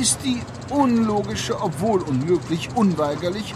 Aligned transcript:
ist 0.00 0.18
die 0.24 0.42
unlogische, 0.70 1.60
obwohl 1.60 2.02
unmöglich, 2.02 2.68
unweigerlich 2.74 3.54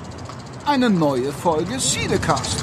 eine 0.66 0.88
neue 0.88 1.32
Folge 1.32 1.80
Siedecast. 1.80 2.56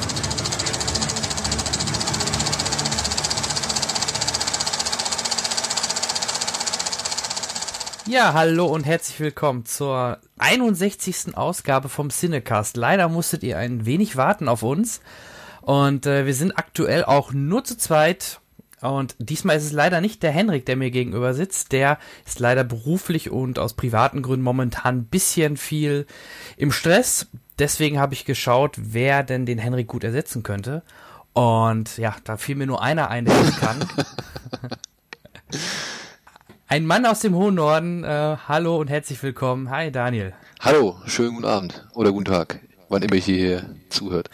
Ja, 8.07 8.33
hallo 8.33 8.67
und 8.67 8.85
herzlich 8.85 9.19
willkommen 9.19 9.65
zur 9.65 10.19
61. 10.37 11.35
Ausgabe 11.35 11.89
vom 11.89 12.11
Cinecast. 12.11 12.77
Leider 12.77 13.09
musstet 13.09 13.43
ihr 13.43 13.57
ein 13.57 13.85
wenig 13.85 14.15
warten 14.15 14.47
auf 14.47 14.63
uns. 14.63 15.01
Und 15.61 16.05
äh, 16.05 16.25
wir 16.25 16.35
sind 16.35 16.57
aktuell 16.57 17.03
auch 17.03 17.33
nur 17.33 17.63
zu 17.63 17.77
zweit. 17.77 18.39
Und 18.89 19.15
diesmal 19.19 19.57
ist 19.57 19.65
es 19.65 19.71
leider 19.71 20.01
nicht 20.01 20.23
der 20.23 20.31
Henrik, 20.31 20.65
der 20.65 20.75
mir 20.75 20.91
gegenüber 20.91 21.33
sitzt. 21.33 21.71
Der 21.71 21.97
ist 22.25 22.39
leider 22.39 22.63
beruflich 22.63 23.29
und 23.29 23.59
aus 23.59 23.73
privaten 23.73 24.21
Gründen 24.21 24.43
momentan 24.43 24.97
ein 24.97 25.05
bisschen 25.05 25.57
viel 25.57 26.05
im 26.57 26.71
Stress. 26.71 27.27
Deswegen 27.57 27.99
habe 27.99 28.13
ich 28.13 28.25
geschaut, 28.25 28.75
wer 28.77 29.23
denn 29.23 29.45
den 29.45 29.59
Henrik 29.59 29.87
gut 29.87 30.03
ersetzen 30.03 30.43
könnte. 30.43 30.83
Und 31.33 31.97
ja, 31.97 32.15
da 32.23 32.37
fiel 32.37 32.55
mir 32.55 32.67
nur 32.67 32.81
einer 32.81 33.09
ein, 33.09 33.25
der 33.25 33.37
das 33.37 33.57
kann. 33.57 33.85
Ein 36.67 36.87
Mann 36.87 37.05
aus 37.05 37.19
dem 37.19 37.35
hohen 37.35 37.55
Norden. 37.55 38.03
Äh, 38.03 38.37
hallo 38.47 38.77
und 38.77 38.89
herzlich 38.89 39.21
willkommen. 39.21 39.69
Hi, 39.69 39.91
Daniel. 39.91 40.33
Hallo, 40.59 40.97
schönen 41.05 41.35
guten 41.35 41.45
Abend 41.45 41.87
oder 41.93 42.11
guten 42.11 42.25
Tag, 42.25 42.59
wann 42.89 43.03
immer 43.03 43.13
ich 43.13 43.25
hier 43.25 43.69
zuhört. 43.89 44.31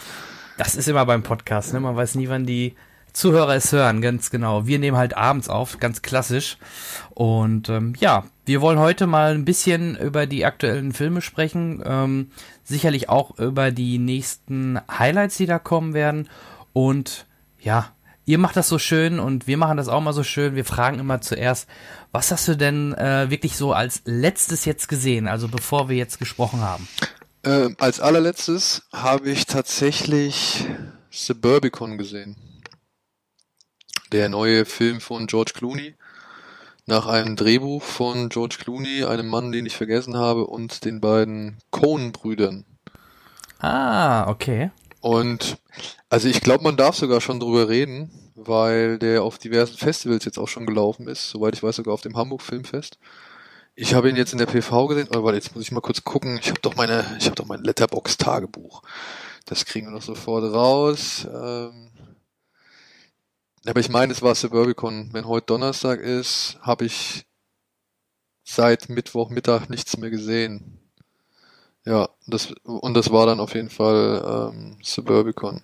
Das 0.57 0.75
ist 0.75 0.87
immer 0.87 1.05
beim 1.05 1.23
Podcast, 1.23 1.73
ne? 1.73 1.81
Man 1.81 1.95
weiß 1.95 2.15
nie, 2.15 2.29
wann 2.29 2.45
die 2.45 2.75
Zuhörer 3.13 3.55
es 3.55 3.71
hören, 3.71 4.01
ganz 4.01 4.29
genau. 4.29 4.65
Wir 4.67 4.79
nehmen 4.79 4.97
halt 4.97 5.17
abends 5.17 5.49
auf, 5.49 5.79
ganz 5.79 6.01
klassisch. 6.01 6.57
Und 7.11 7.69
ähm, 7.69 7.93
ja, 7.99 8.25
wir 8.45 8.61
wollen 8.61 8.79
heute 8.79 9.05
mal 9.07 9.33
ein 9.33 9.45
bisschen 9.45 9.97
über 9.97 10.25
die 10.25 10.45
aktuellen 10.45 10.93
Filme 10.93 11.21
sprechen. 11.21 11.83
Ähm, 11.85 12.31
sicherlich 12.63 13.09
auch 13.09 13.37
über 13.37 13.71
die 13.71 13.97
nächsten 13.97 14.79
Highlights, 14.89 15.37
die 15.37 15.45
da 15.45 15.59
kommen 15.59 15.93
werden. 15.93 16.29
Und 16.73 17.25
ja, 17.59 17.91
ihr 18.25 18.37
macht 18.37 18.55
das 18.55 18.69
so 18.69 18.79
schön 18.79 19.19
und 19.19 19.47
wir 19.47 19.57
machen 19.57 19.77
das 19.77 19.89
auch 19.89 20.01
mal 20.01 20.13
so 20.13 20.23
schön. 20.23 20.55
Wir 20.55 20.65
fragen 20.65 20.99
immer 20.99 21.21
zuerst, 21.21 21.67
was 22.11 22.31
hast 22.31 22.47
du 22.47 22.55
denn 22.55 22.93
äh, 22.93 23.29
wirklich 23.29 23.57
so 23.57 23.73
als 23.73 24.01
letztes 24.05 24.65
jetzt 24.65 24.87
gesehen, 24.87 25.27
also 25.27 25.47
bevor 25.47 25.89
wir 25.89 25.97
jetzt 25.97 26.19
gesprochen 26.19 26.61
haben? 26.61 26.87
Äh, 27.43 27.69
als 27.77 27.99
allerletztes 27.99 28.83
habe 28.93 29.29
ich 29.29 29.45
tatsächlich 29.45 30.65
Suburbicon 31.09 31.97
gesehen. 31.97 32.35
Der 34.11 34.29
neue 34.29 34.65
Film 34.65 34.99
von 34.99 35.27
George 35.27 35.53
Clooney. 35.55 35.95
Nach 36.85 37.07
einem 37.07 37.35
Drehbuch 37.35 37.81
von 37.81 38.29
George 38.29 38.57
Clooney, 38.59 39.05
einem 39.05 39.27
Mann, 39.27 39.51
den 39.51 39.65
ich 39.65 39.77
vergessen 39.77 40.17
habe, 40.17 40.47
und 40.47 40.83
den 40.83 40.99
beiden 40.99 41.57
Coen-Brüdern. 41.69 42.65
Ah, 43.59 44.27
okay. 44.27 44.71
Und 44.99 45.57
also 46.09 46.27
ich 46.27 46.41
glaube, 46.41 46.63
man 46.63 46.75
darf 46.75 46.95
sogar 46.95 47.21
schon 47.21 47.39
drüber 47.39 47.69
reden, 47.69 48.11
weil 48.35 48.97
der 48.97 49.23
auf 49.23 49.37
diversen 49.37 49.77
Festivals 49.77 50.25
jetzt 50.25 50.37
auch 50.37 50.47
schon 50.47 50.65
gelaufen 50.65 51.07
ist, 51.07 51.29
soweit 51.29 51.53
ich 51.53 51.63
weiß 51.63 51.77
sogar 51.77 51.93
auf 51.93 52.01
dem 52.01 52.17
Hamburg 52.17 52.41
Filmfest. 52.41 52.97
Ich 53.75 53.93
habe 53.93 54.09
ihn 54.09 54.17
jetzt 54.17 54.33
in 54.33 54.39
der 54.39 54.47
PV 54.47 54.87
gesehen, 54.87 55.07
aber 55.13 55.33
jetzt 55.33 55.55
muss 55.55 55.63
ich 55.63 55.71
mal 55.71 55.81
kurz 55.81 56.03
gucken. 56.03 56.37
Ich 56.41 56.49
habe 56.49 56.59
doch 56.59 56.75
meine, 56.75 57.05
ich 57.17 57.25
habe 57.25 57.35
doch 57.35 57.45
mein 57.45 57.63
Letterbox 57.63 58.17
Tagebuch. 58.17 58.81
Das 59.45 59.65
kriegen 59.65 59.87
wir 59.87 59.91
noch 59.91 60.01
sofort 60.01 60.53
raus. 60.53 61.25
Ähm, 61.33 61.90
aber 63.65 63.79
ich 63.79 63.89
meine, 63.89 64.11
es 64.11 64.21
war 64.21 64.35
Suburbicon. 64.35 65.09
Wenn 65.11 65.27
heute 65.27 65.47
Donnerstag 65.47 65.99
ist, 65.99 66.57
habe 66.61 66.85
ich 66.85 67.25
seit 68.43 68.89
Mittwochmittag 68.89 69.69
nichts 69.69 69.97
mehr 69.97 70.09
gesehen. 70.09 70.79
Ja, 71.85 72.09
das 72.27 72.53
und 72.63 72.93
das 72.93 73.11
war 73.11 73.25
dann 73.25 73.39
auf 73.39 73.55
jeden 73.55 73.69
Fall 73.69 74.51
ähm, 74.53 74.77
Suburbicon. 74.83 75.61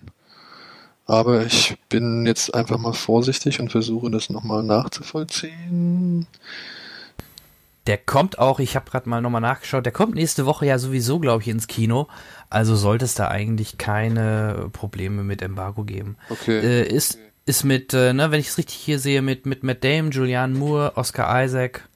Aber 1.06 1.46
ich 1.46 1.76
bin 1.88 2.26
jetzt 2.26 2.54
einfach 2.54 2.78
mal 2.78 2.92
vorsichtig 2.92 3.60
und 3.60 3.70
versuche 3.72 4.10
das 4.10 4.28
nochmal 4.28 4.62
nachzuvollziehen. 4.62 6.26
Der 7.86 7.96
kommt 7.96 8.38
auch, 8.38 8.60
ich 8.60 8.76
habe 8.76 8.90
gerade 8.90 9.08
mal 9.08 9.22
nochmal 9.22 9.40
nachgeschaut, 9.40 9.86
der 9.86 9.92
kommt 9.92 10.14
nächste 10.14 10.44
Woche 10.44 10.66
ja 10.66 10.78
sowieso, 10.78 11.18
glaube 11.18 11.42
ich, 11.42 11.48
ins 11.48 11.66
Kino. 11.66 12.08
Also 12.50 12.76
sollte 12.76 13.06
es 13.06 13.14
da 13.14 13.28
eigentlich 13.28 13.78
keine 13.78 14.68
Probleme 14.74 15.24
mit 15.24 15.40
Embargo 15.40 15.84
geben. 15.84 16.18
Okay. 16.28 16.58
Äh, 16.58 16.86
ist, 16.86 17.18
ist 17.48 17.64
mit, 17.64 17.94
äh, 17.94 18.12
ne, 18.12 18.30
wenn 18.30 18.40
ich 18.40 18.48
es 18.48 18.58
richtig 18.58 18.76
hier 18.76 18.98
sehe, 18.98 19.22
mit, 19.22 19.46
mit 19.46 19.62
Matt 19.62 19.82
Damon, 19.82 20.10
Julianne 20.10 20.56
Moore, 20.56 20.92
Oscar 20.96 21.44
Isaac. 21.44 21.88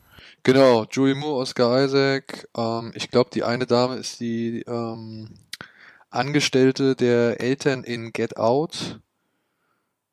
Genau, 0.42 0.84
Julie 0.90 1.14
Moore, 1.14 1.42
Oscar 1.42 1.84
Isaac. 1.84 2.48
Ähm, 2.56 2.92
ich 2.94 3.10
glaube, 3.10 3.30
die 3.32 3.44
eine 3.44 3.66
Dame 3.66 3.96
ist 3.96 4.18
die 4.20 4.62
ähm, 4.66 5.28
Angestellte 6.10 6.96
der 6.96 7.40
Eltern 7.40 7.84
in 7.84 8.12
Get 8.12 8.36
Out. 8.36 9.00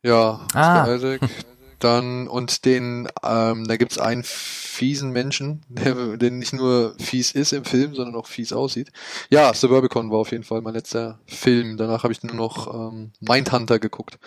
Ja, 0.03 0.41
Oscar 0.45 0.87
Ah. 0.87 0.95
Isaac. 0.95 1.21
Dann 1.79 2.27
und 2.27 2.65
den, 2.65 3.07
ähm, 3.23 3.67
da 3.67 3.77
gibt's 3.77 3.97
einen 3.97 4.23
fiesen 4.23 5.11
Menschen, 5.11 5.61
der, 5.69 6.17
der 6.17 6.31
nicht 6.31 6.53
nur 6.53 6.95
fies 6.99 7.31
ist 7.31 7.53
im 7.53 7.65
Film, 7.65 7.95
sondern 7.95 8.15
auch 8.15 8.27
fies 8.27 8.53
aussieht. 8.53 8.91
Ja, 9.29 9.53
Suburbicon 9.53 10.11
war 10.11 10.19
auf 10.19 10.31
jeden 10.31 10.43
Fall 10.43 10.61
mein 10.61 10.73
letzter 10.73 11.19
Film. 11.25 11.77
Danach 11.77 12.03
habe 12.03 12.13
ich 12.13 12.23
nur 12.23 12.35
noch 12.35 12.73
ähm, 12.73 13.11
Mindhunter 13.19 13.79
geguckt. 13.79 14.19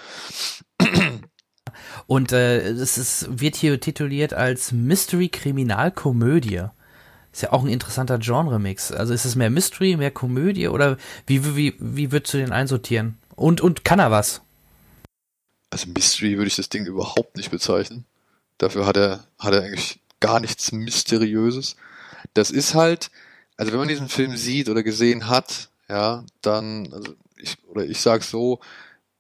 Und 2.07 2.33
äh, 2.33 2.61
es 2.61 2.99
ist, 2.99 3.41
wird 3.41 3.57
hier 3.57 3.81
tituliert 3.81 4.35
als 4.35 4.73
Mystery-Kriminalkomödie. 4.73 6.65
Ist 7.33 7.43
ja 7.43 7.53
auch 7.53 7.63
ein 7.63 7.71
interessanter 7.71 8.19
Genre-Mix. 8.19 8.93
Also 8.93 9.15
ist 9.15 9.25
es 9.25 9.37
mehr 9.37 9.51
Mystery, 9.51 9.97
mehr 9.97 10.11
Komödie 10.11 10.69
oder 10.69 10.99
wie, 11.27 11.57
wie, 11.57 11.75
wie, 11.79 12.13
würdest 12.13 12.35
du 12.35 12.39
den 12.39 12.53
einsortieren? 12.53 13.19
Und, 13.35 13.61
und 13.61 13.85
kann 13.85 13.99
er 13.99 14.11
was? 14.11 14.42
Also 15.73 15.89
Mystery 15.89 16.37
würde 16.37 16.49
ich 16.49 16.57
das 16.57 16.69
Ding 16.69 16.85
überhaupt 16.85 17.35
nicht 17.39 17.51
bezeichnen. 17.51 18.05
Dafür 18.59 18.85
hat 18.85 18.99
er, 18.99 19.25
hat 19.39 19.55
er 19.55 19.63
eigentlich 19.63 20.01
gar 20.21 20.39
nichts 20.39 20.71
Mysteriöses. 20.71 21.77
Das 22.35 22.51
ist 22.51 22.75
halt, 22.75 23.11
also 23.57 23.73
wenn 23.73 23.79
man 23.79 23.89
diesen 23.89 24.11
Film 24.11 24.37
sieht 24.37 24.69
oder 24.69 24.83
gesehen 24.83 25.29
hat, 25.29 25.71
ja, 25.89 26.25
dann, 26.43 26.93
also 26.93 27.15
ich, 27.39 27.57
oder 27.69 27.87
ich 27.87 28.03
sag 28.03 28.23
so, 28.23 28.61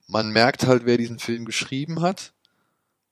man 0.08 0.30
merkt 0.30 0.66
halt, 0.66 0.84
wer 0.84 0.98
diesen 0.98 1.18
Film 1.18 1.46
geschrieben 1.46 2.02
hat. 2.02 2.34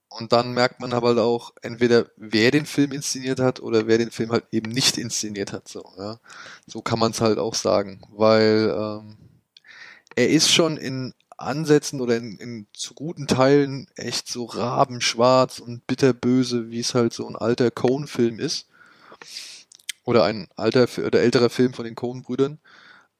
Und 0.07 0.33
dann 0.33 0.53
merkt 0.53 0.79
man 0.79 0.93
aber 0.93 1.07
halt 1.07 1.19
auch 1.19 1.53
entweder, 1.63 2.11
wer 2.17 2.51
den 2.51 2.67
Film 2.67 2.91
inszeniert 2.91 3.39
hat 3.39 3.59
oder 3.59 3.87
wer 3.87 3.97
den 3.97 4.11
Film 4.11 4.31
halt 4.31 4.43
eben 4.51 4.69
nicht 4.69 4.99
inszeniert 4.99 5.51
hat. 5.51 5.67
So, 5.67 5.83
ja. 5.97 6.19
so 6.67 6.83
kann 6.83 6.99
man 6.99 7.09
es 7.09 7.21
halt 7.21 7.39
auch 7.39 7.55
sagen. 7.55 8.01
Weil 8.11 8.71
ähm, 8.77 9.17
er 10.15 10.29
ist 10.29 10.51
schon 10.51 10.77
in 10.77 11.15
Ansätzen 11.41 12.01
oder 12.01 12.17
in, 12.17 12.37
in 12.37 12.67
zu 12.73 12.93
guten 12.93 13.27
Teilen 13.27 13.87
echt 13.95 14.27
so 14.27 14.45
rabenschwarz 14.45 15.59
und 15.59 15.85
bitterböse, 15.87 16.69
wie 16.69 16.79
es 16.79 16.93
halt 16.93 17.13
so 17.13 17.27
ein 17.27 17.35
alter 17.35 17.71
Coen-Film 17.71 18.39
ist. 18.39 18.67
Oder 20.03 20.23
ein 20.23 20.47
alter 20.55 20.87
oder 21.05 21.21
älterer 21.21 21.49
Film 21.49 21.73
von 21.73 21.85
den 21.85 21.95
Coen-Brüdern. 21.95 22.59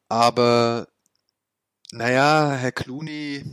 Aber 0.10 0.88
naja, 1.92 2.52
Herr 2.52 2.72
Clooney, 2.72 3.44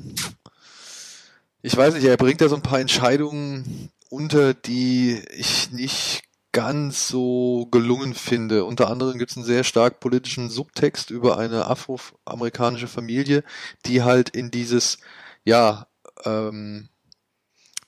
ich 1.63 1.77
weiß 1.77 1.95
nicht, 1.95 2.05
er 2.05 2.17
bringt 2.17 2.41
da 2.41 2.49
so 2.49 2.57
ein 2.57 2.63
paar 2.63 2.81
Entscheidungen 2.81 3.91
unter, 4.11 4.55
die 4.55 5.21
ich 5.33 5.71
nicht 5.71 6.23
ganz 6.59 7.07
so 7.07 7.69
gelungen 7.71 8.15
finde. 8.15 8.65
Unter 8.65 8.91
anderem 8.91 9.17
gibt 9.17 9.31
es 9.31 9.37
einen 9.37 9.47
sehr 9.47 9.63
stark 9.63 10.01
politischen 10.01 10.51
Subtext 10.51 11.13
über 11.13 11.39
eine 11.39 11.69
afroamerikanische 11.69 12.89
Familie, 12.89 13.45
die 13.87 14.03
halt 14.03 14.31
in 14.31 14.51
dieses, 14.51 14.99
ja, 15.45 15.87
ähm, 16.25 16.89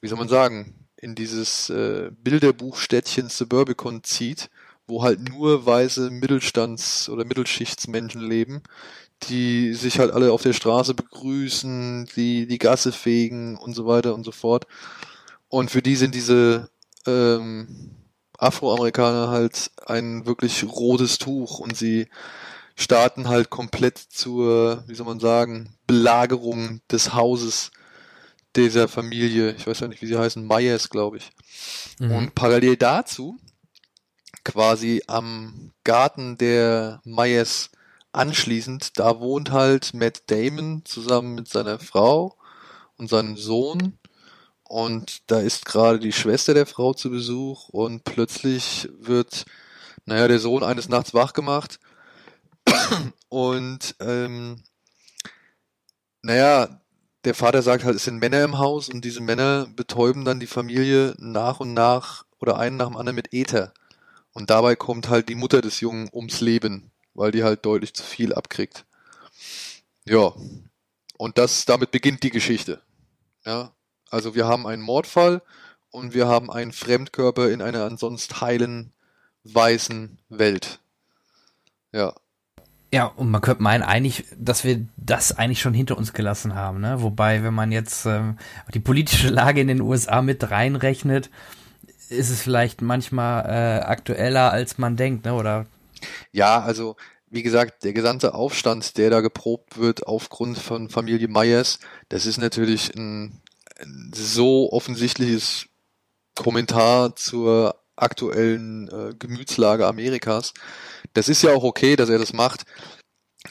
wie 0.01 0.07
soll 0.07 0.19
man 0.19 0.29
sagen, 0.29 0.87
in 0.95 1.17
dieses 1.17 1.69
äh, 1.69 2.13
Bilderbuchstädtchen 2.13 3.29
Suburbicon 3.29 4.05
zieht, 4.05 4.51
wo 4.87 5.03
halt 5.03 5.19
nur 5.29 5.67
weiße 5.67 6.11
Mittelstands- 6.11 7.09
oder 7.09 7.25
Mittelschichtsmenschen 7.25 8.21
leben, 8.21 8.63
die 9.25 9.75
sich 9.75 9.99
halt 9.99 10.13
alle 10.13 10.31
auf 10.31 10.43
der 10.43 10.53
Straße 10.53 10.95
begrüßen, 10.95 12.09
die 12.15 12.47
die 12.47 12.59
Gasse 12.59 12.93
fegen 12.93 13.57
und 13.57 13.75
so 13.75 13.89
weiter 13.89 14.15
und 14.15 14.23
so 14.23 14.31
fort. 14.31 14.69
Und 15.49 15.73
für 15.73 15.83
die 15.83 15.97
sind 15.97 16.15
diese 16.15 16.71
ähm, 17.05 17.97
Afroamerikaner 18.41 19.29
halt 19.29 19.71
ein 19.87 20.25
wirklich 20.27 20.65
rotes 20.65 21.19
Tuch 21.19 21.59
und 21.59 21.77
sie 21.77 22.09
starten 22.75 23.29
halt 23.29 23.51
komplett 23.51 23.99
zur, 23.99 24.83
wie 24.87 24.95
soll 24.95 25.07
man 25.07 25.21
sagen, 25.21 25.75
Belagerung 25.87 26.81
des 26.91 27.13
Hauses 27.13 27.71
dieser 28.57 28.89
Familie. 28.89 29.53
Ich 29.53 29.67
weiß 29.67 29.81
ja 29.81 29.89
nicht, 29.89 30.01
wie 30.01 30.07
sie 30.07 30.19
heißen, 30.19 30.47
Myers, 30.47 30.89
glaube 30.89 31.19
ich. 31.19 31.31
Mhm. 31.99 32.13
Und 32.13 32.35
parallel 32.35 32.77
dazu, 32.77 33.39
quasi 34.43 35.03
am 35.07 35.73
Garten 35.85 36.39
der 36.39 37.03
Myers 37.05 37.71
anschließend, 38.13 38.99
da 38.99 39.21
wohnt 39.21 39.53
halt 39.53 39.93
Matt 39.93 40.23
Damon 40.31 40.83
zusammen 40.85 41.35
mit 41.35 41.49
seiner 41.49 41.79
Frau 41.79 42.37
und 42.97 43.09
seinem 43.09 43.37
Sohn. 43.37 43.99
Und 44.71 45.29
da 45.29 45.41
ist 45.41 45.67
gerade 45.67 45.99
die 45.99 46.13
Schwester 46.13 46.55
der 46.55 46.65
Frau 46.65 46.95
zu 46.95 47.11
Besuch 47.11 47.71
und 47.71 48.05
plötzlich 48.05 48.89
wird, 49.01 49.45
naja, 50.05 50.29
der 50.29 50.39
Sohn 50.39 50.63
eines 50.63 50.89
Nachts 50.89 51.13
wach 51.13 51.33
gemacht. 51.33 51.81
Und 53.29 53.97
ähm, 53.99 54.63
naja, 56.23 56.81
der 57.25 57.35
Vater 57.35 57.63
sagt 57.63 57.83
halt, 57.83 57.97
es 57.97 58.05
sind 58.05 58.21
Männer 58.21 58.45
im 58.45 58.59
Haus 58.59 58.89
und 58.89 59.05
diese 59.05 59.21
Männer 59.21 59.67
betäuben 59.75 60.25
dann 60.25 60.39
die 60.39 60.47
Familie 60.47 61.17
nach 61.19 61.59
und 61.59 61.75
nach 61.75 62.25
oder 62.39 62.57
einen 62.57 62.77
nach 62.77 62.87
dem 62.87 62.97
anderen 62.97 63.17
mit 63.17 63.35
Äther. 63.35 63.75
Und 64.33 64.51
dabei 64.51 64.77
kommt 64.77 65.09
halt 65.09 65.29
die 65.29 65.35
Mutter 65.35 65.63
des 65.63 65.81
Jungen 65.81 66.09
ums 66.13 66.41
Leben, 66.41 66.93
weil 67.15 67.33
die 67.33 67.43
halt 67.43 67.67
deutlich 67.67 67.93
zu 67.93 68.05
viel 68.05 68.33
abkriegt. 68.35 68.85
Ja. 70.05 70.33
Und 71.19 71.39
das, 71.39 71.65
damit 71.65 71.91
beginnt 71.91 72.23
die 72.23 72.31
Geschichte. 72.31 72.81
Ja. 73.45 73.73
Also 74.11 74.35
wir 74.35 74.47
haben 74.47 74.67
einen 74.67 74.83
Mordfall 74.83 75.43
und 75.91 76.15
wir 76.15 76.29
haben 76.29 76.51
einen 76.51 76.73
Fremdkörper 76.73 77.51
in 77.51 77.63
einer 77.63 77.85
ansonsten 77.85 78.41
heilen, 78.41 78.93
weißen 79.45 80.19
Welt. 80.29 80.81
Ja. 81.93 82.15
Ja, 82.93 83.05
und 83.05 83.31
man 83.31 83.41
könnte 83.41 83.63
meinen 83.63 83.85
eigentlich, 83.85 84.25
dass 84.37 84.65
wir 84.65 84.85
das 84.97 85.39
eigentlich 85.39 85.61
schon 85.61 85.75
hinter 85.75 85.97
uns 85.97 86.13
gelassen 86.13 86.57
haben, 86.57 86.81
ne? 86.81 87.03
Wobei, 87.03 87.45
wenn 87.45 87.55
man 87.55 87.71
jetzt 87.71 88.05
ähm, 88.05 88.37
die 88.75 88.81
politische 88.81 89.29
Lage 89.31 89.61
in 89.61 89.69
den 89.69 89.81
USA 89.81 90.23
mit 90.23 90.51
reinrechnet, 90.51 91.31
ist 92.09 92.31
es 92.31 92.43
vielleicht 92.43 92.83
manchmal 92.83 93.45
äh, 93.47 93.85
aktueller, 93.85 94.51
als 94.51 94.79
man 94.79 94.97
denkt, 94.97 95.25
ne? 95.25 95.35
Oder? 95.35 95.67
Ja, 96.33 96.61
also 96.61 96.97
wie 97.29 97.45
gesagt, 97.45 97.85
der 97.85 97.93
gesamte 97.93 98.35
Aufstand, 98.35 98.99
der 98.99 99.11
da 99.11 99.21
geprobt 99.21 99.79
wird 99.79 100.09
aufgrund 100.09 100.59
von 100.59 100.89
Familie 100.89 101.29
Myers, 101.29 101.79
das 102.09 102.27
ist 102.27 102.39
natürlich 102.39 102.93
ein 102.97 103.41
so 104.15 104.73
offensichtliches 104.73 105.67
Kommentar 106.35 107.17
zur 107.17 107.77
aktuellen 107.97 108.89
äh, 108.89 109.15
Gemütslage 109.19 109.87
Amerikas. 109.87 110.55
Das 111.15 111.29
ist 111.29 111.43
ja 111.43 111.53
auch 111.53 111.65
okay, 111.65 111.97
dass 111.97 112.09
er 112.09 112.19
das 112.19 112.33
macht. 112.33 112.65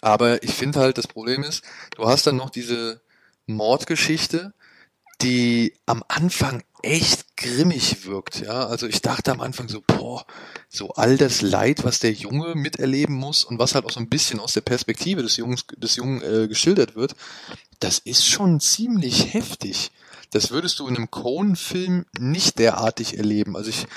Aber 0.02 0.44
ich 0.44 0.54
finde 0.54 0.80
halt, 0.80 0.98
das 0.98 1.08
Problem 1.08 1.44
ist, 1.44 1.64
du 1.96 2.08
hast 2.08 2.26
dann 2.28 2.36
noch 2.36 2.50
diese 2.50 3.02
Mordgeschichte, 3.48 4.54
die 5.22 5.74
am 5.86 6.04
Anfang 6.08 6.64
echt 6.82 7.36
grimmig 7.36 8.06
wirkt, 8.06 8.40
ja. 8.40 8.68
Also 8.68 8.88
ich 8.88 9.02
dachte 9.02 9.32
am 9.32 9.42
Anfang 9.42 9.68
so, 9.68 9.84
boah, 9.86 10.26
so 10.70 10.92
all 10.92 11.18
das 11.18 11.42
Leid, 11.42 11.84
was 11.84 12.00
der 12.00 12.14
Junge 12.14 12.56
miterleben 12.56 13.16
muss 13.16 13.44
und 13.44 13.60
was 13.60 13.76
halt 13.76 13.86
auch 13.86 13.92
so 13.92 14.00
ein 14.00 14.10
bisschen 14.10 14.40
aus 14.40 14.54
der 14.54 14.62
Perspektive 14.62 15.22
des 15.22 15.36
Jungs, 15.36 15.66
des 15.76 15.98
Jungen 15.98 16.22
äh, 16.22 16.48
geschildert 16.48 16.96
wird, 16.96 17.16
das 17.80 18.00
ist 18.00 18.26
schon 18.26 18.62
ziemlich 18.62 19.34
heftig. 19.34 19.92
Das 20.32 20.52
würdest 20.52 20.80
du 20.80 20.88
in 20.88 20.96
einem 20.96 21.12
Cohen-Film 21.12 22.06
nicht 22.20 22.60
derartig 22.60 23.18
erleben. 23.18 23.56
Also 23.56 23.70
ich 23.70 23.88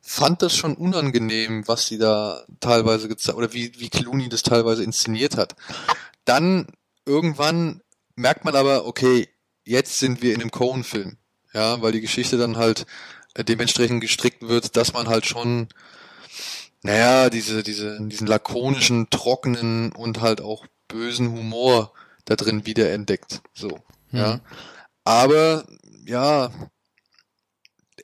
fand 0.00 0.42
das 0.42 0.56
schon 0.56 0.74
unangenehm, 0.74 1.66
was 1.66 1.86
sie 1.86 1.98
da 1.98 2.44
teilweise 2.60 3.08
gezeigt 3.08 3.36
oder 3.36 3.52
wie, 3.52 3.72
wie 3.78 3.90
Clooney 3.90 4.28
das 4.28 4.42
teilweise 4.42 4.82
inszeniert 4.84 5.36
hat. 5.36 5.56
Dann 6.24 6.66
irgendwann 7.04 7.82
merkt 8.14 8.44
man 8.44 8.54
aber, 8.54 8.86
okay, 8.86 9.28
jetzt 9.64 9.98
sind 9.98 10.22
wir 10.22 10.34
in 10.34 10.40
einem 10.40 10.50
Cohen-Film. 10.50 11.16
Ja, 11.52 11.82
weil 11.82 11.92
die 11.92 12.00
Geschichte 12.00 12.38
dann 12.38 12.56
halt 12.56 12.86
äh, 13.34 13.44
dementsprechend 13.44 14.00
gestrickt 14.00 14.42
wird, 14.42 14.76
dass 14.76 14.92
man 14.92 15.08
halt 15.08 15.26
schon, 15.26 15.68
naja, 16.82 17.28
diese, 17.28 17.62
diese, 17.62 17.98
diesen 18.00 18.26
lakonischen, 18.26 19.10
trockenen 19.10 19.92
und 19.92 20.20
halt 20.20 20.40
auch 20.40 20.66
bösen 20.88 21.32
Humor 21.32 21.92
da 22.24 22.36
drin 22.36 22.66
wiederentdeckt. 22.66 23.42
So, 23.54 23.80
mhm. 24.10 24.18
ja. 24.18 24.40
Aber, 25.04 25.64
ja, 26.06 26.50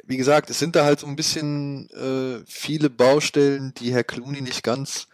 wie 0.05 0.17
gesagt, 0.17 0.51
es 0.51 0.59
sind 0.59 0.77
da 0.77 0.85
halt 0.85 1.01
so 1.01 1.07
ein 1.07 1.17
bisschen 1.17 1.91
äh, 1.91 2.45
viele 2.47 2.91
Baustellen, 2.91 3.75
die 3.75 3.93
Herr 3.93 4.05
Clooney 4.05 4.41
nicht 4.41 4.63
ganz 4.63 5.09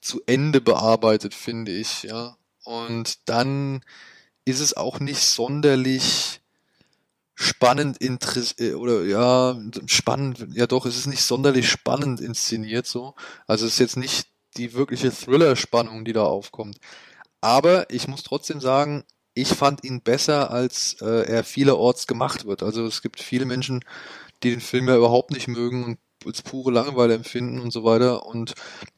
zu 0.00 0.20
Ende 0.26 0.60
bearbeitet, 0.60 1.34
finde 1.34 1.72
ich, 1.72 2.02
ja. 2.02 2.36
Und 2.64 3.28
dann 3.28 3.82
ist 4.44 4.60
es 4.60 4.76
auch 4.76 5.00
nicht 5.00 5.20
sonderlich 5.20 6.40
spannend 7.34 7.98
interessiert 7.98 8.60
äh, 8.60 8.74
oder 8.74 9.02
ja 9.04 9.58
spannend 9.86 10.46
ja 10.52 10.66
doch 10.66 10.86
es 10.86 10.96
ist 10.96 11.06
nicht 11.06 11.22
sonderlich 11.22 11.68
spannend 11.68 12.20
inszeniert 12.20 12.86
so 12.86 13.14
also 13.48 13.66
es 13.66 13.72
ist 13.72 13.78
jetzt 13.80 13.96
nicht 13.96 14.28
die 14.56 14.72
wirkliche 14.72 15.10
Thriller 15.10 15.56
Spannung 15.56 16.04
die 16.04 16.12
da 16.12 16.22
aufkommt 16.22 16.78
aber 17.40 17.90
ich 17.90 18.06
muss 18.06 18.22
trotzdem 18.22 18.60
sagen 18.60 19.02
ich 19.34 19.48
fand 19.48 19.84
ihn 19.84 20.00
besser 20.00 20.50
als 20.50 20.96
äh, 21.00 21.26
er 21.26 21.44
vielerorts 21.44 22.06
gemacht 22.06 22.46
wird 22.46 22.62
also 22.62 22.86
es 22.86 23.02
gibt 23.02 23.20
viele 23.20 23.44
Menschen 23.44 23.84
die 24.42 24.50
den 24.50 24.60
Film 24.60 24.88
ja 24.88 24.96
überhaupt 24.96 25.30
nicht 25.30 25.48
mögen 25.48 25.84
und 25.84 25.98
als 26.26 26.42
pure 26.42 26.72
Langeweile 26.72 27.14
empfinden 27.14 27.60
und 27.60 27.72
so 27.72 27.84
weiter. 27.84 28.26
Und 28.26 28.54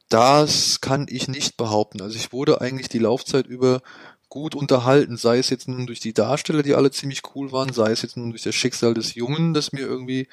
das 0.08 0.80
kann 0.80 1.06
ich 1.08 1.28
nicht 1.28 1.56
behaupten. 1.56 2.00
Also 2.00 2.16
ich 2.16 2.32
wurde 2.32 2.60
eigentlich 2.60 2.88
die 2.88 2.98
Laufzeit 2.98 3.46
über 3.46 3.82
gut 4.28 4.54
unterhalten, 4.54 5.16
sei 5.16 5.38
es 5.38 5.50
jetzt 5.50 5.68
nun 5.68 5.86
durch 5.86 6.00
die 6.00 6.12
Darsteller, 6.12 6.62
die 6.62 6.74
alle 6.74 6.90
ziemlich 6.90 7.22
cool 7.34 7.52
waren, 7.52 7.72
sei 7.72 7.92
es 7.92 8.02
jetzt 8.02 8.16
nun 8.16 8.30
durch 8.30 8.42
das 8.42 8.54
Schicksal 8.54 8.92
des 8.92 9.14
Jungen, 9.14 9.54
das 9.54 9.72
mir 9.72 9.86
irgendwie 9.86 10.28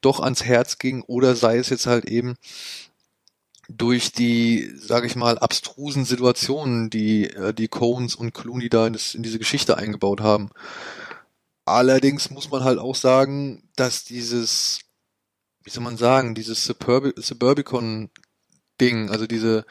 doch 0.00 0.20
ans 0.20 0.44
Herz 0.44 0.78
ging, 0.78 1.02
oder 1.02 1.34
sei 1.36 1.58
es 1.58 1.68
jetzt 1.68 1.86
halt 1.86 2.06
eben 2.06 2.36
durch 3.68 4.12
die, 4.12 4.70
sage 4.76 5.06
ich 5.06 5.16
mal, 5.16 5.38
abstrusen 5.38 6.04
Situationen, 6.04 6.90
die 6.90 7.30
äh, 7.30 7.54
die 7.54 7.68
Coens 7.68 8.14
und 8.14 8.34
Clooney 8.34 8.68
da 8.68 8.86
in, 8.86 8.92
das, 8.92 9.14
in 9.14 9.22
diese 9.22 9.38
Geschichte 9.38 9.76
eingebaut 9.76 10.20
haben. 10.20 10.50
Allerdings 11.64 12.30
muss 12.30 12.50
man 12.50 12.64
halt 12.64 12.78
auch 12.78 12.94
sagen, 12.94 13.62
dass 13.76 14.04
dieses, 14.04 14.80
wie 15.62 15.70
soll 15.70 15.82
man 15.82 15.96
sagen, 15.96 16.34
dieses 16.34 16.64
Suburb 16.64 17.14
Suburbicon-Ding, 17.16 19.10
also 19.10 19.26
diese 19.26 19.64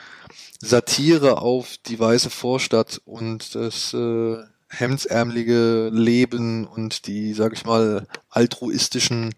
Satire 0.59 1.41
auf 1.41 1.77
die 1.77 1.99
weiße 1.99 2.31
Vorstadt 2.31 2.99
und 3.05 3.53
das 3.53 3.93
äh, 3.93 4.37
hemdsärmelige 4.69 5.89
Leben 5.93 6.65
und 6.65 7.05
die, 7.05 7.33
sag 7.33 7.53
ich 7.53 7.65
mal, 7.65 8.07
altruistischen 8.29 9.35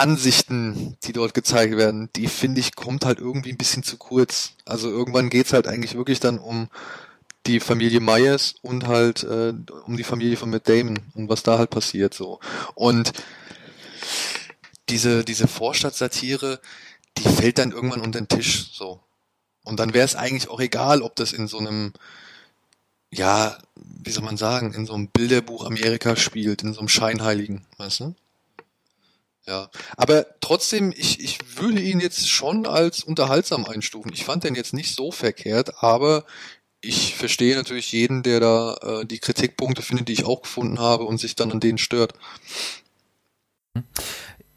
Ansichten, 0.00 0.96
die 1.04 1.12
dort 1.12 1.34
gezeigt 1.34 1.76
werden, 1.76 2.08
die 2.16 2.26
finde 2.26 2.60
ich, 2.60 2.74
kommt 2.74 3.04
halt 3.04 3.18
irgendwie 3.18 3.50
ein 3.50 3.58
bisschen 3.58 3.82
zu 3.82 3.98
kurz. 3.98 4.52
Also 4.64 4.88
irgendwann 4.88 5.28
geht's 5.28 5.52
halt 5.52 5.68
eigentlich 5.68 5.94
wirklich 5.94 6.20
dann 6.20 6.38
um 6.38 6.68
die 7.46 7.60
Familie 7.60 8.00
Myers 8.00 8.54
und 8.62 8.86
halt 8.86 9.24
äh, 9.24 9.52
um 9.84 9.96
die 9.98 10.04
Familie 10.04 10.38
von 10.38 10.50
Matt 10.50 10.68
Damon 10.68 11.00
und 11.14 11.28
was 11.28 11.42
da 11.42 11.58
halt 11.58 11.70
passiert 11.70 12.14
so. 12.14 12.40
Und 12.74 13.12
diese, 14.88 15.22
diese 15.22 15.46
Vorstadtsatire, 15.46 16.60
die 17.18 17.28
fällt 17.28 17.58
dann 17.58 17.72
irgendwann 17.72 18.00
unter 18.00 18.20
den 18.20 18.28
Tisch 18.28 18.72
so. 18.72 19.00
Und 19.64 19.80
dann 19.80 19.92
wäre 19.92 20.06
es 20.06 20.16
eigentlich 20.16 20.48
auch 20.48 20.60
egal, 20.60 21.02
ob 21.02 21.14
das 21.16 21.32
in 21.32 21.46
so 21.46 21.58
einem, 21.58 21.92
ja, 23.10 23.58
wie 23.76 24.10
soll 24.10 24.24
man 24.24 24.38
sagen, 24.38 24.72
in 24.72 24.86
so 24.86 24.94
einem 24.94 25.08
Bilderbuch 25.08 25.66
Amerika 25.66 26.16
spielt, 26.16 26.62
in 26.62 26.72
so 26.72 26.80
einem 26.80 26.88
Scheinheiligen, 26.88 27.66
weißt 27.76 28.00
du? 28.00 28.14
Ja, 29.50 29.68
aber 29.96 30.26
trotzdem, 30.40 30.94
ich, 30.96 31.18
ich 31.18 31.58
würde 31.58 31.80
ihn 31.80 31.98
jetzt 31.98 32.30
schon 32.30 32.66
als 32.66 33.02
unterhaltsam 33.02 33.64
einstufen. 33.64 34.12
Ich 34.14 34.24
fand 34.24 34.44
den 34.44 34.54
jetzt 34.54 34.72
nicht 34.72 34.94
so 34.94 35.10
verkehrt, 35.10 35.82
aber 35.82 36.24
ich 36.80 37.16
verstehe 37.16 37.56
natürlich 37.56 37.90
jeden, 37.90 38.22
der 38.22 38.38
da 38.38 38.74
äh, 38.74 39.06
die 39.06 39.18
Kritikpunkte 39.18 39.82
findet, 39.82 40.06
die 40.06 40.12
ich 40.12 40.24
auch 40.24 40.42
gefunden 40.42 40.78
habe 40.78 41.02
und 41.02 41.18
sich 41.18 41.34
dann 41.34 41.50
an 41.50 41.58
denen 41.58 41.78
stört. 41.78 42.14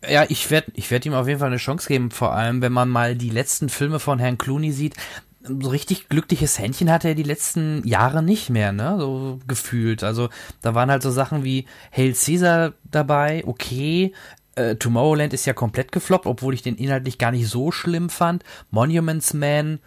Ja, 0.08 0.28
ich 0.30 0.52
werde 0.52 0.72
ich 0.76 0.92
werd 0.92 1.08
ihm 1.08 1.16
auf 1.16 1.28
jeden 1.28 1.40
Fall 1.40 1.48
eine 1.48 1.58
Chance 1.58 1.88
geben, 1.88 2.12
vor 2.12 2.34
allem 2.34 2.62
wenn 2.62 2.72
man 2.72 2.90
mal 2.90 3.16
die 3.16 3.32
letzten 3.32 3.70
Filme 3.70 4.00
von 4.00 4.20
Herrn 4.20 4.38
Clooney 4.38 4.72
sieht. 4.72 4.94
So 5.42 5.70
richtig 5.70 6.08
glückliches 6.08 6.60
Händchen 6.60 6.92
hatte 6.92 7.08
er 7.08 7.16
die 7.16 7.24
letzten 7.24 7.86
Jahre 7.86 8.22
nicht 8.22 8.52
mehr, 8.52 8.72
ne? 8.72 8.96
So 9.00 9.40
gefühlt. 9.48 10.04
Also 10.04 10.30
da 10.62 10.76
waren 10.76 10.92
halt 10.92 11.02
so 11.02 11.10
Sachen 11.10 11.44
wie 11.44 11.66
Hail 11.92 12.14
Caesar 12.14 12.74
dabei, 12.84 13.44
okay. 13.48 14.14
Äh, 14.56 14.76
Tomorrowland 14.76 15.34
ist 15.34 15.46
ja 15.46 15.54
komplett 15.54 15.92
gefloppt, 15.92 16.28
obwohl 16.28 16.54
ich 16.54 16.62
den 16.62 16.76
inhaltlich 16.76 17.18
gar 17.18 17.32
nicht 17.32 17.48
so 17.48 17.72
schlimm 17.72 18.10
fand. 18.10 18.44
Monuments 18.72 19.34
Man, 19.34 19.80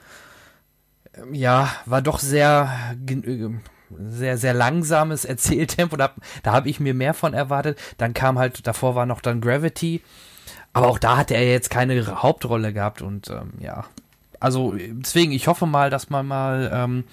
ähm, 1.14 1.35
ja, 1.35 1.70
war 1.85 2.02
doch 2.02 2.18
sehr, 2.18 2.96
äh, 3.08 3.49
sehr, 3.99 4.38
sehr 4.38 4.54
langsames 4.54 5.25
Erzähltempo. 5.26 5.96
Da, 5.96 6.12
da 6.42 6.52
habe 6.52 6.68
ich 6.68 6.80
mir 6.80 6.94
mehr 6.94 7.14
von 7.14 7.35
erwartet. 7.35 7.78
Dann 7.99 8.14
kam 8.14 8.38
halt, 8.38 8.66
davor 8.66 8.94
war 8.94 9.06
noch 9.06 9.20
dann 9.20 9.40
Gravity. 9.40 10.02
aber 10.73 10.88
auch 10.88 10.99
da 10.99 11.16
hatte 11.16 11.35
er 11.35 11.49
jetzt 11.49 11.70
keine 11.70 12.23
Hauptrolle 12.23 12.73
gehabt 12.73 13.02
und 13.02 13.30
ähm, 13.30 13.52
ja. 13.61 13.85
Also 14.40 14.75
deswegen, 14.76 15.32
ich 15.32 15.46
hoffe 15.49 15.66
mal, 15.66 15.88
dass 15.90 16.11
man 16.11 16.26
mal, 16.26 16.70
ähm, 16.73 17.04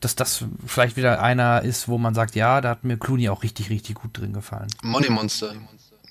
dass 0.00 0.14
das 0.14 0.44
vielleicht 0.64 0.96
wieder 0.96 1.20
einer 1.20 1.62
ist, 1.62 1.88
wo 1.88 1.98
man 1.98 2.14
sagt, 2.14 2.36
ja, 2.36 2.60
da 2.60 2.70
hat 2.70 2.84
mir 2.84 2.96
Clooney 2.98 3.28
auch 3.30 3.42
richtig, 3.42 3.68
richtig 3.70 3.96
gut 3.96 4.16
drin 4.16 4.32
gefallen. 4.32 4.68
Money 4.82 5.10
Monster 5.10 5.54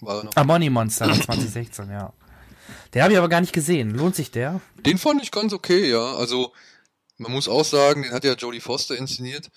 war 0.01 0.19
er 0.19 0.23
noch. 0.25 0.31
Ah, 0.35 0.43
Money 0.43 0.69
Monster 0.69 1.05
2016, 1.25 1.89
ja. 1.89 2.13
Den 2.93 3.01
habe 3.03 3.13
ich 3.13 3.17
aber 3.17 3.29
gar 3.29 3.41
nicht 3.41 3.53
gesehen. 3.53 3.91
Lohnt 3.91 4.15
sich 4.15 4.31
der? 4.31 4.61
Den 4.85 4.97
fand 4.97 5.21
ich 5.21 5.31
ganz 5.31 5.53
okay, 5.53 5.89
ja. 5.89 6.15
Also 6.15 6.53
man 7.17 7.31
muss 7.31 7.47
auch 7.47 7.65
sagen, 7.65 8.03
den 8.03 8.11
hat 8.11 8.23
ja 8.23 8.33
Jodie 8.33 8.59
Foster 8.59 8.95
inszeniert. 8.95 9.49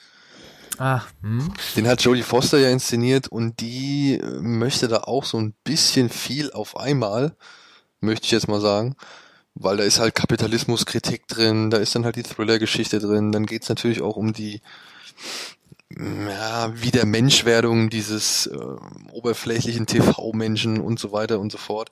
Ah, 0.78 1.02
hm. 1.22 1.52
Den 1.76 1.86
hat 1.86 2.02
Jodie 2.02 2.22
Foster 2.22 2.58
ja 2.58 2.70
inszeniert 2.70 3.28
und 3.28 3.60
die 3.60 4.14
äh, 4.14 4.40
möchte 4.40 4.88
da 4.88 5.00
auch 5.00 5.24
so 5.24 5.38
ein 5.38 5.54
bisschen 5.62 6.08
viel 6.08 6.50
auf 6.52 6.76
einmal, 6.76 7.36
möchte 8.00 8.24
ich 8.24 8.30
jetzt 8.30 8.48
mal 8.48 8.60
sagen. 8.60 8.96
Weil 9.54 9.76
da 9.76 9.84
ist 9.84 9.98
halt 9.98 10.14
Kapitalismuskritik 10.14 11.26
drin, 11.28 11.70
da 11.70 11.78
ist 11.78 11.94
dann 11.94 12.04
halt 12.04 12.16
die 12.16 12.22
Thriller-Geschichte 12.22 12.98
drin, 12.98 13.32
dann 13.32 13.46
geht's 13.46 13.68
natürlich 13.68 14.00
auch 14.00 14.16
um 14.16 14.32
die 14.32 14.62
ja, 15.98 16.72
Wiedermenschwerdung 16.80 17.90
dieses 17.90 18.46
äh, 18.46 18.56
oberflächlichen 19.12 19.86
TV-Menschen 19.86 20.80
und 20.80 20.98
so 20.98 21.12
weiter 21.12 21.40
und 21.40 21.50
so 21.50 21.58
fort. 21.58 21.90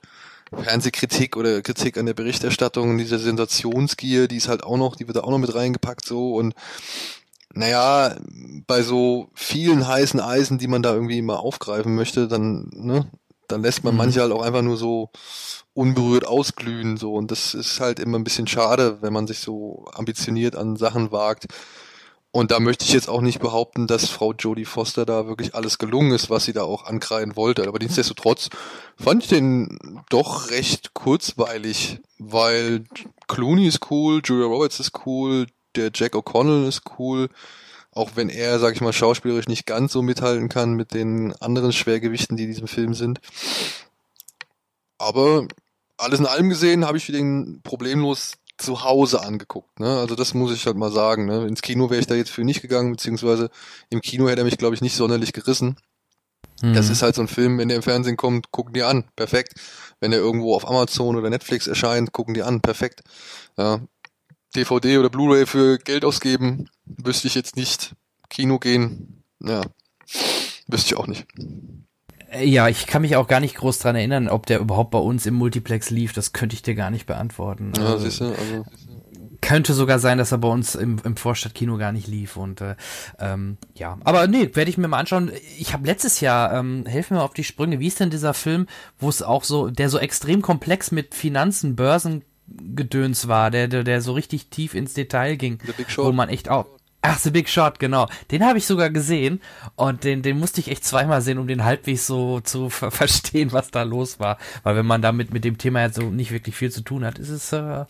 Fernsehkritik 0.51 1.37
oder 1.37 1.61
Kritik 1.61 1.97
an 1.97 2.07
der 2.07 2.13
Berichterstattung, 2.15 2.97
diese 2.97 3.19
Sensationsgier, 3.19 4.27
die 4.27 4.37
ist 4.37 4.47
halt 4.47 4.63
auch 4.63 4.77
noch, 4.77 4.95
die 4.95 5.07
wird 5.07 5.17
da 5.17 5.21
auch 5.21 5.29
noch 5.29 5.37
mit 5.37 5.53
reingepackt 5.53 6.05
so 6.05 6.35
und 6.35 6.55
naja, 7.53 8.15
bei 8.67 8.83
so 8.83 9.29
vielen 9.33 9.87
heißen 9.87 10.19
Eisen, 10.19 10.59
die 10.59 10.67
man 10.67 10.83
da 10.83 10.93
irgendwie 10.93 11.21
mal 11.21 11.37
aufgreifen 11.37 11.95
möchte, 11.95 12.27
dann, 12.27 12.69
ne, 12.73 13.09
dann 13.47 13.63
lässt 13.63 13.83
man 13.83 13.95
mhm. 13.95 13.97
manche 13.97 14.21
halt 14.21 14.31
auch 14.31 14.43
einfach 14.43 14.61
nur 14.61 14.77
so 14.77 15.09
unberührt 15.73 16.27
ausglühen, 16.27 16.97
so. 16.97 17.13
Und 17.13 17.31
das 17.31 17.53
ist 17.55 17.79
halt 17.79 17.99
immer 17.99 18.19
ein 18.19 18.23
bisschen 18.23 18.47
schade, 18.47 19.01
wenn 19.01 19.13
man 19.13 19.27
sich 19.27 19.39
so 19.39 19.85
ambitioniert 19.93 20.55
an 20.55 20.75
Sachen 20.75 21.11
wagt. 21.11 21.47
Und 22.31 22.51
da 22.51 22.59
möchte 22.59 22.85
ich 22.85 22.93
jetzt 22.93 23.09
auch 23.09 23.21
nicht 23.21 23.39
behaupten, 23.39 23.87
dass 23.87 24.09
Frau 24.09 24.33
Jodie 24.33 24.65
Foster 24.65 25.05
da 25.05 25.27
wirklich 25.27 25.55
alles 25.55 25.79
gelungen 25.79 26.11
ist, 26.11 26.29
was 26.29 26.45
sie 26.45 26.53
da 26.53 26.61
auch 26.61 26.85
ankreien 26.85 27.35
wollte. 27.35 27.67
Aber 27.67 27.79
nichtsdestotrotz 27.79 28.49
fand 28.97 29.23
ich 29.23 29.29
den 29.29 30.03
doch 30.09 30.51
recht 30.51 30.93
kurzweilig, 30.93 31.99
weil 32.19 32.83
Clooney 33.27 33.67
ist 33.67 33.89
cool, 33.89 34.21
Julia 34.23 34.45
Roberts 34.45 34.79
ist 34.79 34.91
cool, 35.05 35.47
der 35.75 35.89
Jack 35.93 36.13
O'Connell 36.13 36.67
ist 36.67 36.83
cool. 36.99 37.29
Auch 37.91 38.11
wenn 38.13 38.29
er, 38.29 38.59
sag 38.59 38.75
ich 38.75 38.81
mal, 38.81 38.93
schauspielerisch 38.93 39.47
nicht 39.47 39.65
ganz 39.65 39.91
so 39.91 40.03
mithalten 40.03 40.49
kann 40.49 40.73
mit 40.73 40.93
den 40.93 41.33
anderen 41.41 41.73
Schwergewichten, 41.73 42.37
die 42.37 42.43
in 42.43 42.49
diesem 42.49 42.67
Film 42.67 42.93
sind. 42.93 43.19
Aber 44.99 45.47
alles 45.97 46.19
in 46.19 46.27
allem 46.27 46.49
gesehen 46.49 46.85
habe 46.85 46.97
ich 46.97 47.07
den 47.07 47.61
problemlos 47.63 48.33
zu 48.59 48.83
Hause 48.83 49.21
angeguckt. 49.21 49.79
Ne? 49.79 49.97
Also 49.99 50.15
das 50.15 50.33
muss 50.33 50.53
ich 50.53 50.65
halt 50.65 50.77
mal 50.77 50.91
sagen. 50.91 51.25
Ne? 51.25 51.47
Ins 51.47 51.61
Kino 51.61 51.89
wäre 51.89 51.99
ich 51.99 52.07
da 52.07 52.15
jetzt 52.15 52.31
für 52.31 52.43
nicht 52.43 52.61
gegangen, 52.61 52.91
beziehungsweise 52.91 53.49
im 53.89 54.01
Kino 54.01 54.27
hätte 54.27 54.41
er 54.41 54.45
mich, 54.45 54.57
glaube 54.57 54.75
ich, 54.75 54.81
nicht 54.81 54.95
sonderlich 54.95 55.33
gerissen. 55.33 55.77
Mhm. 56.61 56.73
Das 56.73 56.89
ist 56.89 57.01
halt 57.01 57.15
so 57.15 57.21
ein 57.21 57.27
Film, 57.27 57.57
wenn 57.57 57.69
der 57.69 57.77
im 57.77 57.83
Fernsehen 57.83 58.17
kommt, 58.17 58.51
gucken 58.51 58.73
die 58.73 58.83
an, 58.83 59.05
perfekt. 59.15 59.53
Wenn 59.99 60.11
er 60.11 60.19
irgendwo 60.19 60.55
auf 60.55 60.67
Amazon 60.67 61.15
oder 61.15 61.29
Netflix 61.29 61.67
erscheint, 61.67 62.11
gucken 62.11 62.33
die 62.33 62.43
an, 62.43 62.61
perfekt. 62.61 63.01
Ja. 63.57 63.79
DVD 64.55 64.97
oder 64.97 65.09
Blu-ray 65.09 65.45
für 65.45 65.77
Geld 65.77 66.03
ausgeben, 66.03 66.69
wüsste 66.85 67.27
ich 67.27 67.35
jetzt 67.35 67.55
nicht. 67.55 67.93
Kino 68.29 68.59
gehen, 68.59 69.23
ja, 69.39 69.61
wüsste 70.67 70.87
ich 70.87 70.95
auch 70.95 71.07
nicht. 71.07 71.25
Äh, 72.31 72.45
ja, 72.45 72.67
ich 72.67 72.87
kann 72.87 73.01
mich 73.01 73.15
auch 73.15 73.27
gar 73.27 73.39
nicht 73.39 73.55
groß 73.55 73.79
dran 73.79 73.95
erinnern, 73.95 74.29
ob 74.29 74.45
der 74.45 74.59
überhaupt 74.59 74.91
bei 74.91 74.99
uns 74.99 75.25
im 75.25 75.35
Multiplex 75.35 75.89
lief. 75.89 76.13
Das 76.13 76.33
könnte 76.33 76.55
ich 76.55 76.61
dir 76.61 76.75
gar 76.75 76.91
nicht 76.91 77.05
beantworten. 77.05 77.73
Ja, 77.75 77.85
also, 77.85 78.05
siehst 78.05 78.21
du, 78.21 78.25
also. 78.25 78.65
Könnte 79.41 79.73
sogar 79.73 79.99
sein, 79.99 80.17
dass 80.17 80.33
er 80.33 80.37
bei 80.37 80.49
uns 80.49 80.75
im, 80.75 80.99
im 81.03 81.15
Vorstadtkino 81.15 81.77
gar 81.77 81.93
nicht 81.93 82.07
lief 82.07 82.35
und 82.35 82.59
äh, 82.59 82.75
ähm, 83.19 83.57
ja, 83.73 83.97
aber 84.03 84.27
nee, 84.27 84.49
werde 84.53 84.69
ich 84.69 84.77
mir 84.77 84.89
mal 84.89 84.99
anschauen. 84.99 85.31
Ich 85.57 85.71
habe 85.71 85.87
letztes 85.87 86.19
Jahr, 86.19 86.53
ähm, 86.53 86.85
helfen 86.85 87.15
mir 87.15 87.23
auf 87.23 87.33
die 87.33 87.45
Sprünge, 87.45 87.79
wie 87.79 87.87
ist 87.87 88.01
denn 88.01 88.09
dieser 88.09 88.33
Film, 88.33 88.67
wo 88.99 89.07
es 89.07 89.23
auch 89.23 89.45
so, 89.45 89.69
der 89.69 89.89
so 89.89 89.97
extrem 89.97 90.41
komplex 90.41 90.91
mit 90.91 91.15
Finanzen, 91.15 91.77
Börsen 91.77 92.23
Gedöns 92.75 93.27
war, 93.27 93.51
der, 93.51 93.67
der, 93.67 93.83
der 93.83 94.01
so 94.01 94.13
richtig 94.13 94.49
tief 94.49 94.73
ins 94.73 94.93
Detail 94.93 95.35
ging, 95.35 95.59
wo 95.97 96.11
man 96.11 96.29
echt 96.29 96.49
auch, 96.49 96.65
Ach, 97.01 97.17
The 97.17 97.31
Big 97.31 97.47
Shot, 97.47 97.79
genau. 97.79 98.07
Den 98.29 98.45
habe 98.45 98.57
ich 98.57 98.65
sogar 98.65 98.89
gesehen 98.89 99.41
und 99.75 100.03
den, 100.03 100.21
den 100.21 100.37
musste 100.37 100.59
ich 100.59 100.69
echt 100.69 100.83
zweimal 100.83 101.21
sehen, 101.21 101.37
um 101.37 101.47
den 101.47 101.63
halbwegs 101.63 102.05
so 102.05 102.41
zu 102.41 102.69
ver 102.69 102.91
verstehen, 102.91 103.51
was 103.51 103.71
da 103.71 103.83
los 103.83 104.19
war. 104.19 104.37
Weil 104.63 104.75
wenn 104.75 104.85
man 104.85 105.01
damit 105.01 105.31
mit 105.31 105.45
dem 105.45 105.57
Thema 105.57 105.83
jetzt 105.83 105.95
so 105.95 106.03
nicht 106.03 106.31
wirklich 106.31 106.55
viel 106.55 106.71
zu 106.71 106.81
tun 106.81 107.05
hat, 107.05 107.17
ist 107.17 107.29
es 107.29 107.53
äh, 107.53 107.85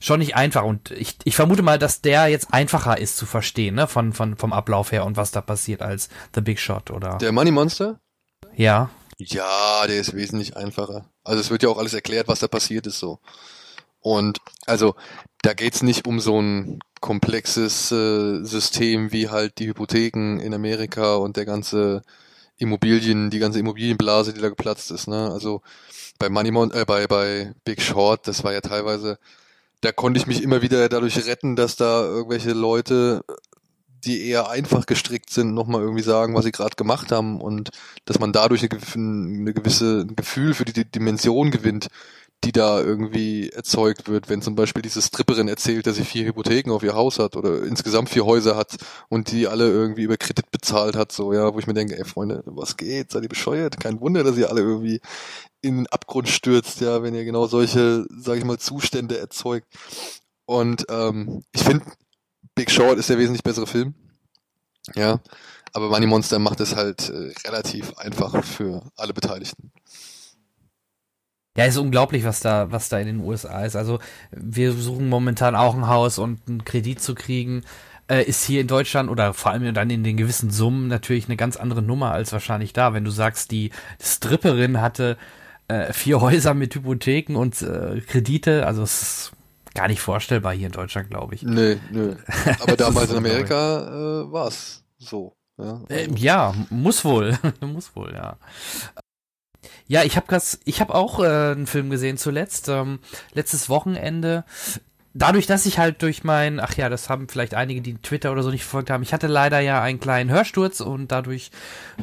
schon 0.00 0.20
nicht 0.20 0.36
einfach. 0.36 0.62
Und 0.62 0.92
ich, 0.92 1.16
ich 1.24 1.34
vermute 1.34 1.62
mal, 1.62 1.78
dass 1.78 2.00
der 2.00 2.28
jetzt 2.28 2.52
einfacher 2.54 2.98
ist 2.98 3.16
zu 3.16 3.26
verstehen, 3.26 3.74
ne, 3.74 3.88
von, 3.88 4.12
von, 4.12 4.36
vom 4.36 4.52
Ablauf 4.52 4.92
her 4.92 5.04
und 5.04 5.16
was 5.16 5.32
da 5.32 5.40
passiert 5.40 5.82
als 5.82 6.08
The 6.34 6.40
Big 6.40 6.60
Shot, 6.60 6.92
oder? 6.92 7.18
Der 7.18 7.32
Money 7.32 7.50
Monster? 7.50 7.98
Ja. 8.54 8.90
Ja, 9.18 9.84
der 9.88 9.98
ist 9.98 10.14
wesentlich 10.14 10.56
einfacher. 10.56 11.06
Also 11.24 11.40
es 11.40 11.50
wird 11.50 11.64
ja 11.64 11.68
auch 11.70 11.78
alles 11.78 11.92
erklärt, 11.92 12.28
was 12.28 12.38
da 12.38 12.46
passiert 12.46 12.86
ist 12.86 13.00
so. 13.00 13.18
Und 14.00 14.38
also 14.66 14.94
da 15.42 15.54
geht's 15.54 15.82
nicht 15.82 16.06
um 16.06 16.20
so 16.20 16.40
ein 16.40 16.78
komplexes 17.00 17.92
äh, 17.92 18.44
System 18.44 19.12
wie 19.12 19.28
halt 19.28 19.58
die 19.58 19.68
Hypotheken 19.68 20.38
in 20.40 20.54
Amerika 20.54 21.16
und 21.16 21.36
der 21.36 21.44
ganze 21.44 22.02
Immobilien, 22.56 23.30
die 23.30 23.38
ganze 23.38 23.60
Immobilienblase, 23.60 24.32
die 24.32 24.40
da 24.40 24.48
geplatzt 24.48 24.90
ist. 24.90 25.08
Ne? 25.08 25.30
Also 25.30 25.62
bei 26.18 26.28
Money 26.28 26.50
Mon 26.50 26.70
äh, 26.72 26.84
bei 26.86 27.06
bei 27.06 27.54
Big 27.64 27.80
Short, 27.80 28.26
das 28.26 28.44
war 28.44 28.52
ja 28.52 28.60
teilweise, 28.60 29.18
da 29.80 29.92
konnte 29.92 30.18
ich 30.18 30.26
mich 30.26 30.42
immer 30.42 30.62
wieder 30.62 30.88
dadurch 30.88 31.24
retten, 31.26 31.56
dass 31.56 31.76
da 31.76 32.02
irgendwelche 32.02 32.52
Leute, 32.52 33.24
die 34.04 34.28
eher 34.28 34.50
einfach 34.50 34.86
gestrickt 34.86 35.30
sind, 35.30 35.54
nochmal 35.54 35.82
irgendwie 35.82 36.02
sagen, 36.02 36.34
was 36.34 36.44
sie 36.44 36.52
gerade 36.52 36.76
gemacht 36.76 37.12
haben 37.12 37.40
und 37.40 37.70
dass 38.04 38.18
man 38.18 38.32
dadurch 38.32 38.62
eine, 38.62 38.80
eine 38.94 39.54
gewisse 39.54 40.06
Gefühl 40.06 40.54
für 40.54 40.64
die 40.64 40.84
Dimension 40.84 41.50
gewinnt, 41.50 41.88
die 42.44 42.52
da 42.52 42.80
irgendwie 42.80 43.50
erzeugt 43.50 44.08
wird, 44.08 44.28
wenn 44.28 44.42
zum 44.42 44.54
Beispiel 44.54 44.82
diese 44.82 45.02
Stripperin 45.02 45.48
erzählt, 45.48 45.86
dass 45.86 45.96
sie 45.96 46.04
vier 46.04 46.24
Hypotheken 46.24 46.70
auf 46.70 46.84
ihr 46.84 46.94
Haus 46.94 47.18
hat 47.18 47.36
oder 47.36 47.64
insgesamt 47.64 48.10
vier 48.10 48.24
Häuser 48.24 48.56
hat 48.56 48.76
und 49.08 49.32
die 49.32 49.48
alle 49.48 49.68
irgendwie 49.68 50.04
über 50.04 50.16
Kredit 50.16 50.50
bezahlt 50.50 50.94
hat, 50.94 51.10
so, 51.10 51.32
ja, 51.32 51.52
wo 51.52 51.58
ich 51.58 51.66
mir 51.66 51.74
denke, 51.74 51.98
ey 51.98 52.04
Freunde, 52.04 52.42
was 52.46 52.76
geht? 52.76 53.10
Seid 53.10 53.24
ihr 53.24 53.28
bescheuert? 53.28 53.80
Kein 53.80 54.00
Wunder, 54.00 54.22
dass 54.22 54.36
ihr 54.36 54.50
alle 54.50 54.60
irgendwie 54.60 55.00
in 55.62 55.78
den 55.78 55.86
Abgrund 55.88 56.28
stürzt, 56.28 56.80
ja, 56.80 57.02
wenn 57.02 57.14
ihr 57.14 57.24
genau 57.24 57.46
solche, 57.46 58.06
sag 58.16 58.38
ich 58.38 58.44
mal, 58.44 58.58
Zustände 58.58 59.18
erzeugt. 59.18 59.66
Und 60.46 60.86
ähm, 60.88 61.42
ich 61.52 61.62
finde, 61.62 61.84
Big 62.54 62.70
Short 62.70 62.98
ist 62.98 63.10
der 63.10 63.18
wesentlich 63.18 63.42
bessere 63.42 63.66
Film. 63.66 63.94
Ja. 64.94 65.20
Aber 65.72 65.90
Money 65.90 66.06
Monster 66.06 66.38
macht 66.38 66.60
es 66.60 66.76
halt 66.76 67.10
äh, 67.10 67.32
relativ 67.46 67.98
einfach 67.98 68.44
für 68.44 68.90
alle 68.96 69.12
Beteiligten. 69.12 69.72
Ja, 71.58 71.64
ist 71.64 71.76
unglaublich, 71.76 72.22
was 72.22 72.38
da, 72.38 72.70
was 72.70 72.88
da 72.88 73.00
in 73.00 73.08
den 73.08 73.18
USA 73.18 73.64
ist. 73.64 73.74
Also 73.74 73.98
wir 74.30 74.70
suchen 74.72 75.08
momentan 75.08 75.56
auch 75.56 75.74
ein 75.74 75.88
Haus 75.88 76.18
und 76.18 76.40
einen 76.46 76.64
Kredit 76.64 77.02
zu 77.02 77.16
kriegen. 77.16 77.64
Äh, 78.08 78.22
ist 78.22 78.44
hier 78.44 78.60
in 78.60 78.68
Deutschland 78.68 79.10
oder 79.10 79.34
vor 79.34 79.50
allem 79.50 79.74
dann 79.74 79.90
in 79.90 80.04
den 80.04 80.16
gewissen 80.16 80.50
Summen 80.50 80.86
natürlich 80.86 81.26
eine 81.26 81.36
ganz 81.36 81.56
andere 81.56 81.82
Nummer 81.82 82.12
als 82.12 82.32
wahrscheinlich 82.32 82.74
da. 82.74 82.94
Wenn 82.94 83.02
du 83.02 83.10
sagst, 83.10 83.50
die 83.50 83.72
Stripperin 84.00 84.80
hatte 84.80 85.16
äh, 85.66 85.92
vier 85.92 86.20
Häuser 86.20 86.54
mit 86.54 86.76
Hypotheken 86.76 87.34
und 87.34 87.60
äh, 87.60 88.02
Kredite, 88.02 88.64
also 88.64 88.84
es 88.84 89.02
ist 89.02 89.32
gar 89.74 89.88
nicht 89.88 90.00
vorstellbar 90.00 90.54
hier 90.54 90.66
in 90.66 90.72
Deutschland, 90.72 91.10
glaube 91.10 91.34
ich. 91.34 91.42
Nee, 91.42 91.78
nö. 91.90 92.14
Aber 92.60 92.76
damals 92.76 93.10
in 93.10 93.16
Amerika 93.16 93.80
äh, 93.80 94.32
war 94.32 94.46
es 94.46 94.84
so. 94.96 95.34
Ja, 95.58 95.72
also. 95.72 95.86
äh, 95.88 96.08
ja, 96.14 96.54
muss 96.70 97.04
wohl. 97.04 97.36
muss 97.60 97.96
wohl, 97.96 98.12
ja. 98.14 98.36
Ja, 99.88 100.04
ich 100.04 100.16
habe 100.16 100.38
ich 100.64 100.80
habe 100.80 100.94
auch 100.94 101.18
äh, 101.18 101.26
einen 101.26 101.66
Film 101.66 101.88
gesehen 101.90 102.18
zuletzt, 102.18 102.68
ähm, 102.68 103.00
letztes 103.32 103.70
Wochenende. 103.70 104.44
Dadurch, 105.14 105.46
dass 105.46 105.64
ich 105.64 105.78
halt 105.78 106.02
durch 106.02 106.22
mein, 106.22 106.60
ach 106.60 106.74
ja, 106.76 106.90
das 106.90 107.08
haben 107.08 107.28
vielleicht 107.28 107.54
einige, 107.54 107.80
die 107.80 107.94
Twitter 107.94 108.30
oder 108.30 108.42
so 108.42 108.50
nicht 108.50 108.62
verfolgt 108.62 108.90
haben. 108.90 109.02
Ich 109.02 109.14
hatte 109.14 109.26
leider 109.26 109.58
ja 109.60 109.82
einen 109.82 109.98
kleinen 109.98 110.30
Hörsturz 110.30 110.80
und 110.80 111.10
dadurch 111.10 111.50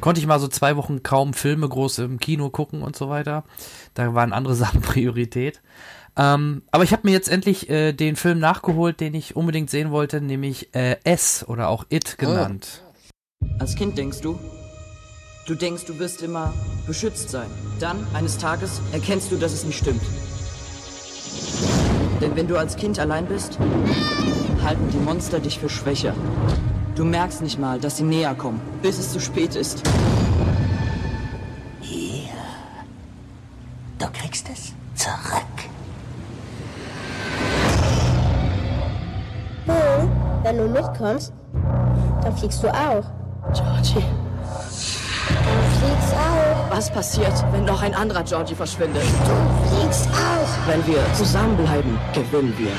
konnte 0.02 0.20
ich 0.20 0.26
mal 0.28 0.40
so 0.40 0.48
zwei 0.48 0.76
Wochen 0.76 1.04
kaum 1.04 1.34
Filme 1.34 1.70
groß 1.70 2.00
im 2.00 2.20
Kino 2.20 2.50
gucken 2.50 2.82
und 2.82 2.96
so 2.96 3.08
weiter. 3.08 3.44
Da 3.94 4.16
waren 4.16 4.34
andere 4.34 4.56
Sachen 4.56 4.82
Priorität. 4.82 5.62
Ähm, 6.18 6.64
aber 6.72 6.84
ich 6.84 6.92
habe 6.92 7.04
mir 7.06 7.14
jetzt 7.14 7.30
endlich 7.30 7.70
äh, 7.70 7.94
den 7.94 8.16
Film 8.16 8.40
nachgeholt, 8.40 9.00
den 9.00 9.14
ich 9.14 9.36
unbedingt 9.36 9.70
sehen 9.70 9.92
wollte, 9.92 10.22
nämlich 10.22 10.74
äh, 10.74 10.98
S 11.04 11.46
oder 11.48 11.70
auch 11.70 11.86
It 11.90 12.18
genannt. 12.18 12.84
Als 13.60 13.76
Kind 13.76 13.98
denkst 13.98 14.22
du, 14.22 14.40
Du 15.46 15.54
denkst, 15.54 15.86
du 15.86 16.00
wirst 16.00 16.24
immer 16.24 16.54
beschützt 16.88 17.30
sein. 17.30 17.46
Dann, 17.80 18.08
eines 18.16 18.40
Tages, 18.40 18.82
erkennst 18.92 19.32
du, 19.32 19.36
dass 19.36 19.54
es 19.54 19.64
nicht 19.64 19.78
stimmt. 19.78 20.02
Denn 22.20 22.36
wenn 22.36 22.48
du 22.48 22.58
als 22.58 22.76
Kind 22.76 22.98
allein 22.98 23.28
bist, 23.28 23.60
halten 24.64 24.90
die 24.92 24.98
Monster 24.98 25.40
dich 25.40 25.60
für 25.60 25.70
schwächer. 25.70 26.16
Du 26.96 27.06
merkst 27.06 27.44
nicht 27.44 27.60
mal, 27.60 27.80
dass 27.80 27.98
sie 27.98 28.04
näher 28.04 28.34
kommen, 28.34 28.60
bis 28.82 28.98
es 28.98 29.12
zu 29.12 29.20
spät 29.20 29.56
ist. 29.56 29.84
Hier. 31.80 32.32
Du 34.00 34.08
kriegst 34.14 34.48
es 34.52 34.74
zurück. 34.96 35.44
Hm, 39.68 40.10
wenn 40.42 40.58
du 40.58 40.68
mitkommst, 40.70 41.34
dann 42.24 42.36
fliegst 42.36 42.64
du 42.64 42.68
auch. 42.70 43.04
Georgie. 43.54 44.04
Du 45.28 45.36
fliegst 45.80 46.14
auch. 46.14 46.70
was 46.76 46.92
passiert, 46.92 47.34
wenn 47.52 47.66
noch 47.66 47.82
ein 47.82 47.94
anderer 47.94 48.24
Georgie 48.24 48.56
verschwindet? 48.56 49.04
Du 49.04 49.76
fliegst 49.76 50.08
auch. 50.10 50.68
Wenn 50.68 50.86
wir 50.86 51.00
zusammenbleiben, 51.14 51.98
gewinnen 52.14 52.54
wir. 52.58 52.72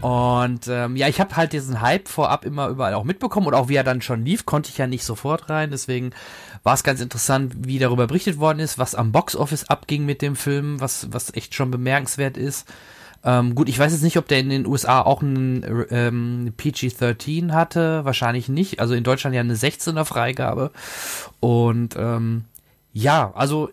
Und 0.00 0.68
ähm, 0.68 0.94
ja, 0.96 1.08
ich 1.08 1.20
habe 1.20 1.36
halt 1.36 1.52
diesen 1.52 1.80
Hype 1.80 2.08
vorab 2.08 2.44
immer 2.44 2.68
überall 2.68 2.94
auch 2.94 3.04
mitbekommen 3.04 3.48
und 3.48 3.54
auch 3.54 3.68
wie 3.68 3.74
er 3.74 3.84
dann 3.84 4.00
schon 4.00 4.24
lief, 4.24 4.46
konnte 4.46 4.70
ich 4.70 4.78
ja 4.78 4.86
nicht 4.86 5.04
sofort 5.04 5.50
rein. 5.50 5.70
Deswegen 5.70 6.12
war 6.62 6.74
es 6.74 6.84
ganz 6.84 7.00
interessant, 7.00 7.54
wie 7.66 7.78
darüber 7.78 8.06
berichtet 8.06 8.38
worden 8.38 8.60
ist, 8.60 8.78
was 8.78 8.94
am 8.94 9.10
Boxoffice 9.10 9.68
abging 9.68 10.06
mit 10.06 10.22
dem 10.22 10.36
Film, 10.36 10.80
was, 10.80 11.08
was 11.12 11.34
echt 11.34 11.54
schon 11.54 11.70
bemerkenswert 11.70 12.36
ist. 12.36 12.68
Ähm, 13.24 13.56
gut, 13.56 13.68
ich 13.68 13.78
weiß 13.78 13.92
jetzt 13.92 14.02
nicht, 14.02 14.16
ob 14.16 14.28
der 14.28 14.38
in 14.38 14.50
den 14.50 14.66
USA 14.66 15.00
auch 15.02 15.22
einen 15.22 15.86
ähm, 15.90 16.52
PG-13 16.56 17.52
hatte. 17.52 18.04
Wahrscheinlich 18.04 18.48
nicht. 18.48 18.80
Also 18.80 18.94
in 18.94 19.02
Deutschland 19.02 19.34
ja 19.34 19.40
eine 19.40 19.56
16er 19.56 20.04
Freigabe. 20.04 20.70
Und 21.40 21.96
ähm, 21.96 22.44
ja, 22.92 23.32
also 23.34 23.70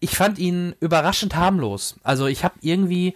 ich 0.00 0.16
fand 0.16 0.38
ihn 0.38 0.74
überraschend 0.80 1.36
harmlos. 1.36 1.96
Also 2.02 2.26
ich 2.26 2.44
habe 2.44 2.54
irgendwie 2.62 3.14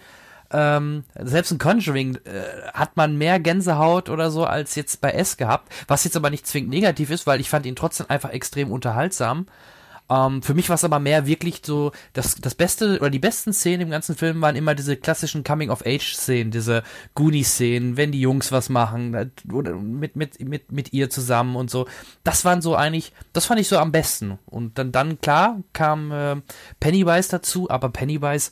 ähm, 0.53 1.03
selbst 1.19 1.51
in 1.51 1.57
Conjuring 1.57 2.15
äh, 2.25 2.71
hat 2.73 2.95
man 2.95 3.17
mehr 3.17 3.39
Gänsehaut 3.39 4.09
oder 4.09 4.31
so 4.31 4.45
als 4.45 4.75
jetzt 4.75 5.01
bei 5.01 5.11
S 5.11 5.37
gehabt, 5.37 5.71
was 5.87 6.03
jetzt 6.03 6.15
aber 6.15 6.29
nicht 6.29 6.47
zwingend 6.47 6.69
negativ 6.69 7.09
ist, 7.09 7.27
weil 7.27 7.41
ich 7.41 7.49
fand 7.49 7.65
ihn 7.65 7.75
trotzdem 7.75 8.05
einfach 8.09 8.29
extrem 8.29 8.71
unterhaltsam. 8.71 9.47
Ähm, 10.09 10.41
für 10.41 10.53
mich 10.53 10.69
war 10.69 10.75
es 10.75 10.83
aber 10.83 10.99
mehr 10.99 11.25
wirklich 11.25 11.61
so, 11.65 11.91
das, 12.13 12.35
das 12.35 12.55
Beste 12.55 12.99
oder 12.99 13.09
die 13.09 13.19
besten 13.19 13.53
Szenen 13.53 13.81
im 13.81 13.89
ganzen 13.89 14.15
Film 14.15 14.41
waren 14.41 14.55
immer 14.55 14.75
diese 14.75 14.97
klassischen 14.97 15.43
Coming-of-Age-Szenen, 15.43 16.51
diese 16.51 16.83
Goonie-Szenen, 17.15 17.97
wenn 17.97 18.11
die 18.11 18.21
Jungs 18.21 18.51
was 18.51 18.69
machen, 18.69 19.13
äh, 19.13 19.29
oder 19.51 19.75
mit, 19.75 20.15
mit, 20.15 20.39
mit, 20.39 20.71
mit 20.71 20.93
ihr 20.93 21.09
zusammen 21.09 21.55
und 21.55 21.71
so. 21.71 21.87
Das 22.23 22.45
waren 22.45 22.61
so 22.61 22.75
eigentlich, 22.75 23.13
das 23.31 23.45
fand 23.45 23.59
ich 23.59 23.67
so 23.67 23.77
am 23.77 23.91
besten. 23.91 24.37
Und 24.45 24.77
dann, 24.77 24.91
dann 24.91 25.19
klar, 25.21 25.59
kam 25.73 26.11
äh, 26.11 26.35
Pennywise 26.79 27.29
dazu, 27.29 27.69
aber 27.69 27.89
Pennywise 27.89 28.51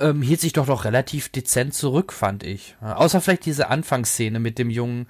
ähm, 0.00 0.22
hielt 0.22 0.40
sich 0.40 0.52
doch 0.52 0.66
doch 0.66 0.84
relativ 0.84 1.28
dezent 1.28 1.74
zurück, 1.74 2.12
fand 2.12 2.42
ich. 2.42 2.76
Außer 2.80 3.20
vielleicht 3.20 3.46
diese 3.46 3.68
Anfangsszene 3.68 4.40
mit 4.40 4.58
dem 4.58 4.70
Jungen, 4.70 5.06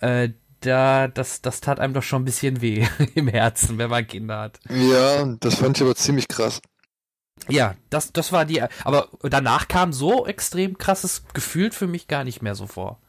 äh, 0.00 0.30
da, 0.60 1.08
das, 1.08 1.42
das 1.42 1.60
tat 1.60 1.80
einem 1.80 1.94
doch 1.94 2.02
schon 2.02 2.22
ein 2.22 2.24
bisschen 2.24 2.60
weh 2.60 2.86
im 3.14 3.28
Herzen, 3.28 3.78
wenn 3.78 3.90
man 3.90 4.06
Kinder 4.06 4.40
hat. 4.40 4.60
Ja, 4.68 5.26
das 5.40 5.56
fand 5.56 5.76
ich 5.76 5.82
aber 5.82 5.94
ziemlich 5.94 6.28
krass. 6.28 6.60
Ja, 7.48 7.74
das, 7.90 8.12
das 8.12 8.32
war 8.32 8.44
die, 8.44 8.62
aber 8.84 9.08
danach 9.22 9.68
kam 9.68 9.92
so 9.92 10.26
extrem 10.26 10.78
krasses 10.78 11.24
gefühlt 11.34 11.74
für 11.74 11.86
mich 11.86 12.08
gar 12.08 12.24
nicht 12.24 12.42
mehr 12.42 12.54
so 12.54 12.66
vor. 12.66 13.00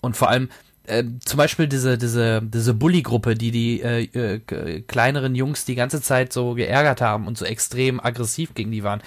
Und 0.00 0.16
vor 0.16 0.28
allem, 0.28 0.48
äh, 0.84 1.04
zum 1.24 1.36
Beispiel 1.36 1.66
diese, 1.66 1.98
diese, 1.98 2.40
diese 2.42 2.72
Bully-Gruppe, 2.72 3.34
die 3.34 3.50
die 3.50 3.82
äh, 3.82 4.04
äh, 4.04 4.80
kleineren 4.82 5.34
Jungs 5.34 5.64
die 5.66 5.74
ganze 5.74 6.00
Zeit 6.00 6.32
so 6.32 6.54
geärgert 6.54 7.00
haben 7.00 7.26
und 7.26 7.36
so 7.36 7.44
extrem 7.44 8.00
aggressiv 8.00 8.54
gegen 8.54 8.70
die 8.70 8.84
waren, 8.84 9.02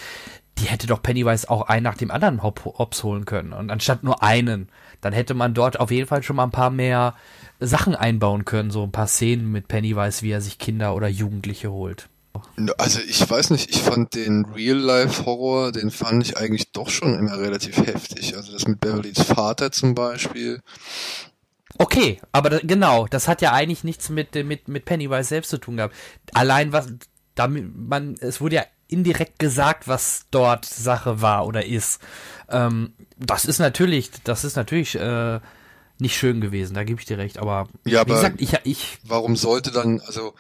die 0.58 0.66
hätte 0.66 0.88
doch 0.88 1.02
Pennywise 1.02 1.50
auch 1.50 1.64
einen 1.64 1.84
nach 1.84 1.98
dem 1.98 2.12
anderen 2.12 2.44
Hop 2.44 2.64
Hops 2.66 3.04
holen 3.04 3.26
können. 3.26 3.54
Und 3.54 3.72
anstatt 3.72 4.04
nur 4.04 4.22
einen, 4.22 4.70
dann 5.02 5.14
hätte 5.14 5.34
man 5.34 5.54
dort 5.54 5.80
auf 5.80 5.92
jeden 5.92 6.08
Fall 6.08 6.24
schon 6.24 6.36
mal 6.36 6.44
ein 6.44 6.52
paar 6.52 6.70
mehr 6.70 7.16
Sachen 7.60 7.96
einbauen 7.96 8.46
können, 8.46 8.72
so 8.72 8.84
ein 8.84 8.92
paar 8.92 9.08
Szenen 9.08 9.52
mit 9.52 9.68
Pennywise, 9.68 10.22
wie 10.22 10.32
er 10.32 10.42
sich 10.42 10.60
Kinder 10.60 10.96
oder 10.96 11.08
Jugendliche 11.08 11.72
holt. 11.72 12.10
Also 12.78 13.00
ich 13.02 13.30
weiß 13.30 13.50
nicht, 13.50 13.70
ich 13.70 13.82
fand 13.82 14.16
den 14.16 14.46
Real-Life-Horror, 14.46 15.72
den 15.72 15.92
fand 15.92 16.26
ich 16.26 16.38
eigentlich 16.38 16.72
doch 16.72 16.90
schon 16.90 17.18
immer 17.18 17.38
relativ 17.38 17.78
heftig. 17.86 18.36
Also 18.36 18.54
das 18.54 18.68
mit 18.68 18.80
Beverlys 18.80 19.22
Vater 19.22 19.72
zum 19.72 19.96
Beispiel. 19.96 20.62
Okay, 21.78 22.22
aber 22.32 22.50
da, 22.50 22.60
genau, 22.60 23.08
das 23.08 23.28
hat 23.28 23.42
ja 23.42 23.54
eigentlich 23.54 23.84
nichts 23.84 24.10
mit, 24.10 24.34
mit, 24.36 24.68
mit 24.68 24.86
Pennywise 24.86 25.30
selbst 25.30 25.50
zu 25.50 25.58
tun 25.58 25.78
gehabt. 25.78 25.96
Allein 26.34 26.72
was, 26.72 26.88
damit 27.36 27.76
man, 27.76 28.16
es 28.20 28.42
wurde 28.42 28.56
ja 28.56 28.66
indirekt 28.92 29.40
gesagt, 29.40 29.88
was 29.88 30.26
dort 30.32 30.66
Sache 30.66 31.22
war 31.22 31.46
oder 31.46 31.66
ist. 31.66 32.02
Ähm, 32.50 32.94
das 33.18 33.46
ist 33.46 33.60
natürlich, 33.60 34.12
das 34.24 34.44
ist 34.44 34.56
natürlich 34.56 34.96
äh, 34.96 35.40
nicht 36.00 36.18
schön 36.18 36.42
gewesen, 36.42 36.74
da 36.74 36.84
gebe 36.84 37.00
ich 37.00 37.06
dir 37.06 37.18
recht, 37.18 37.38
aber 37.38 37.68
Ja, 37.86 37.92
wie 37.92 37.98
aber 37.98 38.16
gesagt, 38.16 38.42
ich, 38.42 38.54
ich 38.64 38.98
warum 39.04 39.36
sollte 39.36 39.72
dann, 39.72 40.02
also, 40.02 40.34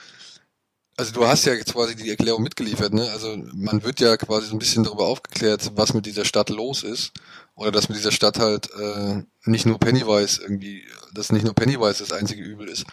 also 0.97 1.13
du 1.13 1.27
hast 1.27 1.45
ja 1.45 1.53
jetzt 1.53 1.73
quasi 1.73 1.95
die 1.95 2.09
Erklärung 2.09 2.43
mitgeliefert, 2.43 2.93
ne? 2.93 3.09
Also 3.11 3.35
man 3.53 3.83
wird 3.83 3.99
ja 3.99 4.17
quasi 4.17 4.47
so 4.47 4.55
ein 4.55 4.59
bisschen 4.59 4.83
darüber 4.83 5.05
aufgeklärt, 5.05 5.71
was 5.75 5.93
mit 5.93 6.05
dieser 6.05 6.25
Stadt 6.25 6.49
los 6.49 6.83
ist. 6.83 7.13
Oder 7.55 7.71
dass 7.71 7.89
mit 7.89 7.97
dieser 7.97 8.11
Stadt 8.11 8.39
halt 8.39 8.69
äh, 8.79 9.23
nicht 9.45 9.65
nur 9.65 9.77
Pennywise 9.77 10.41
irgendwie, 10.41 10.83
dass 11.13 11.31
nicht 11.31 11.43
nur 11.43 11.53
Pennywise 11.53 11.99
das 11.99 12.11
einzige 12.11 12.41
Übel 12.41 12.67
ist. 12.67 12.85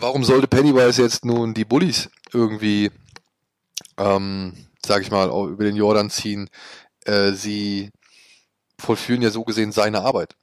Warum 0.00 0.24
sollte 0.24 0.48
Pennywise 0.48 1.00
jetzt 1.00 1.24
nun 1.24 1.54
die 1.54 1.64
Bullies 1.64 2.10
irgendwie, 2.32 2.90
ähm, 3.98 4.52
sag 4.84 5.02
ich 5.02 5.10
mal, 5.10 5.30
auch 5.30 5.46
über 5.46 5.64
den 5.64 5.76
Jordan 5.76 6.10
ziehen? 6.10 6.48
Äh, 7.04 7.32
sie 7.32 7.90
vollführen 8.80 9.22
ja 9.22 9.30
so 9.30 9.44
gesehen 9.44 9.72
seine 9.72 10.02
Arbeit. 10.02 10.34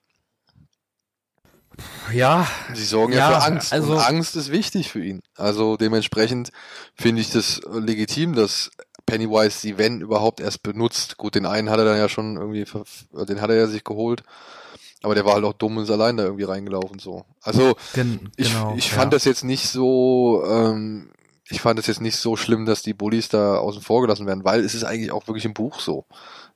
ja, 2.14 2.48
Sie 2.74 2.84
sorgen 2.84 3.14
ja, 3.14 3.32
Ja, 3.32 3.40
für 3.40 3.46
Angst. 3.48 3.74
also- 3.74 3.94
und 3.94 4.00
Angst 4.00 4.36
ist 4.36 4.52
wichtig 4.52 4.90
für 4.92 5.04
ihn. 5.04 5.22
Also 5.36 5.78
dementsprechend 5.78 6.52
finde 6.96 7.22
ich 7.22 7.32
das 7.32 7.60
äh, 7.60 7.80
legitim, 7.80 8.36
dass 8.36 8.70
Pennywise 9.06 9.58
sie, 9.60 9.78
wenn 9.78 10.02
überhaupt, 10.02 10.40
erst 10.40 10.64
benutzt. 10.64 11.18
Gut, 11.18 11.36
den 11.36 11.46
einen 11.46 11.70
hat 11.70 11.80
er 11.80 11.86
dann 11.86 11.98
ja 11.98 12.10
schon 12.10 12.38
irgendwie, 12.38 12.66
ver- 12.66 12.84
den 13.26 13.42
hat 13.42 13.50
er 13.50 13.56
ja 13.56 13.68
sich 13.68 13.84
geholt. 13.84 14.24
Aber 15.04 15.16
der 15.16 15.26
war 15.26 15.34
halt 15.34 15.46
auch 15.46 15.54
dumm 15.54 15.78
und 15.78 15.84
ist 15.84 15.90
allein 15.90 16.18
da 16.18 16.24
irgendwie 16.26 16.44
reingelaufen, 16.44 17.00
so. 17.00 17.26
Also, 17.42 17.76
gen 17.94 18.30
ich, 18.36 18.50
genau. 18.52 18.76
ich 18.78 18.90
ja. 18.92 18.98
fand 18.98 19.14
das 19.14 19.24
jetzt 19.26 19.44
nicht 19.44 19.68
so, 19.68 20.44
ähm, 20.46 21.10
ich 21.50 21.62
fand 21.62 21.80
es 21.80 21.88
jetzt 21.88 22.02
nicht 22.02 22.16
so 22.16 22.36
schlimm, 22.36 22.66
dass 22.66 22.82
die 22.82 22.94
Bullies 22.94 23.30
da 23.30 23.56
außen 23.58 23.82
vor 23.82 24.02
gelassen 24.02 24.28
werden, 24.28 24.44
weil 24.44 24.62
es 24.64 24.76
ist 24.76 24.84
eigentlich 24.84 25.12
auch 25.12 25.28
wirklich 25.28 25.46
im 25.46 25.54
Buch 25.54 25.80
so. 25.80 26.06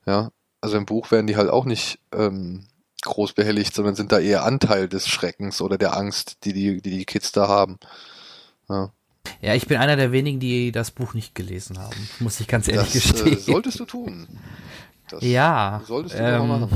Ja. 0.05 0.31
Also 0.61 0.77
im 0.77 0.85
Buch 0.85 1.11
werden 1.11 1.27
die 1.27 1.35
halt 1.35 1.49
auch 1.49 1.65
nicht 1.65 1.99
ähm, 2.13 2.67
groß 3.01 3.33
behelligt, 3.33 3.73
sondern 3.75 3.95
sind 3.95 4.11
da 4.11 4.19
eher 4.19 4.43
Anteil 4.45 4.87
des 4.87 5.07
Schreckens 5.07 5.61
oder 5.61 5.77
der 5.77 5.95
Angst, 5.97 6.43
die 6.43 6.53
die, 6.53 6.81
die, 6.81 6.97
die 6.97 7.05
Kids 7.05 7.31
da 7.31 7.47
haben. 7.47 7.77
Ja. 8.69 8.91
Ja, 9.41 9.53
ich 9.55 9.67
bin 9.67 9.77
einer 9.77 9.95
der 9.95 10.11
wenigen, 10.11 10.39
die 10.39 10.71
das 10.71 10.91
Buch 10.91 11.13
nicht 11.13 11.33
gelesen 11.35 11.79
haben, 11.79 12.09
muss 12.19 12.39
ich 12.39 12.47
ganz 12.47 12.67
ehrlich 12.67 12.93
Das 12.93 13.21
äh, 13.21 13.29
gestehen. 13.29 13.39
solltest 13.39 13.79
du 13.79 13.85
tun. 13.85 14.27
Das 15.09 15.23
ja, 15.23 15.81
solltest 15.85 16.15
du 16.15 16.19
ähm, 16.23 16.47
machen. 16.47 16.69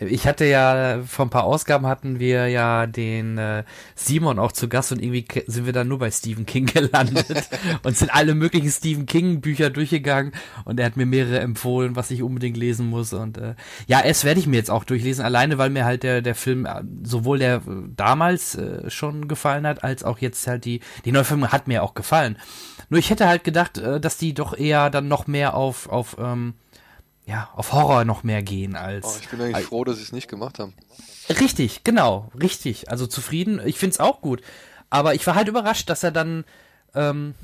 Ich 0.00 0.26
hatte 0.26 0.44
ja, 0.44 1.00
vor 1.06 1.26
ein 1.26 1.30
paar 1.30 1.44
Ausgaben 1.44 1.86
hatten 1.86 2.20
wir 2.20 2.48
ja 2.48 2.86
den 2.86 3.36
äh, 3.36 3.64
Simon 3.96 4.38
auch 4.38 4.52
zu 4.52 4.68
Gast 4.68 4.92
und 4.92 5.02
irgendwie 5.02 5.26
sind 5.46 5.66
wir 5.66 5.72
dann 5.72 5.88
nur 5.88 5.98
bei 5.98 6.10
Stephen 6.10 6.46
King 6.46 6.66
gelandet 6.72 7.48
und 7.82 7.96
sind 7.96 8.14
alle 8.14 8.34
möglichen 8.34 8.70
Stephen 8.70 9.06
King 9.06 9.40
Bücher 9.40 9.70
durchgegangen 9.70 10.32
und 10.64 10.78
er 10.78 10.86
hat 10.86 10.96
mir 10.96 11.06
mehrere 11.06 11.40
empfohlen, 11.40 11.96
was 11.96 12.10
ich 12.10 12.22
unbedingt 12.22 12.56
lesen 12.56 12.86
muss 12.86 13.12
und 13.12 13.38
äh, 13.38 13.54
ja, 13.86 14.00
es 14.04 14.24
werde 14.24 14.38
ich 14.38 14.46
mir 14.46 14.56
jetzt 14.56 14.70
auch 14.70 14.84
durchlesen, 14.84 15.24
alleine 15.24 15.58
weil 15.58 15.70
mir 15.70 15.84
halt 15.84 16.04
der 16.04 16.22
der 16.22 16.36
Film 16.36 16.66
äh, 16.66 16.82
sowohl 17.02 17.40
der 17.40 17.56
äh, 17.56 17.60
damals 17.96 18.54
äh, 18.54 18.88
schon 18.90 19.26
gefallen 19.26 19.66
hat, 19.66 19.82
als 19.82 20.04
auch 20.04 20.18
jetzt 20.18 20.46
halt 20.46 20.64
die 20.64 20.80
die 21.04 21.12
neue 21.12 21.24
Film 21.24 21.50
hat 21.50 21.66
mir 21.66 21.82
auch 21.82 21.94
gefallen. 21.94 22.38
Nur 22.88 23.00
ich 23.00 23.10
hätte 23.10 23.26
halt 23.26 23.42
gedacht, 23.42 23.78
äh, 23.78 24.00
dass 24.00 24.16
die 24.16 24.32
doch 24.32 24.56
eher 24.56 24.90
dann 24.90 25.08
noch 25.08 25.26
mehr 25.26 25.54
auf 25.54 25.88
auf 25.88 26.16
ähm, 26.20 26.54
ja, 27.28 27.50
auf 27.54 27.74
Horror 27.74 28.06
noch 28.06 28.22
mehr 28.22 28.42
gehen 28.42 28.74
als 28.74 29.04
Oh, 29.04 29.18
ich 29.20 29.28
bin 29.28 29.40
eigentlich 29.42 29.66
froh, 29.66 29.84
dass 29.84 29.98
sie 29.98 30.02
es 30.02 30.12
nicht 30.12 30.28
gemacht 30.28 30.58
haben. 30.58 30.72
Richtig, 31.28 31.84
genau, 31.84 32.32
richtig. 32.40 32.90
Also 32.90 33.06
zufrieden. 33.06 33.60
Ich 33.66 33.78
find's 33.78 34.00
auch 34.00 34.22
gut. 34.22 34.40
Aber 34.88 35.14
ich 35.14 35.26
war 35.26 35.34
halt 35.34 35.46
überrascht, 35.46 35.90
dass 35.90 36.02
er 36.02 36.10
dann, 36.10 36.44
ähm, 36.94 37.34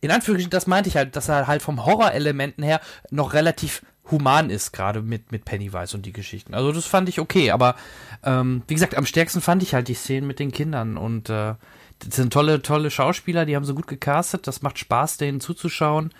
in 0.00 0.12
Anführungsstrichen, 0.12 0.50
das 0.50 0.68
meinte 0.68 0.88
ich 0.88 0.96
halt, 0.96 1.16
dass 1.16 1.28
er 1.28 1.48
halt 1.48 1.62
vom 1.62 1.84
Horrorelementen 1.84 2.62
her 2.62 2.80
noch 3.10 3.32
relativ 3.32 3.82
human 4.08 4.50
ist, 4.50 4.70
gerade 4.70 5.02
mit, 5.02 5.32
mit 5.32 5.44
Pennywise 5.44 5.96
und 5.96 6.06
die 6.06 6.12
Geschichten. 6.12 6.54
Also 6.54 6.70
das 6.70 6.86
fand 6.86 7.08
ich 7.08 7.18
okay, 7.18 7.50
aber 7.50 7.74
ähm, 8.22 8.62
wie 8.68 8.74
gesagt, 8.74 8.96
am 8.96 9.06
stärksten 9.06 9.40
fand 9.40 9.64
ich 9.64 9.74
halt 9.74 9.88
die 9.88 9.94
Szenen 9.94 10.28
mit 10.28 10.38
den 10.38 10.52
Kindern 10.52 10.96
und 10.96 11.28
äh, 11.28 11.54
das 11.98 12.14
sind 12.14 12.32
tolle, 12.32 12.62
tolle 12.62 12.90
Schauspieler, 12.90 13.46
die 13.46 13.56
haben 13.56 13.64
so 13.64 13.74
gut 13.74 13.88
gecastet, 13.88 14.46
das 14.46 14.62
macht 14.62 14.78
Spaß, 14.78 15.16
denen 15.16 15.40
zuzuschauen. 15.40 16.12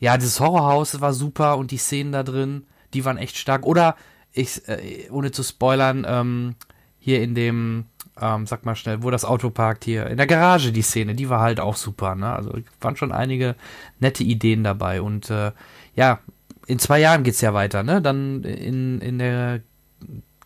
Ja, 0.00 0.16
dieses 0.16 0.40
Horrorhaus 0.40 1.00
war 1.00 1.12
super 1.12 1.56
und 1.56 1.70
die 1.70 1.78
Szenen 1.78 2.12
da 2.12 2.22
drin, 2.22 2.66
die 2.94 3.04
waren 3.04 3.18
echt 3.18 3.36
stark. 3.36 3.66
Oder 3.66 3.96
ich, 4.32 4.66
äh, 4.68 5.08
ohne 5.10 5.30
zu 5.32 5.42
spoilern, 5.42 6.06
ähm, 6.08 6.54
hier 6.98 7.22
in 7.22 7.34
dem, 7.34 7.86
ähm, 8.20 8.46
sag 8.46 8.64
mal 8.64 8.76
schnell, 8.76 9.02
wo 9.02 9.10
das 9.10 9.24
Auto 9.24 9.50
parkt 9.50 9.84
hier, 9.84 10.06
in 10.06 10.16
der 10.16 10.26
Garage 10.26 10.72
die 10.72 10.82
Szene, 10.82 11.14
die 11.14 11.28
war 11.28 11.40
halt 11.40 11.60
auch 11.60 11.76
super, 11.76 12.14
ne? 12.14 12.32
Also 12.32 12.52
waren 12.80 12.96
schon 12.96 13.12
einige 13.12 13.54
nette 13.98 14.24
Ideen 14.24 14.64
dabei 14.64 15.00
und 15.00 15.30
äh, 15.30 15.52
ja, 15.94 16.20
in 16.66 16.78
zwei 16.78 17.00
Jahren 17.00 17.24
geht's 17.24 17.40
ja 17.40 17.54
weiter, 17.54 17.82
ne? 17.82 18.02
Dann 18.02 18.44
in, 18.44 19.00
in 19.00 19.18
der 19.18 19.60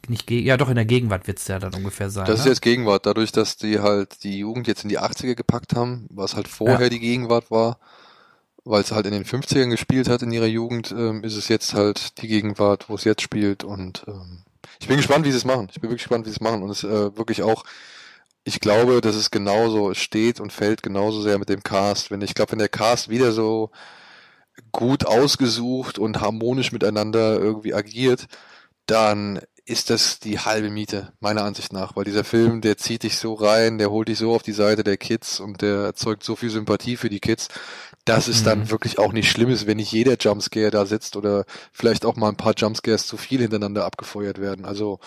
nicht, 0.09 0.31
ja 0.31 0.57
doch, 0.57 0.69
in 0.69 0.75
der 0.75 0.85
Gegenwart 0.85 1.27
wird's 1.27 1.47
ja 1.47 1.59
dann 1.59 1.75
ungefähr 1.75 2.11
sein. 2.11 2.27
Das 2.27 2.41
ist 2.41 2.45
ne? 2.45 2.51
jetzt 2.51 2.63
Gegenwart, 2.63 3.07
dadurch, 3.07 3.31
dass 3.33 3.57
die 3.57 3.79
halt 3.79 4.25
die 4.25 4.39
Jugend 4.39 4.67
jetzt 4.67 4.83
in 4.83 4.89
die 4.89 4.99
80er 4.99 5.35
gepackt 5.35 5.77
haben, 5.77 6.07
was 6.11 6.35
halt 6.35 6.49
vorher 6.49 6.81
Ja. 6.83 6.89
die 6.89 6.99
Gegenwart 6.99 7.51
war, 7.51 7.79
weil 8.65 8.83
es 8.83 8.93
halt 8.93 9.07
in 9.07 9.13
den 9.13 9.25
50ern 9.25 9.71
gespielt 9.71 10.09
hat 10.09 10.23
in 10.23 10.33
ihrer 10.33 10.47
Jugend, 10.47 10.93
ähm, 10.93 11.25
ist 11.25 11.37
es 11.37 11.49
jetzt 11.49 11.75
halt 11.75 12.21
die 12.23 12.29
Gegenwart, 12.29 12.89
wo 12.89 12.95
es 12.95 13.05
jetzt 13.05 13.23
spielt 13.23 13.65
und 13.65 14.05
ähm, 14.07 14.45
ich 14.81 14.89
bin 14.89 14.97
gespannt, 14.97 15.25
wie 15.25 15.31
sie 15.31 15.37
es 15.37 15.45
machen. 15.45 15.69
Ich 15.71 15.81
bin 15.81 15.91
wirklich 15.91 16.03
gespannt, 16.03 16.27
wie 16.27 16.31
sie 16.31 16.37
es 16.37 16.41
machen 16.41 16.63
und 16.63 16.71
es 16.71 16.83
äh, 16.83 17.17
wirklich 17.17 17.43
auch 17.43 17.65
ich 18.45 18.61
glaube, 18.61 19.01
dass 19.01 19.15
es 19.15 19.31
genauso 19.31 19.95
steht 19.95 20.41
und 20.41 20.53
fällt 20.53 20.83
genauso 20.83 21.23
sehr 21.23 21.39
mit 21.39 21.49
dem 21.49 21.63
Cast. 21.63 22.11
Wenn 22.11 22.23
ich 22.23 22.35
glaube, 22.35 22.53
wenn 22.53 22.59
der 22.59 22.69
Cast 22.69 23.09
wieder 23.09 23.33
so 23.33 23.71
gut 24.73 25.07
ausgesucht 25.07 25.99
und 25.99 26.21
harmonisch 26.21 26.73
miteinander 26.73 27.39
irgendwie 27.39 27.75
agiert, 27.75 28.27
dann 28.87 29.41
ist 29.65 29.91
das 29.91 30.19
die 30.19 30.41
halbe 30.41 30.71
Miete, 30.71 31.13
meiner 31.21 31.45
Ansicht 31.45 31.73
nach, 31.73 31.95
weil 31.95 32.05
dieser 32.05 32.25
Film, 32.25 32.61
der 32.61 32.77
zieht 32.79 33.05
dich 33.05 33.19
so 33.19 33.35
rein, 33.35 33.79
der 33.79 33.91
holt 33.91 34.09
dich 34.09 34.19
so 34.19 34.35
auf 34.35 34.43
die 34.43 34.53
Seite 34.53 34.83
der 34.83 34.97
Kids 34.97 35.39
und 35.39 35.63
der 35.63 35.77
erzeugt 35.77 36.25
so 36.25 36.35
viel 36.35 36.51
Sympathie 36.51 36.97
für 36.97 37.09
die 37.09 37.21
Kids, 37.21 37.49
dass 38.05 38.27
es 38.27 38.43
dann 38.43 38.71
wirklich 38.71 38.99
auch 38.99 39.13
nicht 39.13 39.31
schlimm 39.31 39.51
ist, 39.51 39.67
wenn 39.69 39.77
nicht 39.77 39.93
jeder 39.93 40.17
Jumpscare 40.19 40.71
da 40.71 40.85
sitzt 40.85 41.15
oder 41.17 41.45
vielleicht 41.73 42.05
auch 42.05 42.17
mal 42.17 42.29
ein 42.29 42.37
paar 42.37 42.55
Jumpscares 42.57 43.07
zu 43.07 43.17
viel 43.17 43.41
hintereinander 43.41 43.85
abgefeuert 43.85 44.41
werden. 44.41 44.65
Also 44.65 44.99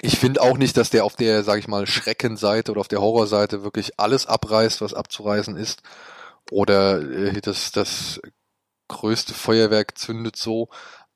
ich 0.00 0.18
finde 0.18 0.42
auch 0.42 0.56
nicht, 0.56 0.76
dass 0.76 0.90
der 0.90 1.04
auf 1.04 1.16
der, 1.16 1.42
sag 1.42 1.58
ich 1.58 1.68
mal, 1.68 1.86
Schreckenseite 1.86 2.70
oder 2.70 2.80
auf 2.80 2.88
der 2.88 3.00
Horrorseite 3.00 3.64
wirklich 3.64 3.98
alles 3.98 4.26
abreißt, 4.26 4.80
was 4.80 4.94
abzureißen 4.94 5.56
ist. 5.56 5.82
Oder 6.50 7.00
äh, 7.00 7.40
das, 7.40 7.72
das 7.72 8.20
größte 8.88 9.34
Feuerwerk 9.34 9.98
zündet 9.98 10.36
so. 10.36 10.68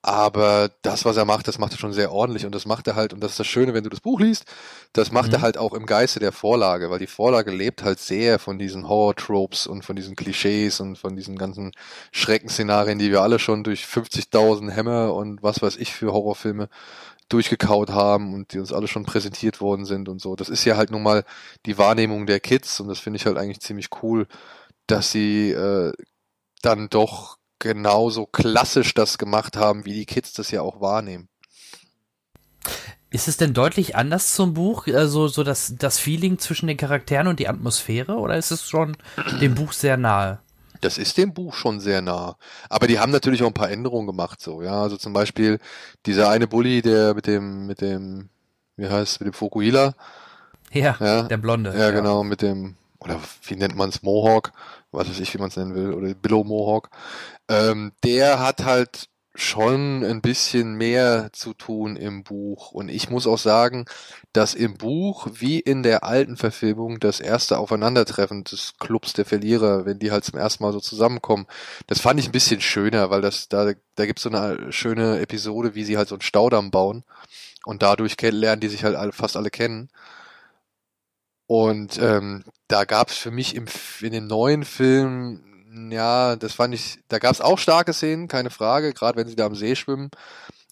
Aber 0.02 0.70
das, 0.82 1.04
was 1.04 1.16
er 1.16 1.24
macht, 1.24 1.48
das 1.48 1.58
macht 1.58 1.72
er 1.72 1.78
schon 1.78 1.92
sehr 1.92 2.12
ordentlich 2.12 2.46
und 2.46 2.54
das 2.54 2.66
macht 2.66 2.86
er 2.86 2.94
halt, 2.94 3.12
und 3.12 3.20
das 3.20 3.32
ist 3.32 3.40
das 3.40 3.48
Schöne, 3.48 3.74
wenn 3.74 3.82
du 3.84 3.90
das 3.90 4.00
Buch 4.00 4.20
liest, 4.20 4.44
das 4.92 5.10
macht 5.12 5.32
er 5.32 5.40
Mhm. 5.40 5.42
halt 5.42 5.58
auch 5.58 5.74
im 5.74 5.86
Geiste 5.86 6.20
der 6.20 6.30
Vorlage, 6.32 6.88
weil 6.88 7.00
die 7.00 7.08
Vorlage 7.08 7.50
lebt 7.50 7.82
halt 7.82 7.98
sehr 7.98 8.38
von 8.38 8.58
diesen 8.60 8.88
Horror-Tropes 8.88 9.66
und 9.66 9.84
von 9.84 9.96
diesen 9.96 10.14
Klischees 10.16 10.80
und 10.80 10.96
von 10.98 11.16
diesen 11.16 11.36
ganzen 11.36 11.72
Schreckenszenarien, 12.12 12.98
die 13.00 13.10
wir 13.10 13.22
alle 13.22 13.40
schon 13.40 13.64
durch 13.64 13.86
50.000 13.86 14.70
Hämmer 14.70 15.14
und 15.14 15.42
was 15.42 15.62
weiß 15.62 15.76
ich 15.76 15.92
für 15.92 16.12
Horrorfilme 16.12 16.68
durchgekaut 17.28 17.90
haben 17.90 18.34
und 18.34 18.52
die 18.54 18.58
uns 18.60 18.72
alle 18.72 18.88
schon 18.88 19.04
präsentiert 19.04 19.60
worden 19.60 19.84
sind 19.84 20.08
und 20.08 20.20
so. 20.20 20.36
Das 20.36 20.48
ist 20.48 20.64
ja 20.64 20.76
halt 20.76 20.90
nun 20.90 21.02
mal 21.02 21.24
die 21.66 21.78
Wahrnehmung 21.78 22.26
der 22.26 22.40
Kids 22.40 22.80
und 22.80 22.88
das 22.88 23.00
finde 23.00 23.18
ich 23.18 23.26
halt 23.26 23.36
eigentlich 23.38 23.60
ziemlich 23.60 23.88
cool, 24.02 24.26
dass 24.86 25.12
sie 25.12 25.52
äh, 25.52 25.92
dann 26.62 26.88
doch 26.90 27.37
genauso 27.58 28.26
klassisch 28.26 28.94
das 28.94 29.18
gemacht 29.18 29.56
haben, 29.56 29.84
wie 29.84 29.94
die 29.94 30.06
Kids 30.06 30.32
das 30.32 30.50
ja 30.50 30.62
auch 30.62 30.80
wahrnehmen. 30.80 31.28
Ist 33.10 33.26
es 33.26 33.38
denn 33.38 33.54
deutlich 33.54 33.96
anders 33.96 34.34
zum 34.34 34.52
Buch, 34.52 34.86
also 34.86 35.28
so 35.28 35.42
das, 35.42 35.74
das 35.78 35.98
Feeling 35.98 36.38
zwischen 36.38 36.66
den 36.66 36.76
Charakteren 36.76 37.26
und 37.26 37.38
die 37.40 37.48
Atmosphäre, 37.48 38.16
oder 38.16 38.36
ist 38.36 38.50
es 38.50 38.68
schon 38.68 38.96
dem 39.40 39.54
Buch 39.54 39.72
sehr 39.72 39.96
nahe? 39.96 40.40
Das 40.82 40.98
ist 40.98 41.16
dem 41.16 41.32
Buch 41.32 41.54
schon 41.54 41.80
sehr 41.80 42.02
nah. 42.02 42.36
Aber 42.68 42.86
die 42.86 43.00
haben 43.00 43.10
natürlich 43.10 43.42
auch 43.42 43.46
ein 43.48 43.54
paar 43.54 43.70
Änderungen 43.70 44.06
gemacht, 44.06 44.40
so, 44.42 44.62
ja. 44.62 44.82
Also 44.82 44.96
zum 44.98 45.12
Beispiel 45.14 45.58
dieser 46.04 46.28
eine 46.28 46.46
Bully, 46.46 46.82
der 46.82 47.14
mit 47.14 47.26
dem, 47.26 47.66
mit 47.66 47.80
dem, 47.80 48.28
wie 48.76 48.88
heißt, 48.88 49.20
mit 49.20 49.26
dem 49.26 49.32
Fokuhila, 49.32 49.94
Ja, 50.72 50.96
Ja. 51.00 51.22
der 51.22 51.38
Blonde. 51.38 51.74
ja, 51.76 51.90
genau, 51.90 52.22
mit 52.22 52.42
dem, 52.42 52.76
oder 53.00 53.18
wie 53.44 53.56
nennt 53.56 53.74
man 53.74 53.88
es, 53.88 54.02
Mohawk, 54.02 54.52
was 54.92 55.08
weiß 55.08 55.20
ich, 55.20 55.32
wie 55.34 55.38
man 55.38 55.48
es 55.48 55.56
nennen 55.56 55.74
will, 55.74 55.92
oder 55.92 56.14
Billow 56.14 56.44
Mohawk, 56.44 56.90
ähm, 57.48 57.92
der 58.04 58.40
hat 58.40 58.64
halt 58.64 59.08
schon 59.38 60.04
ein 60.04 60.20
bisschen 60.20 60.74
mehr 60.74 61.30
zu 61.32 61.54
tun 61.54 61.94
im 61.96 62.24
Buch. 62.24 62.72
Und 62.72 62.88
ich 62.88 63.08
muss 63.08 63.26
auch 63.26 63.38
sagen, 63.38 63.84
dass 64.32 64.54
im 64.54 64.76
Buch 64.76 65.28
wie 65.32 65.60
in 65.60 65.84
der 65.84 66.02
alten 66.02 66.36
Verfilmung 66.36 66.98
das 66.98 67.20
erste 67.20 67.58
Aufeinandertreffen 67.58 68.42
des 68.44 68.74
Clubs 68.80 69.12
der 69.12 69.24
Verlierer, 69.24 69.86
wenn 69.86 70.00
die 70.00 70.10
halt 70.10 70.24
zum 70.24 70.38
ersten 70.38 70.64
Mal 70.64 70.72
so 70.72 70.80
zusammenkommen, 70.80 71.46
das 71.86 72.00
fand 72.00 72.18
ich 72.18 72.26
ein 72.26 72.32
bisschen 72.32 72.60
schöner, 72.60 73.10
weil 73.10 73.20
das 73.20 73.48
da 73.48 73.72
da 73.94 74.06
gibt's 74.06 74.22
so 74.22 74.30
eine 74.30 74.72
schöne 74.72 75.20
Episode, 75.20 75.74
wie 75.74 75.84
sie 75.84 75.96
halt 75.96 76.08
so 76.08 76.16
einen 76.16 76.22
Staudamm 76.22 76.70
bauen 76.72 77.04
und 77.64 77.82
dadurch 77.82 78.20
lernen 78.20 78.60
die 78.60 78.68
sich 78.68 78.84
halt 78.84 78.96
alle, 78.96 79.12
fast 79.12 79.36
alle 79.36 79.50
kennen. 79.50 79.88
Und 81.48 81.98
ähm, 82.00 82.44
da 82.68 82.84
gab's 82.84 83.16
für 83.16 83.30
mich 83.30 83.56
im, 83.56 83.64
in 84.00 84.12
dem 84.12 84.26
neuen 84.26 84.64
Film, 84.64 85.40
ja, 85.90 86.36
das 86.36 86.52
fand 86.52 86.74
ich, 86.74 86.98
da 87.08 87.18
gab's 87.18 87.40
auch 87.40 87.58
starke 87.58 87.94
Szenen, 87.94 88.28
keine 88.28 88.50
Frage, 88.50 88.92
gerade 88.92 89.18
wenn 89.18 89.28
sie 89.28 89.34
da 89.34 89.46
am 89.46 89.54
See 89.54 89.74
schwimmen. 89.74 90.10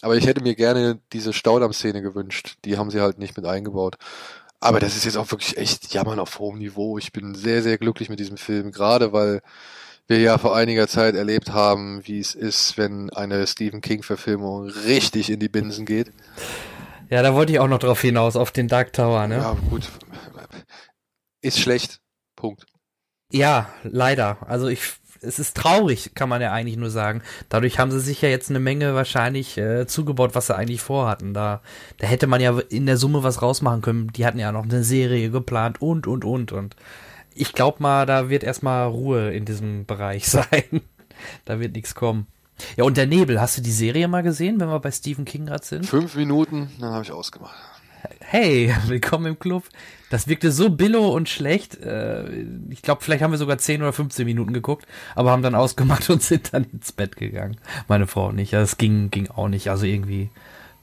Aber 0.02 0.16
ich 0.16 0.26
hätte 0.26 0.42
mir 0.42 0.54
gerne 0.54 0.98
diese 1.14 1.32
Staudamm-Szene 1.32 2.02
gewünscht. 2.02 2.58
Die 2.66 2.76
haben 2.76 2.90
sie 2.90 3.00
halt 3.00 3.18
nicht 3.18 3.36
mit 3.38 3.46
eingebaut. 3.46 3.96
Aber 4.60 4.78
das 4.78 4.96
ist 4.96 5.06
jetzt 5.06 5.16
auch 5.16 5.30
wirklich 5.30 5.56
echt 5.56 5.94
Jammern 5.94 6.18
auf 6.18 6.38
hohem 6.38 6.58
Niveau. 6.58 6.98
Ich 6.98 7.10
bin 7.10 7.34
sehr, 7.34 7.62
sehr 7.62 7.78
glücklich 7.78 8.10
mit 8.10 8.20
diesem 8.20 8.36
Film, 8.36 8.70
gerade 8.70 9.14
weil 9.14 9.40
wir 10.08 10.20
ja 10.20 10.36
vor 10.36 10.54
einiger 10.54 10.88
Zeit 10.88 11.14
erlebt 11.14 11.52
haben, 11.54 12.06
wie 12.06 12.20
es 12.20 12.34
ist, 12.34 12.76
wenn 12.76 13.08
eine 13.10 13.46
Stephen 13.46 13.80
King-Verfilmung 13.80 14.68
richtig 14.68 15.30
in 15.30 15.40
die 15.40 15.48
Binsen 15.48 15.86
geht. 15.86 16.12
Ja, 17.08 17.22
da 17.22 17.34
wollte 17.34 17.52
ich 17.52 17.60
auch 17.60 17.68
noch 17.68 17.78
drauf 17.78 18.02
hinaus, 18.02 18.36
auf 18.36 18.50
den 18.50 18.68
Dark 18.68 18.92
Tower, 18.92 19.26
ne? 19.26 19.36
Ja, 19.36 19.56
gut. 19.70 19.88
Ist 21.46 21.60
schlecht. 21.60 22.00
Punkt. 22.34 22.66
Ja, 23.32 23.68
leider. 23.82 24.38
Also 24.48 24.68
ich, 24.68 24.80
es 25.20 25.38
ist 25.38 25.56
traurig, 25.56 26.12
kann 26.14 26.28
man 26.28 26.42
ja 26.42 26.52
eigentlich 26.52 26.76
nur 26.76 26.90
sagen. 26.90 27.22
Dadurch 27.48 27.78
haben 27.78 27.90
sie 27.90 28.00
sich 28.00 28.22
ja 28.22 28.28
jetzt 28.28 28.50
eine 28.50 28.60
Menge 28.60 28.94
wahrscheinlich 28.94 29.56
äh, 29.58 29.86
zugebaut, 29.86 30.34
was 30.34 30.48
sie 30.48 30.56
eigentlich 30.56 30.80
vorhatten. 30.80 31.34
Da, 31.34 31.62
da 31.98 32.06
hätte 32.06 32.26
man 32.26 32.40
ja 32.40 32.58
in 32.68 32.86
der 32.86 32.96
Summe 32.96 33.22
was 33.22 33.42
rausmachen 33.42 33.82
können. 33.82 34.12
Die 34.12 34.26
hatten 34.26 34.38
ja 34.38 34.52
noch 34.52 34.64
eine 34.64 34.84
Serie 34.84 35.30
geplant 35.30 35.80
und, 35.80 36.06
und, 36.06 36.24
und. 36.24 36.52
Und 36.52 36.76
ich 37.34 37.52
glaube 37.52 37.82
mal, 37.82 38.06
da 38.06 38.28
wird 38.28 38.44
erstmal 38.44 38.88
Ruhe 38.88 39.32
in 39.32 39.44
diesem 39.44 39.84
Bereich 39.86 40.28
sein. 40.28 40.80
da 41.44 41.60
wird 41.60 41.74
nichts 41.74 41.94
kommen. 41.94 42.26
Ja, 42.76 42.84
und 42.84 42.96
der 42.96 43.06
Nebel, 43.06 43.40
hast 43.40 43.58
du 43.58 43.62
die 43.62 43.70
Serie 43.70 44.08
mal 44.08 44.22
gesehen, 44.22 44.58
wenn 44.60 44.68
wir 44.68 44.80
bei 44.80 44.90
Stephen 44.90 45.26
King 45.26 45.46
gerade 45.46 45.64
sind? 45.64 45.84
Fünf 45.84 46.14
Minuten, 46.14 46.70
dann 46.80 46.92
habe 46.92 47.04
ich 47.04 47.12
ausgemacht. 47.12 47.54
Hey, 48.20 48.74
willkommen 48.86 49.26
im 49.26 49.38
Club. 49.38 49.64
Das 50.10 50.28
wirkte 50.28 50.52
so 50.52 50.70
billo 50.70 51.08
und 51.14 51.28
schlecht. 51.28 51.76
Äh, 51.80 52.44
ich 52.70 52.82
glaube, 52.82 53.02
vielleicht 53.02 53.22
haben 53.22 53.30
wir 53.32 53.38
sogar 53.38 53.58
10 53.58 53.82
oder 53.82 53.92
15 53.92 54.24
Minuten 54.24 54.52
geguckt, 54.52 54.86
aber 55.14 55.30
haben 55.30 55.42
dann 55.42 55.54
ausgemacht 55.54 56.08
und 56.10 56.22
sind 56.22 56.52
dann 56.52 56.64
ins 56.64 56.92
Bett 56.92 57.16
gegangen. 57.16 57.56
Meine 57.88 58.06
Frau 58.06 58.32
nicht. 58.32 58.52
Ja, 58.52 58.60
das 58.60 58.76
ging, 58.78 59.10
ging 59.10 59.28
auch 59.28 59.48
nicht. 59.48 59.70
Also 59.70 59.86
irgendwie 59.86 60.30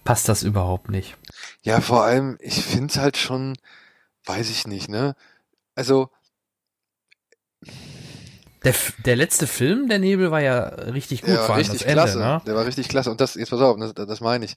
passt 0.03 0.27
das 0.29 0.43
überhaupt 0.43 0.89
nicht. 0.89 1.15
Ja, 1.61 1.81
vor 1.81 2.03
allem, 2.03 2.37
ich 2.41 2.63
find's 2.63 2.97
halt 2.97 3.17
schon, 3.17 3.57
weiß 4.25 4.49
ich 4.49 4.67
nicht, 4.67 4.89
ne? 4.89 5.15
Also, 5.75 6.09
Der, 8.63 8.73
der 9.05 9.15
letzte 9.17 9.45
Film, 9.45 9.89
der 9.89 9.99
Nebel, 9.99 10.31
war 10.31 10.39
ja 10.41 10.59
richtig 10.63 11.25
gut, 11.25 11.35
der 11.35 11.43
vor 11.43 11.49
war 11.49 11.57
richtig 11.57 11.85
klasse. 11.85 12.19
ne? 12.19 12.41
Der 12.45 12.55
war 12.55 12.65
richtig 12.65 12.87
klasse. 12.87 13.11
Und 13.11 13.19
das, 13.19 13.35
jetzt 13.35 13.49
pass 13.49 13.59
auf, 13.59 13.77
das, 13.77 13.93
das 13.93 14.21
meine 14.21 14.45
ich. 14.45 14.55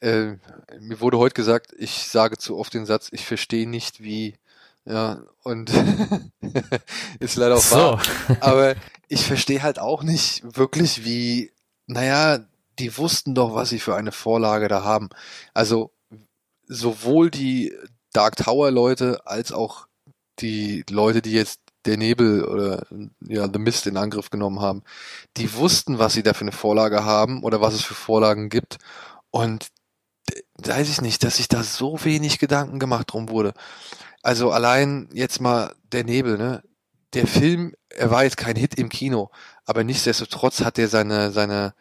Äh, 0.00 0.36
mir 0.80 1.00
wurde 1.00 1.18
heute 1.18 1.34
gesagt, 1.34 1.72
ich 1.78 2.08
sage 2.08 2.38
zu 2.38 2.56
oft 2.56 2.74
den 2.74 2.86
Satz, 2.86 3.08
ich 3.12 3.24
verstehe 3.24 3.68
nicht 3.68 4.02
wie, 4.02 4.36
ja, 4.84 5.22
und 5.42 5.70
ist 7.20 7.36
leider 7.36 7.56
auch 7.56 7.60
So. 7.60 7.76
wahr. 7.76 8.02
Aber 8.40 8.74
ich 9.08 9.24
verstehe 9.24 9.62
halt 9.62 9.78
auch 9.78 10.02
nicht 10.02 10.42
wirklich, 10.56 11.04
wie, 11.04 11.52
naja, 11.86 12.40
die 12.78 12.96
wussten 12.98 13.34
doch, 13.34 13.54
was 13.54 13.70
sie 13.70 13.78
für 13.78 13.96
eine 13.96 14.12
Vorlage 14.12 14.68
da 14.68 14.84
haben. 14.84 15.08
Also 15.54 15.92
sowohl 16.66 17.30
die 17.30 17.72
Dark 18.12 18.36
Tower 18.36 18.70
Leute 18.70 19.26
als 19.26 19.52
auch 19.52 19.86
die 20.40 20.84
Leute, 20.90 21.22
die 21.22 21.32
jetzt 21.32 21.60
der 21.86 21.96
Nebel 21.96 22.44
oder 22.44 22.86
ja 23.20 23.48
The 23.50 23.58
Mist 23.58 23.86
in 23.86 23.96
Angriff 23.96 24.30
genommen 24.30 24.60
haben, 24.60 24.82
die 25.36 25.54
wussten, 25.54 25.98
was 25.98 26.14
sie 26.14 26.22
da 26.22 26.34
für 26.34 26.42
eine 26.42 26.52
Vorlage 26.52 27.04
haben 27.04 27.42
oder 27.44 27.60
was 27.60 27.74
es 27.74 27.82
für 27.82 27.94
Vorlagen 27.94 28.48
gibt 28.48 28.78
und 29.30 29.68
weiß 30.58 30.88
ich 30.88 31.00
nicht, 31.00 31.22
dass 31.24 31.36
sich 31.36 31.48
da 31.48 31.62
so 31.62 32.04
wenig 32.04 32.38
Gedanken 32.38 32.78
gemacht 32.78 33.12
drum 33.12 33.28
wurde. 33.28 33.52
Also 34.22 34.50
allein 34.50 35.08
jetzt 35.12 35.40
mal 35.40 35.74
der 35.92 36.04
Nebel, 36.04 36.38
ne? 36.38 36.62
Der 37.14 37.26
Film, 37.26 37.74
er 37.88 38.10
war 38.10 38.24
jetzt 38.24 38.36
kein 38.36 38.56
Hit 38.56 38.74
im 38.74 38.88
Kino, 38.88 39.30
aber 39.64 39.84
nichtsdestotrotz 39.84 40.62
hat 40.62 40.78
er 40.78 40.88
seine 40.88 41.30
seine 41.30 41.74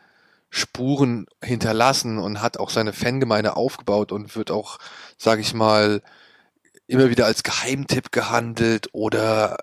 Spuren 0.49 1.25
hinterlassen 1.43 2.17
und 2.17 2.41
hat 2.41 2.57
auch 2.57 2.69
seine 2.69 2.93
Fangemeinde 2.93 3.57
aufgebaut 3.57 4.11
und 4.11 4.35
wird 4.35 4.51
auch, 4.51 4.79
sag 5.17 5.39
ich 5.39 5.53
mal, 5.53 6.01
immer 6.88 7.09
wieder 7.09 7.25
als 7.25 7.43
Geheimtipp 7.43 8.11
gehandelt 8.11 8.89
oder 8.93 9.57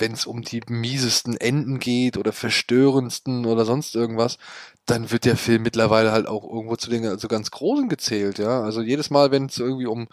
wenn 0.00 0.12
es 0.12 0.26
um 0.26 0.42
die 0.42 0.62
miesesten 0.68 1.36
Enden 1.36 1.78
geht 1.78 2.16
oder 2.16 2.32
verstörendsten 2.32 3.46
oder 3.46 3.64
sonst 3.64 3.94
irgendwas, 3.94 4.38
dann 4.86 5.10
wird 5.10 5.24
der 5.24 5.36
Film 5.36 5.62
mittlerweile 5.62 6.12
halt 6.12 6.26
auch 6.26 6.44
irgendwo 6.44 6.76
zu 6.76 6.90
den 6.90 7.06
also 7.06 7.28
ganz 7.28 7.50
großen 7.50 7.88
gezählt, 7.88 8.38
ja. 8.38 8.62
Also 8.62 8.82
jedes 8.82 9.10
Mal, 9.10 9.30
wenn 9.30 9.46
es 9.46 9.58
irgendwie 9.58 9.86
um 9.86 10.08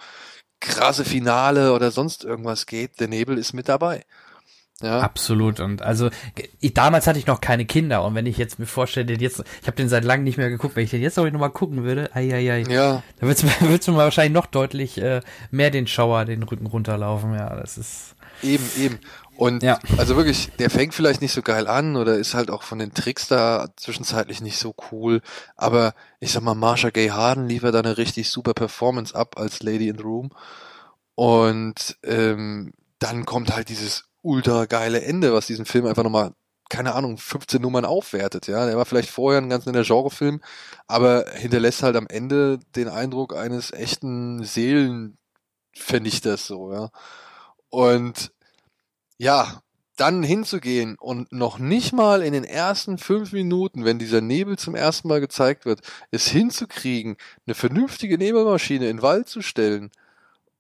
krasse 0.60 1.06
Finale 1.06 1.74
oder 1.74 1.92
sonst 1.92 2.24
irgendwas 2.24 2.66
geht, 2.66 3.00
der 3.00 3.08
Nebel 3.08 3.38
ist 3.38 3.54
mit 3.54 3.70
dabei. 3.70 4.06
Ja, 4.82 5.00
Absolut. 5.00 5.62
Und 5.62 5.82
also 5.82 6.10
ich, 6.60 6.74
damals 6.74 7.08
hatte 7.08 7.18
ich 7.18 7.28
noch 7.28 7.40
keine 7.40 7.66
Kinder 7.66 8.04
und 8.04 8.14
wenn 8.14 8.26
ich 8.26 8.38
jetzt 8.38 8.60
mir 8.60 8.66
vorstelle, 8.66 9.06
den 9.06 9.22
jetzt, 9.22 9.42
ich 9.62 9.68
habe 9.68 9.78
den 9.78 9.88
seit 9.88 10.04
langem 10.04 10.26
nicht 10.26 10.38
mehr 10.38 10.50
geguckt, 10.50 10.76
wenn 10.76 10.84
ich 10.84 10.90
den 10.90 11.02
jetzt 11.02 11.16
noch 11.16 11.32
mal 11.32 11.50
gucken 11.50 11.84
würde, 11.84 12.14
ai, 12.14 12.34
ai, 12.34 12.52
ai, 12.52 12.66
ja, 12.70 13.02
da 13.20 13.26
mir, 13.26 13.36
wird's 13.62 13.88
mir 13.88 13.96
wahrscheinlich 13.96 14.34
noch 14.34 14.48
deutlich 14.48 14.98
äh, 14.98 15.22
mehr 15.50 15.72
den 15.72 15.88
Schauer 15.88 16.26
den 16.26 16.44
Rücken 16.44 16.66
runterlaufen. 16.66 17.34
Ja, 17.34 17.56
das 17.56 17.78
ist 17.78 18.16
eben, 18.44 18.70
eben. 18.78 19.00
Und 19.38 19.64
Ja. 19.64 19.80
also 19.98 20.16
wirklich, 20.16 20.50
der 20.60 20.70
fängt 20.70 20.94
vielleicht 20.94 21.22
nicht 21.22 21.34
so 21.34 21.42
geil 21.42 21.68
an 21.68 21.96
oder 21.98 22.16
ist 22.16 22.34
halt 22.34 22.50
auch 22.50 22.64
von 22.64 22.80
den 22.80 22.94
Tricks 22.94 23.28
da 23.28 23.68
zwischenzeitlich 23.76 24.42
nicht 24.42 24.58
so 24.58 24.74
cool. 24.92 25.22
Aber 25.56 25.94
ich 26.20 26.32
sag 26.32 26.44
mal, 26.44 26.56
Marsha 26.56 26.90
Gay 26.90 27.10
Harden 27.10 27.48
liefert 27.48 27.76
da 27.76 27.80
eine 27.80 27.98
richtig 27.98 28.30
super 28.30 28.54
Performance 28.54 29.14
ab 29.16 29.38
als 29.38 29.62
Lady 29.62 29.90
in 29.90 29.98
the 29.98 30.04
Room. 30.04 30.32
Und 31.16 31.98
ähm, 32.04 32.74
dann 33.00 33.26
kommt 33.26 33.54
halt 33.56 33.70
dieses 33.70 34.06
ultra 34.22 34.66
geile 34.66 35.02
Ende, 35.02 35.34
was 35.34 35.48
diesen 35.48 35.66
Film 35.66 35.86
einfach 35.86 36.04
nochmal, 36.04 36.34
keine 36.70 36.96
Ahnung, 36.96 37.18
15 37.18 37.62
Nummern 37.62 37.86
aufwertet. 37.86 38.48
Ja, 38.48 38.66
der 38.66 38.78
war 38.78 38.86
vielleicht 38.86 39.10
vorher 39.10 39.42
ein 39.42 39.50
ganz 39.50 39.66
netter 39.66 39.84
Genrefilm, 39.84 40.42
aber 40.88 41.26
hinterlässt 41.36 41.84
halt 41.84 41.96
am 41.96 42.08
Ende 42.08 42.60
den 42.76 42.90
Eindruck 42.90 43.36
eines 43.36 43.72
echten 43.72 44.44
Seelenvernichters 44.44 46.48
so, 46.48 46.74
ja. 46.74 46.90
Und 47.70 48.32
ja, 49.18 49.62
dann 49.96 50.24
hinzugehen 50.24 50.98
und 51.00 51.32
noch 51.32 51.58
nicht 51.58 51.94
mal 51.94 52.22
in 52.22 52.34
den 52.34 52.44
ersten 52.44 52.98
fünf 52.98 53.32
Minuten, 53.32 53.86
wenn 53.86 53.98
dieser 53.98 54.22
Nebel 54.22 54.58
zum 54.58 54.76
ersten 54.76 55.08
Mal 55.08 55.22
gezeigt 55.22 55.66
wird, 55.66 55.80
es 56.12 56.28
hinzukriegen, 56.28 57.16
eine 57.46 57.56
vernünftige 57.56 58.18
Nebelmaschine 58.18 58.90
in 58.90 58.98
den 58.98 59.04
Wald 59.04 59.30
zu 59.30 59.42
stellen 59.42 59.92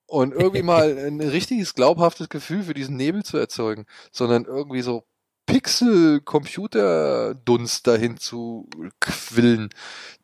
und 0.08 0.34
irgendwie 0.34 0.64
mal 0.64 0.98
ein 0.98 1.20
richtiges 1.20 1.74
glaubhaftes 1.74 2.30
Gefühl 2.30 2.64
für 2.64 2.74
diesen 2.74 2.96
Nebel 2.96 3.24
zu 3.24 3.38
erzeugen, 3.38 3.86
sondern 4.12 4.46
irgendwie 4.46 4.82
so 4.82 5.04
Pixel-Computer-Dunst 5.48 7.86
dahin 7.86 8.18
zu 8.18 8.68
quillen, 9.00 9.70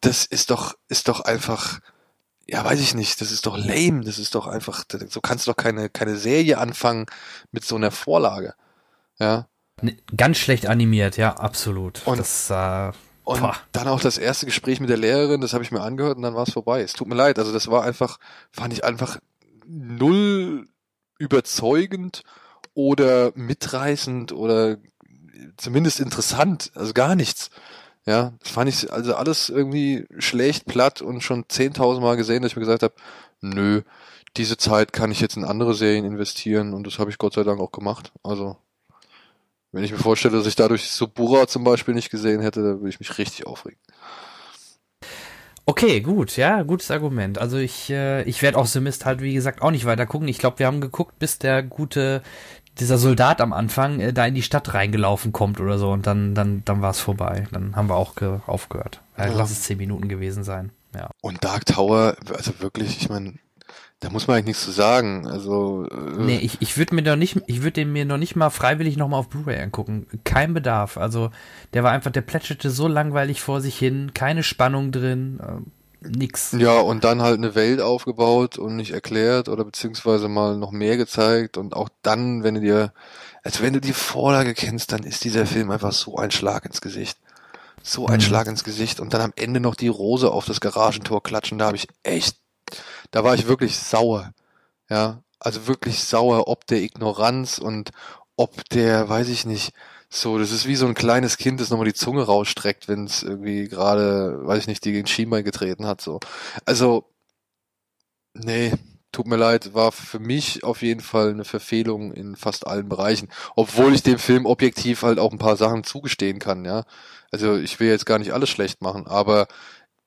das 0.01 0.25
ist 0.25 0.49
doch, 0.49 0.73
ist 0.87 1.07
doch 1.07 1.21
einfach, 1.21 1.79
ja, 2.47 2.63
weiß 2.65 2.79
ich 2.79 2.93
nicht, 2.95 3.21
das 3.21 3.31
ist 3.31 3.45
doch 3.45 3.57
lame, 3.57 4.03
das 4.03 4.19
ist 4.19 4.35
doch 4.35 4.47
einfach, 4.47 4.83
so 5.09 5.21
kannst 5.21 5.47
du 5.47 5.51
doch 5.51 5.57
keine, 5.57 5.89
keine 5.89 6.17
Serie 6.17 6.57
anfangen 6.57 7.05
mit 7.51 7.63
so 7.65 7.75
einer 7.75 7.91
Vorlage. 7.91 8.53
Ja. 9.19 9.47
ne, 9.81 9.97
ganz 10.17 10.37
schlecht 10.37 10.67
animiert, 10.67 11.17
ja, 11.17 11.33
absolut. 11.37 12.01
Und- 12.05 12.19
das 12.19 12.49
äh, 12.49 12.91
Und 13.23 13.41
dann 13.71 13.87
auch 13.87 14.01
das 14.01 14.17
erste 14.17 14.45
Gespräch 14.47 14.79
mit 14.79 14.89
der 14.89 14.97
Lehrerin, 14.97 15.41
das 15.41 15.53
habe 15.53 15.63
ich 15.63 15.71
mir 15.71 15.81
angehört 15.81 16.17
und 16.17 16.23
dann 16.23 16.35
war 16.35 16.43
es 16.43 16.53
vorbei. 16.53 16.81
Es 16.81 16.93
tut 16.93 17.07
mir 17.07 17.15
leid, 17.15 17.39
also 17.39 17.53
das 17.53 17.67
war 17.69 17.83
einfach, 17.83 18.17
fand 18.51 18.73
ich 18.73 18.83
einfach 18.83 19.17
null 19.67 20.67
überzeugend 21.19 22.23
oder 22.73 23.31
mitreißend 23.35 24.31
oder 24.33 24.77
zumindest 25.57 25.99
interessant, 25.99 26.71
also 26.75 26.93
gar 26.93 27.15
nichts. 27.15 27.49
Ja, 28.05 28.33
das 28.39 28.49
fand 28.51 28.69
ich 28.69 28.91
also 28.91 29.15
alles 29.15 29.49
irgendwie 29.49 30.07
schlecht, 30.17 30.65
platt 30.65 31.01
und 31.01 31.21
schon 31.21 31.45
10.000 31.45 32.01
Mal 32.01 32.17
gesehen, 32.17 32.41
dass 32.41 32.51
ich 32.51 32.55
mir 32.55 32.61
gesagt 32.61 32.83
habe, 32.83 32.95
nö, 33.41 33.83
diese 34.37 34.57
Zeit 34.57 34.93
kann 34.93 35.11
ich 35.11 35.19
jetzt 35.19 35.37
in 35.37 35.43
andere 35.43 35.73
Serien 35.73 36.05
investieren 36.05 36.73
und 36.73 36.87
das 36.87 36.99
habe 36.99 37.11
ich 37.11 37.17
Gott 37.17 37.33
sei 37.33 37.43
Dank 37.43 37.59
auch 37.59 37.71
gemacht. 37.71 38.11
Also 38.23 38.57
wenn 39.71 39.83
ich 39.83 39.91
mir 39.91 39.97
vorstelle, 39.97 40.37
dass 40.37 40.47
ich 40.47 40.55
dadurch 40.55 40.89
Subura 40.89 41.47
zum 41.47 41.63
Beispiel 41.63 41.93
nicht 41.93 42.09
gesehen 42.09 42.41
hätte, 42.41 42.61
dann 42.61 42.79
würde 42.79 42.89
ich 42.89 42.99
mich 42.99 43.17
richtig 43.17 43.45
aufregen. 43.45 43.79
Okay, 45.65 46.01
gut, 46.01 46.35
ja, 46.37 46.63
gutes 46.63 46.91
Argument. 46.91 47.37
Also 47.37 47.57
ich, 47.57 47.89
äh, 47.89 48.23
ich 48.23 48.41
werde 48.41 48.57
auch 48.57 48.65
The 48.65 48.81
Mist 48.81 49.05
halt, 49.05 49.21
wie 49.21 49.33
gesagt, 49.33 49.61
auch 49.61 49.71
nicht 49.71 49.85
weiter 49.85 50.05
gucken. 50.05 50.27
Ich 50.27 50.39
glaube, 50.39 50.59
wir 50.59 50.65
haben 50.65 50.81
geguckt, 50.81 51.19
bis 51.19 51.37
der 51.37 51.61
gute, 51.63 52.23
dieser 52.79 52.97
Soldat 52.97 53.41
am 53.41 53.53
Anfang 53.53 53.99
äh, 53.99 54.13
da 54.13 54.25
in 54.25 54.35
die 54.35 54.41
Stadt 54.41 54.73
reingelaufen 54.73 55.31
kommt 55.31 55.59
oder 55.59 55.77
so 55.77 55.91
und 55.91 56.07
dann, 56.07 56.33
dann, 56.35 56.63
dann 56.65 56.81
war 56.81 56.91
es 56.91 56.99
vorbei. 56.99 57.47
Dann 57.51 57.75
haben 57.75 57.89
wir 57.89 57.95
auch 57.95 58.15
ge 58.15 58.39
aufgehört. 58.47 59.01
Äh, 59.17 59.27
Ja. 59.29 59.33
Lass 59.35 59.51
es 59.51 59.63
zehn 59.63 59.77
Minuten 59.77 60.07
gewesen 60.07 60.43
sein. 60.43 60.71
Ja. 60.95 61.09
Und 61.21 61.43
Dark 61.43 61.65
Tower, 61.65 62.15
also 62.35 62.59
wirklich, 62.59 63.01
ich 63.01 63.09
meine, 63.09 63.35
da 64.01 64.09
muss 64.09 64.27
man 64.27 64.35
eigentlich 64.35 64.47
nichts 64.47 64.65
zu 64.65 64.71
sagen. 64.71 65.27
Also 65.27 65.87
äh, 65.91 66.21
Nee, 66.21 66.37
ich, 66.39 66.57
ich 66.61 66.77
würde 66.77 66.95
mir 66.95 67.03
doch 67.03 67.15
nicht, 67.15 67.39
ich 67.45 67.59
würde 67.61 67.73
den 67.73 67.93
mir 67.93 68.03
noch 68.05 68.17
nicht 68.17 68.35
mal 68.35 68.49
freiwillig 68.49 68.97
nochmal 68.97 69.19
auf 69.19 69.29
Blu-ray 69.29 69.61
angucken. 69.61 70.07
Kein 70.23 70.53
Bedarf. 70.53 70.97
Also 70.97 71.29
der 71.73 71.83
war 71.83 71.91
einfach, 71.91 72.11
der 72.11 72.21
plätscherte 72.21 72.71
so 72.71 72.87
langweilig 72.87 73.41
vor 73.41 73.61
sich 73.61 73.77
hin, 73.77 74.11
keine 74.13 74.43
Spannung 74.43 74.91
drin, 74.91 75.39
äh, 75.41 75.61
nix. 76.01 76.57
ja, 76.57 76.79
und 76.79 77.03
dann 77.03 77.21
halt 77.21 77.37
eine 77.37 77.55
Welt 77.55 77.81
aufgebaut 77.81 78.57
und 78.57 78.75
nicht 78.75 78.91
erklärt 78.91 79.49
oder 79.49 79.63
beziehungsweise 79.65 80.27
mal 80.27 80.57
noch 80.57 80.71
mehr 80.71 80.97
gezeigt 80.97 81.57
und 81.57 81.75
auch 81.75 81.89
dann, 82.01 82.43
wenn 82.43 82.55
du 82.55 82.61
dir, 82.61 82.93
also 83.43 83.63
wenn 83.63 83.73
du 83.73 83.81
die 83.81 83.93
Vorlage 83.93 84.53
kennst, 84.53 84.91
dann 84.91 85.03
ist 85.03 85.23
dieser 85.23 85.45
Film 85.45 85.71
einfach 85.71 85.93
so 85.93 86.17
ein 86.17 86.31
Schlag 86.31 86.65
ins 86.65 86.81
Gesicht. 86.81 87.17
So 87.83 88.07
ein 88.07 88.19
Mhm. 88.19 88.21
Schlag 88.21 88.47
ins 88.47 88.63
Gesicht 88.63 88.99
und 88.99 89.13
dann 89.13 89.21
am 89.21 89.33
Ende 89.35 89.59
noch 89.61 89.75
die 89.75 89.89
Rose 89.89 90.31
auf 90.31 90.45
das 90.45 90.61
Garagentor 90.61 91.23
klatschen, 91.23 91.59
da 91.59 91.67
habe 91.67 91.77
ich 91.77 91.87
echt, 92.03 92.37
da 93.11 93.23
war 93.23 93.35
ich 93.35 93.47
wirklich 93.47 93.77
sauer. 93.77 94.31
Ja, 94.89 95.23
also 95.39 95.67
wirklich 95.67 96.03
sauer, 96.03 96.47
ob 96.47 96.67
der 96.67 96.81
Ignoranz 96.81 97.59
und 97.59 97.91
ob 98.37 98.67
der, 98.69 99.09
weiß 99.09 99.29
ich 99.29 99.45
nicht, 99.45 99.73
so, 100.13 100.37
das 100.37 100.51
ist 100.51 100.67
wie 100.67 100.75
so 100.75 100.85
ein 100.87 100.93
kleines 100.93 101.37
Kind, 101.37 101.61
das 101.61 101.69
nochmal 101.69 101.87
die 101.87 101.93
Zunge 101.93 102.23
rausstreckt, 102.23 102.89
wenn 102.89 103.05
es 103.05 103.23
irgendwie 103.23 103.69
gerade, 103.69 104.45
weiß 104.45 104.59
ich 104.59 104.67
nicht, 104.67 104.83
die 104.83 104.91
gegen 104.91 105.07
Schienbein 105.07 105.45
getreten 105.45 105.85
hat, 105.85 106.01
so. 106.01 106.19
Also, 106.65 107.05
nee, 108.33 108.73
tut 109.13 109.27
mir 109.27 109.37
leid, 109.37 109.73
war 109.73 109.93
für 109.93 110.19
mich 110.19 110.65
auf 110.65 110.81
jeden 110.81 110.99
Fall 110.99 111.29
eine 111.29 111.45
Verfehlung 111.45 112.11
in 112.11 112.35
fast 112.35 112.67
allen 112.67 112.89
Bereichen. 112.89 113.29
Obwohl 113.55 113.93
ich 113.95 114.03
dem 114.03 114.19
Film 114.19 114.45
objektiv 114.45 115.03
halt 115.03 115.17
auch 115.17 115.31
ein 115.31 115.37
paar 115.37 115.55
Sachen 115.55 115.85
zugestehen 115.85 116.39
kann, 116.39 116.65
ja. 116.65 116.83
Also, 117.31 117.55
ich 117.57 117.79
will 117.79 117.87
jetzt 117.87 118.05
gar 118.05 118.19
nicht 118.19 118.33
alles 118.33 118.49
schlecht 118.49 118.81
machen, 118.81 119.07
aber 119.07 119.47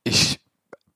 ich 0.04 0.38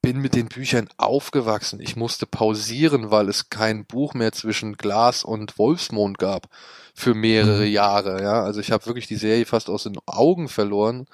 bin 0.03 0.19
mit 0.21 0.35
den 0.35 0.49
Büchern 0.49 0.89
aufgewachsen. 0.99 1.81
Ich 1.81 1.97
musste 1.97 2.27
pausieren, 2.27 3.11
weil 3.11 3.29
es 3.31 3.49
kein 3.49 3.87
Buch 3.87 4.13
mehr 4.13 4.33
zwischen 4.33 4.77
Glas 4.77 5.25
und 5.25 5.59
Wolfsmond 5.59 6.19
gab 6.19 6.49
für 6.99 7.15
mehrere 7.15 7.65
Mhm. 7.67 7.73
Jahre. 7.73 8.23
Ja, 8.23 8.43
also 8.43 8.61
ich 8.61 8.73
habe 8.73 8.87
wirklich 8.87 9.07
die 9.07 9.17
Serie 9.17 9.47
fast 9.47 9.71
aus 9.71 9.85
den 9.85 9.99
Augen 10.07 10.49
verloren, 10.49 11.07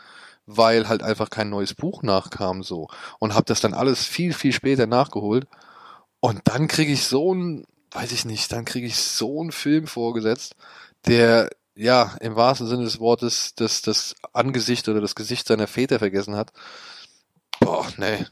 weil 0.47 0.89
halt 0.89 1.03
einfach 1.03 1.31
kein 1.31 1.51
neues 1.51 1.75
Buch 1.75 2.03
nachkam 2.03 2.63
so 2.63 2.89
und 3.21 3.35
habe 3.35 3.45
das 3.47 3.61
dann 3.61 3.75
alles 3.75 4.05
viel 4.05 4.33
viel 4.35 4.53
später 4.53 4.87
nachgeholt. 4.87 5.47
Und 6.21 6.41
dann 6.45 6.69
kriege 6.69 6.93
ich 6.93 7.05
so 7.07 7.35
ein, 7.35 7.67
weiß 7.93 8.13
ich 8.13 8.25
nicht, 8.25 8.53
dann 8.53 8.65
kriege 8.65 8.87
ich 8.87 8.97
so 8.97 9.41
einen 9.43 9.53
Film 9.53 9.87
vorgesetzt, 9.87 10.57
der 11.07 11.51
ja 11.77 12.17
im 12.21 12.37
wahrsten 12.37 12.67
Sinne 12.69 12.85
des 12.85 13.01
Wortes 13.01 13.55
das 13.57 13.83
das 13.83 14.15
Angesicht 14.33 14.89
oder 14.89 15.01
das 15.03 15.15
Gesicht 15.17 15.47
seiner 15.49 15.67
Väter 15.69 15.99
vergessen 16.01 16.37
hat. 16.37 16.53
Boah, 17.61 17.87
nee. 17.97 18.27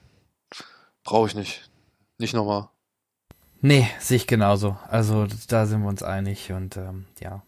Brauche 1.04 1.28
ich 1.28 1.34
nicht. 1.34 1.70
Nicht 2.18 2.34
nochmal. 2.34 2.68
Nee, 3.62 3.88
sehe 4.00 4.16
ich 4.16 4.26
genauso. 4.26 4.76
Also 4.88 5.26
da 5.48 5.66
sind 5.66 5.82
wir 5.82 5.88
uns 5.88 6.02
einig 6.02 6.52
und 6.52 6.76
ähm, 6.76 7.06
ja. 7.20 7.42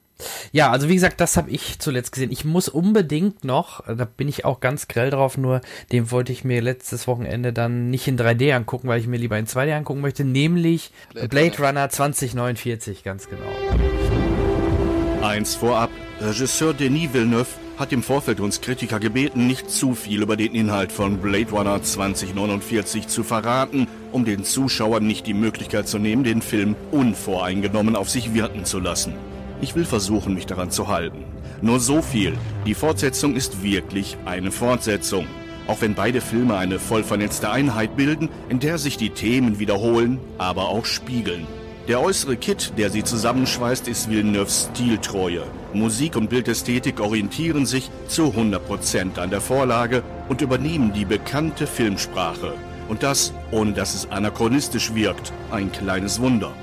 Ja, 0.52 0.70
also 0.70 0.88
wie 0.88 0.94
gesagt, 0.94 1.20
das 1.20 1.36
habe 1.36 1.50
ich 1.50 1.80
zuletzt 1.80 2.12
gesehen. 2.12 2.30
Ich 2.30 2.44
muss 2.44 2.68
unbedingt 2.68 3.44
noch, 3.44 3.84
da 3.84 4.04
bin 4.04 4.28
ich 4.28 4.44
auch 4.44 4.60
ganz 4.60 4.86
grell 4.86 5.10
drauf, 5.10 5.36
nur 5.36 5.60
den 5.90 6.12
wollte 6.12 6.32
ich 6.32 6.44
mir 6.44 6.62
letztes 6.62 7.08
Wochenende 7.08 7.52
dann 7.52 7.90
nicht 7.90 8.06
in 8.06 8.16
3D 8.16 8.54
angucken, 8.54 8.86
weil 8.86 9.00
ich 9.00 9.08
mir 9.08 9.16
lieber 9.16 9.36
in 9.36 9.46
2D 9.46 9.76
angucken 9.76 10.00
möchte, 10.00 10.24
nämlich 10.24 10.92
Blade 11.12 11.28
Blade, 11.28 11.58
Runner 11.58 11.88
2049, 11.90 13.02
ganz 13.02 13.28
genau. 13.28 13.42
Eins 15.20 15.56
vorab. 15.56 15.90
Regisseur 16.20 16.74
Denis 16.74 17.12
Villeneuve 17.12 17.48
hat 17.76 17.92
im 17.92 18.02
Vorfeld 18.02 18.40
uns 18.40 18.60
Kritiker 18.60 19.00
gebeten, 19.00 19.46
nicht 19.46 19.70
zu 19.70 19.94
viel 19.94 20.22
über 20.22 20.36
den 20.36 20.54
Inhalt 20.54 20.92
von 20.92 21.18
Blade 21.18 21.50
Runner 21.50 21.82
2049 21.82 23.08
zu 23.08 23.24
verraten, 23.24 23.88
um 24.12 24.24
den 24.24 24.44
Zuschauern 24.44 25.06
nicht 25.06 25.26
die 25.26 25.34
Möglichkeit 25.34 25.88
zu 25.88 25.98
nehmen, 25.98 26.24
den 26.24 26.42
Film 26.42 26.76
unvoreingenommen 26.92 27.96
auf 27.96 28.08
sich 28.10 28.32
wirken 28.32 28.64
zu 28.64 28.78
lassen. 28.78 29.14
Ich 29.60 29.74
will 29.74 29.84
versuchen, 29.84 30.34
mich 30.34 30.46
daran 30.46 30.70
zu 30.70 30.88
halten. 30.88 31.24
Nur 31.62 31.80
so 31.80 32.02
viel. 32.02 32.36
Die 32.66 32.74
Fortsetzung 32.74 33.34
ist 33.34 33.62
wirklich 33.62 34.16
eine 34.24 34.52
Fortsetzung. 34.52 35.26
Auch 35.66 35.80
wenn 35.80 35.94
beide 35.94 36.20
Filme 36.20 36.56
eine 36.56 36.78
voll 36.78 37.02
vernetzte 37.02 37.50
Einheit 37.50 37.96
bilden, 37.96 38.28
in 38.48 38.60
der 38.60 38.78
sich 38.78 38.98
die 38.98 39.10
Themen 39.10 39.58
wiederholen, 39.58 40.20
aber 40.36 40.68
auch 40.68 40.84
spiegeln. 40.84 41.46
Der 41.86 42.00
äußere 42.00 42.38
Kit, 42.38 42.72
der 42.78 42.88
sie 42.88 43.04
zusammenschweißt, 43.04 43.88
ist 43.88 44.08
Villeneuves 44.08 44.70
Stiltreue. 44.72 45.42
Musik 45.74 46.16
und 46.16 46.30
Bildästhetik 46.30 46.98
orientieren 46.98 47.66
sich 47.66 47.90
zu 48.08 48.28
100% 48.28 49.18
an 49.18 49.28
der 49.28 49.42
Vorlage 49.42 50.02
und 50.30 50.40
übernehmen 50.40 50.94
die 50.94 51.04
bekannte 51.04 51.66
Filmsprache. 51.66 52.54
Und 52.88 53.02
das, 53.02 53.34
ohne 53.50 53.72
dass 53.72 53.94
es 53.94 54.10
anachronistisch 54.10 54.94
wirkt. 54.94 55.30
Ein 55.50 55.70
kleines 55.72 56.22
Wunder. 56.22 56.54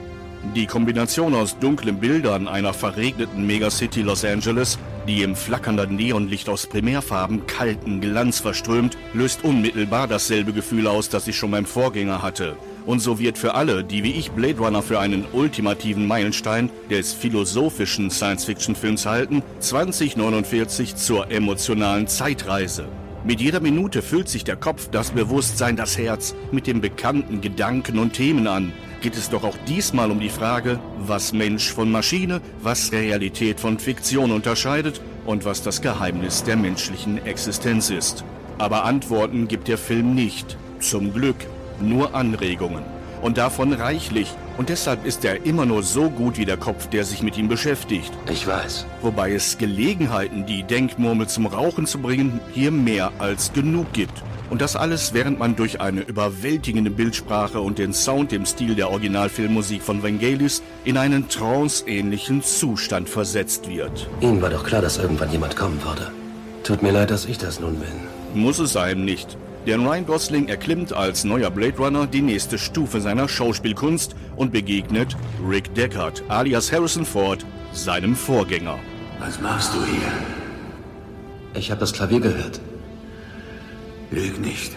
Die 0.56 0.66
Kombination 0.66 1.36
aus 1.36 1.60
dunklen 1.60 2.00
Bildern 2.00 2.48
einer 2.48 2.74
verregneten 2.74 3.46
Megacity 3.46 4.02
Los 4.02 4.26
Angeles, 4.26 4.80
die 5.08 5.22
im 5.22 5.36
flackernden 5.36 5.98
Neonlicht 5.98 6.50
aus 6.50 6.66
Primärfarben 6.66 7.46
kalten 7.46 8.02
Glanz 8.02 8.40
verströmt, 8.40 8.98
löst 9.14 9.44
unmittelbar 9.44 10.08
dasselbe 10.08 10.52
Gefühl 10.52 10.88
aus, 10.88 11.10
das 11.10 11.28
ich 11.28 11.38
schon 11.38 11.52
beim 11.52 11.68
Vorgänger 11.68 12.24
hatte. 12.24 12.58
Und 12.86 13.00
so 13.00 13.20
wird 13.20 13.38
für 13.38 13.54
alle, 13.54 13.84
die 13.84 14.04
wie 14.04 14.12
ich 14.12 14.32
Blade 14.32 14.60
Runner 14.60 14.82
für 14.82 15.00
einen 15.00 15.26
ultimativen 15.34 16.08
Meilenstein 16.08 16.70
des 16.90 17.14
philosophischen 17.14 18.10
Science-Fiction-Films 18.10 19.06
halten, 19.06 19.44
2049 19.60 20.96
zur 20.96 21.30
emotionalen 21.32 22.08
Zeitreise. 22.08 22.86
Mit 23.24 23.40
jeder 23.40 23.60
Minute 23.60 24.02
füllt 24.02 24.30
sich 24.30 24.44
der 24.44 24.56
Kopf, 24.56 24.90
das 24.90 25.12
Bewusstsein, 25.12 25.76
das 25.76 25.96
Herz 25.96 26.34
mit 26.52 26.66
den 26.66 26.82
bekannten 26.82 27.40
Gedanken 27.40 28.00
und 28.00 28.14
Themen 28.14 28.48
an. 28.48 28.74
Geht 29.02 29.16
es 29.16 29.30
doch 29.30 29.44
auch 29.44 29.58
diesmal 29.68 30.10
um 30.10 30.20
die 30.20 30.30
Frage, 30.30 30.80
was 30.98 31.32
Mensch 31.32 31.72
von 31.72 31.92
Maschine, 31.92 32.42
was 32.64 32.92
Realität 32.92 33.60
von 33.60 33.78
Fiktion 33.78 34.32
unterscheidet 34.32 35.02
und 35.28 35.46
was 35.46 35.62
das 35.62 35.84
Geheimnis 35.84 36.44
der 36.44 36.56
menschlichen 36.56 37.24
Existenz 37.24 37.92
ist. 37.92 38.24
Aber 38.58 38.86
Antworten 38.86 39.48
gibt 39.48 39.68
der 39.68 39.78
Film 39.78 40.16
nicht. 40.16 40.58
Zum 40.80 41.14
Glück 41.14 41.38
nur 41.82 42.16
Anregungen. 42.16 42.84
Und 43.22 43.38
davon 43.38 43.74
reichlich. 43.74 44.34
Und 44.58 44.70
deshalb 44.70 45.06
ist 45.06 45.24
er 45.26 45.46
immer 45.46 45.66
nur 45.66 45.84
so 45.84 46.10
gut 46.10 46.38
wie 46.38 46.46
der 46.46 46.58
Kopf, 46.58 46.88
der 46.88 47.04
sich 47.04 47.22
mit 47.22 47.38
ihm 47.38 47.48
beschäftigt. 47.48 48.12
Ich 48.30 48.48
weiß. 48.48 48.86
Wobei 49.02 49.34
es 49.34 49.58
Gelegenheiten, 49.58 50.46
die 50.46 50.64
Denkmurmel 50.64 51.28
zum 51.28 51.46
Rauchen 51.46 51.86
zu 51.86 52.00
bringen, 52.00 52.40
hier 52.52 52.72
mehr 52.72 53.12
als 53.20 53.54
genug 53.54 53.94
gibt. 53.94 54.24
Und 54.50 54.60
das 54.62 54.76
alles, 54.76 55.14
während 55.14 55.40
man 55.40 55.56
durch 55.56 55.80
eine 55.80 56.02
überwältigende 56.02 56.92
Bildsprache 56.92 57.62
und 57.62 57.80
den 57.80 57.94
Sound 57.94 58.34
im 58.34 58.46
Stil 58.46 58.76
der 58.76 58.90
Originalfilmmusik 58.90 59.82
von 59.82 60.04
Vangelis 60.04 60.62
in 60.84 60.98
einen 60.98 61.30
tranceähnlichen 61.30 62.44
Zustand 62.44 63.08
versetzt 63.08 63.70
wird. 63.70 64.10
Ihnen 64.20 64.42
war 64.42 64.50
doch 64.50 64.66
klar, 64.66 64.82
dass 64.82 64.98
irgendwann 64.98 65.32
jemand 65.32 65.56
kommen 65.56 65.82
würde. 65.86 66.12
Tut 66.64 66.84
mir 66.84 66.92
leid, 66.92 67.12
dass 67.12 67.26
ich 67.26 67.38
das 67.38 67.62
nun 67.62 67.78
bin. 67.78 68.42
Muss 68.42 68.60
es 68.60 68.76
einem 68.76 69.06
nicht. 69.06 69.38
Denn 69.68 69.86
Ryan 69.86 70.06
Gosling 70.06 70.48
erklimmt 70.48 70.92
als 70.92 71.24
neuer 71.24 71.52
Blade 71.52 71.78
Runner 71.78 72.08
die 72.08 72.22
nächste 72.22 72.58
Stufe 72.58 73.00
seiner 73.00 73.30
Schauspielkunst 73.30 74.16
und 74.36 74.52
begegnet 74.52 75.16
Rick 75.48 75.74
Deckard, 75.76 76.24
alias 76.30 76.72
Harrison 76.72 77.06
Ford, 77.06 77.46
seinem 77.72 78.16
Vorgänger. 78.16 78.80
Was 79.20 79.40
machst 79.40 79.76
du 79.76 79.86
hier? 79.86 80.12
Ich 81.54 81.70
habe 81.70 81.80
das 81.80 81.94
Klavier 81.94 82.20
gehört. 82.20 82.60
Lüg 84.10 84.40
nicht. 84.40 84.76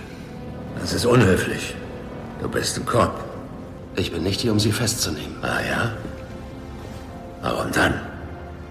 Das 0.78 0.92
ist 0.92 1.06
unhöflich. 1.06 1.74
Du 2.42 2.48
bist 2.48 2.76
ein 2.76 2.84
Cop. 2.84 3.24
Ich 3.96 4.12
bin 4.12 4.22
nicht 4.22 4.40
hier, 4.42 4.52
um 4.52 4.60
Sie 4.60 4.72
festzunehmen. 4.72 5.36
Ah 5.40 5.60
ja? 5.66 5.92
Warum 7.40 7.72
dann? 7.72 7.94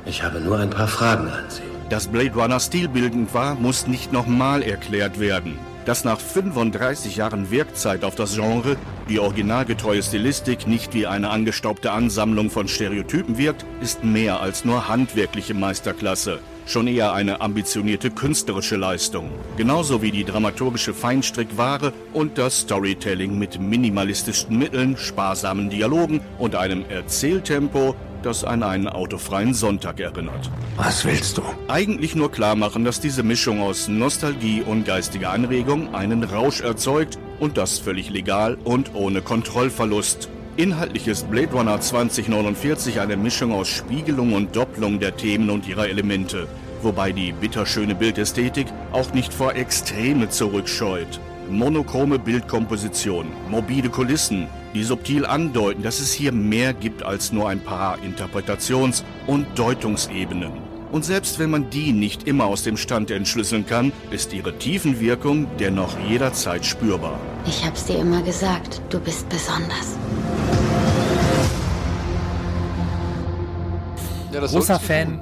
Ich 0.06 0.22
habe 0.22 0.40
nur 0.40 0.60
ein 0.60 0.70
paar 0.70 0.88
Fragen 0.88 1.28
an 1.28 1.46
Sie. 1.50 1.62
Dass 1.90 2.08
Blade 2.08 2.34
Runner 2.36 2.60
stilbildend 2.60 3.34
war, 3.34 3.56
muss 3.56 3.88
nicht 3.88 4.14
nochmal 4.14 4.62
erklärt 4.62 5.20
werden 5.20 5.58
dass 5.86 6.04
nach 6.04 6.20
35 6.20 7.16
Jahren 7.16 7.52
Wirkzeit 7.52 8.04
auf 8.04 8.16
das 8.16 8.36
Genre 8.36 8.78
die 9.10 9.20
originalgetreue 9.20 10.02
Stilistik 10.02 10.68
nicht 10.68 10.94
wie 10.94 11.08
eine 11.08 11.30
angestaubte 11.30 11.92
Ansammlung 11.92 12.50
von 12.50 12.68
Stereotypen 12.68 13.38
wirkt, 13.38 13.66
ist 13.82 14.04
mehr 14.04 14.40
als 14.40 14.66
nur 14.66 14.88
handwerkliche 14.88 15.54
Meisterklasse. 15.54 16.40
Schon 16.66 16.88
eher 16.88 17.12
eine 17.12 17.42
ambitionierte 17.42 18.10
künstlerische 18.10 18.78
Leistung. 18.78 19.30
Genauso 19.58 20.02
wie 20.02 20.12
die 20.12 20.24
dramaturgische 20.24 20.94
Feinstrickware 20.94 21.92
und 22.14 22.38
das 22.38 22.62
Storytelling 22.62 23.38
mit 23.38 23.60
minimalistischen 23.60 24.58
Mitteln, 24.58 24.96
sparsamen 24.96 25.70
Dialogen 25.70 26.22
und 26.40 26.56
einem 26.56 26.86
Erzähltempo, 26.88 27.96
das 28.26 28.44
an 28.44 28.64
einen 28.64 28.88
autofreien 28.88 29.54
Sonntag 29.54 30.00
erinnert. 30.00 30.50
Was 30.78 31.06
willst 31.06 31.38
du? 31.38 31.44
Eigentlich 31.68 32.16
nur 32.16 32.32
klar 32.32 32.56
machen, 32.56 32.84
dass 32.84 33.00
diese 33.00 33.24
Mischung 33.24 33.62
aus 33.62 33.88
Nostalgie 33.88 34.62
und 34.62 34.86
geistiger 34.86 35.32
Anregung 35.32 35.94
einen 35.94 36.24
Rausch 36.24 36.62
erzeugt 36.62 37.20
und 37.40 37.58
das 37.58 37.80
völlig 37.80 38.10
legal 38.10 38.58
und 38.64 38.96
ohne 38.96 39.22
Kontrollverlust. 39.22 40.30
Inhaltlich 40.56 41.08
ist 41.08 41.30
Blade 41.32 41.52
Runner 41.52 41.82
2049 41.82 43.00
eine 43.00 43.18
Mischung 43.18 43.52
aus 43.52 43.68
Spiegelung 43.68 44.34
und 44.34 44.56
Doppelung 44.56 45.00
der 45.00 45.18
Themen 45.18 45.50
und 45.50 45.68
ihrer 45.68 45.90
Elemente, 45.90 46.48
wobei 46.82 47.12
die 47.12 47.32
bitterschöne 47.32 47.96
Bildästhetik 47.96 48.68
auch 48.92 49.14
nicht 49.14 49.34
vor 49.34 49.56
Extreme 49.56 50.30
zurückscheut. 50.30 51.20
Monochrome 51.50 52.20
Bildkomposition, 52.20 53.28
mobile 53.50 53.90
Kulissen, 53.90 54.48
die 54.74 54.84
subtil 54.84 55.26
andeuten, 55.26 55.84
dass 55.84 56.00
es 56.00 56.14
hier 56.14 56.32
mehr 56.32 56.74
gibt 56.74 57.04
als 57.04 57.32
nur 57.32 57.50
ein 57.50 57.60
paar 57.60 57.98
Interpretations- 58.00 59.04
und 59.28 59.48
Deutungsebenen. 59.58 60.52
Und 60.92 61.04
selbst 61.04 61.40
wenn 61.40 61.50
man 61.50 61.72
die 61.72 61.92
nicht 61.92 62.28
immer 62.28 62.46
aus 62.46 62.62
dem 62.62 62.78
Stand 62.78 63.10
entschlüsseln 63.10 63.66
kann, 63.66 63.92
ist 64.12 64.32
ihre 64.32 64.58
Tiefenwirkung 64.58 65.48
dennoch 65.60 65.98
jederzeit 66.08 66.64
spürbar. 66.66 67.20
Ich 67.48 67.66
hab's 67.66 67.86
dir 67.86 67.98
immer 67.98 68.22
gesagt, 68.22 68.80
du 68.90 69.00
bist 69.00 69.28
besonders. 69.30 69.98
Ja, 74.32 74.46
großer 74.46 74.80
Fan. 74.80 75.20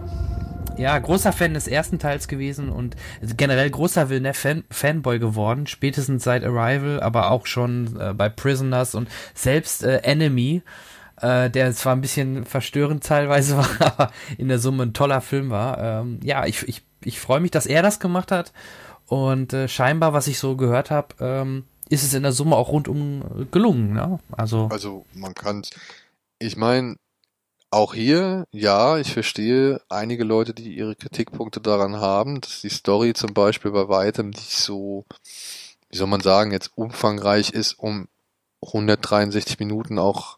Ja, 0.78 0.98
großer 0.98 1.32
Fan 1.32 1.54
des 1.54 1.68
ersten 1.68 2.00
Teils 2.00 2.28
gewesen 2.28 2.70
und 2.70 2.96
generell 3.22 3.70
großer 3.70 4.10
Villeneuve-Fanboy 4.10 5.20
geworden, 5.20 5.68
spätestens 5.68 6.24
seit 6.24 6.44
Arrival, 6.44 7.02
aber 7.02 7.32
auch 7.32 7.46
schon 7.46 8.00
äh, 8.00 8.14
bei 8.14 8.30
Prisoners 8.30 8.96
und 8.96 9.10
selbst 9.34 9.84
äh, 9.84 9.98
Enemy, 9.98 10.64
äh, 11.22 11.50
der 11.50 11.74
zwar 11.74 11.96
ein 11.96 12.02
bisschen 12.02 12.46
verstörend 12.46 13.04
teilweise 13.04 13.58
war, 13.80 13.82
aber 13.82 14.12
in 14.38 14.48
der 14.48 14.60
Summe 14.60 14.84
ein 14.84 14.94
toller 14.94 15.22
Film 15.22 15.50
war. 15.50 15.78
Ähm, 15.80 16.20
ja, 16.24 16.46
ich, 16.46 16.68
ich, 16.68 16.84
ich 17.04 17.20
freue 17.20 17.42
mich, 17.42 17.52
dass 17.52 17.66
er 17.66 17.84
das 17.84 18.00
gemacht 18.00 18.32
hat 18.32 18.54
und 19.08 19.54
äh, 19.54 19.68
scheinbar, 19.68 20.14
was 20.14 20.28
ich 20.28 20.40
so 20.40 20.56
gehört 20.56 20.90
habe, 20.90 21.16
ähm, 21.20 21.66
ist 21.90 22.04
es 22.04 22.14
in 22.14 22.24
der 22.24 22.32
Summe 22.32 22.56
auch 22.56 22.70
rundum 22.70 23.48
gelungen. 23.52 23.94
Ne? 23.94 24.20
Also, 24.32 24.70
also 24.72 25.06
man 25.14 25.36
kann, 25.36 25.64
ich 26.40 26.56
meine, 26.56 26.96
auch 27.72 27.94
hier, 27.94 28.48
ja, 28.52 28.98
ich 28.98 29.14
verstehe 29.14 29.82
einige 29.90 30.26
Leute, 30.26 30.54
die 30.54 30.76
ihre 30.76 30.96
Kritikpunkte 30.96 31.62
daran 31.62 31.98
haben, 31.98 32.42
dass 32.42 32.62
die 32.62 32.70
Story 32.70 33.14
zum 33.14 33.34
Beispiel 33.34 33.72
bei 33.72 33.88
weitem 33.88 34.30
nicht 34.30 34.58
so, 34.58 35.06
wie 35.90 35.98
soll 35.98 36.08
man 36.08 36.22
sagen, 36.22 36.52
jetzt 36.52 36.72
umfangreich 36.76 37.52
ist, 37.52 37.80
um 37.80 38.10
163 38.62 39.58
Minuten 39.60 40.00
auch 40.00 40.38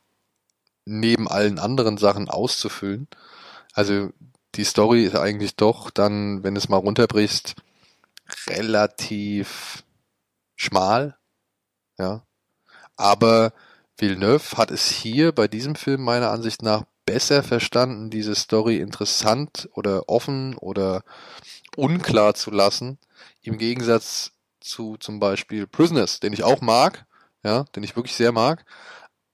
neben 0.86 1.28
allen 1.28 1.60
anderen 1.60 1.98
Sachen 1.98 2.30
auszufüllen. 2.30 3.08
Also 3.74 4.12
die 4.56 4.63
Story 4.63 5.04
ist 5.04 5.15
eigentlich 5.15 5.56
doch 5.56 5.89
dann, 5.89 6.43
wenn 6.43 6.56
es 6.56 6.69
mal 6.69 6.78
runterbrichst, 6.78 7.56
relativ 8.48 9.84
schmal, 10.56 11.17
ja. 11.98 12.24
Aber 12.96 13.54
Villeneuve 13.98 14.58
hat 14.58 14.69
es 14.69 14.88
hier 14.88 15.32
bei 15.32 15.48
diesem 15.48 15.76
Film 15.76 16.04
meiner 16.04 16.30
Ansicht 16.30 16.62
nach 16.62 16.86
besser 17.06 17.44
verstanden, 17.44 18.10
diese 18.10 18.36
Story 18.36 18.78
interessant 18.78 19.70
oder 19.74 20.10
offen 20.10 20.56
oder 20.58 21.04
unklar 21.76 22.34
zu 22.36 22.52
lassen, 22.52 22.98
im 23.42 23.58
Gegensatz 23.58 24.32
zu 24.60 24.98
zum 24.98 25.20
Beispiel 25.20 25.68
Prisoners, 25.68 26.20
den 26.20 26.34
ich 26.34 26.44
auch 26.44 26.62
mag, 26.62 27.06
ja, 27.44 27.66
den 27.76 27.84
ich 27.84 27.96
wirklich 27.96 28.16
sehr 28.16 28.32
mag, 28.32 28.66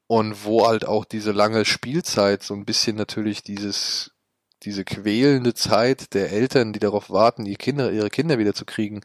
und 0.08 0.44
wo 0.46 0.68
halt 0.68 0.86
auch 0.86 1.06
diese 1.06 1.32
lange 1.32 1.66
Spielzeit 1.66 2.42
so 2.44 2.56
ein 2.56 2.66
bisschen 2.66 2.96
natürlich 2.96 3.44
dieses 3.44 4.12
diese 4.64 4.84
quälende 4.84 5.54
Zeit 5.54 6.14
der 6.14 6.32
Eltern, 6.32 6.74
die 6.74 6.80
darauf 6.80 7.10
warten, 7.10 7.46
die 7.46 7.56
Kinder, 7.56 7.92
ihre 7.92 8.10
Kinder 8.10 8.40
wieder 8.40 8.54
zu 8.54 8.66
kriegen, 8.66 9.02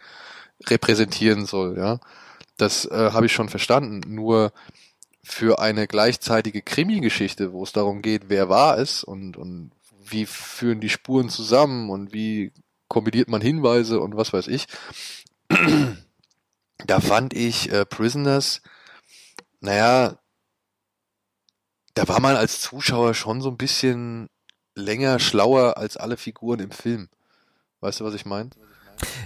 repräsentieren 0.69 1.47
soll, 1.47 1.77
ja. 1.79 2.01
Das 2.57 2.87
äh, 2.87 3.11
habe 3.13 3.27
ich 3.27 3.33
schon 3.33 3.49
verstanden. 3.49 4.03
Nur 4.15 4.53
für 5.25 5.59
eine 5.59 5.87
gleichzeitige 5.87 6.63
Krimi-Geschichte, 6.63 7.53
wo 7.53 7.65
es 7.65 7.73
darum 7.73 8.03
geht, 8.03 8.29
wer 8.29 8.49
war 8.49 8.79
es 8.79 9.03
und, 9.03 9.37
und 9.37 9.73
wie 10.07 10.27
führen 10.27 10.81
die 10.81 10.91
Spuren 10.91 11.31
zusammen 11.31 11.91
und 11.91 12.13
wie 12.13 12.53
kombiniert 12.89 13.29
man 13.29 13.41
Hinweise 13.41 14.01
und 14.01 14.17
was 14.17 14.33
weiß 14.33 14.49
ich. 14.49 14.67
da 16.87 17.01
fand 17.01 17.33
ich 17.33 17.73
äh, 17.73 17.87
Prisoners, 17.87 18.61
naja, 19.61 20.19
da 21.95 22.07
war 22.09 22.21
man 22.21 22.37
als 22.37 22.61
Zuschauer 22.61 23.15
schon 23.15 23.41
so 23.41 23.49
ein 23.49 23.57
bisschen 23.57 24.29
länger 24.75 25.19
schlauer 25.19 25.79
als 25.79 25.97
alle 25.97 26.17
Figuren 26.17 26.61
im 26.61 26.71
Film. 26.71 27.09
Weißt 27.81 28.01
du, 28.01 28.05
was 28.05 28.15
ich 28.15 28.27
meine? 28.27 28.51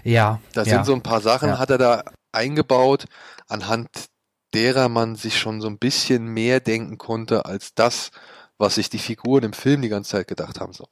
Ja. 0.04 0.40
Da 0.52 0.62
ja. 0.62 0.74
sind 0.76 0.86
so 0.86 0.94
ein 0.94 1.02
paar 1.02 1.20
Sachen, 1.20 1.48
ja. 1.48 1.58
hat 1.58 1.70
er 1.70 1.78
da 1.78 2.04
eingebaut, 2.30 3.06
anhand 3.48 3.88
derer 4.54 4.88
man 4.88 5.16
sich 5.16 5.38
schon 5.38 5.60
so 5.60 5.68
ein 5.68 5.78
bisschen 5.78 6.26
mehr 6.26 6.60
denken 6.60 6.98
konnte 6.98 7.44
als 7.44 7.74
das, 7.74 8.10
was 8.56 8.76
sich 8.76 8.90
die 8.90 8.98
Figuren 8.98 9.44
im 9.44 9.52
Film 9.52 9.82
die 9.82 9.88
ganze 9.88 10.10
Zeit 10.10 10.28
gedacht 10.28 10.60
haben. 10.60 10.72
So. 10.72 10.88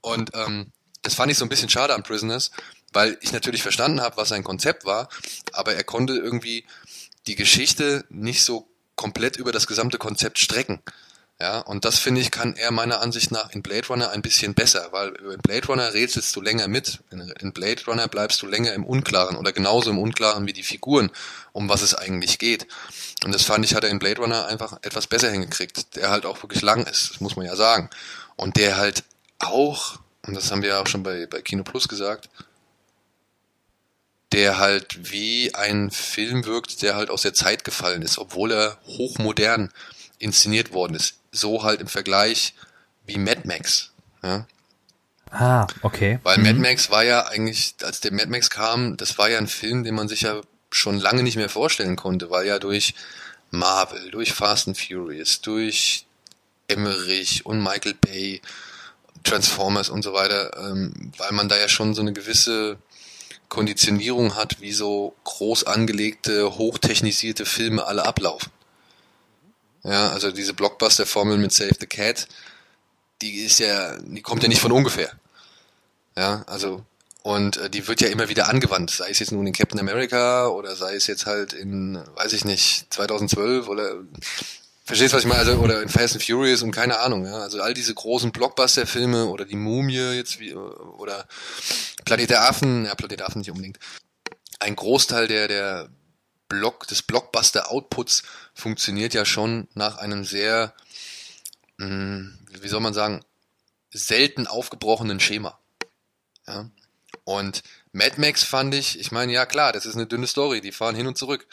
Und 0.00 0.30
ähm, 0.34 0.72
das 1.02 1.14
fand 1.14 1.30
ich 1.30 1.38
so 1.38 1.44
ein 1.44 1.48
bisschen 1.48 1.68
schade 1.68 1.94
an 1.94 2.02
Prisoners, 2.02 2.50
weil 2.92 3.18
ich 3.20 3.32
natürlich 3.32 3.62
verstanden 3.62 4.00
habe, 4.00 4.16
was 4.16 4.28
sein 4.28 4.44
Konzept 4.44 4.84
war, 4.84 5.08
aber 5.52 5.74
er 5.74 5.84
konnte 5.84 6.14
irgendwie 6.14 6.64
die 7.26 7.34
Geschichte 7.34 8.04
nicht 8.08 8.42
so 8.42 8.68
komplett 8.94 9.36
über 9.36 9.52
das 9.52 9.66
gesamte 9.66 9.98
Konzept 9.98 10.38
strecken. 10.38 10.80
Ja, 11.38 11.58
und 11.58 11.84
das 11.84 11.98
finde 11.98 12.22
ich, 12.22 12.30
kann 12.30 12.56
er 12.56 12.70
meiner 12.70 13.02
Ansicht 13.02 13.30
nach 13.30 13.50
in 13.50 13.60
Blade 13.60 13.88
Runner 13.88 14.08
ein 14.10 14.22
bisschen 14.22 14.54
besser, 14.54 14.88
weil 14.92 15.08
in 15.10 15.38
Blade 15.42 15.66
Runner 15.66 15.92
rätselst 15.92 16.34
du 16.34 16.40
länger 16.40 16.66
mit. 16.66 17.00
In, 17.10 17.52
Blade 17.52 17.84
Runner 17.86 18.08
bleibst 18.08 18.40
du 18.40 18.46
länger 18.46 18.72
im 18.72 18.86
Unklaren 18.86 19.36
oder 19.36 19.52
genauso 19.52 19.90
im 19.90 19.98
Unklaren 19.98 20.46
wie 20.46 20.54
die 20.54 20.62
Figuren, 20.62 21.10
um 21.52 21.68
was 21.68 21.82
es 21.82 21.94
eigentlich 21.94 22.38
geht. 22.38 22.66
Und 23.22 23.34
das 23.34 23.42
fand 23.42 23.66
ich, 23.66 23.74
hat 23.74 23.84
er 23.84 23.90
in 23.90 23.98
Blade 23.98 24.22
Runner 24.22 24.46
einfach 24.46 24.78
etwas 24.80 25.06
besser 25.06 25.30
hingekriegt, 25.30 25.96
der 25.96 26.08
halt 26.08 26.24
auch 26.24 26.42
wirklich 26.42 26.62
lang 26.62 26.86
ist, 26.86 27.10
das 27.10 27.20
muss 27.20 27.36
man 27.36 27.44
ja 27.44 27.54
sagen. 27.54 27.90
Und 28.36 28.56
der 28.56 28.78
halt 28.78 29.04
auch, 29.38 29.98
und 30.26 30.34
das 30.34 30.50
haben 30.50 30.62
wir 30.62 30.70
ja 30.70 30.80
auch 30.80 30.86
schon 30.86 31.02
bei, 31.02 31.26
bei 31.26 31.42
Kino 31.42 31.64
Plus 31.64 31.86
gesagt, 31.86 32.30
der 34.32 34.56
halt 34.56 35.12
wie 35.12 35.54
ein 35.54 35.90
Film 35.90 36.46
wirkt, 36.46 36.80
der 36.80 36.96
halt 36.96 37.10
aus 37.10 37.22
der 37.22 37.34
Zeit 37.34 37.62
gefallen 37.64 38.00
ist, 38.00 38.16
obwohl 38.16 38.52
er 38.52 38.78
hochmodern 38.86 39.70
inszeniert 40.18 40.72
worden 40.72 40.94
ist 40.94 41.16
so 41.36 41.62
halt 41.62 41.80
im 41.80 41.88
Vergleich 41.88 42.54
wie 43.06 43.18
Mad 43.18 43.42
Max. 43.44 43.92
Ja? 44.22 44.46
Ah, 45.30 45.66
okay. 45.82 46.18
Weil 46.22 46.38
mhm. 46.38 46.44
Mad 46.44 46.58
Max 46.58 46.90
war 46.90 47.04
ja 47.04 47.26
eigentlich, 47.26 47.74
als 47.82 48.00
der 48.00 48.12
Mad 48.12 48.28
Max 48.28 48.50
kam, 48.50 48.96
das 48.96 49.18
war 49.18 49.28
ja 49.28 49.38
ein 49.38 49.48
Film, 49.48 49.84
den 49.84 49.94
man 49.94 50.08
sich 50.08 50.22
ja 50.22 50.40
schon 50.70 50.98
lange 50.98 51.22
nicht 51.22 51.36
mehr 51.36 51.48
vorstellen 51.48 51.96
konnte, 51.96 52.30
weil 52.30 52.46
ja 52.46 52.58
durch 52.58 52.94
Marvel, 53.50 54.10
durch 54.10 54.32
Fast 54.32 54.68
and 54.68 54.78
Furious, 54.78 55.40
durch 55.40 56.06
Emmerich 56.68 57.46
und 57.46 57.62
Michael 57.62 57.94
Bay, 57.94 58.40
Transformers 59.22 59.88
und 59.88 60.02
so 60.02 60.12
weiter, 60.12 60.56
ähm, 60.58 61.12
weil 61.16 61.32
man 61.32 61.48
da 61.48 61.56
ja 61.56 61.68
schon 61.68 61.94
so 61.94 62.02
eine 62.02 62.12
gewisse 62.12 62.78
Konditionierung 63.48 64.34
hat, 64.34 64.60
wie 64.60 64.72
so 64.72 65.14
groß 65.24 65.64
angelegte, 65.64 66.56
hochtechnisierte 66.58 67.44
Filme 67.46 67.86
alle 67.86 68.04
ablaufen. 68.04 68.50
Ja, 69.86 70.10
also 70.10 70.32
diese 70.32 70.52
Blockbuster-Formel 70.52 71.38
mit 71.38 71.52
Save 71.52 71.76
the 71.78 71.86
Cat, 71.86 72.26
die 73.22 73.44
ist 73.44 73.60
ja, 73.60 73.96
die 73.98 74.20
kommt 74.20 74.42
ja 74.42 74.48
nicht 74.48 74.60
von 74.60 74.72
ungefähr. 74.72 75.10
Ja, 76.16 76.42
also 76.46 76.84
und 77.22 77.56
äh, 77.56 77.70
die 77.70 77.86
wird 77.86 78.00
ja 78.00 78.08
immer 78.08 78.28
wieder 78.28 78.48
angewandt, 78.48 78.90
sei 78.90 79.10
es 79.10 79.20
jetzt 79.20 79.32
nun 79.32 79.46
in 79.46 79.52
Captain 79.52 79.78
America 79.78 80.48
oder 80.48 80.74
sei 80.74 80.94
es 80.94 81.06
jetzt 81.06 81.26
halt 81.26 81.52
in, 81.52 81.98
weiß 82.16 82.32
ich 82.32 82.44
nicht, 82.44 82.86
2012 82.90 83.68
oder 83.68 83.96
verstehst 84.84 85.14
was 85.14 85.22
ich 85.22 85.28
meine? 85.28 85.40
Also, 85.40 85.54
oder 85.54 85.82
in 85.82 85.88
Fast 85.88 86.14
and 86.14 86.24
Furious 86.24 86.62
und 86.62 86.72
keine 86.72 86.98
Ahnung, 87.00 87.24
ja. 87.24 87.38
Also 87.38 87.60
all 87.60 87.74
diese 87.74 87.94
großen 87.94 88.32
Blockbuster-Filme 88.32 89.26
oder 89.26 89.44
die 89.44 89.56
Mumie 89.56 90.14
jetzt 90.14 90.40
wie 90.40 90.54
oder 90.54 91.26
Planet 92.04 92.30
der 92.30 92.48
Affen, 92.48 92.86
ja, 92.86 92.94
Planet 92.94 93.20
der 93.20 93.26
Affen 93.26 93.38
nicht 93.38 93.50
unbedingt. 93.50 93.78
Ein 94.58 94.74
Großteil 94.74 95.28
der, 95.28 95.48
der 95.48 95.88
Block, 96.48 96.86
des 96.86 97.02
Blockbuster-Outputs 97.02 98.22
funktioniert 98.54 99.14
ja 99.14 99.24
schon 99.24 99.68
nach 99.74 99.98
einem 99.98 100.24
sehr, 100.24 100.74
mh, 101.78 101.86
hm, 101.86 102.38
wie 102.60 102.68
soll 102.68 102.80
man 102.80 102.94
sagen, 102.94 103.24
selten 103.90 104.46
aufgebrochenen 104.46 105.20
Schema. 105.20 105.58
Ja. 106.46 106.70
Und 107.24 107.62
Mad 107.92 108.20
Max 108.20 108.44
fand 108.44 108.74
ich, 108.74 109.00
ich 109.00 109.10
meine, 109.10 109.32
ja 109.32 109.46
klar, 109.46 109.72
das 109.72 109.86
ist 109.86 109.94
eine 109.94 110.06
dünne 110.06 110.26
Story, 110.26 110.60
die 110.60 110.72
fahren 110.72 110.94
hin 110.94 111.06
und 111.06 111.18
zurück. 111.18 111.46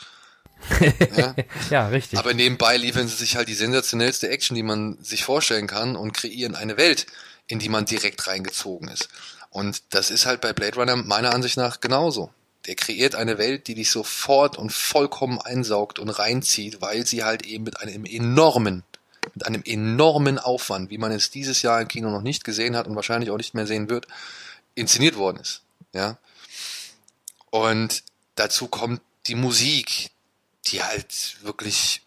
ja? 1.17 1.35
ja, 1.69 1.87
richtig. 1.87 2.19
Aber 2.19 2.33
nebenbei 2.33 2.77
liefern 2.77 3.07
sie 3.07 3.15
sich 3.15 3.35
halt 3.35 3.47
die 3.47 3.53
sensationellste 3.53 4.29
Action, 4.29 4.55
die 4.55 4.63
man 4.63 5.01
sich 5.03 5.23
vorstellen 5.23 5.67
kann 5.67 5.95
und 5.95 6.13
kreieren 6.13 6.55
eine 6.55 6.77
Welt, 6.77 7.07
in 7.47 7.59
die 7.59 7.69
man 7.69 7.85
direkt 7.85 8.27
reingezogen 8.27 8.87
ist. 8.87 9.09
Und 9.49 9.83
das 9.93 10.11
ist 10.11 10.25
halt 10.25 10.41
bei 10.41 10.53
Blade 10.53 10.75
Runner 10.75 10.95
meiner 10.95 11.33
Ansicht 11.33 11.57
nach 11.57 11.79
genauso 11.79 12.31
der 12.65 12.75
kreiert 12.75 13.15
eine 13.15 13.37
Welt, 13.37 13.67
die 13.67 13.75
dich 13.75 13.91
sofort 13.91 14.57
und 14.57 14.71
vollkommen 14.71 15.39
einsaugt 15.41 15.99
und 15.99 16.09
reinzieht, 16.09 16.81
weil 16.81 17.05
sie 17.05 17.23
halt 17.23 17.45
eben 17.45 17.65
mit 17.65 17.79
einem 17.79 18.05
enormen, 18.05 18.83
mit 19.33 19.45
einem 19.45 19.63
enormen 19.65 20.39
Aufwand, 20.39 20.89
wie 20.89 20.97
man 20.97 21.11
es 21.11 21.29
dieses 21.29 21.61
Jahr 21.61 21.81
im 21.81 21.87
Kino 21.87 22.09
noch 22.09 22.21
nicht 22.21 22.43
gesehen 22.43 22.75
hat 22.75 22.87
und 22.87 22.95
wahrscheinlich 22.95 23.31
auch 23.31 23.37
nicht 23.37 23.53
mehr 23.53 23.67
sehen 23.67 23.89
wird, 23.89 24.07
inszeniert 24.75 25.17
worden 25.17 25.37
ist. 25.37 25.61
Ja. 25.93 26.17
Und 27.49 28.03
dazu 28.35 28.67
kommt 28.67 29.01
die 29.27 29.35
Musik, 29.35 30.11
die 30.65 30.83
halt 30.83 31.37
wirklich 31.43 32.01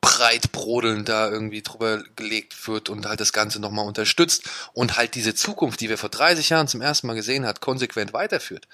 breit 0.00 0.52
brodelnd 0.52 1.08
da 1.08 1.28
irgendwie 1.28 1.62
drüber 1.62 2.02
gelegt 2.16 2.66
wird 2.66 2.88
und 2.88 3.06
halt 3.06 3.20
das 3.20 3.32
Ganze 3.32 3.60
nochmal 3.60 3.86
unterstützt 3.86 4.48
und 4.72 4.96
halt 4.96 5.14
diese 5.14 5.34
Zukunft, 5.34 5.80
die 5.80 5.88
wir 5.88 5.98
vor 5.98 6.08
30 6.08 6.48
Jahren 6.48 6.68
zum 6.68 6.80
ersten 6.80 7.08
Mal 7.08 7.14
gesehen 7.14 7.44
hat, 7.46 7.60
konsequent 7.60 8.12
weiterführt. 8.12 8.68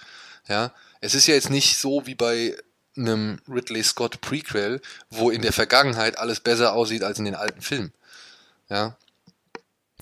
Ja, 0.48 0.72
es 1.00 1.14
ist 1.14 1.26
ja 1.26 1.34
jetzt 1.34 1.50
nicht 1.50 1.78
so 1.78 2.06
wie 2.06 2.14
bei 2.14 2.56
einem 2.96 3.40
Ridley 3.48 3.82
Scott 3.82 4.20
Prequel, 4.20 4.80
wo 5.10 5.30
in 5.30 5.42
der 5.42 5.52
Vergangenheit 5.52 6.18
alles 6.18 6.40
besser 6.40 6.74
aussieht 6.74 7.02
als 7.02 7.18
in 7.18 7.24
den 7.24 7.34
alten 7.34 7.60
Filmen. 7.60 7.92
Ja. 8.68 8.96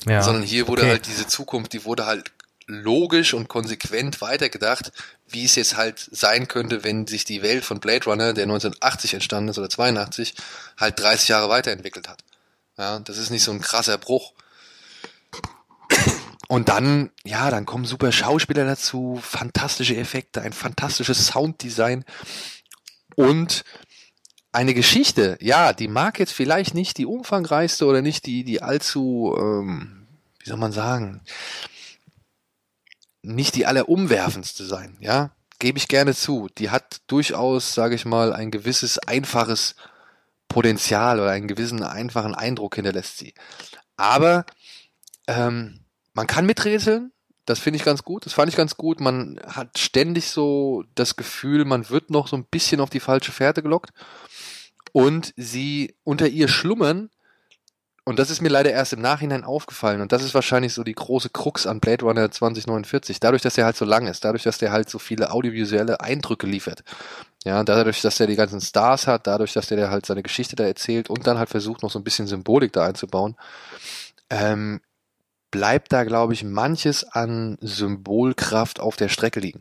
ja 0.07 0.23
Sondern 0.23 0.43
hier 0.43 0.69
wurde 0.69 0.83
okay. 0.83 0.91
halt 0.93 1.07
diese 1.07 1.27
Zukunft, 1.27 1.73
die 1.73 1.85
wurde 1.85 2.07
halt 2.07 2.31
logisch 2.67 3.35
und 3.35 3.49
konsequent 3.49 4.21
weitergedacht, 4.21 4.93
wie 5.29 5.45
es 5.45 5.55
jetzt 5.55 5.77
halt 5.77 6.09
sein 6.13 6.49
könnte, 6.49 6.85
wenn 6.85 7.07
sich 7.07 7.25
die 7.25 7.43
Welt 7.43 7.65
von 7.65 7.81
Blade 7.81 8.05
Runner, 8.05 8.33
der 8.33 8.45
1980 8.45 9.15
entstanden 9.15 9.51
ist 9.51 9.59
oder 9.59 9.69
82, 9.69 10.35
halt 10.79 10.99
30 10.99 11.29
Jahre 11.29 11.49
weiterentwickelt 11.49 12.09
hat. 12.09 12.23
Ja, 12.79 12.99
das 13.01 13.19
ist 13.19 13.31
nicht 13.31 13.43
so 13.45 13.53
ein 13.53 13.61
krasser 13.61 13.99
Bruch. 13.99 14.33
Und 16.53 16.69
dann, 16.69 17.11
ja, 17.25 17.51
dann 17.51 17.65
kommen 17.65 17.87
super 17.87 18.13
Schauspieler 18.13 18.67
dazu, 18.67 19.19
fantastische 19.23 19.97
Effekte, 19.97 20.43
ein 20.43 20.53
fantastisches 20.53 21.29
Sounddesign 21.29 22.05
und 23.17 23.65
eine 24.53 24.75
Geschichte, 24.75 25.39
ja, 25.41 25.73
die 25.73 25.89
mag 25.89 26.19
jetzt 26.19 26.35
vielleicht 26.35 26.75
nicht 26.75 26.99
die 26.99 27.07
umfangreichste 27.07 27.87
oder 27.87 28.03
nicht 28.03 28.27
die, 28.27 28.45
die 28.45 28.61
allzu, 28.61 29.35
ähm, 29.35 30.07
wie 30.41 30.51
soll 30.51 30.59
man 30.59 30.73
sagen, 30.73 31.23
nicht 33.23 33.55
die 33.55 33.65
allerumwerfendste 33.65 34.67
sein, 34.67 34.99
ja, 35.01 35.31
gebe 35.59 35.79
ich 35.79 35.89
gerne 35.89 36.15
zu. 36.15 36.49
Die 36.59 36.69
hat 36.69 37.01
durchaus, 37.07 37.73
sage 37.73 37.95
ich 37.95 38.05
mal, 38.05 38.35
ein 38.35 38.51
gewisses 38.51 38.99
einfaches 38.99 39.75
Potenzial 40.49 41.19
oder 41.19 41.31
einen 41.31 41.49
gewissen 41.49 41.83
einfachen 41.83 42.35
Eindruck 42.35 42.75
hinterlässt 42.75 43.17
sie. 43.17 43.33
Aber 43.97 44.45
ähm, 45.27 45.82
man 46.15 46.27
kann 46.27 46.47
miträtseln, 46.47 47.13
das 47.45 47.59
finde 47.59 47.79
ich 47.79 47.85
ganz 47.85 48.05
gut, 48.05 48.25
das 48.25 48.35
fand 48.35 48.49
ich 48.49 48.57
ganz 48.57 48.77
gut. 48.77 49.01
Man 49.01 49.41
hat 49.47 49.79
ständig 49.79 50.31
so 50.31 50.85
das 50.95 51.17
Gefühl, 51.17 51.65
man 51.65 51.91
wird 51.91 52.11
noch 52.11 52.29
so 52.29 52.37
ein 52.37 52.45
bisschen 52.45 52.81
auf 52.81 52.91
die 52.91 53.01
falsche 53.01 53.33
Fährte 53.33 53.63
gelockt. 53.63 53.91
Und 54.93 55.33
sie 55.37 55.97
unter 56.05 56.29
ihr 56.29 56.49
schlummern, 56.49 57.11
und 58.05 58.19
das 58.19 58.31
ist 58.31 58.43
mir 58.43 58.49
leider 58.49 58.71
erst 58.71 58.93
im 58.93 59.01
Nachhinein 59.01 59.43
aufgefallen, 59.43 60.03
und 60.03 60.13
das 60.13 60.23
ist 60.23 60.35
wahrscheinlich 60.35 60.75
so 60.75 60.85
die 60.85 60.95
große 60.95 61.31
Krux 61.31 61.67
an 61.67 61.81
Blade 61.81 62.05
Runner 62.05 62.31
2049, 62.31 63.19
dadurch, 63.19 63.43
dass 63.43 63.59
er 63.59 63.65
halt 63.65 63.77
so 63.77 63.85
lang 63.85 64.07
ist, 64.07 64.25
dadurch, 64.25 64.43
dass 64.43 64.59
der 64.59 64.71
halt 64.71 64.91
so 64.91 64.99
viele 64.99 65.33
audiovisuelle 65.33 66.01
Eindrücke 66.01 66.47
liefert. 66.47 66.85
Ja, 67.45 67.65
dadurch, 67.65 68.03
dass 68.03 68.21
er 68.21 68.27
die 68.27 68.37
ganzen 68.37 68.61
Stars 68.61 69.07
hat, 69.07 69.27
dadurch, 69.27 69.53
dass 69.53 69.67
der 69.67 69.91
halt 69.91 70.07
seine 70.07 70.23
Geschichte 70.23 70.55
da 70.55 70.65
erzählt 70.65 71.11
und 71.11 71.27
dann 71.27 71.39
halt 71.39 71.49
versucht, 71.49 71.83
noch 71.83 71.91
so 71.91 71.99
ein 71.99 72.05
bisschen 72.05 72.27
Symbolik 72.27 72.73
da 72.73 72.85
einzubauen, 72.85 73.37
ähm, 74.31 74.81
bleibt 75.53 75.93
da, 75.93 76.03
glaube 76.03 76.33
ich, 76.33 76.43
manches 76.43 77.05
an 77.05 77.59
Symbolkraft 77.61 78.81
auf 78.81 78.97
der 78.97 79.09
Strecke 79.09 79.39
liegen. 79.39 79.61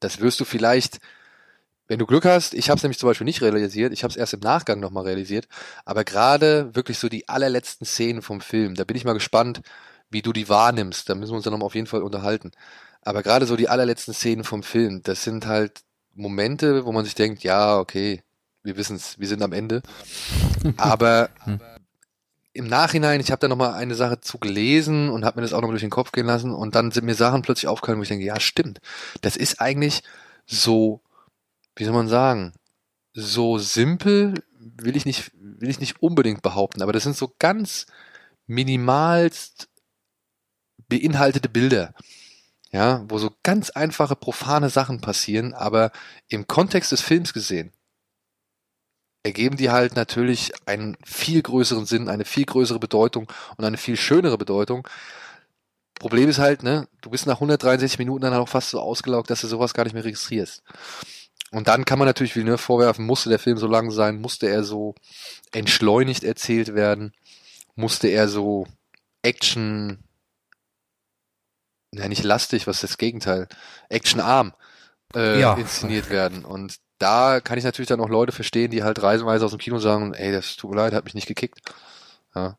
Das 0.00 0.20
wirst 0.20 0.40
du 0.40 0.44
vielleicht, 0.44 0.98
wenn 1.86 2.00
du 2.00 2.06
Glück 2.06 2.24
hast, 2.24 2.54
ich 2.54 2.70
habe 2.70 2.78
es 2.78 2.82
nämlich 2.82 2.98
zum 2.98 3.08
Beispiel 3.08 3.26
nicht 3.26 3.42
realisiert, 3.42 3.92
ich 3.92 4.02
habe 4.02 4.10
es 4.10 4.16
erst 4.16 4.34
im 4.34 4.40
Nachgang 4.40 4.80
nochmal 4.80 5.04
realisiert, 5.04 5.46
aber 5.84 6.02
gerade 6.02 6.74
wirklich 6.74 6.98
so 6.98 7.08
die 7.08 7.28
allerletzten 7.28 7.86
Szenen 7.86 8.22
vom 8.22 8.40
Film, 8.40 8.74
da 8.74 8.84
bin 8.84 8.96
ich 8.96 9.04
mal 9.04 9.12
gespannt, 9.12 9.60
wie 10.10 10.22
du 10.22 10.32
die 10.32 10.48
wahrnimmst, 10.48 11.08
da 11.08 11.14
müssen 11.14 11.32
wir 11.32 11.36
uns 11.36 11.44
dann 11.44 11.52
noch 11.52 11.60
auf 11.60 11.74
jeden 11.74 11.86
Fall 11.86 12.02
unterhalten. 12.02 12.50
Aber 13.02 13.22
gerade 13.22 13.46
so 13.46 13.56
die 13.56 13.68
allerletzten 13.68 14.14
Szenen 14.14 14.44
vom 14.44 14.62
Film, 14.62 15.02
das 15.02 15.22
sind 15.22 15.46
halt 15.46 15.82
Momente, 16.14 16.84
wo 16.86 16.92
man 16.92 17.04
sich 17.04 17.14
denkt, 17.14 17.42
ja, 17.44 17.78
okay, 17.78 18.22
wir 18.62 18.76
wissen 18.76 18.96
es, 18.96 19.18
wir 19.18 19.28
sind 19.28 19.42
am 19.42 19.52
Ende. 19.52 19.82
Aber 20.78 21.30
im 22.58 22.66
Nachhinein, 22.66 23.20
ich 23.20 23.30
habe 23.30 23.38
da 23.38 23.46
nochmal 23.46 23.74
eine 23.74 23.94
Sache 23.94 24.20
zu 24.20 24.38
gelesen 24.38 25.10
und 25.10 25.24
habe 25.24 25.38
mir 25.38 25.42
das 25.42 25.52
auch 25.52 25.60
nochmal 25.60 25.74
durch 25.74 25.82
den 25.82 25.90
Kopf 25.90 26.10
gehen 26.10 26.26
lassen 26.26 26.52
und 26.52 26.74
dann 26.74 26.90
sind 26.90 27.04
mir 27.04 27.14
Sachen 27.14 27.42
plötzlich 27.42 27.68
aufgefallen, 27.68 27.98
wo 27.98 28.02
ich 28.02 28.08
denke, 28.08 28.24
ja, 28.24 28.40
stimmt. 28.40 28.80
Das 29.20 29.36
ist 29.36 29.60
eigentlich 29.60 30.02
so, 30.44 31.00
wie 31.76 31.84
soll 31.84 31.94
man 31.94 32.08
sagen, 32.08 32.52
so 33.12 33.58
simpel 33.58 34.42
will 34.58 34.96
ich 34.96 35.06
nicht, 35.06 35.30
will 35.34 35.70
ich 35.70 35.78
nicht 35.78 36.02
unbedingt 36.02 36.42
behaupten, 36.42 36.82
aber 36.82 36.92
das 36.92 37.04
sind 37.04 37.16
so 37.16 37.32
ganz 37.38 37.86
minimalst 38.48 39.68
beinhaltete 40.88 41.48
Bilder. 41.48 41.94
Ja, 42.72 43.04
wo 43.08 43.18
so 43.18 43.30
ganz 43.44 43.70
einfache, 43.70 44.16
profane 44.16 44.68
Sachen 44.68 45.00
passieren, 45.00 45.54
aber 45.54 45.90
im 46.28 46.48
Kontext 46.48 46.92
des 46.92 47.00
Films 47.00 47.32
gesehen 47.32 47.72
ergeben 49.22 49.56
die 49.56 49.70
halt 49.70 49.96
natürlich 49.96 50.52
einen 50.66 50.96
viel 51.04 51.42
größeren 51.42 51.86
Sinn, 51.86 52.08
eine 52.08 52.24
viel 52.24 52.44
größere 52.46 52.78
Bedeutung 52.78 53.30
und 53.56 53.64
eine 53.64 53.76
viel 53.76 53.96
schönere 53.96 54.38
Bedeutung. 54.38 54.88
Problem 55.98 56.28
ist 56.28 56.38
halt, 56.38 56.62
ne, 56.62 56.88
du 57.00 57.10
bist 57.10 57.26
nach 57.26 57.36
163 57.36 57.98
Minuten 57.98 58.22
dann 58.22 58.34
auch 58.34 58.48
fast 58.48 58.70
so 58.70 58.80
ausgelaugt, 58.80 59.30
dass 59.30 59.40
du 59.40 59.48
sowas 59.48 59.74
gar 59.74 59.84
nicht 59.84 59.94
mehr 59.94 60.04
registrierst. 60.04 60.62
und 61.50 61.68
dann 61.68 61.84
kann 61.84 61.98
man 61.98 62.06
natürlich 62.06 62.36
Villeneuve 62.36 62.58
vorwerfen, 62.58 63.06
musste 63.06 63.30
der 63.30 63.38
Film 63.38 63.58
so 63.58 63.66
lang 63.66 63.90
sein, 63.90 64.20
musste 64.20 64.48
er 64.48 64.64
so 64.64 64.94
entschleunigt 65.52 66.24
erzählt 66.24 66.74
werden, 66.74 67.12
musste 67.76 68.08
er 68.08 68.28
so 68.28 68.66
Action, 69.22 69.98
ja 71.94 72.08
nicht 72.08 72.24
lastig, 72.24 72.66
was 72.66 72.76
ist 72.82 72.92
das 72.92 72.98
Gegenteil, 72.98 73.48
actionarm 73.88 74.52
äh, 75.14 75.40
Ja. 75.40 75.54
inszeniert 75.54 76.10
werden. 76.10 76.44
Und 76.44 76.76
da 76.98 77.40
kann 77.40 77.58
ich 77.58 77.64
natürlich 77.64 77.88
dann 77.88 78.00
auch 78.00 78.08
Leute 78.08 78.32
verstehen, 78.32 78.70
die 78.70 78.82
halt 78.82 79.02
reisenweise 79.02 79.44
aus 79.44 79.52
dem 79.52 79.60
Kino 79.60 79.78
sagen, 79.78 80.14
ey, 80.14 80.32
das 80.32 80.56
tut 80.56 80.70
mir 80.70 80.76
leid, 80.76 80.92
hat 80.92 81.04
mich 81.04 81.14
nicht 81.14 81.28
gekickt. 81.28 81.60
Ja. 82.34 82.58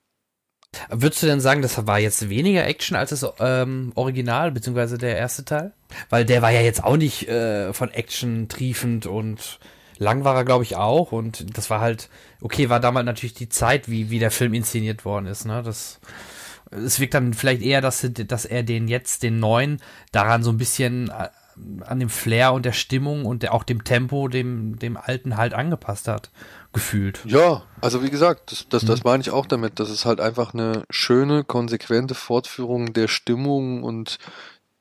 Würdest 0.90 1.24
du 1.24 1.28
denn 1.28 1.42
sagen, 1.42 1.62
das 1.62 1.88
war 1.88 2.00
jetzt 2.00 2.30
weniger 2.30 2.66
Action 2.66 2.96
als 2.96 3.10
das 3.10 3.26
ähm, 3.40 3.92
Original, 3.96 4.52
beziehungsweise 4.52 4.98
der 4.98 5.18
erste 5.18 5.44
Teil? 5.44 5.74
Weil 6.10 6.26
der 6.26 6.42
war 6.42 6.52
ja 6.52 6.62
jetzt 6.62 6.84
auch 6.84 6.98
nicht 6.98 7.28
äh, 7.28 7.74
von 7.74 7.90
Action 7.90 8.50
triefend 8.50 9.08
und 9.08 9.60
lang 9.98 10.24
war 10.24 10.36
er, 10.36 10.46
glaube 10.46 10.64
ich, 10.64 10.76
auch. 10.76 11.12
Und 11.12 11.58
das 11.58 11.70
war 11.70 11.82
halt, 11.82 12.10
okay, 12.40 12.70
war 12.70 12.80
damals 12.80 13.06
natürlich 13.06 13.34
die 13.34 13.50
Zeit, 13.50 13.90
wie, 13.90 14.10
wie 14.12 14.20
der 14.20 14.32
Film 14.32 14.54
inszeniert 14.54 15.06
worden 15.06 15.26
ist. 15.26 15.46
Ne? 15.46 15.64
Das, 15.64 16.00
es 16.72 17.00
wirkt 17.00 17.16
dann 17.16 17.34
vielleicht 17.34 17.64
eher, 17.64 17.82
dass, 17.82 18.08
dass 18.08 18.46
er 18.46 18.62
den 18.62 18.88
jetzt, 18.88 19.24
den 19.24 19.40
neuen, 19.40 19.82
daran 20.12 20.44
so 20.44 20.52
ein 20.52 20.58
bisschen 20.58 21.10
äh, 21.10 21.30
an 21.86 22.00
dem 22.00 22.10
Flair 22.10 22.54
und 22.54 22.66
der 22.66 22.74
Stimmung 22.74 23.26
und 23.26 23.44
der, 23.44 23.54
auch 23.54 23.64
dem 23.64 23.84
Tempo, 23.84 24.28
dem, 24.28 24.80
dem 24.80 24.98
alten 24.98 25.38
halt 25.38 25.54
angepasst 25.54 26.08
hat, 26.08 26.30
gefühlt. 26.74 27.22
Ja, 27.26 27.64
also 27.82 28.04
wie 28.04 28.10
gesagt, 28.10 28.52
das, 28.52 28.68
das, 28.70 28.86
das 28.86 29.04
meine 29.04 29.22
ich 29.22 29.32
auch 29.32 29.46
damit, 29.46 29.80
dass 29.80 29.90
es 29.90 30.06
halt 30.06 30.20
einfach 30.20 30.54
eine 30.54 30.84
schöne, 30.90 31.44
konsequente 31.44 32.16
Fortführung 32.16 32.94
der 32.94 33.08
Stimmung 33.08 33.84
und 33.84 34.18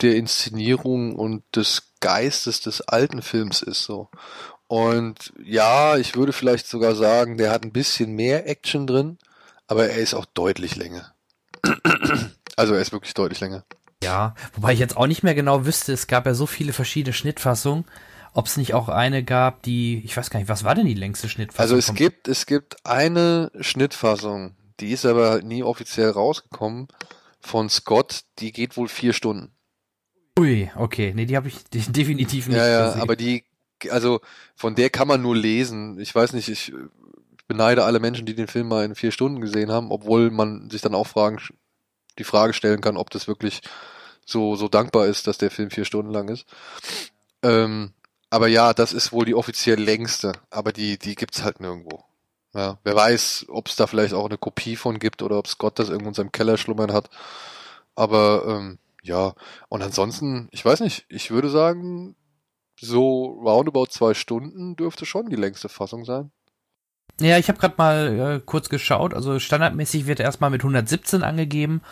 der 0.00 0.16
Inszenierung 0.16 1.16
und 1.16 1.42
des 1.54 1.94
Geistes 2.00 2.60
des 2.60 2.82
alten 2.82 3.22
Films 3.22 3.62
ist 3.62 3.82
so. 3.84 4.08
Und 4.68 5.32
ja, 5.42 5.96
ich 5.96 6.14
würde 6.14 6.32
vielleicht 6.32 6.66
sogar 6.66 6.94
sagen, 6.94 7.38
der 7.38 7.50
hat 7.50 7.64
ein 7.64 7.72
bisschen 7.72 8.12
mehr 8.12 8.46
Action 8.48 8.86
drin, 8.86 9.18
aber 9.66 9.88
er 9.88 9.98
ist 9.98 10.14
auch 10.14 10.26
deutlich 10.26 10.76
länger. 10.76 11.14
Also 12.56 12.74
er 12.74 12.80
ist 12.80 12.90
wirklich 12.90 13.14
deutlich 13.14 13.38
länger. 13.38 13.64
Ja, 14.02 14.34
wobei 14.54 14.72
ich 14.72 14.78
jetzt 14.78 14.96
auch 14.96 15.06
nicht 15.06 15.22
mehr 15.22 15.34
genau 15.34 15.66
wüsste, 15.66 15.92
es 15.92 16.06
gab 16.06 16.26
ja 16.26 16.34
so 16.34 16.46
viele 16.46 16.72
verschiedene 16.72 17.12
Schnittfassungen, 17.12 17.84
ob 18.32 18.46
es 18.46 18.56
nicht 18.56 18.74
auch 18.74 18.88
eine 18.88 19.24
gab, 19.24 19.62
die, 19.62 20.02
ich 20.04 20.16
weiß 20.16 20.30
gar 20.30 20.38
nicht, 20.38 20.48
was 20.48 20.62
war 20.64 20.74
denn 20.74 20.86
die 20.86 20.94
längste 20.94 21.28
Schnittfassung? 21.28 21.62
Also 21.62 21.76
es 21.76 21.94
gibt, 21.96 22.28
es 22.28 22.46
gibt 22.46 22.86
eine 22.86 23.50
Schnittfassung, 23.60 24.54
die 24.78 24.90
ist 24.92 25.04
aber 25.04 25.42
nie 25.42 25.64
offiziell 25.64 26.10
rausgekommen 26.10 26.86
von 27.40 27.68
Scott, 27.68 28.20
die 28.38 28.52
geht 28.52 28.76
wohl 28.76 28.88
vier 28.88 29.12
Stunden. 29.12 29.50
Ui, 30.38 30.70
okay, 30.76 31.12
nee, 31.16 31.26
die 31.26 31.36
habe 31.36 31.48
ich 31.48 31.64
de- 31.64 31.82
definitiv 31.88 32.46
nicht 32.46 32.56
Ja, 32.56 32.66
ja, 32.68 32.86
gesehen. 32.86 33.00
aber 33.02 33.16
die, 33.16 33.44
also 33.90 34.20
von 34.54 34.76
der 34.76 34.90
kann 34.90 35.08
man 35.08 35.20
nur 35.22 35.34
lesen. 35.36 35.98
Ich 35.98 36.14
weiß 36.14 36.34
nicht, 36.34 36.48
ich 36.48 36.72
beneide 37.48 37.82
alle 37.84 37.98
Menschen, 37.98 38.26
die 38.26 38.34
den 38.36 38.46
Film 38.46 38.68
mal 38.68 38.84
in 38.84 38.94
vier 38.94 39.10
Stunden 39.10 39.40
gesehen 39.40 39.72
haben, 39.72 39.90
obwohl 39.90 40.30
man 40.30 40.70
sich 40.70 40.82
dann 40.82 40.94
auch 40.94 41.06
fragen, 41.08 41.38
die 42.18 42.24
Frage 42.24 42.52
stellen 42.52 42.80
kann, 42.80 42.96
ob 42.96 43.10
das 43.10 43.28
wirklich 43.28 43.62
so, 44.24 44.56
so 44.56 44.68
dankbar 44.68 45.06
ist, 45.06 45.26
dass 45.26 45.38
der 45.38 45.50
Film 45.50 45.70
vier 45.70 45.84
Stunden 45.84 46.12
lang 46.12 46.28
ist. 46.28 46.46
Ähm, 47.42 47.92
aber 48.30 48.48
ja, 48.48 48.74
das 48.74 48.92
ist 48.92 49.12
wohl 49.12 49.24
die 49.24 49.34
offiziell 49.34 49.80
längste, 49.80 50.32
aber 50.50 50.72
die, 50.72 50.98
die 50.98 51.14
gibt's 51.14 51.42
halt 51.42 51.60
nirgendwo. 51.60 52.04
Ja, 52.54 52.78
wer 52.82 52.94
weiß, 52.94 53.46
ob 53.48 53.68
es 53.68 53.76
da 53.76 53.86
vielleicht 53.86 54.14
auch 54.14 54.26
eine 54.26 54.38
Kopie 54.38 54.76
von 54.76 54.98
gibt 54.98 55.22
oder 55.22 55.38
ob 55.38 55.46
Scott 55.46 55.78
das 55.78 55.88
irgendwo 55.88 56.08
in 56.08 56.14
seinem 56.14 56.32
Keller 56.32 56.56
schlummern 56.56 56.92
hat. 56.92 57.10
Aber 57.94 58.44
ähm, 58.46 58.78
ja, 59.02 59.34
und 59.68 59.82
ansonsten, 59.82 60.48
ich 60.50 60.64
weiß 60.64 60.80
nicht, 60.80 61.06
ich 61.08 61.30
würde 61.30 61.50
sagen, 61.50 62.16
so 62.80 63.24
roundabout 63.44 63.86
zwei 63.86 64.14
Stunden 64.14 64.76
dürfte 64.76 65.06
schon 65.06 65.30
die 65.30 65.36
längste 65.36 65.68
Fassung 65.68 66.04
sein. 66.04 66.30
Ja, 67.20 67.38
ich 67.38 67.48
habe 67.48 67.58
gerade 67.58 67.74
mal 67.78 68.36
äh, 68.36 68.40
kurz 68.44 68.68
geschaut. 68.68 69.14
Also 69.14 69.38
standardmäßig 69.38 70.06
wird 70.06 70.20
erstmal 70.20 70.50
mit 70.50 70.60
117 70.62 71.22
angegeben. 71.22 71.82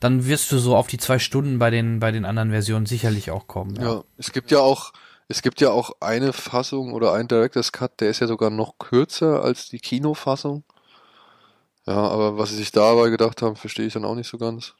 Dann 0.00 0.26
wirst 0.26 0.50
du 0.50 0.58
so 0.58 0.76
auf 0.76 0.88
die 0.88 0.98
zwei 0.98 1.18
Stunden 1.20 1.58
bei 1.58 1.70
den 1.70 2.00
bei 2.00 2.10
den 2.10 2.24
anderen 2.24 2.50
Versionen 2.50 2.86
sicherlich 2.86 3.30
auch 3.30 3.46
kommen. 3.46 3.76
Ja. 3.80 4.02
es 4.18 4.32
gibt 4.32 4.50
ja 4.50 4.58
auch, 4.58 4.92
es 5.28 5.42
gibt 5.42 5.60
ja 5.60 5.70
auch 5.70 5.92
eine 6.00 6.32
Fassung 6.32 6.92
oder 6.92 7.12
ein 7.12 7.28
Director's 7.28 7.70
Cut, 7.70 8.00
der 8.00 8.10
ist 8.10 8.18
ja 8.20 8.26
sogar 8.26 8.50
noch 8.50 8.78
kürzer 8.78 9.44
als 9.44 9.68
die 9.68 9.78
Kinofassung. 9.78 10.64
Ja, 11.86 11.94
aber 11.94 12.36
was 12.36 12.50
sie 12.50 12.56
sich 12.56 12.72
dabei 12.72 13.10
gedacht 13.10 13.42
haben, 13.42 13.54
verstehe 13.54 13.86
ich 13.86 13.92
dann 13.92 14.04
auch 14.04 14.16
nicht 14.16 14.28
so 14.28 14.38
ganz. 14.38 14.74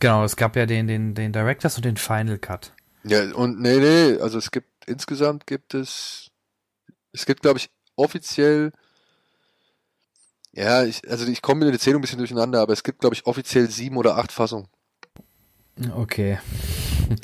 Genau, 0.00 0.24
es 0.24 0.36
gab 0.36 0.56
ja 0.56 0.64
den 0.64 0.86
den 0.86 1.14
den 1.14 1.32
Directors 1.32 1.76
und 1.76 1.84
den 1.84 1.98
Final 1.98 2.38
Cut. 2.38 2.72
Ja, 3.06 3.22
und 3.34 3.60
nee, 3.60 3.78
nee, 3.78 4.18
also 4.20 4.36
es 4.38 4.50
gibt, 4.50 4.68
insgesamt 4.86 5.46
gibt 5.46 5.74
es, 5.74 6.32
es 7.12 7.24
gibt, 7.24 7.42
glaube 7.42 7.58
ich, 7.58 7.70
offiziell, 7.94 8.72
ja, 10.56 10.84
ich, 10.84 11.08
also 11.08 11.26
ich 11.26 11.42
komme 11.42 11.66
mit 11.66 11.74
der 11.74 11.80
Zählung 11.80 11.98
ein 11.98 12.02
bisschen 12.02 12.18
durcheinander, 12.18 12.60
aber 12.60 12.72
es 12.72 12.82
gibt, 12.82 13.00
glaube 13.00 13.14
ich, 13.14 13.26
offiziell 13.26 13.70
sieben 13.70 13.98
oder 13.98 14.16
acht 14.16 14.32
Fassungen. 14.32 14.68
Okay. 15.94 16.38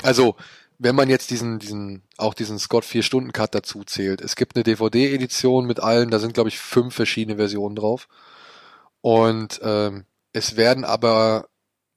Also, 0.01 0.37
wenn 0.79 0.95
man 0.95 1.09
jetzt 1.09 1.29
diesen, 1.29 1.59
diesen, 1.59 2.03
auch 2.17 2.33
diesen 2.33 2.57
Scott 2.57 2.85
4-Stunden-Cut 2.85 3.53
dazu 3.53 3.83
zählt. 3.83 4.21
Es 4.21 4.37
gibt 4.37 4.55
eine 4.55 4.63
DVD-Edition 4.63 5.65
mit 5.65 5.81
allen, 5.81 6.09
da 6.09 6.19
sind, 6.19 6.33
glaube 6.33 6.47
ich, 6.47 6.57
fünf 6.57 6.95
verschiedene 6.95 7.35
Versionen 7.35 7.75
drauf. 7.75 8.07
Und 9.01 9.59
ähm, 9.61 10.05
es 10.31 10.55
werden 10.55 10.85
aber 10.85 11.49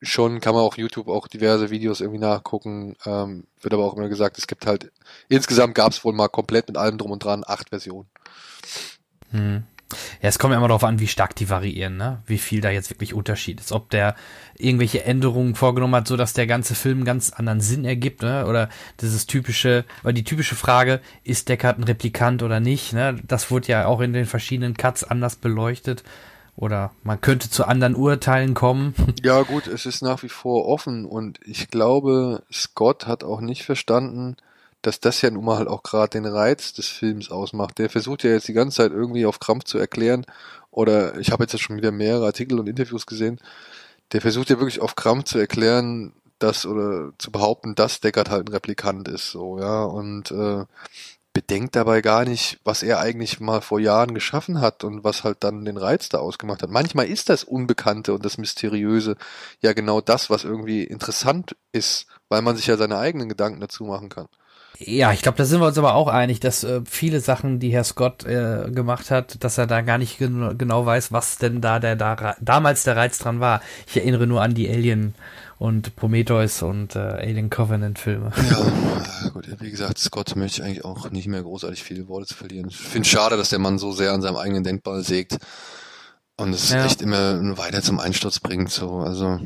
schon, 0.02 0.40
kann 0.40 0.56
man 0.56 0.64
auf 0.64 0.78
YouTube 0.78 1.06
auch 1.06 1.28
diverse 1.28 1.70
Videos 1.70 2.00
irgendwie 2.00 2.18
nachgucken, 2.18 2.96
ähm, 3.04 3.46
wird 3.60 3.72
aber 3.72 3.84
auch 3.84 3.96
immer 3.96 4.08
gesagt, 4.08 4.36
es 4.36 4.48
gibt 4.48 4.66
halt, 4.66 4.90
insgesamt 5.28 5.76
gab 5.76 5.92
es 5.92 6.04
wohl 6.04 6.12
mal 6.12 6.26
komplett 6.26 6.66
mit 6.66 6.76
allem 6.76 6.98
drum 6.98 7.12
und 7.12 7.22
dran 7.22 7.44
acht 7.46 7.68
Versionen. 7.68 8.08
Hm. 9.30 9.62
Ja, 10.20 10.28
es 10.28 10.38
kommt 10.38 10.52
ja 10.52 10.58
immer 10.58 10.68
darauf 10.68 10.84
an, 10.84 10.98
wie 10.98 11.06
stark 11.06 11.36
die 11.36 11.48
variieren, 11.48 11.96
ne? 11.96 12.22
Wie 12.26 12.38
viel 12.38 12.60
da 12.60 12.70
jetzt 12.70 12.90
wirklich 12.90 13.14
Unterschied 13.14 13.60
ist. 13.60 13.72
Ob 13.72 13.90
der 13.90 14.16
irgendwelche 14.56 15.04
Änderungen 15.04 15.54
vorgenommen 15.54 15.94
hat, 15.94 16.08
so 16.08 16.16
dass 16.16 16.32
der 16.32 16.46
ganze 16.46 16.74
Film 16.74 17.04
ganz 17.04 17.30
anderen 17.30 17.60
Sinn 17.60 17.84
ergibt, 17.84 18.22
ne? 18.22 18.46
Oder 18.46 18.68
dieses 19.00 19.26
typische, 19.26 19.84
weil 20.02 20.12
die 20.12 20.24
typische 20.24 20.56
Frage, 20.56 21.00
ist 21.22 21.48
Deckard 21.48 21.78
ein 21.78 21.84
Replikant 21.84 22.42
oder 22.42 22.58
nicht, 22.58 22.92
ne? 22.92 23.16
Das 23.26 23.50
wurde 23.50 23.68
ja 23.68 23.86
auch 23.86 24.00
in 24.00 24.12
den 24.12 24.26
verschiedenen 24.26 24.76
Cuts 24.76 25.04
anders 25.04 25.36
beleuchtet. 25.36 26.02
Oder 26.56 26.92
man 27.02 27.20
könnte 27.20 27.50
zu 27.50 27.66
anderen 27.66 27.94
Urteilen 27.94 28.54
kommen. 28.54 28.94
Ja 29.22 29.42
gut, 29.42 29.66
es 29.66 29.86
ist 29.86 30.02
nach 30.02 30.22
wie 30.22 30.28
vor 30.28 30.66
offen 30.66 31.04
und 31.04 31.40
ich 31.44 31.68
glaube, 31.68 32.42
Scott 32.52 33.06
hat 33.06 33.24
auch 33.24 33.40
nicht 33.40 33.64
verstanden, 33.64 34.36
dass 34.86 35.00
das 35.00 35.20
ja 35.20 35.30
nun 35.30 35.44
mal 35.44 35.58
halt 35.58 35.68
auch 35.68 35.82
gerade 35.82 36.10
den 36.10 36.26
Reiz 36.26 36.72
des 36.72 36.88
Films 36.88 37.30
ausmacht. 37.30 37.78
Der 37.78 37.90
versucht 37.90 38.22
ja 38.22 38.30
jetzt 38.30 38.48
die 38.48 38.52
ganze 38.52 38.76
Zeit 38.78 38.92
irgendwie 38.92 39.26
auf 39.26 39.40
Krampf 39.40 39.64
zu 39.64 39.78
erklären, 39.78 40.24
oder 40.70 41.18
ich 41.18 41.32
habe 41.32 41.44
jetzt 41.44 41.58
schon 41.60 41.76
wieder 41.76 41.90
mehrere 41.90 42.26
Artikel 42.26 42.60
und 42.60 42.68
Interviews 42.68 43.06
gesehen, 43.06 43.40
der 44.12 44.20
versucht 44.20 44.50
ja 44.50 44.58
wirklich 44.58 44.80
auf 44.80 44.94
Krampf 44.94 45.24
zu 45.24 45.38
erklären, 45.38 46.12
dass 46.38 46.66
oder 46.66 47.12
zu 47.18 47.32
behaupten, 47.32 47.74
dass 47.74 48.00
Deckard 48.00 48.30
halt 48.30 48.48
ein 48.48 48.52
Replikant 48.52 49.08
ist, 49.08 49.30
so, 49.30 49.58
ja, 49.58 49.84
und 49.84 50.30
äh, 50.30 50.64
bedenkt 51.32 51.76
dabei 51.76 52.00
gar 52.00 52.24
nicht, 52.24 52.60
was 52.64 52.82
er 52.82 53.00
eigentlich 53.00 53.40
mal 53.40 53.60
vor 53.60 53.80
Jahren 53.80 54.14
geschaffen 54.14 54.60
hat 54.60 54.84
und 54.84 55.04
was 55.04 55.24
halt 55.24 55.38
dann 55.44 55.64
den 55.64 55.76
Reiz 55.76 56.08
da 56.08 56.18
ausgemacht 56.18 56.62
hat. 56.62 56.70
Manchmal 56.70 57.08
ist 57.08 57.28
das 57.28 57.44
Unbekannte 57.44 58.14
und 58.14 58.24
das 58.24 58.38
Mysteriöse 58.38 59.16
ja 59.60 59.72
genau 59.72 60.00
das, 60.00 60.30
was 60.30 60.44
irgendwie 60.44 60.84
interessant 60.84 61.56
ist, 61.72 62.06
weil 62.28 62.42
man 62.42 62.56
sich 62.56 62.66
ja 62.68 62.76
seine 62.76 62.98
eigenen 62.98 63.28
Gedanken 63.28 63.60
dazu 63.60 63.84
machen 63.84 64.08
kann. 64.08 64.28
Ja, 64.78 65.12
ich 65.12 65.22
glaube, 65.22 65.38
da 65.38 65.44
sind 65.44 65.60
wir 65.60 65.66
uns 65.68 65.78
aber 65.78 65.94
auch 65.94 66.08
einig, 66.08 66.40
dass 66.40 66.62
äh, 66.62 66.82
viele 66.84 67.20
Sachen, 67.20 67.58
die 67.60 67.70
Herr 67.70 67.84
Scott 67.84 68.24
äh, 68.24 68.70
gemacht 68.70 69.10
hat, 69.10 69.42
dass 69.42 69.56
er 69.56 69.66
da 69.66 69.80
gar 69.80 69.96
nicht 69.96 70.18
gen 70.18 70.58
genau 70.58 70.84
weiß, 70.84 71.12
was 71.12 71.38
denn 71.38 71.60
da 71.62 71.78
der 71.78 71.96
da 71.96 72.36
damals 72.40 72.84
der 72.84 72.96
Reiz 72.96 73.18
dran 73.18 73.40
war. 73.40 73.62
Ich 73.86 73.96
erinnere 73.96 74.26
nur 74.26 74.42
an 74.42 74.54
die 74.54 74.68
Alien 74.68 75.14
und 75.58 75.96
Prometheus 75.96 76.60
und 76.60 76.94
äh, 76.94 76.98
Alien 76.98 77.48
Covenant 77.48 77.98
Filme. 77.98 78.32
Ja, 78.50 79.28
gut, 79.30 79.48
wie 79.60 79.70
gesagt, 79.70 79.98
Scott 79.98 80.36
möchte 80.36 80.60
ich 80.60 80.66
eigentlich 80.66 80.84
auch 80.84 81.10
nicht 81.10 81.26
mehr 81.28 81.42
großartig 81.42 81.82
viele 81.82 82.08
Worte 82.08 82.26
zu 82.26 82.34
verlieren. 82.34 82.68
Ich 82.68 82.76
finde 82.76 83.08
schade, 83.08 83.38
dass 83.38 83.48
der 83.48 83.58
Mann 83.58 83.78
so 83.78 83.92
sehr 83.92 84.12
an 84.12 84.20
seinem 84.20 84.36
eigenen 84.36 84.64
Denkball 84.64 85.02
sägt 85.02 85.38
und 86.36 86.52
es 86.52 86.70
Ja. 86.70 86.84
echt 86.84 87.00
immer 87.00 87.56
weiter 87.56 87.80
zum 87.80 87.98
Einsturz 87.98 88.40
bringt. 88.40 88.70
So, 88.70 88.98
also 88.98 89.40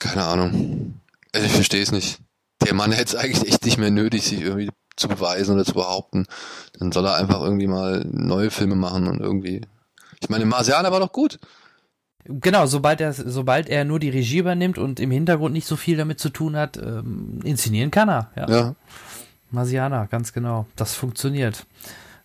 keine 0.00 0.24
Ahnung. 0.24 1.00
Also 1.32 1.46
ich 1.46 1.52
verstehe 1.52 1.82
es 1.82 1.92
nicht. 1.92 2.18
Der 2.64 2.74
Mann 2.74 2.92
hätte 2.92 3.16
es 3.16 3.16
eigentlich 3.16 3.48
echt 3.48 3.64
nicht 3.64 3.78
mehr 3.78 3.90
nötig, 3.90 4.24
sich 4.24 4.40
irgendwie 4.40 4.70
zu 4.96 5.08
beweisen 5.08 5.54
oder 5.54 5.64
zu 5.64 5.74
behaupten. 5.74 6.26
Dann 6.78 6.92
soll 6.92 7.06
er 7.06 7.14
einfach 7.14 7.40
irgendwie 7.40 7.66
mal 7.66 8.04
neue 8.10 8.50
Filme 8.50 8.74
machen 8.74 9.06
und 9.06 9.20
irgendwie. 9.20 9.62
Ich 10.20 10.28
meine, 10.28 10.44
Marsianer 10.44 10.90
war 10.90 11.00
doch 11.00 11.12
gut. 11.12 11.38
Genau, 12.24 12.66
sobald 12.66 13.00
er 13.00 13.12
sobald 13.12 13.68
er 13.68 13.84
nur 13.84 13.98
die 13.98 14.10
Regie 14.10 14.38
übernimmt 14.38 14.76
und 14.76 15.00
im 15.00 15.10
Hintergrund 15.10 15.54
nicht 15.54 15.66
so 15.66 15.76
viel 15.76 15.96
damit 15.96 16.20
zu 16.20 16.28
tun 16.28 16.56
hat, 16.56 16.76
ähm, 16.76 17.40
inszenieren 17.42 17.90
kann 17.90 18.08
er. 18.08 18.30
Ja. 18.36 18.50
Ja. 18.50 18.74
Marsianer, 19.50 20.08
ganz 20.08 20.32
genau. 20.32 20.66
Das 20.76 20.94
funktioniert. 20.94 21.64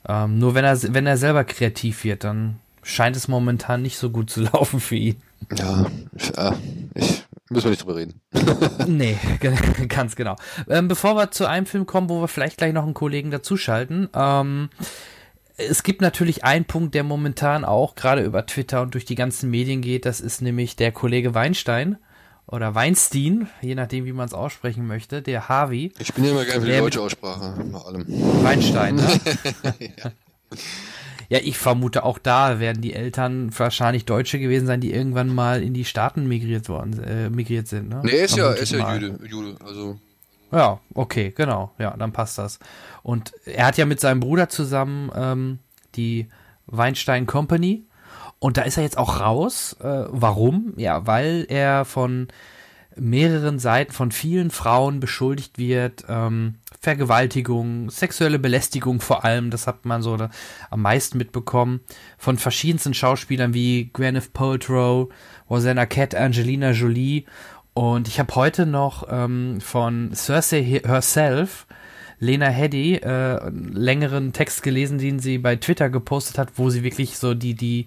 Ähm, 0.06 0.40
nur 0.40 0.56
wenn 0.56 0.66
er 0.66 0.78
wenn 0.94 1.06
er 1.06 1.18
selber 1.18 1.46
kreativ 1.46 2.04
wird, 2.04 2.26
dann 2.26 2.60
scheint 2.82 3.16
es 3.16 3.30
momentan 3.30 3.82
nicht 3.82 3.98
so 3.98 4.10
gut 4.10 4.30
zu 4.30 4.42
laufen 4.54 4.82
für 4.82 4.96
ihn. 4.96 5.22
Ja, 5.56 5.86
ich, 6.16 6.38
äh, 6.38 6.52
ich 6.96 7.23
Müssen 7.54 7.66
wir 7.66 7.72
nicht 7.72 7.84
drüber 7.84 7.96
reden. 7.96 8.22
nee, 8.88 9.18
ganz 9.90 10.16
genau. 10.16 10.36
Ähm, 10.70 10.88
bevor 10.88 11.16
wir 11.16 11.32
zu 11.32 11.46
einem 11.46 11.66
Film 11.66 11.86
kommen, 11.86 12.10
wo 12.10 12.22
wir 12.22 12.28
vielleicht 12.28 12.58
gleich 12.58 12.74
noch 12.74 12.84
einen 12.84 12.94
Kollegen 12.94 13.32
dazuschalten, 13.32 14.10
ähm, 14.14 14.70
es 15.58 15.84
gibt 15.84 16.02
natürlich 16.02 16.44
einen 16.44 16.66
Punkt, 16.66 16.96
der 16.96 17.04
momentan 17.04 17.64
auch 17.64 17.96
gerade 17.96 18.24
über 18.24 18.46
Twitter 18.46 18.82
und 18.82 18.94
durch 18.96 19.06
die 19.06 19.16
ganzen 19.16 19.50
Medien 19.52 19.82
geht. 19.82 20.06
Das 20.06 20.20
ist 20.20 20.42
nämlich 20.42 20.76
der 20.76 20.92
Kollege 20.92 21.36
Weinstein 21.36 21.98
oder 22.48 22.76
Weinstein, 22.76 23.48
je 23.62 23.76
nachdem, 23.76 24.06
wie 24.06 24.14
man 24.14 24.26
es 24.26 24.34
aussprechen 24.34 24.88
möchte, 24.88 25.22
der 25.22 25.50
Harvey. 25.50 25.94
Ich 26.00 26.14
bin 26.14 26.26
immer 26.26 26.44
gerne 26.44 26.62
für 26.62 26.72
die 26.72 26.78
deutsche 26.78 27.02
Aussprache, 27.02 27.64
nach 27.66 27.86
allem. 27.86 28.06
Weinstein, 28.44 28.96
ne? 28.96 29.22
ja. 29.80 30.12
Ja, 31.30 31.40
ich 31.42 31.58
vermute 31.58 32.04
auch 32.04 32.18
da 32.18 32.60
werden 32.60 32.82
die 32.82 32.94
Eltern 32.94 33.50
wahrscheinlich 33.58 34.06
Deutsche 34.06 34.40
gewesen 34.40 34.68
sein, 34.68 34.82
die 34.82 34.94
irgendwann 34.94 35.34
mal 35.34 35.64
in 35.64 35.74
die 35.74 35.86
Staaten 35.86 36.28
migriert 36.28 36.70
worden, 36.70 37.02
äh, 37.04 37.30
migriert 37.30 37.68
sind, 37.68 37.90
ne? 37.90 38.02
Nee, 38.04 38.24
ist 38.24 38.38
ja, 38.38 38.52
er 38.52 38.58
ist 38.58 38.72
ja 38.72 38.94
Jude, 38.94 39.20
Jude, 39.28 39.56
also. 39.64 40.00
Ja, 40.52 40.80
okay, 40.94 41.34
genau, 41.36 41.72
ja, 41.80 41.96
dann 41.98 42.12
passt 42.12 42.38
das. 42.38 42.60
Und 43.02 43.34
er 43.46 43.66
hat 43.66 43.78
ja 43.78 43.86
mit 43.86 44.00
seinem 44.00 44.20
Bruder 44.20 44.50
zusammen 44.50 45.12
ähm, 45.16 45.60
die 45.96 46.28
Weinstein 46.68 47.26
Company. 47.26 47.86
Und 48.40 48.58
da 48.58 48.64
ist 48.64 48.78
er 48.78 48.84
jetzt 48.84 48.98
auch 48.98 49.20
raus. 49.20 49.76
Äh, 49.80 50.06
warum? 50.10 50.74
Ja, 50.78 51.08
weil 51.08 51.46
er 51.50 51.86
von 51.86 52.28
mehreren 52.96 53.58
Seiten 53.58 53.92
von 53.92 54.12
vielen 54.12 54.52
Frauen 54.52 55.00
beschuldigt 55.00 55.58
wird, 55.58 56.06
ähm, 56.08 56.56
Vergewaltigung, 56.84 57.90
sexuelle 57.90 58.40
Belästigung 58.40 59.00
vor 59.00 59.24
allem, 59.24 59.52
das 59.52 59.68
hat 59.68 59.86
man 59.86 60.02
so 60.02 60.18
da, 60.18 60.30
am 60.70 60.82
meisten 60.82 61.18
mitbekommen, 61.18 61.80
von 62.18 62.38
verschiedensten 62.38 62.94
Schauspielern 62.94 63.54
wie 63.54 63.90
Gwyneth 63.94 64.34
Paltrow, 64.34 65.08
Rosanna 65.50 65.86
Cat, 65.86 66.14
Angelina 66.14 66.72
Jolie. 66.72 67.24
Und 67.74 68.10
ich 68.10 68.20
habe 68.20 68.36
heute 68.36 68.66
noch 68.66 69.08
ähm, 69.10 69.62
von 69.62 70.14
Cersei 70.14 70.82
herself 70.84 71.68
Lena 72.20 72.48
Headey 72.48 72.96
äh, 72.96 73.40
einen 73.40 73.72
längeren 73.72 74.34
Text 74.34 74.62
gelesen, 74.62 74.98
den 74.98 75.20
sie 75.20 75.38
bei 75.38 75.56
Twitter 75.56 75.90
gepostet 75.90 76.38
hat, 76.38 76.50
wo 76.58 76.70
sie 76.70 76.84
wirklich 76.84 77.18
so 77.18 77.34
die, 77.34 77.54
die 77.54 77.86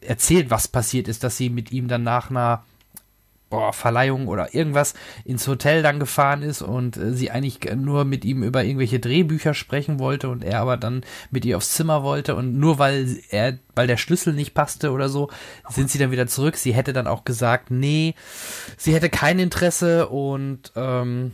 erzählt, 0.00 0.50
was 0.50 0.66
passiert 0.66 1.06
ist, 1.06 1.22
dass 1.22 1.36
sie 1.36 1.48
mit 1.48 1.70
ihm 1.70 1.86
dann 1.86 2.02
nach 2.02 2.28
einer 2.28 2.64
boah, 3.52 3.74
Verleihung 3.74 4.28
oder 4.28 4.54
irgendwas 4.54 4.94
ins 5.26 5.46
Hotel 5.46 5.82
dann 5.82 6.00
gefahren 6.00 6.40
ist 6.40 6.62
und 6.62 6.96
äh, 6.96 7.12
sie 7.12 7.30
eigentlich 7.30 7.60
nur 7.76 8.06
mit 8.06 8.24
ihm 8.24 8.42
über 8.42 8.64
irgendwelche 8.64 8.98
Drehbücher 8.98 9.52
sprechen 9.52 9.98
wollte 9.98 10.30
und 10.30 10.42
er 10.42 10.60
aber 10.60 10.78
dann 10.78 11.02
mit 11.30 11.44
ihr 11.44 11.58
aufs 11.58 11.74
Zimmer 11.74 12.02
wollte 12.02 12.34
und 12.34 12.58
nur 12.58 12.78
weil 12.78 13.18
er, 13.28 13.58
weil 13.74 13.86
der 13.86 13.98
Schlüssel 13.98 14.32
nicht 14.32 14.54
passte 14.54 14.90
oder 14.90 15.10
so, 15.10 15.28
sind 15.68 15.90
sie 15.90 15.98
dann 15.98 16.10
wieder 16.10 16.26
zurück. 16.26 16.56
Sie 16.56 16.72
hätte 16.72 16.94
dann 16.94 17.06
auch 17.06 17.24
gesagt, 17.24 17.70
nee, 17.70 18.14
sie 18.78 18.94
hätte 18.94 19.10
kein 19.10 19.38
Interesse 19.38 20.08
und 20.08 20.72
ähm, 20.74 21.32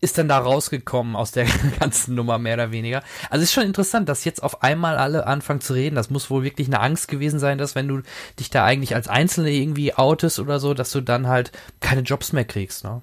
ist 0.00 0.16
dann 0.16 0.28
da 0.28 0.38
rausgekommen 0.38 1.14
aus 1.14 1.32
der 1.32 1.46
ganzen 1.80 2.14
Nummer 2.14 2.38
mehr 2.38 2.54
oder 2.54 2.70
weniger. 2.70 3.02
Also 3.28 3.42
ist 3.42 3.52
schon 3.52 3.64
interessant, 3.64 4.08
dass 4.08 4.24
jetzt 4.24 4.42
auf 4.42 4.62
einmal 4.62 4.96
alle 4.96 5.26
anfangen 5.26 5.60
zu 5.60 5.74
reden. 5.74 5.96
Das 5.96 6.10
muss 6.10 6.30
wohl 6.30 6.42
wirklich 6.42 6.68
eine 6.68 6.80
Angst 6.80 7.08
gewesen 7.08 7.38
sein, 7.38 7.58
dass 7.58 7.74
wenn 7.74 7.88
du 7.88 8.02
dich 8.38 8.50
da 8.50 8.64
eigentlich 8.64 8.94
als 8.94 9.08
Einzelne 9.08 9.50
irgendwie 9.50 9.94
outest 9.94 10.38
oder 10.38 10.58
so, 10.58 10.74
dass 10.74 10.90
du 10.92 11.00
dann 11.00 11.28
halt 11.28 11.52
keine 11.80 12.00
Jobs 12.00 12.32
mehr 12.32 12.44
kriegst. 12.44 12.84
Ne? 12.84 13.02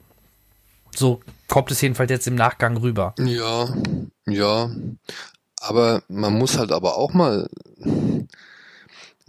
So 0.96 1.22
kommt 1.48 1.72
es 1.72 1.82
jedenfalls 1.82 2.10
jetzt 2.10 2.28
im 2.28 2.36
Nachgang 2.36 2.78
rüber. 2.78 3.14
Ja, 3.20 3.68
ja. 4.26 4.72
Aber 5.60 6.04
man 6.08 6.34
muss 6.34 6.58
halt 6.58 6.72
aber 6.72 6.98
auch 6.98 7.14
mal 7.14 7.50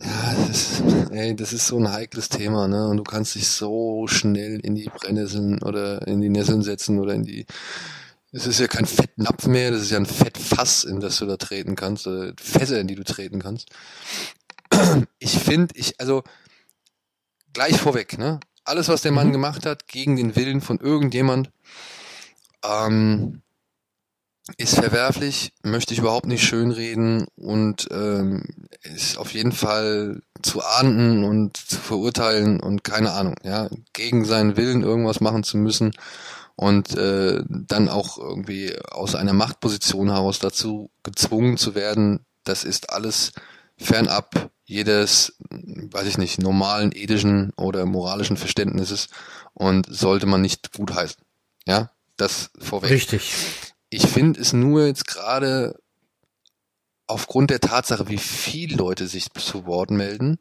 ja, 0.01 0.35
das 0.47 0.81
ist, 0.81 0.83
ey, 1.11 1.35
das 1.35 1.53
ist 1.53 1.67
so 1.67 1.79
ein 1.79 1.93
heikles 1.93 2.29
Thema, 2.29 2.69
ne? 2.69 2.87
Und 2.89 2.99
du 2.99 3.03
kannst 3.03 3.35
dich 3.35 3.49
so 3.49 4.07
schnell 4.07 4.61
in 4.61 4.75
die 4.77 4.89
Brennnesseln 4.89 5.61
oder 5.63 6.07
in 6.07 6.21
die 6.21 6.29
Nesseln 6.29 6.63
setzen 6.63 7.01
oder 7.01 7.15
in 7.15 7.25
die. 7.25 7.47
Es 8.31 8.47
ist 8.47 8.61
ja 8.61 8.69
kein 8.69 8.87
Fettnapf 8.87 9.47
mehr, 9.47 9.71
das 9.71 9.83
ist 9.83 9.91
ja 9.91 9.97
ein 9.97 10.07
Fettfass, 10.07 10.85
in 10.85 11.01
das 11.01 11.19
du 11.19 11.27
da 11.27 11.37
treten 11.37 11.77
kannst, 11.77 12.07
oder 12.07 12.33
Fässer, 12.39 12.79
in 12.79 12.87
die 12.87 12.95
du 12.95 13.03
treten 13.03 13.41
kannst. 13.41 13.71
Ich 15.19 15.39
finde, 15.39 15.75
ich, 15.77 15.99
also 15.99 16.23
gleich 17.53 17.79
vorweg, 17.79 18.19
ne? 18.19 18.39
Alles, 18.65 18.89
was 18.89 19.03
der 19.03 19.13
Mann 19.13 19.29
mhm. 19.29 19.33
gemacht 19.33 19.67
hat, 19.67 19.89
gegen 19.89 20.17
den 20.17 20.37
Willen 20.37 20.61
von 20.61 20.79
irgendjemand, 20.79 21.51
ähm, 22.63 23.43
ist 24.57 24.77
verwerflich, 24.77 25.53
möchte 25.63 25.93
ich 25.93 26.01
überhaupt 26.01 26.27
nicht 26.27 26.45
schönreden 26.45 27.27
und 27.37 27.89
ähm, 27.91 28.45
ist 28.83 29.19
auf 29.19 29.33
jeden 29.33 29.53
Fall 29.53 30.23
zu 30.43 30.63
ahnden 30.65 31.25
und 31.25 31.57
zu 31.57 31.77
verurteilen 31.77 32.61
und 32.61 32.85
keine 32.85 33.13
Ahnung, 33.13 33.35
ja, 33.43 33.69
gegen 33.93 34.25
seinen 34.25 34.57
Willen 34.57 34.83
irgendwas 34.83 35.21
machen 35.21 35.43
zu 35.43 35.59
müssen 35.59 35.93
und 36.57 36.97
äh, 36.97 37.43
dann 37.49 37.89
auch 37.89 38.19
irgendwie 38.19 38.77
aus 38.91 39.15
einer 39.15 39.33
Machtposition 39.33 40.11
heraus 40.11 40.39
dazu 40.39 40.91
gezwungen 41.03 41.57
zu 41.57 41.75
werden, 41.75 42.25
das 42.45 42.65
ist 42.65 42.91
alles 42.91 43.33
fernab 43.77 44.51
jedes, 44.65 45.37
weiß 45.51 46.07
ich 46.07 46.19
nicht, 46.19 46.41
normalen 46.41 46.93
ethischen 46.93 47.53
oder 47.57 47.87
moralischen 47.87 48.37
Verständnisses 48.37 49.09
und 49.55 49.87
sollte 49.89 50.27
man 50.27 50.43
nicht 50.43 50.73
gutheißen. 50.73 51.23
Ja, 51.67 51.91
das 52.17 52.51
vorweg. 52.59 52.91
Richtig. 52.91 53.33
Ich 53.91 54.07
finde 54.07 54.41
es 54.41 54.53
nur 54.53 54.87
jetzt 54.87 55.07
gerade 55.07 55.79
aufgrund 57.07 57.51
der 57.51 57.61
Tatsache, 57.61 58.09
wie 58.09 58.19
viele 58.19 58.77
Leute 58.77 59.07
sich 59.09 59.33
zu 59.33 59.67
Wort 59.67 59.91
melden, 59.91 60.39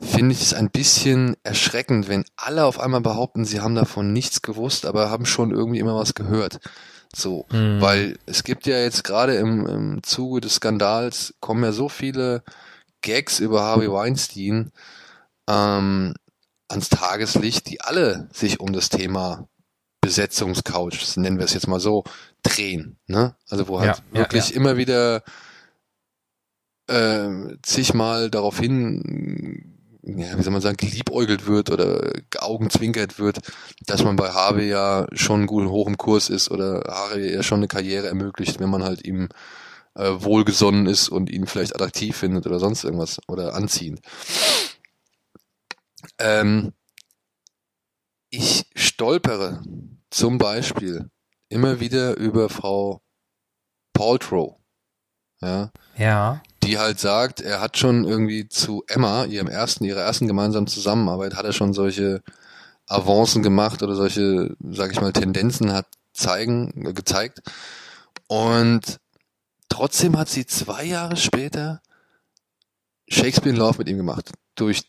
finde 0.00 0.34
ich 0.34 0.42
es 0.42 0.54
ein 0.54 0.70
bisschen 0.70 1.36
erschreckend, 1.42 2.08
wenn 2.08 2.24
alle 2.36 2.64
auf 2.64 2.78
einmal 2.78 3.00
behaupten, 3.00 3.44
sie 3.44 3.60
haben 3.60 3.74
davon 3.74 4.12
nichts 4.12 4.42
gewusst, 4.42 4.86
aber 4.86 5.10
haben 5.10 5.26
schon 5.26 5.50
irgendwie 5.50 5.78
immer 5.78 5.96
was 5.96 6.14
gehört. 6.14 6.60
So, 7.14 7.46
mhm. 7.50 7.80
weil 7.80 8.18
es 8.26 8.44
gibt 8.44 8.66
ja 8.66 8.78
jetzt 8.78 9.02
gerade 9.04 9.34
im, 9.34 9.66
im 9.66 10.02
Zuge 10.02 10.40
des 10.40 10.56
Skandals 10.56 11.34
kommen 11.40 11.64
ja 11.64 11.72
so 11.72 11.88
viele 11.88 12.44
Gags 13.02 13.40
über 13.40 13.62
Harvey 13.62 13.90
Weinstein 13.90 14.70
ähm, 15.48 16.14
ans 16.68 16.88
Tageslicht, 16.88 17.68
die 17.68 17.80
alle 17.80 18.28
sich 18.32 18.60
um 18.60 18.72
das 18.72 18.90
Thema 18.90 19.48
Besetzungscouch, 20.00 21.16
nennen 21.16 21.38
wir 21.38 21.44
es 21.44 21.54
jetzt 21.54 21.66
mal 21.66 21.80
so, 21.80 22.04
drehen. 22.42 22.98
Ne? 23.06 23.36
Also 23.48 23.68
wo 23.68 23.80
halt 23.80 24.02
ja, 24.12 24.18
wirklich 24.20 24.50
ja, 24.50 24.56
immer 24.56 24.76
wieder 24.76 25.22
äh, 26.88 27.56
zigmal 27.62 28.30
darauf 28.30 28.58
hin, 28.58 29.76
ja, 30.02 30.36
wie 30.36 30.42
soll 30.42 30.52
man 30.52 30.62
sagen, 30.62 30.76
geliebäugelt 30.76 31.46
wird 31.46 31.70
oder 31.70 32.12
augenzwinkert 32.38 33.18
wird, 33.18 33.38
dass 33.86 34.02
man 34.02 34.16
bei 34.16 34.30
Harvey 34.30 34.68
ja 34.68 35.06
schon 35.12 35.46
gut 35.46 35.68
hoch 35.68 35.86
im 35.86 35.96
Kurs 35.96 36.28
ist 36.30 36.50
oder 36.50 36.82
Harvey 36.88 37.32
ja 37.32 37.42
schon 37.42 37.60
eine 37.60 37.68
Karriere 37.68 38.08
ermöglicht, 38.08 38.60
wenn 38.60 38.70
man 38.70 38.82
halt 38.82 39.04
ihm 39.04 39.28
äh, 39.94 40.10
wohlgesonnen 40.14 40.86
ist 40.86 41.08
und 41.08 41.30
ihn 41.30 41.46
vielleicht 41.46 41.74
attraktiv 41.74 42.16
findet 42.16 42.46
oder 42.46 42.58
sonst 42.58 42.84
irgendwas 42.84 43.20
oder 43.28 43.54
anziehend. 43.54 44.00
Ähm, 46.18 46.72
ich 48.30 48.64
stolpere 48.74 49.62
zum 50.10 50.38
Beispiel 50.38 51.10
immer 51.50 51.80
wieder 51.80 52.16
über 52.16 52.48
Frau 52.48 53.02
Paltrow. 53.92 54.56
Ja. 55.42 55.70
Ja. 55.96 56.42
Die 56.62 56.78
halt 56.78 56.98
sagt, 56.98 57.40
er 57.40 57.60
hat 57.60 57.76
schon 57.76 58.04
irgendwie 58.04 58.48
zu 58.48 58.84
Emma, 58.86 59.24
ihrem 59.24 59.48
ersten, 59.48 59.84
ihrer 59.84 60.00
ersten 60.00 60.26
gemeinsamen 60.26 60.66
Zusammenarbeit, 60.66 61.34
hat 61.34 61.44
er 61.44 61.52
schon 61.52 61.72
solche 61.72 62.22
Avancen 62.86 63.42
gemacht 63.42 63.82
oder 63.82 63.94
solche, 63.94 64.56
sag 64.70 64.92
ich 64.92 65.00
mal, 65.00 65.12
Tendenzen 65.12 65.72
hat 65.72 65.86
zeigen, 66.12 66.94
gezeigt. 66.94 67.40
Und 68.26 68.98
trotzdem 69.68 70.18
hat 70.18 70.28
sie 70.28 70.46
zwei 70.46 70.84
Jahre 70.84 71.16
später 71.16 71.80
Shakespeare 73.08 73.50
in 73.50 73.56
Love 73.56 73.78
mit 73.78 73.88
ihm 73.88 73.96
gemacht. 73.96 74.32
Durch 74.54 74.82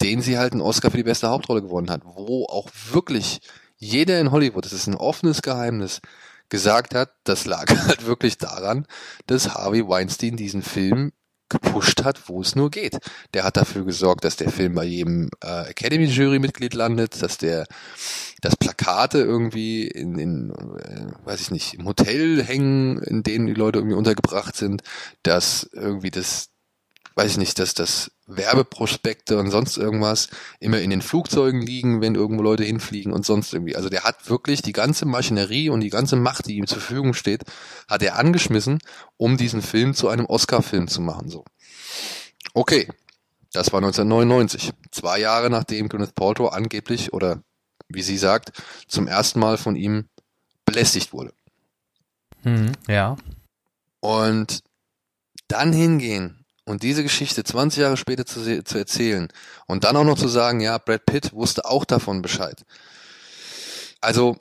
den 0.00 0.22
sie 0.22 0.38
halt 0.38 0.52
einen 0.52 0.60
Oscar 0.60 0.90
für 0.90 0.96
die 0.96 1.02
beste 1.02 1.28
Hauptrolle 1.28 1.62
gewonnen 1.62 1.90
hat, 1.90 2.02
wo 2.04 2.44
auch 2.46 2.68
wirklich 2.90 3.40
jeder 3.78 4.20
in 4.20 4.30
Hollywood, 4.30 4.64
das 4.64 4.72
ist 4.72 4.86
ein 4.86 4.94
offenes 4.94 5.42
Geheimnis, 5.42 6.00
gesagt 6.48 6.94
hat, 6.94 7.12
das 7.24 7.46
lag 7.46 7.66
halt 7.86 8.06
wirklich 8.06 8.38
daran, 8.38 8.86
dass 9.26 9.54
Harvey 9.54 9.86
Weinstein 9.86 10.36
diesen 10.36 10.62
Film 10.62 11.12
gepusht 11.48 12.04
hat, 12.04 12.28
wo 12.28 12.42
es 12.42 12.54
nur 12.56 12.70
geht. 12.70 12.98
Der 13.32 13.44
hat 13.44 13.56
dafür 13.56 13.84
gesorgt, 13.84 14.24
dass 14.24 14.36
der 14.36 14.50
Film 14.50 14.74
bei 14.74 14.84
jedem 14.84 15.30
äh, 15.42 15.70
Academy-Jury-Mitglied 15.70 16.74
landet, 16.74 17.22
dass 17.22 17.38
der, 17.38 17.66
dass 18.42 18.56
Plakate 18.56 19.18
irgendwie 19.18 19.86
in, 19.86 20.18
in 20.18 20.50
äh, 20.50 21.26
weiß 21.26 21.40
ich 21.40 21.50
nicht, 21.50 21.74
im 21.74 21.86
Hotel 21.86 22.44
hängen, 22.44 22.98
in 23.02 23.22
denen 23.22 23.46
die 23.46 23.54
Leute 23.54 23.78
irgendwie 23.78 23.96
untergebracht 23.96 24.56
sind, 24.56 24.82
dass 25.22 25.70
irgendwie 25.72 26.10
das 26.10 26.50
weiß 27.18 27.32
ich 27.32 27.36
nicht, 27.38 27.58
dass 27.58 27.74
das 27.74 28.12
Werbeprospekte 28.28 29.38
und 29.38 29.50
sonst 29.50 29.76
irgendwas 29.76 30.28
immer 30.60 30.80
in 30.80 30.90
den 30.90 31.02
Flugzeugen 31.02 31.60
liegen, 31.60 32.00
wenn 32.00 32.14
irgendwo 32.14 32.44
Leute 32.44 32.62
hinfliegen 32.62 33.12
und 33.12 33.26
sonst 33.26 33.52
irgendwie. 33.52 33.74
Also 33.74 33.88
der 33.88 34.04
hat 34.04 34.30
wirklich 34.30 34.62
die 34.62 34.72
ganze 34.72 35.04
Maschinerie 35.04 35.68
und 35.68 35.80
die 35.80 35.90
ganze 35.90 36.14
Macht, 36.14 36.46
die 36.46 36.54
ihm 36.54 36.68
zur 36.68 36.78
Verfügung 36.78 37.14
steht, 37.14 37.42
hat 37.88 38.04
er 38.04 38.16
angeschmissen, 38.16 38.78
um 39.16 39.36
diesen 39.36 39.62
Film 39.62 39.94
zu 39.94 40.08
einem 40.08 40.26
Oscar-Film 40.26 40.86
zu 40.86 41.00
machen. 41.00 41.28
So. 41.28 41.44
Okay. 42.54 42.88
Das 43.52 43.72
war 43.72 43.78
1999. 43.78 44.72
Zwei 44.92 45.18
Jahre 45.18 45.50
nachdem 45.50 45.88
Gwyneth 45.88 46.14
Paltrow 46.14 46.52
angeblich 46.52 47.12
oder 47.12 47.42
wie 47.88 48.02
sie 48.02 48.18
sagt, 48.18 48.52
zum 48.86 49.08
ersten 49.08 49.40
Mal 49.40 49.58
von 49.58 49.74
ihm 49.74 50.08
belästigt 50.64 51.12
wurde. 51.12 51.32
Mhm, 52.44 52.72
ja. 52.86 53.16
Und 53.98 54.62
dann 55.48 55.72
hingehen 55.72 56.37
und 56.68 56.82
diese 56.82 57.02
Geschichte 57.02 57.44
20 57.44 57.80
Jahre 57.80 57.96
später 57.96 58.26
zu, 58.26 58.62
zu 58.62 58.78
erzählen 58.78 59.28
und 59.66 59.84
dann 59.84 59.96
auch 59.96 60.04
noch 60.04 60.18
zu 60.18 60.28
sagen, 60.28 60.60
ja, 60.60 60.78
Brad 60.78 61.06
Pitt 61.06 61.32
wusste 61.32 61.64
auch 61.64 61.84
davon 61.84 62.22
Bescheid. 62.22 62.64
Also, 64.00 64.36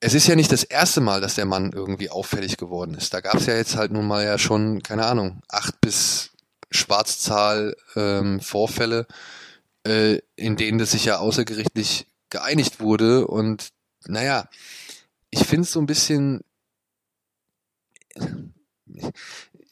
es 0.00 0.14
ist 0.14 0.26
ja 0.26 0.34
nicht 0.34 0.50
das 0.50 0.64
erste 0.64 1.00
Mal, 1.00 1.20
dass 1.20 1.36
der 1.36 1.44
Mann 1.44 1.72
irgendwie 1.72 2.10
auffällig 2.10 2.56
geworden 2.56 2.94
ist. 2.94 3.14
Da 3.14 3.20
gab 3.20 3.36
es 3.36 3.46
ja 3.46 3.54
jetzt 3.54 3.76
halt 3.76 3.92
nun 3.92 4.06
mal 4.06 4.24
ja 4.24 4.36
schon, 4.36 4.82
keine 4.82 5.06
Ahnung, 5.06 5.42
acht 5.48 5.80
bis 5.80 6.30
Schwarzzahl 6.72 7.76
ähm, 7.94 8.40
Vorfälle, 8.40 9.06
äh, 9.86 10.18
in 10.34 10.56
denen 10.56 10.78
das 10.78 10.90
sich 10.90 11.04
ja 11.04 11.18
außergerichtlich 11.18 12.08
geeinigt 12.30 12.80
wurde. 12.80 13.28
Und 13.28 13.68
naja, 14.06 14.48
ich 15.30 15.46
finde 15.46 15.62
es 15.62 15.72
so 15.72 15.80
ein 15.80 15.86
bisschen, 15.86 16.42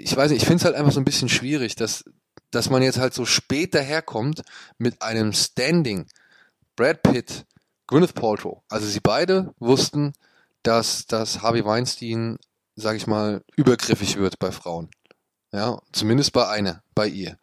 ich 0.00 0.16
weiß 0.16 0.30
nicht, 0.30 0.42
ich 0.42 0.48
finde 0.48 0.60
es 0.60 0.64
halt 0.64 0.74
einfach 0.74 0.92
so 0.92 1.00
ein 1.00 1.04
bisschen 1.04 1.28
schwierig, 1.28 1.76
dass, 1.76 2.04
dass 2.50 2.70
man 2.70 2.82
jetzt 2.82 2.98
halt 2.98 3.14
so 3.14 3.24
spät 3.24 3.74
daherkommt 3.74 4.42
mit 4.78 5.02
einem 5.02 5.32
Standing. 5.32 6.06
Brad 6.76 7.02
Pitt, 7.02 7.44
Gwyneth 7.86 8.14
Paltrow, 8.14 8.62
also 8.68 8.86
sie 8.86 9.00
beide 9.00 9.54
wussten, 9.58 10.14
dass, 10.62 11.06
dass 11.06 11.42
Harvey 11.42 11.64
Weinstein, 11.64 12.38
sag 12.76 12.96
ich 12.96 13.06
mal, 13.06 13.42
übergriffig 13.56 14.16
wird 14.16 14.38
bei 14.38 14.50
Frauen. 14.50 14.88
Ja, 15.52 15.80
zumindest 15.92 16.32
bei 16.32 16.48
einer, 16.48 16.82
bei 16.94 17.06
ihr. 17.06 17.36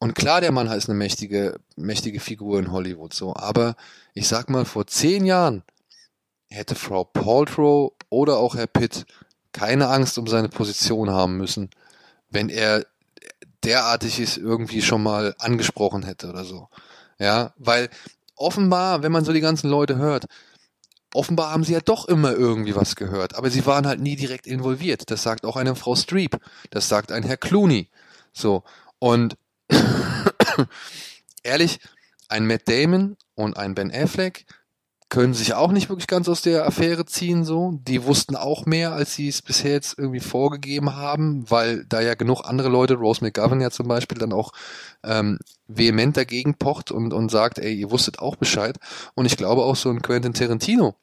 Und 0.00 0.14
klar, 0.14 0.40
der 0.40 0.52
Mann 0.52 0.66
ist 0.66 0.88
eine 0.88 0.98
mächtige, 0.98 1.60
mächtige 1.76 2.20
Figur 2.20 2.58
in 2.58 2.72
Hollywood, 2.72 3.14
so. 3.14 3.34
Aber 3.36 3.76
ich 4.14 4.26
sag 4.26 4.50
mal, 4.50 4.64
vor 4.64 4.86
zehn 4.86 5.24
Jahren 5.24 5.62
hätte 6.48 6.74
Frau 6.74 7.04
Paltrow 7.04 7.92
oder 8.10 8.38
auch 8.38 8.56
Herr 8.56 8.66
Pitt 8.66 9.06
keine 9.54 9.88
Angst 9.88 10.18
um 10.18 10.26
seine 10.26 10.50
Position 10.50 11.10
haben 11.10 11.38
müssen, 11.38 11.70
wenn 12.28 12.50
er 12.50 12.84
derartiges 13.62 14.36
irgendwie 14.36 14.82
schon 14.82 15.02
mal 15.02 15.34
angesprochen 15.38 16.02
hätte 16.02 16.28
oder 16.28 16.44
so. 16.44 16.68
Ja, 17.18 17.54
weil 17.56 17.88
offenbar, 18.36 19.02
wenn 19.02 19.12
man 19.12 19.24
so 19.24 19.32
die 19.32 19.40
ganzen 19.40 19.70
Leute 19.70 19.96
hört, 19.96 20.26
offenbar 21.14 21.52
haben 21.52 21.64
sie 21.64 21.72
ja 21.72 21.80
doch 21.80 22.06
immer 22.08 22.32
irgendwie 22.32 22.74
was 22.74 22.96
gehört, 22.96 23.36
aber 23.36 23.48
sie 23.48 23.64
waren 23.64 23.86
halt 23.86 24.00
nie 24.00 24.16
direkt 24.16 24.46
involviert. 24.46 25.10
Das 25.10 25.22
sagt 25.22 25.46
auch 25.46 25.56
eine 25.56 25.76
Frau 25.76 25.94
Streep, 25.94 26.36
das 26.70 26.88
sagt 26.88 27.12
ein 27.12 27.22
Herr 27.22 27.36
Clooney. 27.36 27.88
So. 28.32 28.64
Und 28.98 29.36
ehrlich, 31.44 31.78
ein 32.28 32.46
Matt 32.46 32.68
Damon 32.68 33.16
und 33.34 33.56
ein 33.56 33.74
Ben 33.74 33.92
Affleck 33.94 34.44
können 35.14 35.34
sich 35.34 35.54
auch 35.54 35.70
nicht 35.70 35.88
wirklich 35.88 36.08
ganz 36.08 36.28
aus 36.28 36.42
der 36.42 36.66
Affäre 36.66 37.06
ziehen, 37.06 37.44
so. 37.44 37.78
Die 37.82 38.04
wussten 38.04 38.34
auch 38.34 38.66
mehr, 38.66 38.92
als 38.92 39.14
sie 39.14 39.28
es 39.28 39.42
bisher 39.42 39.72
jetzt 39.72 39.96
irgendwie 39.98 40.20
vorgegeben 40.20 40.96
haben, 40.96 41.48
weil 41.48 41.84
da 41.84 42.00
ja 42.00 42.14
genug 42.14 42.42
andere 42.44 42.68
Leute, 42.68 42.94
Rose 42.94 43.22
McGovern 43.22 43.60
ja 43.60 43.70
zum 43.70 43.86
Beispiel, 43.86 44.18
dann 44.18 44.32
auch 44.32 44.52
ähm, 45.04 45.38
vehement 45.68 46.16
dagegen 46.16 46.56
pocht 46.56 46.90
und, 46.90 47.12
und 47.12 47.30
sagt, 47.30 47.58
ey, 47.58 47.72
ihr 47.72 47.92
wusstet 47.92 48.18
auch 48.18 48.34
Bescheid. 48.34 48.76
Und 49.14 49.26
ich 49.26 49.36
glaube 49.36 49.62
auch 49.62 49.76
so 49.76 49.88
ein 49.90 50.02
Quentin 50.02 50.34
Tarantino 50.34 50.96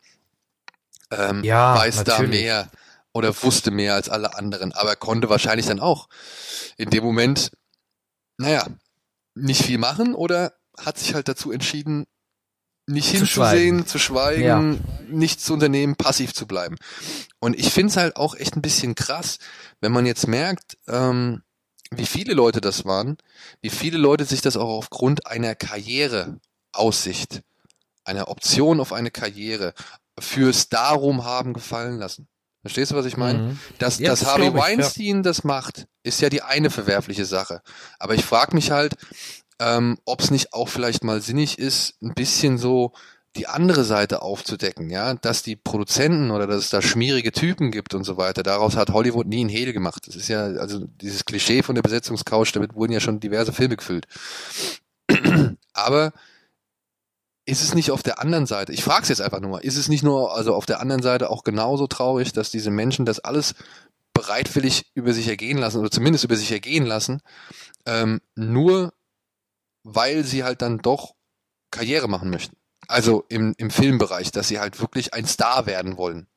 ähm, 1.12 1.44
ja, 1.44 1.78
weiß 1.78 2.06
natürlich. 2.06 2.32
da 2.32 2.38
mehr 2.38 2.72
oder 3.14 3.44
wusste 3.44 3.72
mehr 3.72 3.94
als 3.94 4.10
alle 4.10 4.38
anderen, 4.38 4.72
aber 4.72 4.96
konnte 4.96 5.30
wahrscheinlich 5.30 5.68
dann 5.68 5.80
auch 5.80 6.08
in 6.78 6.90
dem 6.90 7.04
Moment, 7.04 7.52
naja, 8.38 8.66
nicht 9.36 9.64
viel 9.64 9.78
machen 9.78 10.16
oder 10.16 10.54
hat 10.78 10.98
sich 10.98 11.14
halt 11.14 11.28
dazu 11.28 11.52
entschieden, 11.52 12.08
nicht 12.88 13.10
zu 13.10 13.18
hinzusehen, 13.18 13.28
schweigen. 13.28 13.86
zu 13.86 14.00
schweigen, 14.00 14.44
ja. 14.44 14.62
nichts 15.08 15.46
zu 15.46 15.54
unternehmen, 15.54 15.96
passiv 15.96 16.34
zu 16.34 16.48
bleiben. 16.48 16.78
Und 17.40 17.58
ich 17.58 17.72
finde 17.72 17.92
es 17.92 17.98
halt 17.98 18.16
auch 18.16 18.36
echt 18.36 18.56
ein 18.56 18.62
bisschen 18.62 18.96
krass, 18.96 19.38
wenn 19.80 19.92
man 19.92 20.06
jetzt 20.06 20.28
merkt, 20.28 20.78
ähm, 20.88 21.44
wie 21.92 22.06
viele 22.06 22.34
Leute 22.34 22.62
das 22.62 22.86
waren, 22.86 23.18
wie 23.62 23.70
viele 23.70 23.98
Leute 23.98 24.26
sich 24.26 24.42
das 24.42 24.58
auch 24.58 24.70
aufgrund 24.70 25.28
einer 25.28 25.56
Karriereaussicht, 25.56 27.42
einer 28.04 28.30
Option 28.30 28.80
auf 28.80 28.94
eine 28.94 29.12
Karriere 29.12 29.74
fürs 30.18 30.70
Darum 30.70 31.26
haben 31.26 31.54
gefallen 31.54 31.98
lassen. 31.98 32.28
Verstehst 32.62 32.92
du, 32.92 32.96
was 32.96 33.08
ich 33.08 33.18
meine? 33.18 33.40
Mhm. 33.40 33.60
Dass, 33.80 33.98
ja, 33.98 34.12
dass 34.12 34.26
Harvey 34.26 34.54
Weinstein 34.54 35.18
ja. 35.18 35.22
das 35.24 35.44
macht, 35.44 35.88
ist 36.04 36.22
ja 36.22 36.30
die 36.30 36.44
eine 36.44 36.70
verwerfliche 36.70 37.26
Sache. 37.26 37.62
Aber 37.98 38.14
ich 38.14 38.24
frage 38.24 38.56
mich 38.56 38.70
halt, 38.70 38.96
ähm, 39.62 40.00
ob 40.06 40.22
es 40.22 40.32
nicht 40.32 40.54
auch 40.54 40.68
vielleicht 40.68 41.04
mal 41.04 41.22
sinnig 41.22 41.60
ist, 41.60 41.94
ein 42.02 42.16
bisschen 42.16 42.58
so 42.58 42.94
die 43.36 43.48
andere 43.48 43.84
Seite 43.84 44.24
aufzudecken, 44.24 44.90
ja, 44.90 45.14
dass 45.14 45.44
die 45.44 45.56
Produzenten 45.56 46.32
oder 46.32 46.48
dass 46.48 46.58
es 46.64 46.70
da 46.70 46.82
schmierige 46.82 47.32
Typen 47.32 47.72
gibt 47.72 47.94
und 47.94 48.04
so 48.04 48.18
weiter. 48.18 48.44
Daraus 48.44 48.76
hat 48.76 48.90
Hollywood 48.90 49.28
nie 49.28 49.42
einen 49.42 49.50
Hehl 49.50 49.72
gemacht. 49.72 50.08
Das 50.08 50.16
ist 50.16 50.28
ja, 50.28 50.46
also 50.46 50.86
dieses 51.02 51.26
Klischee 51.26 51.62
von 51.62 51.76
der 51.76 51.84
Besetzungscouch, 51.84 52.52
damit 52.52 52.74
wurden 52.74 52.92
ja 52.92 53.00
schon 53.00 53.20
diverse 53.20 53.54
Filme 53.54 53.78
gefüllt. 53.78 54.08
Aber 55.74 56.12
ist 57.46 57.62
es 57.62 57.76
nicht 57.76 57.92
auf 57.92 58.04
der 58.04 58.20
anderen 58.20 58.48
Seite, 58.48 58.74
ich 58.74 58.84
frage 58.84 59.04
es 59.04 59.10
jetzt 59.10 59.22
einfach 59.22 59.42
nur, 59.42 59.64
ist 59.64 59.78
es 59.78 59.90
nicht 59.90 60.04
nur, 60.04 60.36
also 60.36 60.56
auf 60.56 60.66
der 60.66 60.80
anderen 60.80 61.04
Seite 61.04 61.30
auch 61.30 61.44
genauso 61.44 61.88
traurig, 61.88 62.34
dass 62.34 62.52
diese 62.52 62.72
Menschen 62.72 63.06
das 63.06 63.20
alles 63.20 63.56
bereitwillig 64.14 64.92
über 64.94 65.14
sich 65.14 65.28
ergehen 65.28 65.58
lassen 65.58 65.80
oder 65.80 65.92
zumindest 65.92 66.24
über 66.24 66.36
sich 66.36 66.52
ergehen 66.52 66.86
lassen, 66.86 67.22
ähm, 67.86 68.22
nur 68.36 68.94
weil 69.84 70.24
sie 70.24 70.44
halt 70.44 70.62
dann 70.62 70.80
doch 70.80 71.16
Karriere 71.72 72.08
machen 72.08 72.30
möchten. 72.30 72.56
Also 72.88 73.26
im, 73.30 73.54
im 73.58 73.70
Filmbereich, 73.70 74.32
dass 74.32 74.48
sie 74.48 74.60
halt 74.60 74.80
wirklich 74.82 75.14
ein 75.14 75.26
Star 75.26 75.66
werden 75.66 75.98
wollen. 75.98 76.28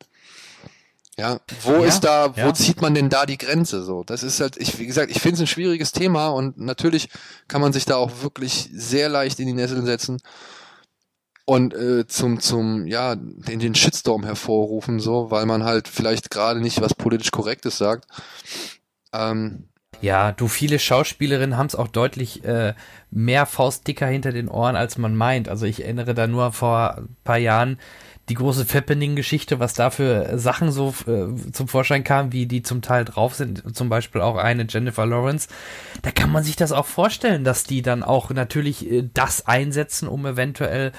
Ja, 1.17 1.41
wo 1.63 1.75
ja, 1.75 1.85
ist 1.85 2.01
da, 2.01 2.37
wo 2.37 2.41
ja. 2.41 2.55
zieht 2.55 2.83
man 2.83 2.95
denn 2.95 3.09
da 3.09 3.25
die 3.25 3.39
Grenze? 3.39 3.85
So, 3.85 4.03
das 4.03 4.23
ist 4.25 4.41
halt, 4.41 4.57
ich, 4.57 4.79
wie 4.79 4.87
gesagt, 4.87 5.11
ich 5.13 5.21
finde 5.21 5.37
es 5.37 5.41
ein 5.43 5.47
schwieriges 5.47 5.93
Thema 5.93 6.29
und 6.29 6.59
natürlich 6.59 7.09
kann 7.47 7.61
man 7.61 7.73
sich 7.73 7.85
da 7.85 7.97
auch 7.97 8.23
wirklich 8.23 8.69
sehr 8.73 9.09
leicht 9.09 9.39
in 9.39 9.47
die 9.47 9.53
Nesseln 9.53 9.87
setzen 9.87 10.21
und 11.45 11.73
äh, 11.75 12.07
zum, 12.09 12.41
zum, 12.41 12.87
ja, 12.87 13.15
den, 13.15 13.61
den 13.61 13.75
Shitstorm 13.77 14.25
hervorrufen, 14.25 14.99
so, 14.99 15.31
weil 15.31 15.47
man 15.47 15.63
halt 15.63 15.87
vielleicht 15.87 16.31
gerade 16.31 16.61
nicht 16.61 16.81
was 16.81 16.95
politisch 16.95 17.31
Korrektes 17.31 17.79
sagt. 17.79 18.07
Ähm, 19.13 19.69
ja, 20.05 20.33
du, 20.33 20.49
viele 20.49 20.79
Schauspielerinnen 20.79 21.57
haben 21.57 21.67
es 21.67 21.75
auch 21.75 21.89
deutlich 21.89 22.45
äh, 22.45 22.75
mehr 23.11 23.47
Faustdicker 23.47 24.07
hinter 24.07 24.33
den 24.33 24.49
Ohren, 24.49 24.77
als 24.77 24.99
man 24.99 25.17
meint. 25.17 25.49
Also 25.49 25.65
ich 25.65 25.83
erinnere 25.83 26.15
da 26.15 26.27
nur 26.27 26.53
vor 26.53 26.99
ein 26.99 27.17
paar 27.25 27.39
Jahren 27.39 27.79
die 28.29 28.35
große 28.35 28.65
Fappening-Geschichte, 28.67 29.61
was 29.61 29.75
da 29.75 29.91
für 29.91 30.39
Sachen 30.39 30.71
so 30.73 30.95
äh, 31.07 31.53
zum 31.53 31.69
Vorschein 31.69 32.05
kam, 32.05 32.33
wie 32.33 32.47
die 32.47 32.63
zum 32.63 32.83
Teil 32.83 33.05
drauf 33.05 33.35
sind, 33.35 33.77
zum 33.77 33.89
Beispiel 33.89 34.21
auch 34.21 34.37
eine 34.37 34.67
Jennifer 34.69 35.05
Lawrence, 35.05 35.49
da 36.03 36.11
kann 36.11 36.33
man 36.33 36.43
sich 36.43 36.57
das 36.57 36.73
auch 36.73 36.87
vorstellen, 36.87 37.45
dass 37.45 37.65
die 37.65 37.83
dann 37.83 38.03
auch 38.03 38.31
natürlich 38.31 38.91
äh, 38.91 39.09
das 39.13 39.47
einsetzen, 39.47 40.09
um 40.09 40.25
eventuell 40.27 40.93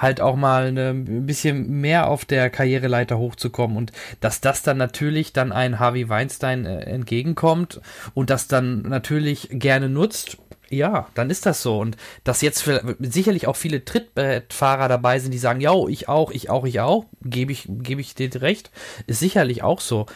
halt 0.00 0.20
auch 0.20 0.36
mal 0.36 0.66
eine, 0.66 0.90
ein 0.90 1.26
bisschen 1.26 1.80
mehr 1.80 2.08
auf 2.08 2.24
der 2.24 2.50
Karriereleiter 2.50 3.18
hochzukommen 3.18 3.76
und 3.76 3.92
dass 4.20 4.40
das 4.40 4.62
dann 4.62 4.78
natürlich 4.78 5.32
dann 5.32 5.52
ein 5.52 5.78
Harvey 5.78 6.08
Weinstein 6.08 6.64
äh, 6.64 6.80
entgegenkommt 6.80 7.80
und 8.14 8.30
das 8.30 8.48
dann 8.48 8.82
natürlich 8.82 9.48
gerne 9.50 9.88
nutzt, 9.88 10.38
ja, 10.70 11.08
dann 11.14 11.30
ist 11.30 11.46
das 11.46 11.62
so. 11.62 11.78
Und 11.78 11.96
dass 12.24 12.42
jetzt 12.42 12.62
für, 12.62 12.96
sicherlich 13.00 13.46
auch 13.46 13.56
viele 13.56 13.84
Trittbettfahrer 13.84 14.88
dabei 14.88 15.18
sind, 15.18 15.32
die 15.32 15.38
sagen, 15.38 15.60
ja, 15.60 15.72
ich 15.88 16.08
auch, 16.08 16.30
ich 16.30 16.48
auch, 16.48 16.64
ich 16.64 16.80
auch, 16.80 17.06
gebe 17.22 17.52
ich, 17.52 17.66
gebe 17.68 18.00
ich 18.00 18.14
dir 18.14 18.30
recht, 18.40 18.70
ist 19.06 19.18
sicherlich 19.18 19.62
auch 19.62 19.80
so. 19.80 20.06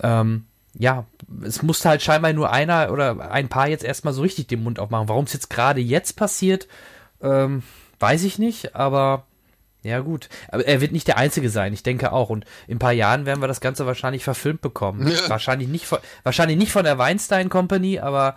Ähm, 0.00 0.46
ja, 0.76 1.06
es 1.44 1.62
musste 1.62 1.88
halt 1.88 2.02
scheinbar 2.02 2.32
nur 2.32 2.50
einer 2.50 2.90
oder 2.92 3.30
ein 3.30 3.48
paar 3.48 3.68
jetzt 3.68 3.84
erstmal 3.84 4.14
so 4.14 4.22
richtig 4.22 4.46
den 4.46 4.62
Mund 4.62 4.78
aufmachen. 4.78 5.08
Warum 5.08 5.24
es 5.24 5.32
jetzt 5.32 5.50
gerade 5.50 5.80
jetzt 5.80 6.14
passiert, 6.14 6.68
ähm, 7.20 7.62
weiß 7.98 8.24
ich 8.24 8.38
nicht, 8.38 8.74
aber 8.74 9.26
ja, 9.84 10.00
gut. 10.00 10.30
Aber 10.48 10.66
er 10.66 10.80
wird 10.80 10.92
nicht 10.92 11.06
der 11.08 11.18
Einzige 11.18 11.50
sein, 11.50 11.74
ich 11.74 11.82
denke 11.82 12.10
auch. 12.12 12.30
Und 12.30 12.46
in 12.66 12.76
ein 12.76 12.78
paar 12.78 12.92
Jahren 12.92 13.26
werden 13.26 13.42
wir 13.42 13.48
das 13.48 13.60
Ganze 13.60 13.84
wahrscheinlich 13.84 14.24
verfilmt 14.24 14.62
bekommen. 14.62 15.06
Ja. 15.06 15.28
Wahrscheinlich, 15.28 15.68
nicht 15.68 15.84
von, 15.84 15.98
wahrscheinlich 16.22 16.56
nicht 16.56 16.72
von 16.72 16.84
der 16.84 16.96
Weinstein 16.96 17.50
Company, 17.50 17.98
aber 17.98 18.34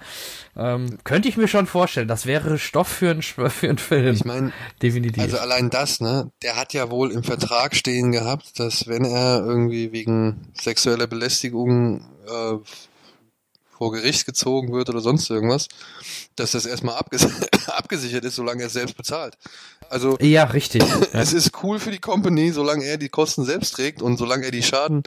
ähm, 0.57 0.97
könnte 1.05 1.29
ich 1.29 1.37
mir 1.37 1.47
schon 1.47 1.65
vorstellen. 1.65 2.09
Das 2.09 2.25
wäre 2.25 2.59
Stoff 2.59 2.89
für, 2.89 3.11
ein, 3.11 3.21
für 3.21 3.49
einen 3.69 3.77
Film. 3.77 4.13
Ich 4.13 4.25
meine, 4.25 4.51
definitiv. 4.81 5.23
Also 5.23 5.37
allein 5.37 5.69
das, 5.69 6.01
ne? 6.01 6.31
Der 6.43 6.57
hat 6.57 6.73
ja 6.73 6.91
wohl 6.91 7.13
im 7.13 7.23
Vertrag 7.23 7.75
stehen 7.75 8.11
gehabt, 8.11 8.59
dass 8.59 8.87
wenn 8.87 9.05
er 9.05 9.39
irgendwie 9.39 9.93
wegen 9.93 10.51
sexueller 10.53 11.07
Belästigung 11.07 12.01
äh, 12.27 12.57
vor 13.77 13.91
Gericht 13.91 14.25
gezogen 14.25 14.73
wird 14.73 14.89
oder 14.89 15.01
sonst 15.01 15.29
irgendwas, 15.29 15.67
dass 16.35 16.51
das 16.51 16.65
erstmal 16.65 16.95
abges 16.95 17.27
abgesichert 17.67 18.25
ist, 18.25 18.35
solange 18.35 18.63
er 18.63 18.67
es 18.67 18.73
selbst 18.73 18.97
bezahlt. 18.97 19.37
Also 19.89 20.17
ja, 20.19 20.43
richtig. 20.45 20.83
es 21.13 21.33
ist 21.33 21.51
cool 21.63 21.79
für 21.79 21.91
die 21.91 21.99
Company, 21.99 22.51
solange 22.51 22.85
er 22.85 22.97
die 22.97 23.09
Kosten 23.09 23.45
selbst 23.45 23.73
trägt 23.73 24.01
und 24.01 24.17
solange 24.17 24.45
er 24.45 24.51
die 24.51 24.63
Schaden, 24.63 25.03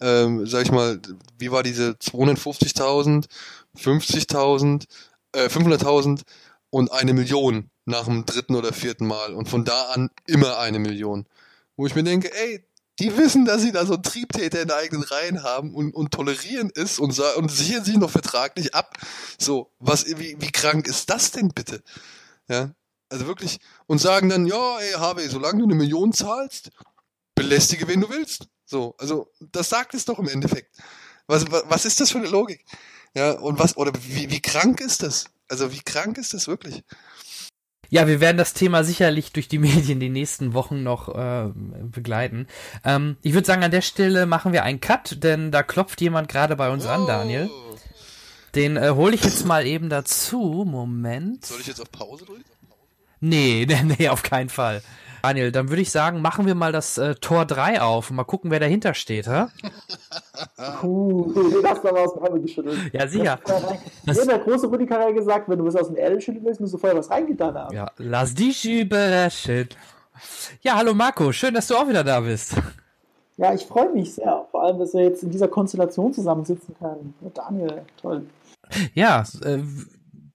ähm, 0.00 0.46
sag 0.46 0.62
ich 0.62 0.72
mal, 0.72 1.00
wie 1.38 1.50
war 1.50 1.62
diese 1.62 1.90
250.000, 1.92 3.26
50.000, 3.76 4.84
äh, 5.32 5.46
500.000 5.46 6.22
und 6.70 6.92
eine 6.92 7.14
Million 7.14 7.70
nach 7.84 8.04
dem 8.04 8.26
dritten 8.26 8.54
oder 8.54 8.72
vierten 8.72 9.06
Mal 9.06 9.34
und 9.34 9.48
von 9.48 9.64
da 9.64 9.90
an 9.90 10.10
immer 10.26 10.58
eine 10.58 10.78
Million. 10.78 11.26
Wo 11.76 11.86
ich 11.86 11.94
mir 11.94 12.04
denke, 12.04 12.32
ey, 12.34 12.64
die 13.00 13.16
wissen, 13.16 13.44
dass 13.44 13.62
sie 13.62 13.72
da 13.72 13.84
so 13.86 13.94
einen 13.94 14.02
Triebtäter 14.02 14.62
in 14.62 14.68
der 14.68 14.76
eigenen 14.76 15.02
Reihen 15.02 15.42
haben 15.42 15.74
und, 15.74 15.94
und 15.94 16.12
tolerieren 16.12 16.70
es 16.74 16.98
und, 16.98 17.18
und 17.18 17.50
sichern 17.50 17.84
sich 17.84 17.96
noch 17.96 18.10
vertraglich 18.10 18.74
ab. 18.74 18.96
So, 19.38 19.70
was, 19.80 20.06
wie, 20.06 20.36
wie 20.38 20.52
krank 20.52 20.86
ist 20.86 21.10
das 21.10 21.32
denn 21.32 21.48
bitte? 21.48 21.82
Ja, 22.48 22.70
also 23.08 23.26
wirklich, 23.26 23.58
und 23.86 23.98
sagen 23.98 24.28
dann, 24.28 24.46
ja, 24.46 24.78
ey, 24.78 24.92
Harvey, 24.92 25.28
solange 25.28 25.58
du 25.58 25.64
eine 25.64 25.74
Million 25.74 26.12
zahlst, 26.12 26.70
belästige, 27.34 27.88
wen 27.88 28.00
du 28.00 28.10
willst. 28.10 28.48
So, 28.64 28.94
also, 28.98 29.30
das 29.40 29.68
sagt 29.68 29.94
es 29.94 30.04
doch 30.04 30.18
im 30.18 30.28
Endeffekt. 30.28 30.76
Was, 31.26 31.44
was, 31.50 31.84
ist 31.84 32.00
das 32.00 32.10
für 32.10 32.18
eine 32.18 32.28
Logik? 32.28 32.64
Ja, 33.14 33.32
und 33.32 33.58
was, 33.58 33.76
oder 33.76 33.92
wie, 34.06 34.30
wie 34.30 34.40
krank 34.40 34.80
ist 34.80 35.02
das? 35.02 35.26
Also, 35.48 35.72
wie 35.72 35.80
krank 35.80 36.18
ist 36.18 36.34
das 36.34 36.48
wirklich? 36.48 36.82
Ja, 37.90 38.06
wir 38.06 38.20
werden 38.20 38.38
das 38.38 38.54
Thema 38.54 38.82
sicherlich 38.82 39.32
durch 39.32 39.48
die 39.48 39.58
Medien 39.60 40.00
die 40.00 40.08
nächsten 40.08 40.54
Wochen 40.54 40.82
noch 40.82 41.08
äh, 41.14 41.50
begleiten. 41.54 42.46
Ähm, 42.84 43.16
ich 43.22 43.34
würde 43.34 43.46
sagen, 43.46 43.62
an 43.62 43.70
der 43.70 43.82
Stelle 43.82 44.26
machen 44.26 44.52
wir 44.52 44.64
einen 44.64 44.80
Cut, 44.80 45.22
denn 45.22 45.52
da 45.52 45.62
klopft 45.62 46.00
jemand 46.00 46.28
gerade 46.28 46.56
bei 46.56 46.70
uns 46.70 46.86
oh. 46.86 46.90
an, 46.90 47.06
Daniel. 47.06 47.50
Den 48.54 48.76
äh, 48.76 48.90
hole 48.90 49.14
ich 49.14 49.24
jetzt 49.24 49.44
mal 49.46 49.66
eben 49.66 49.88
dazu. 49.88 50.64
Moment. 50.66 51.44
Soll 51.44 51.60
ich 51.60 51.66
jetzt 51.66 51.80
auf 51.80 51.90
Pause 51.90 52.24
drücken? 52.24 52.44
Nee, 53.24 53.66
nee, 53.68 53.96
nee, 53.98 54.08
auf 54.08 54.22
keinen 54.22 54.50
Fall. 54.50 54.82
Daniel, 55.22 55.50
dann 55.50 55.70
würde 55.70 55.80
ich 55.80 55.90
sagen, 55.90 56.20
machen 56.20 56.44
wir 56.44 56.54
mal 56.54 56.70
das 56.70 56.98
äh, 56.98 57.14
Tor 57.14 57.46
3 57.46 57.80
auf 57.80 58.10
und 58.10 58.16
mal 58.16 58.24
gucken, 58.24 58.50
wer 58.50 58.60
dahinter 58.60 58.92
steht, 58.92 59.26
hä? 59.26 59.46
Puh, 60.80 61.32
den 61.32 61.66
hast 61.66 61.82
du 61.82 61.88
aber 61.88 62.02
aus 62.02 62.12
dem 62.12 62.24
Ärmel 62.24 62.42
geschüttelt. 62.42 62.78
Ja, 62.92 63.08
sicher. 63.08 63.38
Das, 63.46 63.62
das, 64.04 64.26
der 64.26 64.40
große 64.40 64.66
Rudi 64.66 64.84
Carrell 64.84 65.14
gesagt, 65.14 65.48
wenn 65.48 65.58
du 65.58 65.64
was 65.64 65.76
aus 65.76 65.86
dem 65.86 65.96
Ärmel 65.96 66.20
schütteln 66.20 66.44
willst, 66.44 66.60
musst 66.60 66.74
du 66.74 66.78
vorher 66.78 66.98
was 66.98 67.08
reingetan 67.08 67.54
haben. 67.54 67.74
Ja, 67.74 67.90
lass 67.96 68.34
dich 68.34 68.68
überraschen. 68.68 69.70
Ja, 70.60 70.76
hallo 70.76 70.92
Marco, 70.92 71.32
schön, 71.32 71.54
dass 71.54 71.68
du 71.68 71.76
auch 71.76 71.88
wieder 71.88 72.04
da 72.04 72.20
bist. 72.20 72.56
Ja, 73.38 73.54
ich 73.54 73.64
freue 73.64 73.90
mich 73.90 74.14
sehr. 74.14 74.46
Vor 74.50 74.62
allem, 74.62 74.78
dass 74.78 74.92
wir 74.92 75.04
jetzt 75.04 75.22
in 75.22 75.30
dieser 75.30 75.48
Konstellation 75.48 76.12
zusammensitzen 76.12 76.76
können. 76.78 77.14
Daniel, 77.32 77.82
toll. 77.96 78.26
Ja, 78.92 79.24
äh, 79.42 79.60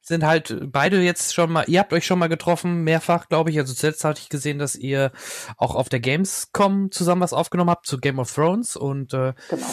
sind 0.10 0.26
halt 0.26 0.58
beide 0.72 1.00
jetzt 1.02 1.34
schon 1.36 1.52
mal, 1.52 1.64
ihr 1.68 1.80
habt 1.80 1.94
euch 1.94 2.06
schon 2.06 2.20
mal 2.20 2.28
getroffen, 2.28 2.84
mehrfach, 2.84 3.30
glaube 3.30 3.52
ich. 3.52 3.60
Also 3.60 3.74
zuletzt 3.74 4.04
hatte 4.04 4.20
ich 4.20 4.28
gesehen, 4.28 4.58
dass 4.58 4.76
ihr 4.76 5.12
auch 5.56 5.76
auf 5.76 5.88
der 5.88 6.00
Gamescom 6.00 6.92
zusammen 6.92 7.22
was 7.22 7.32
aufgenommen 7.32 7.70
habt 7.70 7.86
zu 7.86 8.00
Game 8.00 8.18
of 8.20 8.34
Thrones 8.34 8.76
und 8.76 9.14
äh, 9.14 9.34
genau. 9.50 9.68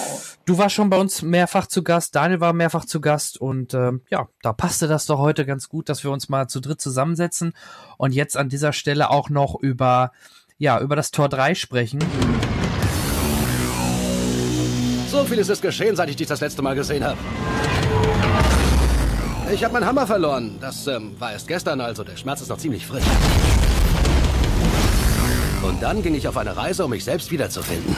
du 0.44 0.58
warst 0.58 0.74
schon 0.74 0.90
bei 0.90 0.98
uns 0.98 1.22
mehrfach 1.22 1.66
zu 1.66 1.82
Gast, 1.82 2.14
Daniel 2.14 2.40
war 2.40 2.52
mehrfach 2.52 2.84
zu 2.84 3.00
Gast 3.00 3.40
und 3.40 3.72
äh, 3.72 3.92
ja, 4.10 4.28
da 4.42 4.52
passte 4.52 4.86
das 4.88 5.06
doch 5.06 5.18
heute 5.18 5.46
ganz 5.46 5.70
gut, 5.70 5.88
dass 5.88 6.04
wir 6.04 6.10
uns 6.10 6.28
mal 6.28 6.48
zu 6.48 6.60
dritt 6.60 6.82
zusammensetzen 6.82 7.54
und 7.96 8.12
jetzt 8.12 8.36
an 8.36 8.50
dieser 8.50 8.74
Stelle 8.74 9.10
auch 9.10 9.30
noch 9.30 9.58
über, 9.58 10.12
ja, 10.58 10.78
über 10.80 10.96
das 10.96 11.10
Tor 11.12 11.30
3 11.30 11.54
sprechen. 11.54 12.00
So 15.10 15.24
vieles 15.24 15.48
ist 15.48 15.62
geschehen, 15.62 15.96
seit 15.96 16.10
ich 16.10 16.16
dich 16.16 16.26
das 16.26 16.42
letzte 16.42 16.60
Mal 16.60 16.74
gesehen 16.74 17.04
habe. 17.04 17.16
Ich 19.52 19.62
habe 19.62 19.74
meinen 19.74 19.86
Hammer 19.86 20.06
verloren. 20.06 20.58
Das 20.60 20.86
ähm, 20.86 21.14
war 21.20 21.32
erst 21.32 21.46
gestern, 21.46 21.80
also 21.80 22.02
der 22.02 22.16
Schmerz 22.16 22.40
ist 22.40 22.48
noch 22.48 22.58
ziemlich 22.58 22.86
frisch. 22.86 23.04
Und 25.62 25.82
dann 25.82 26.02
ging 26.02 26.14
ich 26.14 26.26
auf 26.26 26.36
eine 26.36 26.56
Reise, 26.56 26.84
um 26.84 26.90
mich 26.90 27.04
selbst 27.04 27.30
wiederzufinden. 27.30 27.94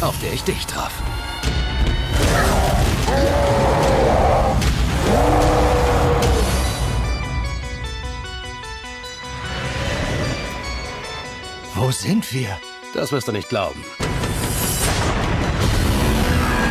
Auf 0.00 0.18
der 0.20 0.32
ich 0.32 0.42
dich 0.42 0.66
traf. 0.66 0.92
Wo 11.74 11.90
sind 11.90 12.32
wir? 12.32 12.48
Das 12.92 13.12
wirst 13.12 13.28
du 13.28 13.32
nicht 13.32 13.48
glauben. 13.48 13.84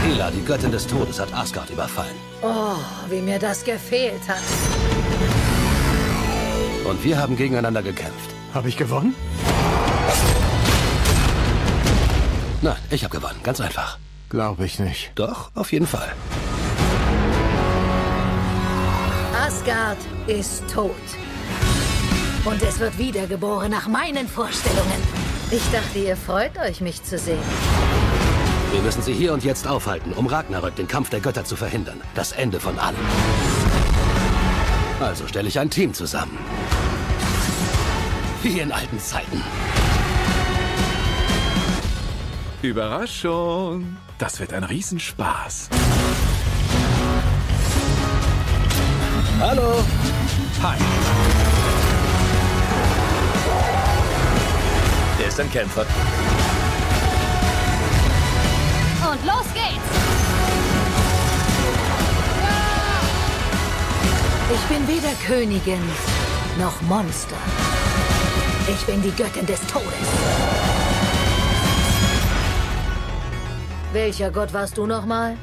Hela, 0.04 0.32
die 0.32 0.44
Göttin 0.44 0.72
des 0.72 0.88
Todes, 0.88 1.20
hat 1.20 1.34
Asgard 1.34 1.70
überfallen. 1.70 2.16
Oh, 2.42 2.76
wie 3.10 3.22
mir 3.22 3.40
das 3.40 3.64
gefehlt 3.64 4.22
hat. 4.28 4.42
Und 6.86 7.04
wir 7.04 7.18
haben 7.18 7.36
gegeneinander 7.36 7.82
gekämpft. 7.84 8.34
Habe 8.54 8.70
ich 8.70 8.78
gewonnen? 8.78 9.14
Nein, 12.62 12.78
ich 12.90 13.04
habe 13.04 13.16
gewonnen. 13.16 13.40
Ganz 13.44 13.62
einfach. 13.62 13.98
Glaube 14.30 14.66
ich 14.66 14.80
nicht. 14.80 15.12
Doch, 15.16 15.52
auf 15.56 15.72
jeden 15.72 15.88
Fall. 15.88 16.12
Asgard 19.46 19.98
ist 20.28 20.64
tot. 20.72 20.92
Und 22.46 22.62
es 22.62 22.80
wird 22.80 22.98
wiedergeboren 22.98 23.72
nach 23.72 23.88
meinen 23.88 24.28
Vorstellungen. 24.28 25.04
Ich 25.52 25.64
dachte, 25.72 26.00
ihr 26.00 26.16
freut 26.16 26.58
euch, 26.58 26.80
mich 26.80 27.04
zu 27.04 27.18
sehen. 27.18 27.40
Wir 28.72 28.82
müssen 28.82 29.02
sie 29.02 29.14
hier 29.14 29.34
und 29.34 29.44
jetzt 29.44 29.68
aufhalten, 29.68 30.14
um 30.14 30.28
Ragnarök, 30.28 30.76
den 30.76 30.88
Kampf 30.88 31.10
der 31.10 31.22
Götter, 31.22 31.44
zu 31.44 31.56
verhindern. 31.56 32.02
Das 32.14 32.34
Ende 32.34 32.60
von 32.60 32.78
allem. 32.78 32.96
Also 35.00 35.28
stelle 35.28 35.48
ich 35.48 35.58
ein 35.58 35.70
Team 35.70 35.94
zusammen. 35.94 36.38
Wie 38.44 38.60
in 38.60 38.72
alten 38.72 39.00
Zeiten. 39.00 39.42
Überraschung! 42.62 43.98
Das 44.18 44.40
wird 44.40 44.54
ein 44.54 44.64
Riesenspaß. 44.64 45.70
Hallo! 49.40 49.84
Hi! 50.62 50.78
Er 55.22 55.28
ist 55.28 55.40
ein 55.40 55.52
Kämpfer. 55.52 55.86
Und 59.10 59.26
los 59.26 59.46
geht's! 59.56 59.90
Ich 64.54 64.62
bin 64.68 64.88
weder 64.88 65.14
Königin 65.26 65.82
noch 66.60 66.80
Monster. 66.84 67.36
Ich 68.68 68.86
bin 68.86 69.02
die 69.02 69.12
Göttin 69.12 69.48
des 69.48 69.62
Todes. 69.62 69.88
Welcher 73.94 74.30
Gott 74.30 74.54
warst 74.54 74.78
du 74.78 74.86
nochmal? 74.86 75.38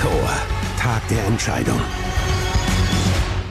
Thor, 0.00 0.30
Tag 0.76 1.06
der 1.08 1.24
Entscheidung. 1.26 1.80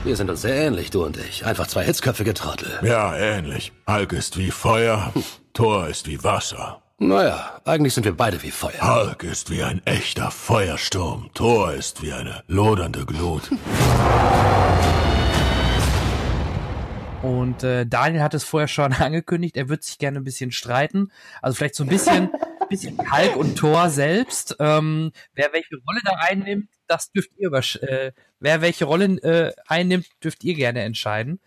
Wir 0.04 0.16
sind 0.16 0.28
uns 0.28 0.42
sehr 0.42 0.54
ähnlich, 0.54 0.90
du 0.90 1.02
und 1.02 1.16
ich. 1.16 1.46
Einfach 1.46 1.66
zwei 1.66 1.82
hitzköpfige 1.82 2.34
Trottel. 2.34 2.78
Ja, 2.82 3.16
ähnlich. 3.16 3.72
Hulk 3.88 4.12
ist 4.12 4.36
wie 4.36 4.50
Feuer, 4.50 5.14
Thor 5.54 5.88
ist 5.88 6.06
wie 6.06 6.22
Wasser. 6.22 6.82
Naja, 6.98 7.62
eigentlich 7.64 7.94
sind 7.94 8.04
wir 8.04 8.14
beide 8.14 8.42
wie 8.42 8.50
Feuer. 8.50 8.82
Hulk 8.82 9.22
ist 9.22 9.48
wie 9.48 9.62
ein 9.62 9.80
echter 9.86 10.30
Feuersturm. 10.30 11.30
Thor 11.32 11.72
ist 11.72 12.02
wie 12.02 12.12
eine 12.12 12.42
lodernde 12.48 13.06
Glut. 13.06 13.50
Und 17.22 17.64
äh, 17.64 17.86
Daniel 17.86 18.22
hat 18.22 18.34
es 18.34 18.44
vorher 18.44 18.68
schon 18.68 18.92
angekündigt, 18.98 19.56
er 19.56 19.70
wird 19.70 19.84
sich 19.84 19.96
gerne 19.96 20.18
ein 20.18 20.24
bisschen 20.24 20.52
streiten. 20.52 21.10
Also 21.40 21.56
vielleicht 21.56 21.76
so 21.76 21.84
ein 21.84 21.88
bisschen, 21.88 22.30
bisschen 22.68 22.98
Hulk 23.10 23.36
und 23.36 23.56
Thor 23.56 23.88
selbst. 23.88 24.54
Ähm, 24.60 25.12
wer 25.32 25.50
welche 25.54 25.76
Rolle 25.76 26.00
da 26.04 26.16
einnimmt, 26.18 26.68
das 26.86 27.10
dürft 27.10 27.30
ihr 27.38 27.50
äh, 27.52 28.12
wer 28.44 28.60
welche 28.60 28.84
Rolle 28.84 29.06
äh, 29.22 29.52
einnimmt, 29.66 30.06
dürft 30.22 30.44
ihr 30.44 30.54
gerne 30.54 30.82
entscheiden. 30.82 31.40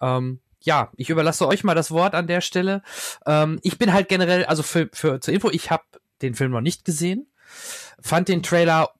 Ähm, 0.00 0.40
ja, 0.62 0.90
ich 0.96 1.10
überlasse 1.10 1.46
euch 1.46 1.62
mal 1.62 1.74
das 1.74 1.90
Wort 1.90 2.14
an 2.14 2.26
der 2.26 2.40
Stelle. 2.40 2.82
Ähm, 3.26 3.60
ich 3.62 3.78
bin 3.78 3.92
halt 3.92 4.08
generell, 4.08 4.44
also 4.46 4.62
für, 4.62 4.88
für 4.92 5.20
zur 5.20 5.34
Info, 5.34 5.50
ich 5.50 5.70
habe 5.70 5.84
den 6.22 6.34
Film 6.34 6.50
noch 6.52 6.60
nicht 6.62 6.84
gesehen, 6.84 7.26
fand 8.00 8.28
den 8.28 8.42
Trailer 8.42 8.90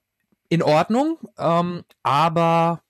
in 0.51 0.63
Ordnung, 0.63 1.19
ähm, 1.39 1.85
aber 2.03 2.83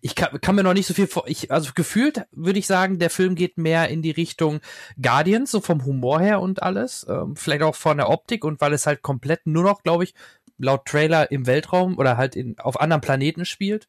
ich 0.00 0.14
kann, 0.16 0.40
kann 0.40 0.56
mir 0.56 0.64
noch 0.64 0.74
nicht 0.74 0.86
so 0.86 0.94
viel 0.94 1.06
vor, 1.06 1.24
ich, 1.28 1.52
also 1.52 1.70
gefühlt 1.74 2.26
würde 2.32 2.58
ich 2.58 2.66
sagen, 2.66 2.98
der 2.98 3.10
Film 3.10 3.36
geht 3.36 3.58
mehr 3.58 3.88
in 3.88 4.02
die 4.02 4.10
Richtung 4.10 4.60
Guardians, 5.00 5.52
so 5.52 5.60
vom 5.60 5.84
Humor 5.84 6.20
her 6.20 6.40
und 6.40 6.62
alles, 6.62 7.06
ähm, 7.08 7.36
vielleicht 7.36 7.62
auch 7.62 7.76
von 7.76 7.96
der 7.96 8.10
Optik 8.10 8.44
und 8.44 8.60
weil 8.60 8.72
es 8.72 8.86
halt 8.86 9.02
komplett 9.02 9.46
nur 9.46 9.62
noch, 9.62 9.82
glaube 9.82 10.04
ich, 10.04 10.14
laut 10.58 10.84
Trailer 10.86 11.30
im 11.30 11.46
Weltraum 11.46 11.96
oder 11.98 12.16
halt 12.16 12.36
in, 12.36 12.58
auf 12.58 12.80
anderen 12.80 13.00
Planeten 13.00 13.44
spielt. 13.44 13.88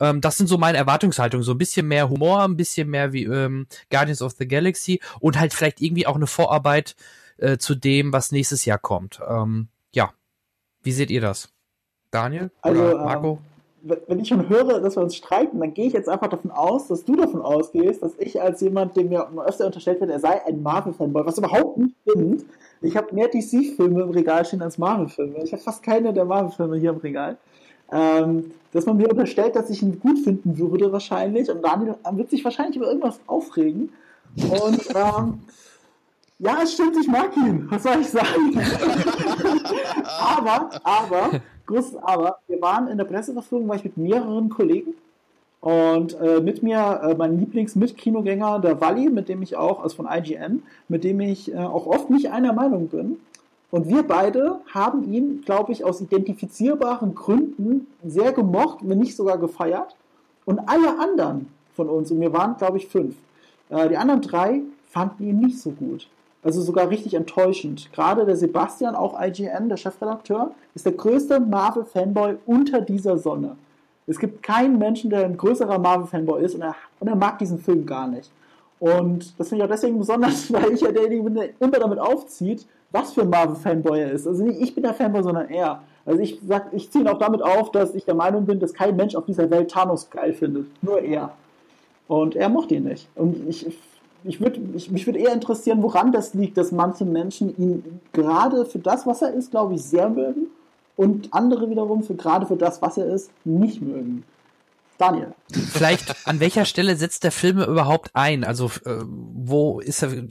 Ähm, 0.00 0.20
das 0.20 0.38
sind 0.38 0.46
so 0.46 0.58
meine 0.58 0.78
Erwartungshaltungen. 0.78 1.44
So 1.44 1.52
ein 1.52 1.58
bisschen 1.58 1.86
mehr 1.88 2.08
Humor, 2.08 2.44
ein 2.44 2.56
bisschen 2.56 2.88
mehr 2.88 3.12
wie 3.12 3.24
ähm, 3.24 3.66
Guardians 3.90 4.22
of 4.22 4.34
the 4.38 4.48
Galaxy 4.48 5.00
und 5.20 5.38
halt 5.38 5.52
vielleicht 5.52 5.80
irgendwie 5.80 6.06
auch 6.06 6.16
eine 6.16 6.26
Vorarbeit 6.26 6.96
äh, 7.38 7.58
zu 7.58 7.74
dem, 7.74 8.12
was 8.12 8.32
nächstes 8.32 8.64
Jahr 8.64 8.78
kommt. 8.78 9.20
Ähm, 9.28 9.68
ja, 9.92 10.12
wie 10.82 10.92
seht 10.92 11.10
ihr 11.10 11.20
das? 11.20 11.52
Daniel 12.10 12.50
also, 12.62 12.80
oder 12.80 13.04
Marco? 13.04 13.42
Wenn 13.82 14.20
ich 14.20 14.28
schon 14.28 14.48
höre, 14.48 14.80
dass 14.80 14.96
wir 14.96 15.02
uns 15.02 15.16
streiten, 15.16 15.60
dann 15.60 15.74
gehe 15.74 15.86
ich 15.86 15.92
jetzt 15.92 16.08
einfach 16.08 16.28
davon 16.28 16.50
aus, 16.50 16.88
dass 16.88 17.04
du 17.04 17.16
davon 17.16 17.42
ausgehst, 17.42 18.02
dass 18.02 18.12
ich 18.18 18.40
als 18.40 18.60
jemand, 18.60 18.96
dem 18.96 19.08
mir 19.08 19.28
öfter 19.46 19.66
unterstellt 19.66 20.00
wird, 20.00 20.10
er 20.10 20.20
sei 20.20 20.44
ein 20.44 20.62
Marvel-Fanboy, 20.62 21.24
was 21.24 21.38
überhaupt 21.38 21.78
nicht 21.78 21.94
stimmt. 22.02 22.44
Ich 22.80 22.96
habe 22.96 23.14
mehr 23.14 23.28
DC-Filme 23.28 24.02
im 24.02 24.10
Regal 24.10 24.44
stehen 24.44 24.62
als 24.62 24.78
Marvel-Filme. 24.78 25.42
Ich 25.42 25.52
habe 25.52 25.62
fast 25.62 25.82
keine 25.82 26.12
der 26.12 26.24
Marvel-Filme 26.24 26.76
hier 26.76 26.90
im 26.90 26.98
Regal. 26.98 27.36
Ähm, 27.90 28.50
dass 28.72 28.84
man 28.84 28.98
mir 28.98 29.08
unterstellt, 29.08 29.56
dass 29.56 29.70
ich 29.70 29.82
ihn 29.82 29.98
gut 29.98 30.18
finden 30.18 30.58
würde 30.58 30.92
wahrscheinlich 30.92 31.50
und 31.50 31.62
Daniel 31.62 31.94
wird 32.12 32.30
sich 32.30 32.44
wahrscheinlich 32.44 32.76
über 32.76 32.86
irgendwas 32.86 33.18
aufregen. 33.26 33.90
Und 34.36 34.94
ähm, 34.94 35.40
ja, 36.38 36.58
es 36.62 36.74
stimmt, 36.74 36.96
ich 37.00 37.08
mag 37.08 37.36
ihn. 37.36 37.66
Was 37.70 37.82
soll 37.82 38.00
ich 38.00 38.08
sagen? 38.08 38.60
aber, 40.04 40.70
aber, 40.84 41.40
großes 41.68 41.96
Aber, 42.02 42.38
wir 42.48 42.60
waren 42.60 42.88
in 42.88 42.98
der 42.98 43.04
Presseverführung, 43.04 43.68
war 43.68 43.76
ich 43.76 43.84
mit 43.84 43.96
mehreren 43.96 44.48
Kollegen 44.48 44.94
und 45.60 46.18
äh, 46.20 46.40
mit 46.40 46.62
mir 46.62 47.00
äh, 47.02 47.14
mein 47.14 47.38
Lieblings-Mitkinogänger, 47.38 48.60
der 48.60 48.80
Walli, 48.80 49.08
mit 49.08 49.28
dem 49.28 49.42
ich 49.42 49.56
auch, 49.56 49.82
also 49.82 49.96
von 49.96 50.08
IGN, 50.10 50.62
mit 50.88 51.04
dem 51.04 51.20
ich 51.20 51.52
äh, 51.52 51.56
auch 51.56 51.86
oft 51.86 52.10
nicht 52.10 52.30
einer 52.30 52.52
Meinung 52.52 52.88
bin. 52.88 53.18
Und 53.70 53.88
wir 53.88 54.02
beide 54.02 54.60
haben 54.72 55.12
ihn, 55.12 55.42
glaube 55.44 55.72
ich, 55.72 55.84
aus 55.84 56.00
identifizierbaren 56.00 57.14
Gründen 57.14 57.86
sehr 58.04 58.32
gemocht, 58.32 58.78
wenn 58.82 58.98
nicht 58.98 59.14
sogar 59.14 59.36
gefeiert. 59.36 59.94
Und 60.46 60.60
alle 60.60 60.98
anderen 60.98 61.48
von 61.74 61.88
uns, 61.88 62.10
und 62.10 62.20
wir 62.20 62.32
waren, 62.32 62.56
glaube 62.56 62.78
ich, 62.78 62.86
fünf, 62.86 63.14
äh, 63.68 63.88
die 63.88 63.96
anderen 63.96 64.22
drei 64.22 64.62
fanden 64.86 65.28
ihn 65.28 65.40
nicht 65.40 65.60
so 65.60 65.70
gut. 65.70 66.08
Also 66.42 66.62
sogar 66.62 66.88
richtig 66.88 67.14
enttäuschend. 67.14 67.92
Gerade 67.92 68.24
der 68.24 68.36
Sebastian, 68.36 68.94
auch 68.94 69.20
IGN, 69.20 69.68
der 69.68 69.76
Chefredakteur, 69.76 70.52
ist 70.74 70.86
der 70.86 70.92
größte 70.92 71.40
Marvel-Fanboy 71.40 72.36
unter 72.46 72.80
dieser 72.80 73.18
Sonne. 73.18 73.56
Es 74.06 74.18
gibt 74.18 74.42
keinen 74.42 74.78
Menschen, 74.78 75.10
der 75.10 75.24
ein 75.24 75.36
größerer 75.36 75.78
Marvel-Fanboy 75.78 76.42
ist 76.42 76.54
und 76.54 76.62
er, 76.62 76.74
und 77.00 77.08
er 77.08 77.16
mag 77.16 77.38
diesen 77.38 77.58
Film 77.58 77.84
gar 77.84 78.06
nicht. 78.06 78.30
Und 78.80 79.38
das 79.38 79.48
finde 79.48 79.64
ich 79.64 79.68
auch 79.68 79.72
deswegen 79.72 79.98
besonders, 79.98 80.52
weil 80.52 80.72
ich 80.72 80.80
ja 80.80 80.92
derjenige 80.92 81.24
bin, 81.24 81.34
der 81.34 81.48
immer 81.58 81.78
damit 81.78 81.98
aufzieht, 81.98 82.66
was 82.90 83.12
für 83.12 83.22
ein 83.22 83.30
Marvel-Fanboy 83.30 84.00
er 84.00 84.12
ist. 84.12 84.26
Also 84.26 84.44
nicht 84.44 84.60
ich 84.60 84.74
bin 84.74 84.84
der 84.84 84.94
Fanboy, 84.94 85.22
sondern 85.22 85.48
er. 85.48 85.82
Also 86.06 86.22
ich 86.22 86.40
ich 86.72 86.90
ziehe 86.90 87.04
ihn 87.04 87.08
auch 87.08 87.18
damit 87.18 87.42
auf, 87.42 87.70
dass 87.70 87.94
ich 87.94 88.04
der 88.04 88.14
Meinung 88.14 88.46
bin, 88.46 88.60
dass 88.60 88.72
kein 88.72 88.96
Mensch 88.96 89.14
auf 89.14 89.26
dieser 89.26 89.50
Welt 89.50 89.70
Thanos 89.70 90.08
geil 90.08 90.32
findet. 90.32 90.66
Nur 90.82 91.02
er. 91.02 91.32
Und 92.06 92.34
er 92.34 92.48
mochte 92.48 92.76
ihn 92.76 92.84
nicht. 92.84 93.08
Und 93.14 93.46
ich, 93.46 93.66
ich 94.24 94.40
würd, 94.40 94.60
ich, 94.74 94.90
mich 94.90 95.06
würde 95.06 95.18
eher 95.18 95.32
interessieren, 95.32 95.82
woran 95.82 96.12
das 96.12 96.34
liegt, 96.34 96.56
dass 96.56 96.72
manche 96.72 97.04
Menschen 97.04 97.56
ihn 97.56 98.00
gerade 98.12 98.66
für 98.66 98.78
das, 98.78 99.06
was 99.06 99.22
er 99.22 99.32
ist, 99.32 99.50
glaube 99.50 99.74
ich, 99.74 99.82
sehr 99.82 100.08
mögen 100.08 100.48
und 100.96 101.32
andere 101.32 101.70
wiederum 101.70 102.02
für 102.02 102.14
gerade 102.14 102.46
für 102.46 102.56
das, 102.56 102.82
was 102.82 102.98
er 102.98 103.06
ist, 103.06 103.30
nicht 103.44 103.80
mögen. 103.80 104.24
Daniel. 104.98 105.32
Vielleicht 105.52 106.26
an 106.26 106.40
welcher 106.40 106.64
Stelle 106.64 106.96
setzt 106.96 107.22
der 107.22 107.30
Film 107.30 107.58
überhaupt 107.60 108.10
ein? 108.14 108.42
Also 108.42 108.66
äh, 108.84 109.04
wo 109.06 109.78
ist 109.78 110.02
er? 110.02 110.24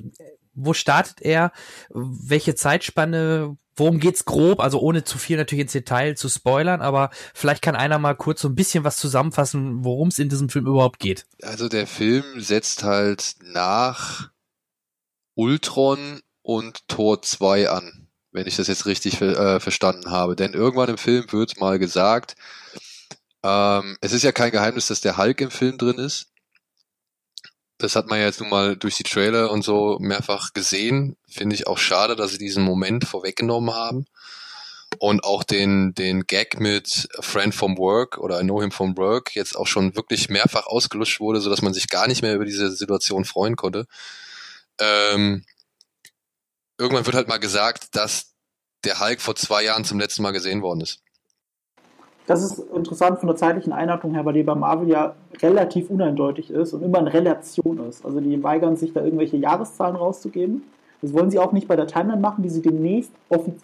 Wo 0.54 0.74
startet 0.74 1.22
er? 1.22 1.52
Welche 1.90 2.56
Zeitspanne? 2.56 3.58
Worum 3.78 3.99
geht's 3.99 4.25
grob? 4.25 4.59
Also 4.59 4.80
ohne 4.80 5.03
zu 5.03 5.17
viel 5.17 5.38
natürlich 5.38 5.63
ins 5.63 5.71
Detail 5.71 6.15
zu 6.15 6.30
spoilern, 6.30 6.82
aber 6.82 7.11
vielleicht 7.34 7.61
kann 7.61 7.75
einer 7.75 7.99
mal 7.99 8.15
kurz 8.15 8.41
so 8.41 8.49
ein 8.49 8.55
bisschen 8.55 8.84
was 8.84 8.97
zusammenfassen, 8.97 9.86
worum 9.86 10.07
es 10.07 10.19
in 10.19 10.30
diesem 10.30 10.49
Film 10.49 10.65
überhaupt 10.65 10.99
geht. 10.99 11.25
Also 11.43 11.69
der 11.69 11.86
Film 11.86 12.23
setzt 12.41 12.84
halt 12.84 13.36
nach 13.43 14.30
Ultron 15.36 16.21
und 16.41 16.88
Tor 16.88 17.21
2 17.21 17.69
an, 17.69 18.07
wenn 18.32 18.47
ich 18.47 18.55
das 18.55 18.67
jetzt 18.67 18.88
richtig 18.88 19.21
äh, 19.21 19.59
verstanden 19.59 20.09
habe. 20.09 20.36
Denn 20.36 20.53
irgendwann 20.53 20.89
im 20.89 20.97
Film 20.97 21.32
wird 21.32 21.59
mal 21.59 21.78
gesagt, 21.78 22.36
ähm, 23.43 23.95
es 24.01 24.11
ist 24.11 24.23
ja 24.23 24.32
kein 24.32 24.51
Geheimnis, 24.51 24.88
dass 24.88 25.01
der 25.01 25.17
Hulk 25.17 25.39
im 25.41 25.51
Film 25.51 25.78
drin 25.78 25.99
ist 25.99 26.32
das 27.78 27.95
hat 27.95 28.07
man 28.07 28.19
ja 28.19 28.25
jetzt 28.25 28.39
nun 28.39 28.49
mal 28.49 28.75
durch 28.75 28.95
die 28.95 29.03
Trailer 29.03 29.51
und 29.51 29.63
so 29.63 29.97
mehrfach 29.99 30.53
gesehen. 30.53 31.15
Finde 31.28 31.55
ich 31.55 31.67
auch 31.67 31.78
schade, 31.78 32.15
dass 32.15 32.32
sie 32.32 32.38
diesen 32.38 32.63
Moment 32.63 33.05
vorweggenommen 33.05 33.73
haben. 33.73 34.05
Und 34.99 35.23
auch 35.23 35.43
den, 35.43 35.93
den 35.93 36.25
Gag 36.25 36.59
mit 36.59 37.07
A 37.17 37.21
Friend 37.21 37.53
from 37.53 37.78
Work 37.78 38.17
oder 38.17 38.39
I 38.39 38.43
Know 38.43 38.61
Him 38.61 38.71
from 38.71 38.97
Work 38.97 39.36
jetzt 39.36 39.55
auch 39.55 39.67
schon 39.67 39.95
wirklich 39.95 40.30
mehrfach 40.30 40.65
ausgelutscht 40.65 41.19
wurde, 41.19 41.39
sodass 41.39 41.61
man 41.61 41.73
sich 41.73 41.88
gar 41.89 42.07
nicht 42.07 42.23
mehr 42.23 42.34
über 42.34 42.45
diese 42.45 42.71
Situation 42.71 43.25
freuen 43.25 43.55
konnte. 43.55 43.86
Ähm, 44.80 45.45
irgendwann 46.80 47.05
wird 47.05 47.15
halt 47.15 47.28
mal 47.28 47.38
gesagt, 47.38 47.95
dass 47.95 48.34
der 48.86 48.99
Hulk 48.99 49.21
vor 49.21 49.36
zwei 49.36 49.63
Jahren 49.63 49.86
zum 49.86 49.99
letzten 49.99 50.23
Mal 50.23 50.32
gesehen 50.32 50.61
worden 50.61 50.82
ist. 50.82 51.01
Das 52.28 52.43
ist 52.43 52.59
interessant 52.75 53.19
von 53.19 53.28
der 53.28 53.38
zeitlichen 53.38 53.71
Einordnung 53.71 54.13
her, 54.13 54.25
weil 54.25 54.34
die 54.34 54.43
bei 54.43 54.53
Marvel 54.53 54.89
ja 54.89 55.15
relativ 55.41 55.89
uneindeutig 55.89 56.51
ist 56.51 56.73
und 56.73 56.84
immer 56.84 56.99
in 56.99 57.07
Relation 57.07 57.80
ist. 57.88 58.05
Also 58.05 58.19
die 58.19 58.43
weigern 58.43 58.75
sich 58.75 58.91
da 58.91 59.01
irgendwelche 59.01 59.38
Jahreszahlen 59.38 59.95
rauszugeben. 59.95 60.63
Das 61.01 61.13
wollen 61.13 61.32
sie 61.32 61.39
auch 61.39 61.53
nicht 61.53 61.69
bei 61.69 61.78
der 61.78 61.88
Timeline 61.88 62.19
machen, 62.19 62.43
die 62.43 62.49
sie 62.49 62.61
demnächst 62.61 63.11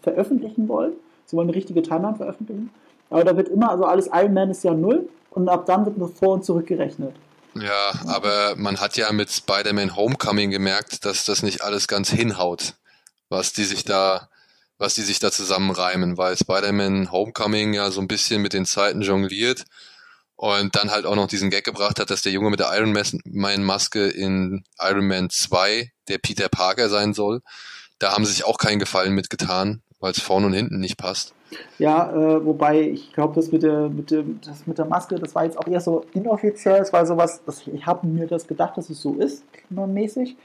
veröffentlichen 0.01 0.70
wollen. 0.70 0.93
Sie 1.26 1.36
wollen 1.36 1.49
eine 1.49 1.55
richtige 1.55 1.82
Timeline 1.82 2.16
veröffentlichen. 2.16 2.70
Aber 3.09 3.26
da 3.26 3.36
wird 3.36 3.49
immer, 3.49 3.70
also 3.70 3.84
alles 3.84 4.09
Iron 4.14 4.34
Man 4.34 4.49
ist 4.49 4.64
ja 4.64 4.74
null 4.74 5.09
und 5.32 5.49
ab 5.49 5.66
dann 5.66 5.86
wird 5.86 5.97
nur 5.97 6.09
vor 6.09 6.36
und 6.36 6.45
zurück 6.45 6.68
gerechnet. 6.68 7.14
Ja, 7.55 7.91
aber 8.07 8.55
man 8.55 8.80
hat 8.80 8.95
ja 8.95 9.11
mit 9.11 9.30
Spider-Man 9.30 9.97
Homecoming 9.97 10.51
gemerkt, 10.51 11.05
dass 11.05 11.26
das 11.26 11.43
nicht 11.43 11.64
alles 11.64 11.89
ganz 11.89 12.09
hinhaut, 12.09 12.76
was 13.30 13.51
die 13.51 13.66
sich 13.66 13.84
da 13.84 14.30
was 14.78 14.96
die 14.96 15.02
sich 15.02 15.20
da 15.20 15.32
zusammenreimen, 15.32 16.18
weil 16.18 16.38
Spider-Man 16.38 17.12
Homecoming 17.12 17.74
ja 17.74 17.92
so 17.92 18.02
ein 18.02 18.08
bisschen 18.08 18.42
mit 18.42 18.54
den 18.54 18.66
Zeiten 18.66 19.02
jongliert 19.02 19.66
und 20.36 20.76
dann 20.76 20.92
halt 20.92 21.06
auch 21.06 21.16
noch 21.16 21.28
diesen 21.28 21.50
Gag 21.50 21.64
gebracht 21.64 22.00
hat, 22.00 22.10
dass 22.10 22.22
der 22.22 22.32
Junge 22.32 22.50
mit 22.50 22.60
der 22.60 22.72
Iron 22.76 22.94
Man 23.24 23.64
Maske 23.64 24.08
in 24.08 24.64
Iron 24.80 25.08
Man 25.08 25.30
2 25.30 25.92
der 26.08 26.18
Peter 26.18 26.50
Parker 26.50 26.90
sein 26.90 27.14
soll. 27.14 27.42
Da 28.00 28.14
haben 28.14 28.26
sie 28.26 28.34
sich 28.34 28.46
auch 28.46 28.58
keinen 28.58 28.80
Gefallen 28.80 29.14
mitgetan, 29.14 29.82
weil 30.00 30.12
es 30.12 30.20
vorne 30.20 30.48
und 30.48 30.54
hinten 30.54 30.80
nicht 30.80 30.98
passt. 30.98 31.34
Ja, 31.78 32.12
äh, 32.12 32.46
wobei 32.46 32.82
ich 32.82 33.14
glaube, 33.14 33.36
das 33.36 33.52
mit 33.52 33.64
der 33.64 33.88
mit 33.88 34.12
das 34.12 34.66
mit 34.66 34.78
der 34.78 34.86
Maske, 34.86 35.16
das 35.16 35.36
war 35.36 35.46
jetzt 35.46 35.58
auch 35.58 35.68
eher 35.68 35.82
so 35.82 36.04
inoffiziell. 36.14 36.82
Es 36.82 36.92
war 36.92 37.06
sowas, 37.06 37.42
ich 37.72 37.86
habe 37.86 38.08
mir 38.08 38.28
das 38.28 38.48
gedacht, 38.48 38.76
dass 38.76 38.90
es 38.90 39.02
so 39.02 39.16
ist, 39.16 39.44
mäßig. 39.70 40.36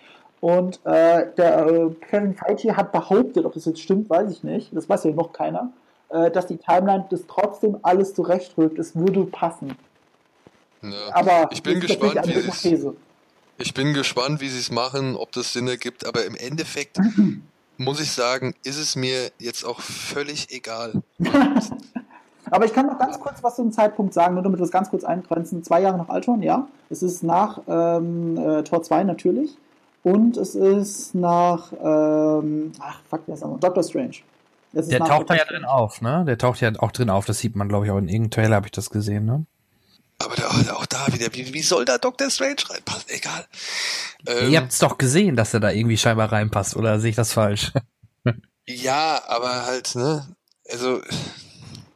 Und 0.41 0.81
äh, 0.85 1.27
der 1.37 1.67
äh, 1.67 1.91
Kevin 2.09 2.35
Feige 2.35 2.77
hat 2.77 2.93
behauptet, 2.93 3.45
ob 3.45 3.55
das 3.55 3.65
jetzt 3.65 3.81
stimmt, 3.81 4.09
weiß 4.09 4.31
ich 4.31 4.45
nicht, 4.45 4.75
das 4.75 4.89
weiß 4.89 5.05
ja 5.05 5.11
noch 5.11 5.33
keiner, 5.33 5.73
äh, 6.11 6.31
dass 6.31 6.47
die 6.47 6.59
Timeline 6.59 7.07
das 7.11 7.23
trotzdem 7.27 7.79
alles 7.83 8.15
zurechtrückt, 8.15 8.79
es 8.79 8.95
würde 8.95 9.25
passen. 9.25 9.77
Ja. 10.83 10.91
Aber 11.13 11.49
ich 11.51 11.63
bin 11.63 11.81
gespannt, 11.81 12.21
wie 12.25 12.93
ich 13.61 13.75
bin 13.75 13.93
gespannt, 13.93 14.41
wie 14.41 14.49
sie 14.49 14.61
es 14.61 14.71
machen, 14.71 15.17
ob 15.17 15.33
das 15.33 15.53
Sinn 15.53 15.67
ergibt, 15.67 16.07
aber 16.07 16.25
im 16.25 16.37
Endeffekt 16.37 16.99
muss 17.77 18.01
ich 18.01 18.13
sagen, 18.13 18.55
ist 18.63 18.79
es 18.79 18.95
mir 18.95 19.33
jetzt 19.39 19.65
auch 19.65 19.81
völlig 19.81 20.53
egal. 20.53 21.03
aber 22.51 22.65
ich 22.65 22.73
kann 22.73 22.87
noch 22.87 22.99
ganz 22.99 23.19
kurz 23.19 23.43
was 23.43 23.57
zu 23.57 23.63
dem 23.63 23.73
Zeitpunkt 23.73 24.15
sagen, 24.15 24.35
nur 24.35 24.45
damit 24.45 24.61
wir 24.61 24.63
das 24.63 24.71
ganz 24.71 24.91
kurz 24.91 25.03
eingrenzen. 25.03 25.65
Zwei 25.65 25.81
Jahre 25.81 25.99
nach 25.99 26.09
Altron, 26.09 26.43
ja. 26.43 26.69
Es 26.89 27.03
ist 27.03 27.25
nach 27.25 27.61
ähm, 27.67 28.37
äh, 28.37 28.63
Tor 28.63 28.85
2 28.85 29.03
natürlich. 29.03 29.57
Und 30.13 30.37
es 30.37 30.55
ist 30.55 31.15
nach, 31.15 31.73
ähm, 31.73 32.73
ach, 32.81 33.01
fuck, 33.09 33.23
wer 33.27 33.35
ist 33.35 33.43
aber? 33.43 33.59
Doctor 33.59 33.83
Strange. 33.83 34.17
Der 34.73 35.01
taucht 35.01 35.31
da 35.31 35.35
ja 35.35 35.45
drin 35.45 35.65
auf, 35.65 36.01
ne? 36.01 36.25
Der 36.27 36.39
taucht 36.39 36.61
ja 36.61 36.71
auch 36.79 36.93
drin 36.93 37.11
auf. 37.11 37.27
Das 37.27 37.39
sieht 37.39 37.57
man, 37.57 37.69
glaube 37.69 37.87
ich, 37.87 37.91
auch 37.91 37.99
in 37.99 38.09
irgendeinem 38.09 38.31
Trailer 38.31 38.57
habe 38.57 38.67
ich 38.67 38.73
das 38.73 38.91
gesehen, 38.91 39.25
ne? 39.25 39.45
Aber 40.19 40.35
da, 40.35 40.49
auch 40.75 40.87
da 40.87 41.07
wieder, 41.13 41.27
wie, 41.33 41.53
wie 41.53 41.63
soll 41.63 41.85
da 41.85 41.99
Doctor 41.99 42.31
Strange 42.31 42.57
reinpassen? 42.69 43.09
Egal. 43.09 43.47
Ähm, 44.27 44.51
Ihr 44.51 44.61
habt 44.61 44.73
es 44.73 44.79
doch 44.79 44.99
gesehen, 44.99 45.37
dass 45.37 45.55
er 45.55 45.61
da 45.61 45.71
irgendwie 45.71 45.97
scheinbar 45.97 46.33
reinpasst, 46.33 46.77
oder 46.77 47.01
sehe 47.01 47.11
ich 47.11 47.17
das 47.17 47.33
falsch? 47.33 47.73
ja, 48.67 49.23
aber 49.27 49.67
halt, 49.67 49.95
ne? 49.95 50.27
Also. 50.71 51.01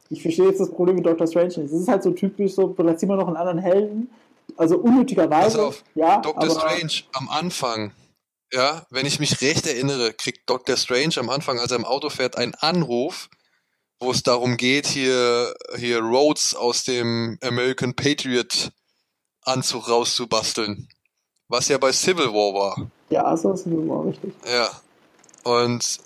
Ich 0.09 0.21
verstehe 0.21 0.47
jetzt 0.47 0.59
das 0.59 0.69
Problem 0.71 0.95
mit 0.95 1.05
Doctor 1.05 1.27
Strange 1.27 1.47
nicht. 1.47 1.57
Es 1.57 1.73
ist 1.73 1.87
halt 1.87 2.03
so 2.03 2.11
typisch, 2.11 2.53
so, 2.53 2.67
da 2.67 2.95
ziehen 2.95 3.09
wir 3.09 3.15
noch 3.15 3.27
einen 3.27 3.37
anderen 3.37 3.59
Helden 3.59 4.09
also 4.57 4.77
unnötigerweise. 4.77 5.57
Pass 5.57 5.65
auf, 5.65 5.83
ja, 5.95 6.19
Doctor 6.19 6.49
Strange 6.49 7.03
am 7.13 7.29
Anfang, 7.29 7.91
ja, 8.53 8.85
wenn 8.91 9.05
ich 9.05 9.19
mich 9.19 9.41
recht 9.41 9.65
erinnere, 9.65 10.13
kriegt 10.13 10.49
Doctor 10.49 10.77
Strange 10.77 11.15
am 11.17 11.29
Anfang, 11.29 11.59
als 11.59 11.71
er 11.71 11.77
im 11.77 11.85
Auto 11.85 12.09
fährt, 12.09 12.37
einen 12.37 12.53
Anruf, 12.55 13.29
wo 13.99 14.11
es 14.11 14.21
darum 14.21 14.57
geht, 14.57 14.85
hier, 14.85 15.53
hier 15.77 15.99
Rhodes 15.99 16.55
aus 16.55 16.83
dem 16.83 17.37
American 17.41 17.95
Patriot 17.95 18.71
Anzug 19.41 19.89
rauszubasteln. 19.89 20.87
Was 21.49 21.67
ja 21.67 21.77
bei 21.77 21.91
Civil 21.91 22.27
War 22.27 22.53
war. 22.53 22.91
Ja, 23.09 23.23
also 23.25 23.55
Civil 23.55 23.87
War, 23.89 24.05
richtig. 24.05 24.33
Ja. 24.45 24.69
Und 25.43 25.99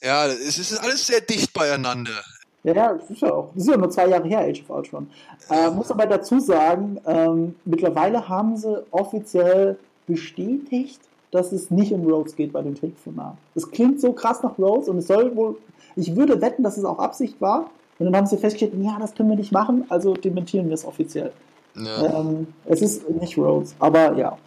ja, 0.00 0.26
es 0.26 0.58
ist 0.58 0.78
alles 0.78 1.06
sehr 1.06 1.20
dicht 1.20 1.52
beieinander. 1.52 2.22
Ja, 2.62 2.72
ja, 2.72 2.94
das 2.94 3.10
ist 3.10 3.22
ja 3.22 3.32
auch. 3.32 3.50
Das 3.54 3.64
ist 3.64 3.70
ja 3.70 3.76
nur 3.76 3.90
zwei 3.90 4.08
Jahre 4.08 4.28
her, 4.28 4.40
Age 4.40 4.62
of 4.62 4.70
Ultron. 4.70 5.10
Äh, 5.50 5.70
muss 5.70 5.90
aber 5.90 6.06
dazu 6.06 6.40
sagen, 6.40 7.00
ähm, 7.06 7.56
mittlerweile 7.64 8.28
haben 8.28 8.56
sie 8.56 8.84
offiziell 8.90 9.78
bestätigt, 10.08 11.00
dass 11.30 11.52
es 11.52 11.70
nicht 11.70 11.92
um 11.92 12.04
Rhodes 12.04 12.34
geht 12.34 12.52
bei 12.52 12.62
dem 12.62 12.74
Telefonat. 12.74 13.36
Es 13.54 13.70
klingt 13.70 14.00
so 14.00 14.12
krass 14.12 14.42
nach 14.42 14.58
Rhodes 14.58 14.88
und 14.88 14.98
es 14.98 15.06
soll 15.06 15.36
wohl, 15.36 15.56
ich 15.94 16.16
würde 16.16 16.40
wetten, 16.40 16.62
dass 16.64 16.76
es 16.76 16.84
auch 16.84 16.98
Absicht 16.98 17.40
war, 17.40 17.70
Und 17.98 18.06
dann 18.06 18.16
haben 18.16 18.26
sie 18.26 18.36
festgestellt, 18.36 18.72
ja, 18.80 18.96
das 19.00 19.14
können 19.14 19.28
wir 19.28 19.36
nicht 19.36 19.52
machen, 19.52 19.84
also 19.88 20.14
dementieren 20.14 20.68
wir 20.68 20.74
es 20.74 20.84
offiziell. 20.84 21.32
Ja. 21.74 22.20
Ähm, 22.20 22.48
es 22.64 22.80
ist 22.82 23.08
nicht 23.10 23.36
Rhodes, 23.36 23.74
aber 23.78 24.14
ja. 24.16 24.38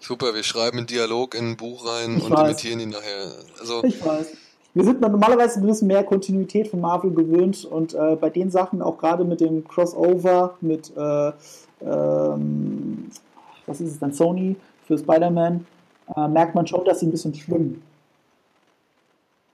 Super, 0.00 0.34
wir 0.34 0.42
schreiben 0.42 0.78
einen 0.78 0.86
Dialog 0.86 1.34
in 1.34 1.50
ein 1.50 1.56
Buch 1.56 1.86
rein 1.86 2.16
ich 2.16 2.24
und 2.24 2.30
weiß. 2.30 2.40
dementieren 2.40 2.80
ihn 2.80 2.90
nachher. 2.90 3.32
Also, 3.60 3.84
ich 3.84 4.04
weiß. 4.04 4.32
Wir 4.74 4.84
sind 4.84 5.00
normalerweise 5.00 5.60
ein 5.60 5.66
bisschen 5.66 5.88
mehr 5.88 6.02
Kontinuität 6.02 6.68
von 6.68 6.80
Marvel 6.80 7.12
gewöhnt 7.12 7.64
und 7.64 7.94
äh, 7.94 8.16
bei 8.16 8.28
den 8.28 8.50
Sachen, 8.50 8.82
auch 8.82 8.98
gerade 8.98 9.24
mit 9.24 9.40
dem 9.40 9.66
Crossover, 9.68 10.56
mit 10.60 10.92
äh, 10.96 11.32
ähm, 11.80 13.10
was 13.66 13.80
ist 13.80 13.92
es 13.92 13.98
dann, 13.98 14.12
Sony 14.12 14.56
für 14.86 14.98
Spider-Man, 14.98 15.66
äh, 16.16 16.28
merkt 16.28 16.54
man 16.54 16.66
schon, 16.66 16.84
dass 16.84 17.00
sie 17.00 17.06
ein 17.06 17.10
bisschen 17.10 17.34
schwimmen. 17.34 17.82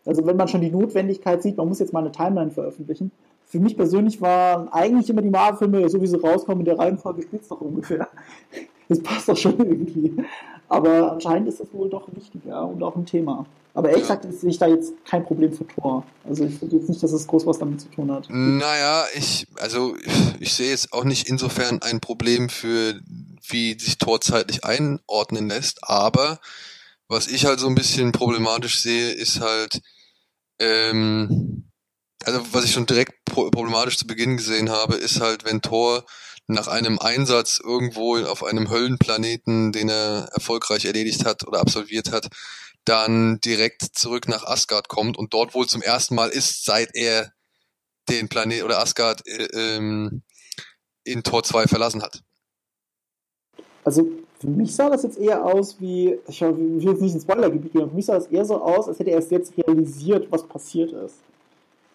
Also 0.07 0.26
wenn 0.26 0.37
man 0.37 0.49
schon 0.49 0.61
die 0.61 0.70
Notwendigkeit 0.70 1.43
sieht, 1.43 1.57
man 1.57 1.68
muss 1.68 1.78
jetzt 1.78 1.93
mal 1.93 2.01
eine 2.01 2.12
Timeline 2.12 2.51
veröffentlichen. 2.51 3.11
Für 3.47 3.61
mich 3.61 3.76
persönlich 3.76 4.20
waren 4.20 4.68
eigentlich 4.68 5.11
immer 5.11 5.22
die 5.22 5.31
Marvel-Filme, 5.31 5.89
so 5.89 6.01
wie 6.01 6.07
sie 6.07 6.20
rauskommen, 6.20 6.61
in 6.61 6.64
der 6.66 6.78
Reihenfolge 6.78 7.22
spielt 7.22 7.43
es 7.43 7.49
doch 7.49 7.61
ungefähr. 7.61 8.09
Das 8.89 9.01
passt 9.05 9.28
doch 9.28 9.37
schon 9.37 9.57
irgendwie. 9.57 10.12
Aber 10.68 11.12
anscheinend 11.12 11.47
ist 11.47 11.61
das 11.61 11.72
wohl 11.72 11.89
doch 11.89 12.09
wichtig, 12.12 12.43
ja, 12.45 12.61
und 12.62 12.83
auch 12.83 12.97
ein 12.97 13.07
Thema. 13.07 13.47
Aber 13.72 13.89
ehrlich 13.89 14.03
gesagt 14.03 14.24
ja. 14.24 14.33
sehe 14.33 14.51
ich 14.51 14.59
da 14.59 14.66
jetzt 14.66 14.93
kein 15.05 15.24
Problem 15.24 15.53
für 15.53 15.66
Tor. 15.66 16.05
Also 16.28 16.45
ich 16.45 16.59
finde 16.59 16.76
jetzt 16.76 16.89
nicht, 16.89 17.03
dass 17.03 17.12
es 17.12 17.26
groß 17.26 17.47
was 17.47 17.59
damit 17.59 17.81
zu 17.81 17.89
tun 17.89 18.11
hat. 18.11 18.28
Naja, 18.31 19.05
ich, 19.14 19.47
also 19.61 19.95
ich 20.41 20.53
sehe 20.53 20.70
jetzt 20.70 20.93
auch 20.93 21.05
nicht 21.05 21.28
insofern 21.28 21.81
ein 21.83 22.01
Problem 22.01 22.49
für, 22.49 22.95
wie 23.53 23.78
sich 23.78 23.98
Tor 23.98 24.20
zeitlich 24.20 24.64
einordnen 24.64 25.48
lässt, 25.48 25.78
aber 25.82 26.40
was 27.09 27.26
ich 27.26 27.44
halt 27.44 27.59
so 27.59 27.66
ein 27.66 27.74
bisschen 27.74 28.12
problematisch 28.12 28.80
sehe, 28.80 29.11
ist 29.11 29.40
halt, 29.40 29.80
ähm, 30.61 31.70
also 32.24 32.40
was 32.53 32.64
ich 32.64 32.72
schon 32.72 32.86
direkt 32.86 33.24
problematisch 33.24 33.98
zu 33.98 34.07
Beginn 34.07 34.36
gesehen 34.36 34.70
habe, 34.70 34.94
ist 34.94 35.20
halt, 35.20 35.44
wenn 35.44 35.62
Thor 35.62 36.05
nach 36.46 36.68
einem 36.68 36.98
Einsatz 36.98 37.61
irgendwo 37.62 38.18
auf 38.18 38.44
einem 38.44 38.70
Höllenplaneten, 38.70 39.72
den 39.72 39.88
er 39.88 40.28
erfolgreich 40.32 40.84
erledigt 40.84 41.24
hat 41.24 41.46
oder 41.46 41.61
absolviert 41.61 42.12
hat, 42.12 42.28
dann 42.84 43.40
direkt 43.40 43.82
zurück 43.82 44.28
nach 44.28 44.44
Asgard 44.44 44.88
kommt 44.88 45.16
und 45.16 45.34
dort 45.34 45.55
wohl 45.55 45.66
zum 45.66 45.82
ersten 45.82 46.14
Mal 46.14 46.30
ist, 46.30 46.64
seit 46.64 46.94
er 46.94 47.32
den 48.09 48.28
Planet 48.28 48.64
oder 48.64 48.80
Asgard 48.80 49.26
äh, 49.26 49.44
ähm, 49.76 50.22
in 51.05 51.22
Tor 51.22 51.42
2 51.42 51.66
verlassen 51.66 52.03
hat. 52.03 52.22
Also 53.91 54.09
für 54.38 54.47
mich 54.47 54.76
sah 54.76 54.88
das 54.88 55.03
jetzt 55.03 55.18
eher 55.18 55.45
aus 55.45 55.80
wie, 55.80 56.16
ich 56.28 56.41
will 56.43 56.78
jetzt 56.80 57.03
nicht 57.03 57.12
ins 57.12 57.24
Spoilergebiet 57.24 57.72
gehen, 57.72 57.91
für 57.91 57.97
mich 57.97 58.07
sah 58.07 58.14
das 58.14 58.28
eher 58.28 58.45
so 58.45 58.62
aus, 58.62 58.86
als 58.86 59.01
hätte 59.01 59.11
er 59.11 59.16
erst 59.16 59.32
jetzt 59.32 59.53
realisiert, 59.59 60.28
was 60.30 60.45
passiert 60.45 60.93
ist. 60.93 61.16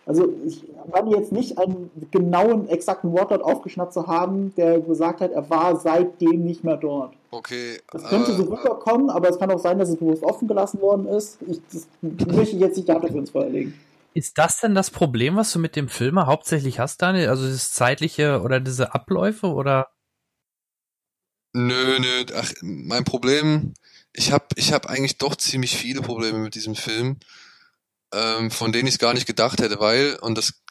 Also 0.06 0.34
ich 0.46 0.62
meine 0.94 1.12
jetzt 1.12 1.32
nicht 1.32 1.58
einen 1.58 1.90
genauen, 2.12 2.68
exakten 2.68 3.14
Wortlaut 3.14 3.42
aufgeschnappt 3.44 3.94
zu 3.94 4.08
haben, 4.08 4.54
der 4.58 4.82
gesagt 4.82 5.22
hat, 5.22 5.32
er 5.32 5.50
war 5.50 5.80
seitdem 5.80 6.44
nicht 6.44 6.66
mehr 6.66 6.76
dort. 6.76 7.14
Okay. 7.32 7.80
Das 7.94 8.04
könnte 8.04 8.34
äh, 8.34 8.36
so 8.36 8.44
rüberkommen, 8.44 9.10
aber 9.10 9.30
es 9.30 9.40
kann 9.40 9.50
auch 9.50 9.60
sein, 9.60 9.80
dass 9.80 9.88
es 9.88 9.96
bewusst 9.96 10.22
offen 10.22 10.50
gelassen 10.50 10.82
worden 10.82 11.08
ist. 11.08 11.38
Ich, 11.48 11.62
das 11.72 11.88
möchte 12.02 12.58
ich 12.58 12.62
jetzt 12.62 12.76
nicht 12.76 12.90
dafür 12.90 13.10
ins 13.10 13.30
Feuer 13.30 13.48
legen. 13.48 13.74
Ist 14.14 14.38
das 14.38 14.60
denn 14.60 14.76
das 14.76 14.92
Problem, 14.92 15.38
was 15.38 15.54
du 15.54 15.60
mit 15.60 15.78
dem 15.78 15.88
Film 15.88 16.26
hauptsächlich 16.26 16.78
hast, 16.78 17.02
Daniel? 17.02 17.30
Also 17.30 17.48
das 17.48 17.72
zeitliche 17.72 18.42
oder 18.42 18.60
diese 18.60 18.94
Abläufe 18.94 19.48
oder? 19.48 19.88
Nö, 21.56 22.00
nö. 22.00 22.26
Ach, 22.36 22.52
mein 22.62 23.04
Problem, 23.04 23.74
ich 24.14 24.32
habe 24.32 24.48
ich 24.56 24.74
hab 24.74 24.88
eigentlich 24.88 25.18
doch 25.18 25.36
ziemlich 25.36 25.78
viele 25.78 26.02
Probleme 26.02 26.40
mit 26.40 26.56
diesem 26.56 26.76
Film 26.76 27.20
ähm, 28.16 28.52
von 28.52 28.72
denen 28.72 28.88
ich 28.88 29.00
gar 29.00 29.14
nicht 29.14 29.26
gedacht 29.26 29.62
hätte, 29.62 29.80
weil, 29.80 30.16
und 30.22 30.38
das 30.38 30.62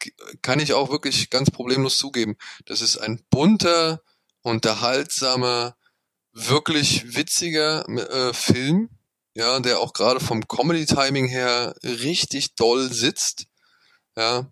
kann 0.42 0.60
ich 0.60 0.72
auch 0.72 0.90
wirklich 0.90 1.30
ganz 1.30 1.50
problemlos 1.50 1.98
zugeben, 1.98 2.36
das 2.64 2.80
ist 2.80 2.96
ein 2.96 3.22
bunter, 3.30 4.02
unterhaltsamer, 4.42 5.76
wirklich 6.32 7.14
witziger 7.16 7.86
äh, 7.88 8.32
Film, 8.32 8.88
ja, 9.34 9.60
der 9.60 9.80
auch 9.80 9.92
gerade 9.92 10.20
vom 10.20 10.46
Comedy-Timing 10.48 11.26
her 11.26 11.74
richtig 11.82 12.54
doll 12.54 12.92
sitzt, 12.92 13.46
ja, 14.16 14.50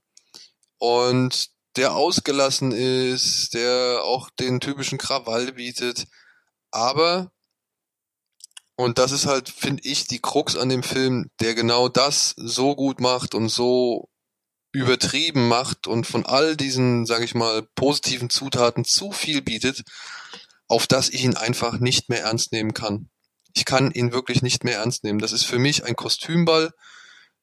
und 0.78 1.50
der 1.76 1.94
ausgelassen 1.94 2.72
ist, 2.72 3.54
der 3.54 4.02
auch 4.04 4.28
den 4.30 4.60
typischen 4.60 4.98
Krawall 4.98 5.52
bietet, 5.52 6.06
aber 6.72 7.30
und 8.76 8.98
das 8.98 9.12
ist 9.12 9.26
halt, 9.26 9.48
finde 9.48 9.82
ich, 9.84 10.06
die 10.06 10.18
Krux 10.18 10.56
an 10.56 10.68
dem 10.68 10.82
Film, 10.82 11.30
der 11.40 11.54
genau 11.54 11.88
das 11.88 12.34
so 12.36 12.74
gut 12.74 13.00
macht 13.00 13.34
und 13.34 13.48
so 13.48 14.08
übertrieben 14.72 15.46
macht 15.48 15.86
und 15.86 16.06
von 16.06 16.24
all 16.24 16.56
diesen, 16.56 17.04
sage 17.04 17.24
ich 17.24 17.34
mal, 17.34 17.62
positiven 17.74 18.30
Zutaten 18.30 18.84
zu 18.84 19.12
viel 19.12 19.42
bietet, 19.42 19.82
auf 20.66 20.86
das 20.86 21.10
ich 21.10 21.24
ihn 21.24 21.36
einfach 21.36 21.78
nicht 21.78 22.08
mehr 22.08 22.22
ernst 22.22 22.52
nehmen 22.52 22.72
kann. 22.72 23.10
Ich 23.54 23.66
kann 23.66 23.90
ihn 23.90 24.12
wirklich 24.12 24.40
nicht 24.42 24.64
mehr 24.64 24.78
ernst 24.78 25.04
nehmen. 25.04 25.18
Das 25.18 25.32
ist 25.32 25.44
für 25.44 25.58
mich 25.58 25.84
ein 25.84 25.94
Kostümball 25.94 26.70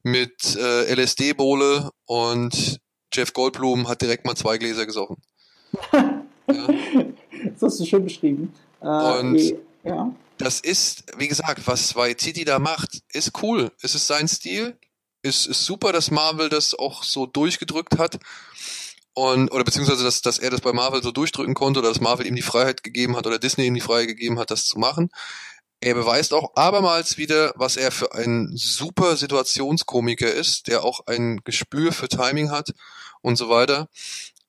mit 0.02 0.56
äh, 0.56 0.92
LSD-Bohle 0.94 1.92
und 2.06 2.80
Jeff 3.14 3.34
Goldblum 3.34 3.88
hat 3.88 4.02
direkt 4.02 4.26
mal 4.26 4.36
zwei 4.36 4.58
Gläser 4.58 4.88
gesoffen. 4.88 5.18
ja. 5.94 6.68
Das 7.54 7.62
hast 7.62 7.80
du 7.80 7.86
schön 7.86 8.04
beschrieben. 8.04 8.52
Äh, 8.82 8.88
und 8.88 9.54
ja 9.84 10.14
das 10.40 10.62
ist, 10.62 11.04
wie 11.18 11.28
gesagt, 11.28 11.62
was 11.66 11.96
Waititi 11.96 12.46
da 12.46 12.60
macht, 12.60 13.04
ist 13.12 13.44
cool. 13.44 13.72
Es 13.82 13.94
ist 13.94 14.08
sein 14.08 14.28
Stil. 14.28 14.78
Es 15.22 15.46
ist 15.46 15.66
super, 15.66 15.92
dass 15.92 16.12
Marvel 16.12 16.48
das 16.50 16.74
auch 16.74 17.04
so 17.04 17.26
durchgedrückt 17.26 18.00
hat. 18.00 18.20
Und, 19.14 19.52
oder 19.52 19.66
beziehungsweise, 19.66 20.04
dass, 20.06 20.22
dass 20.22 20.40
er 20.40 20.50
das 20.50 20.62
bei 20.62 20.72
Marvel 20.72 21.04
so 21.04 21.12
durchdrücken 21.12 21.56
konnte 21.56 21.82
oder 21.82 21.90
dass 21.90 22.00
Marvel 22.00 22.26
ihm 22.26 22.38
die 22.38 22.42
Freiheit 22.42 22.84
gegeben 22.84 23.18
hat 23.18 23.28
oder 23.28 23.38
Disney 23.38 23.66
ihm 23.66 23.74
die 23.74 23.82
Freiheit 23.82 24.08
gegeben 24.08 24.40
hat, 24.40 24.50
das 24.50 24.66
zu 24.66 24.80
machen. 24.80 25.10
Er 25.82 25.94
beweist 25.94 26.34
auch 26.34 26.56
abermals 26.56 27.18
wieder, 27.18 27.54
was 27.56 27.76
er 27.76 27.92
für 27.92 28.14
ein 28.14 28.52
super 28.56 29.18
Situationskomiker 29.18 30.32
ist, 30.32 30.68
der 30.68 30.86
auch 30.86 31.06
ein 31.06 31.42
Gespür 31.44 31.92
für 31.92 32.08
Timing 32.08 32.50
hat 32.50 32.74
und 33.22 33.36
so 33.36 33.50
weiter. 33.50 33.90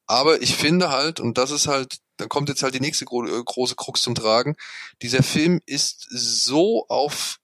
Aber 0.07 0.41
ich 0.41 0.57
finde 0.57 0.91
halt, 0.91 1.19
und 1.19 1.37
das 1.37 1.51
ist 1.51 1.67
halt 1.67 1.99
dann 2.21 2.29
kommt 2.29 2.49
jetzt 2.49 2.63
halt 2.63 2.75
die 2.75 2.81
nächste 2.81 3.05
gro 3.05 3.25
äh, 3.25 3.43
große 3.45 3.75
Krux 3.75 4.03
zum 4.03 4.15
Tragen. 4.15 4.57
Dieser 5.03 5.23
Film 5.23 5.61
ist 5.67 6.07
so 6.11 6.87
auf 6.89 7.39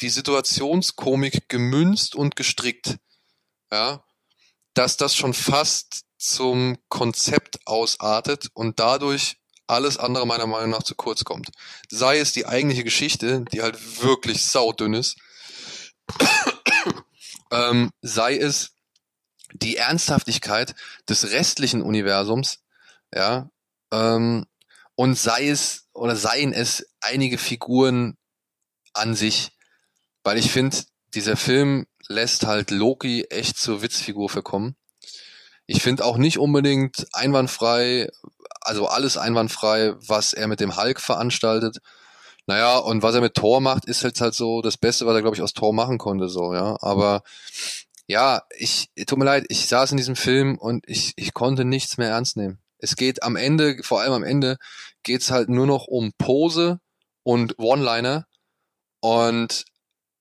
die 0.00 0.10
Situationskomik 0.10 1.48
gemünzt 1.48 2.14
und 2.14 2.36
gestrickt, 2.36 2.96
ja, 3.70 4.04
dass 4.74 4.96
das 4.96 5.14
schon 5.14 5.32
fast 5.32 6.02
zum 6.18 6.78
Konzept 6.88 7.58
ausartet 7.66 8.48
und 8.54 8.78
dadurch 8.78 9.36
alles 9.66 9.96
andere 9.96 10.26
meiner 10.26 10.46
Meinung 10.46 10.70
nach 10.70 10.82
zu 10.82 10.94
kurz 10.94 11.24
kommt. 11.24 11.50
Sei 11.88 12.18
es 12.18 12.32
die 12.32 12.46
eigentliche 12.46 12.84
Geschichte, 12.84 13.44
die 13.52 13.62
halt 13.62 14.02
wirklich 14.02 14.44
saudünn 14.46 14.94
ist, 14.94 15.16
ähm, 17.50 17.90
sei 18.00 18.36
es 18.36 18.72
die 19.52 19.76
Ernsthaftigkeit 19.76 20.74
des 21.08 21.30
restlichen 21.30 21.82
Universums, 21.82 22.60
ja, 23.12 23.50
ähm, 23.92 24.46
und 24.94 25.16
sei 25.16 25.48
es 25.48 25.88
oder 25.92 26.16
seien 26.16 26.52
es 26.52 26.86
einige 27.00 27.38
Figuren 27.38 28.16
an 28.92 29.14
sich, 29.14 29.52
weil 30.24 30.38
ich 30.38 30.50
finde, 30.50 30.76
dieser 31.14 31.36
Film 31.36 31.86
lässt 32.08 32.46
halt 32.46 32.70
Loki 32.70 33.24
echt 33.30 33.58
zur 33.58 33.82
Witzfigur 33.82 34.28
verkommen. 34.28 34.76
Ich 35.66 35.82
finde 35.82 36.04
auch 36.04 36.16
nicht 36.16 36.38
unbedingt 36.38 37.06
einwandfrei, 37.12 38.08
also 38.60 38.86
alles 38.86 39.16
einwandfrei, 39.16 39.94
was 40.06 40.32
er 40.32 40.46
mit 40.46 40.60
dem 40.60 40.76
Hulk 40.76 41.00
veranstaltet. 41.00 41.78
Naja, 42.46 42.76
und 42.78 43.02
was 43.02 43.14
er 43.16 43.20
mit 43.20 43.34
Thor 43.34 43.60
macht, 43.60 43.86
ist 43.86 44.02
jetzt 44.02 44.20
halt 44.20 44.34
so 44.34 44.62
das 44.62 44.76
Beste, 44.76 45.06
was 45.06 45.14
er, 45.14 45.22
glaube 45.22 45.36
ich, 45.36 45.42
aus 45.42 45.52
Thor 45.52 45.72
machen 45.72 45.98
konnte, 45.98 46.28
so, 46.28 46.54
ja. 46.54 46.76
Aber 46.80 47.22
ja, 48.06 48.42
ich, 48.56 48.88
tut 49.06 49.18
mir 49.18 49.24
leid, 49.24 49.46
ich 49.48 49.66
saß 49.66 49.90
in 49.90 49.96
diesem 49.96 50.14
Film 50.14 50.56
und 50.56 50.84
ich, 50.86 51.12
ich 51.16 51.34
konnte 51.34 51.64
nichts 51.64 51.98
mehr 51.98 52.10
ernst 52.10 52.36
nehmen. 52.36 52.60
Es 52.86 52.94
geht 52.94 53.24
am 53.24 53.34
Ende, 53.34 53.82
vor 53.82 54.00
allem 54.00 54.12
am 54.12 54.22
Ende, 54.22 54.58
geht's 55.02 55.32
halt 55.32 55.48
nur 55.48 55.66
noch 55.66 55.88
um 55.88 56.12
Pose 56.18 56.78
und 57.24 57.58
One-Liner. 57.58 58.26
Und 59.00 59.64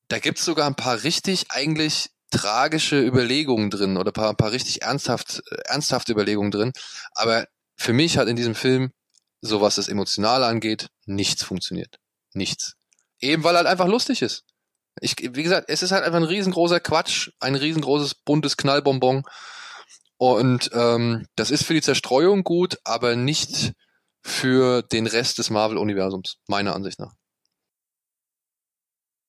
da 0.07 0.17
gibt's 0.17 0.43
sogar 0.43 0.65
ein 0.65 0.75
paar 0.75 1.03
richtig 1.03 1.45
eigentlich 1.49 2.09
tragische 2.31 2.99
Überlegungen 2.99 3.69
drin 3.69 3.97
oder 3.97 4.09
ein 4.09 4.13
paar, 4.13 4.29
ein 4.31 4.35
paar 4.35 4.51
richtig 4.51 4.81
ernsthaft, 4.81 5.43
ernsthafte 5.65 6.11
Überlegungen 6.11 6.49
drin. 6.49 6.71
Aber 7.13 7.45
für 7.77 7.93
mich 7.93 8.17
hat 8.17 8.27
in 8.27 8.35
diesem 8.35 8.55
Film, 8.55 8.91
so 9.41 9.61
was 9.61 9.75
das 9.75 9.87
Emotionale 9.87 10.47
angeht, 10.47 10.87
nichts 11.05 11.43
funktioniert. 11.43 11.99
Nichts. 12.33 12.73
Eben 13.19 13.43
weil 13.43 13.57
halt 13.57 13.67
einfach 13.67 13.87
lustig 13.87 14.23
ist. 14.23 14.43
Ich, 15.01 15.15
wie 15.19 15.43
gesagt, 15.43 15.69
es 15.69 15.83
ist 15.83 15.91
halt 15.91 16.03
einfach 16.03 16.17
ein 16.17 16.23
riesengroßer 16.23 16.79
Quatsch, 16.79 17.29
ein 17.39 17.53
riesengroßes 17.53 18.15
buntes 18.25 18.57
Knallbonbon. 18.57 19.23
Und 20.17 20.69
ähm, 20.73 21.25
das 21.35 21.51
ist 21.51 21.63
für 21.63 21.73
die 21.73 21.81
Zerstreuung 21.81 22.43
gut, 22.43 22.77
aber 22.83 23.15
nicht 23.15 23.73
für 24.21 24.81
den 24.81 25.07
Rest 25.07 25.37
des 25.37 25.49
Marvel-Universums, 25.49 26.37
meiner 26.47 26.73
Ansicht 26.73 26.99
nach. 26.99 27.13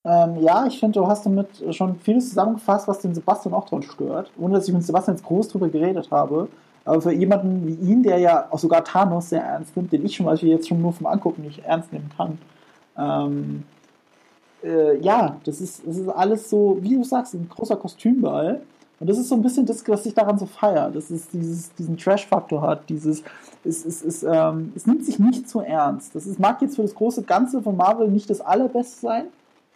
Ähm, 0.04 0.40
ja, 0.40 0.66
ich 0.66 0.78
finde, 0.78 1.00
du 1.00 1.06
hast 1.08 1.26
damit 1.26 1.48
schon 1.74 1.98
vieles 1.98 2.28
zusammengefasst, 2.28 2.86
was 2.86 3.00
den 3.00 3.14
Sebastian 3.14 3.54
auch 3.54 3.68
dran 3.68 3.82
stört. 3.82 4.30
Ohne 4.38 4.54
dass 4.54 4.68
ich 4.68 4.74
mit 4.74 4.84
Sebastian 4.84 5.20
groß 5.20 5.48
drüber 5.48 5.68
geredet 5.68 6.10
habe. 6.12 6.48
Aber 6.84 7.02
für 7.02 7.12
jemanden 7.12 7.66
wie 7.66 7.90
ihn, 7.90 8.04
der 8.04 8.18
ja 8.18 8.46
auch 8.50 8.60
sogar 8.60 8.84
Thanos 8.84 9.30
sehr 9.30 9.42
ernst 9.42 9.76
nimmt, 9.76 9.92
den 9.92 10.06
ich 10.06 10.16
zum 10.16 10.26
Beispiel 10.26 10.50
jetzt 10.50 10.68
schon 10.68 10.80
nur 10.80 10.92
vom 10.92 11.06
Angucken 11.06 11.42
nicht 11.42 11.58
ernst 11.64 11.92
nehmen 11.92 12.10
kann, 12.16 12.38
ähm, 12.96 13.64
äh, 14.62 14.96
ja, 15.00 15.36
das 15.44 15.60
ist, 15.60 15.86
das 15.86 15.96
ist 15.96 16.08
alles 16.08 16.48
so, 16.48 16.78
wie 16.80 16.94
du 16.94 17.02
sagst, 17.02 17.34
ein 17.34 17.48
großer 17.48 17.76
Kostümball. 17.76 18.62
Und 18.98 19.08
das 19.10 19.18
ist 19.18 19.28
so 19.28 19.34
ein 19.34 19.42
bisschen 19.42 19.66
das, 19.66 19.86
was 19.88 20.06
ich 20.06 20.14
daran 20.14 20.38
so 20.38 20.46
feiere, 20.46 20.90
dass 20.90 21.10
es 21.10 21.28
dieses, 21.28 21.74
diesen 21.74 21.98
Trash-Faktor 21.98 22.62
hat, 22.62 22.88
dieses, 22.88 23.22
es, 23.62 23.84
es, 23.84 24.02
es, 24.02 24.22
ähm, 24.22 24.72
es 24.74 24.86
nimmt 24.86 25.04
sich 25.04 25.18
nicht 25.18 25.48
zu 25.48 25.60
ernst. 25.60 26.14
Das 26.14 26.26
ist, 26.26 26.38
mag 26.38 26.62
jetzt 26.62 26.76
für 26.76 26.82
das 26.82 26.94
große 26.94 27.22
Ganze 27.22 27.60
von 27.60 27.76
Marvel 27.76 28.08
nicht 28.08 28.30
das 28.30 28.40
allerbeste 28.40 29.00
sein, 29.00 29.24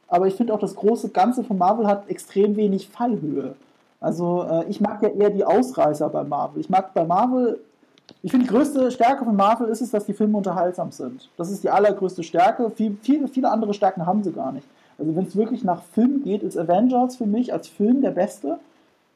aber 0.08 0.26
ich 0.26 0.34
finde 0.34 0.54
auch, 0.54 0.58
das 0.58 0.74
große 0.74 1.10
Ganze 1.10 1.44
von 1.44 1.58
Marvel 1.58 1.86
hat 1.86 2.08
extrem 2.08 2.56
wenig 2.56 2.88
Fallhöhe. 2.88 3.54
Also 4.00 4.46
äh, 4.50 4.64
ich 4.68 4.80
mag 4.80 5.02
ja 5.02 5.10
eher 5.10 5.30
die 5.30 5.44
Ausreißer 5.44 6.08
bei 6.08 6.24
Marvel. 6.24 6.60
Ich 6.60 6.70
mag 6.70 6.94
bei 6.94 7.04
Marvel, 7.04 7.60
ich 8.22 8.30
finde 8.30 8.46
die 8.46 8.52
größte 8.52 8.90
Stärke 8.90 9.24
von 9.24 9.36
Marvel 9.36 9.68
ist 9.68 9.82
es, 9.82 9.90
dass 9.90 10.06
die 10.06 10.14
Filme 10.14 10.38
unterhaltsam 10.38 10.90
sind. 10.90 11.28
Das 11.36 11.50
ist 11.50 11.62
die 11.62 11.70
allergrößte 11.70 12.22
Stärke. 12.22 12.70
Viel, 12.70 12.96
viele, 13.02 13.28
viele 13.28 13.50
andere 13.50 13.74
Stärken 13.74 14.06
haben 14.06 14.22
sie 14.24 14.32
gar 14.32 14.52
nicht. 14.52 14.66
Also 14.98 15.14
wenn 15.14 15.26
es 15.26 15.36
wirklich 15.36 15.62
nach 15.62 15.82
Film 15.82 16.22
geht, 16.22 16.42
ist 16.42 16.58
Avengers 16.58 17.16
für 17.16 17.26
mich 17.26 17.52
als 17.52 17.68
Film 17.68 18.00
der 18.02 18.10
beste. 18.10 18.58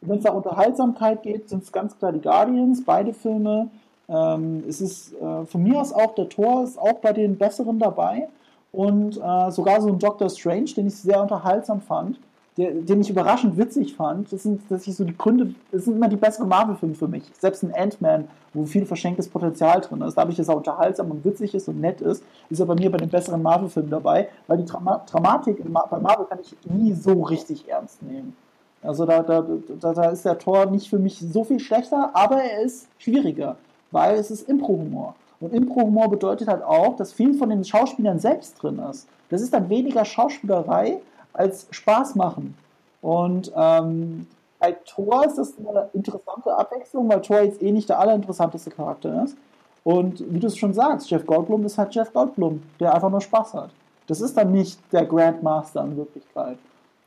Wenn 0.06 0.18
es 0.18 0.24
nach 0.24 0.34
Unterhaltsamkeit 0.34 1.22
geht, 1.22 1.48
sind 1.48 1.62
es 1.62 1.72
ganz 1.72 1.98
klar 1.98 2.12
die 2.12 2.20
Guardians, 2.20 2.84
beide 2.84 3.12
Filme. 3.12 3.70
Ähm, 4.08 4.64
es 4.68 4.80
ist 4.80 5.14
äh, 5.14 5.46
von 5.46 5.62
mir 5.62 5.80
aus 5.80 5.92
auch 5.92 6.14
der 6.14 6.28
Tor 6.28 6.64
ist 6.64 6.78
auch 6.78 6.98
bei 7.00 7.12
den 7.12 7.38
besseren 7.38 7.78
dabei 7.78 8.28
und 8.72 9.16
äh, 9.16 9.50
sogar 9.50 9.80
so 9.80 9.88
ein 9.88 9.98
Doctor 9.98 10.28
Strange, 10.28 10.70
den 10.76 10.88
ich 10.88 10.96
sehr 10.96 11.22
unterhaltsam 11.22 11.80
fand, 11.80 12.18
der, 12.56 12.72
den 12.72 13.00
ich 13.00 13.08
überraschend 13.08 13.56
witzig 13.56 13.94
fand. 13.94 14.30
Das 14.32 14.42
sind, 14.42 14.60
dass 14.70 14.86
ich 14.86 14.94
so 14.94 15.04
die 15.04 15.16
Gründe, 15.16 15.54
das 15.72 15.86
sind 15.86 15.96
immer 15.96 16.08
die 16.08 16.16
besseren 16.16 16.48
Marvel-Filme 16.48 16.94
für 16.94 17.08
mich. 17.08 17.24
Selbst 17.38 17.62
ein 17.62 17.74
Ant-Man, 17.74 18.28
wo 18.52 18.64
viel 18.66 18.84
verschenktes 18.84 19.28
Potenzial 19.28 19.80
drin 19.80 20.02
ist, 20.02 20.16
dadurch, 20.16 20.36
dass 20.36 20.48
er 20.48 20.56
unterhaltsam 20.56 21.10
und 21.10 21.24
witzig 21.24 21.54
ist 21.54 21.68
und 21.68 21.80
nett 21.80 22.00
ist, 22.00 22.22
ist 22.50 22.60
er 22.60 22.66
bei 22.66 22.74
mir 22.74 22.90
bei 22.90 22.98
den 22.98 23.08
besseren 23.08 23.42
Marvel-Filmen 23.42 23.90
dabei, 23.90 24.28
weil 24.46 24.58
die 24.58 24.66
Drama 24.66 25.02
Dramatik 25.10 25.62
bei 25.64 25.98
Marvel 25.98 26.26
kann 26.26 26.40
ich 26.40 26.54
nie 26.64 26.92
so 26.92 27.22
richtig 27.22 27.68
ernst 27.68 28.02
nehmen. 28.02 28.36
Also 28.84 29.06
da, 29.06 29.22
da, 29.22 29.44
da, 29.80 29.92
da 29.94 30.10
ist 30.10 30.24
der 30.24 30.38
Tor 30.38 30.66
nicht 30.66 30.88
für 30.88 30.98
mich 30.98 31.18
so 31.18 31.42
viel 31.42 31.58
schlechter, 31.58 32.10
aber 32.12 32.42
er 32.42 32.62
ist 32.62 32.86
schwieriger, 32.98 33.56
weil 33.90 34.16
es 34.16 34.30
ist 34.30 34.48
Impro-Humor. 34.48 35.14
Und 35.40 35.52
Impro-Humor 35.52 36.10
bedeutet 36.10 36.48
halt 36.48 36.62
auch, 36.62 36.96
dass 36.96 37.12
viel 37.12 37.34
von 37.34 37.48
den 37.48 37.64
Schauspielern 37.64 38.18
selbst 38.18 38.62
drin 38.62 38.78
ist. 38.90 39.08
Das 39.30 39.40
ist 39.40 39.52
dann 39.52 39.68
weniger 39.68 40.04
Schauspielerei 40.04 41.00
als 41.32 41.66
Spaß 41.70 42.14
machen. 42.14 42.56
Und 43.00 43.52
ähm, 43.56 44.26
bei 44.58 44.76
Thor 44.86 45.26
ist 45.26 45.36
das 45.36 45.54
eine 45.58 45.88
interessante 45.92 46.54
Abwechslung, 46.54 47.08
weil 47.08 47.20
Thor 47.22 47.40
jetzt 47.40 47.62
eh 47.62 47.72
nicht 47.72 47.88
der 47.88 47.98
allerinteressanteste 47.98 48.70
Charakter 48.70 49.24
ist. 49.24 49.36
Und 49.82 50.24
wie 50.32 50.40
du 50.40 50.46
es 50.46 50.56
schon 50.56 50.72
sagst, 50.72 51.10
Jeff 51.10 51.26
Goldblum 51.26 51.64
ist 51.66 51.76
halt 51.76 51.94
Jeff 51.94 52.12
Goldblum, 52.12 52.62
der 52.80 52.94
einfach 52.94 53.10
nur 53.10 53.20
Spaß 53.20 53.54
hat. 53.54 53.70
Das 54.06 54.20
ist 54.20 54.36
dann 54.36 54.52
nicht 54.52 54.78
der 54.92 55.04
Grandmaster 55.04 55.84
in 55.84 55.96
Wirklichkeit. 55.96 56.58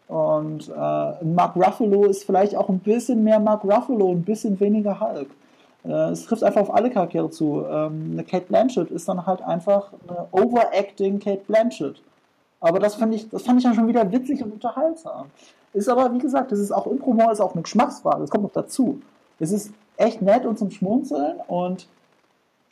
Und 0.07 0.69
äh, 0.69 1.25
Mark 1.25 1.55
Ruffalo 1.55 2.05
ist 2.05 2.23
vielleicht 2.23 2.55
auch 2.55 2.69
ein 2.69 2.79
bisschen 2.79 3.23
mehr 3.23 3.39
Mark 3.39 3.63
Ruffalo, 3.63 4.11
ein 4.11 4.23
bisschen 4.23 4.59
weniger 4.59 4.99
Hulk. 4.99 5.29
Äh, 5.83 6.11
es 6.11 6.25
trifft 6.25 6.43
einfach 6.43 6.61
auf 6.61 6.73
alle 6.73 6.89
Charaktere 6.89 7.29
zu. 7.29 7.65
Ähm, 7.69 8.11
eine 8.13 8.23
Kate 8.23 8.45
Blanchett 8.45 8.89
ist 8.89 9.07
dann 9.09 9.25
halt 9.25 9.41
einfach 9.41 9.91
eine 10.07 10.27
overacting 10.31 11.19
Kate 11.19 11.43
Blanchett. 11.47 12.01
Aber 12.59 12.79
das 12.79 12.95
fand 12.95 13.13
ich, 13.13 13.29
das 13.29 13.43
fand 13.43 13.59
ich 13.59 13.65
dann 13.65 13.75
schon 13.75 13.87
wieder 13.87 14.09
witzig 14.11 14.41
und 14.43 14.53
unterhaltsam. 14.53 15.27
Ist 15.73 15.89
aber, 15.89 16.13
wie 16.13 16.19
gesagt, 16.19 16.51
das 16.51 16.59
ist 16.59 16.71
auch 16.71 16.87
Impro-Humor, 16.87 17.31
ist 17.31 17.41
auch 17.41 17.53
eine 17.53 17.61
Geschmacksfrage. 17.61 18.21
Das 18.21 18.29
kommt 18.29 18.43
noch 18.43 18.51
dazu. 18.51 19.01
Es 19.39 19.51
ist 19.51 19.71
echt 19.97 20.21
nett 20.21 20.45
und 20.45 20.57
zum 20.57 20.71
Schmunzeln 20.71 21.37
und 21.47 21.87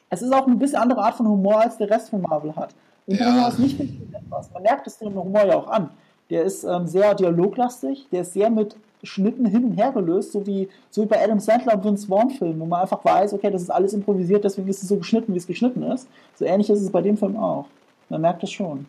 es 0.09 0.21
ist 0.21 0.33
auch 0.33 0.47
ein 0.47 0.57
bisschen 0.57 0.79
andere 0.79 1.01
Art 1.01 1.15
von 1.15 1.27
Humor, 1.27 1.61
als 1.61 1.77
der 1.77 1.89
Rest 1.89 2.09
von 2.09 2.21
Marvel 2.21 2.55
hat. 2.55 2.69
Impro-Humor 3.07 3.41
ja. 3.41 3.47
ist 3.49 3.59
nicht 3.59 3.79
etwas. 3.79 4.49
Man 4.53 4.63
merkt 4.63 4.87
es 4.87 4.97
dem 4.97 5.13
Humor 5.13 5.45
ja 5.45 5.55
auch 5.55 5.67
an. 5.67 5.89
Der 6.29 6.43
ist 6.43 6.63
ähm, 6.63 6.87
sehr 6.87 7.13
dialoglastig, 7.13 8.07
der 8.11 8.21
ist 8.21 8.33
sehr 8.33 8.49
mit 8.49 8.75
Schnitten 9.03 9.45
hin 9.45 9.65
und 9.65 9.71
her 9.73 9.91
gelöst, 9.91 10.31
so 10.31 10.45
wie, 10.47 10.67
so 10.89 11.03
wie 11.03 11.05
bei 11.05 11.23
Adam 11.23 11.39
Sandler 11.39 11.75
und 11.75 11.83
Vince 11.83 12.07
Vaughn 12.07 12.31
Filmen, 12.31 12.59
wo 12.59 12.65
man 12.65 12.81
einfach 12.81 13.03
weiß, 13.05 13.33
okay, 13.33 13.51
das 13.51 13.61
ist 13.61 13.69
alles 13.69 13.93
improvisiert, 13.93 14.43
deswegen 14.43 14.67
ist 14.67 14.81
es 14.81 14.89
so 14.89 14.97
geschnitten, 14.97 15.33
wie 15.33 15.37
es 15.37 15.45
geschnitten 15.45 15.83
ist. 15.83 16.07
So 16.35 16.45
ähnlich 16.45 16.69
ist 16.69 16.81
es 16.81 16.91
bei 16.91 17.01
dem 17.01 17.17
Film 17.17 17.37
auch. 17.37 17.65
Man 18.09 18.21
merkt 18.21 18.43
es 18.43 18.51
schon. 18.51 18.85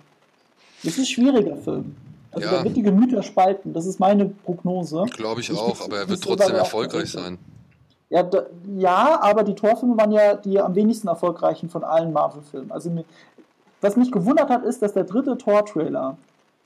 Das 0.82 0.94
ist 0.94 1.00
ein 1.00 1.06
schwieriger 1.06 1.56
Film. 1.56 1.94
Also 2.32 2.48
ja. 2.48 2.58
da 2.58 2.64
wird 2.64 2.76
die 2.76 2.82
Gemüter 2.82 3.22
spalten, 3.22 3.72
das 3.72 3.86
ist 3.86 3.98
meine 3.98 4.26
Prognose. 4.26 5.04
Glaube 5.16 5.40
ich, 5.40 5.50
ich 5.50 5.58
auch, 5.58 5.80
aber 5.82 5.98
er 5.98 6.08
wird 6.08 6.22
trotzdem 6.22 6.54
erfolgreich 6.54 7.10
sein. 7.10 7.38
Ja, 8.08 8.22
da, 8.22 8.46
ja, 8.76 9.20
aber 9.20 9.42
die 9.42 9.54
Torfilme 9.54 9.96
waren 9.96 10.12
ja 10.12 10.34
die 10.34 10.60
am 10.60 10.74
wenigsten 10.74 11.08
erfolgreichen 11.08 11.68
von 11.68 11.82
allen 11.82 12.12
Marvel-Filmen. 12.12 12.70
Also 12.70 12.90
was 13.80 13.96
mich 13.96 14.12
gewundert 14.12 14.48
hat, 14.48 14.64
ist, 14.64 14.82
dass 14.82 14.92
der 14.92 15.04
dritte 15.04 15.36
Tor-Trailer 15.36 16.16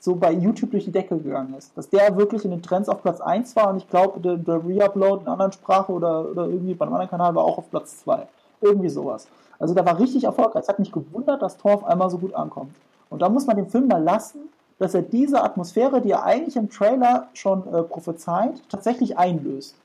so 0.01 0.15
bei 0.15 0.31
YouTube 0.31 0.71
durch 0.71 0.85
die 0.85 0.91
Decke 0.91 1.15
gegangen 1.17 1.53
ist. 1.55 1.77
Dass 1.77 1.87
der 1.87 2.17
wirklich 2.17 2.43
in 2.43 2.51
den 2.51 2.63
Trends 2.63 2.89
auf 2.89 3.03
Platz 3.03 3.21
1 3.21 3.55
war 3.55 3.69
und 3.69 3.77
ich 3.77 3.87
glaube, 3.87 4.19
der, 4.19 4.35
der 4.35 4.55
Reupload 4.55 5.21
in 5.21 5.27
einer 5.27 5.33
anderen 5.33 5.51
Sprache 5.51 5.91
oder, 5.91 6.29
oder 6.29 6.47
irgendwie 6.47 6.73
bei 6.73 6.85
einem 6.85 6.95
anderen 6.95 7.09
Kanal 7.11 7.35
war 7.35 7.43
auch 7.43 7.59
auf 7.59 7.69
Platz 7.69 7.99
2. 8.03 8.27
Irgendwie 8.61 8.89
sowas. 8.89 9.27
Also 9.59 9.75
der 9.75 9.85
war 9.85 9.99
richtig 9.99 10.23
erfolgreich. 10.23 10.63
Es 10.63 10.69
hat 10.69 10.79
mich 10.79 10.91
gewundert, 10.91 11.43
dass 11.43 11.57
Tor 11.57 11.75
auf 11.75 11.83
einmal 11.83 12.09
so 12.09 12.17
gut 12.17 12.33
ankommt. 12.33 12.75
Und 13.11 13.21
da 13.21 13.29
muss 13.29 13.45
man 13.45 13.57
den 13.57 13.67
Film 13.67 13.87
mal 13.87 14.01
lassen, 14.01 14.49
dass 14.79 14.95
er 14.95 15.03
diese 15.03 15.43
Atmosphäre, 15.43 16.01
die 16.01 16.09
er 16.09 16.23
eigentlich 16.23 16.55
im 16.55 16.71
Trailer 16.71 17.27
schon 17.35 17.71
äh, 17.71 17.83
prophezeit, 17.83 18.59
tatsächlich 18.69 19.19
einlöst. 19.19 19.75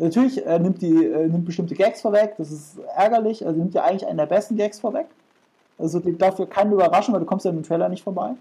Natürlich 0.00 0.44
äh, 0.44 0.58
nimmt, 0.58 0.82
die, 0.82 1.06
äh, 1.06 1.28
nimmt 1.28 1.44
bestimmte 1.44 1.76
Gags 1.76 2.00
vorweg, 2.00 2.34
das 2.36 2.50
ist 2.50 2.78
ärgerlich, 2.96 3.46
also 3.46 3.56
nimmt 3.60 3.74
ja 3.74 3.84
eigentlich 3.84 4.08
einen 4.08 4.18
der 4.18 4.26
besten 4.26 4.56
Gags 4.56 4.80
vorweg. 4.80 5.06
Also 5.78 6.00
dafür 6.00 6.46
keine 6.46 6.74
Überraschung, 6.74 7.14
weil 7.14 7.20
du 7.20 7.26
kommst 7.26 7.44
ja 7.44 7.52
im 7.52 7.62
Trailer 7.62 7.88
nicht 7.88 8.02
vorbei. 8.02 8.34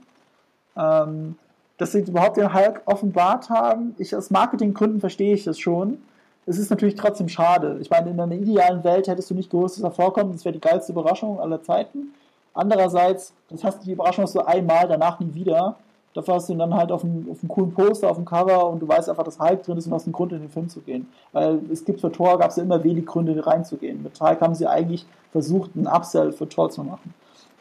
Ähm, 0.82 1.36
dass 1.78 1.94
sie 1.94 2.02
überhaupt 2.02 2.38
den 2.38 2.54
Hulk 2.54 2.82
offenbart 2.86 3.50
haben, 3.50 3.96
ich 3.98 4.16
aus 4.16 4.30
Marketinggründen 4.30 5.00
verstehe 5.00 5.34
ich 5.34 5.44
das 5.44 5.58
schon. 5.58 5.98
Es 6.46 6.60
ist 6.60 6.70
natürlich 6.70 6.96
trotzdem 6.96 7.28
schade. 7.28 7.78
Ich 7.82 7.90
meine, 7.90 8.10
in 8.10 8.20
einer 8.20 8.36
idealen 8.36 8.84
Welt 8.84 9.08
hättest 9.08 9.30
du 9.30 9.34
nicht 9.34 9.50
gewusst, 9.50 9.78
dass 9.78 9.84
er 9.84 9.92
vorkommt. 9.92 10.34
Das 10.34 10.46
wäre 10.46 10.54
die 10.54 10.62
geilste 10.62 10.92
Überraschung 10.92 11.40
aller 11.40 11.62
Zeiten. 11.64 12.14
Andererseits, 12.54 13.34
das 13.50 13.64
hast 13.64 13.82
du 13.82 13.86
die 13.86 13.94
Überraschung 13.94 14.26
du 14.32 14.42
einmal, 14.42 14.88
danach 14.88 15.20
nie 15.20 15.34
wieder. 15.34 15.76
Dafür 16.14 16.36
hast 16.36 16.50
du 16.50 16.54
ihn 16.54 16.60
dann 16.60 16.76
halt 16.76 16.92
auf 16.92 17.04
einem, 17.04 17.28
auf 17.32 17.40
einem 17.42 17.50
coolen 17.50 17.74
Poster, 17.74 18.10
auf 18.10 18.18
dem 18.18 18.26
Cover 18.26 18.70
und 18.70 18.82
du 18.82 18.88
weißt 18.88 19.10
einfach, 19.10 19.24
dass 19.24 19.40
Hulk 19.40 19.64
drin 19.64 19.78
ist 19.78 19.88
und 19.88 19.94
hast 19.94 20.06
einen 20.06 20.14
Grund, 20.14 20.34
in 20.34 20.42
den 20.42 20.50
Film 20.50 20.68
zu 20.68 20.82
gehen. 20.82 21.08
Weil 21.32 21.60
es 21.72 21.86
gibt 21.86 22.02
für 22.02 22.12
Thor, 22.12 22.38
gab 22.38 22.50
es 22.50 22.58
ja 22.58 22.64
immer 22.64 22.84
wenig 22.84 23.06
Gründe, 23.06 23.46
reinzugehen. 23.46 24.04
Mit 24.04 24.20
Hulk 24.20 24.42
haben 24.42 24.54
sie 24.54 24.68
eigentlich 24.68 25.06
versucht, 25.32 25.72
einen 25.76 25.88
Upsell 25.88 26.34
für 26.34 26.50
Thor 26.50 26.70
zu 26.70 26.84
machen. 26.84 27.14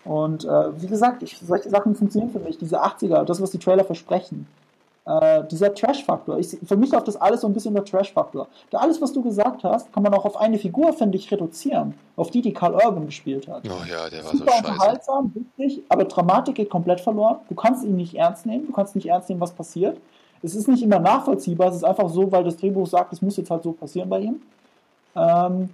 Und 0.04 0.44
äh, 0.44 0.80
wie 0.80 0.86
gesagt, 0.86 1.22
ich, 1.22 1.38
solche 1.38 1.68
Sachen 1.68 1.94
funktionieren 1.94 2.30
für 2.30 2.38
mich. 2.38 2.58
Diese 2.58 2.82
80er, 2.82 3.24
das, 3.24 3.40
was 3.40 3.50
die 3.50 3.58
Trailer 3.58 3.84
versprechen. 3.84 4.46
Äh, 5.06 5.44
dieser 5.50 5.74
Trash-Faktor. 5.74 6.38
Für 6.64 6.76
mich 6.76 6.92
läuft 6.92 7.08
das 7.08 7.16
alles 7.16 7.40
so 7.40 7.46
ein 7.46 7.54
bisschen 7.54 7.74
der 7.74 7.84
Trash-Faktor. 7.84 8.46
Da 8.70 8.78
alles, 8.78 9.00
was 9.00 9.12
du 9.12 9.22
gesagt 9.22 9.64
hast, 9.64 9.92
kann 9.92 10.02
man 10.02 10.12
auch 10.14 10.24
auf 10.24 10.36
eine 10.36 10.58
Figur, 10.58 10.92
finde 10.92 11.16
ich, 11.16 11.30
reduzieren. 11.32 11.94
Auf 12.16 12.30
die, 12.30 12.42
die 12.42 12.52
Carl 12.52 12.74
Urban 12.74 13.06
gespielt 13.06 13.48
hat. 13.48 13.62
Oh 13.64 13.82
ja, 13.90 14.08
der 14.08 14.24
war 14.24 14.30
Super 14.30 14.52
so 14.52 14.58
unterhaltsam, 14.58 15.32
witzig, 15.34 15.82
aber 15.88 16.04
Dramatik 16.04 16.54
geht 16.54 16.70
komplett 16.70 17.00
verloren. 17.00 17.36
Du 17.48 17.54
kannst 17.54 17.84
ihn 17.84 17.96
nicht 17.96 18.14
ernst 18.14 18.46
nehmen. 18.46 18.66
Du 18.66 18.72
kannst 18.72 18.94
nicht 18.94 19.06
ernst 19.06 19.28
nehmen, 19.30 19.40
was 19.40 19.52
passiert. 19.52 19.98
Es 20.42 20.54
ist 20.54 20.68
nicht 20.68 20.82
immer 20.82 20.98
nachvollziehbar. 20.98 21.68
Es 21.68 21.76
ist 21.76 21.84
einfach 21.84 22.08
so, 22.08 22.30
weil 22.30 22.44
das 22.44 22.56
Drehbuch 22.56 22.86
sagt, 22.86 23.12
es 23.12 23.22
muss 23.22 23.36
jetzt 23.36 23.50
halt 23.50 23.62
so 23.62 23.72
passieren 23.72 24.08
bei 24.08 24.20
ihm. 24.20 24.42
Ähm, 25.16 25.70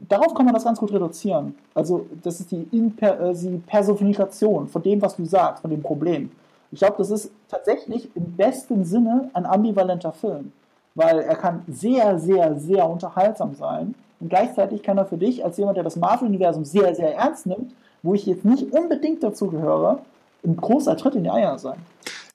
darauf 0.00 0.34
kann 0.34 0.44
man 0.44 0.54
das 0.54 0.64
ganz 0.64 0.78
gut 0.78 0.92
reduzieren. 0.92 1.54
Also, 1.74 2.06
das 2.22 2.40
ist 2.40 2.50
die, 2.50 2.66
Imper 2.72 3.30
äh, 3.30 3.34
die 3.34 3.58
Personifikation 3.66 4.68
von 4.68 4.82
dem, 4.82 5.00
was 5.02 5.16
du 5.16 5.24
sagst, 5.24 5.62
von 5.62 5.70
dem 5.70 5.82
Problem. 5.82 6.30
Ich 6.72 6.80
glaube, 6.80 6.96
das 6.98 7.10
ist 7.10 7.30
tatsächlich 7.48 8.10
im 8.14 8.36
besten 8.36 8.84
Sinne 8.84 9.30
ein 9.32 9.46
ambivalenter 9.46 10.12
Film, 10.12 10.52
weil 10.94 11.20
er 11.20 11.36
kann 11.36 11.62
sehr, 11.68 12.18
sehr, 12.18 12.58
sehr 12.58 12.88
unterhaltsam 12.88 13.54
sein 13.54 13.94
und 14.20 14.28
gleichzeitig 14.28 14.82
kann 14.82 14.98
er 14.98 15.06
für 15.06 15.18
dich 15.18 15.44
als 15.44 15.56
jemand, 15.56 15.76
der 15.76 15.84
das 15.84 15.96
Marvel-Universum 15.96 16.64
sehr, 16.64 16.94
sehr 16.94 17.14
ernst 17.14 17.46
nimmt, 17.46 17.72
wo 18.02 18.14
ich 18.14 18.26
jetzt 18.26 18.44
nicht 18.44 18.72
unbedingt 18.72 19.22
dazu 19.22 19.48
gehöre, 19.48 20.02
ein 20.44 20.56
großer 20.56 20.96
Tritt 20.96 21.14
in 21.14 21.24
die 21.24 21.30
Eier 21.30 21.58
sein. 21.58 21.78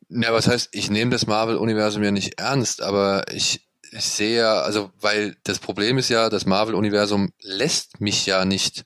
Ja, 0.09 0.33
was 0.33 0.47
heißt, 0.47 0.69
ich 0.73 0.91
nehme 0.91 1.11
das 1.11 1.25
Marvel-Universum 1.25 2.03
ja 2.03 2.11
nicht 2.11 2.39
ernst, 2.39 2.81
aber 2.81 3.23
ich 3.31 3.70
ich 3.91 4.05
sehe 4.05 4.37
ja, 4.39 4.61
also, 4.61 4.91
weil 4.99 5.35
das 5.43 5.59
Problem 5.59 5.97
ist 5.97 6.09
ja, 6.09 6.29
das 6.29 6.45
Marvel-Universum 6.45 7.33
lässt 7.41 7.99
mich 7.99 8.25
ja 8.25 8.45
nicht 8.45 8.85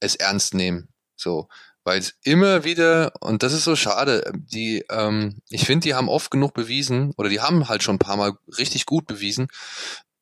es 0.00 0.16
ernst 0.16 0.54
nehmen. 0.54 0.88
So. 1.16 1.48
Weil 1.84 2.00
es 2.00 2.14
immer 2.22 2.64
wieder, 2.64 3.12
und 3.20 3.42
das 3.42 3.52
ist 3.52 3.64
so 3.64 3.76
schade, 3.76 4.30
die, 4.34 4.84
ähm, 4.90 5.40
ich 5.48 5.64
finde, 5.64 5.84
die 5.84 5.94
haben 5.94 6.08
oft 6.08 6.30
genug 6.30 6.54
bewiesen, 6.54 7.12
oder 7.16 7.28
die 7.28 7.40
haben 7.40 7.68
halt 7.68 7.82
schon 7.82 7.96
ein 7.96 8.00
paar 8.00 8.16
Mal 8.16 8.32
richtig 8.58 8.86
gut 8.86 9.06
bewiesen, 9.06 9.48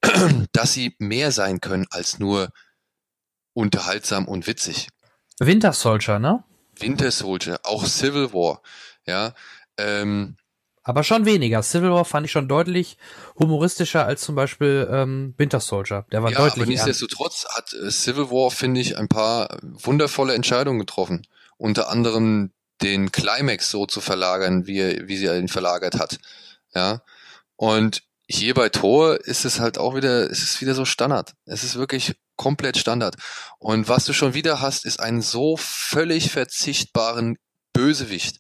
dass 0.53 0.73
sie 0.73 0.95
mehr 0.99 1.33
sein 1.33 1.61
können 1.61 1.87
als 1.91 2.19
nur 2.19 2.51
unterhaltsam 3.55 4.27
und 4.29 4.47
witzig. 4.47 4.89
Winter 5.39 5.73
Soldier, 5.73 6.19
ne? 6.19 6.45
Winter 6.79 7.11
Soldier, 7.11 7.61
auch 7.63 7.87
Civil 7.87 8.33
War, 8.33 8.61
ja. 9.07 9.35
Ähm, 9.79 10.37
Aber 10.87 11.03
schon 11.03 11.27
weniger. 11.27 11.65
Civil 11.65 11.91
War 11.91 12.05
fand 12.05 12.27
ich 12.27 12.33
schon 12.33 12.47
deutlich 12.47 12.97
humoristischer 13.41 14.07
als 14.07 14.21
zum 14.21 14.37
Beispiel 14.37 14.89
ähm, 14.89 15.35
Winter 15.37 15.59
Soldier. 15.59 16.07
Der 16.13 16.23
war 16.23 16.31
ja, 16.31 16.39
deutlich. 16.39 16.63
Aber 16.63 16.71
nichtsdestotrotz 16.71 17.45
hat 17.57 17.73
äh, 17.73 17.91
Civil 17.91 18.31
War, 18.31 18.53
finde 18.53 18.81
ich, 18.81 18.97
ein 18.97 19.09
paar 19.09 19.59
wundervolle 19.63 20.35
Entscheidungen 20.35 20.79
getroffen. 20.79 21.27
Unter 21.57 21.91
anderem 21.91 22.53
den 22.83 23.11
Climax 23.11 23.69
so 23.69 23.87
zu 23.87 24.01
verlagern, 24.01 24.69
wie, 24.69 25.09
wie 25.09 25.17
sie 25.17 25.27
ihn 25.27 25.49
verlagert 25.49 25.99
hat. 25.99 26.19
Ja. 26.73 27.03
Und 27.57 28.05
hier 28.29 28.55
bei 28.55 28.69
Thor 28.69 29.19
ist 29.21 29.45
es 29.45 29.59
halt 29.59 29.79
auch 29.79 29.97
wieder, 29.97 30.31
es 30.31 30.41
ist 30.41 30.61
wieder 30.61 30.75
so 30.75 30.85
Standard. 30.85 31.35
Es 31.47 31.65
ist 31.65 31.75
wirklich 31.75 32.15
komplett 32.37 32.77
Standard. 32.77 33.17
Und 33.59 33.89
was 33.89 34.05
du 34.05 34.13
schon 34.13 34.35
wieder 34.35 34.61
hast, 34.61 34.85
ist 34.85 35.01
einen 35.01 35.21
so 35.21 35.57
völlig 35.57 36.31
verzichtbaren 36.31 37.39
Bösewicht. 37.73 38.39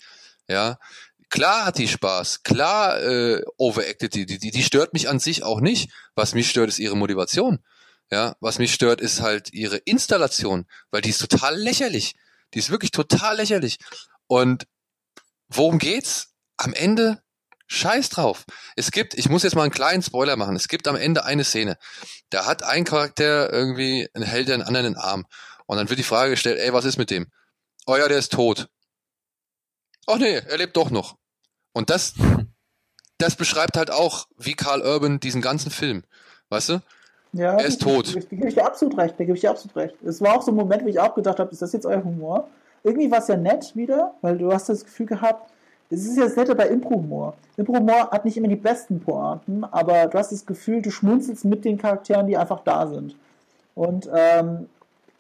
Ja, 0.49 0.79
klar 1.37 1.67
hat 1.67 1.77
die 1.77 1.87
Spaß, 1.87 2.45
klar 2.45 2.99
äh, 3.03 3.43
overacted 3.59 4.15
die, 4.15 4.25
die, 4.25 4.39
die 4.39 4.63
stört 4.63 4.95
mich 4.95 5.11
an 5.11 5.21
sich 5.21 5.43
auch 5.43 5.61
nicht. 5.61 5.91
Was 6.15 6.33
mich 6.33 6.49
stört, 6.49 6.71
ist 6.71 6.79
ihre 6.79 6.97
Motivation. 6.97 7.59
Ja, 8.11 8.37
was 8.41 8.59
mich 8.59 8.73
stört, 8.73 9.03
ist 9.03 9.21
halt 9.21 9.53
ihre 9.53 9.77
Installation, 9.77 10.65
weil 10.91 11.03
die 11.03 11.11
ist 11.11 11.19
total 11.19 11.55
lächerlich. 11.59 12.15
Die 12.55 12.59
ist 12.59 12.71
wirklich 12.71 12.91
total 12.91 13.37
lächerlich. 13.37 13.77
Und 14.27 14.67
worum 15.49 15.79
geht's? 15.79 16.33
Am 16.57 16.73
Ende 16.73 17.23
Scheiß 17.67 18.09
drauf. 18.09 18.47
Es 18.75 18.91
gibt, 18.91 19.13
ich 19.13 19.29
muss 19.29 19.43
jetzt 19.43 19.57
mal 19.57 19.65
einen 19.65 19.73
kleinen 19.73 20.03
Spoiler 20.03 20.37
machen. 20.37 20.57
Es 20.57 20.69
gibt 20.69 20.89
am 20.89 20.97
Ende 20.97 21.27
eine 21.27 21.45
Szene. 21.45 21.77
Da 22.31 22.47
hat 22.47 22.63
ein 22.63 22.85
Charakter 22.85 23.53
irgendwie, 23.53 24.09
ein 24.15 24.23
Held 24.23 24.49
den 24.49 24.63
anderen 24.63 24.95
den 24.95 24.97
Arm. 24.97 25.27
Und 25.67 25.77
dann 25.77 25.91
wird 25.91 25.99
die 25.99 26.05
Frage 26.05 26.31
gestellt, 26.31 26.59
ey, 26.59 26.73
was 26.73 26.87
ist 26.87 26.97
mit 26.97 27.11
dem? 27.11 27.31
Oh 27.85 27.97
ja, 27.97 28.09
der 28.09 28.17
ist 28.17 28.33
tot. 28.33 28.71
Ach 30.07 30.17
nee, 30.17 30.37
er 30.37 30.57
lebt 30.57 30.79
doch 30.79 30.89
noch. 30.89 31.19
Und 31.77 31.91
das, 31.91 32.15
das 33.19 33.37
beschreibt 33.37 33.77
halt 33.77 33.91
auch, 33.91 34.29
wie 34.39 34.55
Karl 34.55 34.81
Urban 34.81 35.21
diesen 35.21 35.43
ganzen 35.43 35.71
Film. 35.71 36.05
Weißt 36.49 36.71
du? 36.71 36.81
Ja, 37.35 37.53
er 37.53 37.67
ist 37.67 37.83
tot. 37.83 38.17
Da 38.17 38.21
gebe 38.21 38.49
ich 38.49 38.55
dir 38.55 38.65
absolut 38.65 38.97
recht, 38.97 39.21
da 39.21 39.25
gebe 39.25 39.37
ich 39.37 39.43
dir 39.43 39.51
absolut 39.51 39.77
recht. 39.77 39.95
Es 40.03 40.23
war 40.23 40.35
auch 40.35 40.41
so 40.41 40.53
ein 40.53 40.57
Moment, 40.57 40.85
wo 40.85 40.89
ich 40.89 40.99
auch 40.99 41.15
gedacht 41.15 41.39
habe, 41.39 41.53
ist 41.53 41.61
das 41.61 41.75
jetzt 41.75 41.85
euer 41.85 42.03
Humor? 42.03 42.49
Irgendwie 42.83 43.11
war 43.11 43.19
es 43.19 43.29
ja 43.29 43.37
nett 43.37 43.77
wieder, 43.77 44.15
weil 44.23 44.39
du 44.39 44.51
hast 44.51 44.71
das 44.71 44.87
Gefühl 44.87 45.05
gehabt, 45.05 45.53
es 45.91 46.07
ist 46.07 46.17
ja 46.17 46.25
das 46.25 46.37
Nette 46.37 46.55
bei 46.55 46.67
Impro-Humor. 46.67 47.35
Impro-Humor 47.59 48.11
hat 48.11 48.25
nicht 48.25 48.39
immer 48.39 48.49
die 48.49 48.57
besten 48.57 48.99
Pointen, 48.99 49.63
aber 49.65 50.07
du 50.07 50.17
hast 50.17 50.33
das 50.33 50.47
Gefühl, 50.47 50.81
du 50.81 50.91
schmunzelst 50.91 51.45
mit 51.45 51.67
den 51.67 51.77
Charakteren, 51.77 52.27
die 52.27 52.39
einfach 52.39 52.61
da 52.65 52.87
sind. 52.87 53.17
Und 53.75 54.09
ähm, 54.15 54.67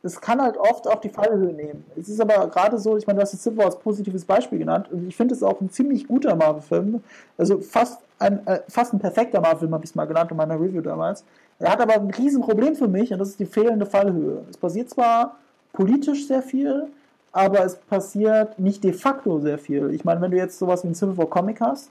es 0.07 0.21
kann 0.21 0.41
halt 0.41 0.57
oft 0.57 0.87
auch 0.89 1.01
die 1.01 1.09
Fallhöhe 1.09 1.53
nehmen. 1.53 1.85
Es 1.97 2.09
ist 2.09 2.21
aber 2.21 2.47
gerade 2.49 2.79
so, 2.79 2.97
ich 2.97 3.07
meine, 3.07 3.19
du 3.19 3.23
hast 3.23 3.35
das 3.35 3.43
Civil 3.43 3.59
War 3.59 3.67
als 3.67 3.79
positives 3.79 4.25
Beispiel 4.25 4.59
genannt 4.59 4.89
und 4.91 5.09
ich 5.09 5.17
finde 5.17 5.35
es 5.35 5.43
auch 5.43 5.61
ein 5.61 5.71
ziemlich 5.71 6.07
guter 6.07 6.35
Marvel-Film. 6.35 7.03
Also 7.37 7.59
fast 7.61 8.01
ein, 8.19 8.47
äh, 8.47 8.61
fast 8.69 8.95
ein 8.95 8.99
perfekter 8.99 9.41
Marvel-Film, 9.41 9.75
habe 9.75 9.85
ich 9.85 9.91
es 9.91 9.95
mal 9.95 10.07
genannt 10.07 10.31
in 10.31 10.37
meiner 10.37 10.55
Review 10.55 10.81
damals. 10.81 11.25
Er 11.59 11.73
hat 11.73 11.81
aber 11.81 11.95
ein 11.95 12.11
Riesenproblem 12.11 12.77
für 12.77 12.89
mich 12.89 13.13
und 13.13 13.19
das 13.19 13.31
ist 13.31 13.41
die 13.41 13.47
fehlende 13.47 13.87
Fallhöhe. 13.87 14.43
Es 14.51 14.57
passiert 14.57 14.91
zwar 14.91 15.37
politisch 15.73 16.27
sehr 16.27 16.43
viel, 16.43 16.87
aber 17.33 17.65
es 17.65 17.77
passiert 17.77 18.59
nicht 18.59 18.83
de 18.85 18.93
facto 18.93 19.41
sehr 19.41 19.59
viel. 19.59 19.91
Ich 19.93 20.05
meine, 20.05 20.21
wenn 20.21 20.31
du 20.31 20.37
jetzt 20.37 20.59
sowas 20.59 20.85
wie 20.85 20.89
ein 20.89 20.95
Civil 20.95 21.17
War 21.19 21.27
Comic 21.27 21.61
hast, 21.61 21.91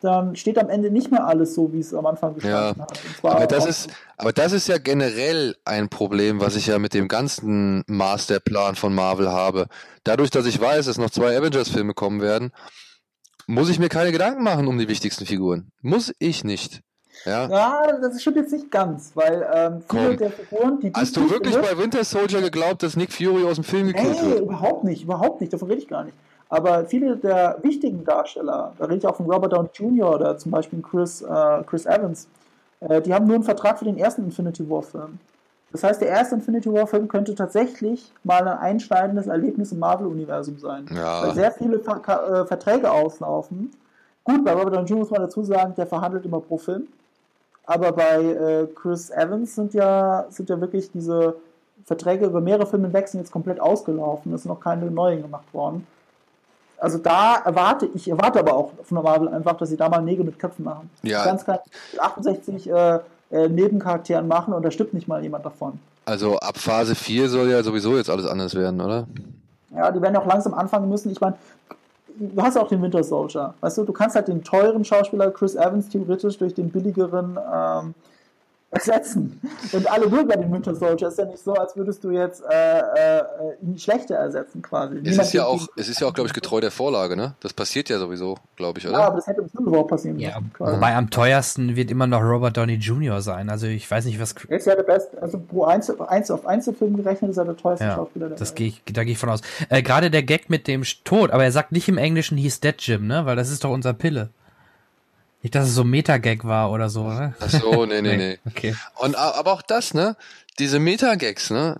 dann 0.00 0.36
steht 0.36 0.58
am 0.58 0.68
Ende 0.68 0.90
nicht 0.90 1.10
mehr 1.10 1.26
alles 1.26 1.54
so, 1.54 1.72
wie 1.72 1.80
es 1.80 1.94
am 1.94 2.06
Anfang 2.06 2.34
gestanden 2.34 2.78
ja. 2.78 2.82
hat. 2.82 3.00
Aber 3.22 3.46
das, 3.46 3.66
ist, 3.66 3.90
aber 4.16 4.32
das 4.32 4.52
ist 4.52 4.68
ja 4.68 4.78
generell 4.78 5.56
ein 5.64 5.88
Problem, 5.88 6.40
was 6.40 6.56
ich 6.56 6.66
ja 6.66 6.78
mit 6.78 6.94
dem 6.94 7.08
ganzen 7.08 7.82
Masterplan 7.86 8.74
von 8.74 8.94
Marvel 8.94 9.30
habe. 9.30 9.66
Dadurch, 10.04 10.30
dass 10.30 10.46
ich 10.46 10.60
weiß, 10.60 10.86
dass 10.86 10.98
noch 10.98 11.10
zwei 11.10 11.36
Avengers-Filme 11.36 11.94
kommen 11.94 12.20
werden, 12.20 12.52
muss 13.46 13.70
ich 13.70 13.78
mir 13.78 13.88
keine 13.88 14.12
Gedanken 14.12 14.42
machen 14.42 14.66
um 14.66 14.78
die 14.78 14.88
wichtigsten 14.88 15.24
Figuren. 15.24 15.70
Muss 15.80 16.12
ich 16.18 16.44
nicht. 16.44 16.82
Ja, 17.24 17.48
ja 17.48 17.98
das 18.00 18.20
stimmt 18.20 18.36
jetzt 18.36 18.52
nicht 18.52 18.70
ganz, 18.70 19.12
weil 19.14 19.46
ähm, 19.52 19.82
viele 19.88 20.08
Komm. 20.08 20.16
der 20.18 20.30
Figuren, 20.30 20.80
die 20.80 20.92
Hast 20.92 21.16
du 21.16 21.30
wirklich 21.30 21.56
bei 21.56 21.78
Winter 21.78 22.04
Soldier 22.04 22.42
geglaubt, 22.42 22.82
dass 22.82 22.96
Nick 22.96 23.12
Fury 23.12 23.44
aus 23.44 23.54
dem 23.54 23.64
Film 23.64 23.86
gekillt 23.86 24.22
Nee, 24.22 24.30
wird? 24.30 24.40
überhaupt 24.40 24.84
nicht, 24.84 25.02
überhaupt 25.02 25.40
nicht, 25.40 25.52
davon 25.52 25.68
rede 25.68 25.80
ich 25.80 25.88
gar 25.88 26.04
nicht. 26.04 26.16
Aber 26.48 26.84
viele 26.84 27.16
der 27.16 27.58
wichtigen 27.62 28.04
Darsteller, 28.04 28.72
da 28.78 28.84
rede 28.84 28.98
ich 28.98 29.06
auch 29.06 29.16
von 29.16 29.30
Robert 29.30 29.52
Downey 29.52 29.68
Jr. 29.72 30.14
oder 30.14 30.38
zum 30.38 30.52
Beispiel 30.52 30.80
Chris, 30.80 31.22
äh, 31.22 31.62
Chris 31.66 31.86
Evans, 31.86 32.28
äh, 32.80 33.02
die 33.02 33.12
haben 33.12 33.26
nur 33.26 33.34
einen 33.34 33.44
Vertrag 33.44 33.78
für 33.78 33.84
den 33.84 33.98
ersten 33.98 34.24
Infinity 34.24 34.68
War 34.68 34.82
Film. 34.82 35.18
Das 35.72 35.82
heißt, 35.82 36.00
der 36.00 36.08
erste 36.08 36.36
Infinity 36.36 36.72
War 36.72 36.86
Film 36.86 37.08
könnte 37.08 37.34
tatsächlich 37.34 38.12
mal 38.22 38.46
ein 38.46 38.58
einschneidendes 38.58 39.26
Erlebnis 39.26 39.72
im 39.72 39.80
Marvel-Universum 39.80 40.58
sein. 40.58 40.86
Ja. 40.94 41.22
Weil 41.22 41.34
sehr 41.34 41.50
viele 41.50 41.80
Ver 41.80 42.00
äh, 42.06 42.46
Verträge 42.46 42.90
auslaufen. 42.90 43.72
Gut, 44.22 44.44
bei 44.44 44.52
Robert 44.52 44.74
Downey 44.74 44.86
Jr. 44.86 44.98
muss 44.98 45.10
man 45.10 45.20
dazu 45.22 45.42
sagen, 45.42 45.74
der 45.76 45.86
verhandelt 45.86 46.24
immer 46.24 46.40
pro 46.40 46.58
Film. 46.58 46.86
Aber 47.64 47.90
bei 47.90 48.22
äh, 48.22 48.66
Chris 48.74 49.10
Evans 49.10 49.56
sind 49.56 49.74
ja, 49.74 50.26
sind 50.30 50.48
ja 50.48 50.60
wirklich 50.60 50.90
diese 50.92 51.34
Verträge 51.84 52.26
über 52.26 52.40
mehrere 52.40 52.66
Filme 52.66 52.86
hinweg 52.86 53.08
sind 53.08 53.20
jetzt 53.20 53.32
komplett 53.32 53.60
ausgelaufen. 53.60 54.32
Es 54.32 54.42
sind 54.42 54.50
noch 54.50 54.60
keine 54.60 54.88
neuen 54.90 55.22
gemacht 55.22 55.52
worden. 55.52 55.86
Also 56.78 56.98
da 56.98 57.36
erwarte 57.44 57.88
ich, 57.94 58.08
erwarte 58.08 58.38
aber 58.40 58.54
auch 58.54 58.72
von 58.84 58.96
der 58.96 59.02
Marvel 59.02 59.28
einfach, 59.28 59.56
dass 59.56 59.70
sie 59.70 59.76
da 59.76 59.88
mal 59.88 60.02
Nägel 60.02 60.24
mit 60.24 60.38
Köpfen 60.38 60.64
machen. 60.64 60.90
Ja. 61.02 61.24
Ganz 61.24 61.44
klar 61.44 61.62
68 61.98 62.70
äh, 62.70 62.98
äh, 63.30 63.48
Nebencharakteren 63.48 64.28
machen 64.28 64.52
und 64.52 64.62
da 64.62 64.70
stirbt 64.70 64.94
nicht 64.94 65.08
mal 65.08 65.22
jemand 65.22 65.44
davon. 65.44 65.78
Also 66.04 66.36
ab 66.36 66.58
Phase 66.58 66.94
4 66.94 67.28
soll 67.28 67.50
ja 67.50 67.62
sowieso 67.62 67.96
jetzt 67.96 68.10
alles 68.10 68.26
anders 68.26 68.54
werden, 68.54 68.80
oder? 68.80 69.06
Ja, 69.74 69.90
die 69.90 70.00
werden 70.00 70.16
auch 70.16 70.26
langsam 70.26 70.54
anfangen 70.54 70.88
müssen. 70.88 71.10
Ich 71.10 71.20
meine, 71.20 71.36
du 72.18 72.42
hast 72.42 72.54
ja 72.54 72.62
auch 72.62 72.68
den 72.68 72.80
Winter 72.82 73.02
Soldier. 73.02 73.54
Weißt 73.60 73.78
du, 73.78 73.84
du 73.84 73.92
kannst 73.92 74.14
halt 74.14 74.28
den 74.28 74.44
teuren 74.44 74.84
Schauspieler 74.84 75.30
Chris 75.30 75.54
Evans 75.54 75.88
theoretisch 75.88 76.38
durch 76.38 76.54
den 76.54 76.70
billigeren 76.70 77.38
ähm, 77.52 77.94
ersetzen. 78.76 79.40
Und 79.72 79.90
alle 79.90 80.08
mögen 80.08 80.30
ja 80.30 80.36
den 80.36 80.52
Winter 80.52 80.74
Soldier. 80.74 81.08
Ist 81.08 81.18
ja 81.18 81.24
nicht 81.24 81.42
so, 81.42 81.54
als 81.54 81.76
würdest 81.76 82.02
du 82.04 82.10
jetzt 82.10 82.42
äh, 82.50 82.78
äh, 82.78 83.22
ihn 83.62 83.78
schlechter 83.78 84.16
ersetzen 84.16 84.62
quasi. 84.62 84.96
Es 84.96 85.02
Niemand 85.02 85.20
ist 85.28 85.32
ja 85.32 85.44
auch, 85.46 85.66
es 85.76 85.88
ist 85.88 86.00
ja 86.00 86.06
auch, 86.06 86.14
glaube 86.14 86.28
ich, 86.28 86.34
getreu 86.34 86.60
der 86.60 86.70
Vorlage, 86.70 87.16
ne? 87.16 87.34
Das 87.40 87.52
passiert 87.52 87.88
ja 87.88 87.98
sowieso, 87.98 88.36
glaube 88.56 88.78
ich, 88.78 88.86
oder? 88.86 88.98
Ja, 88.98 89.06
aber 89.06 89.16
das 89.16 89.26
hätte 89.26 89.40
im 89.42 89.48
Civil 89.48 89.72
War 89.72 89.86
passieren 89.86 90.18
Ja, 90.18 90.38
müssen. 90.40 90.52
quasi. 90.52 90.76
wobei 90.76 90.94
am 90.94 91.10
teuersten 91.10 91.76
wird 91.76 91.90
immer 91.90 92.06
noch 92.06 92.20
Robert 92.22 92.56
Downey 92.56 92.74
Jr. 92.74 93.20
sein. 93.20 93.50
Also 93.50 93.66
ich 93.66 93.90
weiß 93.90 94.04
nicht, 94.06 94.20
was. 94.20 94.34
Er 94.48 94.56
ist 94.58 94.66
ja 94.66 94.74
der 94.74 94.82
beste, 94.82 95.20
also 95.22 95.38
pro 95.38 95.64
Einzel, 95.64 95.96
Einzel 96.06 96.34
auf 96.34 96.46
Einzelfilm 96.46 96.96
gerechnet 96.96 97.30
ist 97.30 97.36
er 97.36 97.44
der 97.44 97.56
teuerste 97.56 97.84
Ja, 97.86 97.94
Schauspieler 97.96 98.28
der 98.28 98.38
das 98.38 98.50
Welt. 98.50 98.56
gehe 98.56 98.68
ich, 98.68 98.82
da 98.92 99.04
gehe 99.04 99.12
ich 99.12 99.18
von 99.18 99.28
aus. 99.30 99.40
Äh, 99.68 99.82
Gerade 99.82 100.10
der 100.10 100.22
Gag 100.22 100.50
mit 100.50 100.66
dem 100.68 100.82
Tod, 101.04 101.30
aber 101.30 101.44
er 101.44 101.52
sagt 101.52 101.72
nicht 101.72 101.88
im 101.88 101.98
Englischen 101.98 102.36
hieß 102.38 102.60
Dead 102.60 102.74
Jim, 102.78 103.06
ne? 103.06 103.26
Weil 103.26 103.36
das 103.36 103.50
ist 103.50 103.64
doch 103.64 103.70
unser 103.70 103.92
Pille. 103.92 104.30
Nicht, 105.42 105.54
dass 105.54 105.68
es 105.68 105.74
so 105.74 105.82
ein 105.82 105.88
Meta-Gag 105.90 106.44
war 106.44 106.70
oder 106.72 106.88
so, 106.88 107.08
ne? 107.08 107.34
Ach 107.40 107.50
so, 107.50 107.86
nee, 107.86 108.02
nee, 108.02 108.16
nee. 108.16 108.38
Okay. 108.46 108.74
Und 108.96 109.16
aber 109.16 109.52
auch 109.52 109.62
das, 109.62 109.94
ne? 109.94 110.16
Diese 110.58 110.78
Meta-Gags, 110.78 111.50
ne? 111.50 111.76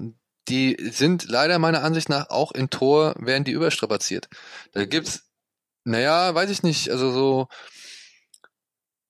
Die 0.49 0.77
sind 0.93 1.29
leider 1.29 1.59
meiner 1.59 1.83
Ansicht 1.83 2.09
nach 2.09 2.31
auch 2.31 2.53
in 2.53 2.71
Tor 2.71 3.15
werden 3.19 3.43
die 3.45 3.51
überstrapaziert. 3.53 4.29
Da 4.73 4.85
gibt's, 4.85 5.25
naja, 5.85 6.33
weiß 6.35 6.51
ich 6.51 6.63
nicht, 6.63 6.91
also 6.91 7.11
so, 7.11 7.49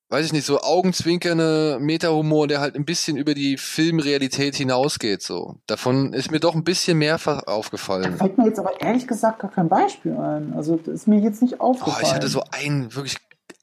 weiß 0.09 0.25
ich 0.25 0.33
nicht, 0.33 0.47
so 0.47 0.61
augenzwinkernde 0.61 1.79
Meta-Humor, 1.81 2.47
der 2.49 2.61
halt 2.61 2.77
ein 2.77 2.85
bisschen 2.87 3.17
über 3.19 3.35
die 3.35 3.59
Filmrealität 3.59 4.55
hinausgeht, 4.57 5.21
so. 5.21 5.57
Davon 5.67 6.13
ist 6.15 6.31
mir 6.31 6.41
doch 6.41 6.55
ein 6.55 6.65
bisschen 6.65 6.97
mehr 6.97 7.19
fa- 7.19 7.41
aufgefallen. 7.41 8.17
Fällt 8.17 8.39
mir 8.39 8.47
jetzt 8.47 8.59
aber 8.61 8.81
ehrlich 8.81 9.07
gesagt 9.07 9.41
gar 9.41 9.51
kein 9.51 9.69
Beispiel 9.69 10.13
ein. 10.13 10.55
Also 10.57 10.77
das 10.77 10.95
ist 10.95 11.09
mir 11.09 11.19
jetzt 11.19 11.43
nicht 11.43 11.55
Oh, 11.61 11.65
aufgefallen. 11.73 12.05
ich 12.07 12.15
hatte 12.15 12.29
so 12.29 12.45
ein, 12.53 12.95
wirklich 12.95 13.17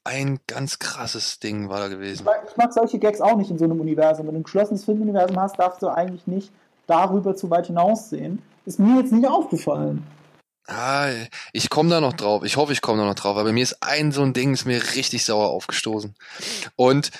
ein 0.04 0.38
ganz 0.46 0.78
krasses 0.78 1.40
Ding 1.40 1.68
war 1.68 1.80
da 1.80 1.88
gewesen. 1.88 2.20
Ich 2.20 2.24
mag, 2.24 2.46
ich 2.48 2.56
mag 2.56 2.72
solche 2.72 2.98
Gags 2.98 3.20
auch 3.20 3.36
nicht 3.36 3.50
in 3.50 3.58
so 3.58 3.64
einem 3.64 3.80
Universum. 3.80 4.26
Wenn 4.26 4.34
du 4.34 4.40
ein 4.40 4.44
geschlossenes 4.44 4.84
Filmuniversum 4.84 5.40
hast, 5.40 5.58
darfst 5.58 5.82
du 5.82 5.88
eigentlich 5.88 6.26
nicht 6.26 6.52
darüber 6.86 7.34
zu 7.34 7.50
weit 7.50 7.66
hinaussehen. 7.66 8.42
Ist 8.66 8.78
mir 8.78 9.00
jetzt 9.00 9.12
nicht 9.12 9.26
aufgefallen. 9.26 10.06
Ah, 10.66 11.08
ich 11.52 11.68
komme 11.68 11.90
da 11.90 12.00
noch 12.00 12.14
drauf. 12.14 12.42
Ich 12.44 12.56
hoffe, 12.56 12.72
ich 12.72 12.80
komme 12.80 12.98
da 12.98 13.06
noch 13.06 13.14
drauf. 13.14 13.36
Aber 13.36 13.52
mir 13.52 13.62
ist 13.62 13.82
ein 13.82 14.12
so 14.12 14.22
ein 14.22 14.32
Ding, 14.32 14.54
ist 14.54 14.64
mir 14.64 14.82
richtig 14.94 15.24
sauer 15.24 15.50
aufgestoßen. 15.50 16.14
Und, 16.76 17.10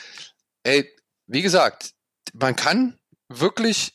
ey, 0.62 0.90
wie 1.26 1.42
gesagt, 1.42 1.92
man 2.32 2.56
kann 2.56 2.98
wirklich 3.28 3.94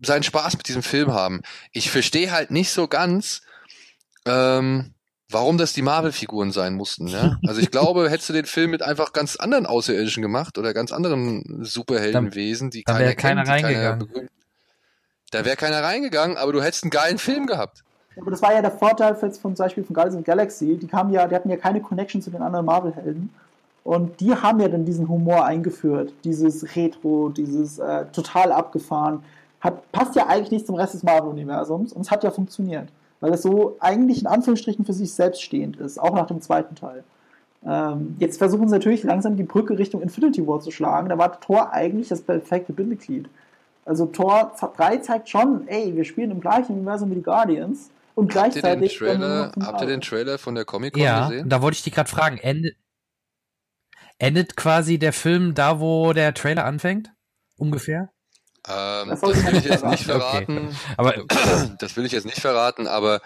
seinen 0.00 0.22
Spaß 0.22 0.56
mit 0.56 0.68
diesem 0.68 0.82
Film 0.82 1.12
haben. 1.12 1.42
Ich 1.72 1.90
verstehe 1.90 2.30
halt 2.32 2.50
nicht 2.50 2.70
so 2.70 2.88
ganz, 2.88 3.42
ähm, 4.26 4.94
warum 5.30 5.58
das 5.58 5.72
die 5.72 5.82
Marvel-Figuren 5.82 6.52
sein 6.52 6.74
mussten. 6.74 7.06
Ja? 7.08 7.38
Also 7.46 7.60
ich 7.60 7.70
glaube, 7.70 8.10
hättest 8.10 8.28
du 8.28 8.32
den 8.32 8.46
Film 8.46 8.70
mit 8.70 8.82
einfach 8.82 9.12
ganz 9.12 9.36
anderen 9.36 9.66
Außerirdischen 9.66 10.22
gemacht 10.22 10.58
oder 10.58 10.74
ganz 10.74 10.92
anderen 10.92 11.64
Superheldenwesen, 11.64 12.70
die 12.70 12.82
da 12.84 12.92
keiner 12.94 13.04
wäre 13.04 13.14
keiner 13.16 13.44
kennt, 13.44 13.58
die 13.58 13.64
reingegangen. 13.64 13.98
begründet- 14.00 14.30
da 15.32 15.44
wäre 15.44 15.56
keiner 15.56 15.82
reingegangen, 15.82 16.36
aber 16.36 16.52
du 16.52 16.60
hättest 16.62 16.82
einen 16.84 16.90
geilen 16.90 17.18
Film 17.18 17.46
gehabt. 17.46 17.84
Aber 18.20 18.32
das 18.32 18.42
war 18.42 18.52
ja 18.52 18.60
der 18.62 18.72
Vorteil 18.72 19.16
jetzt 19.22 19.40
von 19.40 19.54
zum 19.54 19.64
Beispiel 19.64 19.84
von 19.84 19.94
Guardians 19.94 20.16
of 20.16 20.20
the 20.22 20.24
Galaxy. 20.24 20.76
Die 20.76 20.88
kamen 20.88 21.12
ja, 21.12 21.28
die 21.28 21.34
hatten 21.36 21.48
ja 21.48 21.56
keine 21.56 21.80
Connection 21.80 22.20
zu 22.20 22.30
den 22.30 22.42
anderen 22.42 22.66
Marvel-Helden. 22.66 23.30
Und 23.84 24.20
die 24.20 24.34
haben 24.34 24.60
ja 24.60 24.68
dann 24.68 24.84
diesen 24.84 25.08
Humor 25.08 25.44
eingeführt. 25.46 26.12
Dieses 26.24 26.74
Retro, 26.76 27.28
dieses 27.30 27.78
äh, 27.78 28.06
total 28.12 28.50
abgefahren. 28.52 29.22
Hat, 29.60 29.90
passt 29.92 30.16
ja 30.16 30.26
eigentlich 30.26 30.50
nicht 30.50 30.66
zum 30.66 30.74
Rest 30.74 30.94
des 30.94 31.02
Marvel-Universums 31.04 31.92
und 31.92 32.02
es 32.02 32.10
hat 32.10 32.24
ja 32.24 32.30
funktioniert. 32.30 32.88
Weil 33.20 33.34
es 33.34 33.42
so 33.42 33.76
eigentlich 33.80 34.22
in 34.22 34.26
Anführungsstrichen 34.26 34.84
für 34.84 34.92
sich 34.94 35.12
selbst 35.12 35.42
stehend 35.42 35.76
ist, 35.76 35.98
auch 35.98 36.14
nach 36.14 36.26
dem 36.26 36.40
zweiten 36.40 36.74
Teil. 36.74 37.04
Ähm, 37.66 38.16
jetzt 38.18 38.38
versuchen 38.38 38.68
sie 38.68 38.74
natürlich 38.74 39.02
langsam 39.02 39.36
die 39.36 39.42
Brücke 39.42 39.78
Richtung 39.78 40.00
Infinity 40.00 40.46
War 40.46 40.60
zu 40.60 40.70
schlagen. 40.70 41.08
Da 41.10 41.18
war 41.18 41.38
Thor 41.40 41.72
eigentlich 41.72 42.08
das 42.08 42.22
perfekte 42.22 42.72
Bindeglied. 42.72 43.28
Also 43.84 44.06
Thor 44.06 44.52
3 44.76 44.98
zeigt 44.98 45.28
schon, 45.28 45.66
ey, 45.68 45.94
wir 45.94 46.04
spielen 46.04 46.30
im 46.30 46.40
gleichen 46.40 46.74
Universum 46.74 47.10
wie 47.10 47.16
die 47.16 47.22
Guardians 47.22 47.90
und 48.14 48.34
Habt 48.34 48.56
ihr 48.56 48.62
den 48.62 48.88
gleichzeitig. 48.88 48.98
Trailer, 48.98 49.52
habt 49.60 49.80
ihr 49.82 49.86
den 49.86 50.00
Trailer 50.00 50.38
von 50.38 50.54
der 50.54 50.64
Comic-Con 50.64 51.02
Ja, 51.02 51.28
gesehen? 51.28 51.48
da 51.48 51.60
wollte 51.60 51.76
ich 51.76 51.82
dich 51.82 51.92
gerade 51.94 52.08
fragen, 52.08 52.38
endet, 52.38 52.76
endet 54.18 54.56
quasi 54.56 54.98
der 54.98 55.12
Film 55.12 55.54
da, 55.54 55.80
wo 55.80 56.12
der 56.12 56.34
Trailer 56.34 56.64
anfängt? 56.64 57.12
Ungefähr? 57.58 58.10
Ähm, 58.72 59.08
Das 59.10 59.20
das, 59.20 59.44
will 59.46 59.56
ich 59.56 59.64
jetzt 59.64 59.84
nicht 59.84 60.04
verraten. 60.04 60.58
Okay. 60.58 60.76
Aber 60.96 61.14
das 61.78 61.96
will 61.96 62.04
ich 62.04 62.12
jetzt 62.12 62.26
nicht 62.26 62.40
verraten, 62.40 62.86
aber 62.86 63.20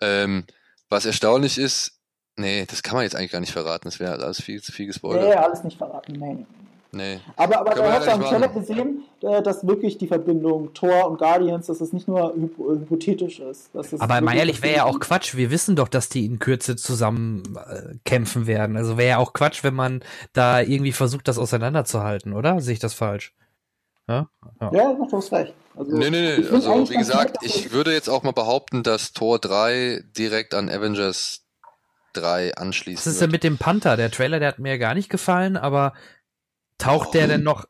ähm, 0.00 0.44
was 0.88 1.04
erstaunlich 1.06 1.58
ist, 1.58 1.98
nee, 2.36 2.64
das 2.66 2.82
kann 2.82 2.94
man 2.94 3.02
jetzt 3.04 3.16
eigentlich 3.16 3.32
gar 3.32 3.40
nicht 3.40 3.52
verraten. 3.52 3.84
Das 3.88 4.00
wäre 4.00 4.12
alles 4.22 4.40
viel 4.42 4.62
zu 4.62 4.72
viel 4.72 4.84
Nee, 4.86 4.88
gespoilert. 4.88 5.36
alles 5.36 5.64
nicht 5.64 5.78
verraten. 5.78 6.12
Nee, 6.12 6.34
nee. 6.34 6.46
Nee. 6.90 7.20
Aber, 7.36 7.58
aber 7.60 7.74
da 7.74 7.92
hast 7.92 8.04
du 8.04 8.08
ja 8.08 8.14
am 8.14 8.22
Trailer 8.22 8.48
gesehen, 8.48 9.04
äh, 9.20 9.42
dass 9.42 9.66
wirklich 9.66 9.98
die 9.98 10.06
Verbindung 10.06 10.72
Thor 10.72 11.10
und 11.10 11.18
Guardians, 11.18 11.66
dass 11.66 11.82
es 11.82 11.92
nicht 11.92 12.08
nur 12.08 12.34
äh, 12.34 12.40
hypothetisch 12.80 13.40
ist. 13.40 13.68
Dass 13.74 13.92
es 13.92 14.00
Aber 14.00 14.18
mal 14.22 14.34
ehrlich, 14.34 14.62
wäre 14.62 14.76
ja 14.76 14.84
auch. 14.84 14.98
Quatsch. 14.98 15.34
Wir 15.36 15.50
wissen 15.50 15.76
doch, 15.76 15.88
dass 15.88 16.08
die 16.08 16.24
in 16.24 16.38
Kürze 16.38 16.76
zusammen 16.76 17.42
äh, 17.68 17.94
kämpfen 18.06 18.46
werden. 18.46 18.78
Also 18.78 18.96
wäre 18.96 19.08
ja 19.10 19.18
auch 19.18 19.34
Quatsch, 19.34 19.62
wenn 19.64 19.74
man 19.74 20.02
da 20.32 20.62
irgendwie 20.62 20.92
versucht, 20.92 21.28
das 21.28 21.36
auseinanderzuhalten, 21.36 22.32
oder? 22.32 22.62
Sehe 22.62 22.72
ich 22.72 22.80
das 22.80 22.94
falsch? 22.94 23.34
Ja? 24.08 24.28
Ja. 24.60 24.72
Ja, 24.72 24.92
du 24.94 25.06
hast 25.12 25.32
recht. 25.32 25.54
Also, 25.76 25.96
Nee, 25.96 26.10
nee, 26.10 26.38
nee. 26.38 26.48
Also, 26.48 26.90
wie 26.90 26.96
gesagt, 26.96 27.38
ich 27.42 27.70
würde 27.70 27.92
jetzt 27.92 28.08
auch 28.08 28.22
mal 28.22 28.32
behaupten, 28.32 28.82
dass 28.82 29.12
Tor 29.12 29.38
3 29.38 30.02
direkt 30.16 30.54
an 30.54 30.68
Avengers 30.68 31.44
3 32.14 32.56
anschließt. 32.56 33.06
Was 33.06 33.12
ist 33.12 33.20
denn 33.20 33.30
mit 33.30 33.44
dem 33.44 33.58
Panther? 33.58 33.96
Der 33.96 34.10
Trailer, 34.10 34.40
der 34.40 34.48
hat 34.48 34.58
mir 34.58 34.70
ja 34.70 34.76
gar 34.78 34.94
nicht 34.94 35.10
gefallen, 35.10 35.56
aber 35.56 35.92
taucht 36.78 37.14
der 37.14 37.28
denn 37.28 37.42
noch? 37.42 37.66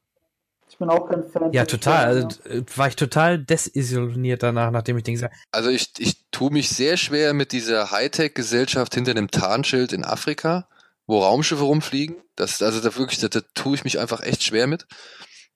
Ich 0.71 0.79
bin 0.79 0.91
auch 0.91 1.09
kein 1.09 1.25
Fan. 1.29 1.53
Ja, 1.53 1.65
total. 1.65 2.05
Also, 2.05 2.29
äh, 2.45 2.63
war 2.77 2.89
ich 2.89 2.97
total 2.97 3.39
desillusioniert 3.39 4.43
danach, 4.43 4.71
nachdem 4.71 4.97
ich 4.97 5.03
den 5.03 5.15
gesagt 5.15 5.35
Also 5.51 5.71
ich, 5.71 5.91
ich 5.99 6.25
tue 6.31 6.53
mich 6.53 6.69
sehr 6.69 6.97
schwer 6.97 7.35
mit 7.35 7.53
dieser 7.53 7.91
Hightech-Gesellschaft 7.91 8.95
hinter 8.95 9.11
einem 9.11 9.31
Tarnschild 9.31 9.93
in 9.93 10.05
Afrika, 10.05 10.69
wo 11.07 11.21
Raumschiffe 11.21 11.65
rumfliegen. 11.65 12.17
Das, 12.37 12.63
also 12.63 12.81
da 12.81 12.97
wirklich, 12.97 13.19
da, 13.19 13.29
da 13.29 13.41
tue 13.55 13.75
ich 13.75 13.85
mich 13.85 13.99
einfach 13.99 14.23
echt 14.23 14.45
schwer 14.45 14.67
mit. 14.67 14.87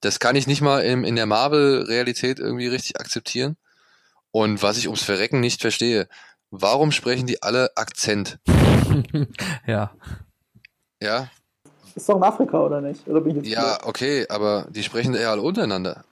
Das 0.03 0.19
kann 0.19 0.37
ich 0.37 0.47
nicht 0.47 0.61
mal 0.61 0.81
im, 0.81 1.05
in 1.05 1.16
der 1.16 1.27
Marvel-Realität 1.27 2.39
irgendwie 2.39 2.66
richtig 2.66 3.01
akzeptieren. 3.01 3.57
Und 4.33 4.62
was 4.62 4.77
ich 4.77 4.89
ums 4.89 5.03
Verrecken 5.03 5.41
nicht 5.41 5.61
verstehe, 5.61 6.09
warum 6.51 6.93
sprechen 6.93 7.27
die 7.27 7.43
alle 7.43 7.70
Akzent? 7.77 8.39
ja. 9.66 9.93
Ja, 11.01 11.31
Ist 11.95 12.09
doch 12.09 12.16
in 12.16 12.23
Afrika, 12.23 12.61
oder 12.61 12.81
nicht? 12.81 13.07
Oder 13.09 13.20
bin 13.20 13.31
ich 13.31 13.45
jetzt 13.45 13.55
ja, 13.55 13.79
okay, 13.85 14.27
aber 14.29 14.66
die 14.70 14.83
sprechen 14.83 15.15
eher 15.15 15.31
alle 15.31 15.43
untereinander. 15.43 16.05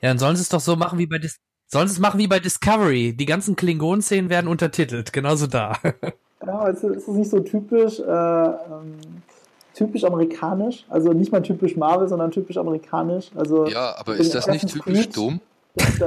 Ja, 0.00 0.08
dann 0.08 0.18
sollen 0.18 0.36
sie 0.36 0.42
es 0.42 0.48
doch 0.48 0.60
so 0.60 0.76
machen 0.76 0.98
wie 0.98 1.06
bei 1.06 1.18
Dis 1.18 1.38
sollen 1.66 1.88
sie 1.88 1.94
es 1.94 2.00
machen 2.00 2.20
wie 2.20 2.28
bei 2.28 2.40
Discovery. 2.40 3.14
Die 3.16 3.26
ganzen 3.26 3.56
Klingon-Szenen 3.56 4.30
werden 4.30 4.48
untertitelt, 4.48 5.12
genauso 5.12 5.46
da. 5.46 5.76
Ja, 6.46 6.68
es 6.70 6.82
ist, 6.82 6.96
es 6.96 7.08
ist 7.08 7.14
nicht 7.14 7.30
so 7.30 7.40
typisch, 7.40 7.98
äh, 7.98 8.02
ähm, 8.02 9.22
typisch 9.74 10.04
amerikanisch. 10.04 10.84
Also 10.88 11.12
nicht 11.12 11.32
mal 11.32 11.42
typisch 11.42 11.76
Marvel, 11.76 12.08
sondern 12.08 12.30
typisch 12.30 12.56
amerikanisch. 12.56 13.30
Also 13.34 13.66
Ja, 13.66 13.94
aber 13.98 14.14
in 14.14 14.20
ist 14.20 14.34
das 14.34 14.46
nicht 14.46 14.68
typisch 14.68 15.00
Creed- 15.08 15.16
dumm? 15.16 15.40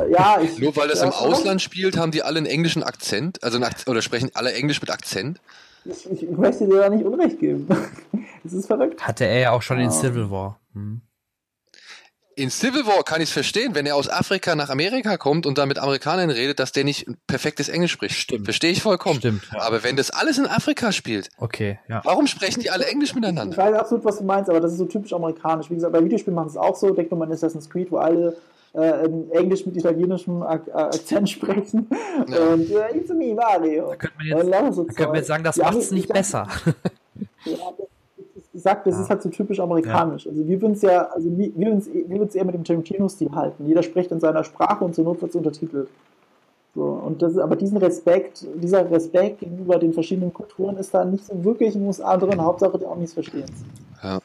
Ja, 0.10 0.40
ich, 0.42 0.58
Nur 0.60 0.76
weil 0.78 0.88
das 0.88 1.00
ja, 1.02 1.08
im 1.08 1.12
Ausland 1.12 1.62
spielt, 1.62 1.98
haben 1.98 2.12
die 2.12 2.24
alle 2.24 2.38
einen 2.38 2.46
englischen 2.46 2.84
Akzent, 2.84 3.44
also 3.44 3.58
einen 3.58 3.66
Ak 3.66 3.76
oder 3.88 4.02
sprechen 4.02 4.32
alle 4.34 4.54
Englisch 4.54 4.80
mit 4.80 4.90
Akzent? 4.90 5.42
Ich, 5.84 6.10
ich, 6.10 6.30
möchte 6.32 6.66
dir 6.66 6.80
da 6.80 6.90
nicht 6.90 7.04
Unrecht 7.06 7.40
geben. 7.40 7.68
Es 8.46 8.54
ist 8.54 8.68
verrückt. 8.68 9.02
Hatte 9.06 9.26
er 9.26 9.40
ja 9.40 9.52
auch 9.52 9.62
schon 9.62 9.78
in 9.80 9.88
Ah. 9.90 9.92
Civil 9.92 10.32
War. 10.32 10.58
Hm. 10.74 11.02
In 12.38 12.52
Civil 12.52 12.86
War 12.86 13.02
kann 13.04 13.20
ich 13.20 13.30
es 13.30 13.34
verstehen, 13.34 13.74
wenn 13.74 13.88
er 13.88 13.96
aus 13.96 14.08
Afrika 14.08 14.54
nach 14.54 14.70
Amerika 14.70 15.18
kommt 15.18 15.48
und 15.48 15.58
dann 15.58 15.68
mit 15.68 15.80
Amerikanern 15.80 16.30
redet, 16.30 16.60
dass 16.60 16.72
der 16.72 16.84
nicht 16.84 17.08
perfektes 17.26 17.68
Englisch 17.68 17.92
spricht. 17.94 18.16
Stimmt. 18.16 18.46
Verstehe 18.46 18.72
ich 18.72 18.84
vollkommen. 18.84 19.18
Stimmt. 19.18 19.42
Ja. 19.52 19.62
Aber 19.64 19.84
wenn 19.84 19.96
das 19.96 20.12
alles 20.12 20.38
in 20.38 20.46
Afrika 20.46 20.92
spielt, 20.92 21.30
Okay, 21.40 21.80
ja. 21.90 22.02
warum 22.04 22.28
sprechen 22.28 22.60
die 22.62 22.70
alle 22.70 22.86
Englisch 22.86 23.10
Ich 23.10 23.16
miteinander? 23.16 23.58
weiß 23.58 23.74
absolut, 23.74 24.06
was 24.06 24.20
du 24.20 24.24
meinst, 24.24 24.52
aber 24.52 24.60
das 24.60 24.74
ist 24.74 24.78
so 24.78 24.86
typisch 24.86 25.14
amerikanisch. 25.14 25.72
Wie 25.72 25.74
gesagt, 25.74 25.92
bei 25.92 26.04
Videospielen 26.04 26.36
machen 26.36 26.50
sie 26.50 26.60
es 26.60 26.64
auch 26.64 26.76
so. 26.76 26.92
Denk 26.94 27.10
nur 27.10 27.18
mal 27.18 27.26
an 27.26 27.32
Assassin's 27.32 27.68
Creed, 27.68 27.92
wo 27.92 27.98
alle 27.98 28.38
äh, 28.76 29.06
in 29.06 29.32
Englisch 29.32 29.66
mit 29.66 29.76
italienischem 29.76 30.44
Ak 30.44 30.68
äh, 30.68 30.72
Akzent 30.74 31.30
sprechen. 31.32 31.90
Ja. 32.28 32.38
Und 32.50 32.70
äh, 32.70 32.96
it's 32.98 33.10
me, 33.10 33.34
Mario. 33.34 33.90
Da 33.90 33.96
könnte 33.96 34.16
man 34.16 34.28
jetzt, 34.28 34.76
so 34.76 34.84
da 34.84 34.94
könnte 34.94 35.08
man 35.08 35.16
jetzt 35.16 35.28
sagen, 35.28 35.44
das 35.44 35.56
Ja, 35.56 35.64
macht's 35.72 35.86
ich- 35.88 35.92
nicht 35.92 36.06
ich- 36.06 36.14
besser. 36.14 36.48
Ja, 37.46 37.56
das- 38.58 38.64
ich 38.64 38.64
sag, 38.64 38.84
das 38.84 38.96
Ja. 38.96 39.02
ist 39.02 39.10
halt 39.10 39.22
so 39.22 39.30
typisch 39.30 39.60
amerikanisch. 39.60 40.28
Also 40.28 40.46
wir 40.48 40.62
würden 40.62 40.74
es 40.74 40.82
ja, 40.82 41.04
also 41.08 41.30
wir 41.38 41.56
würden 41.56 42.28
es 42.28 42.36
eher 42.36 42.46
mit 42.46 42.56
dem 42.56 42.64
Tarantino-Stil 42.64 43.30
halten. 43.34 43.68
Jeder 43.68 43.84
spricht 43.84 44.12
in 44.12 44.20
seiner 44.20 44.44
Sprache 44.44 44.84
und 44.84 44.96
zur 44.96 45.04
Not 45.06 45.22
wird 45.22 45.30
es 45.32 45.36
untertitelt. 45.36 45.90
So, 46.76 46.84
und 46.84 47.22
das 47.22 47.32
ist, 47.34 47.40
aber 47.40 47.56
diesen 47.56 47.78
Respekt, 47.78 48.46
dieser 48.56 48.90
Respekt 48.92 49.40
gegenüber 49.40 49.78
den 49.80 49.94
verschiedenen 49.94 50.32
Kulturen 50.34 50.78
ist 50.78 50.94
da 50.94 51.04
nicht 51.06 51.26
so 51.26 51.44
wirklich 51.44 51.74
in 51.76 51.82
den 51.82 51.88
USA 51.88 52.18
drin. 52.18 52.40
Hauptsache 52.42 52.78
die 52.78 52.86
Amis 52.86 53.14
verstehen 53.14 53.46
es. 53.46 54.04
Ja. 54.04 54.20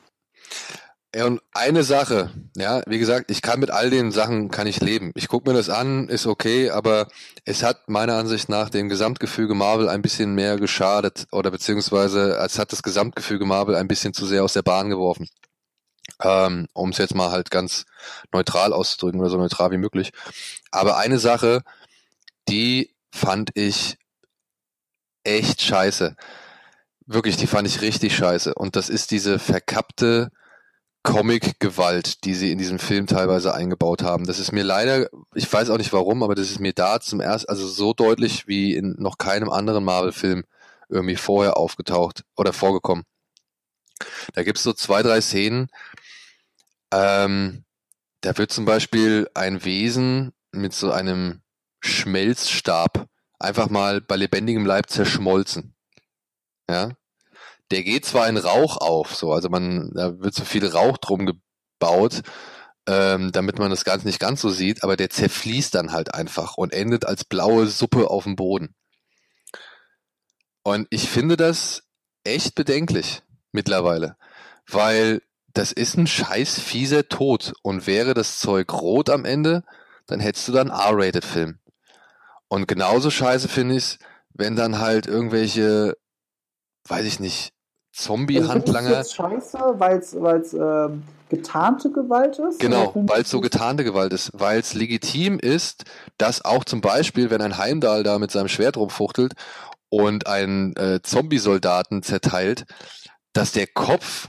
Ja, 1.14 1.26
und 1.26 1.42
eine 1.52 1.82
Sache, 1.82 2.30
ja, 2.56 2.82
wie 2.86 2.98
gesagt, 2.98 3.30
ich 3.30 3.42
kann 3.42 3.60
mit 3.60 3.70
all 3.70 3.90
den 3.90 4.12
Sachen 4.12 4.50
kann 4.50 4.66
ich 4.66 4.80
leben. 4.80 5.12
Ich 5.14 5.28
gucke 5.28 5.50
mir 5.50 5.54
das 5.54 5.68
an, 5.68 6.08
ist 6.08 6.26
okay, 6.26 6.70
aber 6.70 7.08
es 7.44 7.62
hat 7.62 7.86
meiner 7.90 8.14
Ansicht 8.16 8.48
nach 8.48 8.70
dem 8.70 8.88
Gesamtgefüge 8.88 9.54
Marvel 9.54 9.90
ein 9.90 10.00
bisschen 10.00 10.34
mehr 10.34 10.56
geschadet 10.56 11.26
oder 11.30 11.50
beziehungsweise 11.50 12.38
es 12.38 12.58
hat 12.58 12.72
das 12.72 12.82
Gesamtgefüge 12.82 13.44
Marvel 13.44 13.74
ein 13.74 13.88
bisschen 13.88 14.14
zu 14.14 14.24
sehr 14.24 14.42
aus 14.42 14.54
der 14.54 14.62
Bahn 14.62 14.88
geworfen. 14.88 15.28
Ähm, 16.22 16.66
um 16.72 16.90
es 16.90 16.98
jetzt 16.98 17.14
mal 17.14 17.30
halt 17.30 17.50
ganz 17.50 17.84
neutral 18.32 18.72
auszudrücken 18.72 19.20
oder 19.20 19.28
so 19.28 19.36
neutral 19.36 19.70
wie 19.70 19.78
möglich. 19.78 20.12
Aber 20.70 20.96
eine 20.96 21.18
Sache, 21.18 21.62
die 22.48 22.94
fand 23.10 23.50
ich 23.54 23.98
echt 25.24 25.60
scheiße. 25.60 26.16
Wirklich, 27.06 27.36
die 27.36 27.46
fand 27.46 27.68
ich 27.68 27.82
richtig 27.82 28.16
scheiße. 28.16 28.54
Und 28.54 28.76
das 28.76 28.88
ist 28.88 29.10
diese 29.10 29.38
verkappte 29.38 30.30
Comic-Gewalt, 31.02 32.24
die 32.24 32.34
sie 32.34 32.52
in 32.52 32.58
diesem 32.58 32.78
Film 32.78 33.06
teilweise 33.06 33.54
eingebaut 33.54 34.02
haben. 34.02 34.26
Das 34.26 34.38
ist 34.38 34.52
mir 34.52 34.62
leider, 34.62 35.08
ich 35.34 35.52
weiß 35.52 35.70
auch 35.70 35.78
nicht 35.78 35.92
warum, 35.92 36.22
aber 36.22 36.34
das 36.34 36.50
ist 36.50 36.60
mir 36.60 36.72
da 36.72 37.00
zum 37.00 37.20
ersten, 37.20 37.50
also 37.50 37.66
so 37.66 37.92
deutlich 37.92 38.46
wie 38.46 38.74
in 38.74 38.94
noch 38.98 39.18
keinem 39.18 39.50
anderen 39.50 39.84
Marvel-Film 39.84 40.44
irgendwie 40.88 41.16
vorher 41.16 41.56
aufgetaucht 41.56 42.24
oder 42.36 42.52
vorgekommen. 42.52 43.04
Da 44.34 44.42
gibt's 44.42 44.62
so 44.62 44.72
zwei, 44.72 45.02
drei 45.02 45.20
Szenen, 45.20 45.68
ähm, 46.92 47.64
da 48.20 48.36
wird 48.38 48.52
zum 48.52 48.64
Beispiel 48.64 49.28
ein 49.34 49.64
Wesen 49.64 50.32
mit 50.52 50.72
so 50.72 50.92
einem 50.92 51.42
Schmelzstab 51.80 53.08
einfach 53.38 53.68
mal 53.68 54.00
bei 54.00 54.16
lebendigem 54.16 54.64
Leib 54.64 54.88
zerschmolzen. 54.88 55.74
Ja, 56.70 56.92
der 57.72 57.82
geht 57.82 58.04
zwar 58.04 58.28
in 58.28 58.36
Rauch 58.36 58.76
auf, 58.76 59.14
so, 59.14 59.32
also 59.32 59.48
man, 59.48 59.90
da 59.94 60.18
wird 60.20 60.34
so 60.34 60.44
viel 60.44 60.66
Rauch 60.66 60.98
drum 60.98 61.26
gebaut, 61.26 62.22
ähm, 62.86 63.32
damit 63.32 63.58
man 63.58 63.70
das 63.70 63.84
Ganze 63.84 64.06
nicht 64.06 64.20
ganz 64.20 64.40
so 64.40 64.50
sieht, 64.50 64.84
aber 64.84 64.96
der 64.96 65.10
zerfließt 65.10 65.74
dann 65.74 65.92
halt 65.92 66.14
einfach 66.14 66.56
und 66.56 66.72
endet 66.72 67.06
als 67.06 67.24
blaue 67.24 67.66
Suppe 67.66 68.10
auf 68.10 68.24
dem 68.24 68.36
Boden. 68.36 68.74
Und 70.62 70.86
ich 70.90 71.08
finde 71.08 71.36
das 71.36 71.82
echt 72.24 72.54
bedenklich 72.54 73.22
mittlerweile, 73.50 74.16
weil 74.68 75.22
das 75.54 75.72
ist 75.72 75.96
ein 75.96 76.06
scheiß 76.06 76.60
fieser 76.60 77.08
Tod 77.08 77.52
und 77.62 77.86
wäre 77.86 78.14
das 78.14 78.38
Zeug 78.38 78.72
rot 78.72 79.10
am 79.10 79.24
Ende, 79.24 79.64
dann 80.06 80.20
hättest 80.20 80.48
du 80.48 80.52
dann 80.52 80.68
R-Rated-Film. 80.68 81.58
Und 82.48 82.68
genauso 82.68 83.10
scheiße 83.10 83.48
finde 83.48 83.76
ich 83.76 83.98
wenn 84.34 84.56
dann 84.56 84.78
halt 84.78 85.06
irgendwelche, 85.06 85.96
weiß 86.88 87.04
ich 87.06 87.20
nicht, 87.20 87.52
Zombie-Handlanger, 87.92 88.90
jetzt 88.90 89.14
scheiße, 89.14 89.58
weil 89.78 89.98
es 89.98 90.54
ähm, 90.54 91.02
getarnte 91.28 91.90
Gewalt 91.90 92.38
ist? 92.38 92.58
Genau, 92.58 92.92
weil 92.94 93.22
es 93.22 93.30
so 93.30 93.40
getarnte 93.40 93.84
Gewalt 93.84 94.12
ist, 94.12 94.30
weil 94.34 94.60
es 94.60 94.74
legitim 94.74 95.38
ist, 95.38 95.84
dass 96.18 96.44
auch 96.44 96.64
zum 96.64 96.80
Beispiel, 96.80 97.30
wenn 97.30 97.42
ein 97.42 97.58
Heimdall 97.58 98.02
da 98.02 98.18
mit 98.18 98.30
seinem 98.30 98.48
Schwert 98.48 98.76
rumfuchtelt 98.76 99.34
und 99.90 100.26
einen 100.26 100.74
äh, 100.76 101.00
Zombie-Soldaten 101.02 102.02
zerteilt, 102.02 102.64
dass 103.34 103.52
der 103.52 103.66
Kopf, 103.66 104.28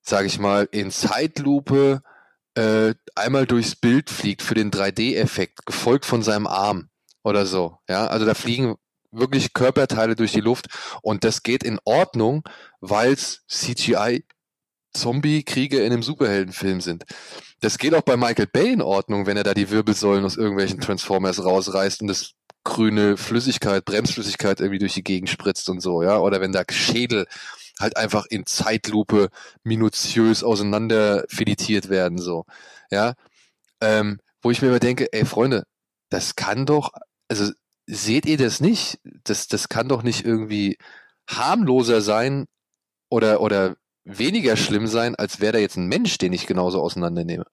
sag 0.00 0.24
ich 0.24 0.38
mal, 0.38 0.68
in 0.70 0.90
Zeitlupe 0.90 2.02
äh, 2.54 2.94
einmal 3.14 3.46
durchs 3.46 3.76
Bild 3.76 4.10
fliegt 4.10 4.42
für 4.42 4.54
den 4.54 4.70
3D-Effekt, 4.70 5.66
gefolgt 5.66 6.06
von 6.06 6.22
seinem 6.22 6.46
Arm 6.46 6.88
oder 7.22 7.46
so. 7.46 7.78
Ja, 7.88 8.06
also 8.06 8.24
da 8.24 8.34
fliegen 8.34 8.76
wirklich 9.14 9.52
Körperteile 9.52 10.16
durch 10.16 10.32
die 10.32 10.40
Luft 10.40 10.66
und 11.02 11.24
das 11.24 11.42
geht 11.42 11.62
in 11.62 11.78
Ordnung, 11.84 12.42
weil 12.80 13.12
es 13.12 13.42
CGI 13.48 14.24
Zombie-Kriege 14.92 15.80
in 15.80 15.92
einem 15.92 16.02
Superheldenfilm 16.02 16.80
sind. 16.80 17.04
Das 17.60 17.78
geht 17.78 17.94
auch 17.94 18.02
bei 18.02 18.16
Michael 18.16 18.46
Bay 18.46 18.72
in 18.72 18.82
Ordnung, 18.82 19.26
wenn 19.26 19.36
er 19.36 19.42
da 19.42 19.54
die 19.54 19.70
Wirbelsäulen 19.70 20.24
aus 20.24 20.36
irgendwelchen 20.36 20.80
Transformers 20.80 21.44
rausreißt 21.44 22.02
und 22.02 22.08
das 22.08 22.34
grüne 22.62 23.16
Flüssigkeit, 23.16 23.84
Bremsflüssigkeit 23.84 24.60
irgendwie 24.60 24.78
durch 24.78 24.94
die 24.94 25.04
Gegend 25.04 25.28
spritzt 25.28 25.68
und 25.68 25.80
so, 25.80 26.02
ja, 26.02 26.18
oder 26.18 26.40
wenn 26.40 26.52
da 26.52 26.62
Schädel 26.70 27.26
halt 27.78 27.96
einfach 27.96 28.26
in 28.26 28.46
Zeitlupe 28.46 29.28
minutiös 29.62 30.42
auseinander 30.42 31.24
filetiert 31.28 31.88
werden, 31.88 32.18
so. 32.18 32.46
Ja. 32.90 33.14
Ähm, 33.80 34.20
wo 34.40 34.50
ich 34.50 34.62
mir 34.62 34.68
immer 34.68 34.78
denke, 34.78 35.12
ey 35.12 35.24
Freunde, 35.24 35.64
das 36.08 36.36
kann 36.36 36.66
doch, 36.66 36.92
also 37.28 37.52
seht 37.86 38.26
ihr 38.26 38.38
das 38.38 38.60
nicht? 38.60 38.98
Das, 39.24 39.48
das 39.48 39.68
kann 39.68 39.88
doch 39.88 40.02
nicht 40.02 40.24
irgendwie 40.24 40.78
harmloser 41.28 42.00
sein 42.00 42.46
oder, 43.10 43.40
oder 43.40 43.76
weniger 44.04 44.56
schlimm 44.56 44.86
sein, 44.86 45.14
als 45.14 45.40
wäre 45.40 45.54
da 45.54 45.58
jetzt 45.58 45.76
ein 45.76 45.86
Mensch, 45.86 46.18
den 46.18 46.32
ich 46.32 46.46
genauso 46.46 46.80
auseinandernehme. 46.80 47.46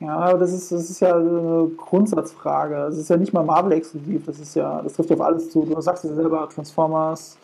Ja, 0.00 0.16
aber 0.16 0.38
das 0.38 0.52
ist, 0.52 0.72
das 0.72 0.90
ist 0.90 1.00
ja 1.00 1.14
eine 1.14 1.70
Grundsatzfrage. 1.76 2.74
Das 2.74 2.98
ist 2.98 3.08
ja 3.08 3.16
nicht 3.16 3.32
mal 3.32 3.44
Marvel-exklusiv, 3.44 4.26
das 4.26 4.40
ist 4.40 4.56
ja, 4.56 4.82
das 4.82 4.94
trifft 4.94 5.10
ja 5.10 5.16
auf 5.16 5.22
alles 5.22 5.50
zu. 5.50 5.64
Du 5.64 5.80
sagst 5.80 6.02
ja 6.04 6.12
selber, 6.12 6.48
Transformers. 6.52 7.36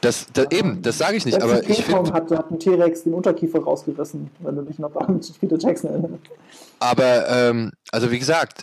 Das, 0.00 0.26
das 0.32 0.46
eben, 0.50 0.80
das 0.80 0.96
sage 0.96 1.16
ich 1.16 1.26
nicht, 1.26 1.42
aber 1.42 1.62
ich 1.68 1.84
finde. 1.84 2.12
Hat, 2.12 2.30
hat 2.30 2.50
ein 2.50 2.58
T-Rex 2.58 3.02
den 3.02 3.14
Unterkiefer 3.14 3.58
rausgerissen, 3.58 4.30
wenn 4.38 4.56
du 4.56 4.62
dich 4.62 4.78
noch 4.78 4.94
an 4.96 5.20
Peter 5.40 5.58
Jackson 5.58 5.90
erinnerst. 5.90 6.22
Aber, 6.78 7.28
ähm, 7.28 7.72
also 7.90 8.10
wie 8.10 8.18
gesagt, 8.18 8.62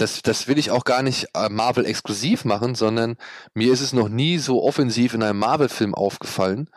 das, 0.00 0.22
das 0.22 0.48
will 0.48 0.58
ich 0.58 0.70
auch 0.70 0.84
gar 0.84 1.02
nicht 1.02 1.28
äh, 1.34 1.48
Marvel 1.48 1.84
exklusiv 1.84 2.44
machen, 2.44 2.74
sondern 2.74 3.16
mir 3.54 3.72
ist 3.72 3.80
es 3.80 3.92
noch 3.92 4.08
nie 4.08 4.38
so 4.38 4.62
offensiv 4.62 5.14
in 5.14 5.22
einem 5.22 5.38
Marvel-Film 5.38 5.94
aufgefallen, 5.94 6.70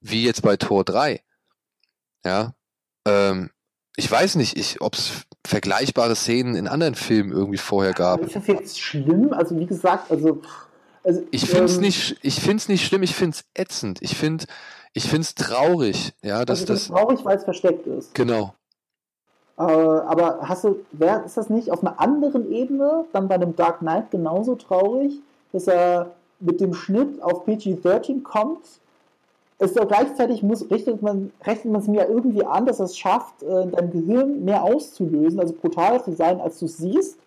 wie 0.00 0.24
jetzt 0.24 0.42
bei 0.42 0.56
Tor 0.56 0.84
3. 0.84 1.22
Ja. 2.24 2.54
Ähm, 3.06 3.50
ich 3.96 4.10
weiß 4.10 4.36
nicht, 4.36 4.80
ob 4.80 4.94
es 4.94 5.26
vergleichbare 5.46 6.14
Szenen 6.14 6.54
in 6.54 6.68
anderen 6.68 6.94
Filmen 6.94 7.32
irgendwie 7.32 7.58
vorher 7.58 7.92
gab. 7.92 8.20
Ist 8.20 8.36
das 8.36 8.46
jetzt 8.46 8.80
schlimm? 8.80 9.32
Also 9.32 9.58
wie 9.58 9.66
gesagt, 9.66 10.10
also. 10.10 10.40
also 11.02 11.22
ich 11.30 11.46
finde 11.46 11.64
es 11.64 11.76
ähm, 11.76 11.82
nicht, 11.82 12.16
ich 12.22 12.40
find's 12.40 12.68
nicht 12.68 12.86
schlimm, 12.86 13.02
ich 13.02 13.14
finde 13.14 13.36
es 13.36 13.44
ätzend. 13.60 13.98
Ich 14.00 14.16
finde 14.16 14.44
ich 14.92 15.08
find's 15.08 15.34
traurig, 15.34 16.14
ja, 16.22 16.44
dass 16.44 16.60
also 16.60 16.72
das. 16.72 16.88
traurig, 16.88 17.24
weil 17.24 17.36
es 17.36 17.44
versteckt 17.44 17.86
ist. 17.86 18.14
Genau. 18.14 18.54
Äh, 19.60 19.62
aber 19.62 20.38
hast 20.40 20.64
du, 20.64 20.76
wer, 20.92 21.22
ist 21.24 21.36
das 21.36 21.50
nicht 21.50 21.70
auf 21.70 21.82
einer 21.82 22.00
anderen 22.00 22.50
Ebene 22.50 23.04
dann 23.12 23.28
bei 23.28 23.34
einem 23.34 23.54
Dark 23.54 23.80
Knight 23.80 24.10
genauso 24.10 24.54
traurig, 24.54 25.20
dass 25.52 25.66
er 25.66 26.12
mit 26.38 26.62
dem 26.62 26.72
Schnitt 26.72 27.22
auf 27.22 27.44
PG-13 27.44 28.22
kommt? 28.22 28.64
Ist 29.58 29.78
doch 29.78 29.86
gleichzeitig 29.86 30.42
muss, 30.42 30.70
richtet 30.70 31.02
man, 31.02 31.30
rechnet 31.44 31.74
man 31.74 31.82
es 31.82 31.88
mir 31.88 32.08
irgendwie 32.08 32.46
an, 32.46 32.64
dass 32.64 32.80
es 32.80 32.96
schafft, 32.96 33.42
äh, 33.42 33.64
in 33.64 33.72
deinem 33.72 33.90
Gehirn 33.90 34.44
mehr 34.46 34.64
auszulösen, 34.64 35.38
also 35.38 35.52
brutaler 35.52 36.02
zu 36.02 36.12
sein, 36.12 36.40
als 36.40 36.58
du 36.58 36.64
es 36.64 36.78
siehst. 36.78 37.18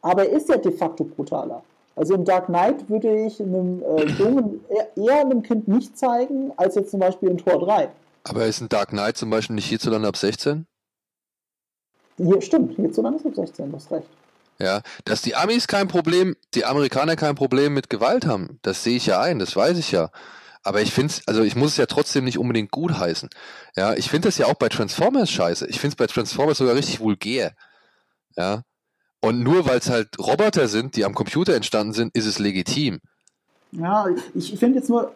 Aber 0.00 0.28
er 0.28 0.36
ist 0.36 0.48
ja 0.48 0.58
de 0.58 0.70
facto 0.70 1.02
brutaler. 1.02 1.62
Also 1.96 2.14
im 2.14 2.24
Dark 2.24 2.46
Knight 2.46 2.88
würde 2.88 3.26
ich 3.26 3.40
einem 3.42 3.82
äh, 3.82 4.04
Jungen 4.18 4.64
eher, 4.68 4.96
eher 4.96 5.20
einem 5.22 5.42
Kind 5.42 5.66
nicht 5.66 5.98
zeigen, 5.98 6.52
als 6.56 6.76
jetzt 6.76 6.92
zum 6.92 7.00
Beispiel 7.00 7.30
in 7.30 7.38
Tor 7.38 7.58
3. 7.58 7.88
Aber 8.22 8.46
ist 8.46 8.60
ein 8.60 8.68
Dark 8.68 8.90
Knight 8.90 9.16
zum 9.16 9.30
Beispiel 9.30 9.56
nicht 9.56 9.66
hierzulande 9.66 10.06
ab 10.06 10.16
16? 10.16 10.66
Hier, 12.22 12.42
stimmt, 12.42 12.76
hierzulande 12.76 13.18
ist 13.18 13.26
ab 13.26 13.34
16, 13.34 13.70
du 13.70 13.76
hast 13.76 13.90
recht. 13.90 14.06
Ja, 14.58 14.82
dass 15.06 15.22
die 15.22 15.34
Amis 15.34 15.66
kein 15.66 15.88
Problem, 15.88 16.36
die 16.54 16.66
Amerikaner 16.66 17.16
kein 17.16 17.34
Problem 17.34 17.72
mit 17.72 17.88
Gewalt 17.88 18.26
haben, 18.26 18.58
das 18.62 18.84
sehe 18.84 18.96
ich 18.96 19.06
ja 19.06 19.20
ein, 19.20 19.38
das 19.38 19.56
weiß 19.56 19.78
ich 19.78 19.90
ja. 19.90 20.10
Aber 20.62 20.82
ich 20.82 20.92
finde 20.92 21.14
es, 21.14 21.26
also 21.26 21.42
ich 21.42 21.56
muss 21.56 21.70
es 21.70 21.76
ja 21.78 21.86
trotzdem 21.86 22.24
nicht 22.24 22.38
unbedingt 22.38 22.70
gut 22.70 22.98
heißen. 22.98 23.30
Ja, 23.74 23.94
ich 23.94 24.10
finde 24.10 24.28
das 24.28 24.36
ja 24.36 24.46
auch 24.46 24.54
bei 24.54 24.68
Transformers 24.68 25.30
scheiße. 25.30 25.66
Ich 25.68 25.80
finde 25.80 25.94
es 25.94 25.96
bei 25.96 26.06
Transformers 26.06 26.58
sogar 26.58 26.74
richtig 26.74 27.00
vulgär. 27.00 27.52
Ja. 28.36 28.62
Und 29.22 29.42
nur 29.42 29.66
weil 29.66 29.78
es 29.78 29.88
halt 29.88 30.18
Roboter 30.18 30.68
sind, 30.68 30.96
die 30.96 31.06
am 31.06 31.14
Computer 31.14 31.54
entstanden 31.54 31.94
sind, 31.94 32.14
ist 32.14 32.26
es 32.26 32.38
legitim. 32.38 33.00
Ja, 33.72 34.06
ich 34.34 34.58
finde 34.58 34.80
jetzt 34.80 34.90
nur, 34.90 35.12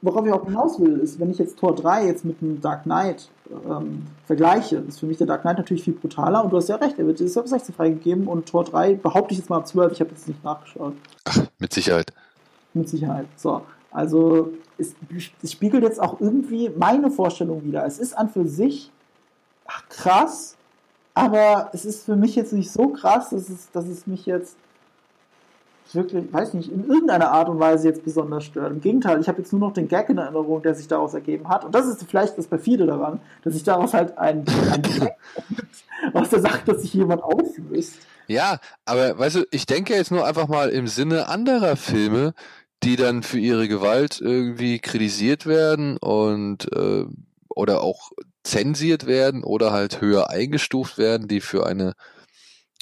worauf 0.00 0.24
ich 0.24 0.32
auch 0.32 0.46
hinaus 0.46 0.80
will, 0.80 0.98
ist, 1.00 1.20
wenn 1.20 1.30
ich 1.30 1.38
jetzt 1.38 1.58
Tor 1.58 1.74
3 1.74 2.06
jetzt 2.06 2.24
mit 2.24 2.40
dem 2.40 2.60
Dark 2.62 2.84
Knight 2.84 3.28
ähm, 3.50 4.06
vergleiche, 4.26 4.76
ist 4.76 5.00
für 5.00 5.06
mich 5.06 5.18
der 5.18 5.26
Dark 5.26 5.42
Knight 5.42 5.58
natürlich 5.58 5.82
viel 5.82 5.94
brutaler 5.94 6.44
und 6.44 6.52
du 6.52 6.56
hast 6.56 6.68
ja 6.68 6.76
recht, 6.76 6.98
er 6.98 7.06
wird 7.06 7.20
jetzt 7.20 7.36
ab 7.36 7.48
16 7.48 7.74
freigegeben 7.74 8.26
und 8.26 8.46
Tor 8.46 8.64
3 8.64 8.94
behaupte 8.94 9.32
ich 9.32 9.38
jetzt 9.38 9.50
mal 9.50 9.58
ab 9.58 9.66
12, 9.66 9.92
ich 9.92 10.00
habe 10.00 10.10
jetzt 10.10 10.28
nicht 10.28 10.42
nachgeschaut. 10.44 10.94
Ach, 11.24 11.46
mit 11.58 11.72
Sicherheit. 11.72 12.12
Mit 12.74 12.88
Sicherheit. 12.88 13.26
So. 13.36 13.62
Also 13.90 14.52
es, 14.76 14.94
es 15.42 15.52
spiegelt 15.52 15.82
jetzt 15.82 16.00
auch 16.00 16.20
irgendwie 16.20 16.70
meine 16.70 17.10
Vorstellung 17.10 17.64
wieder. 17.64 17.86
Es 17.86 17.98
ist 17.98 18.16
an 18.16 18.28
für 18.28 18.46
sich 18.46 18.90
ach, 19.66 19.88
krass, 19.88 20.56
aber 21.14 21.70
es 21.72 21.84
ist 21.84 22.04
für 22.04 22.16
mich 22.16 22.36
jetzt 22.36 22.52
nicht 22.52 22.70
so 22.70 22.88
krass, 22.88 23.30
dass 23.30 23.48
es, 23.48 23.70
dass 23.70 23.86
es 23.86 24.06
mich 24.06 24.26
jetzt 24.26 24.56
wirklich, 25.94 26.32
weiß 26.32 26.54
nicht, 26.54 26.70
in 26.70 26.88
irgendeiner 26.88 27.30
Art 27.30 27.48
und 27.48 27.58
Weise 27.58 27.88
jetzt 27.88 28.04
besonders 28.04 28.44
stört. 28.44 28.72
Im 28.72 28.80
Gegenteil, 28.80 29.20
ich 29.20 29.28
habe 29.28 29.38
jetzt 29.38 29.52
nur 29.52 29.60
noch 29.60 29.72
den 29.72 29.88
Gag 29.88 30.08
in 30.08 30.18
Erinnerung, 30.18 30.62
der 30.62 30.74
sich 30.74 30.88
daraus 30.88 31.14
ergeben 31.14 31.48
hat. 31.48 31.64
Und 31.64 31.74
das 31.74 31.86
ist 31.86 32.04
vielleicht 32.08 32.36
das 32.36 32.46
perfide 32.46 32.86
daran, 32.86 33.20
dass 33.42 33.54
sich 33.54 33.62
daraus 33.62 33.94
halt 33.94 34.16
ein, 34.18 34.44
ein 34.72 35.10
aus 36.12 36.30
der 36.30 36.40
Sache, 36.40 36.60
dass 36.66 36.82
sich 36.82 36.94
jemand 36.94 37.22
auflöst. 37.22 37.94
Ja, 38.26 38.58
aber 38.84 39.18
weißt 39.18 39.36
du, 39.36 39.46
ich 39.50 39.66
denke 39.66 39.94
jetzt 39.94 40.10
nur 40.10 40.26
einfach 40.26 40.48
mal 40.48 40.68
im 40.68 40.86
Sinne 40.86 41.28
anderer 41.28 41.76
Filme, 41.76 42.34
die 42.82 42.96
dann 42.96 43.22
für 43.22 43.38
ihre 43.38 43.68
Gewalt 43.68 44.20
irgendwie 44.20 44.78
kritisiert 44.78 45.46
werden 45.46 45.96
und 45.96 46.70
äh, 46.72 47.04
oder 47.48 47.82
auch 47.82 48.12
zensiert 48.44 49.06
werden 49.06 49.42
oder 49.42 49.72
halt 49.72 50.00
höher 50.00 50.30
eingestuft 50.30 50.98
werden, 50.98 51.26
die 51.26 51.40
für 51.40 51.66
eine 51.66 51.94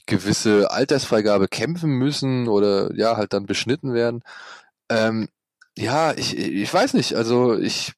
gewisse 0.06 0.70
Altersfreigabe 0.70 1.48
kämpfen 1.48 1.90
müssen 1.90 2.48
oder 2.48 2.94
ja, 2.94 3.16
halt 3.16 3.32
dann 3.32 3.46
beschnitten 3.46 3.92
werden. 3.92 4.22
Ähm, 4.88 5.28
ja, 5.76 6.12
ich, 6.12 6.36
ich 6.38 6.72
weiß 6.72 6.94
nicht, 6.94 7.14
also 7.14 7.58
ich, 7.58 7.92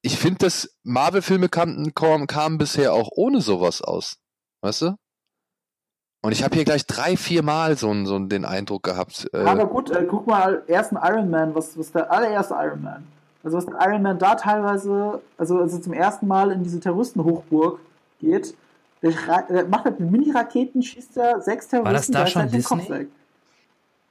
ich 0.00 0.18
finde, 0.18 0.38
dass 0.38 0.74
Marvel-Filme 0.82 1.48
kamen, 1.48 1.94
kamen 1.94 2.58
bisher 2.58 2.92
auch 2.92 3.10
ohne 3.12 3.40
sowas 3.40 3.82
aus. 3.82 4.16
Weißt 4.62 4.82
du? 4.82 4.96
Und 6.24 6.30
ich 6.30 6.44
habe 6.44 6.54
hier 6.54 6.64
gleich 6.64 6.86
drei, 6.86 7.16
vier 7.16 7.42
Mal 7.42 7.76
so, 7.76 7.92
so 8.04 8.18
den 8.20 8.44
Eindruck 8.44 8.84
gehabt. 8.84 9.28
Äh, 9.32 9.38
Aber 9.38 9.66
gut, 9.66 9.90
äh, 9.90 10.06
guck 10.08 10.26
mal, 10.26 10.62
ersten 10.68 10.96
Iron 10.96 11.28
Man, 11.30 11.54
was, 11.54 11.76
was 11.76 11.90
der 11.90 12.10
allererste 12.10 12.54
Iron 12.54 12.82
Man. 12.82 13.06
Also 13.42 13.56
was 13.56 13.66
Iron 13.66 14.02
Man 14.02 14.20
da 14.20 14.36
teilweise, 14.36 15.20
also, 15.36 15.58
also 15.58 15.78
zum 15.78 15.92
ersten 15.92 16.28
Mal 16.28 16.52
in 16.52 16.62
diese 16.62 16.78
Terroristenhochburg 16.78 17.80
geht, 18.20 18.54
der, 19.02 19.12
der 19.48 19.66
macht 19.66 19.84
halt 19.84 20.00
mit 20.00 20.10
Mini-Raketen, 20.10 20.82
schießt 20.82 21.16
er 21.16 21.40
sechs 21.40 21.68
Terroristen 21.68 22.14
War 22.14 22.24
das 22.24 22.32
da 22.34 22.40
schon 22.40 22.50
Disney? 22.50 23.08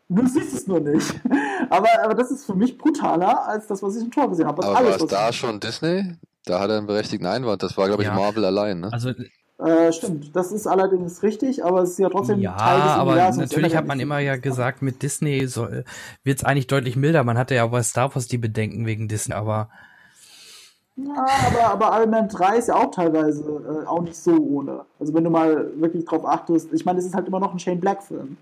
Du 0.09 0.27
siehst 0.27 0.53
es 0.53 0.67
nur 0.67 0.81
nicht. 0.81 1.13
aber, 1.69 1.87
aber 2.03 2.13
das 2.13 2.31
ist 2.31 2.45
für 2.45 2.53
mich 2.53 2.77
brutaler 2.77 3.47
als 3.47 3.67
das, 3.67 3.81
was 3.81 3.95
ich 3.95 4.03
im 4.03 4.11
Tor 4.11 4.29
gesehen 4.29 4.47
habe. 4.47 4.63
Aber 4.65 4.85
war 4.85 4.95
es 4.95 5.05
da 5.05 5.31
schon 5.31 5.59
Disney? 5.59 6.15
Da 6.45 6.59
hat 6.59 6.69
er 6.69 6.79
einen 6.79 6.87
berechtigten 6.87 7.25
Einwand. 7.25 7.63
Das 7.63 7.77
war, 7.77 7.87
glaube 7.87 8.03
ich, 8.03 8.09
ja. 8.09 8.15
Marvel 8.15 8.43
allein. 8.43 8.81
Ne? 8.81 8.89
Also 8.91 9.13
äh, 9.59 9.93
stimmt, 9.93 10.35
das 10.35 10.51
ist 10.51 10.65
allerdings 10.65 11.21
richtig, 11.21 11.63
aber 11.63 11.83
es 11.83 11.91
ist 11.91 11.99
ja 11.99 12.09
trotzdem 12.09 12.39
ja, 12.41 12.57
Teil 12.57 12.81
des 12.81 12.89
aber 12.89 13.11
Universums. 13.11 13.51
Natürlich 13.51 13.75
hat 13.75 13.85
man 13.85 13.99
immer 13.99 14.17
ja 14.19 14.35
gesagt, 14.35 14.81
mit 14.81 15.03
Disney 15.03 15.41
wird 15.41 15.85
es 16.25 16.43
eigentlich 16.43 16.67
deutlich 16.67 16.95
milder. 16.95 17.23
Man 17.23 17.37
hatte 17.37 17.55
ja 17.55 17.65
bei 17.67 17.83
Star 17.83 18.13
Wars 18.13 18.27
die 18.27 18.39
Bedenken 18.39 18.87
wegen 18.87 19.07
Disney, 19.07 19.35
aber 19.35 19.69
ja, 20.95 21.25
aber, 21.47 21.87
aber 21.87 21.99
Iron 21.99 22.09
Man 22.09 22.27
3 22.27 22.57
ist 22.57 22.67
ja 22.67 22.75
auch 22.75 22.91
teilweise 22.91 23.43
äh, 23.43 23.87
auch 23.87 24.01
nicht 24.01 24.17
so 24.17 24.35
ohne. 24.37 24.85
Also 24.99 25.13
wenn 25.13 25.23
du 25.23 25.29
mal 25.29 25.71
wirklich 25.79 26.05
drauf 26.05 26.25
achtest, 26.25 26.71
ich 26.73 26.85
meine, 26.85 26.99
es 26.99 27.05
ist 27.05 27.15
halt 27.15 27.27
immer 27.27 27.39
noch 27.39 27.53
ein 27.53 27.59
Shane 27.59 27.79
Black-Film. 27.79 28.37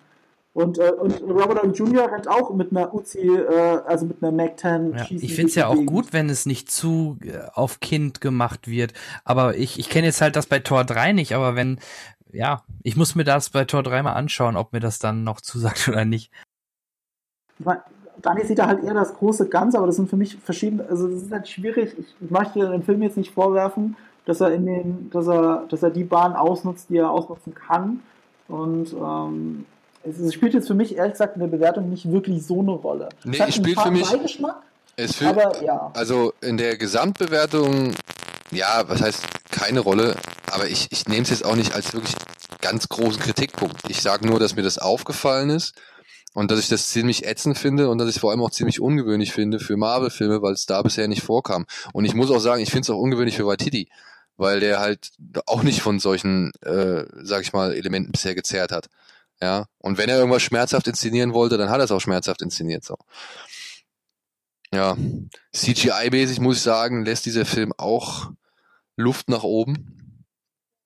Und, 0.54 0.80
äh, 0.80 0.92
und 0.92 1.22
Robert 1.22 1.60
Downey 1.60 1.74
Jr. 1.74 2.12
rennt 2.12 2.28
auch 2.28 2.54
mit 2.54 2.72
einer 2.72 2.94
Uzi, 2.94 3.20
äh, 3.20 3.82
also 3.86 4.06
mit 4.06 4.22
einer 4.22 4.32
Mac 4.32 4.60
10. 4.60 4.94
Ja, 4.94 5.06
ich 5.10 5.36
finde 5.36 5.50
es 5.50 5.56
ja 5.56 5.68
auch 5.68 5.86
gut, 5.86 6.12
wenn 6.12 6.28
es 6.30 6.46
nicht 6.46 6.72
zu 6.72 7.18
äh, 7.24 7.38
auf 7.54 7.80
Kind 7.80 8.20
gemacht 8.20 8.68
wird. 8.68 8.94
Aber 9.24 9.56
ich, 9.56 9.78
ich 9.78 9.90
kenne 9.90 10.08
jetzt 10.08 10.22
halt 10.22 10.36
das 10.36 10.48
bei 10.48 10.60
Tor 10.60 10.86
3 10.86 11.14
nicht, 11.14 11.34
aber 11.34 11.56
wenn, 11.56 11.80
ja, 12.32 12.64
ich 12.82 12.98
muss 12.98 13.14
mir 13.14 13.24
das 13.24 13.52
bei 13.52 13.66
Tor 13.66 13.84
3 13.84 14.02
mal 14.02 14.14
anschauen, 14.14 14.58
ob 14.58 14.74
mir 14.74 14.80
das 14.80 14.98
dann 14.98 15.24
noch 15.24 15.40
zusagt 15.40 15.88
oder 15.88 16.04
nicht. 16.04 16.32
Daniel 18.22 18.46
sieht 18.46 18.60
da 18.60 18.68
halt 18.68 18.84
eher 18.84 18.94
das 18.94 19.14
große 19.14 19.48
Ganze, 19.48 19.78
aber 19.78 19.88
das 19.88 19.96
sind 19.96 20.10
für 20.10 20.18
mich 20.18 20.38
verschiedene, 20.38 20.86
also 20.90 21.08
das 21.08 21.24
ist 21.24 21.32
halt 21.32 21.48
schwierig. 21.48 21.96
Ich 21.98 22.32
möchte 22.32 22.60
dem 22.60 22.84
Film 22.84 23.02
jetzt 23.02 23.18
nicht 23.18 23.34
vorwerfen, 23.34 23.96
dass 24.26 24.42
er 24.42 24.54
in 24.54 24.66
den, 24.66 25.10
dass 25.12 25.28
er, 25.28 25.66
dass 25.70 25.84
er 25.84 25.90
die 25.90 26.04
Bahn 26.04 26.34
ausnutzt, 26.34 26.90
die 26.90 26.98
er 26.98 27.10
ausnutzen 27.10 27.54
kann. 27.56 28.02
Und 28.48 28.94
ähm, 28.94 29.66
es 30.04 30.34
spielt 30.34 30.54
jetzt 30.54 30.68
für 30.68 30.74
mich 30.74 30.96
ehrlich 30.96 31.14
gesagt 31.14 31.36
in 31.36 31.42
der 31.42 31.48
Bewertung 31.48 31.90
nicht 31.90 32.12
wirklich 32.12 32.46
so 32.46 32.60
eine 32.60 32.72
Rolle. 32.72 33.10
Nee, 33.24 33.38
es 33.48 33.56
spielt 33.56 33.80
für 33.80 33.92
mich. 33.92 34.08
Es 34.96 35.16
fühlt, 35.16 35.30
aber, 35.30 35.64
ja. 35.64 35.92
Also 35.94 36.34
in 36.42 36.58
der 36.58 36.78
Gesamtbewertung, 36.78 37.94
ja, 38.52 38.84
was 38.88 39.02
heißt 39.02 39.24
keine 39.50 39.80
Rolle, 39.80 40.16
aber 40.52 40.68
ich, 40.68 40.88
ich 40.92 41.08
nehme 41.08 41.22
es 41.22 41.30
jetzt 41.30 41.46
auch 41.46 41.56
nicht 41.56 41.74
als 41.74 41.94
wirklich 41.94 42.16
ganz 42.60 42.90
großen 42.90 43.22
Kritikpunkt. 43.22 43.78
Ich 43.88 44.02
sage 44.02 44.28
nur, 44.28 44.40
dass 44.40 44.56
mir 44.56 44.64
das 44.64 44.78
aufgefallen 44.78 45.50
ist 45.52 45.74
und 46.34 46.52
dass 46.52 46.60
ich 46.60 46.68
das 46.68 46.90
ziemlich 46.90 47.26
ätzend 47.26 47.58
finde 47.58 47.90
und 47.90 47.98
dass 47.98 48.10
ich 48.10 48.16
es 48.16 48.22
vor 48.22 48.32
allem 48.32 48.42
auch 48.42 48.52
ziemlich 48.52 48.80
ungewöhnlich 48.80 49.34
finde 49.34 49.60
für 49.60 49.78
Marvel-Filme, 49.78 50.42
weil 50.42 50.54
es 50.54 50.66
da 50.66 50.82
bisher 50.82 51.08
nicht 51.08 51.24
vorkam. 51.24 51.66
Und 51.94 52.06
ich 52.06 52.14
muss 52.14 52.32
auch 52.32 52.40
sagen, 52.40 52.62
ich 52.62 52.70
finde 52.70 52.84
es 52.84 52.90
auch 52.90 53.00
ungewöhnlich 53.00 53.36
für 53.36 53.48
Waititi, 53.48 53.90
weil 54.38 54.60
der 54.60 54.80
halt 54.80 55.12
auch 55.48 55.64
nicht 55.64 55.82
von 55.82 56.00
solchen, 56.00 56.52
äh, 56.62 57.06
sag 57.24 57.42
ich 57.42 57.54
mal, 57.54 57.74
Elementen 57.74 58.12
bisher 58.12 58.36
gezerrt 58.36 58.72
hat. 58.72 58.90
Ja. 59.42 59.66
Und 59.80 59.98
wenn 59.98 60.10
er 60.10 60.18
irgendwas 60.18 60.42
schmerzhaft 60.42 60.88
inszenieren 60.88 61.34
wollte, 61.34 61.58
dann 61.58 61.70
hat 61.70 61.80
er 61.80 61.86
es 61.86 61.92
auch 61.92 62.02
schmerzhaft 62.02 62.42
inszeniert. 62.42 62.84
So. 62.84 62.98
ja, 64.74 64.96
CGI-mäßig 65.54 66.42
muss 66.42 66.58
ich 66.58 66.64
sagen, 66.64 67.06
lässt 67.06 67.26
dieser 67.26 67.46
Film 67.46 67.74
auch 67.78 68.32
Luft 68.96 69.30
nach 69.30 69.44
oben. 69.44 69.99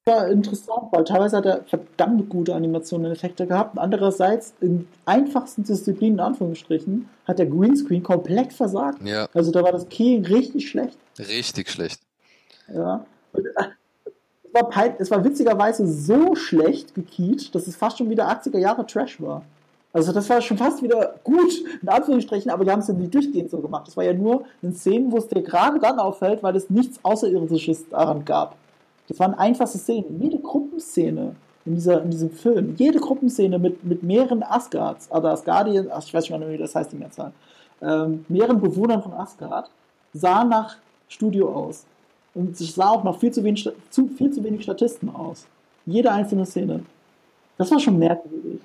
War 0.05 0.27
interessant, 0.27 0.91
weil 0.91 1.05
teilweise 1.05 1.37
hat 1.37 1.45
er 1.45 1.63
verdammt 1.63 2.27
gute 2.27 2.53
Animationen 2.53 3.07
und 3.07 3.13
Effekte 3.13 3.47
gehabt. 3.47 3.77
Andererseits, 3.77 4.53
in 4.59 4.85
einfachsten 5.05 5.63
Disziplinen, 5.63 6.15
in 6.15 6.19
Anführungsstrichen, 6.19 7.07
hat 7.25 7.39
der 7.39 7.45
Greenscreen 7.45 8.03
komplett 8.03 8.51
versagt. 8.51 9.01
Ja. 9.01 9.29
Also 9.33 9.51
da 9.51 9.63
war 9.63 9.71
das 9.71 9.87
Key 9.87 10.17
richtig 10.17 10.69
schlecht. 10.69 10.97
Richtig 11.17 11.69
schlecht. 11.69 12.01
Ja. 12.67 13.05
Und, 13.31 13.45
äh, 13.45 14.11
es, 14.43 14.53
war 14.53 14.95
es 14.99 15.11
war 15.11 15.23
witzigerweise 15.23 15.87
so 15.87 16.35
schlecht 16.35 16.93
gekiet, 16.95 17.55
dass 17.55 17.67
es 17.67 17.77
fast 17.77 17.97
schon 17.97 18.09
wieder 18.09 18.29
80er 18.29 18.59
Jahre 18.59 18.85
Trash 18.85 19.21
war. 19.21 19.43
Also 19.93 20.11
das 20.11 20.27
war 20.27 20.41
schon 20.41 20.57
fast 20.57 20.81
wieder 20.83 21.15
gut, 21.23 21.53
in 21.81 21.87
Anführungsstrichen, 21.87 22.51
aber 22.51 22.65
die 22.65 22.71
haben 22.71 22.79
es 22.79 22.87
ja 22.89 22.93
nicht 22.93 23.13
durchgehend 23.13 23.51
so 23.51 23.59
gemacht. 23.59 23.87
Das 23.87 23.95
war 23.95 24.03
ja 24.03 24.11
nur 24.11 24.43
in 24.61 24.75
Szenen, 24.75 25.13
wo 25.13 25.17
es 25.17 25.27
dir 25.27 25.43
gerade 25.43 25.79
dann 25.79 25.99
auffällt, 25.99 26.43
weil 26.43 26.55
es 26.57 26.69
nichts 26.69 26.99
Außerirdisches 27.03 27.87
daran 27.89 28.25
gab. 28.25 28.57
Das 29.07 29.19
waren 29.19 29.33
einfachste 29.33 29.77
Szenen. 29.77 30.21
Jede 30.21 30.39
Gruppenszene 30.39 31.35
in, 31.65 31.75
dieser, 31.75 32.01
in 32.03 32.11
diesem 32.11 32.31
Film, 32.31 32.75
jede 32.77 32.99
Gruppenszene 32.99 33.59
mit, 33.59 33.83
mit 33.83 34.03
mehreren 34.03 34.43
Asgards, 34.43 35.11
also 35.11 35.27
Asgardien, 35.27 35.89
ach, 35.91 36.03
ich 36.05 36.13
weiß 36.13 36.29
nicht 36.29 36.39
mehr, 36.39 36.49
wie 36.49 36.57
das 36.57 36.75
heißt, 36.75 36.91
die 36.91 36.97
Mehrzahl, 36.97 37.31
ähm, 37.81 38.25
mehreren 38.27 38.59
Bewohnern 38.59 39.01
von 39.01 39.13
Asgard, 39.13 39.69
sah 40.13 40.43
nach 40.43 40.77
Studio 41.07 41.53
aus. 41.53 41.85
Und 42.33 42.59
es 42.59 42.75
sah 42.75 42.89
auch 42.89 43.03
noch 43.03 43.19
viel 43.19 43.31
zu 43.31 43.43
wenig, 43.43 43.69
zu, 43.89 44.07
viel 44.07 44.31
zu 44.31 44.43
wenig 44.43 44.63
Statisten 44.63 45.13
aus. 45.13 45.45
Jede 45.85 46.11
einzelne 46.11 46.45
Szene. 46.45 46.83
Das 47.57 47.69
war 47.69 47.79
schon 47.79 47.99
merkwürdig. 47.99 48.59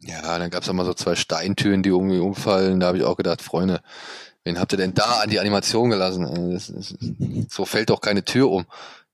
Ja, 0.00 0.38
dann 0.38 0.50
gab's 0.50 0.68
auch 0.68 0.72
mal 0.74 0.84
so 0.86 0.94
zwei 0.94 1.14
Steintüren, 1.14 1.82
die 1.82 1.90
irgendwie 1.90 2.18
umfallen. 2.18 2.80
Da 2.80 2.88
habe 2.88 2.98
ich 2.98 3.04
auch 3.04 3.16
gedacht, 3.16 3.42
Freunde, 3.42 3.80
wen 4.44 4.58
habt 4.58 4.72
ihr 4.72 4.78
denn 4.78 4.94
da 4.94 5.20
an 5.22 5.30
die 5.30 5.40
Animation 5.40 5.90
gelassen? 5.90 6.26
Äh, 6.26 6.52
Das, 6.54 6.72
das, 6.74 6.94
so 7.48 7.64
fällt 7.64 7.90
doch 7.90 8.00
keine 8.00 8.24
Tür 8.24 8.50
um. 8.50 8.64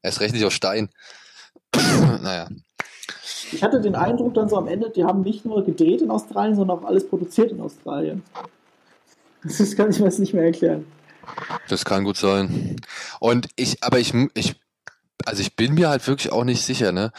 Erst 0.02 0.20
recht 0.20 0.34
nicht 0.34 0.44
auf 0.44 0.52
Stein. 0.52 0.90
naja. 1.74 2.48
Ich 3.52 3.62
hatte 3.62 3.80
den 3.80 3.94
Eindruck 3.94 4.34
dann 4.34 4.48
so 4.48 4.56
am 4.56 4.68
Ende, 4.68 4.90
die 4.90 5.04
haben 5.04 5.22
nicht 5.22 5.44
nur 5.44 5.64
gedreht 5.64 6.02
in 6.02 6.10
Australien, 6.10 6.56
sondern 6.56 6.78
auch 6.78 6.84
alles 6.84 7.08
produziert 7.08 7.50
in 7.50 7.60
Australien. 7.60 8.22
Das 9.42 9.74
kann 9.76 9.90
ich 9.90 9.98
mir 9.98 10.06
jetzt 10.06 10.18
nicht 10.18 10.34
mehr 10.34 10.44
erklären. 10.44 10.86
Das 11.68 11.84
kann 11.84 12.04
gut 12.04 12.16
sein. 12.16 12.76
Und 13.18 13.48
ich, 13.56 13.82
aber 13.82 13.98
ich, 13.98 14.14
ich, 14.34 14.56
also 15.24 15.40
ich 15.40 15.56
bin 15.56 15.74
mir 15.74 15.88
halt 15.88 16.06
wirklich 16.06 16.32
auch 16.32 16.44
nicht 16.44 16.62
sicher, 16.62 16.92
ne? 16.92 17.12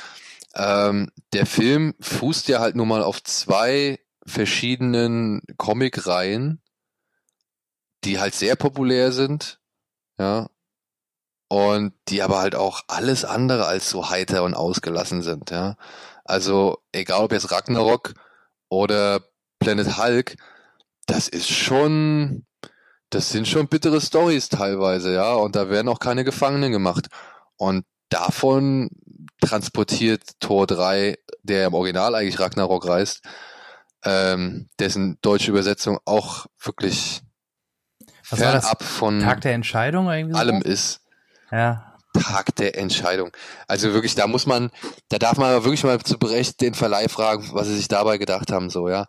Ähm, 0.53 1.09
der 1.33 1.45
Film 1.45 1.93
fußt 2.01 2.47
ja 2.49 2.59
halt 2.59 2.75
nur 2.75 2.85
mal 2.85 3.03
auf 3.03 3.23
zwei 3.23 3.99
verschiedenen 4.25 5.41
Comicreihen, 5.57 6.61
die 8.03 8.19
halt 8.19 8.35
sehr 8.35 8.55
populär 8.55 9.11
sind, 9.11 9.59
ja, 10.19 10.49
und 11.51 11.91
die 12.07 12.21
aber 12.21 12.39
halt 12.39 12.55
auch 12.55 12.83
alles 12.87 13.25
andere 13.25 13.65
als 13.65 13.89
so 13.89 14.09
heiter 14.09 14.43
und 14.43 14.53
ausgelassen 14.53 15.21
sind, 15.21 15.51
ja. 15.51 15.75
Also, 16.23 16.77
egal 16.93 17.25
ob 17.25 17.33
jetzt 17.33 17.51
Ragnarok 17.51 18.13
oder 18.69 19.19
Planet 19.59 19.97
Hulk, 19.97 20.37
das 21.07 21.27
ist 21.27 21.49
schon, 21.49 22.45
das 23.09 23.31
sind 23.31 23.49
schon 23.49 23.67
bittere 23.67 23.99
Stories 23.99 24.47
teilweise, 24.47 25.13
ja, 25.13 25.33
und 25.33 25.57
da 25.57 25.69
werden 25.69 25.89
auch 25.89 25.99
keine 25.99 26.23
Gefangenen 26.23 26.71
gemacht. 26.71 27.09
Und 27.57 27.83
davon 28.07 28.89
transportiert 29.41 30.23
Tor 30.39 30.67
3, 30.67 31.17
der 31.43 31.67
im 31.67 31.73
Original 31.73 32.15
eigentlich 32.15 32.39
Ragnarok 32.39 32.87
reist, 32.87 33.25
ähm, 34.05 34.69
dessen 34.79 35.17
deutsche 35.21 35.51
Übersetzung 35.51 35.99
auch 36.05 36.45
wirklich 36.63 37.23
Was 38.29 38.39
fernab 38.39 38.83
von 38.83 39.19
Tag 39.19 39.41
der 39.41 39.53
Entscheidung 39.53 40.09
irgendwie 40.09 40.35
allem 40.35 40.61
sowas? 40.61 40.71
ist. 40.71 41.01
Ja. 41.51 41.87
Tag 42.13 42.55
der 42.55 42.77
Entscheidung. 42.77 43.31
Also 43.67 43.93
wirklich, 43.93 44.15
da 44.15 44.27
muss 44.27 44.45
man, 44.45 44.69
da 45.09 45.17
darf 45.17 45.37
man 45.37 45.51
aber 45.51 45.63
wirklich 45.63 45.83
mal 45.83 45.99
zu 45.99 46.15
Recht 46.15 46.59
den 46.61 46.73
Verleih 46.73 47.07
fragen, 47.07 47.49
was 47.53 47.67
sie 47.67 47.75
sich 47.75 47.87
dabei 47.87 48.17
gedacht 48.17 48.51
haben, 48.51 48.69
so, 48.69 48.89
ja. 48.89 49.07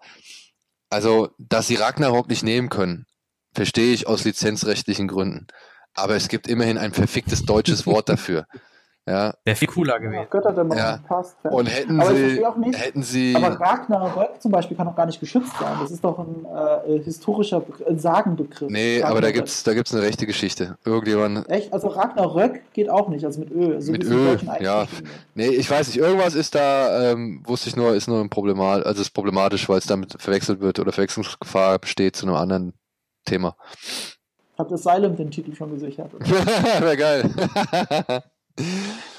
Also, 0.88 1.30
dass 1.38 1.66
sie 1.66 1.76
Ragnarok 1.76 2.28
nicht 2.28 2.42
nehmen 2.42 2.68
können, 2.68 3.06
verstehe 3.54 3.92
ich 3.92 4.06
aus 4.06 4.24
lizenzrechtlichen 4.24 5.08
Gründen. 5.08 5.46
Aber 5.94 6.14
es 6.14 6.28
gibt 6.28 6.46
immerhin 6.46 6.78
ein 6.78 6.92
verficktes 6.92 7.44
deutsches 7.44 7.86
Wort 7.86 8.08
dafür. 8.08 8.46
Ja. 9.08 9.34
Wäre 9.44 9.56
viel 9.56 9.66
cooler 9.66 9.98
gewesen. 9.98 10.26
Götterdämmerung 10.30 10.78
Ja. 10.78 10.98
passt. 11.08 11.36
Und 11.42 11.66
hätten 11.66 12.00
aber 12.00 12.14
sie, 12.14 12.40
nicht, 12.58 12.78
hätten 12.78 13.02
sie, 13.02 13.34
aber 13.34 13.58
Ragnarök 13.60 14.40
zum 14.40 14.52
Beispiel 14.52 14.76
kann 14.76 14.86
doch 14.86 14.94
gar 14.94 15.06
nicht 15.06 15.18
geschützt 15.18 15.52
sein. 15.58 15.76
Das 15.80 15.90
ist 15.90 16.04
doch 16.04 16.20
ein 16.20 16.46
äh, 16.86 17.00
historischer 17.02 17.64
ein 17.88 17.98
Sagenbegriff. 17.98 18.70
nee, 18.70 19.02
aber 19.02 19.20
da 19.20 19.26
Ragnarök. 19.26 19.34
gibt's, 19.34 19.64
da 19.64 19.74
gibt's 19.74 19.92
eine 19.92 20.02
rechte 20.04 20.24
Geschichte. 20.26 20.78
Irgendjemand, 20.84 21.50
Echt? 21.50 21.72
Also 21.72 21.88
Ragnarök 21.88 22.60
geht 22.74 22.88
auch 22.88 23.08
nicht, 23.08 23.24
also 23.24 23.40
mit 23.40 23.50
Ö. 23.50 23.80
So 23.80 23.90
mit 23.90 24.04
es 24.04 24.10
Ö, 24.10 24.36
ja. 24.60 24.86
Nee, 25.34 25.48
ich 25.48 25.68
weiß 25.68 25.88
nicht, 25.88 25.98
irgendwas 25.98 26.36
ist 26.36 26.54
da, 26.54 27.10
ähm, 27.10 27.42
wusste 27.44 27.70
ich 27.70 27.74
nur, 27.76 27.94
ist 27.96 28.06
nur 28.06 28.20
ein 28.20 28.30
Problemat, 28.30 28.86
also 28.86 29.00
ist 29.02 29.10
problematisch, 29.10 29.68
weil 29.68 29.78
es 29.78 29.86
damit 29.86 30.14
verwechselt 30.22 30.60
wird 30.60 30.78
oder 30.78 30.92
Verwechslungsgefahr 30.92 31.80
besteht 31.80 32.14
zu 32.14 32.26
einem 32.26 32.36
anderen 32.36 32.74
Thema. 33.24 33.56
Habt 34.56 34.72
Asylum 34.72 35.16
den 35.16 35.32
Titel 35.32 35.56
schon 35.56 35.72
gesichert? 35.72 36.12
Wäre 36.80 36.96
geil. 36.96 37.30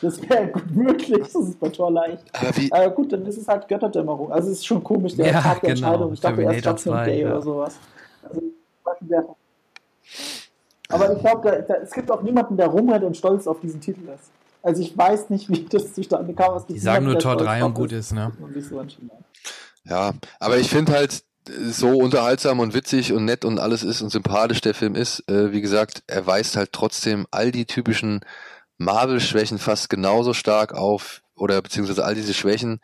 Das 0.02 0.22
wäre 0.30 0.48
gut 0.48 0.70
möglich, 0.76 1.20
das 1.20 1.36
ist 1.36 1.60
bei 1.60 1.70
Tor 1.70 1.92
leicht. 1.92 2.24
Aber 2.34 2.56
wie, 2.56 2.70
Äh, 2.72 2.92
gut, 2.92 3.12
dann 3.12 3.26
ist 3.26 3.38
es 3.38 3.48
halt 3.48 3.68
Götterdämmerung. 3.68 4.32
Also 4.32 4.50
es 4.50 4.60
ist 4.60 4.68
schon 4.68 4.84
komisch, 4.84 5.16
der 5.16 5.28
Ja, 5.28 5.42
Tag 5.42 5.62
der 5.62 5.74
genau. 5.74 5.88
Entscheidung. 5.88 6.14
Ich 6.14 6.20
dachte 6.20 6.42
erst 6.42 6.56
Judgment 6.66 6.80
2, 6.80 7.06
Day 7.06 7.22
ja. 7.22 7.28
oder 7.32 7.42
sowas. 7.42 7.76
Also, 8.24 9.36
aber 10.90 11.14
ich 11.14 11.20
glaube, 11.20 11.66
es 11.84 11.92
gibt 11.92 12.12
auch 12.12 12.22
niemanden, 12.22 12.58
der 12.58 12.68
rumrennt 12.68 13.04
und 13.04 13.18
stolz 13.18 13.48
auf 13.48 13.60
diesen 13.60 13.82
Titel 13.82 14.08
ist. 14.10 14.32
Also 14.62 14.82
ich 14.82 14.96
weiß 14.98 15.30
nicht, 15.30 15.50
wie 15.50 15.66
das 15.66 15.94
zustande 15.94 16.34
kam. 16.34 16.56
Gibt 16.58 16.70
Die 16.70 16.80
sagen 16.80 17.06
nur 17.06 17.18
Tor 17.20 17.34
stolz 17.34 17.48
3 17.48 17.60
drauf 17.60 17.68
und 17.70 17.74
gut 17.74 17.92
ist, 17.92 18.14
ne? 18.14 18.32
und 18.40 18.64
so 18.64 18.82
ja, 19.86 20.14
aber 20.40 20.58
ich 20.58 20.70
finde 20.70 20.94
halt, 20.94 21.24
so 21.48 21.98
unterhaltsam 21.98 22.60
und 22.60 22.74
witzig 22.74 23.12
und 23.12 23.26
nett 23.26 23.44
und 23.44 23.60
alles 23.60 23.84
ist 23.84 24.02
und 24.02 24.10
sympathisch 24.10 24.62
der 24.62 24.74
Film 24.74 24.96
ist, 24.96 25.28
äh, 25.30 25.52
wie 25.52 25.62
gesagt, 25.62 26.04
er 26.08 26.26
weist 26.26 26.56
halt 26.56 26.72
trotzdem 26.72 27.28
all 27.32 27.52
die 27.52 27.66
typischen 27.66 28.22
Marvel-Schwächen 28.84 29.58
fast 29.60 29.90
genauso 29.90 30.34
stark 30.34 30.74
auf, 30.74 31.22
oder 31.36 31.62
beziehungsweise 31.62 32.06
all 32.06 32.16
diese 32.16 32.34
Schwächen 32.34 32.80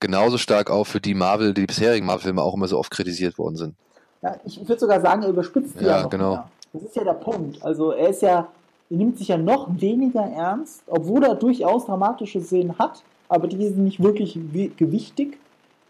genauso 0.00 0.38
stark 0.38 0.70
auf, 0.70 0.88
für 0.88 1.00
die 1.00 1.14
Marvel, 1.14 1.54
die 1.54 1.66
bisherigen 1.66 2.06
Marvel-Filme 2.06 2.42
auch 2.42 2.54
immer 2.54 2.68
so 2.68 2.78
oft 2.78 2.90
kritisiert 2.90 3.38
worden 3.38 3.56
sind. 3.56 3.74
Ja, 4.22 4.36
ich 4.44 4.58
würde 4.66 4.78
sogar 4.80 5.00
sagen, 5.00 5.22
er 5.22 5.28
überspitzt 5.30 5.78
die 5.80 5.84
Ja, 5.84 6.00
ja 6.00 6.06
genau. 6.06 6.30
mehr. 6.32 6.50
Das 6.72 6.82
ist 6.82 6.96
ja 6.96 7.04
der 7.04 7.14
Punkt. 7.14 7.62
Also 7.62 7.92
er 7.92 8.08
ist 8.08 8.22
ja, 8.22 8.48
er 8.90 8.96
nimmt 8.96 9.18
sich 9.18 9.28
ja 9.28 9.36
noch 9.38 9.68
weniger 9.80 10.22
ernst, 10.24 10.82
obwohl 10.86 11.22
er 11.24 11.34
durchaus 11.34 11.86
dramatische 11.86 12.40
Szenen 12.40 12.78
hat, 12.78 13.02
aber 13.28 13.46
die 13.46 13.56
sind 13.68 13.84
nicht 13.84 14.02
wirklich 14.02 14.36
wi- 14.36 14.72
gewichtig. 14.76 15.38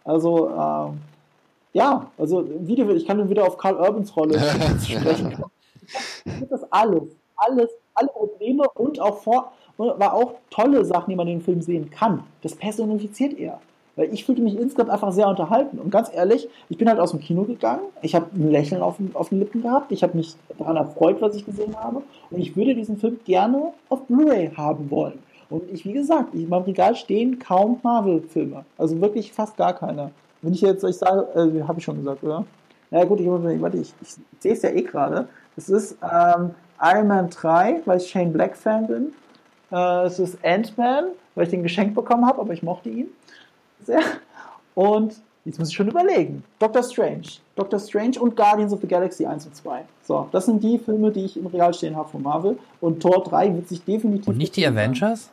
Also 0.05 0.51
ähm, 0.51 0.99
ja, 1.73 2.11
also 2.19 2.47
wieder, 2.61 2.89
ich 2.91 3.07
kann 3.07 3.29
wieder 3.29 3.47
auf 3.47 3.57
Karl 3.59 3.77
Urbans 3.77 4.15
Rolle 4.15 4.39
sprechen 4.87 5.45
das 6.49 6.61
alles, 6.73 7.03
alles, 7.37 7.71
alle 7.95 8.09
Probleme 8.09 8.65
und 8.75 9.01
auch 9.01 9.19
vor, 9.19 9.53
und 9.77 9.91
aber 9.91 10.15
auch 10.15 10.35
tolle 10.51 10.85
Sachen, 10.85 11.11
die 11.11 11.17
man 11.17 11.27
in 11.29 11.39
dem 11.39 11.45
Film 11.45 11.61
sehen 11.63 11.91
kann. 11.91 12.23
Das 12.43 12.55
personifiziert 12.55 13.39
er. 13.39 13.61
Weil 13.97 14.13
ich 14.13 14.25
fühlte 14.25 14.43
mich 14.43 14.57
insgesamt 14.59 14.91
einfach 14.91 15.13
sehr 15.13 15.29
unterhalten. 15.29 15.79
Und 15.79 15.91
ganz 15.91 16.11
ehrlich, 16.13 16.49
ich 16.69 16.77
bin 16.79 16.89
halt 16.89 16.99
aus 16.99 17.13
dem 17.13 17.21
Kino 17.21 17.45
gegangen. 17.45 17.83
Ich 18.03 18.15
habe 18.17 18.27
ein 18.35 18.51
Lächeln 18.51 18.83
auf, 18.83 18.97
den- 18.97 19.15
auf 19.15 19.29
den 19.29 19.39
Lippen 19.39 19.63
gehabt. 19.63 19.93
Ich 19.93 20.03
habe 20.03 20.17
mich 20.17 20.35
daran 20.59 20.77
erfreut, 20.77 21.21
was 21.21 21.37
ich 21.37 21.47
gesehen 21.47 21.77
habe. 21.77 22.03
Und 22.31 22.41
ich 22.41 22.57
würde 22.57 22.75
diesen 22.75 22.97
Film 22.97 23.21
gerne 23.25 23.73
auf 23.89 24.03
Blu-ray 24.03 24.51
haben 24.57 24.91
wollen. 24.91 25.21
Und 25.49 25.63
ich, 25.73 25.85
wie 25.85 25.93
gesagt, 25.93 26.35
in 26.35 26.49
meinem 26.49 26.65
Regal 26.65 26.97
stehen 26.97 27.39
kaum 27.39 27.79
Marvel-Filme. 27.85 28.65
Also 28.79 29.01
wirklich 29.01 29.33
fast 29.33 29.57
gar 29.57 29.73
keine. 29.75 30.11
Wenn 30.43 30.55
ich 30.55 30.61
jetzt, 30.63 30.83
ich 30.83 30.97
sage, 30.97 31.29
äh, 31.35 31.63
habe 31.63 31.79
ich 31.79 31.85
schon 31.85 31.97
gesagt, 31.99 32.25
oder? 32.25 32.45
Ja 32.91 33.05
gut, 33.05 33.21
ich, 33.21 33.27
warte, 33.29 33.77
ich, 33.79 33.93
ich 34.03 34.09
sehe 34.41 34.53
es 34.53 34.63
ja 34.63 34.71
eh 34.71 34.83
gerade. 34.83 35.29
Es 35.57 35.69
ist 35.69 35.97
ähm, 36.03 36.51
Iron 36.85 37.09
Man 37.09 37.31
3, 37.31 37.83
weil 37.85 37.99
ich 37.99 38.09
Shane 38.09 38.33
Black 38.33 38.57
Fan 38.57 38.87
bin. 38.87 39.13
Äh, 39.73 40.05
es 40.07 40.19
ist 40.19 40.39
Ant-Man, 40.45 41.07
weil 41.35 41.45
ich 41.45 41.51
den 41.51 41.63
geschenkt 41.63 41.95
bekommen 41.95 42.27
habe, 42.27 42.41
aber 42.41 42.53
ich 42.53 42.63
mochte 42.63 42.91
ihn 42.91 43.09
sehr. 43.83 44.01
Und 44.75 45.15
jetzt 45.45 45.59
muss 45.59 45.69
ich 45.69 45.75
schon 45.75 45.89
überlegen. 45.89 46.45
Doctor 46.59 46.83
Strange. 46.83 47.27
Doctor 47.57 47.79
Strange 47.79 48.21
und 48.21 48.37
Guardians 48.37 48.73
of 48.73 48.81
the 48.81 48.87
Galaxy 48.87 49.25
1 49.25 49.47
und 49.47 49.57
2. 49.57 49.83
So, 50.03 50.29
das 50.33 50.47
sind 50.47 50.63
die 50.63 50.79
Filme, 50.79 51.11
die 51.11 51.25
ich 51.25 51.37
im 51.37 51.47
Regal 51.47 51.73
stehen 51.73 51.97
habe 51.97 52.09
von 52.09 52.23
Marvel. 52.23 52.59
Und 52.81 53.01
Tor 53.01 53.23
3 53.23 53.55
wird 53.55 53.69
sich 53.69 53.85
definitiv. 53.85 54.29
Und 54.29 54.39
nicht 54.39 54.57
die 54.57 54.67
Avengers? 54.67 55.31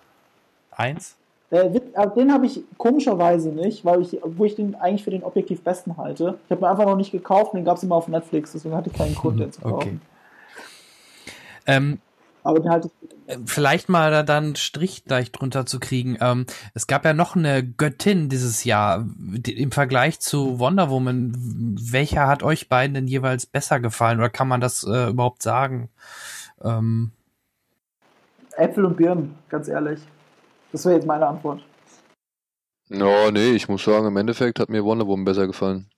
Eins? 0.72 1.16
Äh, 1.50 1.74
wird, 1.74 1.94
äh, 1.94 2.10
den 2.16 2.32
habe 2.32 2.46
ich 2.46 2.64
komischerweise 2.78 3.50
nicht, 3.50 3.84
weil 3.84 4.02
ich, 4.02 4.18
wo 4.24 4.46
ich 4.46 4.56
den 4.56 4.76
eigentlich 4.76 5.04
für 5.04 5.12
den 5.12 5.24
objektiv 5.24 5.62
besten 5.64 5.98
halte. 5.98 6.38
Ich 6.46 6.52
habe 6.52 6.62
mir 6.62 6.70
einfach 6.70 6.86
noch 6.86 6.96
nicht 6.96 7.12
gekauft, 7.12 7.54
den 7.54 7.66
gab 7.66 7.78
es 7.78 7.84
immer 7.84 7.96
auf 7.96 8.08
Netflix, 8.08 8.54
deswegen 8.54 8.76
hatte 8.76 8.90
ich 8.90 8.98
keinen 8.98 9.16
Grund, 9.16 9.40
den 9.40 9.52
zu 9.52 9.62
kaufen. 9.62 9.76
Okay. 9.76 9.98
Ähm, 11.66 12.00
Aber 12.44 12.60
den 12.60 12.70
halte 12.70 12.88
ich 12.88 13.12
äh, 13.28 13.38
Vielleicht 13.46 13.90
mal 13.90 14.12
da 14.12 14.24
dann 14.24 14.56
Strich 14.56 15.06
gleich 15.06 15.32
drunter 15.32 15.66
zu 15.66 15.80
kriegen. 15.80 16.18
Ähm, 16.22 16.46
es 16.74 16.88
gab 16.88 17.06
ja 17.06 17.14
noch 17.14 17.36
eine 17.36 17.66
Göttin 17.66 18.30
dieses 18.30 18.64
Jahr. 18.64 19.06
Im 19.46 19.72
Vergleich 19.72 20.20
zu 20.20 20.60
Wonder 20.60 20.90
Woman, 20.90 21.34
welcher 21.80 22.28
hat 22.28 22.44
euch 22.44 22.70
beiden 22.70 22.94
denn 22.94 23.08
jeweils 23.08 23.46
besser 23.46 23.80
gefallen? 23.80 24.20
Oder 24.20 24.30
kann 24.30 24.48
man 24.48 24.62
das 24.62 24.84
äh, 24.84 25.10
überhaupt 25.10 25.42
sagen? 25.42 25.90
Ähm, 26.64 27.12
Äpfel 28.58 28.86
und 28.86 28.98
Birnen, 28.98 29.36
ganz 29.50 29.68
ehrlich. 29.68 30.00
Das 30.72 30.86
wäre 30.86 30.96
jetzt 30.96 31.08
meine 31.08 31.28
Antwort. 31.28 31.62
No, 32.90 33.32
nee, 33.32 33.52
ich 33.52 33.70
muss 33.70 33.84
sagen, 33.84 34.08
im 34.08 34.18
Endeffekt 34.18 34.60
hat 34.60 34.70
mir 34.70 34.84
Wonder 34.84 35.08
Woman 35.08 35.26
besser 35.26 35.48
gefallen. 35.48 35.91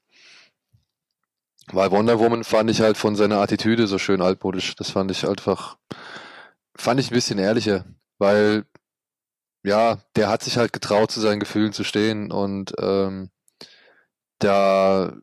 Weil 1.71 1.91
Wonder 1.91 2.19
Woman 2.19 2.43
fand 2.43 2.69
ich 2.69 2.81
halt 2.81 2.97
von 2.97 3.15
seiner 3.15 3.39
Attitüde 3.39 3.87
so 3.87 3.97
schön 3.97 4.21
altmodisch. 4.21 4.75
Das 4.75 4.89
fand 4.91 5.11
ich 5.11 5.27
einfach, 5.27 5.77
fand 6.75 6.99
ich 6.99 7.09
ein 7.09 7.15
bisschen 7.15 7.39
ehrlicher, 7.39 7.85
weil 8.17 8.65
ja, 9.63 9.99
der 10.15 10.29
hat 10.29 10.43
sich 10.43 10.57
halt 10.57 10.73
getraut, 10.73 11.11
zu 11.11 11.21
seinen 11.21 11.39
Gefühlen 11.39 11.71
zu 11.71 11.85
stehen 11.85 12.31
und 12.31 12.73
ähm, 12.79 13.29
da 14.39 15.13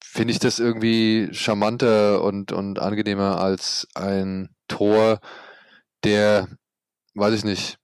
finde 0.00 0.32
ich 0.32 0.38
das 0.38 0.60
irgendwie 0.60 1.28
charmanter 1.32 2.22
und, 2.22 2.52
und 2.52 2.78
angenehmer 2.78 3.40
als 3.40 3.88
ein 3.94 4.54
Tor, 4.68 5.20
der, 6.04 6.48
weiß 7.14 7.34
ich 7.34 7.44
nicht, 7.44 7.78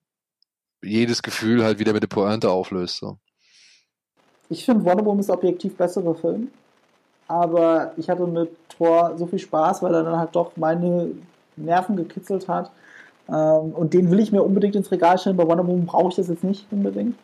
jedes 0.80 1.22
Gefühl 1.22 1.64
halt 1.64 1.80
wieder 1.80 1.92
mit 1.92 2.05
der 2.05 2.09
Pointe 2.09 2.51
auflöst. 2.51 2.98
So. 2.98 3.18
Ich 4.48 4.64
finde 4.64 4.84
Wonder 4.84 5.05
Woman 5.05 5.20
ist 5.20 5.30
objektiv 5.30 5.76
bessere 5.76 6.14
Film 6.14 6.52
aber 7.28 7.92
ich 7.96 8.09
hatte 8.10 8.26
mit 8.26 8.51
Thor 8.68 9.14
so 9.16 9.26
viel 9.26 9.38
Spaß, 9.38 9.82
weil 9.82 9.94
er 9.94 10.02
dann 10.02 10.18
halt 10.18 10.34
doch 10.34 10.52
meine 10.56 11.10
Nerven 11.56 11.96
gekitzelt 11.96 12.48
hat. 12.48 12.70
Ähm, 13.28 13.72
und 13.72 13.94
den 13.94 14.10
will 14.10 14.20
ich 14.20 14.32
mir 14.32 14.42
unbedingt 14.42 14.76
ins 14.76 14.90
Regal 14.90 15.18
stellen. 15.18 15.36
Bei 15.36 15.46
Wonder 15.46 15.66
Woman 15.66 15.86
brauche 15.86 16.10
ich 16.10 16.16
das 16.16 16.28
jetzt 16.28 16.44
nicht 16.44 16.66
unbedingt. 16.70 17.16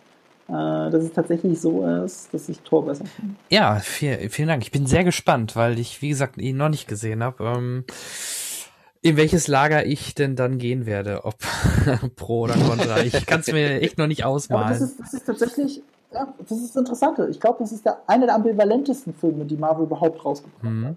Äh, 0.48 0.90
dass 0.90 1.04
es 1.04 1.12
tatsächlich 1.12 1.60
so 1.60 1.86
ist, 1.86 2.34
dass 2.34 2.48
ich 2.48 2.60
Thor 2.60 2.84
besser 2.84 3.04
finde. 3.04 3.36
Ja, 3.50 3.76
viel, 3.76 4.30
vielen 4.30 4.48
Dank. 4.48 4.62
Ich 4.62 4.72
bin 4.72 4.86
sehr 4.86 5.04
gespannt, 5.04 5.54
weil 5.54 5.78
ich, 5.78 6.02
wie 6.02 6.08
gesagt, 6.08 6.38
ihn 6.38 6.56
noch 6.56 6.70
nicht 6.70 6.88
gesehen 6.88 7.22
habe. 7.22 7.44
Ähm, 7.44 7.84
in 9.02 9.16
welches 9.16 9.46
Lager 9.46 9.86
ich 9.86 10.14
denn 10.14 10.36
dann 10.36 10.58
gehen 10.58 10.86
werde, 10.86 11.24
ob 11.24 11.36
pro 12.16 12.40
oder 12.40 12.54
contra. 12.54 13.00
Ich 13.00 13.26
kann 13.26 13.40
es 13.40 13.52
mir 13.52 13.80
echt 13.80 13.96
noch 13.96 14.08
nicht 14.08 14.24
ausmalen. 14.24 14.64
Aber 14.64 14.72
das 14.72 14.82
ist, 14.82 15.00
das 15.00 15.14
ist 15.14 15.24
tatsächlich 15.24 15.82
ja, 16.12 16.34
das 16.38 16.58
ist 16.58 16.70
das 16.70 16.76
Interessante. 16.76 17.28
Ich 17.30 17.40
glaube, 17.40 17.58
das 17.60 17.72
ist 17.72 17.84
der, 17.84 17.98
einer 18.06 18.26
der 18.26 18.34
ambivalentesten 18.34 19.14
Filme, 19.14 19.44
die 19.44 19.56
Marvel 19.56 19.84
überhaupt 19.84 20.24
rausgebracht 20.24 20.62
mhm. 20.62 20.86
hat. 20.86 20.96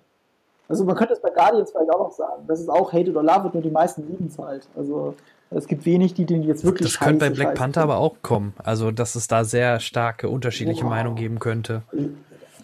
Also 0.69 0.85
man 0.85 0.95
könnte 0.95 1.13
es 1.13 1.21
bei 1.21 1.29
Guardians 1.29 1.71
vielleicht 1.71 1.93
auch 1.93 1.99
noch 1.99 2.11
sagen. 2.11 2.43
Das 2.47 2.59
ist 2.59 2.69
auch 2.69 2.91
Hated 2.91 3.15
or 3.15 3.23
Love, 3.23 3.51
nur 3.53 3.61
die 3.61 3.69
meisten 3.69 4.07
lieben 4.07 4.27
es 4.27 4.39
halt. 4.39 4.67
Also 4.75 5.13
es 5.51 5.67
gibt 5.67 5.85
wenig, 5.85 6.13
die 6.13 6.25
den 6.25 6.41
jetzt 6.43 6.63
wirklich 6.63 6.93
Das 6.93 6.99
könnte 6.99 7.25
bei 7.25 7.29
Black 7.29 7.55
Panther 7.55 7.81
aber 7.81 7.97
auch 7.97 8.15
kommen. 8.21 8.53
Also 8.63 8.91
dass 8.91 9.15
es 9.15 9.27
da 9.27 9.43
sehr 9.43 9.79
starke 9.79 10.29
unterschiedliche 10.29 10.83
wow. 10.83 10.89
Meinungen 10.89 11.15
geben 11.15 11.39
könnte. 11.39 11.83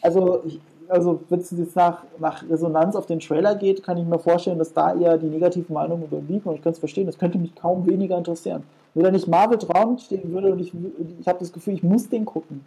Also 0.02 0.42
ich, 0.46 0.60
also 0.90 1.24
wenn 1.30 1.40
es 1.40 1.52
jetzt 1.52 1.76
nach, 1.76 2.04
nach 2.18 2.44
Resonanz 2.50 2.96
auf 2.96 3.06
den 3.06 3.20
Trailer 3.20 3.56
geht, 3.56 3.84
kann 3.84 3.98
ich 3.98 4.06
mir 4.06 4.20
vorstellen, 4.20 4.58
dass 4.58 4.74
da 4.74 4.96
eher 4.96 5.18
die 5.18 5.28
negativen 5.28 5.74
Meinungen 5.74 6.04
überwiegen 6.04 6.50
und 6.50 6.56
ich 6.56 6.62
kann 6.62 6.74
es 6.74 6.80
verstehen, 6.80 7.06
das 7.06 7.18
könnte 7.18 7.38
mich 7.38 7.56
kaum 7.56 7.86
weniger 7.86 8.18
interessieren. 8.18 8.64
Wenn 8.94 9.04
da 9.04 9.12
nicht 9.12 9.28
Marvel 9.28 9.58
dran 9.58 10.00
stehen 10.00 10.32
würde 10.34 10.52
und 10.52 10.60
ich, 10.60 10.74
ich 11.20 11.28
habe 11.28 11.40
das 11.40 11.54
Gefühl, 11.54 11.76
ich 11.76 11.84
muss 11.84 12.10
den 12.10 12.26
gucken. 12.26 12.66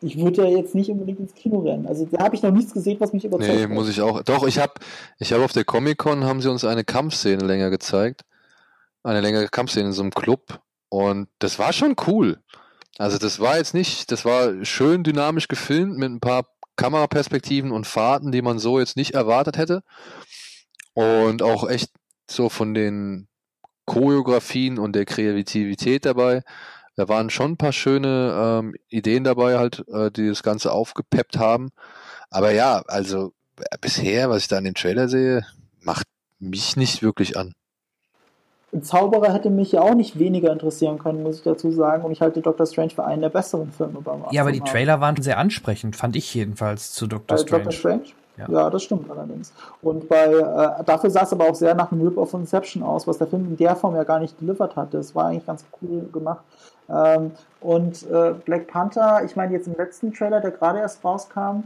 Ich 0.00 0.18
würde 0.18 0.42
ja 0.42 0.56
jetzt 0.58 0.74
nicht 0.74 0.90
unbedingt 0.90 1.20
ins 1.20 1.34
Kino 1.34 1.60
rennen. 1.60 1.86
Also 1.86 2.06
da 2.10 2.22
habe 2.22 2.36
ich 2.36 2.42
noch 2.42 2.50
nichts 2.50 2.72
gesehen, 2.72 3.00
was 3.00 3.12
mich 3.12 3.24
überzeugt. 3.24 3.52
Nee, 3.52 3.66
muss 3.66 3.88
ich 3.88 4.00
auch. 4.00 4.22
Doch, 4.22 4.46
ich 4.46 4.58
habe 4.58 4.74
ich 5.18 5.32
hab 5.32 5.40
auf 5.40 5.52
der 5.52 5.64
Comic-Con 5.64 6.24
haben 6.24 6.40
sie 6.42 6.50
uns 6.50 6.64
eine 6.64 6.84
Kampfszene 6.84 7.42
länger 7.44 7.70
gezeigt. 7.70 8.22
Eine 9.02 9.22
längere 9.22 9.48
Kampfszene 9.48 9.86
in 9.86 9.92
so 9.92 10.02
einem 10.02 10.10
Club. 10.10 10.60
Und 10.90 11.28
das 11.38 11.58
war 11.58 11.72
schon 11.72 11.96
cool. 12.06 12.38
Also 12.98 13.18
das 13.18 13.40
war 13.40 13.56
jetzt 13.56 13.74
nicht, 13.74 14.12
das 14.12 14.24
war 14.24 14.64
schön 14.64 15.02
dynamisch 15.02 15.48
gefilmt 15.48 15.98
mit 15.98 16.10
ein 16.10 16.20
paar 16.20 16.44
Kameraperspektiven 16.76 17.72
und 17.72 17.86
Fahrten, 17.86 18.32
die 18.32 18.42
man 18.42 18.58
so 18.58 18.78
jetzt 18.78 18.96
nicht 18.96 19.14
erwartet 19.14 19.58
hätte. 19.58 19.82
Und 20.94 21.42
auch 21.42 21.68
echt 21.68 21.90
so 22.30 22.48
von 22.48 22.74
den 22.74 23.28
Choreografien 23.86 24.78
und 24.78 24.94
der 24.94 25.04
Kreativität 25.04 26.04
dabei. 26.04 26.42
Da 26.96 27.08
waren 27.08 27.30
schon 27.30 27.52
ein 27.52 27.56
paar 27.56 27.72
schöne 27.72 28.60
ähm, 28.60 28.74
Ideen 28.88 29.24
dabei, 29.24 29.58
halt, 29.58 29.84
äh, 29.88 30.10
die 30.10 30.28
das 30.28 30.42
Ganze 30.42 30.72
aufgepeppt 30.72 31.36
haben. 31.36 31.70
Aber 32.30 32.52
ja, 32.52 32.82
also 32.86 33.32
äh, 33.58 33.76
bisher, 33.80 34.30
was 34.30 34.42
ich 34.42 34.48
da 34.48 34.58
in 34.58 34.64
den 34.64 34.74
Trailer 34.74 35.08
sehe, 35.08 35.46
macht 35.80 36.06
mich 36.38 36.76
nicht 36.76 37.02
wirklich 37.02 37.36
an. 37.36 37.52
Ein 38.72 38.82
Zauberer 38.82 39.32
hätte 39.32 39.48
mich 39.48 39.72
ja 39.72 39.80
auch 39.80 39.94
nicht 39.94 40.18
weniger 40.18 40.52
interessieren 40.52 40.98
können, 40.98 41.22
muss 41.22 41.36
ich 41.36 41.42
dazu 41.42 41.70
sagen. 41.70 42.02
Und 42.02 42.12
ich 42.12 42.20
halte 42.20 42.40
Doctor 42.40 42.66
Strange 42.66 42.90
für 42.90 43.04
einen 43.04 43.22
der 43.22 43.28
besseren 43.28 43.70
Filme 43.70 44.00
beim 44.00 44.24
Ja, 44.32 44.42
aber 44.42 44.52
die 44.52 44.60
Trailer 44.60 45.00
waren 45.00 45.16
sehr 45.22 45.38
ansprechend, 45.38 45.96
fand 45.96 46.16
ich 46.16 46.34
jedenfalls 46.34 46.92
zu 46.92 47.06
Doctor 47.06 47.36
Bei 47.36 47.42
Strange. 47.42 47.64
Doctor 47.64 47.78
Strange? 47.78 48.04
Ja. 48.36 48.46
ja. 48.50 48.70
das 48.70 48.82
stimmt 48.82 49.10
allerdings. 49.10 49.52
Und 49.82 50.08
bei 50.08 50.24
äh, 50.26 50.84
dafür 50.84 51.10
sah 51.10 51.22
es 51.22 51.32
aber 51.32 51.48
auch 51.48 51.54
sehr 51.54 51.74
nach 51.74 51.92
einem 51.92 52.02
Rip 52.02 52.18
of 52.18 52.34
Inception 52.34 52.82
aus, 52.82 53.06
was 53.06 53.18
der 53.18 53.28
Film 53.28 53.46
in 53.46 53.56
der 53.56 53.76
Form 53.76 53.94
ja 53.94 54.04
gar 54.04 54.18
nicht 54.18 54.38
delivered 54.40 54.76
hatte. 54.76 54.98
Das 54.98 55.14
war 55.14 55.26
eigentlich 55.26 55.46
ganz 55.46 55.64
cool 55.80 56.08
gemacht. 56.12 56.44
Ähm, 56.88 57.32
und 57.60 58.02
äh, 58.10 58.34
Black 58.44 58.66
Panther, 58.68 59.24
ich 59.24 59.36
meine 59.36 59.52
jetzt 59.52 59.68
im 59.68 59.74
letzten 59.76 60.12
Trailer, 60.12 60.40
der 60.40 60.50
gerade 60.50 60.80
erst 60.80 61.04
rauskam, 61.04 61.64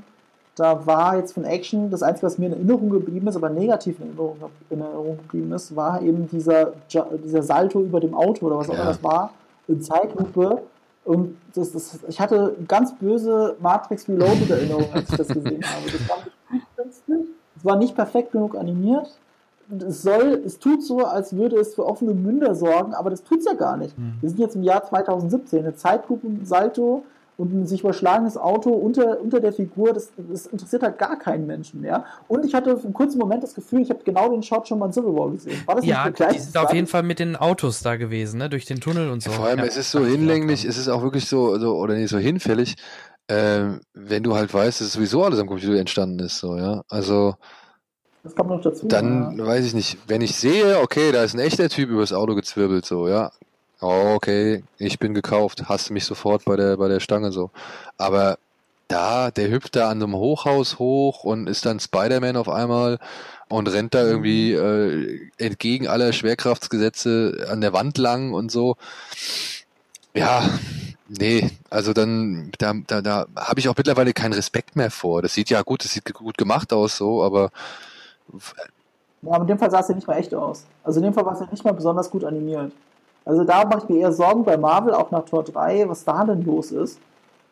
da 0.60 0.86
war 0.86 1.16
jetzt 1.16 1.32
von 1.32 1.44
Action, 1.44 1.90
das 1.90 2.02
Einzige, 2.02 2.26
was 2.26 2.36
mir 2.36 2.46
in 2.46 2.52
Erinnerung 2.52 2.90
geblieben 2.90 3.26
ist, 3.28 3.36
aber 3.36 3.48
negativ 3.48 3.98
in 3.98 4.08
Erinnerung, 4.08 4.36
in 4.68 4.80
Erinnerung 4.80 5.16
geblieben 5.16 5.52
ist, 5.52 5.74
war 5.74 6.02
eben 6.02 6.28
dieser, 6.28 6.72
dieser 7.24 7.42
Salto 7.42 7.80
über 7.80 7.98
dem 7.98 8.14
Auto 8.14 8.46
oder 8.46 8.58
was 8.58 8.68
auch 8.68 8.74
immer 8.74 8.84
das 8.84 9.02
war, 9.02 9.32
in 9.68 9.80
Zeitlupe. 9.80 10.60
Und 11.06 11.38
das, 11.54 11.72
das, 11.72 12.00
ich 12.06 12.20
hatte 12.20 12.54
ganz 12.68 12.94
böse 12.94 13.56
Matrix 13.58 14.06
Reloaded 14.06 14.50
Erinnerungen, 14.50 14.92
als 14.92 15.10
ich 15.10 15.16
das 15.16 15.28
gesehen 15.28 15.64
habe. 15.64 15.90
Das 15.90 16.08
war 16.10 16.18
es 17.56 17.64
war 17.64 17.76
nicht 17.76 17.94
perfekt 17.94 18.32
genug 18.32 18.54
animiert. 18.54 19.18
Es 19.78 20.02
soll, 20.02 20.42
es 20.44 20.58
tut 20.58 20.82
so, 20.82 21.06
als 21.06 21.34
würde 21.34 21.56
es 21.56 21.74
für 21.74 21.86
offene 21.86 22.12
Münder 22.12 22.54
sorgen, 22.54 22.92
aber 22.92 23.08
das 23.08 23.22
tut 23.22 23.38
es 23.38 23.46
ja 23.46 23.54
gar 23.54 23.78
nicht. 23.78 23.96
Mhm. 23.98 24.14
Wir 24.20 24.28
sind 24.28 24.38
jetzt 24.40 24.56
im 24.56 24.62
Jahr 24.62 24.84
2017, 24.84 25.60
eine 25.60 25.74
Zeitlupen-Salto 25.74 27.04
und 27.40 27.54
ein 27.54 27.66
sich 27.66 27.80
überschlagenes 27.80 28.36
Auto 28.36 28.68
unter, 28.68 29.18
unter 29.18 29.40
der 29.40 29.54
Figur, 29.54 29.94
das, 29.94 30.10
das 30.18 30.44
interessiert 30.44 30.82
halt 30.82 30.98
gar 30.98 31.18
keinen 31.18 31.46
Menschen, 31.46 31.82
ja. 31.82 32.04
Und 32.28 32.44
ich 32.44 32.52
hatte 32.52 32.76
für 32.76 32.84
einen 32.84 32.92
kurzen 32.92 33.18
Moment 33.18 33.42
das 33.42 33.54
Gefühl, 33.54 33.80
ich 33.80 33.88
habe 33.88 34.00
genau 34.04 34.28
den 34.28 34.42
Shot 34.42 34.68
schon 34.68 34.78
mal 34.78 34.86
in 34.86 34.92
Civil 34.92 35.14
War 35.14 35.30
gesehen. 35.30 35.62
War 35.64 35.76
das 35.76 35.86
ja, 35.86 36.04
nicht 36.04 36.18
die 36.18 36.38
sind 36.38 36.58
auf 36.58 36.74
jeden 36.74 36.86
Fall 36.86 37.02
mit 37.02 37.18
den 37.18 37.36
Autos 37.36 37.80
da 37.80 37.96
gewesen, 37.96 38.36
ne, 38.36 38.50
durch 38.50 38.66
den 38.66 38.80
Tunnel 38.80 39.08
und 39.08 39.22
so. 39.22 39.30
Vor 39.30 39.46
allem, 39.46 39.60
ja. 39.60 39.64
es 39.64 39.78
ist 39.78 39.90
so 39.90 40.04
hinlänglich, 40.04 40.66
es 40.66 40.76
ist 40.76 40.88
auch 40.88 41.02
wirklich 41.02 41.26
so, 41.28 41.58
so 41.58 41.78
oder 41.78 41.94
nicht 41.94 42.10
so 42.10 42.18
hinfällig, 42.18 42.76
äh, 43.28 43.62
wenn 43.94 44.22
du 44.22 44.34
halt 44.34 44.52
weißt, 44.52 44.82
dass 44.82 44.92
sowieso 44.92 45.24
alles 45.24 45.38
am 45.38 45.46
Computer 45.46 45.78
entstanden 45.78 46.18
ist, 46.18 46.36
so, 46.36 46.58
ja. 46.58 46.82
Also, 46.90 47.36
das 48.22 48.34
kommt 48.34 48.50
noch 48.50 48.60
dazu. 48.60 48.86
Dann 48.86 49.38
ja. 49.38 49.46
weiß 49.46 49.64
ich 49.64 49.72
nicht, 49.72 49.96
wenn 50.08 50.20
ich 50.20 50.36
sehe, 50.36 50.78
okay, 50.80 51.10
da 51.10 51.24
ist 51.24 51.32
ein 51.32 51.40
echter 51.40 51.70
Typ 51.70 51.88
übers 51.88 52.12
Auto 52.12 52.34
gezwirbelt, 52.34 52.84
so, 52.84 53.08
ja. 53.08 53.32
Oh, 53.80 54.12
okay, 54.14 54.62
ich 54.78 54.98
bin 54.98 55.14
gekauft, 55.14 55.64
hast 55.68 55.90
mich 55.90 56.04
sofort 56.04 56.44
bei 56.44 56.56
der, 56.56 56.76
bei 56.76 56.88
der 56.88 57.00
Stange 57.00 57.32
so. 57.32 57.50
Aber 57.96 58.38
da, 58.88 59.30
der 59.30 59.50
hüpft 59.50 59.76
da 59.76 59.88
an 59.88 60.02
einem 60.02 60.14
Hochhaus 60.14 60.78
hoch 60.78 61.24
und 61.24 61.48
ist 61.48 61.64
dann 61.64 61.80
Spider-Man 61.80 62.36
auf 62.36 62.48
einmal 62.48 62.98
und 63.48 63.68
rennt 63.68 63.94
da 63.94 64.02
irgendwie 64.02 64.52
äh, 64.52 65.30
entgegen 65.38 65.88
aller 65.88 66.12
Schwerkraftsgesetze 66.12 67.46
an 67.50 67.60
der 67.60 67.72
Wand 67.72 67.98
lang 67.98 68.34
und 68.34 68.52
so. 68.52 68.76
Ja, 70.14 70.42
Nee, 71.12 71.50
also 71.70 71.92
dann, 71.92 72.52
da, 72.58 72.72
da, 72.86 73.02
da 73.02 73.26
habe 73.34 73.58
ich 73.58 73.68
auch 73.68 73.76
mittlerweile 73.76 74.12
keinen 74.12 74.32
Respekt 74.32 74.76
mehr 74.76 74.92
vor. 74.92 75.22
Das 75.22 75.34
sieht 75.34 75.50
ja 75.50 75.62
gut, 75.62 75.84
das 75.84 75.90
sieht 75.90 76.14
gut 76.14 76.38
gemacht 76.38 76.72
aus, 76.72 76.96
so, 76.96 77.24
aber. 77.24 77.50
Ja, 79.22 79.32
aber 79.32 79.42
in 79.42 79.48
dem 79.48 79.58
Fall 79.58 79.72
sah 79.72 79.80
es 79.80 79.88
ja 79.88 79.96
nicht 79.96 80.06
mal 80.06 80.18
echt 80.18 80.32
aus. 80.32 80.66
Also 80.84 81.00
in 81.00 81.06
dem 81.06 81.12
Fall 81.12 81.26
war 81.26 81.32
es 81.32 81.40
ja 81.40 81.48
nicht 81.50 81.64
mal 81.64 81.72
besonders 81.72 82.10
gut 82.10 82.24
animiert. 82.24 82.70
Also 83.24 83.44
da 83.44 83.64
mache 83.64 83.82
ich 83.84 83.88
mir 83.88 84.00
eher 84.00 84.12
Sorgen 84.12 84.44
bei 84.44 84.56
Marvel, 84.56 84.94
auch 84.94 85.10
nach 85.10 85.24
Tor 85.24 85.44
3, 85.44 85.88
was 85.88 86.04
da 86.04 86.24
denn 86.24 86.44
los 86.44 86.72
ist. 86.72 86.98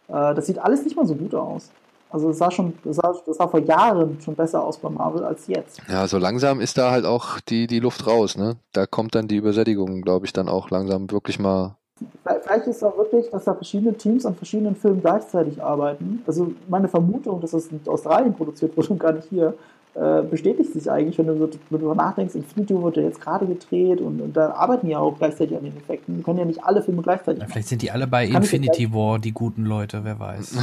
Äh, 0.08 0.34
das 0.34 0.46
sieht 0.46 0.58
alles 0.58 0.84
nicht 0.84 0.96
mal 0.96 1.06
so 1.06 1.14
gut 1.14 1.34
aus. 1.34 1.70
Also 2.10 2.30
es 2.30 2.38
sah 2.38 2.50
schon, 2.50 2.72
das 2.84 2.96
sah, 2.96 3.14
das 3.26 3.36
sah 3.36 3.46
vor 3.46 3.60
Jahren 3.60 4.18
schon 4.20 4.34
besser 4.34 4.62
aus 4.64 4.78
bei 4.78 4.88
Marvel 4.88 5.24
als 5.24 5.46
jetzt. 5.46 5.80
Ja, 5.88 6.06
so 6.08 6.16
langsam 6.16 6.60
ist 6.60 6.78
da 6.78 6.90
halt 6.90 7.04
auch 7.04 7.38
die, 7.40 7.66
die 7.66 7.80
Luft 7.80 8.06
raus, 8.06 8.36
ne? 8.36 8.56
Da 8.72 8.86
kommt 8.86 9.14
dann 9.14 9.28
die 9.28 9.36
Übersättigung, 9.36 10.00
glaube 10.00 10.24
ich, 10.24 10.32
dann 10.32 10.48
auch 10.48 10.70
langsam 10.70 11.10
wirklich 11.10 11.38
mal 11.38 11.76
Vielleicht 12.24 12.66
ist 12.66 12.76
es 12.76 12.82
auch 12.82 12.96
wirklich, 12.96 13.28
dass 13.30 13.44
da 13.44 13.54
verschiedene 13.54 13.92
Teams 13.92 14.24
an 14.24 14.34
verschiedenen 14.34 14.76
Filmen 14.76 15.00
gleichzeitig 15.00 15.62
arbeiten. 15.62 16.22
Also 16.26 16.52
meine 16.68 16.88
Vermutung, 16.88 17.40
dass 17.40 17.50
das 17.50 17.66
in 17.68 17.80
Australien 17.86 18.34
produziert 18.34 18.76
wurde 18.76 18.90
und 18.90 19.00
gar 19.00 19.12
nicht 19.12 19.28
hier, 19.28 19.54
äh, 19.98 20.22
bestätigt 20.22 20.72
sich 20.72 20.88
eigentlich, 20.88 21.18
wenn 21.18 21.26
du, 21.26 21.36
so, 21.38 21.50
du 21.76 21.94
nachdenkst, 21.94 22.36
Infinity 22.36 22.74
wurde 22.74 23.00
ja 23.00 23.08
jetzt 23.08 23.20
gerade 23.20 23.46
gedreht 23.46 24.00
und, 24.00 24.20
und, 24.20 24.36
da 24.36 24.52
arbeiten 24.52 24.88
ja 24.88 25.00
auch 25.00 25.18
gleichzeitig 25.18 25.56
an 25.56 25.64
den 25.64 25.76
Effekten. 25.76 26.18
Die 26.18 26.22
können 26.22 26.38
ja 26.38 26.44
nicht 26.44 26.62
alle 26.62 26.82
Filme 26.82 27.02
gleichzeitig 27.02 27.42
ja, 27.42 27.48
Vielleicht 27.48 27.68
sind 27.68 27.82
die 27.82 27.90
alle 27.90 28.06
bei 28.06 28.28
Kann 28.28 28.42
Infinity 28.42 28.92
War 28.92 29.18
die 29.18 29.32
guten 29.32 29.64
Leute, 29.64 30.04
wer 30.04 30.20
weiß. 30.20 30.56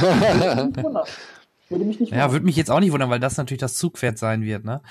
Würde 1.68 1.84
mich 1.84 1.98
nicht 1.98 2.12
Ja, 2.12 2.30
würde 2.30 2.44
mich 2.44 2.54
jetzt 2.54 2.70
auch 2.70 2.78
nicht 2.78 2.92
wundern, 2.92 3.10
weil 3.10 3.18
das 3.18 3.36
natürlich 3.36 3.60
das 3.60 3.74
Zugpferd 3.74 4.18
sein 4.18 4.42
wird, 4.42 4.64
ne? 4.64 4.82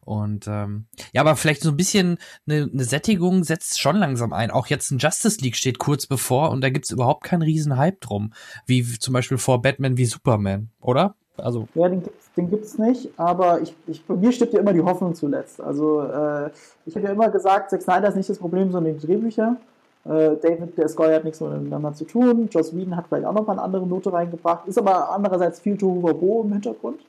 Und 0.00 0.48
ähm, 0.48 0.86
ja, 1.12 1.20
aber 1.20 1.36
vielleicht 1.36 1.62
so 1.62 1.70
ein 1.70 1.76
bisschen 1.76 2.18
eine, 2.46 2.68
eine 2.70 2.84
Sättigung 2.84 3.44
setzt 3.44 3.80
schon 3.80 3.96
langsam 3.96 4.32
ein. 4.32 4.50
Auch 4.50 4.66
jetzt 4.66 4.90
ein 4.90 4.98
Justice 4.98 5.40
League 5.40 5.54
steht 5.54 5.78
kurz 5.78 6.06
bevor 6.08 6.50
und 6.50 6.60
da 6.60 6.70
gibt's 6.70 6.90
überhaupt 6.90 7.22
keinen 7.22 7.42
riesen 7.42 7.76
Hype 7.76 8.00
drum. 8.00 8.32
Wie 8.66 8.82
zum 8.82 9.14
Beispiel 9.14 9.38
vor 9.38 9.62
Batman 9.62 9.96
wie 9.96 10.06
Superman, 10.06 10.70
oder? 10.80 11.14
Also. 11.36 11.68
Ja, 11.74 11.88
den 11.88 12.02
gibt's, 12.02 12.23
den 12.36 12.50
gibt's 12.50 12.78
nicht, 12.78 13.10
aber 13.16 13.60
ich, 13.60 13.76
ich, 13.86 14.04
bei 14.04 14.14
mir 14.14 14.32
stirbt 14.32 14.52
ja 14.54 14.60
immer 14.60 14.72
die 14.72 14.82
Hoffnung 14.82 15.14
zuletzt. 15.14 15.60
Also 15.60 16.00
äh, 16.00 16.50
ich 16.84 16.96
habe 16.96 17.06
ja 17.06 17.12
immer 17.12 17.28
gesagt, 17.30 17.70
Zack 17.70 17.82
Snyder 17.82 18.08
ist 18.08 18.16
nicht 18.16 18.28
das 18.28 18.38
Problem, 18.38 18.72
sondern 18.72 18.98
die 18.98 19.06
Drehbücher. 19.06 19.56
Äh, 20.04 20.36
David 20.36 20.76
der 20.76 20.88
Scoy 20.88 21.14
hat 21.14 21.24
nichts 21.24 21.40
miteinander 21.40 21.92
zu 21.94 22.04
tun. 22.04 22.48
Joss 22.50 22.74
Whedon 22.74 22.96
hat 22.96 23.06
vielleicht 23.08 23.26
auch 23.26 23.32
noch 23.32 23.46
mal 23.46 23.52
eine 23.52 23.62
andere 23.62 23.86
Note 23.86 24.12
reingebracht. 24.12 24.66
Ist 24.66 24.78
aber 24.78 25.10
andererseits 25.10 25.60
viel 25.60 25.76
Tohuwabohu 25.76 26.42
im 26.42 26.52
Hintergrund. 26.52 27.00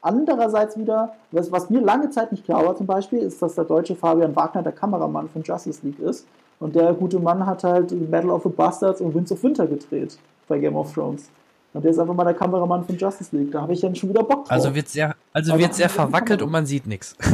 Andererseits 0.00 0.76
wieder, 0.76 1.12
was, 1.30 1.52
was 1.52 1.70
mir 1.70 1.80
lange 1.80 2.10
Zeit 2.10 2.32
nicht 2.32 2.44
klar 2.44 2.66
war 2.66 2.74
zum 2.74 2.86
Beispiel, 2.86 3.20
ist, 3.20 3.40
dass 3.40 3.54
der 3.54 3.64
deutsche 3.64 3.94
Fabian 3.94 4.34
Wagner 4.34 4.62
der 4.62 4.72
Kameramann 4.72 5.28
von 5.28 5.42
Justice 5.42 5.80
League 5.84 6.00
ist. 6.00 6.26
Und 6.58 6.74
der 6.74 6.92
gute 6.94 7.20
Mann 7.20 7.44
hat 7.46 7.62
halt 7.62 8.10
Battle 8.10 8.32
of 8.32 8.42
the 8.42 8.48
Bastards 8.48 9.00
und 9.00 9.14
Winds 9.14 9.30
of 9.30 9.42
Winter 9.44 9.66
gedreht 9.66 10.18
bei 10.48 10.58
Game 10.58 10.76
of 10.76 10.92
Thrones. 10.92 11.30
Und 11.74 11.82
der 11.84 11.90
ist 11.90 11.98
einfach 11.98 12.14
mal 12.14 12.24
der 12.24 12.34
Kameramann 12.34 12.84
von 12.84 12.98
Justice 12.98 13.34
League. 13.34 13.50
Da 13.52 13.62
habe 13.62 13.72
ich 13.72 13.80
dann 13.80 13.94
schon 13.94 14.10
wieder 14.10 14.22
Bock 14.22 14.44
drauf. 14.44 14.50
Also 14.52 14.74
wird 14.74 14.88
sehr, 14.88 15.14
also 15.32 15.58
wird 15.58 15.74
sehr 15.74 15.88
verwackelt 15.88 16.42
und 16.42 16.50
man 16.50 16.66
sieht 16.66 16.86
nichts. 16.86 17.16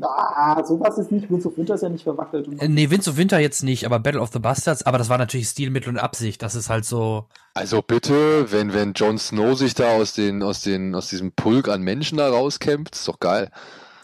Ah, 0.00 0.62
sowas 0.64 0.98
ist 0.98 1.10
nicht. 1.10 1.28
Winds 1.28 1.44
of 1.46 1.56
Winter 1.56 1.74
ist 1.74 1.82
ja 1.82 1.88
nicht 1.88 2.04
verwackelt. 2.04 2.46
Äh, 2.62 2.68
nee, 2.68 2.90
Winds 2.90 3.08
of 3.08 3.16
Winter 3.16 3.40
jetzt 3.40 3.64
nicht, 3.64 3.84
aber 3.84 3.98
Battle 3.98 4.20
of 4.20 4.30
the 4.32 4.38
Bastards, 4.38 4.84
aber 4.86 4.98
das 4.98 5.08
war 5.08 5.18
natürlich 5.18 5.48
Stilmittel 5.48 5.88
und 5.88 5.98
Absicht. 5.98 6.42
Das 6.42 6.54
ist 6.54 6.70
halt 6.70 6.84
so. 6.84 7.24
Also 7.54 7.82
bitte, 7.82 8.52
wenn, 8.52 8.72
wenn 8.72 8.92
Jon 8.92 9.18
Snow 9.18 9.58
sich 9.58 9.74
da 9.74 9.96
aus 9.96 10.12
den, 10.12 10.44
aus 10.44 10.62
den, 10.62 10.94
aus 10.94 11.08
diesem 11.08 11.32
Pulk 11.32 11.68
an 11.68 11.82
Menschen 11.82 12.18
da 12.18 12.28
rauskämpft, 12.28 12.94
ist 12.94 13.08
doch 13.08 13.18
geil. 13.18 13.50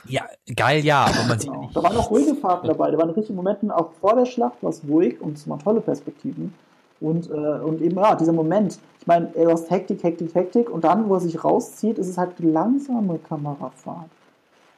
Ja, 0.09 0.24
geil, 0.57 0.85
ja, 0.85 1.05
aber 1.05 1.24
man 1.28 1.39
sieht 1.39 1.51
Genau. 1.51 1.62
nicht. 1.62 1.77
Da 1.77 1.83
waren 1.85 1.97
auch 1.97 2.11
ruhige 2.11 2.35
Fahrten 2.35 2.66
dabei. 2.66 2.91
Da 2.91 2.99
waren 2.99 3.11
richtige 3.11 3.35
Momenten, 3.35 3.70
auch 3.70 3.93
vor 4.01 4.16
der 4.16 4.27
Schlacht 4.27 4.57
war 4.62 4.70
es 4.70 4.83
ruhig 4.89 5.20
und 5.20 5.37
es 5.37 5.49
waren 5.49 5.61
tolle 5.61 5.81
Perspektiven. 5.81 6.53
Und, 7.01 7.31
äh, 7.31 7.32
und 7.32 7.82
eben, 7.82 7.97
ja, 7.97 8.14
dieser 8.14 8.32
Moment. 8.32 8.78
Ich 9.01 9.06
meine, 9.06 9.27
du 9.27 9.51
hast 9.51 9.70
Hektik, 9.70 10.02
Hektik, 10.02 10.35
Hektik 10.35 10.70
und 10.70 10.85
dann, 10.85 11.09
wo 11.09 11.14
er 11.14 11.20
sich 11.20 11.44
rauszieht, 11.44 11.98
ist 11.98 12.09
es 12.09 12.18
halt 12.18 12.39
langsame 12.39 13.18
Kamerafahrt. 13.18 14.10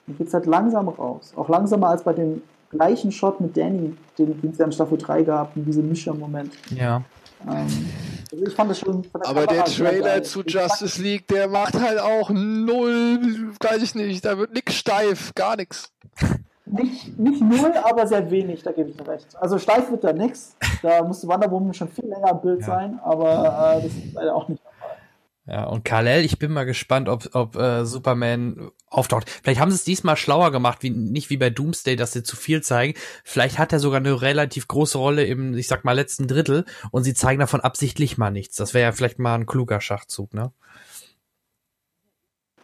Dann 0.06 0.18
geht 0.18 0.26
es 0.28 0.34
halt 0.34 0.46
langsam 0.46 0.88
raus. 0.88 1.32
Auch 1.36 1.48
langsamer 1.48 1.88
als 1.88 2.02
bei 2.02 2.12
dem 2.12 2.42
gleichen 2.70 3.12
Shot 3.12 3.40
mit 3.40 3.56
Danny, 3.56 3.96
den 4.18 4.38
es 4.52 4.58
ja 4.58 4.66
in 4.66 4.72
Staffel 4.72 4.98
3 4.98 5.22
gab, 5.22 5.56
in 5.56 5.64
diesem 5.64 5.88
Mischer-Moment. 5.88 6.52
Ja. 6.74 7.02
Ähm, 7.46 7.66
also 8.32 8.44
ich 8.46 8.54
fand 8.54 8.70
das 8.70 8.80
schon. 8.80 9.04
von 9.04 9.22
Aber 9.22 9.46
der 9.46 9.62
Kamera 9.62 9.66
sehr 9.66 9.86
Trailer 9.86 10.04
geil. 10.06 10.24
zu 10.24 10.42
Justice 10.42 11.00
League, 11.00 11.26
der 11.28 11.48
macht 11.48 11.80
halt 11.80 11.98
auch 11.98 12.30
null, 12.30 13.52
weiß 13.60 13.82
ich 13.82 13.94
nicht, 13.94 14.24
da 14.24 14.36
wird 14.36 14.52
nix 14.52 14.74
steif, 14.74 15.32
gar 15.34 15.56
nix. 15.56 15.92
Nicht, 16.70 17.18
nicht 17.18 17.40
null, 17.40 17.72
aber 17.82 18.06
sehr 18.06 18.30
wenig, 18.30 18.62
da 18.62 18.72
gebe 18.72 18.90
ich 18.90 18.96
dir 18.96 19.06
recht. 19.08 19.26
Also 19.40 19.58
steif 19.58 19.90
wird 19.90 20.04
da 20.04 20.12
nix. 20.12 20.56
Da 20.82 21.02
musste 21.02 21.26
Wonder 21.28 21.50
Woman 21.50 21.74
schon 21.74 21.88
viel 21.88 22.06
länger 22.06 22.30
im 22.30 22.40
Bild 22.40 22.60
Ja. 22.60 22.66
sein, 22.66 23.00
aber 23.04 23.78
äh, 23.78 23.82
das 23.82 23.92
ist 23.92 24.12
leider 24.14 24.34
auch 24.34 24.48
nicht. 24.48 24.62
Ja, 25.46 25.64
und 25.64 25.82
Kal-El, 25.82 26.26
ich 26.26 26.38
bin 26.38 26.52
mal 26.52 26.66
gespannt, 26.66 27.08
ob, 27.08 27.34
ob 27.34 27.56
äh, 27.56 27.86
Superman 27.86 28.70
auftaucht. 28.90 29.30
Vielleicht 29.42 29.60
haben 29.60 29.70
sie 29.70 29.76
es 29.76 29.84
diesmal 29.84 30.16
schlauer 30.18 30.52
gemacht, 30.52 30.82
wie 30.82 30.90
nicht 30.90 31.30
wie 31.30 31.38
bei 31.38 31.48
Doomsday, 31.48 31.96
dass 31.96 32.12
sie 32.12 32.22
zu 32.22 32.36
viel 32.36 32.62
zeigen. 32.62 32.92
Vielleicht 33.24 33.58
hat 33.58 33.72
er 33.72 33.78
sogar 33.80 34.00
eine 34.00 34.20
relativ 34.20 34.68
große 34.68 34.98
Rolle 34.98 35.24
im, 35.24 35.54
ich 35.56 35.66
sag 35.66 35.86
mal, 35.86 35.94
letzten 35.94 36.26
Drittel 36.28 36.66
und 36.90 37.04
sie 37.04 37.14
zeigen 37.14 37.40
davon 37.40 37.62
absichtlich 37.62 38.18
mal 38.18 38.30
nichts. 38.30 38.56
Das 38.56 38.74
wäre 38.74 38.84
ja 38.84 38.92
vielleicht 38.92 39.18
mal 39.18 39.36
ein 39.36 39.46
kluger 39.46 39.80
Schachzug, 39.80 40.34
ne? 40.34 40.52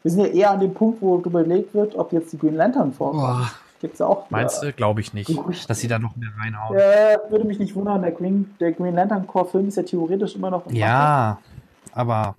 Wir 0.02 0.10
sind 0.10 0.20
ja 0.20 0.26
eher 0.26 0.50
an 0.50 0.60
dem 0.60 0.74
Punkt, 0.74 1.00
wo 1.00 1.16
überlegt 1.20 1.72
wird, 1.72 1.94
ob 1.94 2.12
jetzt 2.12 2.34
die 2.34 2.38
Green 2.38 2.56
Lantern 2.56 2.92
vorkommen. 2.92 3.48
Gibt's 3.84 3.98
ja 3.98 4.06
auch. 4.06 4.30
Meinst 4.30 4.62
du? 4.62 4.72
Glaube 4.72 5.02
ich 5.02 5.12
nicht, 5.12 5.26
Gerüchte. 5.26 5.68
dass 5.68 5.78
sie 5.78 5.88
da 5.88 5.98
noch 5.98 6.16
mehr 6.16 6.30
reinhauen. 6.42 6.74
Äh, 6.74 7.18
würde 7.28 7.44
mich 7.44 7.58
nicht 7.58 7.74
wundern, 7.74 8.00
der 8.00 8.12
Green, 8.12 8.54
der 8.58 8.72
Green 8.72 8.94
Lantern 8.94 9.26
Core 9.26 9.44
Film 9.44 9.68
ist 9.68 9.76
ja 9.76 9.82
theoretisch 9.82 10.36
immer 10.36 10.50
noch. 10.50 10.64
im 10.64 10.74
Ja, 10.74 11.36
aber 11.92 12.34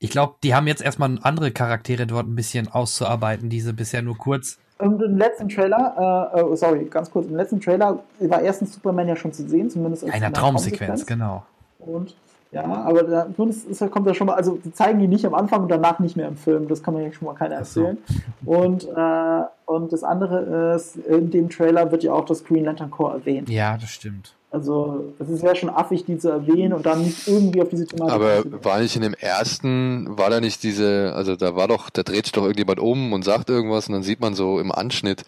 ich 0.00 0.10
glaube, 0.10 0.34
die 0.42 0.56
haben 0.56 0.66
jetzt 0.66 0.82
erstmal 0.82 1.16
andere 1.22 1.52
Charaktere 1.52 2.08
dort 2.08 2.26
ein 2.26 2.34
bisschen 2.34 2.66
auszuarbeiten, 2.66 3.48
diese 3.48 3.74
bisher 3.74 4.02
nur 4.02 4.18
kurz. 4.18 4.58
Und 4.78 5.00
im 5.00 5.16
letzten 5.16 5.48
Trailer, 5.48 6.32
äh, 6.34 6.40
äh, 6.40 6.56
sorry, 6.56 6.86
ganz 6.86 7.12
kurz, 7.12 7.28
im 7.28 7.36
letzten 7.36 7.60
Trailer 7.60 8.00
war 8.18 8.42
erstens 8.42 8.74
Superman 8.74 9.06
ja 9.06 9.14
schon 9.14 9.32
zu 9.32 9.48
sehen, 9.48 9.70
zumindest 9.70 10.02
Einer 10.02 10.14
in 10.14 10.20
der 10.20 10.32
Traumsequenz, 10.32 11.06
genau. 11.06 11.44
Und 11.78 12.16
ja, 12.50 12.64
aber 12.64 13.02
da, 13.02 13.26
zumindest 13.34 13.66
ist, 13.68 13.90
kommt 13.90 14.06
ja 14.06 14.14
schon 14.14 14.26
mal, 14.26 14.34
also 14.34 14.58
die 14.64 14.72
zeigen 14.72 14.98
die 15.00 15.08
nicht 15.08 15.26
am 15.26 15.34
Anfang 15.34 15.62
und 15.62 15.68
danach 15.68 15.98
nicht 15.98 16.16
mehr 16.16 16.28
im 16.28 16.36
Film, 16.36 16.66
das 16.66 16.82
kann 16.82 16.94
man 16.94 17.02
ja 17.02 17.12
schon 17.12 17.26
mal 17.26 17.34
keiner 17.34 17.56
erzählen. 17.56 17.98
Und, 18.44 18.84
äh, 18.84 19.42
und 19.66 19.92
das 19.92 20.02
andere 20.02 20.74
ist, 20.74 20.96
in 20.96 21.30
dem 21.30 21.50
Trailer 21.50 21.90
wird 21.90 22.04
ja 22.04 22.12
auch 22.12 22.24
das 22.24 22.44
Green 22.44 22.64
Lantern 22.64 22.90
Corps 22.90 23.12
erwähnt. 23.12 23.50
Ja, 23.50 23.76
das 23.76 23.90
stimmt. 23.90 24.32
Also 24.50 25.12
es 25.18 25.28
ist 25.28 25.42
ja 25.42 25.54
schon 25.54 25.68
affig, 25.68 26.06
die 26.06 26.16
zu 26.16 26.30
erwähnen 26.30 26.72
und 26.72 26.86
dann 26.86 27.02
nicht 27.02 27.28
irgendwie 27.28 27.60
auf 27.60 27.68
diese 27.68 27.84
Thematik 27.84 28.14
Aber 28.14 28.64
war 28.64 28.80
nicht 28.80 28.96
in 28.96 29.02
dem 29.02 29.12
ersten, 29.12 30.16
war 30.16 30.30
da 30.30 30.40
nicht 30.40 30.62
diese, 30.62 31.12
also 31.14 31.36
da 31.36 31.54
war 31.54 31.68
doch, 31.68 31.90
da 31.90 32.02
dreht 32.02 32.24
sich 32.24 32.32
doch 32.32 32.44
irgendjemand 32.44 32.80
um 32.80 33.12
und 33.12 33.26
sagt 33.26 33.50
irgendwas 33.50 33.88
und 33.88 33.94
dann 33.94 34.02
sieht 34.02 34.20
man 34.20 34.32
so 34.34 34.58
im 34.58 34.72
Anschnitt 34.72 35.24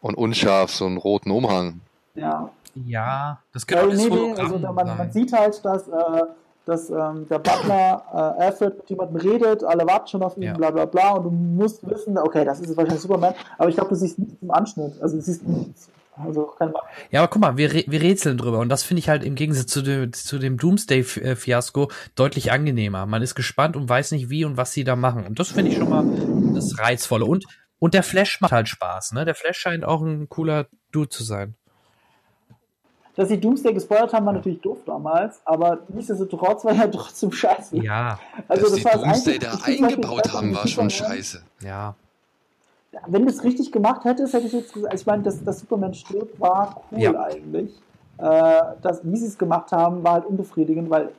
und 0.00 0.14
unscharf 0.14 0.70
so 0.70 0.86
einen 0.86 0.96
roten 0.96 1.30
Umhang. 1.30 1.80
Ja. 2.14 2.50
Ja, 2.74 3.42
das 3.52 3.66
Ja, 3.68 3.80
könnte 3.80 3.96
nee, 3.96 4.02
alles 4.02 4.04
nee, 4.04 4.10
Hologramm 4.10 4.44
also 4.44 4.58
da, 4.58 4.72
man, 4.72 4.96
man 4.96 5.12
sieht 5.12 5.32
halt, 5.32 5.64
dass, 5.64 5.88
äh, 5.88 5.92
dass 6.64 6.90
ähm, 6.90 7.26
der 7.28 7.38
Butler 7.38 8.04
äh, 8.12 8.42
Alfred 8.44 8.78
mit 8.78 8.90
jemandem 8.90 9.16
redet, 9.16 9.64
alle 9.64 9.86
warten 9.86 10.06
schon 10.08 10.22
auf 10.22 10.36
ihn, 10.36 10.44
Ja. 10.44 10.54
bla 10.54 10.70
bla 10.70 10.84
bla, 10.86 11.10
und 11.12 11.24
du 11.24 11.30
musst 11.30 11.88
wissen, 11.88 12.16
okay, 12.18 12.44
das 12.44 12.60
ist 12.60 12.68
jetzt 12.68 12.76
wahrscheinlich 12.76 13.02
Superman, 13.02 13.34
aber 13.58 13.68
ich 13.68 13.74
glaube, 13.74 13.90
du 13.90 13.96
siehst 13.96 14.18
nichts 14.18 14.34
im 14.40 14.50
Anschnitt, 14.50 15.00
also 15.02 15.16
du 15.16 15.22
siehst 15.22 15.46
nichts. 15.46 15.90
Also 16.14 16.44
keine 16.58 16.74
Ja, 17.10 17.20
aber 17.20 17.28
guck 17.28 17.40
mal, 17.40 17.56
wir, 17.56 17.72
wir 17.72 18.02
rätseln 18.02 18.36
drüber 18.36 18.58
und 18.58 18.68
das 18.68 18.82
finde 18.82 18.98
ich 18.98 19.08
halt 19.08 19.24
im 19.24 19.34
Gegensatz 19.34 19.66
zu 19.68 19.80
dem, 19.80 20.12
zu 20.12 20.38
dem 20.38 20.58
Doomsday-Fiasko 20.58 21.90
deutlich 22.14 22.52
angenehmer. 22.52 23.06
Man 23.06 23.22
ist 23.22 23.34
gespannt 23.34 23.76
und 23.76 23.88
weiß 23.88 24.12
nicht 24.12 24.28
wie 24.28 24.44
und 24.44 24.58
was 24.58 24.72
sie 24.72 24.84
da 24.84 24.94
machen. 24.94 25.26
Und 25.26 25.38
das 25.38 25.48
finde 25.50 25.70
ich 25.70 25.78
schon 25.78 25.88
mal 25.88 26.04
das 26.54 26.78
Reizvolle. 26.78 27.24
Und, 27.24 27.46
und 27.78 27.94
der 27.94 28.02
Flash 28.02 28.42
macht 28.42 28.52
halt 28.52 28.68
Spaß, 28.68 29.12
ne? 29.12 29.24
Der 29.24 29.34
Flash 29.34 29.56
scheint 29.56 29.86
auch 29.86 30.02
ein 30.02 30.28
cooler 30.28 30.66
Dude 30.92 31.08
zu 31.08 31.24
sein. 31.24 31.54
Dass 33.14 33.28
sie 33.28 33.38
Doomsday 33.38 33.74
gespoilert 33.74 34.12
haben, 34.14 34.24
war 34.24 34.32
natürlich 34.32 34.60
doof 34.62 34.78
damals, 34.86 35.40
aber 35.44 35.80
nichtsdestotrotz 35.88 36.64
war 36.64 36.72
ja 36.72 36.86
trotzdem 36.92 37.30
scheiße. 37.30 37.76
Ja. 37.78 38.18
Also 38.48 38.62
Dass 38.64 38.72
das 38.72 38.84
war 38.84 38.92
das 38.92 39.02
Doomsday 39.02 39.34
Einzige- 39.34 39.46
da 39.46 39.58
eingebaut 39.86 40.32
haben, 40.32 40.54
war 40.54 40.66
schon 40.66 40.88
scheiße. 40.90 41.42
Ja. 41.62 41.94
Wenn 43.06 43.22
du 43.24 43.30
es 43.30 43.42
richtig 43.42 43.72
gemacht 43.72 44.04
hättest, 44.04 44.32
hätte 44.34 44.46
ich 44.46 44.52
jetzt 44.52 44.72
gesagt, 44.74 44.94
ich 44.94 45.06
meine, 45.06 45.22
dass 45.22 45.42
das 45.44 45.60
Superman 45.60 45.94
stirbt, 45.94 46.38
war 46.40 46.82
cool 46.90 47.00
Ja. 47.00 47.22
eigentlich. 47.24 47.70
Äh, 48.18 48.60
das, 48.82 49.00
wie 49.02 49.16
sie 49.16 49.26
es 49.26 49.38
gemacht 49.38 49.72
haben, 49.72 50.02
war 50.04 50.14
halt 50.14 50.26
unbefriedigend, 50.26 50.90
weil 50.90 51.10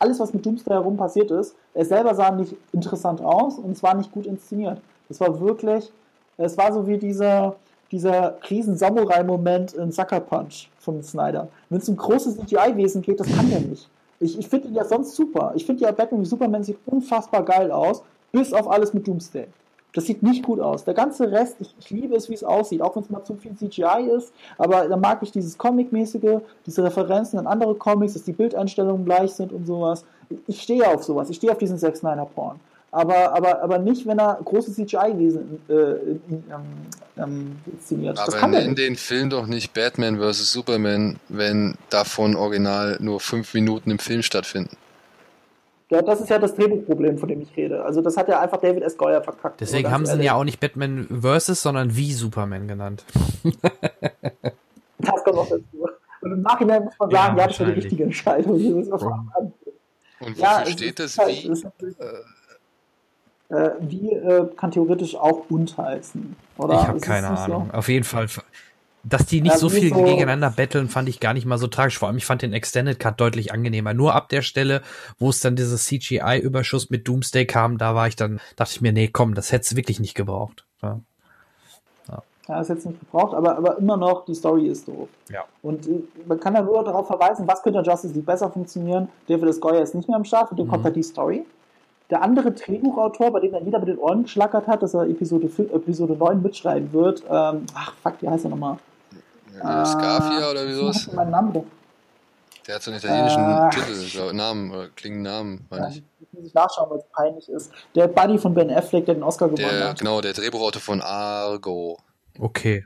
alles, 0.00 0.18
was 0.18 0.32
mit 0.34 0.44
Doomsday 0.44 0.74
herum 0.74 0.96
passiert 0.96 1.30
ist, 1.30 1.54
er 1.74 1.84
selber 1.84 2.14
sah 2.14 2.32
nicht 2.32 2.56
interessant 2.72 3.20
aus 3.22 3.58
und 3.58 3.70
es 3.72 3.82
war 3.82 3.94
nicht 3.94 4.10
gut 4.10 4.26
inszeniert. 4.26 4.80
Es 5.08 5.20
war 5.20 5.40
wirklich, 5.40 5.92
es 6.36 6.58
war 6.58 6.72
so 6.72 6.86
wie 6.88 6.98
dieser, 6.98 7.54
dieser 7.92 8.36
Riesen-Samurai-Moment 8.50 9.74
in 9.74 9.92
Sucker 9.92 10.18
Punch 10.20 10.68
von 10.92 11.02
Snyder. 11.02 11.48
Wenn 11.68 11.78
es 11.78 11.88
um 11.88 11.96
großes 11.96 12.38
CGI-Wesen 12.38 13.02
geht, 13.02 13.20
das 13.20 13.28
kann 13.28 13.50
der 13.50 13.60
nicht. 13.60 13.88
Ich, 14.20 14.38
ich 14.38 14.48
finde 14.48 14.68
ihn 14.68 14.74
ja 14.74 14.84
sonst 14.84 15.14
super. 15.14 15.52
Ich 15.54 15.64
finde 15.64 15.82
ja 15.82 15.92
Batman 15.92 16.20
wie 16.20 16.26
Superman 16.26 16.62
sieht 16.62 16.78
unfassbar 16.86 17.44
geil 17.44 17.70
aus, 17.70 18.02
bis 18.32 18.52
auf 18.52 18.70
alles 18.70 18.92
mit 18.92 19.06
Doomsday. 19.06 19.46
Das 19.92 20.06
sieht 20.06 20.22
nicht 20.22 20.44
gut 20.44 20.60
aus. 20.60 20.84
Der 20.84 20.94
ganze 20.94 21.32
Rest, 21.32 21.56
ich, 21.58 21.74
ich 21.80 21.90
liebe 21.90 22.14
es, 22.14 22.28
wie 22.28 22.34
es 22.34 22.44
aussieht, 22.44 22.80
auch 22.80 22.94
wenn 22.94 23.02
es 23.02 23.10
mal 23.10 23.24
zu 23.24 23.34
viel 23.34 23.56
CGI 23.56 24.08
ist, 24.16 24.32
aber 24.56 24.88
da 24.88 24.96
mag 24.96 25.22
ich 25.22 25.32
dieses 25.32 25.58
Comic-mäßige, 25.58 26.40
diese 26.64 26.84
Referenzen 26.84 27.38
an 27.38 27.46
andere 27.46 27.74
Comics, 27.74 28.12
dass 28.12 28.22
die 28.22 28.32
Bildeinstellungen 28.32 29.04
gleich 29.04 29.32
sind 29.32 29.52
und 29.52 29.66
sowas. 29.66 30.04
Ich, 30.46 30.62
stehe 30.62 30.86
auf 30.86 31.02
sowas, 31.02 31.28
ich 31.28 31.36
stehe 31.36 31.52
auf 31.52 31.58
diesen 31.58 31.78
Zack 31.78 31.96
Snyder 31.96 32.26
Porn. 32.26 32.60
Aber, 32.92 33.32
aber, 33.34 33.62
aber 33.62 33.78
nicht, 33.78 34.04
wenn 34.06 34.18
er 34.18 34.40
große 34.44 34.72
CGI-Wesen 34.72 35.60
äh, 35.68 35.72
ähm, 35.72 36.18
ähm, 37.16 37.56
inszeniert. 37.72 38.18
das 38.18 38.28
Aber 38.28 38.36
kann 38.38 38.52
er 38.52 38.62
nenn 38.62 38.74
den 38.74 38.96
Film 38.96 39.30
doch 39.30 39.46
nicht 39.46 39.72
Batman 39.74 40.18
vs. 40.18 40.50
Superman, 40.52 41.20
wenn 41.28 41.76
davon 41.88 42.34
original 42.34 42.96
nur 43.00 43.20
fünf 43.20 43.54
Minuten 43.54 43.92
im 43.92 44.00
Film 44.00 44.22
stattfinden. 44.22 44.76
Ja, 45.90 46.02
das 46.02 46.20
ist 46.20 46.30
ja 46.30 46.38
das 46.38 46.54
Drehbuchproblem, 46.54 47.18
von 47.18 47.28
dem 47.28 47.40
ich 47.42 47.56
rede. 47.56 47.84
Also 47.84 48.00
das 48.00 48.16
hat 48.16 48.28
ja 48.28 48.40
einfach 48.40 48.58
David 48.60 48.82
S. 48.82 48.96
Goyer 48.96 49.22
verkackt. 49.22 49.60
Deswegen 49.60 49.90
haben 49.90 50.06
sie 50.06 50.14
ihn 50.14 50.22
ja 50.22 50.34
auch 50.34 50.44
nicht 50.44 50.58
Batman 50.60 51.06
vs., 51.10 51.62
sondern 51.62 51.96
wie 51.96 52.12
Superman 52.12 52.66
genannt. 52.68 53.04
Das 54.98 55.24
kommt 55.24 55.36
noch 55.36 55.48
dazu. 55.48 55.64
Und 56.20 56.32
im 56.32 56.42
Nachhinein 56.42 56.84
muss 56.84 56.92
man 56.98 57.10
sagen, 57.10 57.36
Ja, 57.36 57.42
ja, 57.42 57.48
das 57.48 57.58
war 57.60 57.66
die 57.68 57.72
richtige 57.72 58.04
Entscheidung. 58.04 58.90
Das 58.90 59.02
Und 59.02 60.36
Ja, 60.36 60.58
wofür 60.58 60.62
es 60.64 60.70
steht 60.72 60.98
das 60.98 61.16
halt- 61.18 61.28
wie? 61.44 61.48
ist 61.48 61.64
natürlich- 61.64 61.96
Äh, 63.50 63.70
wie 63.80 64.12
äh, 64.12 64.46
kann 64.56 64.70
theoretisch 64.70 65.16
auch 65.16 65.42
und 65.50 65.76
heißen, 65.76 66.36
oder? 66.56 66.74
ich 66.74 66.86
habe 66.86 66.98
es 66.98 67.02
keine 67.02 67.30
nicht 67.30 67.38
so? 67.38 67.44
Ahnung. 67.44 67.70
Auf 67.72 67.88
jeden 67.88 68.04
Fall. 68.04 68.26
Dass 69.02 69.24
die 69.26 69.40
nicht 69.40 69.52
Ja, 69.52 69.58
so 69.58 69.70
viel 69.70 69.88
so- 69.88 70.04
gegeneinander 70.04 70.50
battlen, 70.50 70.88
fand 70.88 71.08
ich 71.08 71.20
gar 71.20 71.32
nicht 71.32 71.46
mal 71.46 71.56
so 71.58 71.66
tragisch. 71.68 71.98
Vor 71.98 72.08
allem, 72.08 72.18
ich 72.18 72.26
fand 72.26 72.42
den 72.42 72.52
Extended 72.52 72.98
Cut 73.00 73.18
deutlich 73.18 73.50
angenehmer. 73.52 73.94
Nur 73.94 74.14
ab 74.14 74.28
der 74.28 74.42
Stelle, 74.42 74.82
wo 75.18 75.30
es 75.30 75.40
dann 75.40 75.56
dieses 75.56 75.86
CGI-Überschuss 75.86 76.90
mit 76.90 77.08
Doomsday 77.08 77.46
kam, 77.46 77.78
da 77.78 77.94
war 77.94 78.08
ich 78.08 78.14
dann, 78.16 78.40
dachte 78.56 78.72
ich 78.74 78.80
mir, 78.82 78.92
nee, 78.92 79.08
komm, 79.08 79.34
das 79.34 79.52
hätte 79.52 79.62
es 79.62 79.74
wirklich 79.74 80.00
nicht 80.00 80.14
gebraucht. 80.14 80.64
Ja. 80.82 81.00
Ja, 82.48 82.60
ist 82.60 82.68
jetzt 82.68 82.84
nicht 82.84 82.98
gebraucht, 82.98 83.32
aber, 83.34 83.56
aber 83.56 83.78
immer 83.78 83.96
noch, 83.96 84.24
die 84.24 84.34
Story 84.34 84.66
ist 84.66 84.88
doof. 84.88 85.08
Ja. 85.30 85.44
Und 85.62 85.86
äh, 85.86 86.00
man 86.26 86.40
kann 86.40 86.54
ja 86.54 86.62
nur 86.62 86.82
darauf 86.82 87.06
verweisen, 87.06 87.46
was 87.46 87.62
könnte 87.62 87.80
Justice 87.80 88.12
League 88.12 88.26
besser 88.26 88.50
funktionieren. 88.50 89.08
David 89.28 89.48
S. 89.50 89.60
Goyer 89.60 89.82
ist 89.82 89.94
nicht 89.94 90.08
mehr 90.08 90.16
am 90.16 90.24
Start, 90.24 90.50
und 90.50 90.56
dem 90.58 90.66
Mhm. 90.66 90.70
kommt 90.70 90.84
halt 90.84 90.96
die 90.96 91.02
Story. 91.04 91.44
Der 92.10 92.22
andere 92.22 92.50
Drehbuchautor, 92.52 93.30
bei 93.30 93.40
dem 93.40 93.52
dann 93.52 93.64
jeder 93.64 93.78
mit 93.78 93.88
den 93.88 93.98
Ohren 93.98 94.24
geschlackert 94.24 94.66
hat, 94.66 94.82
dass 94.82 94.94
er 94.94 95.02
Episode, 95.08 95.46
fün- 95.46 95.72
Episode 95.72 96.14
9 96.14 96.42
mitschreiben 96.42 96.92
wird, 96.92 97.22
ähm, 97.30 97.66
ach 97.74 97.94
fuck, 98.02 98.14
wie 98.20 98.28
heißt 98.28 98.44
er 98.44 98.50
nochmal? 98.50 98.78
Äh, 99.54 99.84
Scarfia 99.84 100.50
oder 100.50 100.66
wie 100.66 100.72
Was 100.72 100.78
sowas? 100.78 100.96
ist 101.06 101.12
mein 101.14 101.30
Name? 101.30 101.64
Der 102.66 102.74
hat 102.74 102.82
so 102.82 102.90
einen 102.90 102.98
italienischen 103.00 103.42
Äh. 103.42 103.70
Titel, 103.70 104.10
glaub, 104.10 104.32
Namen, 104.32 104.70
oder 104.72 104.88
klingenden 104.88 105.32
Namen, 105.32 105.66
meine 105.70 105.88
ich. 105.90 106.02
Das 106.20 106.28
muss 106.32 106.46
ich 106.46 106.54
nachschauen, 106.54 106.90
weil 106.90 106.98
es 106.98 107.04
peinlich 107.12 107.48
ist. 107.48 107.72
Der 107.94 108.06
Buddy 108.08 108.38
von 108.38 108.54
Ben 108.54 108.70
Affleck, 108.70 109.06
der 109.06 109.14
den 109.14 109.22
Oscar 109.22 109.48
gewonnen 109.48 109.68
Der, 109.68 109.88
hat. 109.90 109.98
genau, 109.98 110.20
der 110.20 110.32
Drehbuchautor 110.32 110.80
von 110.80 111.00
Argo. 111.00 111.98
Okay. 112.38 112.84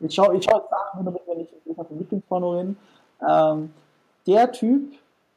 Ich 0.00 0.14
schaue 0.14 0.36
ich 0.36 0.44
schau 0.44 0.58
jetzt 0.58 0.70
nach, 0.70 0.94
nur 0.94 1.04
damit 1.04 1.26
wir 1.26 1.36
nicht 1.36 1.52
über 1.64 1.84
den 1.84 1.98
Lieblingsporno 1.98 2.52
reden. 2.52 2.76
Ähm, 3.26 3.72
der 4.26 4.50
Typ 4.52 4.92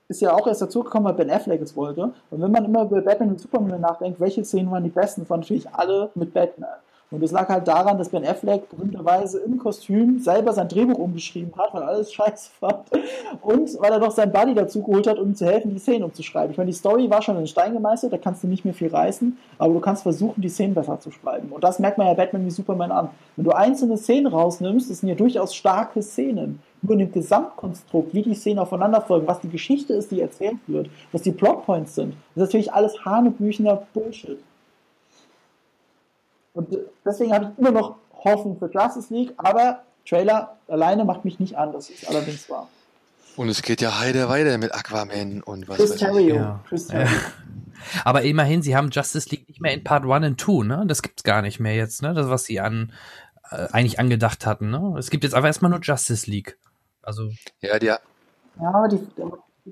ist 0.09 0.21
ja 0.21 0.33
auch 0.33 0.47
erst 0.47 0.61
dazugekommen, 0.61 1.05
weil 1.05 1.13
Ben 1.13 1.29
Affleck 1.29 1.61
es 1.61 1.75
wollte. 1.75 2.13
Und 2.31 2.41
wenn 2.41 2.51
man 2.51 2.65
immer 2.65 2.83
über 2.83 3.01
Batman 3.01 3.29
und 3.29 3.41
Superman 3.41 3.81
nachdenkt, 3.81 4.19
welche 4.19 4.43
Szenen 4.43 4.71
waren 4.71 4.83
die 4.83 4.89
besten, 4.89 5.21
das 5.21 5.29
waren 5.29 5.41
natürlich 5.41 5.69
alle 5.73 6.09
mit 6.15 6.33
Batman. 6.33 6.69
Und 7.09 7.23
das 7.23 7.31
lag 7.31 7.47
halt 7.47 7.65
daran, 7.67 7.97
dass 7.97 8.09
Ben 8.09 8.25
Affleck 8.25 8.69
berühmterweise 8.69 9.39
im 9.39 9.57
Kostüm 9.57 10.19
selber 10.19 10.51
sein 10.51 10.67
Drehbuch 10.67 10.97
umgeschrieben 10.97 11.53
hat, 11.57 11.73
weil 11.73 11.83
alles 11.83 12.11
scheiße 12.11 12.49
fand. 12.59 12.83
Und 13.41 13.79
weil 13.79 13.93
er 13.93 13.99
noch 13.99 14.11
seinen 14.11 14.33
Buddy 14.33 14.53
dazu 14.53 14.83
geholt 14.83 15.07
hat, 15.07 15.17
um 15.17 15.29
ihm 15.29 15.35
zu 15.35 15.45
helfen, 15.45 15.71
die 15.71 15.79
Szenen 15.79 16.03
umzuschreiben. 16.03 16.51
Ich 16.51 16.57
meine, 16.57 16.69
die 16.69 16.75
Story 16.75 17.09
war 17.09 17.21
schon 17.21 17.37
in 17.37 17.47
Stein 17.47 17.73
gemeißelt, 17.73 18.11
da 18.11 18.17
kannst 18.17 18.43
du 18.43 18.47
nicht 18.47 18.65
mehr 18.65 18.73
viel 18.73 18.89
reißen, 18.89 19.37
aber 19.57 19.73
du 19.73 19.79
kannst 19.79 20.03
versuchen, 20.03 20.41
die 20.41 20.49
Szenen 20.49 20.73
besser 20.73 20.99
zu 20.99 21.11
schreiben. 21.11 21.49
Und 21.49 21.63
das 21.63 21.79
merkt 21.79 21.97
man 21.97 22.07
ja 22.07 22.13
Batman 22.13 22.45
wie 22.45 22.51
Superman 22.51 22.91
an. 22.91 23.09
Wenn 23.37 23.45
du 23.45 23.51
einzelne 23.51 23.97
Szenen 23.97 24.27
rausnimmst, 24.27 24.89
das 24.89 24.99
sind 24.99 25.07
ja 25.07 25.15
durchaus 25.15 25.55
starke 25.55 26.01
Szenen. 26.01 26.61
Nur 26.81 26.93
in 26.93 26.99
dem 26.99 27.11
Gesamtkonstrukt, 27.11 28.13
wie 28.13 28.21
die 28.21 28.35
Szenen 28.35 28.59
aufeinander 28.59 29.01
folgen, 29.01 29.27
was 29.27 29.39
die 29.39 29.49
Geschichte 29.49 29.93
ist, 29.93 30.11
die 30.11 30.21
erzählt 30.21 30.57
wird, 30.67 30.89
was 31.11 31.23
die 31.23 31.31
Plotpoints 31.31 31.95
sind, 31.95 32.15
das 32.35 32.43
ist 32.43 32.47
natürlich 32.49 32.73
alles 32.73 33.03
hanebüchener 33.03 33.87
Bullshit. 33.93 34.39
Und 36.53 36.73
äh, 36.73 36.79
deswegen 37.05 37.33
habe 37.33 37.51
ich 37.51 37.59
immer 37.59 37.71
noch 37.71 37.95
Hoffnung 38.23 38.57
für 38.57 38.69
Justice 38.71 39.13
League, 39.13 39.33
aber 39.37 39.83
Trailer 40.07 40.57
alleine 40.67 41.05
macht 41.05 41.25
mich 41.25 41.39
nicht 41.39 41.57
an, 41.57 41.73
das 41.73 41.89
ist 41.89 42.07
allerdings 42.07 42.49
wahr. 42.49 42.67
Und 43.35 43.49
es 43.49 43.61
geht 43.61 43.81
ja 43.81 43.99
heide 43.99 44.29
weiter 44.29 44.57
mit 44.57 44.73
Aquaman 44.73 45.43
und 45.43 45.67
was 45.67 45.77
Chris 45.77 46.01
weiß 46.01 46.17
ich. 46.17 46.27
Ja. 46.27 46.59
Chris 46.67 46.87
Ja. 46.87 47.03
Terrio. 47.03 47.17
Aber 48.03 48.23
immerhin, 48.23 48.63
sie 48.63 48.75
haben 48.75 48.89
Justice 48.89 49.29
League 49.29 49.47
nicht 49.47 49.61
mehr 49.61 49.73
in 49.73 49.83
Part 49.83 50.03
1 50.03 50.25
und 50.25 50.41
2, 50.41 50.65
ne? 50.65 50.83
Das 50.87 51.03
gibt's 51.03 51.21
gar 51.21 51.43
nicht 51.43 51.59
mehr 51.59 51.75
jetzt, 51.75 52.01
ne? 52.01 52.15
Das, 52.15 52.27
was 52.29 52.45
sie 52.45 52.59
an 52.59 52.91
äh, 53.51 53.67
eigentlich 53.71 53.99
angedacht 53.99 54.47
hatten, 54.47 54.71
ne? 54.71 54.95
Es 54.97 55.11
gibt 55.11 55.23
jetzt 55.23 55.35
aber 55.35 55.45
erstmal 55.47 55.69
nur 55.69 55.81
Justice 55.81 56.29
League. 56.29 56.57
Also, 57.01 57.29
Ja, 57.61 57.79
die, 57.79 57.85
Ja, 58.59 58.69
aber 58.73 58.87
die, 58.87 58.99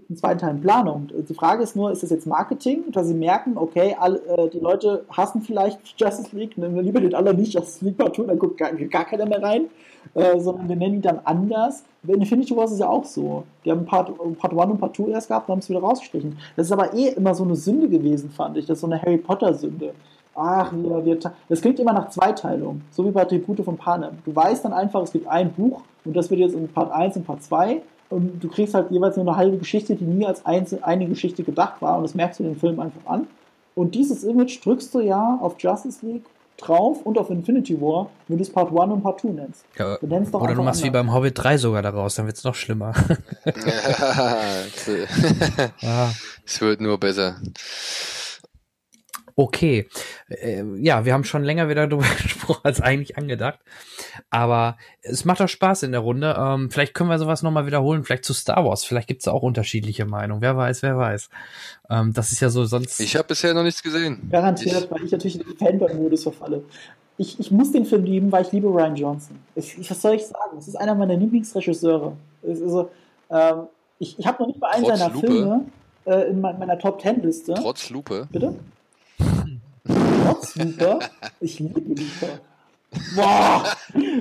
einen 0.10 0.18
zweiten 0.18 0.40
Teil 0.40 0.52
in 0.52 0.62
Planung. 0.62 1.08
Die 1.30 1.34
Frage 1.34 1.64
ist 1.64 1.76
nur, 1.76 1.92
ist 1.92 2.04
das 2.04 2.10
jetzt 2.10 2.28
Marketing, 2.28 2.92
dass 2.92 3.08
sie 3.08 3.14
merken, 3.14 3.58
okay, 3.58 3.96
all, 4.00 4.16
äh, 4.16 4.50
die 4.50 4.60
Leute 4.60 5.06
hassen 5.10 5.42
vielleicht 5.42 5.80
Justice 5.98 6.36
League, 6.36 6.58
nennen 6.58 6.76
wir 6.76 6.82
lieber 6.82 7.00
den 7.00 7.16
anderen 7.16 7.38
nicht 7.38 7.54
Justice 7.54 7.84
League 7.86 7.98
Part 7.98 8.16
2, 8.16 8.24
dann 8.24 8.40
guckt 8.40 8.58
gar, 8.58 8.72
gar 8.74 9.06
keiner 9.06 9.26
mehr 9.26 9.42
rein, 9.42 9.66
äh, 10.14 10.40
sondern 10.40 10.70
wir 10.70 10.76
nennen 10.76 10.96
ihn 10.96 11.02
dann 11.02 11.20
anders. 11.24 11.84
Bei 12.04 12.14
Infinity 12.14 12.56
War 12.56 12.66
ist 12.66 12.72
es 12.72 12.80
ja 12.80 12.90
auch 12.90 13.06
so. 13.06 13.44
Die 13.64 13.72
haben 13.72 13.86
Part, 13.86 14.12
Part 14.38 14.54
1 14.54 14.72
und 14.72 14.80
Part 14.80 14.96
2 14.96 15.10
erst 15.10 15.28
gehabt 15.30 15.48
und 15.48 15.54
haben 15.54 15.60
es 15.60 15.70
wieder 15.70 15.80
rausgestrichen. 15.80 16.38
Das 16.56 16.68
ist 16.68 16.72
aber 16.72 16.94
eh 16.94 17.10
immer 17.10 17.34
so 17.34 17.44
eine 17.44 17.56
Sünde 17.56 17.88
gewesen, 17.88 18.30
fand 18.30 18.58
ich. 18.58 18.66
Das 18.66 18.78
ist 18.78 18.82
so 18.82 18.88
eine 18.88 19.02
Harry 19.02 19.18
Potter-Sünde. 19.18 19.94
Ach, 20.36 20.72
wir, 20.74 21.06
wir, 21.06 21.20
das 21.48 21.62
klingt 21.62 21.80
immer 21.80 21.94
nach 21.94 22.10
Zweiteilung, 22.10 22.82
so 22.92 23.06
wie 23.06 23.12
bei 23.12 23.24
Tribute 23.24 23.64
von 23.64 23.78
Panem. 23.78 24.18
Du 24.26 24.36
weißt 24.36 24.66
dann 24.66 24.74
einfach, 24.74 25.02
es 25.02 25.14
gibt 25.14 25.28
ein 25.28 25.54
Buch 25.54 25.82
und 26.06 26.16
das 26.16 26.30
wird 26.30 26.40
jetzt 26.40 26.56
in 26.56 26.68
Part 26.70 26.92
1 26.92 27.18
und 27.18 27.26
Part 27.28 27.44
2 27.44 27.82
und 28.10 28.42
du 28.44 28.48
kriegst 28.48 28.74
halt 28.74 28.90
jeweils 28.92 29.18
nur 29.18 29.28
eine 29.28 29.36
halbe 29.36 29.58
Geschichte, 29.58 29.96
die 29.96 30.06
nie 30.06 30.26
als 30.26 30.46
eine 30.46 31.08
Geschichte 31.08 31.44
gedacht 31.44 31.82
war 31.82 31.98
und 31.98 32.04
das 32.04 32.16
merkst 32.16 32.40
du 32.40 32.44
den 32.44 32.56
Film 32.56 32.80
einfach 32.80 33.06
an. 33.06 33.28
Und 33.74 33.94
dieses 33.96 34.24
Image 34.24 34.64
drückst 34.64 34.94
du 34.94 35.02
ja 35.02 35.38
auf 35.42 35.56
Justice 35.60 36.06
League 36.06 36.24
drauf 36.58 37.02
und 37.04 37.18
auf 37.18 37.30
Infinity 37.30 37.82
War, 37.82 38.10
wenn 38.30 38.38
du 38.38 38.44
es 38.44 38.50
Part 38.50 38.70
1 38.72 38.94
und 38.94 39.02
Part 39.04 39.20
2 39.20 39.28
nennst. 39.30 39.66
ja, 39.78 39.98
Du 39.98 40.08
nennst 40.08 40.34
doch 40.34 40.40
oder 40.42 40.56
du 40.56 40.64
machst 40.64 40.82
wie 40.84 40.88
anders. 40.88 41.06
beim 41.06 41.14
Hobbit 41.14 41.34
3 41.38 41.58
sogar 41.58 41.82
daraus, 41.82 42.16
dann 42.16 42.28
wird's 42.28 42.46
noch 42.46 42.56
schlimmer. 42.56 42.94
Ja. 45.82 46.12
es 46.46 46.62
wird 46.62 46.82
nur 46.82 47.00
besser. 47.00 47.36
Okay. 49.38 49.88
Äh, 50.30 50.64
ja, 50.78 51.04
wir 51.04 51.14
haben 51.14 51.26
schon 51.26 51.44
länger 51.44 51.68
wieder 51.68 51.88
darüber 51.88 52.08
gesprochen 52.22 52.62
als 52.64 52.80
eigentlich 52.82 53.18
angedacht. 53.18 53.60
Aber 54.30 54.78
es 55.02 55.26
macht 55.26 55.42
doch 55.42 55.50
Spaß 55.50 55.84
in 55.84 55.92
der 55.92 56.00
Runde. 56.02 56.36
Ähm, 56.40 56.72
vielleicht 56.72 56.94
können 56.94 57.10
wir 57.10 57.20
sowas 57.20 57.44
nochmal 57.44 57.66
wiederholen. 57.66 58.04
Vielleicht 58.06 58.24
zu 58.26 58.34
Star 58.34 58.64
Wars. 58.66 58.86
Vielleicht 58.86 59.08
gibt's 59.10 59.26
da 59.26 59.32
auch 59.32 59.44
unterschiedliche 59.44 60.06
Meinungen. 60.06 60.42
Wer 60.42 60.56
weiß, 60.56 60.84
wer 60.84 60.98
weiß. 60.98 61.30
Ähm, 61.90 62.14
das 62.14 62.32
ist 62.32 62.40
ja 62.40 62.50
so 62.50 62.64
sonst. 62.66 63.00
Ich 63.02 63.16
habe 63.16 63.28
bisher 63.28 63.54
noch 63.54 63.64
nichts 63.64 63.84
gesehen. 63.84 64.28
Garantiert, 64.32 64.90
weil 64.90 65.04
ich 65.04 65.12
natürlich 65.12 65.40
in 65.40 65.46
den 65.48 65.58
Fanboy-Modus 65.58 66.24
verfalle. 66.24 66.64
Ich, 67.18 67.40
ich 67.40 67.52
muss 67.52 67.72
den 67.72 67.86
Film 67.86 68.04
lieben, 68.06 68.32
weil 68.32 68.44
ich 68.46 68.52
liebe 68.52 68.68
Ryan 68.68 68.96
Johnson. 68.96 69.38
Ich, 69.56 69.78
ich, 69.78 69.90
was 69.90 70.02
soll 70.02 70.16
ich 70.16 70.26
sagen? 70.26 70.58
Es 70.58 70.68
ist 70.68 70.76
einer 70.76 70.96
meiner 70.96 71.16
Lieblingsregisseure. 71.16 72.14
Es 72.42 72.60
ist 72.60 72.70
so, 72.72 72.90
ähm, 73.30 73.64
ich 74.00 74.20
ich 74.20 74.28
habe 74.28 74.42
noch 74.44 74.48
nicht 74.48 74.60
mal 74.60 74.72
einen 74.72 74.86
Trotz 74.86 75.00
seiner 75.00 75.14
Lupe? 75.14 75.28
Filme 75.28 75.66
äh, 76.06 76.30
in 76.30 76.42
me- 76.42 76.56
meiner 76.60 76.78
Top 76.78 77.00
Ten 77.00 77.22
Liste. 77.22 77.54
Trotz 77.54 77.90
Lupe. 77.90 78.28
Bitte? 78.32 78.56
Trotz 80.26 80.56
Lupe? 80.56 81.00
Ich 81.40 81.60
liebe 81.60 81.80
Lupe. 81.80 82.40
Boah! 83.16 83.64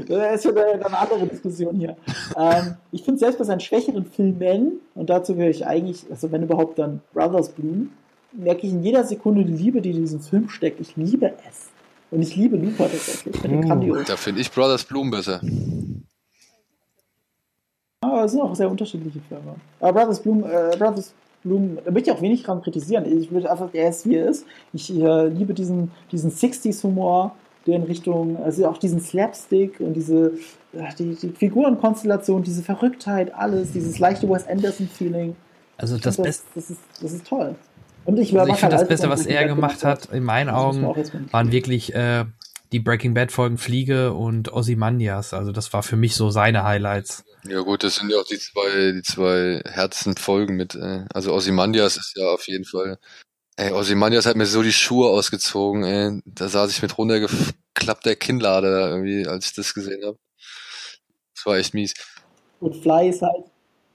Das 0.09 0.36
ist 0.36 0.43
schon 0.43 0.59
eine, 0.59 0.85
eine 0.85 0.98
andere 0.98 1.26
Diskussion 1.26 1.76
hier. 1.76 1.97
Ähm, 2.36 2.76
ich 2.93 3.02
finde 3.02 3.20
selbst 3.20 3.39
bei 3.39 3.44
seinen 3.44 3.60
schwächeren 3.60 4.05
Filmen, 4.05 4.81
und 4.94 5.10
dazu 5.10 5.35
gehöre 5.35 5.51
ich 5.51 5.66
eigentlich, 5.66 6.05
also 6.10 6.31
wenn 6.32 6.43
überhaupt 6.43 6.78
dann 6.78 7.01
Brothers 7.12 7.51
Bloom, 7.51 7.90
merke 8.32 8.66
ich 8.66 8.72
in 8.72 8.82
jeder 8.82 9.05
Sekunde 9.05 9.44
die 9.44 9.52
Liebe, 9.52 9.81
die 9.81 9.90
in 9.90 9.98
diesem 9.98 10.20
Film 10.20 10.48
steckt. 10.48 10.81
Ich 10.81 10.97
liebe 10.97 11.32
es. 11.48 11.68
Und 12.10 12.22
ich 12.22 12.36
liebe 12.36 12.56
Looper 12.56 12.90
tatsächlich. 12.90 13.35
Ich 13.35 13.40
finde 13.40 13.56
ihn 13.56 13.66
grandios. 13.66 14.06
Da 14.06 14.16
finde 14.16 14.40
ich 14.40 14.51
Brothers 14.51 14.85
Bloom 14.85 15.10
besser. 15.10 15.40
Aber 18.01 18.24
es 18.24 18.32
sind 18.32 18.40
auch 18.40 18.55
sehr 18.55 18.70
unterschiedliche 18.70 19.20
Filme. 19.20 19.56
Aber 19.81 19.93
Brothers 19.93 20.20
Bloom, 20.20 20.44
äh, 20.44 20.76
Brothers 20.76 21.14
Bloom, 21.45 21.79
da 21.85 21.91
möchte 21.91 22.11
ich 22.11 22.16
auch 22.16 22.23
wenig 22.23 22.43
dran 22.43 22.62
kritisieren. 22.62 23.05
Ich 23.05 23.31
würde 23.31 23.51
einfach, 23.51 23.69
er 23.73 23.91
ist 23.91 24.09
wie 24.09 24.16
er 24.16 24.29
ist. 24.29 24.47
Ich 24.73 24.91
äh, 24.91 25.29
liebe 25.29 25.55
diesen, 25.55 25.93
diesen 26.11 26.33
60s-Humor, 26.33 27.37
der 27.66 27.77
in 27.77 27.83
Richtung, 27.85 28.43
also 28.43 28.66
auch 28.66 28.79
diesen 28.79 29.01
Slapstick 29.01 29.79
und 29.81 29.95
diese, 29.95 30.33
äh, 30.73 30.95
die, 30.99 31.15
die 31.15 31.29
Figurenkonstellation, 31.29 32.43
diese 32.43 32.62
Verrücktheit, 32.62 33.35
alles, 33.35 33.73
dieses 33.73 33.99
leichte 33.99 34.29
Wes 34.29 34.47
Anderson-Feeling. 34.47 35.37
Also 35.77 35.99
das 35.99 36.16
find 36.16 36.27
Beste. 36.27 36.47
Das 36.55 36.71
ist, 36.71 36.81
das 37.01 37.12
ist 37.12 37.27
toll. 37.27 37.55
Und 38.07 38.19
ich, 38.19 38.39
Also 38.39 38.53
ich 38.53 38.59
finde 38.59 38.77
das 38.77 38.89
Beste, 38.89 39.09
was 39.09 39.27
er 39.27 39.47
gemacht 39.47 39.85
hat, 39.85 40.07
in 40.07 40.25
meinen 40.25 40.49
Das 40.49 40.57
Augen, 40.57 40.83
waren 41.31 41.53
wirklich 41.53 41.95
äh, 41.95 42.25
die 42.73 42.81
Breaking 42.81 43.15
Bad 43.15 43.33
Folgen 43.33 43.57
Fliege 43.59 44.12
und 44.12 44.53
Ozymandias. 44.53 45.33
Also 45.33 45.53
das 45.53 45.73
war 45.73 45.83
für 45.83 45.97
mich 45.97 46.16
so 46.16 46.31
seine 46.31 46.65
Highlights. 46.65 47.25
Ja 47.47 47.61
gut, 47.61 47.85
das 47.85 47.97
sind 47.97 48.11
ja 48.11 48.19
auch 48.19 48.25
die 48.25 48.39
zwei, 48.39 48.93
die 48.93 49.03
zwei 49.03 49.61
Herzenfolgen 49.66 50.57
mit, 50.57 50.75
äh, 50.75 51.05
also 51.12 51.35
Ozymandias 51.35 51.97
ist 51.97 52.15
ja 52.16 52.27
auf 52.29 52.49
jeden 52.49 52.65
Fall, 52.65 52.99
ey, 53.57 53.73
Ozymandias 53.73 54.25
hat 54.25 54.37
mir 54.37 54.47
so 54.47 54.62
die 54.62 54.73
Schuhe 54.73 55.11
ausgezogen, 55.11 55.85
ey, 55.85 56.23
da 56.25 56.49
saß 56.49 56.71
ich 56.71 56.81
mit 56.81 56.97
runtergeklappter 56.97 58.16
Kinnlade 58.16 58.71
da 58.71 58.89
irgendwie, 58.89 59.27
als 59.27 59.47
ich 59.47 59.55
das 59.55 59.75
gesehen 59.75 60.03
habe. 60.05 60.19
Das 61.35 61.45
war 61.45 61.59
echt 61.59 61.75
mies. 61.75 61.93
Und 62.61 62.77
Fly 62.77 63.11
ist 63.11 63.21
halt 63.21 63.45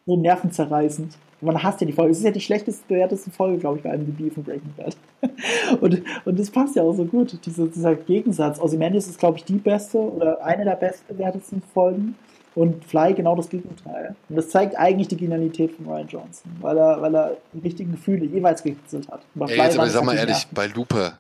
so 0.06 0.16
nervenzerreißend. 0.16 1.16
Man 1.42 1.64
hasst 1.64 1.80
ja 1.80 1.88
die 1.88 1.94
Folge. 1.94 2.12
Es 2.12 2.18
ist 2.18 2.26
ja 2.26 2.32
die 2.32 2.42
schlechtest 2.42 2.88
bewerteste 2.88 3.32
Folge, 3.32 3.60
glaube 3.60 3.78
ich, 3.78 3.84
bei 3.84 3.94
IMDb 3.94 4.32
von 4.34 4.44
Breaking 4.44 4.74
Bad. 4.76 4.98
und, 5.82 6.04
und 6.26 6.38
das 6.38 6.52
passt 6.52 6.76
ja 6.76 6.84
auch 6.84 6.94
so 6.94 7.06
gut, 7.06 7.40
diese, 7.46 7.68
dieser 7.68 7.96
Gegensatz. 7.96 8.60
Ozymandias 8.60 9.08
ist, 9.08 9.20
glaube 9.20 9.38
ich, 9.38 9.46
die 9.46 9.58
beste 9.58 9.98
oder 9.98 10.44
eine 10.44 10.66
der 10.66 10.76
bestbewertetsten 10.76 11.64
Folgen. 11.74 12.16
Und 12.56 12.84
Fly 12.84 13.14
genau 13.14 13.36
das 13.36 13.50
Gegenteil. 13.50 14.16
Und 14.28 14.36
das 14.36 14.50
zeigt 14.50 14.78
eigentlich 14.78 15.08
die 15.08 15.18
Genialität 15.18 15.72
von 15.72 15.86
Ryan 15.86 16.08
Johnson, 16.08 16.52
weil 16.60 16.78
er, 16.78 17.02
weil 17.02 17.16
er 17.16 17.38
die 17.54 17.60
richtigen 17.60 17.92
Gefühle 17.92 18.26
jeweils 18.26 18.64
gekitzelt 18.64 19.08
hat. 19.08 19.22
Ey, 19.48 19.58
jetzt 19.58 19.78
aber 19.78 19.88
es 19.88 19.94
sag 19.94 20.04
mal 20.04 20.18
ehrlich, 20.18 20.48
bei 20.52 20.68
Looper, 20.68 21.20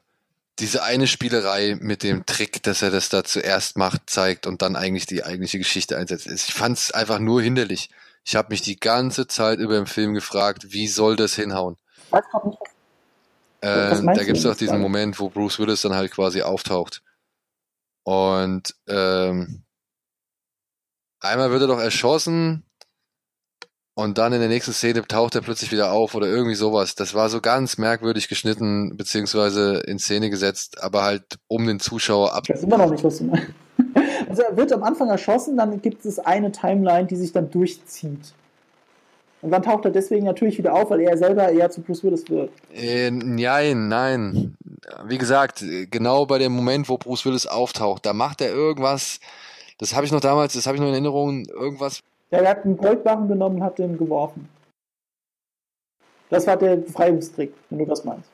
diese 0.59 0.83
eine 0.83 1.07
Spielerei 1.07 1.77
mit 1.79 2.03
dem 2.03 2.25
Trick, 2.25 2.63
dass 2.63 2.81
er 2.81 2.91
das 2.91 3.09
da 3.09 3.23
zuerst 3.23 3.77
macht, 3.77 4.09
zeigt 4.09 4.47
und 4.47 4.61
dann 4.61 4.75
eigentlich 4.75 5.05
die 5.05 5.23
eigentliche 5.23 5.59
Geschichte 5.59 5.97
einsetzt. 5.97 6.27
Ich 6.27 6.53
fand's 6.53 6.91
einfach 6.91 7.19
nur 7.19 7.41
hinderlich. 7.41 7.89
Ich 8.25 8.35
habe 8.35 8.49
mich 8.49 8.61
die 8.61 8.79
ganze 8.79 9.27
Zeit 9.27 9.59
über 9.59 9.77
im 9.77 9.85
Film 9.85 10.13
gefragt, 10.13 10.73
wie 10.73 10.87
soll 10.87 11.15
das 11.15 11.35
hinhauen? 11.35 11.77
Ich 12.07 12.11
weiß 12.11 12.23
nicht, 12.43 12.59
was 12.59 13.99
Ähm, 13.99 14.05
da 14.07 14.23
gibt's 14.23 14.41
denn 14.41 14.51
doch 14.51 14.57
diesen? 14.57 14.79
Moment, 14.79 15.19
wo 15.19 15.29
Bruce 15.29 15.59
Willis 15.59 15.81
dann 15.81 15.95
halt 15.95 16.11
quasi 16.11 16.41
auftaucht. 16.41 17.01
Und 18.03 18.75
ähm, 18.87 19.63
einmal 21.19 21.51
wird 21.51 21.61
er 21.61 21.67
doch 21.67 21.79
erschossen 21.79 22.63
und 23.93 24.17
dann 24.17 24.31
in 24.31 24.39
der 24.39 24.47
nächsten 24.47 24.71
Szene 24.71 25.05
taucht 25.05 25.35
er 25.35 25.41
plötzlich 25.41 25.71
wieder 25.71 25.91
auf 25.91 26.15
oder 26.15 26.27
irgendwie 26.27 26.55
sowas. 26.55 26.95
Das 26.95 27.13
war 27.13 27.29
so 27.29 27.41
ganz 27.41 27.77
merkwürdig 27.77 28.29
geschnitten 28.29 28.95
beziehungsweise 28.95 29.83
in 29.87 29.99
Szene 29.99 30.29
gesetzt, 30.29 30.81
aber 30.81 31.03
halt 31.03 31.37
um 31.47 31.67
den 31.67 31.79
Zuschauer 31.79 32.33
ab. 32.33 32.43
Ich 32.47 32.55
weiß 32.55 32.63
immer 32.63 32.77
noch 32.77 32.91
nicht, 32.91 33.03
was 33.03 33.17
du 33.17 33.25
meinst. 33.25 33.47
Also 34.29 34.43
er 34.43 34.55
wird 34.55 34.71
am 34.73 34.83
Anfang 34.83 35.09
erschossen, 35.09 35.57
dann 35.57 35.81
gibt 35.81 36.05
es 36.05 36.19
eine 36.19 36.51
Timeline, 36.51 37.07
die 37.07 37.15
sich 37.15 37.31
dann 37.31 37.49
durchzieht. 37.49 38.33
Und 39.41 39.51
dann 39.51 39.63
taucht 39.63 39.85
er 39.85 39.91
deswegen 39.91 40.25
natürlich 40.25 40.57
wieder 40.57 40.73
auf, 40.73 40.89
weil 40.89 40.99
er 40.99 41.17
selber 41.17 41.49
eher 41.49 41.71
zu 41.71 41.81
Bruce 41.81 42.03
Willis 42.03 42.29
wird. 42.29 42.51
Äh, 42.73 43.09
nein, 43.09 43.87
nein. 43.87 44.55
Wie 45.05 45.17
gesagt, 45.17 45.63
genau 45.89 46.25
bei 46.25 46.37
dem 46.37 46.51
Moment, 46.51 46.89
wo 46.89 46.97
Bruce 46.97 47.25
Willis 47.25 47.47
auftaucht, 47.47 48.05
da 48.05 48.13
macht 48.13 48.41
er 48.41 48.51
irgendwas. 48.51 49.19
Das 49.79 49.95
habe 49.95 50.05
ich 50.05 50.11
noch 50.11 50.19
damals, 50.19 50.53
das 50.53 50.67
habe 50.67 50.75
ich 50.75 50.81
noch 50.81 50.87
in 50.87 50.93
Erinnerung, 50.93 51.45
irgendwas. 51.45 52.01
Ja, 52.31 52.39
er 52.39 52.49
hat 52.49 52.65
einen 52.65 52.77
Goldbarren 52.77 53.27
genommen 53.27 53.55
und 53.55 53.63
hat 53.63 53.79
den 53.79 53.97
geworfen. 53.97 54.47
Das 56.29 56.45
war 56.45 56.57
der 56.57 56.75
Befreiungstrick, 56.75 57.53
wenn 57.69 57.79
du 57.79 57.85
das 57.85 58.03
meinst. 58.03 58.29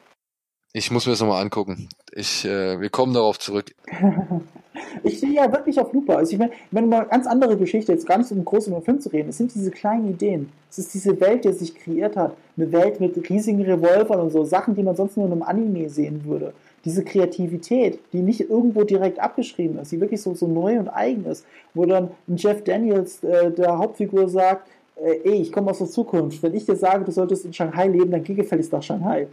Ich 0.73 0.91
muss 0.91 1.05
mir 1.05 1.13
das 1.13 1.21
nochmal 1.21 1.41
angucken. 1.41 1.87
Ich, 2.11 2.43
äh, 2.43 2.81
wir 2.81 2.89
kommen 2.89 3.13
darauf 3.13 3.39
zurück. 3.39 3.73
ich 5.03 5.21
sehe 5.21 5.31
ja 5.31 5.49
wirklich 5.49 5.79
auf 5.79 5.93
Lupa. 5.93 6.15
Also 6.15 6.33
ich 6.33 6.39
meine, 6.39 6.51
wenn 6.71 6.89
mal 6.89 7.05
ganz 7.05 7.27
andere 7.27 7.55
Geschichte, 7.55 7.93
jetzt 7.93 8.05
gar 8.05 8.17
nicht 8.17 8.27
so 8.27 8.35
um 8.35 8.43
groß 8.43 8.67
über 8.67 8.79
den 8.79 8.83
Film 8.83 8.99
zu 8.99 9.07
reden, 9.07 9.29
es 9.29 9.37
sind 9.37 9.55
diese 9.55 9.71
kleinen 9.71 10.09
Ideen. 10.09 10.51
Es 10.69 10.79
ist 10.79 10.93
diese 10.93 11.17
Welt, 11.21 11.45
die 11.45 11.53
sich 11.53 11.75
kreiert 11.75 12.17
hat. 12.17 12.35
Eine 12.57 12.71
Welt 12.73 12.99
mit 12.99 13.29
riesigen 13.29 13.61
Revolvern 13.61 14.19
und 14.19 14.31
so, 14.31 14.43
Sachen, 14.43 14.75
die 14.75 14.83
man 14.83 14.97
sonst 14.97 15.15
nur 15.15 15.27
in 15.27 15.31
einem 15.31 15.43
Anime 15.43 15.89
sehen 15.89 16.25
würde. 16.25 16.53
Diese 16.85 17.03
Kreativität, 17.03 17.99
die 18.13 18.19
nicht 18.19 18.41
irgendwo 18.41 18.83
direkt 18.83 19.19
abgeschrieben 19.19 19.79
ist, 19.79 19.91
die 19.91 19.99
wirklich 19.99 20.21
so, 20.21 20.33
so 20.35 20.47
neu 20.47 20.79
und 20.79 20.87
eigen 20.87 21.25
ist, 21.25 21.45
wo 21.73 21.85
dann 21.85 22.11
Jeff 22.27 22.63
Daniels, 22.63 23.23
äh, 23.23 23.51
der 23.51 23.77
Hauptfigur, 23.77 24.29
sagt, 24.29 24.69
äh, 24.95 25.19
ey, 25.23 25.41
ich 25.41 25.51
komme 25.51 25.71
aus 25.71 25.79
der 25.79 25.87
Zukunft. 25.87 26.41
Wenn 26.43 26.53
ich 26.53 26.65
dir 26.65 26.75
sage, 26.75 27.03
du 27.03 27.11
solltest 27.11 27.45
in 27.45 27.53
Shanghai 27.53 27.87
leben, 27.87 28.11
dann 28.11 28.23
geh 28.23 28.35
gefälligst 28.35 28.71
nach 28.71 28.83
Shanghai 28.83 29.27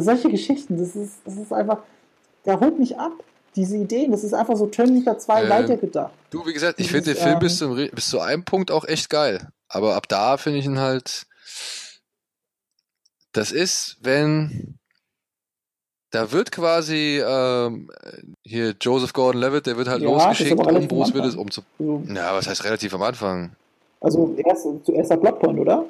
solche 0.00 0.30
Geschichten, 0.30 0.76
das 0.78 0.94
ist, 0.94 1.18
das 1.24 1.36
ist 1.36 1.52
einfach, 1.52 1.78
der 2.44 2.60
holt 2.60 2.78
mich 2.78 2.98
ab. 2.98 3.12
Diese 3.54 3.76
Ideen, 3.78 4.12
das 4.12 4.22
ist 4.22 4.34
einfach 4.34 4.54
so 4.54 4.66
Terminator 4.66 5.18
2 5.18 5.42
ähm, 5.42 5.48
weitergedacht. 5.48 6.12
Du, 6.28 6.44
wie 6.44 6.52
gesagt, 6.52 6.78
ich 6.78 6.90
finde 6.90 7.14
den 7.14 7.16
Film 7.16 7.34
ähm, 7.34 7.38
bis, 7.38 7.56
zum, 7.56 7.74
bis 7.74 8.08
zu 8.10 8.20
einem 8.20 8.44
Punkt 8.44 8.70
auch 8.70 8.84
echt 8.84 9.08
geil. 9.08 9.48
Aber 9.68 9.96
ab 9.96 10.08
da 10.08 10.36
finde 10.36 10.58
ich 10.58 10.66
ihn 10.66 10.78
halt. 10.78 11.26
Das 13.32 13.52
ist, 13.52 13.96
wenn. 14.00 14.78
Da 16.10 16.30
wird 16.32 16.52
quasi 16.52 17.20
ähm, 17.24 17.90
hier 18.44 18.74
Joseph 18.80 19.12
Gordon-Levitt, 19.12 19.66
der 19.66 19.76
wird 19.76 19.88
halt 19.88 20.02
ja, 20.02 20.08
losgeschickt, 20.08 20.52
um 20.52 20.88
Bruce 20.88 21.12
Willis 21.12 21.34
umzu. 21.34 21.62
Also, 21.78 22.02
ja, 22.08 22.32
was 22.34 22.46
heißt 22.46 22.64
relativ 22.64 22.94
am 22.94 23.02
Anfang? 23.02 23.56
Also 24.00 24.34
erst, 24.36 24.66
zuerst 24.84 25.10
der 25.10 25.16
Blockpoint, 25.16 25.58
oder? 25.58 25.84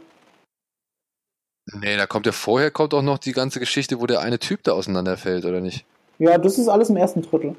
Nee, 1.73 1.97
da 1.97 2.07
kommt 2.07 2.27
ja 2.27 2.33
vorher 2.33 2.71
kommt 2.71 2.95
auch 2.95 3.03
noch 3.03 3.19
die 3.19 3.33
ganze 3.33 3.61
Geschichte, 3.61 4.01
wo 4.01 4.07
der 4.07 4.21
eine 4.21 4.39
Typ 4.39 4.63
da 4.63 4.73
auseinanderfällt, 4.73 5.45
oder 5.45 5.61
nicht? 5.61 5.85
Ja, 6.19 6.39
das 6.39 6.59
ist 6.59 6.69
alles 6.69 6.89
im 6.91 6.97
ersten 6.97 7.23
Drittel. 7.23 7.57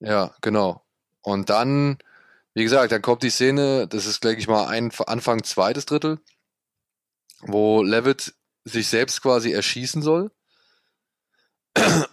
Ja, 0.00 0.34
genau. 0.40 0.82
Und 1.22 1.50
dann, 1.50 1.98
wie 2.54 2.62
gesagt, 2.62 2.90
dann 2.90 3.02
kommt 3.02 3.22
die 3.22 3.30
Szene, 3.30 3.86
das 3.86 4.06
ist, 4.06 4.24
denke 4.24 4.40
ich 4.40 4.48
mal, 4.48 4.66
ein 4.66 4.90
Anfang 5.06 5.44
zweites 5.44 5.86
Drittel, 5.86 6.18
wo 7.42 7.82
Levitt 7.82 8.34
sich 8.64 8.88
selbst 8.88 9.22
quasi 9.22 9.52
erschießen 9.52 10.02
soll. 10.02 10.30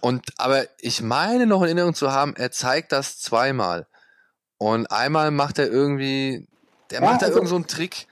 Und, 0.00 0.24
aber 0.38 0.64
ich 0.80 1.02
meine 1.02 1.46
noch 1.46 1.62
in 1.62 1.68
Erinnerung 1.68 1.94
zu 1.94 2.12
haben, 2.12 2.34
er 2.36 2.50
zeigt 2.50 2.92
das 2.92 3.18
zweimal. 3.20 3.86
Und 4.58 4.90
einmal 4.90 5.30
macht 5.30 5.58
er 5.58 5.70
irgendwie, 5.70 6.46
der 6.90 7.00
ja, 7.00 7.06
macht 7.06 7.22
da 7.22 7.26
also, 7.26 7.38
irgend 7.38 7.48
so 7.48 7.56
einen 7.56 7.66
Trick, 7.66 8.08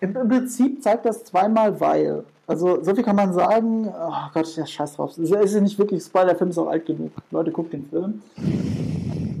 im, 0.00 0.12
Prinzip 0.12 0.82
zeigt 0.82 1.06
das 1.06 1.24
zweimal, 1.24 1.80
weil. 1.80 2.24
Also, 2.46 2.82
so 2.82 2.94
viel 2.94 3.02
kann 3.02 3.16
man 3.16 3.32
sagen. 3.32 3.88
Oh 3.88 4.30
Gott, 4.32 4.54
ja, 4.56 4.66
scheiß 4.66 4.94
drauf. 4.94 5.12
Es 5.12 5.30
ist 5.30 5.54
ja 5.54 5.60
nicht 5.60 5.78
wirklich 5.78 6.02
Spoiler, 6.02 6.26
der 6.26 6.36
Film 6.36 6.50
ist 6.50 6.58
auch 6.58 6.68
alt 6.68 6.86
genug. 6.86 7.12
Leute, 7.30 7.50
guckt 7.50 7.72
den 7.72 7.88
Film. 7.88 8.22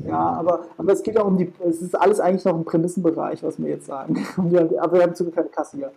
Ja, 0.06 0.18
aber, 0.18 0.64
aber 0.76 0.92
es 0.92 1.02
geht 1.02 1.18
auch 1.18 1.26
um 1.26 1.36
die. 1.36 1.52
Es 1.68 1.82
ist 1.82 1.94
alles 1.94 2.20
eigentlich 2.20 2.44
noch 2.44 2.56
im 2.56 2.64
Prämissenbereich, 2.64 3.42
was 3.42 3.58
wir 3.58 3.68
jetzt 3.68 3.86
sagen. 3.86 4.26
aber 4.36 4.92
wir 4.92 5.02
haben 5.02 5.14
zu 5.14 5.30
keine 5.30 5.48
Kasse 5.48 5.76
hier. 5.76 5.92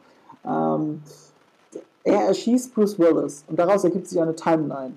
Ähm, 0.46 1.02
er 2.04 2.28
erschießt 2.28 2.74
Bruce 2.74 2.98
Willis 2.98 3.44
und 3.48 3.58
daraus 3.58 3.84
ergibt 3.84 4.08
sich 4.08 4.22
eine 4.22 4.36
Timeline. 4.36 4.94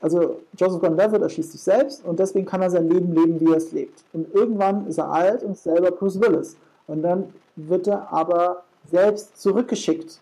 Also 0.00 0.40
Joseph 0.56 0.80
Gordon-Levitt 0.80 1.22
erschießt 1.22 1.52
sich 1.52 1.62
selbst 1.62 2.04
und 2.04 2.18
deswegen 2.18 2.46
kann 2.46 2.62
er 2.62 2.70
sein 2.70 2.88
Leben 2.88 3.12
leben, 3.12 3.38
wie 3.40 3.50
er 3.50 3.58
es 3.58 3.72
lebt. 3.72 4.02
Und 4.12 4.32
irgendwann 4.34 4.86
ist 4.86 4.98
er 4.98 5.10
alt 5.10 5.42
und 5.42 5.58
selber 5.58 5.90
Bruce 5.90 6.20
Willis. 6.20 6.56
Und 6.86 7.02
dann 7.02 7.34
wird 7.56 7.86
er 7.86 8.10
aber 8.10 8.62
selbst 8.90 9.40
zurückgeschickt. 9.40 10.20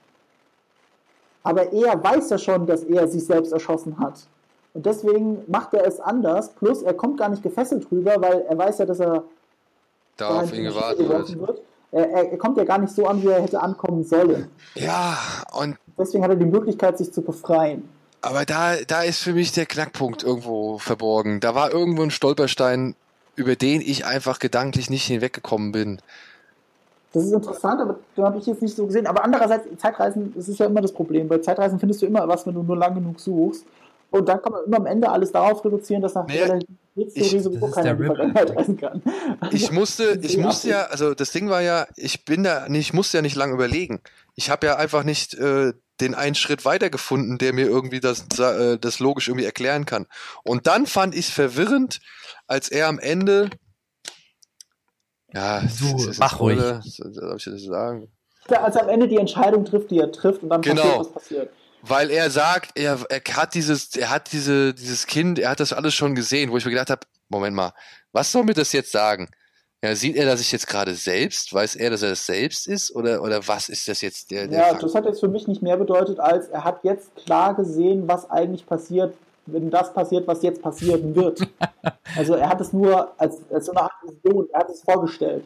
Aber 1.44 1.72
er 1.72 2.02
weiß 2.02 2.30
ja 2.30 2.38
schon, 2.38 2.66
dass 2.66 2.82
er 2.82 3.06
sich 3.06 3.24
selbst 3.24 3.52
erschossen 3.52 3.98
hat. 3.98 4.26
Und 4.74 4.84
deswegen 4.84 5.44
macht 5.46 5.72
er 5.74 5.86
es 5.86 6.00
anders. 6.00 6.50
Plus, 6.50 6.82
er 6.82 6.94
kommt 6.94 7.18
gar 7.18 7.28
nicht 7.28 7.42
gefesselt 7.42 7.86
rüber, 7.90 8.16
weil 8.18 8.44
er 8.48 8.58
weiß 8.58 8.78
ja, 8.78 8.84
dass 8.84 9.00
er 9.00 9.24
da 10.16 10.40
auf 10.40 10.52
ihn 10.52 10.64
gewartet 10.64 11.08
wird. 11.08 11.40
wird. 11.40 11.62
Er, 11.90 12.30
er, 12.30 12.38
kommt 12.38 12.58
ja 12.58 12.64
gar 12.64 12.78
nicht 12.78 12.92
so 12.92 13.06
an, 13.06 13.22
wie 13.22 13.28
er 13.28 13.40
hätte 13.40 13.60
ankommen 13.60 14.04
sollen. 14.04 14.50
Ja, 14.74 15.16
und. 15.52 15.76
Deswegen 15.96 16.22
hat 16.22 16.30
er 16.30 16.36
die 16.36 16.44
Möglichkeit, 16.44 16.98
sich 16.98 17.12
zu 17.12 17.22
befreien. 17.22 17.88
Aber 18.20 18.44
da, 18.44 18.74
da 18.86 19.02
ist 19.02 19.20
für 19.20 19.32
mich 19.32 19.52
der 19.52 19.66
Knackpunkt 19.66 20.22
irgendwo 20.22 20.78
verborgen. 20.78 21.40
Da 21.40 21.54
war 21.54 21.72
irgendwo 21.72 22.02
ein 22.02 22.10
Stolperstein, 22.10 22.94
über 23.36 23.56
den 23.56 23.80
ich 23.80 24.04
einfach 24.04 24.38
gedanklich 24.38 24.90
nicht 24.90 25.04
hinweggekommen 25.04 25.72
bin. 25.72 26.02
Das 27.12 27.24
ist 27.24 27.32
interessant, 27.32 27.80
aber 27.80 27.98
da 28.16 28.24
habe 28.24 28.38
ich 28.38 28.46
jetzt 28.46 28.60
nicht 28.60 28.76
so 28.76 28.86
gesehen. 28.86 29.06
Aber 29.06 29.24
andererseits, 29.24 29.64
Zeitreisen, 29.78 30.32
das 30.36 30.48
ist 30.48 30.58
ja 30.58 30.66
immer 30.66 30.82
das 30.82 30.92
Problem. 30.92 31.26
Bei 31.26 31.38
Zeitreisen 31.38 31.78
findest 31.78 32.02
du 32.02 32.06
immer 32.06 32.28
was, 32.28 32.46
wenn 32.46 32.54
du 32.54 32.62
nur 32.62 32.76
lang 32.76 32.94
genug 32.94 33.18
suchst. 33.18 33.64
Und 34.10 34.28
dann 34.28 34.42
kann 34.42 34.52
man 34.52 34.64
immer 34.64 34.76
am 34.78 34.86
Ende 34.86 35.08
alles 35.08 35.32
darauf 35.32 35.64
reduzieren, 35.64 36.02
dass 36.02 36.14
nach 36.14 36.26
naja, 36.26 36.58
der 36.98 37.06
Relativitätstheorie 37.06 37.40
sowieso 37.40 37.70
keiner 37.70 38.56
reisen 38.56 38.76
kann. 38.76 39.02
Also, 39.40 39.56
ich 39.56 39.70
musste, 39.72 40.18
ich 40.22 40.36
musste 40.36 40.68
ja, 40.70 40.84
also 40.84 41.14
das 41.14 41.32
Ding 41.32 41.48
war 41.48 41.62
ja, 41.62 41.86
ich 41.96 42.24
bin 42.24 42.42
da, 42.44 42.66
ich 42.66 42.92
musste 42.92 43.18
ja 43.18 43.22
nicht 43.22 43.36
lange 43.36 43.54
überlegen. 43.54 44.00
Ich 44.34 44.50
habe 44.50 44.66
ja 44.66 44.76
einfach 44.76 45.04
nicht 45.04 45.34
äh, 45.34 45.72
den 46.00 46.14
einen 46.14 46.34
Schritt 46.34 46.64
weiter 46.64 46.90
gefunden, 46.90 47.38
der 47.38 47.52
mir 47.52 47.66
irgendwie 47.66 48.00
das, 48.00 48.26
äh, 48.38 48.78
das 48.78 48.98
logisch 49.00 49.28
irgendwie 49.28 49.46
erklären 49.46 49.84
kann. 49.84 50.06
Und 50.44 50.66
dann 50.66 50.86
fand 50.86 51.14
ich 51.14 51.26
es 51.26 51.30
verwirrend, 51.30 52.00
als 52.46 52.68
er 52.68 52.88
am 52.88 52.98
Ende 52.98 53.50
ja, 55.34 55.62
so, 55.68 55.92
das 55.92 56.06
ist 56.06 56.20
mach 56.20 56.40
ruhig. 56.40 56.58
Soll 56.58 57.36
ich 57.36 57.44
das 57.44 57.62
sagen? 57.62 58.10
Als 58.48 58.76
am 58.76 58.88
Ende 58.88 59.08
die 59.08 59.18
Entscheidung 59.18 59.64
trifft, 59.64 59.90
die 59.90 59.98
er 59.98 60.10
trifft 60.10 60.42
und 60.42 60.48
dann 60.48 60.62
genau. 60.62 60.82
passiert, 60.82 60.98
was 60.98 61.12
passiert. 61.12 61.50
Weil 61.82 62.10
er 62.10 62.30
sagt, 62.30 62.78
er, 62.78 62.98
er 63.08 63.22
hat 63.36 63.54
dieses, 63.54 63.94
er 63.96 64.10
hat 64.10 64.32
diese, 64.32 64.74
dieses 64.74 65.06
Kind, 65.06 65.38
er 65.38 65.50
hat 65.50 65.60
das 65.60 65.72
alles 65.72 65.94
schon 65.94 66.14
gesehen, 66.14 66.50
wo 66.50 66.56
ich 66.56 66.64
mir 66.64 66.72
gedacht 66.72 66.90
habe, 66.90 67.06
Moment 67.28 67.54
mal, 67.54 67.72
was 68.12 68.32
soll 68.32 68.44
mir 68.44 68.54
das 68.54 68.72
jetzt 68.72 68.90
sagen? 68.90 69.28
Ja, 69.82 69.94
sieht 69.94 70.16
er 70.16 70.26
das 70.26 70.50
jetzt 70.50 70.66
gerade 70.66 70.94
selbst? 70.94 71.54
Weiß 71.54 71.76
er, 71.76 71.90
dass 71.90 72.02
er 72.02 72.12
es 72.12 72.26
selbst 72.26 72.66
ist? 72.66 72.94
Oder, 72.96 73.22
oder 73.22 73.46
was 73.46 73.68
ist 73.68 73.86
das 73.86 74.00
jetzt 74.00 74.30
der, 74.32 74.48
der 74.48 74.58
Ja, 74.58 74.68
Fakt? 74.70 74.82
das 74.82 74.94
hat 74.94 75.04
jetzt 75.04 75.20
für 75.20 75.28
mich 75.28 75.46
nicht 75.46 75.62
mehr 75.62 75.76
bedeutet, 75.76 76.18
als 76.18 76.48
er 76.48 76.64
hat 76.64 76.82
jetzt 76.82 77.14
klar 77.14 77.54
gesehen, 77.54 78.08
was 78.08 78.28
eigentlich 78.28 78.66
passiert, 78.66 79.14
wenn 79.46 79.70
das 79.70 79.94
passiert, 79.94 80.26
was 80.26 80.42
jetzt 80.42 80.62
passieren 80.62 81.14
wird. 81.14 81.40
also 82.16 82.34
er 82.34 82.48
hat 82.48 82.60
es 82.60 82.72
nur 82.72 83.12
als, 83.20 83.36
als 83.52 83.66
so 83.66 83.72
eine 83.72 83.82
Art 83.82 83.92
Vision, 84.02 84.48
er 84.52 84.60
hat 84.60 84.70
es 84.70 84.82
vorgestellt. 84.82 85.44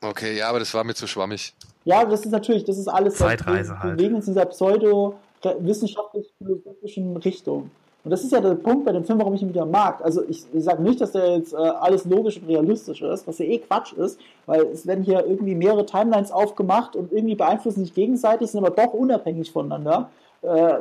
Okay, 0.00 0.38
ja, 0.38 0.48
aber 0.48 0.58
das 0.58 0.72
war 0.72 0.82
mir 0.84 0.94
zu 0.94 1.06
schwammig. 1.06 1.52
Ja, 1.86 2.04
das 2.04 2.26
ist 2.26 2.32
natürlich, 2.32 2.64
das 2.64 2.76
ist 2.78 2.88
alles. 2.88 3.14
Zeitreise 3.14 3.80
halt. 3.80 4.00
in 4.00 4.20
dieser 4.20 4.44
pseudo-wissenschaftlich-philosophischen 4.44 7.16
Richtung. 7.18 7.70
Und 8.02 8.10
das 8.10 8.24
ist 8.24 8.32
ja 8.32 8.40
der 8.40 8.56
Punkt 8.56 8.84
bei 8.84 8.90
dem 8.90 9.04
Film, 9.04 9.20
warum 9.20 9.34
ich 9.34 9.42
ihn 9.42 9.50
wieder 9.50 9.66
mag. 9.66 10.04
Also 10.04 10.24
ich, 10.28 10.42
ich 10.52 10.64
sage 10.64 10.82
nicht, 10.82 11.00
dass 11.00 11.12
der 11.12 11.36
jetzt 11.36 11.52
äh, 11.52 11.56
alles 11.56 12.04
logisch 12.04 12.38
und 12.38 12.48
realistisch 12.48 13.02
ist, 13.02 13.28
was 13.28 13.38
ja 13.38 13.46
eh 13.46 13.58
Quatsch 13.58 13.92
ist, 13.92 14.18
weil 14.46 14.62
es 14.62 14.84
werden 14.84 15.04
hier 15.04 15.24
irgendwie 15.24 15.54
mehrere 15.54 15.86
Timelines 15.86 16.32
aufgemacht 16.32 16.96
und 16.96 17.12
irgendwie 17.12 17.36
beeinflussen 17.36 17.84
sich 17.84 17.94
gegenseitig, 17.94 18.50
sind 18.50 18.64
aber 18.64 18.74
doch 18.74 18.92
unabhängig 18.92 19.52
voneinander. 19.52 20.10
Äh, 20.42 20.78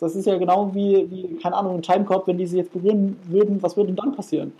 das 0.00 0.16
ist 0.16 0.26
ja 0.26 0.36
genau 0.36 0.74
wie, 0.74 1.08
wie, 1.10 1.38
keine 1.40 1.56
Ahnung, 1.56 1.76
ein 1.76 1.82
Timecode, 1.82 2.26
wenn 2.26 2.38
die 2.38 2.46
sie 2.46 2.58
jetzt 2.58 2.72
berühren 2.72 3.16
würden, 3.28 3.62
was 3.62 3.76
würde 3.76 3.92
denn 3.92 3.96
dann 3.96 4.16
passieren? 4.16 4.52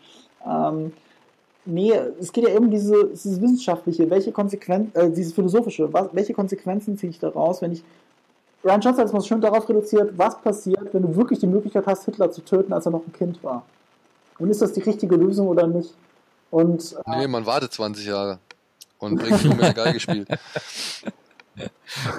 Ähm, 0.46 0.92
nee, 1.64 1.92
es 2.20 2.32
geht 2.32 2.44
ja 2.44 2.50
eben 2.54 2.66
um 2.66 2.70
diese, 2.70 3.06
dieses 3.06 3.40
Wissenschaftliche, 3.40 4.08
welche 4.10 4.32
Konsequenzen, 4.32 4.94
äh, 4.94 5.10
dieses 5.10 5.32
Philosophische, 5.32 5.92
was, 5.92 6.08
welche 6.12 6.34
Konsequenzen 6.34 6.96
ziehe 6.98 7.10
ich 7.10 7.18
daraus, 7.18 7.62
wenn 7.62 7.72
ich 7.72 7.82
Ryan 8.64 8.80
Johnson 8.80 9.00
hat 9.00 9.06
es 9.08 9.12
mal 9.12 9.22
schön 9.22 9.40
darauf 9.42 9.68
reduziert, 9.68 10.16
was 10.16 10.40
passiert, 10.40 10.92
wenn 10.92 11.02
du 11.02 11.14
wirklich 11.14 11.38
die 11.38 11.46
Möglichkeit 11.46 11.86
hast, 11.86 12.06
Hitler 12.06 12.30
zu 12.30 12.40
töten, 12.42 12.72
als 12.72 12.86
er 12.86 12.92
noch 12.92 13.06
ein 13.06 13.12
Kind 13.12 13.42
war. 13.44 13.66
Und 14.38 14.48
ist 14.50 14.62
das 14.62 14.72
die 14.72 14.80
richtige 14.80 15.16
Lösung 15.16 15.48
oder 15.48 15.66
nicht? 15.66 15.92
Und, 16.50 16.96
äh, 17.06 17.18
nee, 17.18 17.26
man 17.28 17.44
wartet 17.44 17.74
20 17.74 18.06
Jahre 18.06 18.38
und 18.98 19.16
bringt 19.16 19.44
nur 19.44 19.54
mehr 19.54 19.74
Geige 19.74 19.94
gespielt. 19.94 20.28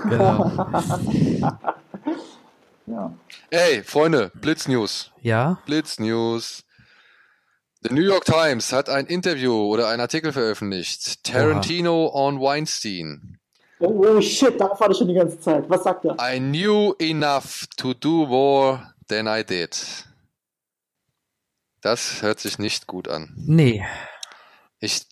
genau. 0.03 0.51
ja. 2.85 3.13
Ey, 3.49 3.81
Freunde, 3.83 4.31
Blitznews. 4.35 5.11
Ja? 5.21 5.57
Blitznews. 5.65 6.64
The 7.87 7.93
New 7.93 8.01
York 8.01 8.25
Times 8.25 8.71
hat 8.71 8.89
ein 8.89 9.05
Interview 9.05 9.53
oder 9.53 9.89
einen 9.89 10.01
Artikel 10.01 10.33
veröffentlicht. 10.33 11.23
Tarantino 11.23 12.09
on 12.11 12.41
Weinstein. 12.41 13.37
Oh, 13.77 14.03
oh 14.07 14.21
shit, 14.21 14.59
darauf 14.59 14.79
war 14.79 14.89
ich 14.89 14.97
schon 14.97 15.07
die 15.07 15.13
ganze 15.13 15.39
Zeit. 15.39 15.69
Was 15.69 15.83
sagt 15.83 16.03
er? 16.03 16.17
I 16.19 16.39
knew 16.39 16.95
enough 16.97 17.67
to 17.77 17.93
do 17.93 18.25
more 18.25 18.91
than 19.07 19.27
I 19.27 19.43
did. 19.43 19.77
Das 21.81 22.23
hört 22.23 22.39
sich 22.39 22.57
nicht 22.57 22.87
gut 22.87 23.07
an. 23.07 23.35
Nee. 23.37 23.85
Ich, 24.79 25.05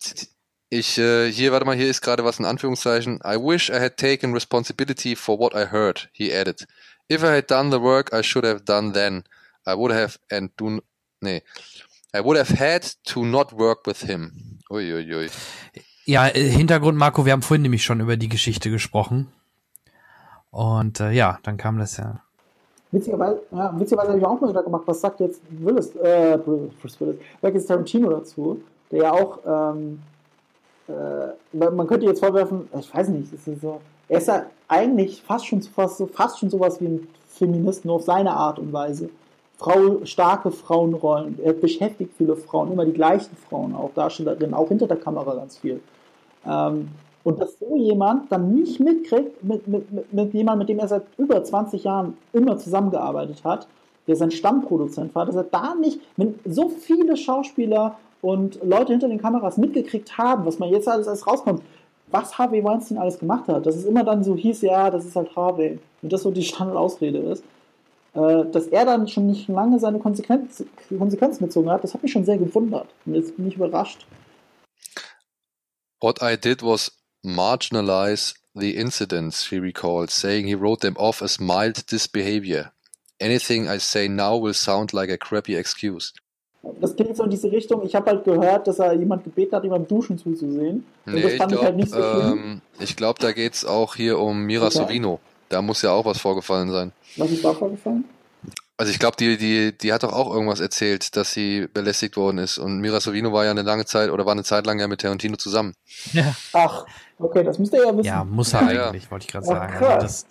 ich, 0.68 0.98
äh, 0.98 1.30
hier, 1.30 1.52
warte 1.52 1.66
mal, 1.66 1.76
hier 1.76 1.88
ist 1.88 2.00
gerade 2.00 2.24
was 2.24 2.40
in 2.40 2.44
Anführungszeichen. 2.44 3.20
I 3.24 3.36
wish 3.36 3.70
I 3.70 3.78
had 3.78 3.96
taken 3.96 4.32
responsibility 4.32 5.14
for 5.14 5.38
what 5.38 5.54
I 5.54 5.70
heard, 5.70 6.08
he 6.12 6.34
added. 6.34 6.66
If 7.08 7.22
I 7.22 7.36
had 7.36 7.48
done 7.48 7.70
the 7.70 7.80
work 7.80 8.12
I 8.12 8.24
should 8.24 8.44
have 8.44 8.64
done 8.64 8.94
then, 8.94 9.22
I 9.64 9.74
would 9.76 9.92
have 9.92 10.18
and 10.28 10.50
do, 10.56 10.82
nee. 11.20 11.42
I 12.14 12.20
would 12.20 12.38
have 12.38 12.56
had 12.56 12.86
to 13.06 13.24
not 13.24 13.52
work 13.52 13.86
with 13.86 14.02
him. 14.02 14.60
Uiuiui. 14.70 15.04
Ui, 15.04 15.14
ui. 15.14 15.30
Ja, 16.06 16.28
äh, 16.28 16.48
Hintergrund, 16.48 16.96
Marco, 16.96 17.24
wir 17.24 17.32
haben 17.32 17.42
vorhin 17.42 17.62
nämlich 17.62 17.84
schon 17.84 18.00
über 18.00 18.16
die 18.16 18.28
Geschichte 18.28 18.70
gesprochen. 18.70 19.32
Und 20.50 21.00
äh, 21.00 21.10
ja, 21.10 21.38
dann 21.42 21.56
kam 21.56 21.78
das 21.78 21.96
ja. 21.96 22.20
Witzigerweise, 22.92 23.42
ja, 23.50 23.74
witzigerweise 23.76 24.10
habe 24.10 24.20
ich 24.20 24.24
auch 24.24 24.40
mal 24.40 24.50
wieder 24.50 24.62
gemacht, 24.62 24.84
was 24.86 25.00
sagt 25.00 25.18
jetzt 25.18 25.40
Willis, 25.50 25.96
äh, 25.96 26.38
Bruce 26.38 27.00
Willis, 27.00 27.16
sagt 27.42 27.54
jetzt 27.54 27.66
Tarantino 27.66 28.10
dazu, 28.10 28.62
der 28.92 29.02
ja 29.02 29.12
auch, 29.12 29.38
ähm, 29.44 30.00
äh, 30.86 31.70
man 31.70 31.86
könnte 31.88 32.06
jetzt 32.06 32.20
vorwerfen, 32.20 32.68
ich 32.78 32.94
weiß 32.94 33.08
nicht, 33.08 33.32
ist 33.32 33.60
so, 33.60 33.80
er 34.08 34.18
ist 34.18 34.28
ja 34.28 34.46
eigentlich 34.68 35.22
fast 35.22 35.46
schon, 35.46 35.60
fast, 35.62 36.00
fast 36.12 36.38
schon 36.38 36.50
sowas 36.50 36.80
wie 36.80 36.86
ein 36.86 37.08
Feminist, 37.26 37.84
nur 37.84 37.96
auf 37.96 38.04
seine 38.04 38.30
Art 38.30 38.60
und 38.60 38.72
Weise. 38.72 39.10
Frau, 39.64 40.04
starke 40.04 40.50
Frauenrollen, 40.50 41.38
er 41.42 41.54
beschäftigt 41.54 42.12
viele 42.18 42.36
Frauen, 42.36 42.70
immer 42.70 42.84
die 42.84 42.92
gleichen 42.92 43.34
Frauen 43.48 43.74
auch, 43.74 43.90
Darstellerinnen, 43.94 44.52
auch 44.52 44.68
hinter 44.68 44.86
der 44.86 44.98
Kamera 44.98 45.34
ganz 45.34 45.56
viel. 45.56 45.80
Ähm, 46.46 46.88
und 47.22 47.40
dass 47.40 47.58
so 47.58 47.74
jemand 47.74 48.30
dann 48.30 48.54
nicht 48.54 48.78
mitkriegt, 48.78 49.42
mit, 49.42 49.66
mit, 49.66 49.90
mit, 49.90 50.12
mit 50.12 50.34
jemandem, 50.34 50.58
mit 50.58 50.68
dem 50.68 50.78
er 50.80 50.88
seit 50.88 51.04
über 51.16 51.42
20 51.42 51.82
Jahren 51.82 52.18
immer 52.34 52.58
zusammengearbeitet 52.58 53.42
hat, 53.42 53.66
der 54.06 54.16
sein 54.16 54.30
Stammproduzent 54.30 55.14
war, 55.14 55.24
dass 55.24 55.36
er 55.36 55.44
da 55.44 55.74
nicht, 55.74 55.98
wenn 56.18 56.34
so 56.44 56.68
viele 56.68 57.16
Schauspieler 57.16 57.96
und 58.20 58.62
Leute 58.62 58.92
hinter 58.92 59.08
den 59.08 59.20
Kameras 59.20 59.56
mitgekriegt 59.56 60.18
haben, 60.18 60.44
was 60.44 60.58
man 60.58 60.68
jetzt 60.68 60.86
alles 60.88 61.08
alles 61.08 61.26
rauskommt, 61.26 61.62
was 62.10 62.36
Harvey 62.36 62.62
Weinstein 62.62 62.98
alles 62.98 63.18
gemacht 63.18 63.48
hat, 63.48 63.64
dass 63.64 63.76
es 63.76 63.86
immer 63.86 64.04
dann 64.04 64.24
so 64.24 64.36
hieß, 64.36 64.60
ja, 64.60 64.90
das 64.90 65.06
ist 65.06 65.16
halt 65.16 65.34
Harvey. 65.34 65.78
Und 66.02 66.12
das 66.12 66.22
so 66.22 66.30
die 66.30 66.42
Standardausrede 66.42 67.18
ist. 67.18 67.42
Äh, 68.14 68.44
dass 68.50 68.68
er 68.68 68.84
dann 68.84 69.08
schon 69.08 69.26
nicht 69.26 69.48
lange 69.48 69.78
seine 69.80 69.98
Konsequenz, 69.98 70.64
Konsequenzen 70.96 71.44
gezogen 71.44 71.70
hat, 71.70 71.82
das 71.82 71.94
hat 71.94 72.02
mich 72.02 72.12
schon 72.12 72.24
sehr 72.24 72.38
gewundert. 72.38 72.86
Und 73.06 73.14
jetzt 73.14 73.36
bin 73.36 73.48
ich 73.48 73.56
überrascht. 73.56 74.06
What 76.00 76.20
I 76.22 76.36
did 76.36 76.62
was 76.62 76.92
marginalize 77.24 78.34
the 78.54 78.76
incidents, 78.76 79.44
she 79.44 79.58
recalled, 79.58 80.10
saying 80.10 80.46
he 80.46 80.54
wrote 80.54 80.80
them 80.80 80.96
off 80.96 81.22
as 81.22 81.40
mild 81.40 81.90
disbehavior. 81.90 82.72
Anything 83.20 83.68
I 83.68 83.78
say 83.78 84.08
now 84.08 84.40
will 84.40 84.54
sound 84.54 84.92
like 84.92 85.10
a 85.10 85.16
crappy 85.16 85.56
excuse. 85.56 86.12
Das 86.80 86.94
klingt 86.96 87.16
so 87.16 87.24
in 87.24 87.30
diese 87.30 87.50
Richtung. 87.50 87.84
Ich 87.84 87.94
habe 87.94 88.10
halt 88.10 88.24
gehört, 88.24 88.66
dass 88.66 88.78
er 88.78 88.94
jemand 88.94 89.24
gebeten 89.24 89.54
hat, 89.54 89.64
ihm 89.64 89.70
beim 89.70 89.86
Duschen 89.86 90.18
zuzusehen. 90.18 90.84
Und 91.04 91.14
nee, 91.14 91.22
das 91.22 91.34
fand 91.34 91.52
ich 91.52 91.58
ich 91.58 91.64
halt 91.64 91.76
nicht 91.76 91.90
so 91.90 91.96
schlimm. 91.96 92.38
ähm, 92.38 92.60
ich 92.78 92.96
glaube, 92.96 93.18
da 93.20 93.32
geht's 93.32 93.64
auch 93.64 93.96
hier 93.96 94.18
um 94.18 94.44
Mira 94.44 94.66
Okay. 94.66 94.78
Sorvino. 94.78 95.20
Da 95.54 95.62
muss 95.62 95.82
ja 95.82 95.92
auch 95.92 96.04
was 96.04 96.18
vorgefallen 96.20 96.70
sein. 96.72 96.92
Was 97.16 97.30
ist 97.30 97.44
da 97.44 97.54
vorgefallen? 97.54 98.04
Also 98.76 98.90
ich 98.90 98.98
glaube, 98.98 99.16
die, 99.16 99.36
die, 99.36 99.78
die 99.78 99.92
hat 99.92 100.02
doch 100.02 100.12
auch 100.12 100.32
irgendwas 100.34 100.58
erzählt, 100.58 101.14
dass 101.14 101.32
sie 101.32 101.68
belästigt 101.72 102.16
worden 102.16 102.38
ist. 102.38 102.58
Und 102.58 102.80
Mira 102.80 102.98
Sorvino 103.00 103.32
war 103.32 103.44
ja 103.44 103.52
eine 103.52 103.62
lange 103.62 103.84
Zeit 103.86 104.10
oder 104.10 104.26
war 104.26 104.32
eine 104.32 104.42
Zeit 104.42 104.66
lang 104.66 104.80
ja 104.80 104.88
mit 104.88 105.00
Tarantino 105.02 105.36
zusammen. 105.36 105.74
Ja, 106.12 106.34
Ach, 106.52 106.84
okay, 107.20 107.44
das 107.44 107.60
müsst 107.60 107.72
ihr 107.72 107.84
ja 107.86 107.92
wissen. 107.96 108.04
ja 108.06 108.24
muss 108.24 108.52
er 108.52 108.72
Ja. 108.72 108.86
eigentlich, 108.88 109.08
wollte 109.12 109.26
ich 109.26 109.30
gerade 109.32 109.46
Ach, 109.46 109.50
sagen. 109.50 109.74
krass. 109.74 110.26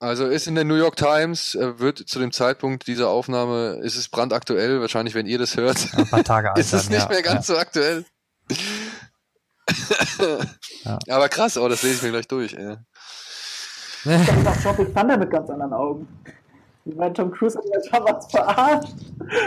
Also 0.00 0.24
Also 0.24 0.26
ist 0.34 0.46
in 0.46 0.54
der 0.54 0.64
New 0.64 0.76
York 0.76 0.96
Times, 0.96 1.54
äh, 1.54 1.78
wird 1.78 1.98
zu 1.98 2.18
dem 2.18 2.32
Zeitpunkt 2.32 2.86
dieser 2.86 3.10
Aufnahme, 3.10 3.80
ist 3.82 3.96
es 3.96 4.08
brandaktuell, 4.08 4.80
wahrscheinlich 4.80 5.14
wenn 5.14 5.26
ihr 5.26 5.38
das 5.38 5.56
hört, 5.58 5.76
ein 5.94 6.08
paar 6.08 6.24
Tage 6.24 6.50
alt 6.54 6.58
ist 6.58 6.72
es 6.72 6.88
nicht 6.88 7.02
ja, 7.02 7.08
mehr 7.08 7.20
ganz 7.22 7.46
so 7.48 7.58
aktuell. 7.58 8.06
Ja. 10.84 10.98
Aber 11.08 11.28
krass, 11.28 11.58
oh, 11.58 11.68
das 11.68 11.82
lese 11.82 11.96
ich 11.96 12.02
mir 12.02 12.10
gleich 12.12 12.28
durch. 12.28 12.54
Ey. 12.54 12.76
Ich 14.06 14.28
habe 14.28 14.38
gedacht, 14.38 14.62
Tropic 14.62 14.94
Thunder 14.94 15.16
mit 15.16 15.30
ganz 15.30 15.50
anderen 15.50 15.72
Augen. 15.72 16.08
Ich 16.84 16.94
meine, 16.94 17.12
Tom 17.12 17.32
Cruise 17.32 17.58
hat 17.58 17.64
ja 17.64 17.80
damals 17.90 18.30
verarscht. 18.30 18.94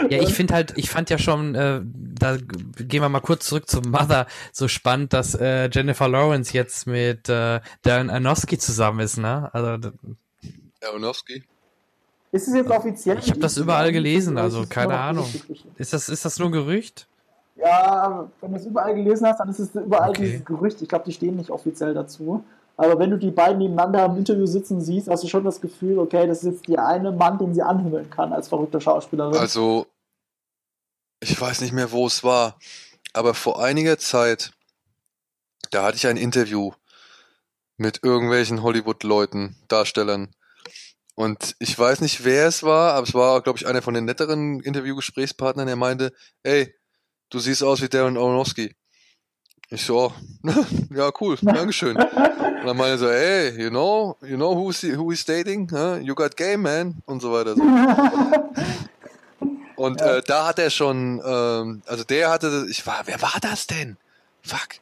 Ja, 0.09 0.21
ich 0.21 0.33
finde 0.33 0.53
halt, 0.53 0.73
ich 0.75 0.89
fand 0.89 1.09
ja 1.09 1.17
schon, 1.17 1.55
äh, 1.55 1.79
da 1.83 2.35
gehen 2.35 3.01
wir 3.01 3.07
mal 3.07 3.21
kurz 3.21 3.47
zurück 3.47 3.69
zum 3.69 3.89
Mother, 3.91 4.27
so 4.51 4.67
spannend, 4.67 5.13
dass 5.13 5.35
äh, 5.35 5.69
Jennifer 5.71 6.09
Lawrence 6.09 6.51
jetzt 6.53 6.85
mit 6.85 7.29
äh, 7.29 7.61
Darren 7.83 8.09
Aronofsky 8.09 8.57
zusammen 8.57 8.99
ist, 8.99 9.17
ne? 9.17 9.49
Also 9.53 9.91
Aronofsky? 10.85 11.43
Ist 12.31 12.47
es 12.49 12.53
jetzt 12.53 12.69
offiziell? 12.69 13.17
ich 13.19 13.29
habe 13.29 13.39
das 13.39 13.57
überall 13.57 13.91
gelesen, 13.93 14.37
also 14.37 14.65
keine 14.67 14.99
Ahnung. 14.99 15.27
Ist 15.77 15.93
das 15.93 16.09
ist 16.09 16.25
das 16.25 16.37
nur 16.39 16.49
ein 16.49 16.51
Gerücht? 16.51 17.07
Ja, 17.55 18.29
wenn 18.41 18.51
du 18.51 18.57
es 18.57 18.65
überall 18.65 18.93
gelesen 18.95 19.27
hast, 19.27 19.39
dann 19.39 19.49
ist 19.49 19.59
es 19.59 19.73
überall 19.75 20.11
Okay. 20.11 20.23
dieses 20.23 20.45
Gerücht. 20.45 20.81
Ich 20.81 20.89
glaube, 20.89 21.05
die 21.05 21.13
stehen 21.13 21.37
nicht 21.37 21.49
offiziell 21.49 21.93
dazu. 21.93 22.43
Aber 22.79 22.97
wenn 22.97 23.09
du 23.09 23.17
die 23.17 23.31
beiden 23.31 23.57
nebeneinander 23.57 24.05
im 24.05 24.15
Interview 24.15 24.45
sitzen 24.45 24.79
siehst, 24.79 25.09
hast 25.09 25.21
du 25.21 25.27
schon 25.27 25.43
das 25.43 25.59
Gefühl, 25.59 25.99
okay, 25.99 26.25
das 26.27 26.43
ist 26.43 26.53
jetzt 26.53 26.67
der 26.69 26.87
eine 26.87 27.11
Mann, 27.11 27.37
den 27.37 27.53
sie 27.53 27.61
anhimmeln 27.61 28.09
kann 28.09 28.31
als 28.31 28.47
verrückte 28.47 28.79
Schauspielerin. 28.79 29.35
Also, 29.35 29.85
ich 31.19 31.39
weiß 31.39 31.59
nicht 31.59 31.73
mehr, 31.73 31.91
wo 31.91 32.07
es 32.07 32.23
war, 32.23 32.57
aber 33.11 33.33
vor 33.33 33.61
einiger 33.61 33.97
Zeit, 33.97 34.53
da 35.71 35.83
hatte 35.83 35.97
ich 35.97 36.07
ein 36.07 36.15
Interview 36.15 36.71
mit 37.75 37.99
irgendwelchen 38.01 38.63
Hollywood-Leuten, 38.63 39.57
Darstellern. 39.67 40.33
Und 41.15 41.57
ich 41.59 41.77
weiß 41.77 41.99
nicht, 41.99 42.23
wer 42.23 42.47
es 42.47 42.63
war, 42.63 42.93
aber 42.93 43.05
es 43.05 43.13
war, 43.13 43.41
glaube 43.41 43.59
ich, 43.59 43.67
einer 43.67 43.81
von 43.81 43.93
den 43.93 44.05
netteren 44.05 44.61
Interviewgesprächspartnern, 44.61 45.67
der 45.67 45.75
meinte, 45.75 46.13
ey, 46.43 46.73
du 47.29 47.39
siehst 47.39 47.61
aus 47.61 47.81
wie 47.81 47.89
Darren 47.89 48.15
Aronofsky. 48.15 48.73
Ich 49.69 49.85
so, 49.85 50.13
ja, 50.95 51.11
cool, 51.19 51.37
Dankeschön. 51.41 51.97
Und 52.61 52.67
dann 52.67 52.77
meinte 52.77 52.91
er 52.91 52.97
so, 52.97 53.09
ey, 53.09 53.61
you 53.61 53.69
know, 53.69 54.17
you 54.21 54.35
know 54.35 54.55
who's, 54.55 54.83
who 54.83 55.11
he's 55.11 55.23
dating? 55.23 55.69
Huh? 55.71 55.97
You 56.01 56.13
got 56.13 56.35
game, 56.35 56.61
man. 56.63 57.01
Und 57.05 57.21
so 57.21 57.31
weiter. 57.31 57.55
So. 57.55 57.63
Und 59.79 60.01
äh, 60.01 60.21
da 60.27 60.47
hat 60.47 60.59
er 60.59 60.69
schon, 60.69 61.21
ähm, 61.25 61.81
also 61.85 62.03
der 62.03 62.29
hatte, 62.29 62.65
ich 62.69 62.85
war, 62.85 63.03
wer 63.05 63.21
war 63.21 63.37
das 63.41 63.65
denn? 63.65 63.95
Fuck. 64.41 64.79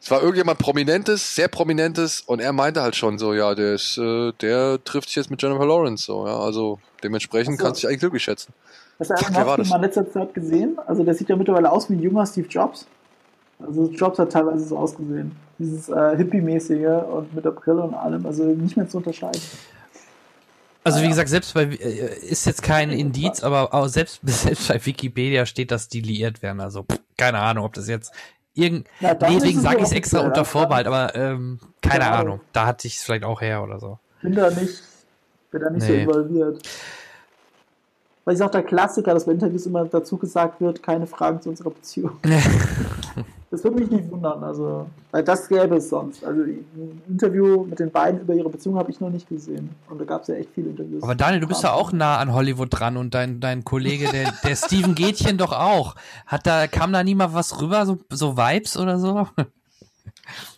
Es 0.00 0.10
war 0.10 0.22
irgendjemand 0.22 0.58
Prominentes, 0.58 1.34
sehr 1.34 1.48
Prominentes, 1.48 2.22
und 2.22 2.40
er 2.40 2.52
meinte 2.52 2.80
halt 2.80 2.96
schon 2.96 3.18
so, 3.18 3.34
ja, 3.34 3.54
der 3.54 3.74
ist, 3.74 3.98
äh, 3.98 4.32
der 4.40 4.82
trifft 4.82 5.10
sich 5.10 5.16
jetzt 5.16 5.30
mit 5.30 5.40
Jennifer 5.42 5.66
Lawrence, 5.66 6.06
so, 6.06 6.26
ja, 6.26 6.36
also 6.38 6.80
dementsprechend 7.04 7.58
so. 7.58 7.64
kannst 7.64 7.78
du 7.78 7.80
dich 7.82 7.88
eigentlich 7.88 8.00
glücklich 8.00 8.22
schätzen. 8.22 8.54
Hast 8.98 9.10
du 9.10 9.16
Fuck, 9.16 9.34
wer 9.34 9.46
war 9.46 9.56
das? 9.58 9.68
mal 9.68 9.76
in 9.76 9.82
letzter 9.82 10.10
Zeit 10.10 10.32
gesehen? 10.32 10.78
Also 10.86 11.04
der 11.04 11.14
sieht 11.14 11.28
ja 11.28 11.36
mittlerweile 11.36 11.70
aus 11.70 11.90
wie 11.90 11.94
ein 11.94 12.02
junger 12.02 12.24
Steve 12.24 12.48
Jobs. 12.48 12.86
Also 13.66 13.90
Jobs 13.90 14.18
hat 14.18 14.32
teilweise 14.32 14.64
so 14.64 14.76
ausgesehen. 14.78 15.32
Dieses 15.58 15.88
äh, 15.88 16.16
Hippie-mäßige 16.16 17.04
und 17.10 17.34
mit 17.34 17.44
der 17.44 17.50
Brille 17.52 17.82
und 17.82 17.94
allem, 17.94 18.26
also 18.26 18.44
nicht 18.44 18.76
mehr 18.76 18.88
zu 18.88 18.98
unterscheiden. 18.98 19.40
Also 20.84 21.00
wie 21.00 21.08
gesagt, 21.08 21.28
selbst 21.28 21.54
bei 21.54 21.64
äh, 21.64 22.18
ist 22.18 22.44
jetzt 22.44 22.62
kein 22.62 22.90
Indiz, 22.90 23.42
aber 23.42 23.72
auch 23.72 23.86
selbst, 23.86 24.20
selbst 24.24 24.66
bei 24.68 24.84
Wikipedia 24.84 25.46
steht, 25.46 25.70
dass 25.70 25.88
die 25.88 26.00
liiert 26.00 26.42
werden. 26.42 26.60
Also 26.60 26.82
pff, 26.82 26.98
keine 27.16 27.38
Ahnung, 27.38 27.64
ob 27.64 27.74
das 27.74 27.86
jetzt 27.88 28.12
irgend. 28.54 28.88
Ja, 29.00 29.12
nee, 29.14 29.18
deswegen 29.36 29.58
es 29.58 29.62
sage 29.62 29.76
ja 29.76 29.82
ich 29.82 29.90
es 29.90 29.92
extra 29.92 30.20
unter 30.20 30.38
ja, 30.38 30.44
Vorbehalt, 30.44 30.86
aber 30.88 31.14
ähm, 31.14 31.60
keine 31.80 32.00
Keine 32.00 32.06
Ahnung. 32.12 32.26
Ahnung. 32.34 32.40
Da 32.52 32.66
hatte 32.66 32.88
ich 32.88 32.96
es 32.96 33.04
vielleicht 33.04 33.24
auch 33.24 33.40
her 33.40 33.62
oder 33.62 33.78
so. 33.78 33.98
Bin 34.22 34.34
da 34.34 34.50
nicht, 34.50 34.82
bin 35.52 35.60
da 35.60 35.70
nicht 35.70 35.86
so 35.86 35.92
Nee. 35.92 36.02
involviert. 36.02 36.62
Weil 38.24 38.34
ist 38.34 38.42
auch 38.42 38.50
der 38.50 38.62
Klassiker, 38.62 39.14
dass 39.14 39.24
bei 39.24 39.32
Interviews 39.32 39.66
immer 39.66 39.84
dazu 39.84 40.16
gesagt 40.16 40.60
wird, 40.60 40.82
keine 40.82 41.06
Fragen 41.06 41.40
zu 41.40 41.48
unserer 41.48 41.70
Beziehung. 41.70 42.12
Das 43.52 43.62
würde 43.64 43.80
mich 43.80 43.90
nicht 43.90 44.10
wundern, 44.10 44.42
also, 44.42 44.88
weil 45.10 45.22
das 45.22 45.46
gäbe 45.46 45.76
es 45.76 45.90
sonst. 45.90 46.24
Also 46.24 46.40
ein 46.40 47.02
Interview 47.06 47.66
mit 47.66 47.80
den 47.80 47.90
beiden 47.90 48.22
über 48.22 48.32
ihre 48.32 48.48
Beziehung 48.48 48.76
habe 48.78 48.90
ich 48.90 48.98
noch 48.98 49.10
nicht 49.10 49.28
gesehen. 49.28 49.68
Und 49.90 50.00
da 50.00 50.06
gab 50.06 50.22
es 50.22 50.28
ja 50.28 50.36
echt 50.36 50.48
viele 50.54 50.70
Interviews. 50.70 51.02
Aber 51.02 51.14
Daniel, 51.14 51.40
du 51.40 51.48
bist 51.48 51.62
ja 51.62 51.74
auch 51.74 51.92
nah 51.92 52.16
an 52.16 52.32
Hollywood 52.32 52.68
dran 52.70 52.96
und 52.96 53.12
dein, 53.12 53.40
dein 53.40 53.62
Kollege, 53.62 54.10
der, 54.10 54.32
der 54.42 54.56
Steven 54.56 54.94
Gätchen 54.94 55.36
doch 55.36 55.52
auch. 55.52 55.96
Hat 56.26 56.46
da, 56.46 56.66
kam 56.66 56.94
da 56.94 57.04
nie 57.04 57.14
mal 57.14 57.34
was 57.34 57.60
rüber, 57.60 57.84
so, 57.84 57.98
so 58.08 58.38
Vibes 58.38 58.78
oder 58.78 58.98
so? 58.98 59.28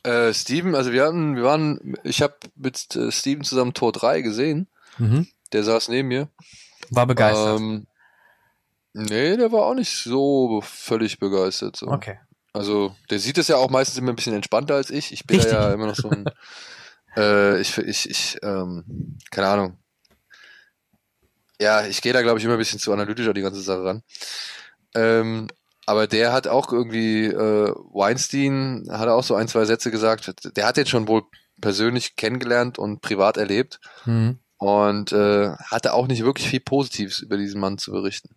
Äh, 0.04 0.32
Steven, 0.32 0.74
also 0.74 0.92
wir 0.92 1.04
hatten, 1.04 1.36
wir 1.36 1.42
waren, 1.42 1.96
ich 2.04 2.22
habe 2.22 2.34
mit 2.54 2.94
äh, 2.94 3.10
Steven 3.10 3.42
zusammen 3.42 3.74
Tor 3.74 3.92
3 3.92 4.20
gesehen. 4.20 4.68
Mhm. 4.98 5.26
Der 5.52 5.64
saß 5.64 5.88
neben 5.88 6.08
mir. 6.08 6.28
War 6.90 7.06
begeistert. 7.06 7.60
Ähm, 7.60 7.86
nee, 8.92 9.36
der 9.36 9.52
war 9.52 9.62
auch 9.66 9.74
nicht 9.74 10.02
so 10.02 10.60
völlig 10.64 11.18
begeistert. 11.18 11.76
So. 11.76 11.88
Okay. 11.88 12.18
Also, 12.52 12.94
der 13.10 13.18
sieht 13.18 13.38
es 13.38 13.48
ja 13.48 13.56
auch 13.56 13.70
meistens 13.70 13.98
immer 13.98 14.12
ein 14.12 14.16
bisschen 14.16 14.34
entspannter 14.34 14.74
als 14.76 14.90
ich. 14.90 15.12
Ich 15.12 15.26
bin 15.26 15.40
ja 15.40 15.72
immer 15.72 15.86
noch 15.86 15.96
so 15.96 16.08
ein, 16.08 16.24
äh, 17.16 17.60
ich, 17.60 17.76
ich, 17.78 18.08
ich, 18.08 18.38
ähm, 18.42 19.18
keine 19.30 19.48
Ahnung. 19.48 19.78
Ja, 21.60 21.84
ich 21.86 22.00
gehe 22.02 22.12
da, 22.12 22.22
glaube 22.22 22.38
ich, 22.38 22.44
immer 22.44 22.54
ein 22.54 22.58
bisschen 22.58 22.78
zu 22.78 22.92
analytisch 22.92 23.26
an 23.26 23.34
die 23.34 23.42
ganze 23.42 23.60
Sache 23.60 23.84
ran. 23.84 24.02
Ähm, 24.94 25.48
Aber 25.86 26.06
der 26.06 26.32
hat 26.32 26.46
auch 26.46 26.72
irgendwie, 26.72 27.26
äh, 27.26 27.72
Weinstein 27.92 28.86
hat 28.90 29.08
auch 29.08 29.24
so 29.24 29.34
ein, 29.34 29.48
zwei 29.48 29.64
Sätze 29.64 29.90
gesagt. 29.90 30.32
Der 30.56 30.66
hat 30.66 30.76
den 30.76 30.86
schon 30.86 31.08
wohl 31.08 31.24
persönlich 31.60 32.16
kennengelernt 32.16 32.78
und 32.78 33.00
privat 33.00 33.36
erlebt. 33.36 33.80
Mhm. 34.04 34.38
Und 34.64 35.12
äh, 35.12 35.50
hatte 35.70 35.92
auch 35.92 36.06
nicht 36.06 36.24
wirklich 36.24 36.48
viel 36.48 36.60
Positives 36.60 37.20
über 37.20 37.36
diesen 37.36 37.60
Mann 37.60 37.76
zu 37.76 37.92
berichten. 37.92 38.30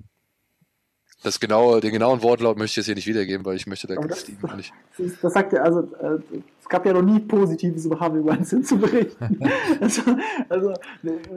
Das 1.24 1.40
genaue, 1.40 1.80
den 1.80 1.94
genauen 1.94 2.22
Wortlaut 2.22 2.58
möchte 2.58 2.72
ich 2.72 2.76
jetzt 2.76 2.86
hier 2.88 2.96
nicht 2.96 3.08
wiedergeben, 3.08 3.46
weil 3.46 3.56
ich 3.56 3.66
möchte 3.66 3.88
da 3.88 3.96
das, 3.96 4.22
Steven 4.22 4.58
nicht. 4.58 4.74
das, 4.98 5.12
das 5.22 5.34
sagt 5.34 5.54
ja, 5.54 5.62
also 5.62 5.84
äh, 6.02 6.20
es 6.60 6.68
gab 6.68 6.86
ja 6.86 6.92
noch 6.92 7.02
nie 7.02 7.22
Positives 7.22 7.86
über 7.86 7.98
Harvey 7.98 8.26
Weinstein 8.26 8.62
zu 8.62 8.78
berichten. 8.78 9.40
also, 9.80 10.02
also 10.50 10.74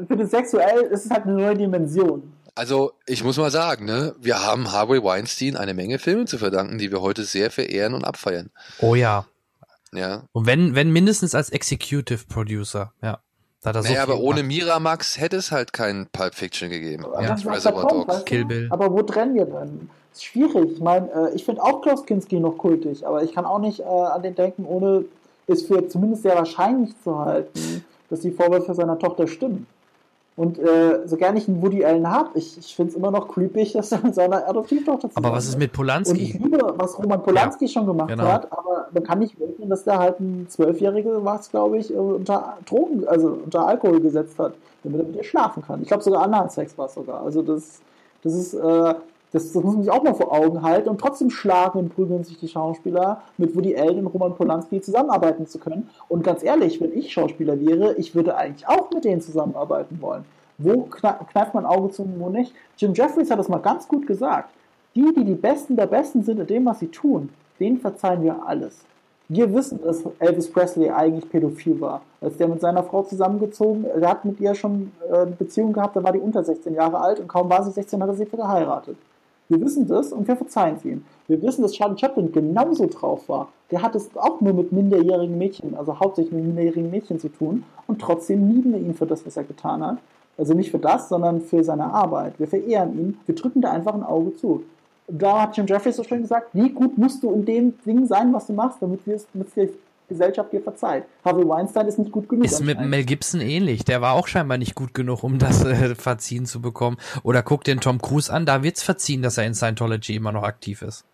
für 0.08 0.16
das 0.16 0.30
Sexuell 0.30 0.80
ist 0.90 1.04
es 1.04 1.10
halt 1.12 1.22
eine 1.22 1.34
neue 1.34 1.54
Dimension. 1.54 2.32
Also, 2.56 2.94
ich 3.06 3.22
muss 3.22 3.36
mal 3.36 3.52
sagen, 3.52 3.84
ne, 3.84 4.16
wir 4.20 4.44
haben 4.44 4.72
Harvey 4.72 5.04
Weinstein 5.04 5.54
eine 5.56 5.72
Menge 5.72 6.00
Filme 6.00 6.24
zu 6.24 6.36
verdanken, 6.36 6.78
die 6.78 6.90
wir 6.90 7.00
heute 7.00 7.22
sehr 7.22 7.52
verehren 7.52 7.94
und 7.94 8.04
abfeiern. 8.04 8.50
Oh 8.80 8.96
ja. 8.96 9.24
Ja. 9.92 10.24
Und 10.32 10.46
wenn, 10.46 10.74
wenn 10.74 10.90
mindestens 10.90 11.36
als 11.36 11.50
Executive 11.50 12.24
Producer, 12.28 12.92
ja. 13.02 13.20
Da 13.62 13.70
hat 13.70 13.76
er 13.76 13.82
so 13.82 13.88
naja, 13.88 14.04
viel 14.04 14.14
aber 14.14 14.22
ohne. 14.22 14.42
Miramax 14.42 15.20
hätte 15.20 15.36
es 15.36 15.52
halt 15.52 15.72
keinen 15.72 16.06
Pulp 16.06 16.34
Fiction 16.34 16.70
gegeben. 16.70 17.04
Ist 17.04 17.28
halt 17.28 17.46
Reservoir 17.46 17.86
Dogs. 17.86 18.08
weißt 18.08 18.20
du? 18.20 18.24
Kill 18.24 18.44
Bill. 18.44 18.68
Aber 18.70 18.90
wo 18.90 19.02
trennen 19.02 19.34
wir 19.34 19.44
denn? 19.44 19.90
Ist 20.12 20.24
schwierig. 20.24 20.72
Ich 20.72 20.80
meine, 20.80 21.10
äh, 21.12 21.34
ich 21.34 21.44
finde 21.44 21.62
auch 21.62 21.82
Klaus 21.82 22.04
Kinski 22.06 22.40
noch 22.40 22.56
kultig, 22.58 23.06
aber 23.06 23.22
ich 23.22 23.34
kann 23.34 23.44
auch 23.44 23.58
nicht 23.58 23.80
äh, 23.80 23.84
an 23.84 24.22
den 24.22 24.34
denken, 24.34 24.64
ohne 24.64 25.04
es 25.46 25.62
für 25.62 25.86
zumindest 25.88 26.22
sehr 26.22 26.36
wahrscheinlich 26.36 26.90
zu 27.02 27.18
halten, 27.18 27.84
dass 28.08 28.20
die 28.20 28.30
Vorwürfe 28.30 28.74
seiner 28.74 28.98
Tochter 28.98 29.26
stimmen. 29.26 29.66
Und 30.40 30.58
äh, 30.58 31.06
so 31.06 31.18
gerne 31.18 31.36
ich 31.36 31.48
einen 31.48 31.60
Woody 31.60 31.84
Allen 31.84 32.08
habe, 32.10 32.30
ich, 32.38 32.56
ich 32.56 32.74
finde 32.74 32.92
es 32.92 32.96
immer 32.96 33.10
noch 33.10 33.28
creepig, 33.28 33.72
dass 33.74 33.92
er 33.92 34.00
mit 34.02 34.14
seiner 34.14 34.48
Adoptivtochter 34.48 35.10
Aber 35.12 35.32
was 35.32 35.46
ist 35.46 35.58
mit 35.58 35.64
Und 35.64 35.68
ich 35.68 35.76
Polanski? 35.76 36.38
liebe, 36.38 36.74
was 36.78 36.98
Roman 36.98 37.22
Polanski 37.22 37.68
schon 37.68 37.84
gemacht 37.84 38.08
genau. 38.08 38.24
hat, 38.24 38.50
aber 38.50 38.88
man 38.90 39.02
kann 39.02 39.18
nicht 39.18 39.38
leugnen, 39.38 39.68
dass 39.68 39.84
der 39.84 39.98
halt 39.98 40.18
ein 40.18 40.46
Zwölfjährige, 40.48 41.22
was 41.26 41.50
glaube 41.50 41.76
ich, 41.76 41.92
äh, 41.92 41.98
unter 41.98 42.56
Drogen, 42.64 43.06
also 43.06 43.38
unter 43.44 43.66
Alkohol 43.66 44.00
gesetzt 44.00 44.38
hat, 44.38 44.54
damit 44.82 45.00
er 45.00 45.06
mit 45.08 45.16
ihr 45.16 45.24
schlafen 45.24 45.62
kann. 45.62 45.82
Ich 45.82 45.88
glaube 45.88 46.02
sogar 46.02 46.22
Analsex 46.22 46.78
war 46.78 46.86
es 46.86 46.94
sogar. 46.94 47.22
Also 47.22 47.42
das, 47.42 47.82
das 48.22 48.32
ist, 48.32 48.54
äh, 48.54 48.94
das, 49.32 49.52
das 49.52 49.62
muss 49.62 49.74
man 49.74 49.84
sich 49.84 49.92
auch 49.92 50.02
mal 50.02 50.14
vor 50.14 50.32
Augen 50.32 50.62
halten 50.62 50.88
und 50.88 51.00
trotzdem 51.00 51.30
schlagen 51.30 51.78
und 51.78 51.94
prügeln 51.94 52.24
sich 52.24 52.38
die 52.38 52.48
Schauspieler 52.48 53.22
mit 53.38 53.54
Woody 53.54 53.76
Allen 53.76 54.00
und 54.00 54.06
Roman 54.08 54.34
Polanski 54.34 54.80
zusammenarbeiten 54.80 55.46
zu 55.46 55.58
können. 55.58 55.88
Und 56.08 56.24
ganz 56.24 56.42
ehrlich, 56.42 56.80
wenn 56.80 56.96
ich 56.96 57.12
Schauspieler 57.12 57.60
wäre, 57.60 57.94
ich 57.94 58.14
würde 58.14 58.36
eigentlich 58.36 58.66
auch 58.66 58.90
mit 58.90 59.04
denen 59.04 59.20
zusammenarbeiten 59.20 60.00
wollen. 60.00 60.24
Wo 60.58 60.82
kneift 60.82 61.54
man 61.54 61.64
Auge 61.64 61.90
zu 61.90 62.02
und 62.02 62.18
wo 62.18 62.28
nicht? 62.28 62.52
Jim 62.76 62.92
Jeffries 62.92 63.30
hat 63.30 63.38
das 63.38 63.48
mal 63.48 63.58
ganz 63.58 63.88
gut 63.88 64.06
gesagt. 64.06 64.50
Die, 64.94 65.14
die 65.16 65.24
die 65.24 65.34
Besten 65.34 65.76
der 65.76 65.86
Besten 65.86 66.22
sind 66.22 66.40
in 66.40 66.46
dem, 66.46 66.66
was 66.66 66.80
sie 66.80 66.88
tun, 66.88 67.30
denen 67.60 67.78
verzeihen 67.78 68.22
wir 68.22 68.44
alles. 68.46 68.84
Wir 69.28 69.54
wissen, 69.54 69.80
dass 69.80 70.02
Elvis 70.18 70.50
Presley 70.50 70.90
eigentlich 70.90 71.30
pädophil 71.30 71.80
war. 71.80 72.02
Als 72.20 72.36
der 72.36 72.48
mit 72.48 72.60
seiner 72.60 72.82
Frau 72.82 73.04
zusammengezogen, 73.04 73.84
der 73.84 74.10
hat 74.10 74.24
mit 74.24 74.40
ihr 74.40 74.56
schon 74.56 74.90
äh, 75.08 75.18
eine 75.18 75.30
Beziehung 75.30 75.72
gehabt, 75.72 75.94
da 75.94 76.02
war 76.02 76.12
die 76.12 76.18
unter 76.18 76.42
16 76.42 76.74
Jahre 76.74 77.00
alt 77.00 77.20
und 77.20 77.28
kaum 77.28 77.48
war 77.48 77.62
sie 77.62 77.70
16, 77.70 78.02
hat 78.02 78.08
er 78.08 78.16
sie 78.16 78.24
geheiratet. 78.26 78.96
Wir 79.50 79.60
wissen 79.60 79.88
das 79.88 80.12
und 80.12 80.28
wir 80.28 80.36
verzeihen 80.36 80.76
es 80.76 80.84
ihm. 80.84 81.04
Wir 81.26 81.42
wissen, 81.42 81.62
dass 81.62 81.72
Charlie 81.72 81.98
Chaplin 81.98 82.30
genauso 82.30 82.86
drauf 82.86 83.28
war. 83.28 83.48
Der 83.72 83.82
hat 83.82 83.96
es 83.96 84.08
auch 84.16 84.40
nur 84.40 84.52
mit 84.52 84.70
minderjährigen 84.70 85.36
Mädchen, 85.36 85.74
also 85.74 85.98
hauptsächlich 85.98 86.32
mit 86.32 86.44
minderjährigen 86.44 86.88
Mädchen 86.88 87.18
zu 87.18 87.28
tun 87.28 87.64
und 87.88 88.00
trotzdem 88.00 88.48
lieben 88.48 88.72
wir 88.72 88.78
ihn 88.78 88.94
für 88.94 89.06
das, 89.06 89.26
was 89.26 89.36
er 89.36 89.42
getan 89.42 89.84
hat. 89.84 89.98
Also 90.38 90.54
nicht 90.54 90.70
für 90.70 90.78
das, 90.78 91.08
sondern 91.08 91.40
für 91.40 91.64
seine 91.64 91.92
Arbeit. 91.92 92.38
Wir 92.38 92.46
verehren 92.46 92.96
ihn, 92.96 93.18
wir 93.26 93.34
drücken 93.34 93.60
da 93.60 93.72
einfach 93.72 93.92
ein 93.92 94.04
Auge 94.04 94.36
zu. 94.36 94.62
Da 95.08 95.42
hat 95.42 95.56
Jim 95.56 95.66
Jeffries 95.66 95.96
so 95.96 96.04
schön 96.04 96.22
gesagt, 96.22 96.50
wie 96.52 96.70
gut 96.70 96.96
musst 96.96 97.24
du 97.24 97.32
in 97.32 97.44
dem 97.44 97.74
Ding 97.84 98.06
sein, 98.06 98.32
was 98.32 98.46
du 98.46 98.52
machst, 98.52 98.80
damit 98.80 99.04
wir 99.04 99.16
es 99.16 99.26
die 99.34 99.38
Gesellschaft 100.10 100.52
dir 100.52 100.60
verzeiht. 100.60 101.04
Harvey 101.24 101.48
Weinstein 101.48 101.86
ist 101.86 101.98
nicht 101.98 102.12
gut 102.12 102.28
genug. 102.28 102.44
Ist 102.44 102.60
mit. 102.62 102.78
Mel 102.78 103.04
Gibson 103.04 103.40
ähnlich. 103.40 103.84
Der 103.86 104.02
war 104.02 104.12
auch 104.12 104.26
scheinbar 104.26 104.58
nicht 104.58 104.74
gut 104.74 104.92
genug, 104.92 105.22
um 105.24 105.38
das 105.38 105.64
äh, 105.64 105.94
verziehen 105.94 106.44
zu 106.44 106.60
bekommen. 106.60 106.98
Oder 107.22 107.42
guck 107.42 107.64
den 107.64 107.80
Tom 107.80 108.02
Cruise 108.02 108.30
an, 108.30 108.44
da 108.44 108.62
wird's 108.62 108.82
verziehen, 108.82 109.22
dass 109.22 109.38
er 109.38 109.46
in 109.46 109.54
Scientology 109.54 110.14
immer 110.16 110.32
noch 110.32 110.42
aktiv 110.42 110.82
ist. 110.82 111.04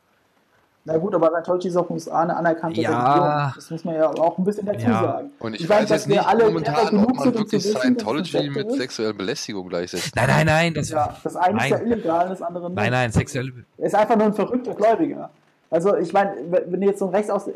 Na 0.88 0.96
gut, 0.98 1.14
aber 1.16 1.30
Scientology 1.30 1.66
ist 1.68 1.76
auch 1.76 1.90
USA 1.90 2.22
eine 2.22 2.36
anerkannte 2.36 2.80
Ja. 2.80 2.90
Religion. 3.12 3.52
Das 3.56 3.70
muss 3.72 3.84
man 3.84 3.94
ja 3.96 4.08
auch 4.08 4.38
ein 4.38 4.44
bisschen 4.44 4.66
dazu 4.66 4.86
Ja. 4.86 5.02
sagen. 5.02 5.30
Und 5.40 5.54
ich, 5.54 5.62
Ich 5.62 5.68
weiß 5.68 5.80
weiß, 5.82 5.88
dass 5.88 6.00
jetzt 6.02 6.08
wir 6.08 6.16
nicht 6.18 6.28
alle 6.28 6.44
momentan, 6.44 6.98
ob 6.98 7.16
man 7.16 7.24
wirklich 7.34 7.52
wissen, 7.52 7.76
Scientology 7.76 8.50
mit 8.50 8.68
ist. 8.68 8.76
sexuellen 8.76 9.16
Belästigung 9.16 9.68
gleichsetzt. 9.68 10.14
Nein, 10.14 10.26
nein, 10.28 10.46
nein, 10.46 10.74
das, 10.74 10.90
Ja, 10.90 11.16
das 11.24 11.34
eine 11.34 11.58
ist 11.58 11.70
ja 11.70 11.78
Nein. 11.78 11.86
illegal, 11.88 12.28
das 12.28 12.40
andere 12.40 12.70
nicht. 12.70 12.76
nein, 12.76 12.90
nein, 12.92 13.10
sexuelle, 13.10 13.52
Er 13.78 13.86
ist 13.86 13.94
einfach 13.96 14.14
nur 14.16 14.26
ein 14.26 14.34
verrückter 14.34 14.74
Gläubiger. 14.74 15.28
Also 15.68 15.96
ich 15.96 16.12
meine, 16.12 16.30
wenn 16.50 16.70
wenn 16.72 16.80
du 16.80 16.86
jetzt 16.86 17.00
so 17.00 17.06
ein 17.08 17.14
Rechtsaus... 17.16 17.48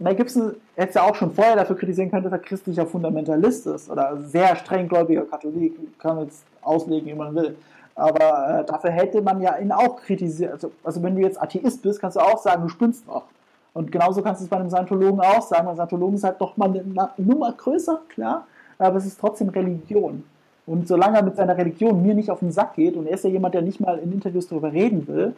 Mel 0.00 0.14
Gibson 0.14 0.54
hätte 0.76 0.94
ja 0.94 1.02
auch 1.02 1.14
schon 1.14 1.30
vorher 1.30 1.56
dafür 1.56 1.76
kritisieren 1.76 2.10
können, 2.10 2.24
dass 2.24 2.32
er 2.32 2.38
christlicher 2.38 2.86
Fundamentalist 2.86 3.66
ist 3.66 3.90
oder 3.90 4.16
sehr 4.24 4.56
streng 4.56 4.88
gläubiger 4.88 5.26
Katholik, 5.26 5.74
kann 5.98 6.16
man 6.16 6.24
jetzt 6.24 6.42
auslegen, 6.62 7.06
wie 7.06 7.14
man 7.14 7.34
will. 7.34 7.56
Aber 7.94 8.60
äh, 8.60 8.64
dafür 8.64 8.90
hätte 8.90 9.20
man 9.20 9.42
ja 9.42 9.58
ihn 9.58 9.72
auch 9.72 9.96
kritisiert. 9.96 10.52
Also, 10.52 10.72
also 10.82 11.02
wenn 11.02 11.16
du 11.16 11.20
jetzt 11.20 11.40
Atheist 11.40 11.82
bist, 11.82 12.00
kannst 12.00 12.16
du 12.16 12.20
auch 12.20 12.38
sagen, 12.38 12.62
du 12.62 12.68
spinnst 12.70 13.06
noch. 13.06 13.24
Und 13.74 13.92
genauso 13.92 14.22
kannst 14.22 14.40
du 14.40 14.44
es 14.44 14.50
bei 14.50 14.56
einem 14.56 14.70
Scientologen 14.70 15.20
auch 15.20 15.42
sagen, 15.42 15.66
weil 15.66 15.74
Scientologen 15.74 16.14
ist 16.14 16.24
halt 16.24 16.40
doch 16.40 16.56
mal 16.56 16.70
eine 16.70 17.10
Nummer 17.18 17.52
größer, 17.52 18.00
klar, 18.08 18.46
aber 18.78 18.96
es 18.96 19.06
ist 19.06 19.20
trotzdem 19.20 19.50
Religion. 19.50 20.24
Und 20.66 20.88
solange 20.88 21.18
er 21.18 21.24
mit 21.24 21.36
seiner 21.36 21.58
Religion 21.58 22.02
mir 22.02 22.14
nicht 22.14 22.30
auf 22.30 22.38
den 22.38 22.52
Sack 22.52 22.74
geht, 22.74 22.96
und 22.96 23.06
er 23.06 23.14
ist 23.14 23.24
ja 23.24 23.30
jemand, 23.30 23.54
der 23.54 23.62
nicht 23.62 23.80
mal 23.80 23.98
in 23.98 24.12
Interviews 24.12 24.48
darüber 24.48 24.72
reden 24.72 25.06
will, 25.06 25.34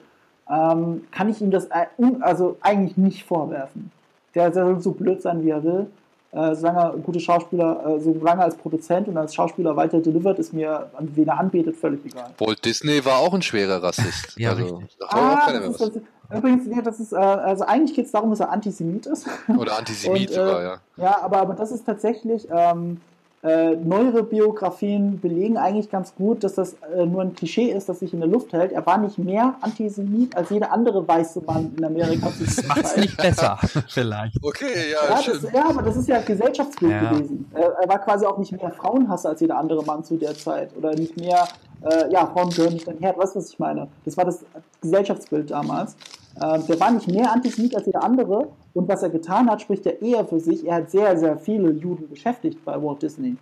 ähm, 0.48 1.04
kann 1.10 1.28
ich 1.28 1.40
ihm 1.40 1.50
das 1.50 1.66
äh, 1.66 1.86
also 2.20 2.58
eigentlich 2.60 2.96
nicht 2.96 3.24
vorwerfen. 3.24 3.90
Der, 4.34 4.50
der 4.50 4.64
soll 4.64 4.80
so 4.80 4.92
blöd 4.92 5.22
sein, 5.22 5.44
wie 5.44 5.50
er 5.50 5.62
will. 5.62 5.86
Äh, 6.34 6.54
solange 6.54 6.78
er 6.78 6.92
ein 6.94 7.02
guter 7.02 7.20
Schauspieler, 7.20 7.84
äh, 7.86 8.00
solange 8.00 8.40
er 8.40 8.44
als 8.44 8.56
Produzent 8.56 9.06
und 9.06 9.18
als 9.18 9.34
Schauspieler 9.34 9.76
weiter 9.76 10.00
delivert, 10.00 10.38
ist 10.38 10.54
mir, 10.54 10.88
an 10.94 11.10
wen 11.14 11.28
er 11.28 11.38
anbetet, 11.38 11.76
völlig 11.76 12.06
egal. 12.06 12.30
Walt 12.38 12.64
Disney 12.64 13.04
war 13.04 13.18
auch 13.18 13.34
ein 13.34 13.42
schwerer 13.42 13.82
Rassist. 13.82 14.38
Ja, 14.38 14.50
also, 14.50 14.76
richtig. 14.76 14.96
da 14.98 15.08
hat 15.08 15.14
auch 15.14 15.18
Ah, 15.18 15.52
das 15.52 15.60
mehr 15.60 15.70
ist, 15.70 15.80
das, 15.80 16.38
übrigens, 16.38 16.66
ja, 16.74 16.80
das 16.80 17.00
ist, 17.00 17.12
äh, 17.12 17.16
also 17.16 17.64
eigentlich 17.64 17.94
geht 17.94 18.06
es 18.06 18.12
darum, 18.12 18.30
dass 18.30 18.40
er 18.40 18.50
Antisemit 18.50 19.04
ist. 19.04 19.26
Oder 19.58 19.76
Antisemit 19.78 20.30
Und, 20.30 20.36
äh, 20.36 20.40
sogar, 20.40 20.62
ja. 20.62 20.76
Ja, 20.96 21.22
aber, 21.22 21.36
aber 21.36 21.54
das 21.54 21.70
ist 21.70 21.84
tatsächlich, 21.84 22.48
ähm, 22.50 22.98
äh, 23.42 23.74
neuere 23.74 24.22
Biografien 24.22 25.18
belegen 25.20 25.56
eigentlich 25.56 25.90
ganz 25.90 26.14
gut, 26.14 26.44
dass 26.44 26.54
das 26.54 26.76
äh, 26.96 27.04
nur 27.04 27.22
ein 27.22 27.34
Klischee 27.34 27.72
ist, 27.72 27.88
das 27.88 27.98
sich 27.98 28.12
in 28.14 28.20
der 28.20 28.28
Luft 28.28 28.52
hält. 28.52 28.70
Er 28.70 28.86
war 28.86 28.98
nicht 28.98 29.18
mehr 29.18 29.54
Antisemit 29.62 30.36
als 30.36 30.50
jeder 30.50 30.70
andere 30.72 31.06
weiße 31.06 31.40
Mann 31.44 31.72
in 31.76 31.84
Amerika. 31.84 32.26
macht's 32.68 32.90
Zeit. 32.94 32.98
nicht 32.98 33.16
besser, 33.16 33.58
vielleicht. 33.88 34.36
Okay, 34.42 34.92
ja, 34.92 35.10
Ja, 35.16 35.22
schön. 35.22 35.40
das, 35.42 35.52
ja, 35.52 35.68
aber 35.68 35.82
das 35.82 35.96
ist 35.96 36.08
ja 36.08 36.20
Gesellschaftsbild 36.20 36.92
Ja. 36.92 37.10
gewesen. 37.12 37.50
Er, 37.52 37.72
er 37.82 37.88
war 37.88 37.98
quasi 37.98 38.24
auch 38.26 38.38
nicht 38.38 38.52
mehr 38.52 38.70
Frauenhasser 38.70 39.30
als 39.30 39.40
jeder 39.40 39.58
andere 39.58 39.84
Mann 39.84 40.04
zu 40.04 40.16
der 40.16 40.36
Zeit. 40.36 40.70
Oder 40.76 40.94
nicht 40.94 41.16
mehr, 41.16 41.44
äh, 41.82 42.12
ja, 42.12 42.26
Frauen 42.26 42.50
gehören 42.50 42.74
nicht 42.74 42.86
dein 42.86 42.98
Herd. 42.98 43.18
Weißt 43.18 43.34
du, 43.34 43.40
was 43.40 43.48
ich 43.50 43.58
meine? 43.58 43.88
Das 44.04 44.16
war 44.16 44.24
das 44.24 44.44
Gesellschaftsbild 44.80 45.50
damals. 45.50 45.96
Ähm, 46.40 46.66
der 46.66 46.80
war 46.80 46.90
nicht 46.90 47.08
mehr 47.08 47.32
Antisemit 47.32 47.74
als 47.76 47.86
jeder 47.86 48.02
andere. 48.02 48.48
Und 48.74 48.88
was 48.88 49.02
er 49.02 49.10
getan 49.10 49.50
hat, 49.50 49.62
spricht 49.62 49.86
er 49.86 50.00
eher 50.00 50.24
für 50.24 50.40
sich. 50.40 50.66
Er 50.66 50.76
hat 50.76 50.90
sehr, 50.90 51.16
sehr 51.18 51.36
viele 51.36 51.70
Juden 51.72 52.08
beschäftigt 52.08 52.64
bei 52.64 52.80
Walt 52.82 53.02
Disney. 53.02 53.36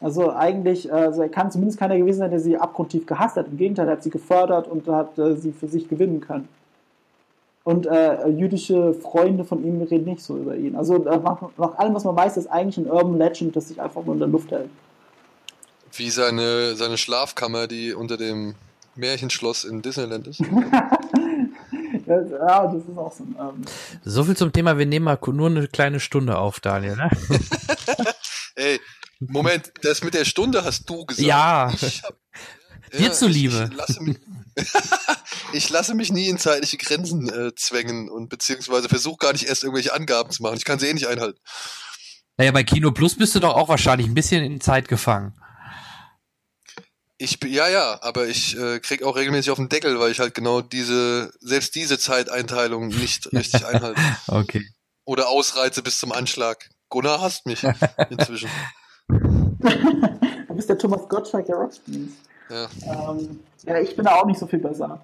Also 0.00 0.32
eigentlich, 0.32 0.88
äh, 0.88 0.92
also 0.92 1.22
er 1.22 1.28
kann 1.28 1.50
zumindest 1.50 1.78
keiner 1.78 1.96
gewesen 1.96 2.18
sein, 2.18 2.30
der 2.30 2.40
sie 2.40 2.56
abgrundtief 2.56 3.06
gehasst 3.06 3.36
hat. 3.36 3.48
Im 3.48 3.56
Gegenteil, 3.56 3.88
er 3.88 3.92
hat 3.92 4.02
sie 4.02 4.10
gefördert 4.10 4.68
und 4.68 4.86
hat 4.86 5.18
äh, 5.18 5.36
sie 5.36 5.52
für 5.52 5.68
sich 5.68 5.88
gewinnen 5.88 6.20
können. 6.20 6.48
Und 7.64 7.86
äh, 7.86 8.28
jüdische 8.28 8.92
Freunde 8.92 9.44
von 9.44 9.64
ihm 9.64 9.80
reden 9.80 10.04
nicht 10.04 10.20
so 10.20 10.36
über 10.36 10.54
ihn. 10.54 10.76
Also 10.76 10.96
äh, 10.96 11.18
nach, 11.18 11.40
nach 11.56 11.78
allem, 11.78 11.94
was 11.94 12.04
man 12.04 12.14
weiß, 12.14 12.36
ist 12.36 12.48
eigentlich 12.48 12.76
ein 12.76 12.90
Urban 12.90 13.16
Legend, 13.16 13.56
das 13.56 13.68
sich 13.68 13.80
einfach 13.80 14.04
nur 14.04 14.14
in 14.14 14.20
der 14.20 14.28
Luft 14.28 14.50
hält. 14.50 14.68
Wie 15.92 16.10
seine, 16.10 16.76
seine 16.76 16.98
Schlafkammer, 16.98 17.66
die 17.66 17.94
unter 17.94 18.18
dem 18.18 18.54
Märchenschloss 18.96 19.64
in 19.64 19.80
Disneyland 19.80 20.26
ist. 20.26 20.42
Ja, 22.30 22.46
ja, 22.46 22.66
das 22.66 22.82
ist 22.82 22.98
auch 22.98 23.12
so 23.12 23.24
ein. 23.24 23.36
Ähm, 23.38 23.64
So 24.04 24.24
viel 24.24 24.36
zum 24.36 24.52
Thema, 24.52 24.78
wir 24.78 24.86
nehmen 24.86 25.04
mal 25.04 25.18
nur 25.32 25.48
eine 25.48 25.68
kleine 25.68 26.00
Stunde 26.00 26.38
auf, 26.38 26.60
Daniel. 26.60 26.96
Ne? 26.96 27.10
Ey, 28.56 28.80
Moment, 29.20 29.72
das 29.82 30.02
mit 30.02 30.14
der 30.14 30.24
Stunde 30.24 30.64
hast 30.64 30.88
du 30.88 31.04
gesagt. 31.04 31.26
Ja. 31.26 31.72
Ich 31.74 32.02
hab, 32.02 32.14
Dir 32.98 33.12
zuliebe. 33.12 33.64
Ich, 33.64 33.70
ich, 33.70 33.76
lasse 33.76 34.02
mich, 34.02 34.18
ich 35.52 35.70
lasse 35.70 35.94
mich 35.94 36.12
nie 36.12 36.28
in 36.28 36.38
zeitliche 36.38 36.76
Grenzen 36.76 37.28
äh, 37.28 37.54
zwängen 37.54 38.08
und 38.08 38.28
beziehungsweise 38.28 38.88
versuche 38.88 39.16
gar 39.18 39.32
nicht 39.32 39.44
erst 39.44 39.64
irgendwelche 39.64 39.92
Angaben 39.92 40.30
zu 40.30 40.42
machen. 40.42 40.56
Ich 40.56 40.64
kann 40.64 40.78
sie 40.78 40.86
eh 40.86 40.94
nicht 40.94 41.08
einhalten. 41.08 41.38
Naja, 42.36 42.52
bei 42.52 42.64
Kino 42.64 42.92
Plus 42.92 43.16
bist 43.16 43.34
du 43.34 43.40
doch 43.40 43.54
auch 43.54 43.68
wahrscheinlich 43.68 44.06
ein 44.06 44.14
bisschen 44.14 44.44
in 44.44 44.60
Zeit 44.60 44.88
gefangen. 44.88 45.34
Ich 47.16 47.38
bin, 47.38 47.52
ja, 47.52 47.68
ja, 47.68 47.98
aber 48.02 48.26
ich 48.26 48.58
äh, 48.58 48.80
krieg 48.80 49.04
auch 49.04 49.14
regelmäßig 49.14 49.50
auf 49.52 49.58
den 49.58 49.68
Deckel, 49.68 50.00
weil 50.00 50.10
ich 50.10 50.18
halt 50.18 50.34
genau 50.34 50.60
diese, 50.60 51.32
selbst 51.40 51.74
diese 51.76 51.98
Zeiteinteilung 51.98 52.88
nicht 52.88 53.26
richtig 53.32 53.64
einhalte. 53.64 54.00
Okay. 54.26 54.66
Oder 55.04 55.28
ausreize 55.28 55.82
bis 55.82 55.98
zum 55.98 56.12
Anschlag. 56.12 56.68
Gunnar 56.88 57.20
hasst 57.20 57.46
mich 57.46 57.62
inzwischen. 58.10 58.50
du 59.08 60.54
bist 60.54 60.68
der 60.68 60.78
Thomas 60.78 61.08
Gottschalk 61.08 61.46
der 61.46 61.56
Rockstars. 61.56 61.96
Ja. 62.50 62.68
Ähm, 63.10 63.40
ja, 63.62 63.80
ich 63.80 63.94
bin 63.94 64.04
da 64.04 64.16
auch 64.16 64.26
nicht 64.26 64.38
so 64.38 64.46
viel 64.46 64.58
besser. 64.58 65.00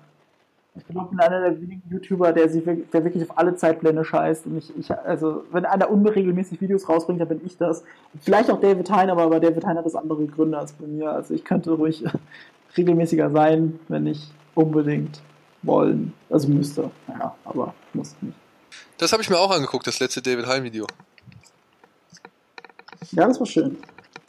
Ich 0.77 0.85
bin 0.85 0.99
einer 1.19 1.41
der 1.41 1.61
wenigen 1.61 1.83
YouTuber, 1.91 2.33
der, 2.33 2.49
sich, 2.49 2.65
der 2.65 3.05
wirklich 3.05 3.29
auf 3.29 3.37
alle 3.37 3.57
Zeitblende 3.57 4.05
scheißt. 4.05 4.47
Und 4.47 4.59
ich, 4.59 4.77
ich, 4.79 4.91
also, 4.93 5.45
wenn 5.51 5.65
einer 5.65 5.91
unregelmäßig 5.91 6.61
Videos 6.61 6.89
rausbringt, 6.89 7.21
dann 7.21 7.29
bin 7.29 7.41
ich 7.45 7.57
das. 7.57 7.83
Vielleicht 8.21 8.51
auch 8.51 8.61
David 8.61 8.89
Hein, 8.91 9.11
aber 9.11 9.29
bei 9.29 9.41
David 9.41 9.65
Hein 9.65 9.77
hat 9.77 9.85
das 9.85 9.97
andere 9.97 10.25
Gründe 10.27 10.59
als 10.59 10.73
bei 10.73 10.87
mir. 10.87 11.11
Also 11.11 11.35
ich 11.35 11.45
könnte 11.45 11.73
ruhig 11.73 12.05
regelmäßiger 12.77 13.31
sein, 13.31 13.81
wenn 13.89 14.07
ich 14.07 14.31
unbedingt 14.55 15.21
wollen. 15.63 16.13
Also 16.29 16.49
müsste. 16.49 16.91
Ja, 17.09 17.35
aber 17.45 17.75
muss 17.93 18.15
nicht. 18.21 18.37
Das 18.99 19.13
habe 19.13 19.23
ich 19.23 19.31
mir 19.31 19.39
auch 19.39 19.51
angeguckt, 19.51 19.87
das 19.87 19.99
letzte 19.99 20.23
David 20.23 20.47
Hein 20.47 20.63
Video. 20.63 20.87
Ja, 23.11 23.27
das 23.27 23.41
war 23.41 23.47
schön. 23.47 23.77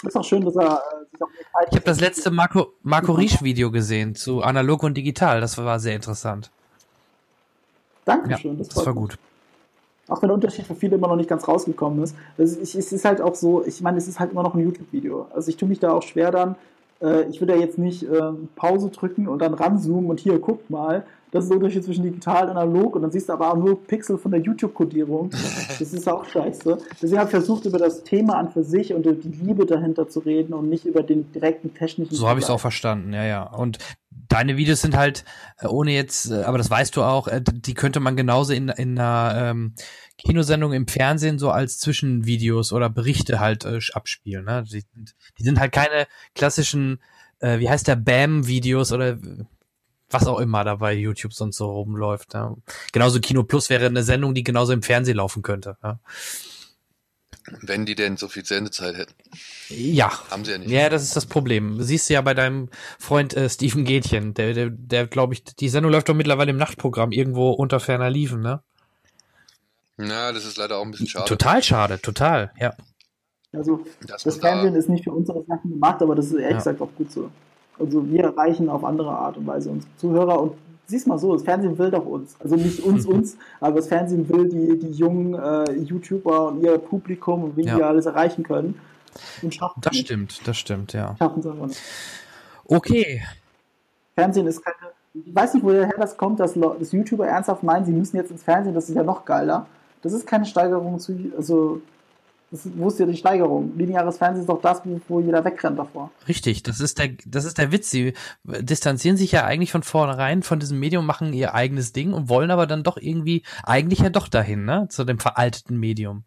Das 0.01 0.15
ist 0.15 0.15
auch 0.15 0.23
schön, 0.23 0.43
dass 0.43 0.55
er 0.55 0.81
Ich 1.13 1.75
habe 1.75 1.85
das 1.85 1.99
letzte 1.99 2.31
Marco, 2.31 2.73
Marco 2.83 3.11
Riesch 3.11 3.41
Video 3.41 3.71
gesehen 3.71 4.15
zu 4.15 4.41
analog 4.41 4.83
und 4.83 4.95
digital. 4.95 5.41
Das 5.41 5.57
war 5.57 5.79
sehr 5.79 5.95
interessant. 5.95 6.51
Dankeschön. 8.05 8.53
Ja, 8.53 8.57
das, 8.59 8.69
das 8.69 8.85
war 8.85 8.93
gut. 8.93 9.17
Auch 10.07 10.21
wenn 10.21 10.27
der 10.27 10.35
Unterschied 10.35 10.65
für 10.65 10.75
viele 10.75 10.95
immer 10.95 11.07
noch 11.07 11.15
nicht 11.15 11.29
ganz 11.29 11.47
rausgekommen 11.47 12.03
ist. 12.03 12.15
Es 12.37 12.55
ist, 12.55 12.75
es 12.75 12.91
ist 12.91 13.05
halt 13.05 13.21
auch 13.21 13.35
so, 13.35 13.65
ich 13.65 13.81
meine, 13.81 13.97
es 13.97 14.07
ist 14.07 14.19
halt 14.19 14.31
immer 14.31 14.43
noch 14.43 14.55
ein 14.55 14.61
YouTube-Video. 14.61 15.27
Also 15.33 15.49
ich 15.49 15.57
tue 15.57 15.69
mich 15.69 15.79
da 15.79 15.91
auch 15.91 16.03
schwer 16.03 16.31
dann. 16.31 16.55
Äh, 17.01 17.23
ich 17.29 17.39
will 17.39 17.47
da 17.47 17.55
jetzt 17.55 17.77
nicht 17.77 18.03
äh, 18.03 18.31
Pause 18.55 18.89
drücken 18.89 19.27
und 19.27 19.39
dann 19.39 19.53
ranzoomen 19.53 20.09
und 20.09 20.19
hier, 20.19 20.39
guckt 20.39 20.69
mal. 20.69 21.05
Das 21.31 21.45
ist 21.45 21.49
der 21.49 21.57
Unterschied 21.57 21.83
zwischen 21.85 22.03
digital 22.03 22.43
und 22.45 22.51
analog 22.57 22.95
und 22.95 23.01
dann 23.03 23.11
siehst 23.11 23.29
du 23.29 23.33
aber 23.33 23.51
auch 23.51 23.57
nur 23.57 23.81
Pixel 23.83 24.17
von 24.17 24.31
der 24.31 24.41
YouTube-Kodierung. 24.41 25.29
Das 25.79 25.93
ist 25.93 26.07
auch 26.07 26.25
scheiße. 26.25 26.77
Deswegen 27.01 27.17
habe 27.17 27.27
ich 27.27 27.31
versucht, 27.31 27.65
über 27.65 27.79
das 27.79 28.03
Thema 28.03 28.37
an 28.37 28.51
für 28.51 28.63
sich 28.63 28.93
und 28.93 29.03
die 29.05 29.29
Liebe 29.29 29.65
dahinter 29.65 30.07
zu 30.09 30.19
reden 30.19 30.53
und 30.53 30.69
nicht 30.69 30.85
über 30.85 31.01
den 31.01 31.31
direkten 31.31 31.73
technischen 31.73 32.13
So 32.13 32.27
habe 32.27 32.39
ich 32.39 32.45
es 32.45 32.51
auch 32.51 32.59
verstanden, 32.59 33.13
ja, 33.13 33.23
ja. 33.23 33.43
Und 33.43 33.79
deine 34.29 34.57
Videos 34.57 34.81
sind 34.81 34.95
halt, 34.95 35.25
äh, 35.59 35.67
ohne 35.67 35.91
jetzt, 35.93 36.29
äh, 36.29 36.43
aber 36.43 36.57
das 36.59 36.69
weißt 36.69 36.95
du 36.95 37.01
auch, 37.03 37.27
äh, 37.27 37.41
die 37.43 37.73
könnte 37.73 37.99
man 37.99 38.15
genauso 38.15 38.53
in, 38.53 38.69
in 38.69 38.99
einer 38.99 39.49
ähm, 39.51 39.73
Kinosendung 40.17 40.73
im 40.73 40.87
Fernsehen 40.87 41.39
so 41.39 41.49
als 41.49 41.79
Zwischenvideos 41.79 42.73
oder 42.73 42.89
Berichte 42.89 43.39
halt 43.39 43.65
äh, 43.65 43.79
abspielen. 43.93 44.45
Ne? 44.45 44.63
Die, 44.63 44.81
sind- 44.81 45.15
die 45.39 45.43
sind 45.43 45.59
halt 45.59 45.71
keine 45.71 46.05
klassischen, 46.35 46.99
äh, 47.39 47.57
wie 47.59 47.69
heißt 47.69 47.87
der, 47.87 47.95
Bam-Videos 47.95 48.91
oder 48.91 49.17
was 50.13 50.27
auch 50.27 50.39
immer 50.39 50.63
da 50.63 50.75
bei 50.75 50.93
YouTube 50.93 51.33
sonst 51.33 51.57
so 51.57 51.71
rumläuft. 51.71 52.33
Ja. 52.33 52.55
Genauso 52.91 53.19
Kino 53.19 53.43
Plus 53.43 53.69
wäre 53.69 53.85
eine 53.87 54.03
Sendung, 54.03 54.33
die 54.33 54.43
genauso 54.43 54.73
im 54.73 54.83
Fernsehen 54.83 55.17
laufen 55.17 55.41
könnte. 55.41 55.77
Ja. 55.83 55.99
Wenn 57.61 57.85
die 57.87 57.95
denn 57.95 58.17
so 58.17 58.27
viel 58.27 58.45
Sendezeit 58.45 58.95
hätten. 58.97 59.13
Ja. 59.69 60.11
Haben 60.29 60.45
sie 60.45 60.51
ja 60.51 60.57
nicht. 60.59 60.69
Ja, 60.69 60.89
das 60.89 61.01
ist 61.03 61.15
das 61.15 61.25
Problem. 61.25 61.81
Siehst 61.81 62.09
du 62.09 62.13
ja 62.13 62.21
bei 62.21 62.33
deinem 62.35 62.69
Freund 62.99 63.33
äh, 63.35 63.49
Steven 63.49 63.83
Gätchen, 63.83 64.33
der, 64.35 64.53
der, 64.53 64.69
der 64.69 65.07
glaube 65.07 65.33
ich, 65.33 65.43
die 65.43 65.69
Sendung 65.69 65.91
läuft 65.91 66.07
doch 66.07 66.13
mittlerweile 66.13 66.51
im 66.51 66.57
Nachtprogramm 66.57 67.11
irgendwo 67.11 67.51
unter 67.51 67.79
ferner 67.79 68.09
Liefen, 68.11 68.41
ne? 68.41 68.61
Ja, 69.97 70.31
das 70.31 70.45
ist 70.45 70.57
leider 70.57 70.77
auch 70.77 70.83
ein 70.85 70.91
bisschen 70.91 71.07
schade. 71.07 71.25
Total 71.25 71.63
schade, 71.63 71.99
total, 72.01 72.51
ja. 72.59 72.73
Also 73.53 73.85
Dass 74.07 74.23
das 74.23 74.35
man 74.35 74.41
da- 74.41 74.47
Fernsehen 74.49 74.75
ist 74.75 74.89
nicht 74.89 75.03
für 75.03 75.11
unsere 75.11 75.43
Sachen 75.45 75.71
gemacht, 75.71 76.01
aber 76.01 76.15
das 76.15 76.27
ist 76.27 76.33
ehrlich 76.33 76.49
Ja. 76.51 76.57
gesagt 76.57 76.81
auch 76.81 76.89
gut 76.95 77.11
so. 77.11 77.31
Also 77.81 78.07
wir 78.09 78.23
erreichen 78.23 78.69
auf 78.69 78.83
andere 78.83 79.09
Art 79.11 79.37
und 79.37 79.47
Weise 79.47 79.69
unsere 79.71 79.91
Zuhörer 79.97 80.41
und 80.41 80.53
siehst 80.87 81.07
mal 81.07 81.17
so, 81.17 81.33
das 81.33 81.43
Fernsehen 81.43 81.77
will 81.77 81.89
doch 81.91 82.05
uns. 82.05 82.35
Also 82.39 82.55
nicht 82.55 82.79
uns, 82.81 83.05
uns, 83.15 83.37
aber 83.59 83.77
das 83.77 83.87
Fernsehen 83.87 84.27
will 84.29 84.47
die, 84.49 84.77
die 84.79 84.91
jungen 84.91 85.33
äh, 85.33 85.71
YouTuber 85.73 86.49
und 86.49 86.61
ihr 86.61 86.77
Publikum 86.77 87.43
und 87.43 87.57
wie 87.57 87.63
Ja. 87.65 87.75
die 87.75 87.83
alles 87.83 88.05
erreichen 88.05 88.43
können. 88.43 88.79
Und 89.41 89.53
schaffen 89.53 89.81
Das 89.81 89.91
nicht. 89.93 90.05
stimmt, 90.05 90.47
das 90.47 90.57
stimmt, 90.57 90.93
ja. 90.93 91.15
Schaffen 91.17 91.39
es 91.41 91.47
einfach 91.47 91.67
nicht. 91.67 91.81
Okay. 92.65 93.21
Fernsehen 94.15 94.47
ist 94.47 94.61
keine. 94.63 94.75
Ich 95.13 95.35
weiß 95.35 95.53
nicht, 95.55 95.63
woher 95.63 95.89
das 95.97 96.15
kommt, 96.15 96.39
dass, 96.39 96.53
dass 96.53 96.91
YouTuber 96.93 97.27
ernsthaft 97.27 97.63
meinen, 97.63 97.85
sie 97.85 97.91
müssen 97.91 98.15
jetzt 98.15 98.31
ins 98.31 98.43
Fernsehen, 98.43 98.73
das 98.73 98.87
ist 98.87 98.95
ja 98.95 99.03
noch 99.03 99.25
geiler. 99.25 99.65
Das 100.01 100.13
ist 100.13 100.25
keine 100.25 100.45
Steigerung 100.45 100.99
zu. 100.99 101.13
Also, 101.35 101.81
wo 102.51 102.89
ist 102.89 102.99
ja 102.99 103.05
die 103.05 103.15
Steigerung? 103.15 103.77
Lineares 103.77 104.17
Fernsehen 104.17 104.41
ist 104.41 104.49
doch 104.49 104.61
das, 104.61 104.81
wo, 105.07 105.21
jeder 105.21 105.43
wegrennt 105.45 105.79
davor. 105.79 106.11
Richtig, 106.27 106.63
das 106.63 106.81
ist 106.81 106.99
der, 106.99 107.11
das 107.25 107.45
ist 107.45 107.57
der 107.57 107.71
Witz. 107.71 107.89
Sie 107.89 108.13
distanzieren 108.43 109.15
sich 109.15 109.31
ja 109.31 109.45
eigentlich 109.45 109.71
von 109.71 109.83
vornherein 109.83 110.43
von 110.43 110.59
diesem 110.59 110.77
Medium, 110.77 111.05
machen 111.05 111.31
ihr 111.31 111.53
eigenes 111.53 111.93
Ding 111.93 112.11
und 112.11 112.27
wollen 112.27 112.51
aber 112.51 112.67
dann 112.67 112.83
doch 112.83 112.97
irgendwie, 112.97 113.43
eigentlich 113.63 113.99
ja 113.99 114.09
doch 114.09 114.27
dahin, 114.27 114.65
ne? 114.65 114.87
Zu 114.89 115.05
dem 115.05 115.19
veralteten 115.19 115.77
Medium. 115.77 116.25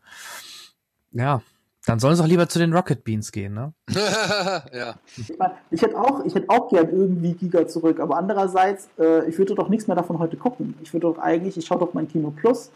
Ja. 1.12 1.42
Dann 1.86 1.98
sollen 1.98 2.16
sie 2.16 2.22
auch 2.22 2.26
lieber 2.28 2.48
zu 2.48 2.58
den 2.58 2.72
Rocket 2.72 3.04
Beans 3.04 3.30
gehen, 3.30 3.52
ne? 3.52 3.74
ja. 4.72 4.94
Ich, 5.18 5.36
mein, 5.38 5.50
ich 5.70 5.82
hätte 5.82 5.98
auch, 5.98 6.24
ich 6.24 6.34
hätte 6.34 6.48
auch 6.48 6.70
gern 6.70 6.88
irgendwie 6.88 7.34
Giga 7.34 7.66
zurück, 7.66 8.00
aber 8.00 8.16
andererseits, 8.16 8.88
äh, 8.98 9.28
ich 9.28 9.36
würde 9.36 9.54
doch 9.54 9.68
nichts 9.68 9.86
mehr 9.86 9.96
davon 9.96 10.18
heute 10.18 10.38
gucken. 10.38 10.74
Ich 10.82 10.94
würde 10.94 11.08
doch 11.08 11.18
eigentlich, 11.18 11.58
ich 11.58 11.66
schaue 11.66 11.80
doch 11.80 11.92
mein 11.92 12.08
Kino 12.08 12.30
Plus, 12.30 12.70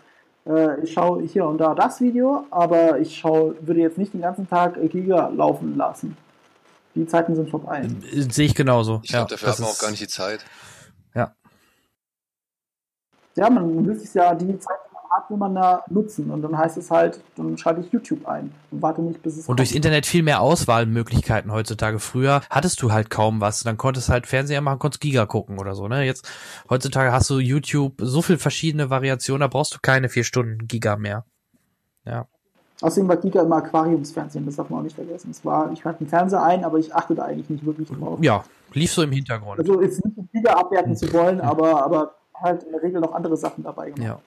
äh, 0.49 0.81
ich 0.83 0.93
schaue 0.93 1.23
hier 1.23 1.47
und 1.47 1.59
da 1.59 1.75
das 1.75 2.01
Video, 2.01 2.47
aber 2.51 2.99
ich 2.99 3.16
schaue, 3.16 3.55
würde 3.61 3.81
jetzt 3.81 3.99
nicht 3.99 4.15
den 4.15 4.23
ganzen 4.23 4.49
Tag 4.49 4.79
Giga 4.91 5.29
laufen 5.29 5.77
lassen. 5.77 6.16
Die 6.95 7.07
Zeiten 7.07 7.35
sind 7.37 7.51
vorbei. 7.51 7.87
Äh, 8.12 8.23
Sehe 8.23 8.47
ich 8.47 8.55
genauso. 8.55 9.01
Ich 9.05 9.11
ja, 9.11 9.19
glaube, 9.19 9.31
dafür 9.31 9.51
hat 9.51 9.59
man 9.61 9.69
auch 9.69 9.79
gar 9.79 9.91
nicht 9.91 10.03
die 10.03 10.09
Zeit. 10.09 10.45
Ja. 11.15 11.35
Ja, 13.37 13.51
man 13.51 13.87
will 13.87 13.95
sich 13.95 14.12
ja 14.15 14.35
die 14.35 14.59
Zeit, 14.59 14.79
da 15.28 15.85
nutzen. 15.89 16.31
Und 16.31 16.43
dann 16.43 16.57
heißt 16.57 16.77
es 16.77 16.90
halt, 16.90 17.20
dann 17.36 17.57
schalte 17.59 17.81
ich 17.81 17.93
YouTube 17.93 18.27
ein 18.27 18.53
und 18.70 18.82
warte 18.82 19.03
nicht, 19.03 19.23
bis 19.23 19.36
es 19.36 19.49
Und 19.49 19.59
durchs 19.59 19.73
Internet 19.73 20.07
viel 20.07 20.23
mehr 20.23 20.40
Auswahlmöglichkeiten 20.40 21.53
heutzutage. 21.53 21.99
Früher 21.99 22.43
hattest 22.51 22.82
du 22.82 22.93
halt 22.93 23.11
kaum 23.11 23.40
was. 23.40 23.62
Dann 23.62 23.77
konntest 23.77 24.09
halt 24.09 24.27
Fernseher 24.27 24.61
machen, 24.61 24.78
konntest 24.78 25.01
Giga 25.01 25.27
gucken 25.27 25.59
oder 25.59 25.74
so, 25.74 25.89
ne? 25.89 26.05
Jetzt, 26.05 26.28
heutzutage 26.69 27.12
hast 27.12 27.31
du 27.31 27.39
YouTube 27.39 27.95
so 27.99 28.23
viel 28.23 28.39
verschiedene 28.39 28.90
Variationen, 28.90 29.40
da 29.40 29.49
brauchst 29.49 29.74
du 29.74 29.78
keine 29.81 30.09
vier 30.09 30.24
Stunden 30.24 30.66
Giga 30.66 30.97
mehr. 30.97 31.24
Ja. 32.05 32.27
Außerdem 32.81 33.09
war 33.09 33.16
Giga 33.16 33.43
immer 33.43 33.57
Aquariumsfernsehen, 33.57 34.47
das 34.47 34.57
darf 34.57 34.70
man 34.70 34.81
auch 34.81 34.85
nicht 34.85 34.95
vergessen. 34.95 35.31
Es 35.32 35.45
war, 35.45 35.73
ich 35.73 35.81
schalte 35.81 36.01
einen 36.01 36.09
Fernseher 36.09 36.43
ein, 36.43 36.65
aber 36.65 36.78
ich 36.78 36.95
achte 36.95 37.15
da 37.15 37.24
eigentlich 37.24 37.51
nicht 37.51 37.66
wirklich 37.66 37.89
drauf. 37.89 38.19
Ja, 38.23 38.45
lief 38.73 38.93
so 38.93 39.03
im 39.03 39.11
Hintergrund. 39.11 39.59
Also 39.59 39.82
jetzt 39.82 40.05
nicht 40.05 40.32
Giga 40.32 40.53
abwerten 40.53 40.95
zu 40.95 41.12
wollen, 41.12 41.40
aber, 41.40 41.82
aber 41.82 42.15
halt 42.35 42.62
in 42.62 42.73
der 42.73 42.82
Regel 42.82 43.01
noch 43.01 43.12
andere 43.12 43.36
Sachen 43.36 43.65
dabei 43.65 43.90
gemacht. 43.90 44.09
Ja. 44.09 44.20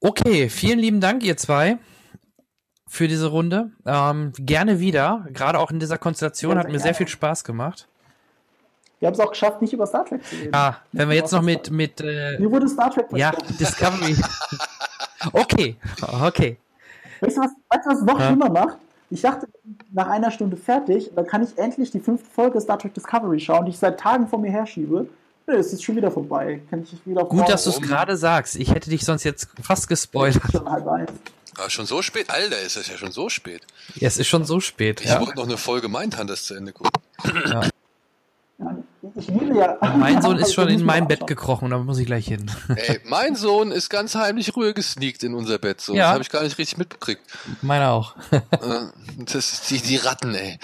Okay, 0.00 0.48
vielen 0.48 0.78
lieben 0.78 1.00
Dank, 1.00 1.24
ihr 1.24 1.36
zwei, 1.36 1.78
für 2.86 3.08
diese 3.08 3.28
Runde. 3.28 3.72
Ähm, 3.84 4.32
gerne 4.38 4.80
wieder, 4.80 5.26
gerade 5.32 5.58
auch 5.58 5.70
in 5.70 5.80
dieser 5.80 5.98
Konstellation, 5.98 6.56
hat 6.56 6.64
sehr 6.64 6.72
mir 6.72 6.80
sehr 6.80 6.94
viel 6.94 7.08
Spaß 7.08 7.44
gemacht. 7.44 7.88
Wir 9.00 9.06
haben 9.06 9.14
es 9.14 9.20
auch 9.20 9.30
geschafft, 9.30 9.62
nicht 9.62 9.72
über 9.72 9.86
Star 9.86 10.04
Trek 10.04 10.24
zu 10.24 10.34
reden. 10.36 10.54
Ah, 10.54 10.76
wenn 10.92 11.08
wir 11.08 11.16
jetzt 11.16 11.32
noch 11.32 11.42
mit, 11.42 11.70
mit 11.70 12.00
äh, 12.00 12.36
Mir 12.38 12.50
wurde 12.50 12.68
Star 12.68 12.90
Trek 12.90 13.06
ja. 13.12 13.32
Discovery. 13.58 14.16
Okay, 15.32 15.76
okay. 16.22 16.58
Weißt 17.20 17.36
du, 17.36 17.40
was, 17.40 17.50
weißt 17.68 17.86
du, 17.86 17.90
was 17.90 18.02
noch 18.02 18.18
Ja. 18.20 18.26
schlimmer 18.26 18.50
macht? 18.50 18.78
Ich 19.10 19.20
dachte, 19.22 19.48
nach 19.92 20.08
einer 20.08 20.30
Stunde 20.30 20.56
fertig, 20.56 21.10
dann 21.14 21.26
kann 21.26 21.42
ich 21.42 21.56
endlich 21.58 21.90
die 21.90 22.00
fünfte 22.00 22.28
Folge 22.30 22.60
Star 22.60 22.78
Trek 22.78 22.94
Discovery 22.94 23.40
schauen, 23.40 23.64
die 23.64 23.70
ich 23.70 23.78
seit 23.78 23.98
Tagen 23.98 24.28
vor 24.28 24.38
mir 24.38 24.50
herschiebe. 24.50 25.08
Nö, 25.48 25.56
es 25.56 25.72
ist 25.72 25.82
schon 25.82 25.96
wieder 25.96 26.10
vorbei. 26.10 26.60
Kann 26.68 26.82
ich 26.82 26.94
wieder 27.06 27.24
Gut, 27.24 27.48
dass 27.48 27.64
du 27.64 27.70
es 27.70 27.80
gerade 27.80 28.16
sagst. 28.18 28.54
Ich 28.56 28.70
hätte 28.70 28.90
dich 28.90 29.02
sonst 29.04 29.24
jetzt 29.24 29.48
fast 29.62 29.88
gespoilert. 29.88 30.42
schon 30.52 30.70
halb 30.70 30.86
eins. 30.86 31.10
Ah, 31.56 31.70
schon 31.70 31.86
so 31.86 32.02
spät? 32.02 32.28
Alter, 32.30 32.60
ist 32.60 32.76
das 32.76 32.86
ja 32.88 32.96
schon 32.98 33.10
so 33.12 33.28
spät. 33.30 33.62
Ja, 33.94 34.06
es 34.08 34.18
ist 34.18 34.28
schon 34.28 34.44
so 34.44 34.60
spät. 34.60 35.00
Ich 35.00 35.08
Ja. 35.08 35.20
wollte 35.20 35.36
noch 35.36 35.46
eine 35.46 35.56
Folge 35.56 35.88
Mindhunters 35.88 36.44
zu 36.44 36.54
Ende 36.54 36.72
gucken. 36.72 36.92
Ja. 37.24 37.62
Ich 39.14 39.28
liebe 39.28 39.56
ja. 39.56 39.78
Mein 39.96 40.20
Sohn 40.20 40.36
ist 40.38 40.52
schon 40.52 40.68
in 40.68 40.84
mein 40.84 41.08
Bett 41.08 41.26
gekrochen, 41.26 41.70
da 41.70 41.78
muss 41.78 41.98
ich 41.98 42.06
gleich 42.06 42.26
hin. 42.26 42.50
Ey, 42.76 43.00
mein 43.04 43.34
Sohn 43.34 43.72
ist 43.72 43.88
ganz 43.88 44.14
heimlich 44.14 44.54
rüber 44.54 44.72
gesneakt 44.74 45.22
in 45.24 45.34
unser 45.34 45.58
Bett. 45.58 45.80
So. 45.80 45.94
Ja. 45.94 46.02
Das 46.04 46.12
habe 46.12 46.22
ich 46.22 46.30
gar 46.30 46.42
nicht 46.42 46.58
richtig 46.58 46.76
mitbekriegt. 46.78 47.22
Meiner 47.62 47.90
auch. 47.92 48.14
Äh, 48.30 48.42
das 49.24 49.52
ist 49.52 49.70
die, 49.70 49.80
die 49.80 49.96
Ratten, 49.96 50.34
ey. 50.34 50.58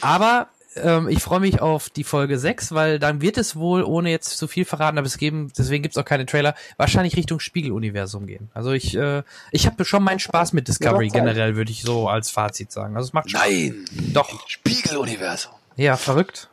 Aber 0.00 0.48
ähm, 0.82 1.08
ich 1.08 1.22
freue 1.22 1.40
mich 1.40 1.60
auf 1.60 1.90
die 1.90 2.04
Folge 2.04 2.38
6, 2.38 2.72
weil 2.72 2.98
dann 2.98 3.20
wird 3.20 3.38
es 3.38 3.56
wohl, 3.56 3.82
ohne 3.82 4.10
jetzt 4.10 4.38
zu 4.38 4.48
viel 4.48 4.64
verraten, 4.64 4.98
aber 4.98 5.06
es 5.06 5.18
geben, 5.18 5.52
deswegen 5.56 5.82
gibt's 5.82 5.98
auch 5.98 6.04
keine 6.04 6.26
Trailer, 6.26 6.54
wahrscheinlich 6.76 7.16
Richtung 7.16 7.40
Spiegeluniversum 7.40 8.26
gehen. 8.26 8.50
Also 8.54 8.72
ich, 8.72 8.96
äh, 8.96 9.22
ich 9.52 9.66
habe 9.66 9.84
schon 9.84 10.02
meinen 10.02 10.18
Spaß 10.18 10.52
mit 10.52 10.68
Discovery 10.68 11.08
generell, 11.08 11.56
würde 11.56 11.70
ich 11.70 11.82
so 11.82 12.08
als 12.08 12.30
Fazit 12.30 12.72
sagen. 12.72 12.96
Also 12.96 13.08
es 13.08 13.12
macht 13.12 13.30
Spaß. 13.30 13.42
Nein! 13.42 13.84
Doch. 14.12 14.48
Spiegeluniversum. 14.48 15.52
Ja, 15.76 15.96
verrückt. 15.96 16.48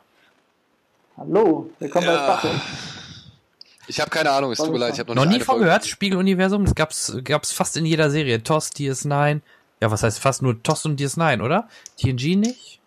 Hallo, 1.16 1.70
willkommen 1.78 2.06
bei 2.06 2.12
Ja. 2.12 2.22
Star 2.24 2.40
Trek. 2.42 2.60
Ich 3.88 4.00
habe 4.00 4.10
keine 4.10 4.30
Ahnung, 4.30 4.50
es 4.50 4.58
tut 4.58 4.72
mir 4.72 4.78
leid, 4.78 4.94
ich 4.94 5.00
habe 5.00 5.14
noch, 5.14 5.24
Noch 5.24 5.30
nie 5.30 5.40
von 5.40 5.60
gehört, 5.60 5.86
Spiegeluniversum, 5.86 6.64
das 6.64 6.74
gab's, 6.74 7.16
gab's 7.22 7.52
fast 7.52 7.76
in 7.76 7.86
jeder 7.86 8.10
Serie. 8.10 8.42
TOS, 8.42 8.72
DS9, 8.72 9.40
ja, 9.80 9.90
was 9.90 10.02
heißt 10.02 10.18
fast 10.18 10.42
nur 10.42 10.60
TOS 10.62 10.86
und 10.86 11.00
DS9, 11.00 11.40
oder? 11.42 11.68
TNG 11.96 12.36
nicht? 12.36 12.80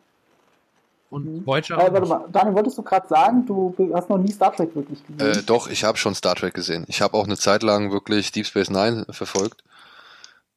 Und 1.10 1.46
Voyager 1.46 1.78
auch 1.78 1.88
Äh, 1.88 1.94
warte 1.94 2.08
mal, 2.08 2.26
Daniel, 2.32 2.56
wolltest 2.56 2.78
du 2.78 2.84
gerade 2.84 3.08
sagen, 3.08 3.46
du 3.46 3.74
hast 3.94 4.10
noch 4.10 4.18
nie 4.18 4.32
Star 4.32 4.56
Trek 4.56 4.76
wirklich 4.76 5.06
gesehen? 5.06 5.40
Äh, 5.40 5.44
doch, 5.44 5.68
ich 5.68 5.84
habe 5.84 5.98
schon 5.98 6.14
Star 6.14 6.36
Trek 6.36 6.54
gesehen. 6.54 6.86
Ich 6.88 7.02
habe 7.02 7.18
auch 7.18 7.26
eine 7.26 7.38
Zeit 7.38 7.64
lang 7.64 7.92
wirklich 7.92 8.32
Deep 8.32 8.46
Space 8.46 8.70
Nine 8.70 9.06
verfolgt. 9.10 9.64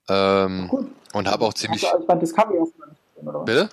Ähm, 0.08 0.70
und 1.12 1.28
habe 1.28 1.44
auch 1.44 1.54
ziemlich. 1.54 1.86
Also, 1.86 2.06
Discovery 2.14 2.58
hast 2.60 2.74
du 2.74 2.80
noch 2.80 2.88
nicht 2.88 3.00
gesehen, 3.14 3.28
oder 3.28 3.38
was? 3.40 3.44
Bitte? 3.46 3.68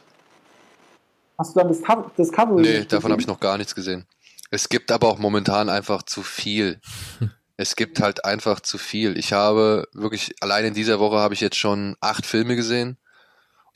Hast 1.37 1.55
du 1.55 1.59
dann 1.59 1.67
das 1.69 2.15
Discovery? 2.17 2.61
Nee, 2.61 2.85
davon 2.85 3.11
habe 3.11 3.21
ich 3.21 3.27
noch 3.27 3.39
gar 3.39 3.57
nichts 3.57 3.75
gesehen. 3.75 4.05
Es 4.51 4.67
gibt 4.69 4.91
aber 4.91 5.07
auch 5.07 5.19
momentan 5.19 5.69
einfach 5.69 6.03
zu 6.03 6.23
viel. 6.23 6.79
Es 7.61 7.75
gibt 7.75 7.99
halt 7.99 8.23
einfach 8.23 8.61
zu 8.61 8.77
viel. 8.77 9.17
Ich 9.17 9.33
habe 9.33 9.85
wirklich, 9.91 10.33
allein 10.39 10.63
in 10.63 10.73
dieser 10.73 11.01
Woche 11.01 11.17
habe 11.17 11.33
ich 11.33 11.41
jetzt 11.41 11.57
schon 11.57 11.97
acht 11.99 12.25
Filme 12.25 12.55
gesehen 12.55 12.97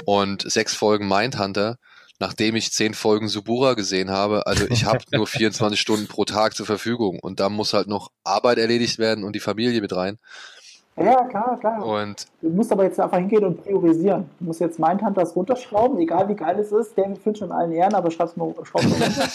und 0.05 0.49
sechs 0.49 0.73
Folgen 0.73 1.05
Mindhunter, 1.09 1.79
nachdem 2.19 2.55
ich 2.55 2.71
zehn 2.71 2.93
Folgen 2.93 3.27
Subura 3.27 3.73
gesehen 3.73 4.09
habe. 4.11 4.45
Also 4.47 4.65
ich 4.69 4.85
habe 4.85 4.99
nur 5.11 5.27
24 5.27 5.79
Stunden 5.79 6.07
pro 6.07 6.25
Tag 6.25 6.55
zur 6.55 6.65
Verfügung 6.65 7.19
und 7.21 7.39
da 7.39 7.49
muss 7.49 7.73
halt 7.73 7.87
noch 7.87 8.11
Arbeit 8.23 8.57
erledigt 8.57 8.99
werden 8.99 9.23
und 9.23 9.35
die 9.35 9.39
Familie 9.39 9.81
mit 9.81 9.95
rein. 9.95 10.17
Ja, 10.95 11.25
klar, 11.25 11.57
klar. 11.59 11.83
Und 11.83 12.27
du 12.41 12.49
musst 12.49 12.71
aber 12.71 12.83
jetzt 12.83 12.99
einfach 12.99 13.17
hingehen 13.17 13.43
und 13.43 13.63
priorisieren. 13.63 14.29
Du 14.39 14.45
musst 14.45 14.59
jetzt 14.59 14.77
Mindhunters 14.77 15.35
runterschrauben, 15.35 15.97
egal 15.99 16.29
wie 16.29 16.35
geil 16.35 16.59
es 16.59 16.71
ist. 16.71 16.95
David 16.95 17.17
Finch 17.17 17.41
in 17.41 17.51
allen 17.51 17.71
Ehren, 17.71 17.95
aber 17.95 18.11
schreib's 18.11 18.37
mal, 18.37 18.53
schraub's 18.63 18.87
mal 18.87 19.01
runter. 19.01 19.27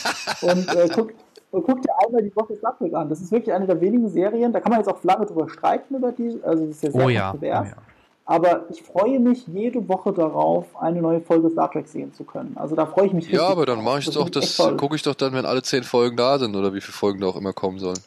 und 0.42 0.76
äh, 0.76 0.88
guck, 0.94 1.12
und 1.50 1.64
guck 1.64 1.82
dir 1.82 1.90
einmal 2.06 2.22
die 2.22 2.34
Woche 2.36 2.54
Star 2.54 2.78
Trek 2.78 2.94
an. 2.94 3.08
Das 3.08 3.20
ist 3.20 3.32
wirklich 3.32 3.52
eine 3.52 3.66
der 3.66 3.80
wenigen 3.80 4.08
Serien, 4.08 4.52
da 4.52 4.60
kann 4.60 4.70
man 4.70 4.78
jetzt 4.80 4.88
auch 4.88 5.02
lange 5.02 5.26
drüber 5.26 5.48
streiten 5.48 5.96
über 5.96 6.12
die, 6.12 6.38
also 6.44 6.64
das 6.66 6.76
ist 6.76 6.82
ja 6.84 6.90
sehr 6.92 7.04
Oh 7.04 7.08
ja, 7.08 7.30
kontrovers. 7.32 7.66
oh 7.66 7.70
ja. 7.70 7.82
Aber 8.30 8.66
ich 8.68 8.82
freue 8.82 9.18
mich 9.20 9.46
jede 9.46 9.88
Woche 9.88 10.12
darauf, 10.12 10.66
eine 10.78 11.00
neue 11.00 11.22
Folge 11.22 11.48
Star 11.48 11.72
Trek 11.72 11.88
sehen 11.88 12.12
zu 12.12 12.24
können. 12.24 12.54
Also 12.58 12.76
da 12.76 12.84
freue 12.84 13.06
ich 13.06 13.14
mich 13.14 13.24
ja, 13.30 13.30
richtig 13.40 13.52
aber 13.52 13.64
dann 13.64 13.82
mache 13.82 14.00
ich 14.00 14.04
Das 14.04 14.14
doch 14.16 14.28
das, 14.28 14.56
gucke 14.76 14.96
ich 14.96 15.02
doch 15.02 15.14
dann, 15.14 15.32
wenn 15.32 15.46
alle 15.46 15.62
zehn 15.62 15.82
Folgen 15.82 16.14
da 16.18 16.38
sind 16.38 16.54
oder 16.54 16.74
wie 16.74 16.82
viele 16.82 16.92
Folgen 16.92 17.20
da 17.22 17.28
auch 17.28 17.36
immer 17.36 17.54
kommen 17.54 17.78
sollen. 17.78 17.98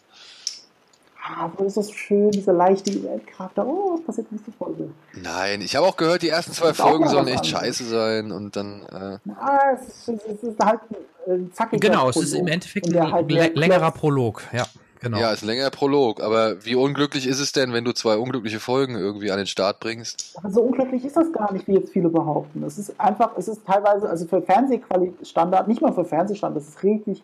Ah, 1.24 1.46
aber 1.46 1.66
ist 1.66 1.78
das 1.78 1.92
schön, 1.92 2.30
dieser 2.30 2.54
leichte 2.54 2.92
Charakter. 3.36 3.66
Oh, 3.66 3.94
was 3.96 4.02
passiert 4.06 4.32
nächste 4.32 4.52
Folge? 4.52 4.90
Nein, 5.14 5.62
ich 5.62 5.76
habe 5.76 5.88
auch 5.88 5.98
gehört, 5.98 6.22
die 6.22 6.30
ersten 6.30 6.52
zwei 6.52 6.68
Das 6.68 6.78
Folgen 6.78 7.08
sollen 7.08 7.28
echt 7.28 7.38
anderes. 7.46 7.48
scheiße 7.50 7.86
sein 7.86 8.32
und 8.32 8.56
dann, 8.56 8.82
äh, 8.92 9.32
Ah, 9.40 9.60
es 9.74 10.08
ist, 10.08 10.22
es 10.28 10.44
ist 10.44 10.60
halt 10.64 10.82
ein 11.28 11.52
zackiger 11.52 11.80
Genau, 11.90 12.10
es 12.10 12.18
ist 12.18 12.34
im 12.34 12.40
Prolog. 12.42 12.54
Endeffekt 12.54 12.96
ein 12.96 13.12
halt 13.12 13.56
längerer 13.56 13.92
Prolog. 13.92 14.44
Ja, 14.54 14.66
genau. 15.02 15.20
ja, 15.20 15.32
ist 15.32 15.44
ein 15.44 15.48
längerer 15.48 15.70
Prolog, 15.70 16.22
aber 16.22 16.64
wie 16.66 16.76
unglücklich 16.76 17.28
ist 17.28 17.40
es 17.40 17.52
denn, 17.52 17.74
wenn 17.74 17.84
du 17.84 17.92
zwei 17.92 18.18
unglückliche 18.18 18.60
Folgen 18.60 18.96
irgendwie 18.96 19.32
an 19.32 19.38
den 19.38 19.48
Start 19.48 19.80
bringst? 19.80 20.34
Aber 20.38 20.52
so 20.52 20.62
unglücklich 20.62 21.04
ist 21.04 21.18
das 21.18 21.32
gar 21.34 21.52
nicht, 21.52 21.68
wie 21.68 21.74
jetzt 21.74 21.92
viele 21.92 22.10
behaupten. 22.10 22.64
Es 22.64 22.78
ist 22.78 23.00
einfach, 23.00 23.32
es 23.38 23.48
ist 23.48 23.66
teilweise, 23.66 24.10
also 24.10 24.26
für 24.26 24.42
Fernsehqualitätsstandard, 24.42 25.68
nicht 25.68 25.82
mal 25.82 25.94
für 25.94 26.06
Fernsehstandard, 26.06 26.64
das 26.64 26.70
ist 26.70 26.84
richtig, 26.84 27.22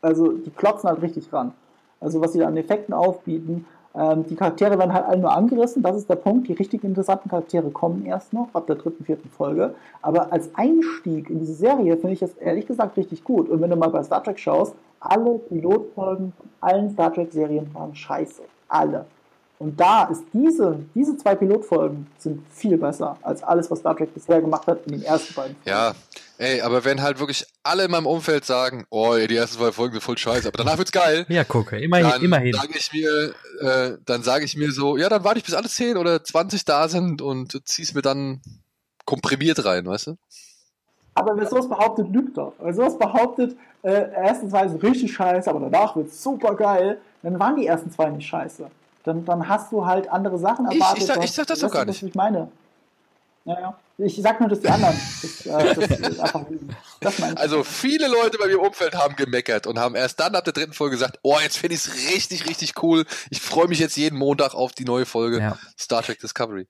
also 0.00 0.32
die 0.32 0.50
klotzen 0.50 0.88
halt 0.88 1.02
richtig 1.02 1.32
ran. 1.32 1.52
Also 2.00 2.20
was 2.20 2.32
sie 2.32 2.38
da 2.38 2.46
an 2.46 2.56
Effekten 2.56 2.94
aufbieten. 2.94 3.66
Ähm, 3.94 4.24
die 4.26 4.36
Charaktere 4.36 4.78
werden 4.78 4.92
halt 4.92 5.06
alle 5.06 5.18
nur 5.18 5.32
angerissen, 5.32 5.82
das 5.82 5.96
ist 5.96 6.08
der 6.08 6.16
Punkt. 6.16 6.48
Die 6.48 6.52
richtig 6.52 6.84
interessanten 6.84 7.28
Charaktere 7.28 7.70
kommen 7.70 8.06
erst 8.06 8.32
noch, 8.32 8.48
ab 8.52 8.66
der 8.66 8.76
dritten, 8.76 9.04
vierten 9.04 9.28
Folge. 9.28 9.74
Aber 10.00 10.32
als 10.32 10.50
Einstieg 10.54 11.28
in 11.28 11.40
diese 11.40 11.54
Serie 11.54 11.96
finde 11.96 12.12
ich 12.12 12.20
das 12.20 12.34
ehrlich 12.34 12.66
gesagt 12.66 12.96
richtig 12.96 13.24
gut. 13.24 13.48
Und 13.48 13.60
wenn 13.60 13.70
du 13.70 13.76
mal 13.76 13.90
bei 13.90 14.02
Star 14.02 14.22
Trek 14.22 14.38
schaust, 14.38 14.74
alle 15.00 15.38
Pilotfolgen 15.38 16.32
von 16.36 16.48
allen 16.60 16.90
Star 16.90 17.12
Trek-Serien 17.12 17.72
waren 17.74 17.94
scheiße. 17.94 18.42
Alle. 18.68 19.06
Und 19.58 19.78
da 19.78 20.04
ist 20.04 20.24
diese, 20.32 20.78
diese 20.94 21.16
zwei 21.18 21.34
Pilotfolgen 21.34 22.06
sind 22.16 22.42
viel 22.50 22.78
besser 22.78 23.16
als 23.22 23.42
alles, 23.42 23.70
was 23.70 23.80
Star 23.80 23.96
Trek 23.96 24.14
bisher 24.14 24.40
gemacht 24.40 24.66
hat 24.66 24.86
in 24.86 24.92
den 24.92 25.02
ersten 25.02 25.34
beiden. 25.34 25.56
Ja, 25.64 25.92
ey, 26.40 26.60
aber 26.62 26.84
wenn 26.84 27.00
halt 27.02 27.18
wirklich 27.20 27.46
alle 27.62 27.84
in 27.84 27.90
meinem 27.90 28.06
Umfeld 28.06 28.44
sagen, 28.44 28.86
oh, 28.90 29.14
ey, 29.14 29.26
die 29.28 29.36
ersten 29.36 29.58
zwei 29.58 29.72
Folgen 29.72 29.92
sind 29.94 30.02
voll 30.02 30.18
scheiße, 30.18 30.48
aber 30.48 30.58
danach 30.58 30.78
wird's 30.78 30.92
geil. 30.92 31.26
Ja, 31.28 31.44
gucke, 31.44 31.78
immerhin. 31.78 32.08
Dann 32.10 32.22
immerhin. 32.22 32.52
sage 32.54 32.72
ich 32.76 32.92
mir, 32.92 33.34
äh, 33.60 33.98
dann 34.06 34.22
sage 34.22 34.44
ich 34.44 34.56
mir 34.56 34.72
so, 34.72 34.96
ja, 34.96 35.08
dann 35.08 35.22
warte 35.24 35.38
ich 35.38 35.44
bis 35.44 35.54
alle 35.54 35.68
10 35.68 35.96
oder 35.96 36.24
20 36.24 36.64
da 36.64 36.88
sind 36.88 37.22
und 37.22 37.60
zieh's 37.68 37.94
mir 37.94 38.02
dann 38.02 38.40
komprimiert 39.04 39.64
rein, 39.64 39.86
weißt 39.86 40.08
du? 40.08 40.16
Aber 41.14 41.36
wer 41.36 41.46
sowas 41.48 41.68
behauptet, 41.68 42.08
lügt 42.10 42.36
doch. 42.38 42.52
Wer 42.60 42.72
sowas 42.72 42.96
behauptet, 42.96 43.56
äh, 43.82 43.90
ersten 43.90 44.48
zwei 44.48 44.68
sind 44.68 44.82
richtig 44.82 45.12
scheiße, 45.12 45.50
aber 45.50 45.60
danach 45.68 45.96
wird's 45.96 46.22
super 46.22 46.54
geil, 46.54 47.00
dann 47.22 47.38
waren 47.38 47.56
die 47.56 47.66
ersten 47.66 47.90
zwei 47.90 48.08
nicht 48.10 48.26
scheiße. 48.28 48.70
Dann, 49.04 49.24
dann 49.24 49.48
hast 49.48 49.72
du 49.72 49.84
halt 49.86 50.08
andere 50.10 50.38
Sachen 50.38 50.66
Ich- 50.70 50.78
erwartet. 50.78 50.98
ich 51.02 51.06
sag- 51.06 51.16
was- 51.18 51.24
ich 51.24 51.32
sag 51.32 51.46
das 51.46 51.58
doch 51.60 51.70
gar 51.70 51.84
nicht. 51.84 52.02
Was 52.02 52.08
ich 52.08 52.14
meine. 52.14 52.50
Ja, 53.44 53.58
ja. 53.58 53.78
Ich 53.98 54.16
sag 54.20 54.38
nur, 54.40 54.48
dass 54.48 54.60
die 54.60 54.68
anderen. 54.68 54.98
Das, 55.22 55.46
äh, 55.46 55.74
das 55.74 56.20
einfach 56.20 56.48
lügen. 56.48 56.74
Ich. 57.00 57.38
Also 57.38 57.64
viele 57.64 58.08
Leute 58.08 58.38
bei 58.38 58.46
mir 58.46 58.54
im 58.54 58.60
Umfeld 58.60 58.94
haben 58.94 59.16
gemeckert 59.16 59.66
und 59.66 59.78
haben 59.78 59.94
erst 59.94 60.20
dann 60.20 60.34
ab 60.34 60.44
der 60.44 60.52
dritten 60.52 60.72
Folge 60.72 60.96
gesagt, 60.96 61.18
oh, 61.22 61.36
jetzt 61.42 61.56
finde 61.58 61.74
ich's 61.74 61.90
richtig, 62.14 62.46
richtig 62.48 62.82
cool. 62.82 63.04
Ich 63.30 63.40
freue 63.40 63.68
mich 63.68 63.78
jetzt 63.78 63.96
jeden 63.96 64.18
Montag 64.18 64.54
auf 64.54 64.72
die 64.72 64.84
neue 64.84 65.06
Folge 65.06 65.56
Star 65.78 66.02
Trek 66.02 66.20
Discovery. 66.20 66.66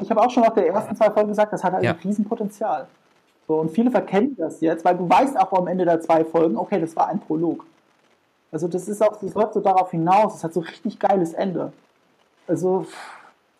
Ich 0.00 0.10
habe 0.10 0.20
auch 0.20 0.30
schon 0.30 0.42
nach 0.42 0.54
der 0.54 0.66
ersten 0.66 0.96
zwei 0.96 1.10
Folgen 1.10 1.28
gesagt, 1.28 1.52
das 1.52 1.62
hat 1.62 1.72
halt 1.72 1.84
Ja. 1.84 1.92
ein 1.92 1.98
Riesenpotenzial. 1.98 2.86
So, 3.46 3.56
und 3.60 3.70
viele 3.70 3.90
verkennen 3.90 4.36
das 4.36 4.60
jetzt, 4.60 4.84
weil 4.84 4.96
du 4.96 5.08
weißt 5.08 5.36
auch 5.38 5.52
am 5.52 5.66
Ende 5.66 5.84
der 5.84 6.00
zwei 6.00 6.24
Folgen, 6.24 6.56
okay, 6.56 6.80
das 6.80 6.94
war 6.96 7.08
ein 7.08 7.20
Prolog. 7.20 7.64
Also 8.52 8.68
das 8.68 8.88
ist 8.88 9.02
auch, 9.02 9.18
das 9.20 9.34
läuft 9.34 9.54
so 9.54 9.60
darauf 9.60 9.90
hinaus, 9.90 10.36
es 10.36 10.44
hat 10.44 10.52
so 10.54 10.60
richtig 10.60 10.98
geiles 10.98 11.32
Ende. 11.34 11.72
Also 12.46 12.86
ich 12.88 12.94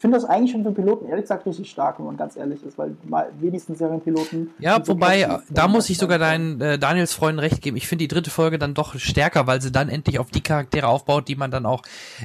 finde 0.01 0.17
das 0.17 0.25
eigentlich 0.25 0.51
schon 0.51 0.63
für 0.65 0.73
Piloten 0.73 1.07
ehrlich 1.09 1.25
gesagt 1.25 1.47
richtig 1.47 1.71
stark, 1.71 1.99
wenn 1.99 2.07
man 2.07 2.17
ganz 2.17 2.37
ehrlich 2.37 2.63
ist, 2.65 2.79
weil 2.79 2.97
die 3.05 3.09
mei- 3.09 3.29
wenigsten 3.39 3.77
Serienpiloten. 3.77 4.51
Ja, 4.59 4.75
sind 4.75 4.87
so 4.87 4.93
wobei, 4.95 5.23
kreativ, 5.23 5.47
da 5.51 5.69
muss 5.69 5.91
ich 5.91 5.99
sogar 5.99 6.19
deinen 6.19 6.61
äh, 6.61 6.79
Daniels 6.79 7.13
Freunden 7.13 7.39
recht 7.39 7.61
geben. 7.61 7.77
Ich 7.77 7.87
finde 7.87 8.05
die 8.05 8.09
dritte 8.09 8.31
Folge 8.31 8.59
dann 8.59 8.75
doch 8.75 8.99
stärker, 8.99 9.47
weil 9.47 9.61
sie 9.61 9.71
dann 9.71 9.89
endlich 9.89 10.19
auf 10.19 10.31
die 10.31 10.41
Charaktere 10.41 10.89
aufbaut, 10.89 11.29
die 11.29 11.37
man 11.37 11.51
dann 11.51 11.67
auch 11.67 11.83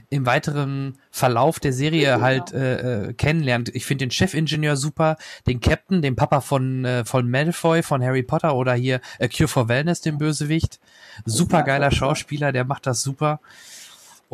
im 0.09 0.25
weiteren 0.25 0.97
Verlauf 1.11 1.59
der 1.59 1.73
Serie 1.73 2.21
halt 2.21 2.53
äh, 2.53 3.07
äh, 3.09 3.13
kennenlernt. 3.13 3.69
Ich 3.75 3.85
finde 3.85 4.05
den 4.05 4.11
Chefingenieur 4.11 4.77
super, 4.77 5.17
den 5.45 5.59
Captain, 5.59 6.01
den 6.01 6.15
Papa 6.15 6.41
von 6.41 6.85
äh, 6.85 7.03
von 7.05 7.29
Malfoy 7.29 7.83
von 7.83 8.01
Harry 8.03 8.23
Potter 8.23 8.55
oder 8.55 8.73
hier 8.73 9.01
äh, 9.19 9.27
Cure 9.27 9.47
for 9.47 9.67
Wellness, 9.67 10.01
den 10.01 10.17
Bösewicht. 10.17 10.79
Super 11.25 11.63
geiler 11.63 11.91
Schauspieler, 11.91 12.51
der 12.51 12.63
macht 12.63 12.87
das 12.87 13.01
super. 13.01 13.39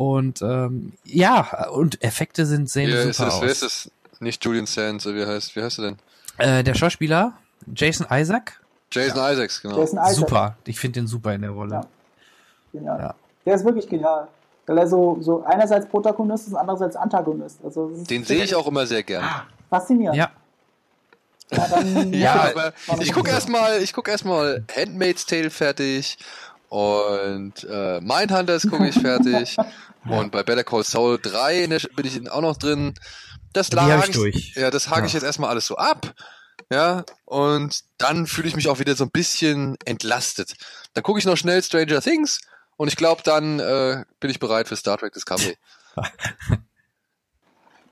Und 0.02 0.42
ähm, 0.42 0.94
ja, 1.04 1.68
und 1.68 2.02
Effekte 2.02 2.44
sind 2.44 2.68
sehen 2.68 2.90
Wer 2.90 3.04
ist 3.04 3.18
super 3.18 3.28
es? 3.28 3.40
Wer 3.40 3.48
ist 3.50 3.62
aus. 3.62 3.86
es? 3.86 3.90
Nicht 4.18 4.44
Julian 4.44 4.66
Sands, 4.66 5.06
wie 5.06 5.24
heißt, 5.24 5.54
wie 5.54 5.62
heißt 5.62 5.78
er 5.78 5.84
denn? 5.84 5.98
Äh, 6.38 6.64
der 6.64 6.74
Schauspieler 6.74 7.34
Jason 7.72 8.08
Isaac. 8.10 8.60
Jason 8.90 9.18
Isaacs, 9.32 9.62
genau. 9.62 9.78
Jason 9.78 9.98
Isaac. 10.00 10.14
Super, 10.14 10.56
ich 10.64 10.80
finde 10.80 11.00
den 11.00 11.06
super 11.06 11.32
in 11.34 11.42
der 11.42 11.50
Rolle. 11.50 11.82
Genial. 12.72 12.98
Ja. 12.98 13.14
Der 13.46 13.54
ist 13.54 13.64
wirklich 13.64 13.88
genial. 13.88 14.26
Weil 14.66 14.78
er 14.78 14.88
so, 14.88 15.18
so 15.20 15.44
einerseits 15.44 15.86
Protagonist 15.86 16.48
ist 16.48 16.52
und 16.54 16.58
andererseits 16.58 16.96
Antagonist. 16.96 17.58
Also 17.64 17.88
ist 17.90 18.10
Den 18.10 18.24
sehe 18.24 18.42
ich 18.42 18.54
auch 18.56 18.66
immer 18.66 18.84
sehr 18.86 19.04
gern. 19.04 19.24
faszinierend. 19.70 20.16
Ja. 20.16 20.30
Ja, 21.52 21.68
dann, 21.68 22.12
Ja, 22.26 22.50
aber 22.50 22.72
War 22.88 23.00
ich 23.00 23.12
gucke 23.12 23.30
erstmal, 23.30 23.80
ich 23.80 23.92
gucke 23.92 24.10
erstmal 24.10 24.64
Handmaid's 24.74 25.26
Tale 25.26 25.50
fertig 25.50 26.18
und 26.68 27.64
äh, 27.70 28.00
Mindhunters 28.00 28.68
gucke 28.68 28.88
ich 28.88 28.98
fertig 28.98 29.56
und 30.08 30.32
bei 30.32 30.42
Better 30.42 30.64
Call 30.64 30.84
Saul 30.84 31.18
3 31.20 31.64
in 31.64 31.70
der, 31.70 31.80
bin 31.96 32.06
ich 32.06 32.30
auch 32.30 32.40
noch 32.40 32.56
drin. 32.56 32.94
Das 33.52 33.70
Die 33.70 33.76
lag 33.76 34.08
ich 34.08 34.14
durch. 34.14 34.54
Ja, 34.56 34.70
das 34.70 34.88
hake 34.90 35.06
ich 35.06 35.12
Ja. 35.12 35.18
jetzt 35.18 35.24
erstmal 35.26 35.50
alles 35.50 35.66
so 35.66 35.76
ab. 35.76 36.14
Ja, 36.70 37.04
und 37.26 37.80
dann 37.98 38.26
fühle 38.26 38.48
ich 38.48 38.56
mich 38.56 38.68
auch 38.68 38.78
wieder 38.78 38.94
so 38.96 39.04
ein 39.04 39.10
bisschen 39.10 39.76
entlastet. 39.84 40.54
Dann 40.94 41.02
gucke 41.02 41.18
ich 41.18 41.24
noch 41.26 41.36
schnell 41.36 41.62
Stranger 41.62 42.00
Things 42.00 42.40
und 42.76 42.88
ich 42.88 42.96
glaube, 42.96 43.22
dann 43.24 43.60
äh, 43.60 44.04
bin 44.20 44.30
ich 44.30 44.38
bereit 44.38 44.68
für 44.68 44.76
Star 44.76 44.96
Trek 44.98 45.12
Discovery. 45.12 45.56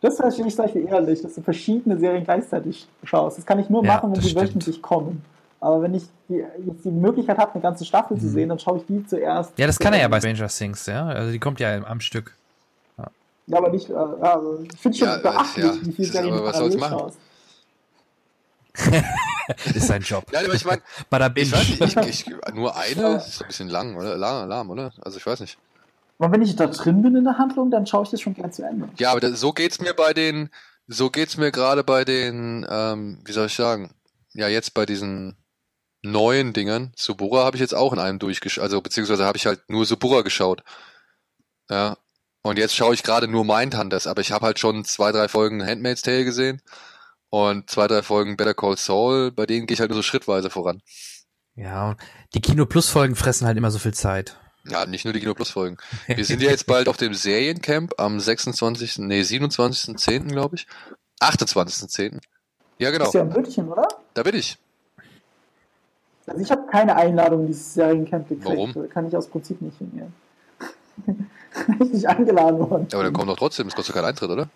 Das 0.01 0.17
verstehe 0.17 0.47
ich 0.47 0.55
solche 0.55 0.79
ehrlich, 0.79 1.21
dass 1.21 1.35
du 1.35 1.43
verschiedene 1.43 1.99
Serien 1.99 2.25
gleichzeitig 2.25 2.89
schaust. 3.05 3.37
Das 3.37 3.45
kann 3.45 3.59
ich 3.59 3.69
nur 3.69 3.85
Ja, 3.85 3.97
machen, 3.97 4.11
wenn 4.13 4.15
das 4.15 4.25
die 4.25 4.31
stimmt. 4.31 4.49
wöchentlich 4.49 4.81
kommen. 4.81 5.23
Aber 5.61 5.83
wenn 5.83 5.93
ich 5.95 6.05
die, 6.29 6.43
jetzt 6.67 6.85
die 6.85 6.91
Möglichkeit 6.91 7.37
habe, 7.39 7.53
eine 7.53 7.63
ganze 7.63 7.85
Staffel 7.85 8.17
Mhm. 8.17 8.21
zu 8.21 8.29
sehen, 8.31 8.49
dann 8.49 8.59
schaue 8.59 8.79
ich 8.79 8.87
die 8.87 9.05
zuerst. 9.07 9.59
Ja, 9.59 9.67
das 9.67 9.79
kann 9.79 9.93
er 9.93 10.01
ja 10.01 10.09
bei 10.09 10.19
Stranger 10.21 10.49
Things, 10.49 10.87
ja. 10.87 11.07
Also 11.07 11.31
die 11.33 11.39
kommt 11.39 11.61
ja 11.61 11.85
am 11.85 12.01
Stück. 12.01 12.37
Ja, 13.47 13.59
aber 13.59 13.71
nicht, 13.71 13.89
äh, 13.91 13.93
ja, 13.93 13.99
also 14.37 14.63
ich 14.63 14.81
finde 14.81 14.97
schon 14.99 15.09
Ja, 15.09 15.17
beachtlich, 15.17 15.65
ja, 15.65 15.75
wie 15.83 15.93
viele 15.93 16.07
das- 16.09 16.13
Serien 16.17 16.33
aber 16.35 16.43
du 16.43 16.47
was 16.47 16.57
soll's 16.59 16.77
parallel 16.77 17.07
machen? 17.07 17.13
Ist 19.75 19.87
sein 19.89 20.03
Job. 20.03 20.25
Nein, 20.33 20.45
aber 20.45 20.55
ich 20.55 20.65
meine, 20.65 20.81
ich 21.35 21.53
weiß 21.53 21.69
nicht, 21.81 21.81
ich, 21.81 22.27
ich, 22.31 22.55
nur 22.55 22.77
eine 22.77 23.17
ist 23.17 23.41
ein 23.43 23.47
bisschen 23.49 23.69
lang, 23.69 23.97
oder? 23.97 24.17
Lahm, 24.17 24.49
lahm, 24.49 24.71
oder? 24.71 24.93
Also 25.03 25.19
ich 25.19 25.27
weiß 25.27 25.41
nicht. 25.41 25.59
Aber 26.19 26.33
wenn 26.33 26.43
ich 26.43 26.55
da 26.55 26.67
drin 26.69 27.03
bin 27.03 27.17
in 27.17 27.25
der 27.25 27.39
Handlung, 27.39 27.71
dann 27.71 27.87
schaue 27.87 28.05
ich 28.05 28.11
das 28.11 28.21
schon 28.21 28.35
gern 28.35 28.53
zu 28.53 28.63
Ende. 28.63 28.89
Ja, 28.99 29.11
aber 29.11 29.21
das, 29.21 29.41
so 29.41 29.53
geht's 29.53 29.81
mir 29.81 29.95
bei 29.95 30.13
den, 30.13 30.51
so 30.87 31.11
geht's 31.11 31.37
mir 31.37 31.51
gerade 31.51 31.83
bei 31.83 32.05
den, 32.05 32.65
ähm, 32.71 33.21
wie 33.25 33.33
soll 33.33 33.47
ich 33.47 33.55
sagen, 33.55 33.95
ja 34.35 34.47
jetzt 34.47 34.75
bei 34.75 34.87
diesen 34.87 35.37
neuen 36.03 36.53
Dingern. 36.53 36.93
Subura 36.97 37.45
habe 37.45 37.57
ich 37.57 37.61
jetzt 37.61 37.75
auch 37.75 37.93
in 37.93 37.99
einem 37.99 38.19
durchgeschaut, 38.19 38.63
also 38.63 38.81
beziehungsweise 38.81 39.25
habe 39.25 39.37
ich 39.37 39.47
halt 39.47 39.69
nur 39.69 39.87
Subura 39.87 40.23
geschaut. 40.23 40.63
Ja. 41.69 41.97
Und 42.43 42.59
jetzt 42.59 42.75
schaue 42.75 42.95
ich 42.95 43.03
gerade 43.03 43.29
nur 43.29 43.45
Mindhunters, 43.45 44.07
aber 44.07 44.23
ich 44.23 44.33
habe 44.33 44.47
halt 44.47 44.59
schon 44.59 44.85
zwei, 44.85 45.13
drei 45.13 45.29
Folgen 45.29 45.65
Handmaid's 45.65 46.03
Tale 46.03 46.25
gesehen 46.25 46.63
und 47.29 47.69
zwei, 47.69 47.87
drei 47.87 48.03
Folgen 48.03 48.37
Better 48.37 48.55
Call 48.55 48.77
Saul, 48.79 49.31
bei 49.31 49.45
denen 49.45 49.67
gehe 49.67 49.75
ich 49.75 49.81
halt 49.81 49.91
nur 49.91 49.99
so 49.99 50.03
schrittweise 50.03 50.49
voran. 50.49 50.81
Ja, 51.55 51.97
die 52.35 52.41
Kino 52.41 52.65
Plus 52.65 52.89
Folgen 52.89 53.15
fressen 53.15 53.47
halt 53.47 53.59
immer 53.59 53.71
so 53.71 53.79
viel 53.79 53.93
Zeit. 53.93 54.39
Ja, 54.67 54.87
nicht 54.87 55.05
nur 55.05 55.13
die 55.13 55.21
Kino 55.21 55.35
Plus 55.35 55.51
Folgen. 55.51 55.77
Wir 56.07 56.25
sind 56.25 56.41
ja 56.41 56.51
jetzt 56.51 56.67
bald 56.67 56.89
auf 56.89 56.97
dem 56.97 57.13
Seriencamp 57.13 57.95
am 57.99 58.19
26., 58.19 58.99
nee, 59.01 59.21
27.10. 59.21 60.29
glaube 60.29 60.57
ich. 60.57 60.67
28.10. 61.21 62.21
Ja, 62.79 62.91
genau. 62.91 63.07
Ist 63.07 63.15
ja 63.15 63.21
ein 63.21 63.29
München, 63.29 63.69
oder? 63.69 63.87
Da 64.15 64.23
bin 64.23 64.35
ich. 64.35 64.57
Also 66.31 66.43
ich 66.43 66.51
habe 66.53 66.65
keine 66.71 66.95
Einladung 66.95 67.41
in 67.41 67.47
dieses 67.49 67.75
Seriencamp 67.75 68.29
gekriegt. 68.29 68.47
Warum? 68.49 68.89
Kann 68.91 69.09
ich 69.09 69.17
aus 69.17 69.27
Prinzip 69.27 69.61
nicht 69.61 69.77
hingehen. 69.79 70.15
ich 71.81 71.93
nicht 71.93 72.09
eingeladen 72.09 72.61
worden. 72.61 72.87
Ja, 72.89 72.99
aber 72.99 73.05
dann 73.05 73.13
komm 73.13 73.27
doch 73.27 73.37
trotzdem, 73.37 73.67
es 73.67 73.75
kostet 73.75 73.97
keinen 73.97 74.05
Eintritt, 74.05 74.31
oder? 74.31 74.49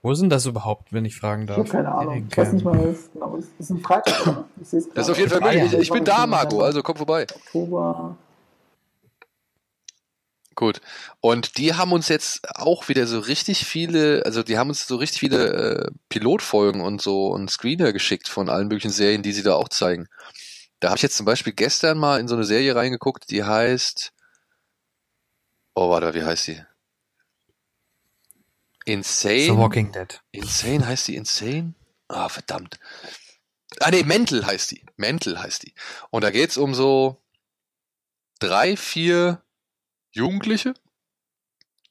Wo 0.00 0.10
ist 0.10 0.22
denn 0.22 0.30
das 0.30 0.46
überhaupt, 0.46 0.90
wenn 0.90 1.04
ich 1.04 1.14
fragen 1.16 1.42
Ich 1.42 1.48
darf? 1.48 1.58
habe 1.58 1.68
keine 1.68 1.94
Ahnung. 1.94 2.26
Ich 2.30 2.36
weiß 2.36 2.54
nicht 2.54 2.64
mal, 2.64 2.78
was 2.78 3.10
genau 3.12 3.36
ist. 3.36 3.50
Das 3.58 3.68
ist 3.68 3.76
ein 3.76 3.80
Freitag? 3.80 4.44
Ich 4.62 4.70
Das 4.94 5.06
ist 5.06 5.10
auf 5.10 5.18
jeden 5.18 5.30
Fall 5.30 5.40
möglich. 5.40 5.74
Ich, 5.74 5.78
ich 5.80 5.90
bin 5.90 6.02
da, 6.02 6.26
Marco, 6.26 6.62
also 6.62 6.82
komm 6.82 6.96
vorbei. 6.96 7.26
Oktober. 7.34 8.16
Gut. 10.54 10.80
Und 11.20 11.56
die 11.58 11.74
haben 11.74 11.92
uns 11.92 12.08
jetzt 12.08 12.56
auch 12.56 12.88
wieder 12.88 13.06
so 13.06 13.18
richtig 13.18 13.64
viele, 13.64 14.22
also 14.26 14.42
die 14.42 14.58
haben 14.58 14.68
uns 14.68 14.86
so 14.86 14.96
richtig 14.96 15.20
viele 15.20 15.86
äh, 15.86 15.90
Pilotfolgen 16.08 16.80
und 16.80 17.00
so 17.00 17.28
und 17.28 17.50
Screener 17.50 17.92
geschickt 17.92 18.28
von 18.28 18.48
allen 18.48 18.68
möglichen 18.68 18.90
Serien, 18.90 19.22
die 19.22 19.32
sie 19.32 19.42
da 19.42 19.54
auch 19.54 19.68
zeigen. 19.68 20.08
Da 20.80 20.88
habe 20.88 20.96
ich 20.98 21.02
jetzt 21.02 21.16
zum 21.16 21.26
Beispiel 21.26 21.52
gestern 21.52 21.98
mal 21.98 22.20
in 22.20 22.28
so 22.28 22.34
eine 22.34 22.44
Serie 22.44 22.74
reingeguckt, 22.74 23.30
die 23.30 23.44
heißt, 23.44 24.12
oh 25.74 25.90
warte, 25.90 26.12
wie 26.14 26.24
heißt 26.24 26.48
die? 26.48 26.62
Insane. 28.84 29.44
The 29.44 29.56
Walking 29.56 29.92
Dead. 29.92 30.20
Insane 30.32 30.86
heißt 30.86 31.08
die 31.08 31.16
Insane? 31.16 31.74
Ah, 32.08 32.28
verdammt. 32.28 32.78
Ah 33.80 33.90
nee, 33.90 34.02
Mental 34.02 34.44
heißt 34.44 34.72
die. 34.72 34.84
Mental 34.96 35.40
heißt 35.40 35.62
die. 35.62 35.74
Und 36.10 36.24
da 36.24 36.30
geht's 36.30 36.56
um 36.56 36.74
so 36.74 37.22
drei, 38.38 38.76
vier 38.76 39.40
Jugendliche 40.12 40.74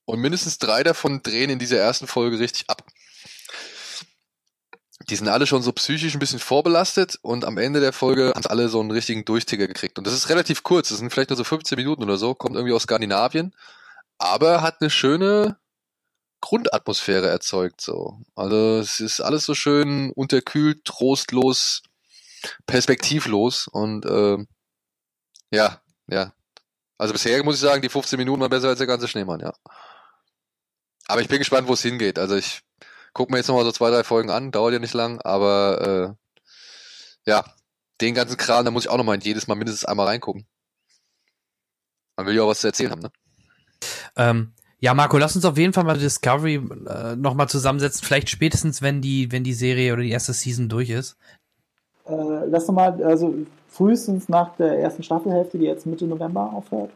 und 0.06 0.20
mindestens 0.20 0.58
drei 0.58 0.84
davon 0.84 1.22
drehen 1.24 1.50
in 1.50 1.60
dieser 1.60 1.78
ersten 1.78 2.08
Folge 2.08 2.40
richtig 2.40 2.70
ab. 2.70 2.86
Die 5.10 5.16
sind 5.16 5.28
alle 5.28 5.48
schon 5.48 5.64
so 5.64 5.72
psychisch 5.72 6.14
ein 6.14 6.20
bisschen 6.20 6.40
vorbelastet 6.40 7.18
und 7.22 7.44
am 7.44 7.58
Ende 7.58 7.80
der 7.80 7.92
Folge 7.92 8.32
haben 8.34 8.44
sie 8.44 8.50
alle 8.50 8.70
so 8.70 8.80
einen 8.80 8.92
richtigen 8.92 9.26
Durchticker 9.26 9.68
gekriegt. 9.68 9.98
Und 9.98 10.06
das 10.06 10.14
ist 10.14 10.30
relativ 10.30 10.64
kurz, 10.64 10.90
das 10.90 11.00
sind 11.00 11.12
vielleicht 11.12 11.32
nur 11.32 11.38
so 11.38 11.44
15 11.44 11.76
Minuten 11.76 12.04
oder 12.04 12.18
so, 12.18 12.36
kommt 12.36 12.56
irgendwie 12.56 12.74
aus 12.74 12.84
Skandinavien, 12.84 13.56
aber 14.20 14.62
hat 14.62 14.82
eine 14.82 14.90
schöne 14.90 15.58
Grundatmosphäre 16.42 17.28
erzeugt, 17.28 17.82
so. 17.82 18.20
Also 18.36 18.80
es 18.80 19.00
ist 19.00 19.22
alles 19.22 19.46
so 19.46 19.56
schön 19.56 20.12
unterkühlt, 20.12 20.86
trostlos, 20.86 21.84
perspektivlos 22.66 23.68
und 23.68 24.06
ähm, 24.06 24.48
ja, 25.52 25.82
ja. 26.08 26.34
Also 27.02 27.14
bisher 27.14 27.44
muss 27.44 27.56
ich 27.56 27.62
sagen, 27.62 27.82
die 27.82 27.90
15 27.90 28.16
Minuten 28.20 28.42
waren 28.42 28.52
besser 28.52 28.68
als 28.68 28.78
der 28.78 28.86
ganze 28.86 29.08
Schneemann, 29.08 29.40
ja. 29.40 29.52
Aber 31.08 31.20
ich 31.20 31.28
bin 31.28 31.40
gespannt, 31.40 31.68
wo 31.68 31.74
es 31.74 31.82
hingeht. 31.82 32.20
Also 32.20 32.36
ich 32.36 32.62
gucke 33.12 33.32
mir 33.32 33.40
jetzt 33.40 33.48
nochmal 33.48 33.64
so 33.64 33.72
zwei, 33.72 33.90
drei 33.90 34.04
Folgen 34.04 34.30
an, 34.30 34.52
dauert 34.52 34.74
ja 34.74 34.78
nicht 34.78 34.94
lang, 34.94 35.20
aber 35.22 36.16
äh, 37.26 37.32
ja, 37.32 37.44
den 38.02 38.14
ganzen 38.14 38.38
Kram, 38.38 38.66
da 38.66 38.70
muss 38.70 38.86
ich 38.86 38.92
auch 38.92 38.98
nochmal 38.98 39.18
jedes 39.20 39.48
Mal 39.48 39.56
mindestens 39.56 39.84
einmal 39.84 40.06
reingucken. 40.06 40.46
Man 42.18 42.28
will 42.28 42.36
ja 42.36 42.44
auch 42.44 42.50
was 42.50 42.62
zu 42.62 42.68
erzählen 42.68 42.92
haben, 42.92 43.02
ne? 43.02 43.12
Ähm, 44.16 44.54
ja, 44.78 44.94
Marco, 44.94 45.18
lass 45.18 45.36
uns 45.36 45.46
auf 45.46 45.58
jeden 45.58 45.74
Fall 45.74 45.86
mal 45.86 45.98
Discovery 45.98 46.62
äh, 46.88 47.16
nochmal 47.16 47.50
zusammensetzen. 47.50 48.06
Vielleicht 48.06 48.30
spätestens, 48.30 48.84
wenn 48.84 49.02
die, 49.02 49.32
wenn 49.32 49.44
die 49.44 49.54
Serie 49.54 49.94
oder 49.94 50.04
die 50.04 50.12
erste 50.12 50.34
Season 50.34 50.70
durch 50.70 50.92
ist. 50.92 51.18
Äh, 52.06 52.46
lass 52.46 52.68
doch 52.68 52.74
mal, 52.74 53.04
also 53.04 53.34
frühestens 53.72 54.30
nach 54.30 54.56
der 54.58 54.80
ersten 54.80 55.02
Staffelhälfte, 55.02 55.58
die 55.58 55.66
jetzt 55.66 55.86
Mitte 55.88 56.06
November 56.06 56.52
aufhört. 56.54 56.92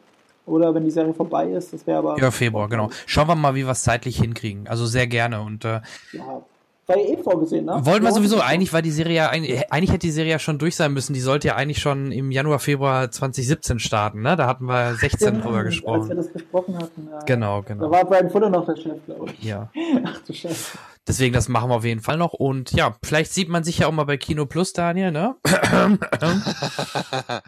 Oder 0.46 0.76
wenn 0.76 0.84
die 0.84 0.92
Serie 0.92 1.14
vorbei 1.14 1.50
ist, 1.50 1.74
das 1.74 1.88
wäre 1.88 1.98
aber. 2.00 2.20
Ja, 2.20 2.30
Februar, 2.30 2.70
genau. 2.70 2.92
Schauen 3.08 3.28
wir 3.28 3.36
mal, 3.36 3.56
wie 3.56 3.64
wir 3.66 3.72
es 3.72 3.82
zeitlich 3.82 4.18
hinkriegen. 4.18 4.68
Also 4.68 4.86
sehr 4.86 5.08
gerne. 5.08 5.42
Und 5.42 5.66
äh, 5.66 5.82
Ja, 6.12 6.44
war 6.88 6.98
ja 6.98 7.06
eh 7.06 7.18
vorgesehen, 7.18 7.66
ne? 7.66 7.80
wollten 7.84 8.06
wir 8.06 8.12
sowieso, 8.12 8.42
eigentlich 8.42 8.74
war 8.74 8.82
die 8.82 8.92
Serie 8.92 9.16
ja, 9.16 9.30
eigentlich, 9.30 9.92
hätte 9.92 10.08
die 10.08 10.12
Serie 10.12 10.32
ja 10.32 10.40
schon 10.40 10.58
durch 10.58 10.76
sein 10.76 10.94
müssen. 10.94 11.14
Die 11.14 11.20
sollte 11.20 11.48
ja 11.48 11.56
eigentlich 11.56 11.80
schon 11.80 12.12
im 12.12 12.32
Januar, 12.32 12.60
Februar 12.60 13.10
2017 13.10 13.80
starten, 13.80 14.22
ne? 14.22 14.36
Da 14.36 14.48
hatten 14.48 14.66
wir 14.66 14.96
16 14.96 15.10
Stimmt, 15.28 15.46
drüber 15.46 15.58
Als 15.58 15.64
wir 15.66 15.70
gesprochen. 15.72 16.16
das 16.16 16.32
besprochen 16.32 16.78
hatten. 16.78 17.08
Ja. 17.12 17.20
Genau, 17.26 17.62
Da 17.62 17.74
genau. 17.74 17.92
war 17.92 18.06
Brian 18.06 18.30
Fuller 18.30 18.50
noch 18.50 18.66
der 18.66 18.76
Chef, 18.76 19.04
glaube 19.06 19.32
ich. 19.32 19.44
Ja. 19.44 19.70
Ach 20.06 20.20
du 20.26 20.34
Scheiße. 20.34 20.78
Deswegen, 21.08 21.34
das 21.34 21.50
machen 21.50 21.70
wir 21.70 21.76
auf 21.76 21.86
jeden 21.86 22.02
Fall 22.02 22.18
noch. 22.18 22.34
Und 22.34 22.72
ja, 22.72 22.96
vielleicht 23.04 23.32
sieht 23.32 23.50
man 23.50 23.64
sich 23.64 23.80
ja 23.80 23.88
auch 23.88 23.92
mal 23.92 24.06
bei 24.06 24.18
Kino 24.18 24.46
Plus, 24.46 24.74
Daniel, 24.74 25.12
ne? 25.12 25.36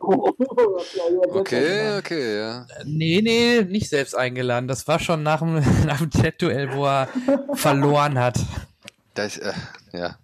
Okay, 0.00 1.98
okay, 1.98 2.38
ja. 2.38 2.66
Nee, 2.84 3.20
nee, 3.22 3.62
nicht 3.62 3.90
selbst 3.90 4.14
eingeladen. 4.14 4.66
Das 4.66 4.88
war 4.88 4.98
schon 4.98 5.22
nach 5.22 5.40
dem, 5.40 5.54
nach 5.86 5.98
dem 5.98 6.10
Chat-Duell, 6.10 6.72
wo 6.74 6.86
er 6.86 7.08
verloren 7.54 8.18
hat. 8.18 8.38
Das, 9.14 9.36
äh, 9.36 9.52
ja. 9.92 10.16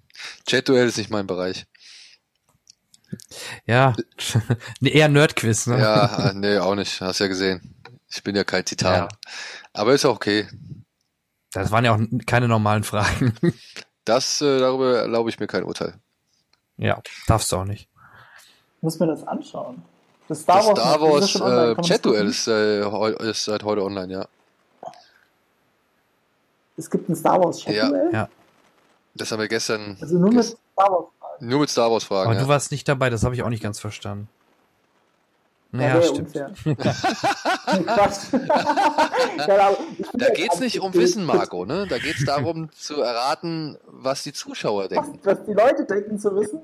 Chat-Duell 0.46 0.88
ist 0.88 0.96
nicht 0.96 1.10
mein 1.10 1.26
Bereich. 1.26 1.66
Ja, 3.66 3.94
eher 4.82 5.08
Nerdquiz, 5.08 5.66
ne? 5.66 5.78
Ja, 5.78 6.30
äh, 6.30 6.34
nee, 6.34 6.56
auch 6.58 6.74
nicht. 6.74 7.00
Hast 7.02 7.20
ja 7.20 7.26
gesehen. 7.26 7.74
Ich 8.08 8.22
bin 8.22 8.34
ja 8.34 8.44
kein 8.44 8.64
Titan. 8.64 8.94
Ja. 8.94 9.08
Aber 9.74 9.92
ist 9.92 10.06
auch 10.06 10.16
okay. 10.16 10.48
Das 11.52 11.70
waren 11.70 11.84
ja 11.84 11.94
auch 11.94 12.00
keine 12.26 12.48
normalen 12.48 12.82
Fragen. 12.82 13.34
Das, 14.04 14.40
äh, 14.40 14.58
darüber 14.58 15.00
erlaube 15.00 15.28
ich 15.30 15.38
mir 15.38 15.46
kein 15.46 15.64
Urteil. 15.64 15.94
Ja, 16.78 17.02
darfst 17.26 17.52
du 17.52 17.56
auch 17.56 17.64
nicht. 17.64 17.88
Muss 18.86 19.00
mir 19.00 19.08
das 19.08 19.26
anschauen. 19.26 19.82
Das 20.28 20.42
Star 20.42 20.58
Das 20.58 20.66
Wars, 20.68 20.78
Star 20.78 20.94
ist 20.94 21.00
Wars 21.02 21.34
äh, 21.34 21.38
man 21.40 21.74
das 21.74 21.86
Chat-Duell 21.88 22.28
ist, 22.28 22.46
äh, 22.46 23.28
ist 23.28 23.44
seit 23.44 23.64
heute 23.64 23.82
online, 23.82 24.12
ja. 24.12 24.28
Es 26.76 26.88
gibt 26.88 27.08
ein 27.08 27.16
Star 27.16 27.42
Wars 27.42 27.58
Chat-Duell? 27.58 28.10
Ja. 28.12 28.28
Das 29.16 29.32
haben 29.32 29.40
wir 29.40 29.48
gestern 29.48 29.96
Also 30.00 30.16
nur 30.18 30.32
mit 30.32 30.44
Star 30.44 30.88
Wars. 30.88 31.06
nur 31.40 31.58
mit 31.58 31.68
Star 31.68 31.90
Wars 31.90 32.04
Fragen. 32.04 32.30
Aber 32.30 32.38
ja. 32.38 32.44
du 32.44 32.48
warst 32.48 32.70
nicht 32.70 32.86
dabei, 32.86 33.10
das 33.10 33.24
habe 33.24 33.34
ich 33.34 33.42
auch 33.42 33.48
nicht 33.48 33.64
ganz 33.64 33.80
verstanden. 33.80 34.28
Ja, 35.72 35.80
Ja, 35.80 36.02
stimmt. 36.02 36.32
Da 40.16 40.28
ja 40.28 40.32
geht's 40.32 40.48
gerade 40.50 40.62
nicht 40.62 40.80
um 40.80 40.94
Wissen, 40.94 41.24
Marco, 41.24 41.64
ne? 41.64 41.88
Da 41.88 41.98
geht's 41.98 42.24
darum 42.24 42.70
zu 42.70 43.02
erraten, 43.02 43.78
was 43.88 44.22
die 44.22 44.32
Zuschauer 44.32 44.86
denken. 44.86 45.18
Was 45.24 45.44
die 45.44 45.54
Leute 45.54 45.84
denken 45.84 46.20
zu 46.20 46.36
wissen? 46.36 46.60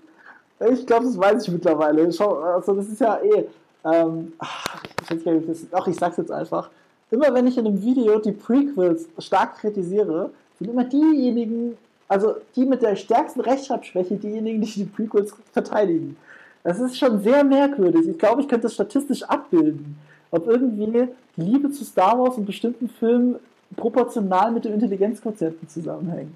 Ich 0.70 0.86
glaube, 0.86 1.06
das 1.06 1.18
weiß 1.18 1.42
ich 1.44 1.52
mittlerweile. 1.52 2.12
Schau, 2.12 2.38
also 2.38 2.74
das 2.74 2.88
ist 2.88 3.00
ja 3.00 3.18
eh. 3.22 3.44
Ähm, 3.84 4.32
ach, 4.38 4.82
ich 5.02 5.10
weiß 5.10 5.24
gar 5.24 5.32
nicht, 5.32 5.48
das, 5.48 5.66
ach, 5.72 5.86
ich 5.86 5.96
sag's 5.96 6.16
jetzt 6.16 6.30
einfach. 6.30 6.70
Immer 7.10 7.34
wenn 7.34 7.46
ich 7.46 7.58
in 7.58 7.66
einem 7.66 7.82
Video 7.82 8.18
die 8.18 8.32
Prequels 8.32 9.08
stark 9.18 9.58
kritisiere, 9.58 10.30
sind 10.58 10.70
immer 10.70 10.84
diejenigen, 10.84 11.76
also 12.08 12.36
die 12.54 12.64
mit 12.64 12.82
der 12.82 12.96
stärksten 12.96 13.40
Rechtschreibschwäche, 13.40 14.16
diejenigen, 14.16 14.60
die 14.60 14.70
die 14.70 14.84
Prequels 14.84 15.34
verteidigen. 15.52 16.16
Das 16.62 16.78
ist 16.78 16.96
schon 16.96 17.20
sehr 17.22 17.42
merkwürdig. 17.42 18.06
Ich 18.06 18.18
glaube, 18.18 18.42
ich 18.42 18.48
könnte 18.48 18.64
das 18.64 18.74
statistisch 18.74 19.22
abbilden. 19.24 19.98
Ob 20.30 20.46
irgendwie 20.46 21.08
die 21.36 21.42
Liebe 21.42 21.70
zu 21.70 21.84
Star 21.84 22.18
Wars 22.18 22.38
in 22.38 22.46
bestimmten 22.46 22.88
Filmen 22.88 23.36
proportional 23.76 24.52
mit 24.52 24.64
dem 24.64 24.74
Intelligenzquotienten 24.74 25.68
zusammenhängt. 25.68 26.32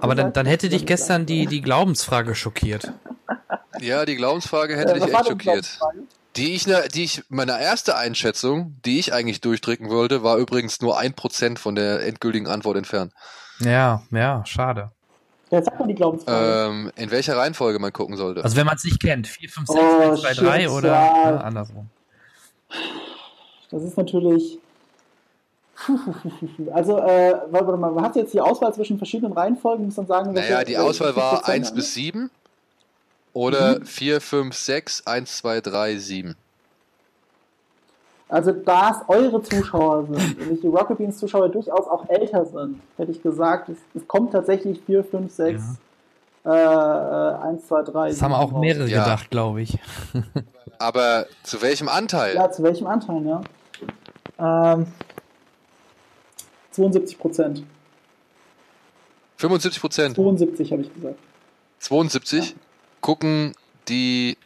Aber 0.00 0.14
dann, 0.14 0.32
dann 0.32 0.46
hätte 0.46 0.68
dich 0.68 0.84
gestern 0.86 1.24
die, 1.26 1.46
die 1.46 1.62
Glaubensfrage 1.62 2.34
schockiert. 2.34 2.92
Ja, 3.80 4.04
die 4.04 4.16
Glaubensfrage 4.16 4.76
hätte 4.76 4.92
Äh, 4.92 5.00
dich 5.00 5.12
echt 5.14 5.26
schockiert. 5.26 5.78
Die 6.36 6.54
ich, 6.54 6.64
die 6.64 7.04
ich, 7.04 7.22
meine 7.30 7.60
erste 7.60 7.96
Einschätzung, 7.96 8.76
die 8.84 8.98
ich 8.98 9.12
eigentlich 9.12 9.40
durchdrücken 9.40 9.88
wollte, 9.88 10.22
war 10.22 10.36
übrigens 10.36 10.80
nur 10.80 10.98
ein 10.98 11.14
Prozent 11.14 11.58
von 11.58 11.74
der 11.74 12.06
endgültigen 12.06 12.46
Antwort 12.46 12.76
entfernt. 12.76 13.12
Ja, 13.60 14.02
ja, 14.10 14.44
schade. 14.46 14.90
Ja, 15.50 15.62
sag 15.62 15.80
mal 15.80 15.88
die 15.88 15.94
Glaubensfrage. 15.94 16.66
Ähm, 16.70 16.92
in 16.96 17.10
welcher 17.10 17.36
Reihenfolge 17.36 17.78
man 17.78 17.92
gucken 17.92 18.16
sollte. 18.16 18.44
Also 18.44 18.56
wenn 18.56 18.66
man 18.66 18.76
es 18.76 18.84
nicht 18.84 19.00
kennt, 19.00 19.26
4, 19.26 19.48
5, 19.48 19.66
6, 19.66 19.80
Oh, 19.80 20.00
1, 20.10 20.20
2, 20.20 20.34
3 20.34 20.60
shit, 20.60 20.68
oder 20.68 20.88
ja. 20.92 21.30
ne, 21.32 21.44
andersrum. 21.44 21.88
Das 23.70 23.82
ist 23.82 23.96
natürlich. 23.96 24.58
Also, 26.72 26.98
äh, 26.98 27.34
warte 27.50 27.76
mal, 27.76 27.90
man 27.92 28.04
hat 28.04 28.16
jetzt 28.16 28.34
die 28.34 28.40
Auswahl 28.40 28.74
zwischen 28.74 28.98
verschiedenen 28.98 29.32
Reihenfolgen, 29.32 29.86
muss 29.86 29.96
man 29.96 30.06
sagen. 30.06 30.32
naja, 30.32 30.64
die 30.64 30.72
welche 30.74 30.82
Auswahl 30.82 31.16
war 31.16 31.36
Prozent 31.36 31.48
1 31.56 31.68
an? 31.70 31.74
bis 31.76 31.94
7 31.94 32.30
oder 33.32 33.78
Mhm. 33.80 33.86
4, 33.86 34.20
5, 34.20 34.54
6, 34.56 35.06
1, 35.06 35.36
2, 35.38 35.60
3, 35.60 35.96
7. 35.96 36.36
Also, 38.30 38.52
da 38.52 38.90
es 38.90 38.96
eure 39.08 39.42
Zuschauer 39.42 40.06
sind 40.06 40.38
und 40.38 40.50
nicht 40.50 40.62
die 40.62 40.66
Rocket 40.66 40.98
Beans 40.98 41.16
Zuschauer 41.18 41.48
durchaus 41.48 41.86
auch 41.86 42.06
älter 42.10 42.44
sind, 42.44 42.80
hätte 42.98 43.10
ich 43.12 43.22
gesagt, 43.22 43.70
es, 43.70 43.78
es 43.94 44.06
kommt 44.06 44.32
tatsächlich 44.32 44.80
4, 44.84 45.02
5, 45.02 45.32
6, 45.32 45.62
äh, 46.44 46.50
äh, 46.50 47.34
1, 47.42 47.66
2, 47.68 47.82
3. 47.84 48.08
Das 48.10 48.20
haben 48.22 48.34
auch 48.34 48.52
mehrere 48.60 48.86
Ja. 48.88 49.04
gedacht, 49.04 49.30
glaube 49.30 49.62
ich. 49.62 49.78
Aber 50.78 51.26
zu 51.42 51.62
welchem 51.62 51.88
Anteil? 51.88 52.34
Ja, 52.34 52.50
zu 52.50 52.62
welchem 52.62 52.86
Anteil, 52.86 53.24
ja? 53.24 53.40
Ähm, 54.74 54.86
72 56.78 57.18
Prozent. 57.18 57.64
75 59.38 59.80
Prozent. 59.80 60.14
72 60.14 60.72
habe 60.72 60.82
ich 60.82 60.94
gesagt. 60.94 61.18
72 61.80 62.54
gucken 63.00 63.54
die, 63.88 64.36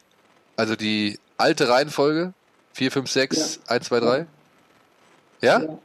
also 0.55 0.75
die 0.75 1.19
alte 1.37 1.69
Reihenfolge. 1.69 2.33
4, 2.73 2.91
5, 2.91 3.11
6, 3.11 3.59
1, 3.67 3.85
2, 3.85 3.99
3. 3.99 4.27
Ja? 5.41 5.61
Ja. 5.61 5.79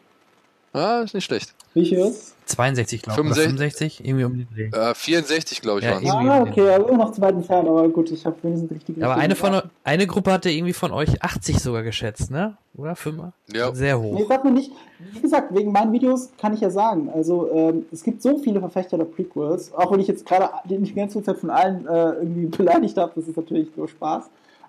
Ah, 0.73 1.03
ist 1.03 1.13
nicht 1.15 1.25
schlecht. 1.25 1.55
Wie 1.75 1.87
viel 1.87 1.99
ist? 1.99 2.35
62, 2.49 3.03
glaube 3.03 3.29
ich. 3.29 3.35
65, 3.35 4.05
irgendwie 4.05 4.25
um 4.25 4.33
den 4.39 4.49
Dreh. 4.55 4.91
Äh, 4.91 4.95
64, 4.95 5.61
glaube 5.61 5.81
ich, 5.81 5.87
Ja, 5.87 5.99
Ah, 5.99 6.43
okay, 6.43 6.69
aber 6.71 6.89
immer 6.89 7.05
noch 7.05 7.13
zu 7.13 7.21
weit 7.21 7.35
entfernt, 7.35 7.69
aber 7.69 7.89
gut, 7.89 8.11
ich 8.11 8.25
habe 8.27 8.37
wenigstens 8.43 8.71
richtig 8.71 9.03
Aber 9.05 9.17
eine 9.17 9.37
von 9.37 9.63
eine 9.85 10.07
Gruppe 10.07 10.33
hatte 10.33 10.51
irgendwie 10.51 10.73
von 10.73 10.91
euch 10.91 11.23
80 11.23 11.61
sogar 11.61 11.83
geschätzt, 11.83 12.31
ne? 12.31 12.57
Oder 12.77 12.97
Fünfer? 12.97 13.33
Ja. 13.53 13.75
Sehr 13.75 13.99
Nee, 13.99 14.23
hoch. 14.23 14.29
sag 14.29 14.45
mir 14.45 14.53
nicht. 14.53 14.71
Wie 15.13 15.21
gesagt, 15.21 15.55
wegen 15.55 15.73
meinen 15.73 15.93
Videos 15.93 16.31
kann 16.41 16.55
ich 16.55 16.61
ja 16.61 16.71
sagen. 16.71 17.11
Also, 17.15 17.51
ähm, 17.53 17.87
es 17.93 18.03
gibt 18.03 18.23
so 18.23 18.39
viele 18.39 18.61
Verfechter 18.61 18.97
der 18.97 19.05
Prequels, 19.05 19.73
auch 19.75 19.91
wenn 19.93 20.01
ich 20.01 20.07
jetzt 20.07 20.25
gerade 20.27 20.51
die 20.65 20.95
ganze 20.95 21.23
Zeit 21.23 21.39
von 21.39 21.51
allen 21.51 21.87
äh, 21.87 22.11
irgendwie 22.15 22.47
beleidigt 22.57 22.97
habe, 22.97 23.13
das 23.15 23.27
ist 23.29 23.37
natürlich 23.37 23.69
nur 23.77 23.89
Spaß. 23.89 24.25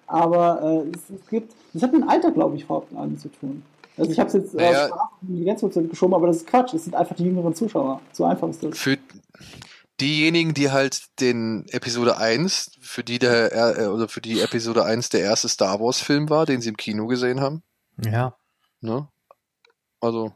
Aber 0.07 0.61
äh, 0.63 0.89
es, 0.95 1.21
es 1.21 1.29
gibt, 1.29 1.53
das 1.73 1.83
hat 1.83 1.93
mit 1.93 2.01
dem 2.01 2.09
Alter, 2.09 2.31
glaube 2.31 2.55
ich, 2.55 2.63
überhaupt 2.63 2.95
allem 2.95 3.17
zu 3.19 3.29
tun. 3.29 3.63
Also, 3.99 4.11
ich 4.11 4.19
habe 4.19 4.27
es 4.27 4.33
jetzt 4.33 4.53
äh, 4.55 4.57
Naja. 4.57 4.87
Spaß 4.87 4.99
die 5.21 5.43
ganze 5.45 5.69
Zeit 5.69 5.89
geschoben, 5.89 6.13
aber 6.13 6.27
das 6.27 6.37
ist 6.37 6.47
Quatsch. 6.47 6.73
Es 6.73 6.85
sind 6.85 6.95
einfach 6.95 7.15
die 7.15 7.25
jüngeren 7.25 7.53
Zuschauer. 7.53 8.01
So 8.13 8.25
einfach 8.25 8.47
ist 8.49 8.63
das. 8.63 8.77
Für 8.77 8.97
diejenigen, 9.99 10.53
die 10.53 10.71
halt 10.71 11.19
den 11.19 11.65
Episode 11.69 12.17
1, 12.17 12.71
für 12.81 13.03
die 13.03 13.19
der, 13.19 13.77
äh, 13.77 13.87
oder 13.87 14.07
für 14.07 14.21
die 14.21 14.39
Episode 14.39 14.85
1 14.85 15.09
der 15.09 15.21
erste 15.21 15.49
Star 15.49 15.79
Wars 15.79 15.99
Film 15.99 16.29
war, 16.29 16.45
den 16.45 16.61
sie 16.61 16.69
im 16.69 16.77
Kino 16.77 17.07
gesehen 17.07 17.41
haben, 17.41 17.61
Ja. 18.03 18.35
ne? 18.81 19.07
Also, 19.99 20.31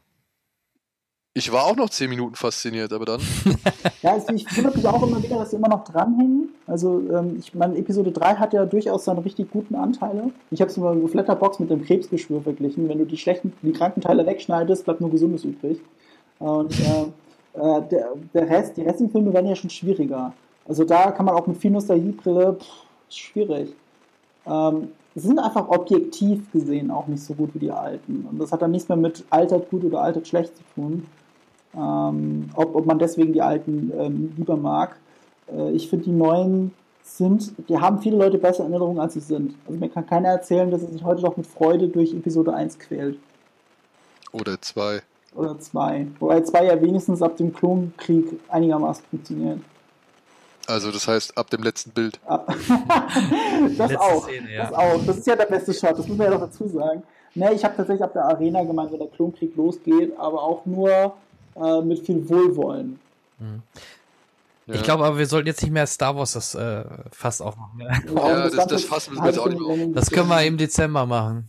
ich 1.34 1.52
war 1.52 1.66
auch 1.66 1.76
noch 1.76 1.90
10 1.90 2.08
Minuten 2.08 2.36
fasziniert, 2.36 2.92
aber 2.92 3.04
dann, 3.04 3.20
Ja, 4.04 4.12
also 4.12 4.34
ich 4.34 4.44
wundere 4.56 4.76
mich 4.76 4.86
auch 4.86 5.02
immer 5.02 5.22
wieder, 5.22 5.38
dass 5.38 5.50
sie 5.50 5.56
immer 5.56 5.68
noch 5.68 5.82
dranhängen. 5.84 6.50
Also, 6.66 7.00
ähm, 7.10 7.36
ich 7.38 7.54
meine, 7.54 7.76
Episode 7.78 8.12
3 8.12 8.34
hat 8.34 8.52
ja 8.52 8.66
durchaus 8.66 9.06
seine 9.06 9.24
richtig 9.24 9.50
guten 9.50 9.74
Anteile. 9.74 10.30
Ich 10.50 10.60
habe 10.60 10.70
es 10.70 10.76
mal 10.76 11.02
auf 11.02 11.14
Letterbox 11.14 11.58
mit 11.58 11.70
dem 11.70 11.84
Krebsgeschwür 11.84 12.42
verglichen. 12.42 12.88
Wenn 12.88 12.98
du 12.98 13.06
die 13.06 13.16
schlechten, 13.16 13.54
die 13.62 13.72
kranken 13.72 14.02
Teile 14.02 14.26
wegschneidest, 14.26 14.84
bleibt 14.84 15.00
nur 15.00 15.10
Gesundes 15.10 15.44
übrig. 15.44 15.80
Und 16.38 16.78
äh, 16.78 17.58
äh, 17.58 17.82
der, 17.88 18.08
der 18.34 18.48
Rest, 18.50 18.76
die 18.76 18.82
restlichen 18.82 19.10
Filme 19.10 19.32
werden 19.32 19.46
ja 19.46 19.56
schon 19.56 19.70
schwieriger. 19.70 20.34
Also 20.68 20.84
da 20.84 21.10
kann 21.10 21.24
man 21.24 21.34
auch 21.34 21.46
mit 21.46 21.56
viel 21.56 21.70
Nostalgiebrille, 21.70 22.58
pff, 22.60 22.66
schwierig. 23.08 23.72
Ähm, 24.46 24.88
sie 25.14 25.28
sind 25.28 25.38
einfach 25.38 25.68
objektiv 25.68 26.52
gesehen 26.52 26.90
auch 26.90 27.06
nicht 27.06 27.22
so 27.22 27.32
gut 27.32 27.54
wie 27.54 27.60
die 27.60 27.70
alten. 27.70 28.26
Und 28.30 28.38
das 28.38 28.52
hat 28.52 28.60
dann 28.60 28.70
nichts 28.70 28.88
mehr 28.88 28.98
mit 28.98 29.24
altert 29.30 29.70
gut 29.70 29.82
oder 29.84 30.02
altert 30.02 30.28
schlecht 30.28 30.54
zu 30.56 30.62
tun. 30.74 31.06
Ähm, 31.76 32.50
ob, 32.54 32.74
ob 32.74 32.86
man 32.86 32.98
deswegen 32.98 33.32
die 33.32 33.42
alten 33.42 33.92
ähm, 33.98 34.32
lieber 34.36 34.56
mag. 34.56 34.96
Äh, 35.52 35.72
ich 35.72 35.88
finde, 35.88 36.04
die 36.06 36.12
neuen 36.12 36.72
sind, 37.02 37.52
die 37.68 37.78
haben 37.78 38.00
viele 38.00 38.16
Leute 38.16 38.38
bessere 38.38 38.62
Erinnerungen, 38.64 38.98
als 38.98 39.14
sie 39.14 39.20
sind. 39.20 39.54
Also 39.66 39.78
mir 39.78 39.88
kann 39.88 40.06
keiner 40.06 40.28
erzählen, 40.28 40.70
dass 40.70 40.82
er 40.82 40.88
sich 40.88 41.04
heute 41.04 41.22
noch 41.22 41.36
mit 41.36 41.46
Freude 41.46 41.88
durch 41.88 42.14
Episode 42.14 42.54
1 42.54 42.78
quält. 42.78 43.18
oder 44.32 44.60
2. 44.60 45.02
Oder 45.34 45.58
2. 45.58 46.06
Wobei 46.20 46.40
2 46.40 46.64
ja 46.64 46.80
wenigstens 46.80 47.20
ab 47.20 47.36
dem 47.36 47.52
Klonkrieg 47.52 48.40
einigermaßen 48.48 49.04
funktioniert. 49.10 49.58
Also, 50.66 50.90
das 50.90 51.06
heißt, 51.06 51.36
ab 51.36 51.50
dem 51.50 51.62
letzten 51.62 51.90
Bild. 51.90 52.18
Das 53.76 53.90
Letzte 53.90 54.00
auch. 54.00 54.24
Szene, 54.24 54.52
ja. 54.52 54.66
Das 54.66 54.72
auch. 54.72 55.06
Das 55.06 55.18
ist 55.18 55.26
ja 55.26 55.36
der 55.36 55.46
beste 55.46 55.72
Shot, 55.72 55.98
das 55.98 56.08
muss 56.08 56.16
man 56.16 56.26
ja 56.26 56.34
noch 56.34 56.46
dazu 56.46 56.66
sagen. 56.68 57.02
Ne, 57.34 57.52
ich 57.52 57.64
habe 57.64 57.76
tatsächlich 57.76 58.02
ab 58.02 58.12
der 58.12 58.24
Arena 58.24 58.62
gemeint, 58.62 58.92
wenn 58.92 58.98
der 58.98 59.08
Klonkrieg 59.08 59.56
losgeht, 59.56 60.12
aber 60.18 60.42
auch 60.42 60.64
nur 60.66 61.14
äh, 61.56 61.80
mit 61.82 62.04
viel 62.04 62.28
Wohlwollen. 62.28 62.98
Ich 64.66 64.82
glaube 64.82 65.04
aber, 65.04 65.18
wir 65.18 65.26
sollten 65.26 65.46
jetzt 65.46 65.62
nicht 65.62 65.72
mehr 65.72 65.86
Star 65.86 66.16
Wars 66.16 66.32
das 66.32 66.54
äh, 66.54 66.84
Fass 67.10 67.40
aufmachen. 67.40 67.78
Ne? 67.78 68.02
Ja, 68.14 68.48
das, 68.48 68.66
das 68.66 68.84
fassen 68.84 69.16
wir 69.16 69.26
jetzt 69.26 69.38
auch 69.38 69.48
nicht 69.48 69.60
mehr. 69.60 69.88
Das 69.88 70.10
können 70.10 70.28
wir 70.28 70.42
im 70.42 70.56
Dezember 70.56 71.04
machen. 71.06 71.48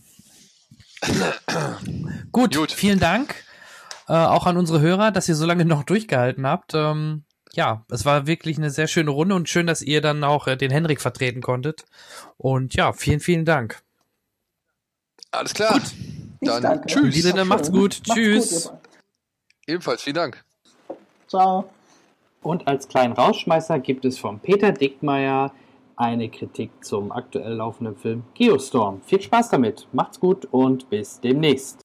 Gut, 2.31 2.71
vielen 2.71 2.99
Dank 2.99 3.35
äh, 4.07 4.13
auch 4.13 4.45
an 4.45 4.57
unsere 4.57 4.81
Hörer, 4.81 5.11
dass 5.11 5.27
ihr 5.29 5.35
so 5.35 5.45
lange 5.45 5.65
noch 5.65 5.83
durchgehalten 5.83 6.45
habt. 6.45 6.73
Ähm, 6.73 7.23
ja, 7.53 7.85
es 7.89 8.05
war 8.05 8.27
wirklich 8.27 8.57
eine 8.57 8.69
sehr 8.69 8.87
schöne 8.87 9.11
Runde 9.11 9.35
und 9.35 9.49
schön, 9.49 9.67
dass 9.67 9.81
ihr 9.81 10.01
dann 10.01 10.23
auch 10.23 10.47
äh, 10.47 10.57
den 10.57 10.71
Henrik 10.71 11.01
vertreten 11.01 11.41
konntet. 11.41 11.85
Und 12.37 12.75
ja, 12.75 12.93
vielen, 12.93 13.19
vielen 13.19 13.45
Dank. 13.45 13.81
Alles 15.31 15.53
klar. 15.53 15.79
Dann 16.41 16.61
danke. 16.61 16.87
tschüss. 16.87 17.03
In 17.03 17.11
diesem 17.11 17.31
Sinne, 17.31 17.45
macht's 17.45 17.71
gut. 17.71 18.01
Macht's 18.07 18.13
Tschüss. 18.13 18.69
gut, 18.69 18.79
Ebenfalls, 19.67 20.03
vielen 20.03 20.15
Dank. 20.15 20.43
Ciao. 21.27 21.69
Und 22.41 22.67
als 22.67 22.87
kleinen 22.87 23.13
Rausschmeißer 23.13 23.79
gibt 23.79 24.05
es 24.05 24.19
von 24.19 24.39
Peter 24.39 24.71
Dickmeier 24.71 25.51
eine 25.95 26.29
Kritik 26.29 26.71
zum 26.83 27.11
aktuell 27.11 27.53
laufenden 27.53 27.95
Film 27.95 28.23
Geostorm. 28.35 29.01
Viel 29.05 29.21
Spaß 29.21 29.49
damit, 29.49 29.87
macht's 29.91 30.19
gut 30.19 30.45
und 30.51 30.89
bis 30.89 31.19
demnächst. 31.19 31.81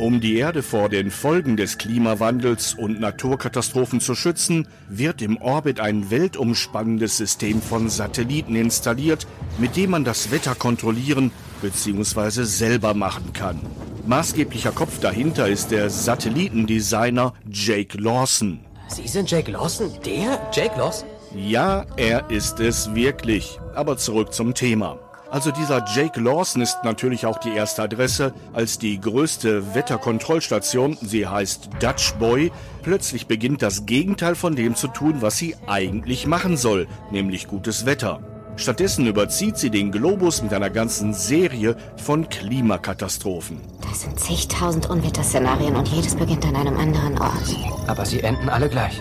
Um 0.00 0.20
die 0.20 0.36
Erde 0.36 0.62
vor 0.62 0.88
den 0.88 1.10
Folgen 1.10 1.56
des 1.56 1.76
Klimawandels 1.76 2.74
und 2.74 3.00
Naturkatastrophen 3.00 4.00
zu 4.00 4.14
schützen, 4.14 4.68
wird 4.88 5.22
im 5.22 5.36
Orbit 5.38 5.80
ein 5.80 6.10
weltumspannendes 6.10 7.16
System 7.16 7.60
von 7.60 7.88
Satelliten 7.88 8.54
installiert, 8.54 9.26
mit 9.58 9.76
dem 9.76 9.90
man 9.90 10.04
das 10.04 10.30
Wetter 10.30 10.54
kontrollieren 10.54 11.32
bzw. 11.60 12.44
selber 12.44 12.94
machen 12.94 13.32
kann. 13.32 13.60
Maßgeblicher 14.06 14.72
Kopf 14.72 15.00
dahinter 15.00 15.48
ist 15.48 15.70
der 15.70 15.90
Satellitendesigner 15.90 17.34
Jake 17.50 17.98
Lawson. 17.98 18.60
Sie 18.88 19.06
sind 19.06 19.30
Jake 19.30 19.50
Lawson? 19.50 19.90
Der? 20.04 20.40
Jake 20.52 20.78
Lawson? 20.78 21.08
Ja, 21.34 21.84
er 21.96 22.30
ist 22.30 22.58
es 22.58 22.94
wirklich. 22.94 23.60
Aber 23.74 23.98
zurück 23.98 24.32
zum 24.32 24.54
Thema. 24.54 24.98
Also 25.30 25.50
dieser 25.50 25.84
Jake 25.84 26.18
Lawson 26.18 26.62
ist 26.62 26.78
natürlich 26.84 27.26
auch 27.26 27.36
die 27.38 27.52
erste 27.52 27.82
Adresse, 27.82 28.32
als 28.54 28.78
die 28.78 28.98
größte 28.98 29.74
Wetterkontrollstation, 29.74 30.96
sie 31.02 31.26
heißt 31.26 31.68
Dutch 31.80 32.14
Boy, 32.14 32.50
plötzlich 32.82 33.26
beginnt 33.26 33.60
das 33.60 33.84
Gegenteil 33.84 34.34
von 34.34 34.56
dem 34.56 34.74
zu 34.74 34.88
tun, 34.88 35.16
was 35.20 35.36
sie 35.36 35.54
eigentlich 35.66 36.26
machen 36.26 36.56
soll, 36.56 36.88
nämlich 37.10 37.46
gutes 37.46 37.84
Wetter. 37.84 38.37
Stattdessen 38.58 39.06
überzieht 39.06 39.56
sie 39.56 39.70
den 39.70 39.92
Globus 39.92 40.42
mit 40.42 40.52
einer 40.52 40.68
ganzen 40.68 41.14
Serie 41.14 41.76
von 41.96 42.28
Klimakatastrophen. 42.28 43.60
Das 43.88 44.00
sind 44.02 44.18
zigtausend 44.18 44.90
Unwetterszenarien 44.90 45.76
und 45.76 45.86
jedes 45.86 46.16
beginnt 46.16 46.44
an 46.44 46.56
einem 46.56 46.76
anderen 46.76 47.16
Ort. 47.18 47.56
Aber 47.86 48.04
sie 48.04 48.20
enden 48.20 48.48
alle 48.48 48.68
gleich. 48.68 49.00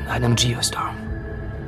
In 0.00 0.08
einem 0.08 0.34
Geostorm. 0.34 0.96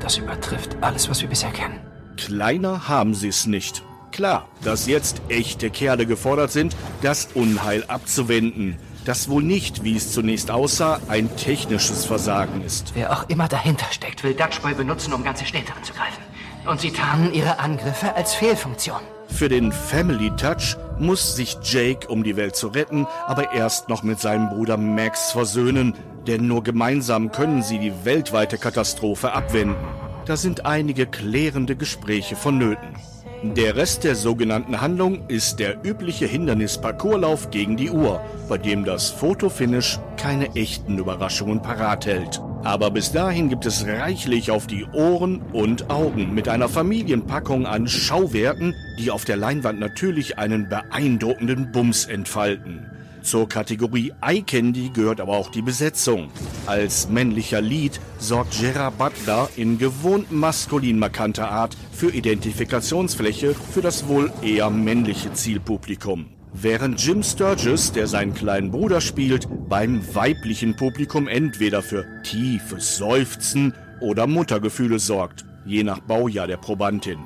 Das 0.01 0.19
übertrifft 0.19 0.77
alles, 0.81 1.09
was 1.09 1.23
wir 1.23 1.29
bisher 1.29 1.53
kennen. 1.53 1.79
Kleiner 2.17 2.89
haben 2.89 3.15
sie 3.15 3.29
es 3.29 3.47
nicht. 3.47 3.85
Klar, 4.11 4.49
dass 4.65 4.89
jetzt 4.89 5.23
echte 5.29 5.71
Kerle 5.71 6.07
gefordert 6.07 6.51
sind, 6.51 6.75
das 7.01 7.29
Unheil 7.35 7.85
abzuwenden. 7.85 8.77
Das 9.05 9.31
wohl 9.31 9.45
nicht, 9.45 9.85
wie 9.85 9.97
es 9.97 10.13
zunächst 10.13 10.51
aussah, 10.51 10.99
ein 11.09 11.35
technisches 11.37 12.05
Versagen 12.05 12.63
ist. 12.63 12.93
Wer 12.95 13.13
auch 13.13 13.29
immer 13.29 13.47
dahinter 13.47 13.87
steckt, 13.93 14.25
will 14.25 14.35
Dutchboy 14.35 14.75
benutzen, 14.75 15.13
um 15.13 15.23
ganze 15.23 15.47
Städte 15.47 15.73
anzugreifen. 15.75 16.30
Und 16.67 16.81
sie 16.81 16.93
tarnen 16.93 17.33
ihre 17.33 17.59
Angriffe 17.59 18.15
als 18.15 18.35
Fehlfunktion. 18.35 19.01
Für 19.29 19.49
den 19.49 19.73
Family 19.73 20.31
Touch 20.37 20.77
muss 20.99 21.35
sich 21.35 21.57
Jake, 21.63 22.09
um 22.09 22.23
die 22.23 22.37
Welt 22.37 22.57
zu 22.57 22.69
retten, 22.69 23.07
aber 23.27 23.53
erst 23.53 23.89
noch 23.89 24.03
mit 24.03 24.21
seinem 24.21 24.51
Bruder 24.51 24.77
Max 24.77 25.33
versöhnen, 25.33 25.95
denn 26.27 26.47
nur 26.47 26.63
gemeinsam 26.63 27.33
können 27.33 27.63
sie 27.63 27.79
die 27.79 28.05
weltweite 28.05 28.59
Katastrophe 28.59 29.33
abwenden. 29.33 29.77
Da 30.27 30.37
sind 30.37 30.67
einige 30.67 31.07
klärende 31.07 31.77
Gespräche 31.77 32.37
vonnöten. 32.37 32.95
Der 33.43 33.75
Rest 33.75 34.05
der 34.05 34.17
sogenannten 34.17 34.83
Handlung 34.83 35.27
ist 35.29 35.61
der 35.61 35.79
übliche 35.83 36.27
Hindernis-Parcourslauf 36.27 37.51
gegen 37.51 37.75
die 37.79 37.91
Uhr, 37.91 38.21
bei 38.51 38.59
dem 38.59 38.85
das 38.85 39.09
Fotofinish 39.09 39.99
keine 40.19 40.55
echten 40.57 40.99
Überraschungen 40.99 41.63
parat 41.63 42.05
hält. 42.05 42.43
Aber 42.65 42.91
bis 42.91 43.13
dahin 43.13 43.49
gibt 43.49 43.65
es 43.65 43.87
reichlich 43.87 44.51
auf 44.51 44.67
die 44.67 44.85
Ohren 44.93 45.41
und 45.55 45.89
Augen 45.89 46.35
mit 46.35 46.51
einer 46.51 46.69
Familienpackung 46.69 47.65
an 47.65 47.89
Schauwerten, 47.89 48.75
die 48.99 49.11
auf 49.11 49.25
der 49.25 49.39
Leinwand 49.39 49.81
natürlich 49.81 50.37
einen 50.37 50.69
beeindruckenden 50.69 51.73
Bums 51.73 52.05
entfalten. 52.05 52.90
Zur 53.23 53.49
Kategorie 53.49 54.13
Eye 54.23 54.43
Candy 54.43 54.91
gehört 54.93 55.21
aber 55.21 55.37
auch 55.37 55.51
die 55.51 55.63
Besetzung. 55.63 56.31
Als 56.67 57.09
männlicher 57.09 57.61
Lead 57.61 58.01
sorgt 58.19 58.59
Gerard 58.59 58.97
Butler 58.97 59.49
in 59.57 59.79
gewohnt 59.79 60.33
maskulin 60.33 60.99
markanter 60.99 61.51
Art 61.51 61.77
für 61.93 62.11
Identifikationsfläche 62.11 63.55
für 63.55 63.83
das 63.83 64.09
wohl 64.09 64.33
eher 64.43 64.71
männliche 64.71 65.33
Zielpublikum. 65.35 66.27
Während 66.53 67.01
Jim 67.05 67.23
Sturgis, 67.23 67.93
der 67.93 68.07
seinen 68.07 68.35
kleinen 68.35 68.71
Bruder 68.71 69.01
spielt, 69.01 69.47
beim 69.69 70.03
weiblichen 70.15 70.75
Publikum 70.75 71.29
entweder 71.29 71.83
für 71.83 72.07
tiefes 72.23 72.97
Seufzen 72.97 73.75
oder 74.01 74.27
Muttergefühle 74.27 74.99
sorgt, 74.99 75.45
je 75.65 75.85
nach 75.85 76.01
Baujahr 76.01 76.47
der 76.47 76.57
Probandin. 76.57 77.19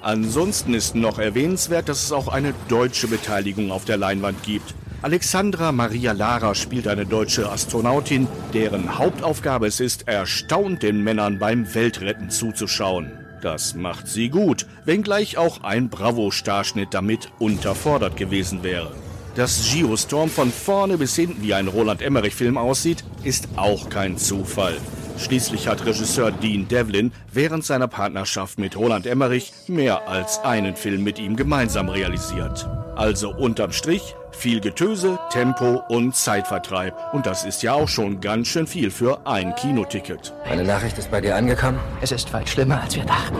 Ansonsten 0.00 0.72
ist 0.72 0.94
noch 0.94 1.18
erwähnenswert, 1.18 1.90
dass 1.90 2.04
es 2.04 2.12
auch 2.12 2.28
eine 2.28 2.54
deutsche 2.68 3.06
Beteiligung 3.06 3.70
auf 3.70 3.84
der 3.84 3.98
Leinwand 3.98 4.42
gibt. 4.44 4.74
Alexandra 5.02 5.72
Maria 5.72 6.12
Lara 6.12 6.54
spielt 6.54 6.86
eine 6.86 7.06
deutsche 7.06 7.50
Astronautin, 7.50 8.28
deren 8.52 8.98
Hauptaufgabe 8.98 9.66
es 9.66 9.80
ist, 9.80 10.06
erstaunt 10.06 10.82
den 10.82 11.02
Männern 11.02 11.38
beim 11.38 11.74
Weltretten 11.74 12.28
zuzuschauen. 12.28 13.10
Das 13.40 13.74
macht 13.74 14.08
sie 14.08 14.28
gut, 14.28 14.66
wenngleich 14.84 15.38
auch 15.38 15.62
ein 15.62 15.88
Bravo-Starschnitt 15.88 16.92
damit 16.92 17.30
unterfordert 17.38 18.18
gewesen 18.18 18.62
wäre. 18.62 18.92
Dass 19.36 19.72
Geostorm 19.72 20.28
von 20.28 20.52
vorne 20.52 20.98
bis 20.98 21.16
hinten 21.16 21.42
wie 21.42 21.54
ein 21.54 21.68
Roland 21.68 22.02
Emmerich-Film 22.02 22.58
aussieht, 22.58 23.02
ist 23.24 23.48
auch 23.56 23.88
kein 23.88 24.18
Zufall. 24.18 24.76
Schließlich 25.16 25.66
hat 25.66 25.86
Regisseur 25.86 26.30
Dean 26.30 26.68
Devlin 26.68 27.12
während 27.32 27.64
seiner 27.64 27.88
Partnerschaft 27.88 28.58
mit 28.58 28.76
Roland 28.76 29.06
Emmerich 29.06 29.52
mehr 29.66 30.08
als 30.08 30.40
einen 30.40 30.76
Film 30.76 31.04
mit 31.04 31.18
ihm 31.18 31.36
gemeinsam 31.36 31.88
realisiert. 31.88 32.68
Also 32.96 33.30
unterm 33.34 33.72
Strich 33.72 34.14
viel 34.40 34.60
Getöse, 34.60 35.18
Tempo 35.30 35.82
und 35.88 36.16
Zeitvertreib. 36.16 36.94
Und 37.12 37.26
das 37.26 37.44
ist 37.44 37.62
ja 37.62 37.74
auch 37.74 37.88
schon 37.88 38.20
ganz 38.20 38.48
schön 38.48 38.66
viel 38.66 38.90
für 38.90 39.26
ein 39.26 39.54
Kinoticket. 39.54 40.32
Eine 40.44 40.64
Nachricht 40.64 40.98
ist 40.98 41.10
bei 41.10 41.20
dir 41.20 41.36
angekommen? 41.36 41.78
Es 42.00 42.10
ist 42.10 42.32
weit 42.32 42.48
schlimmer, 42.48 42.80
als 42.80 42.96
wir 42.96 43.04
dachten. 43.04 43.36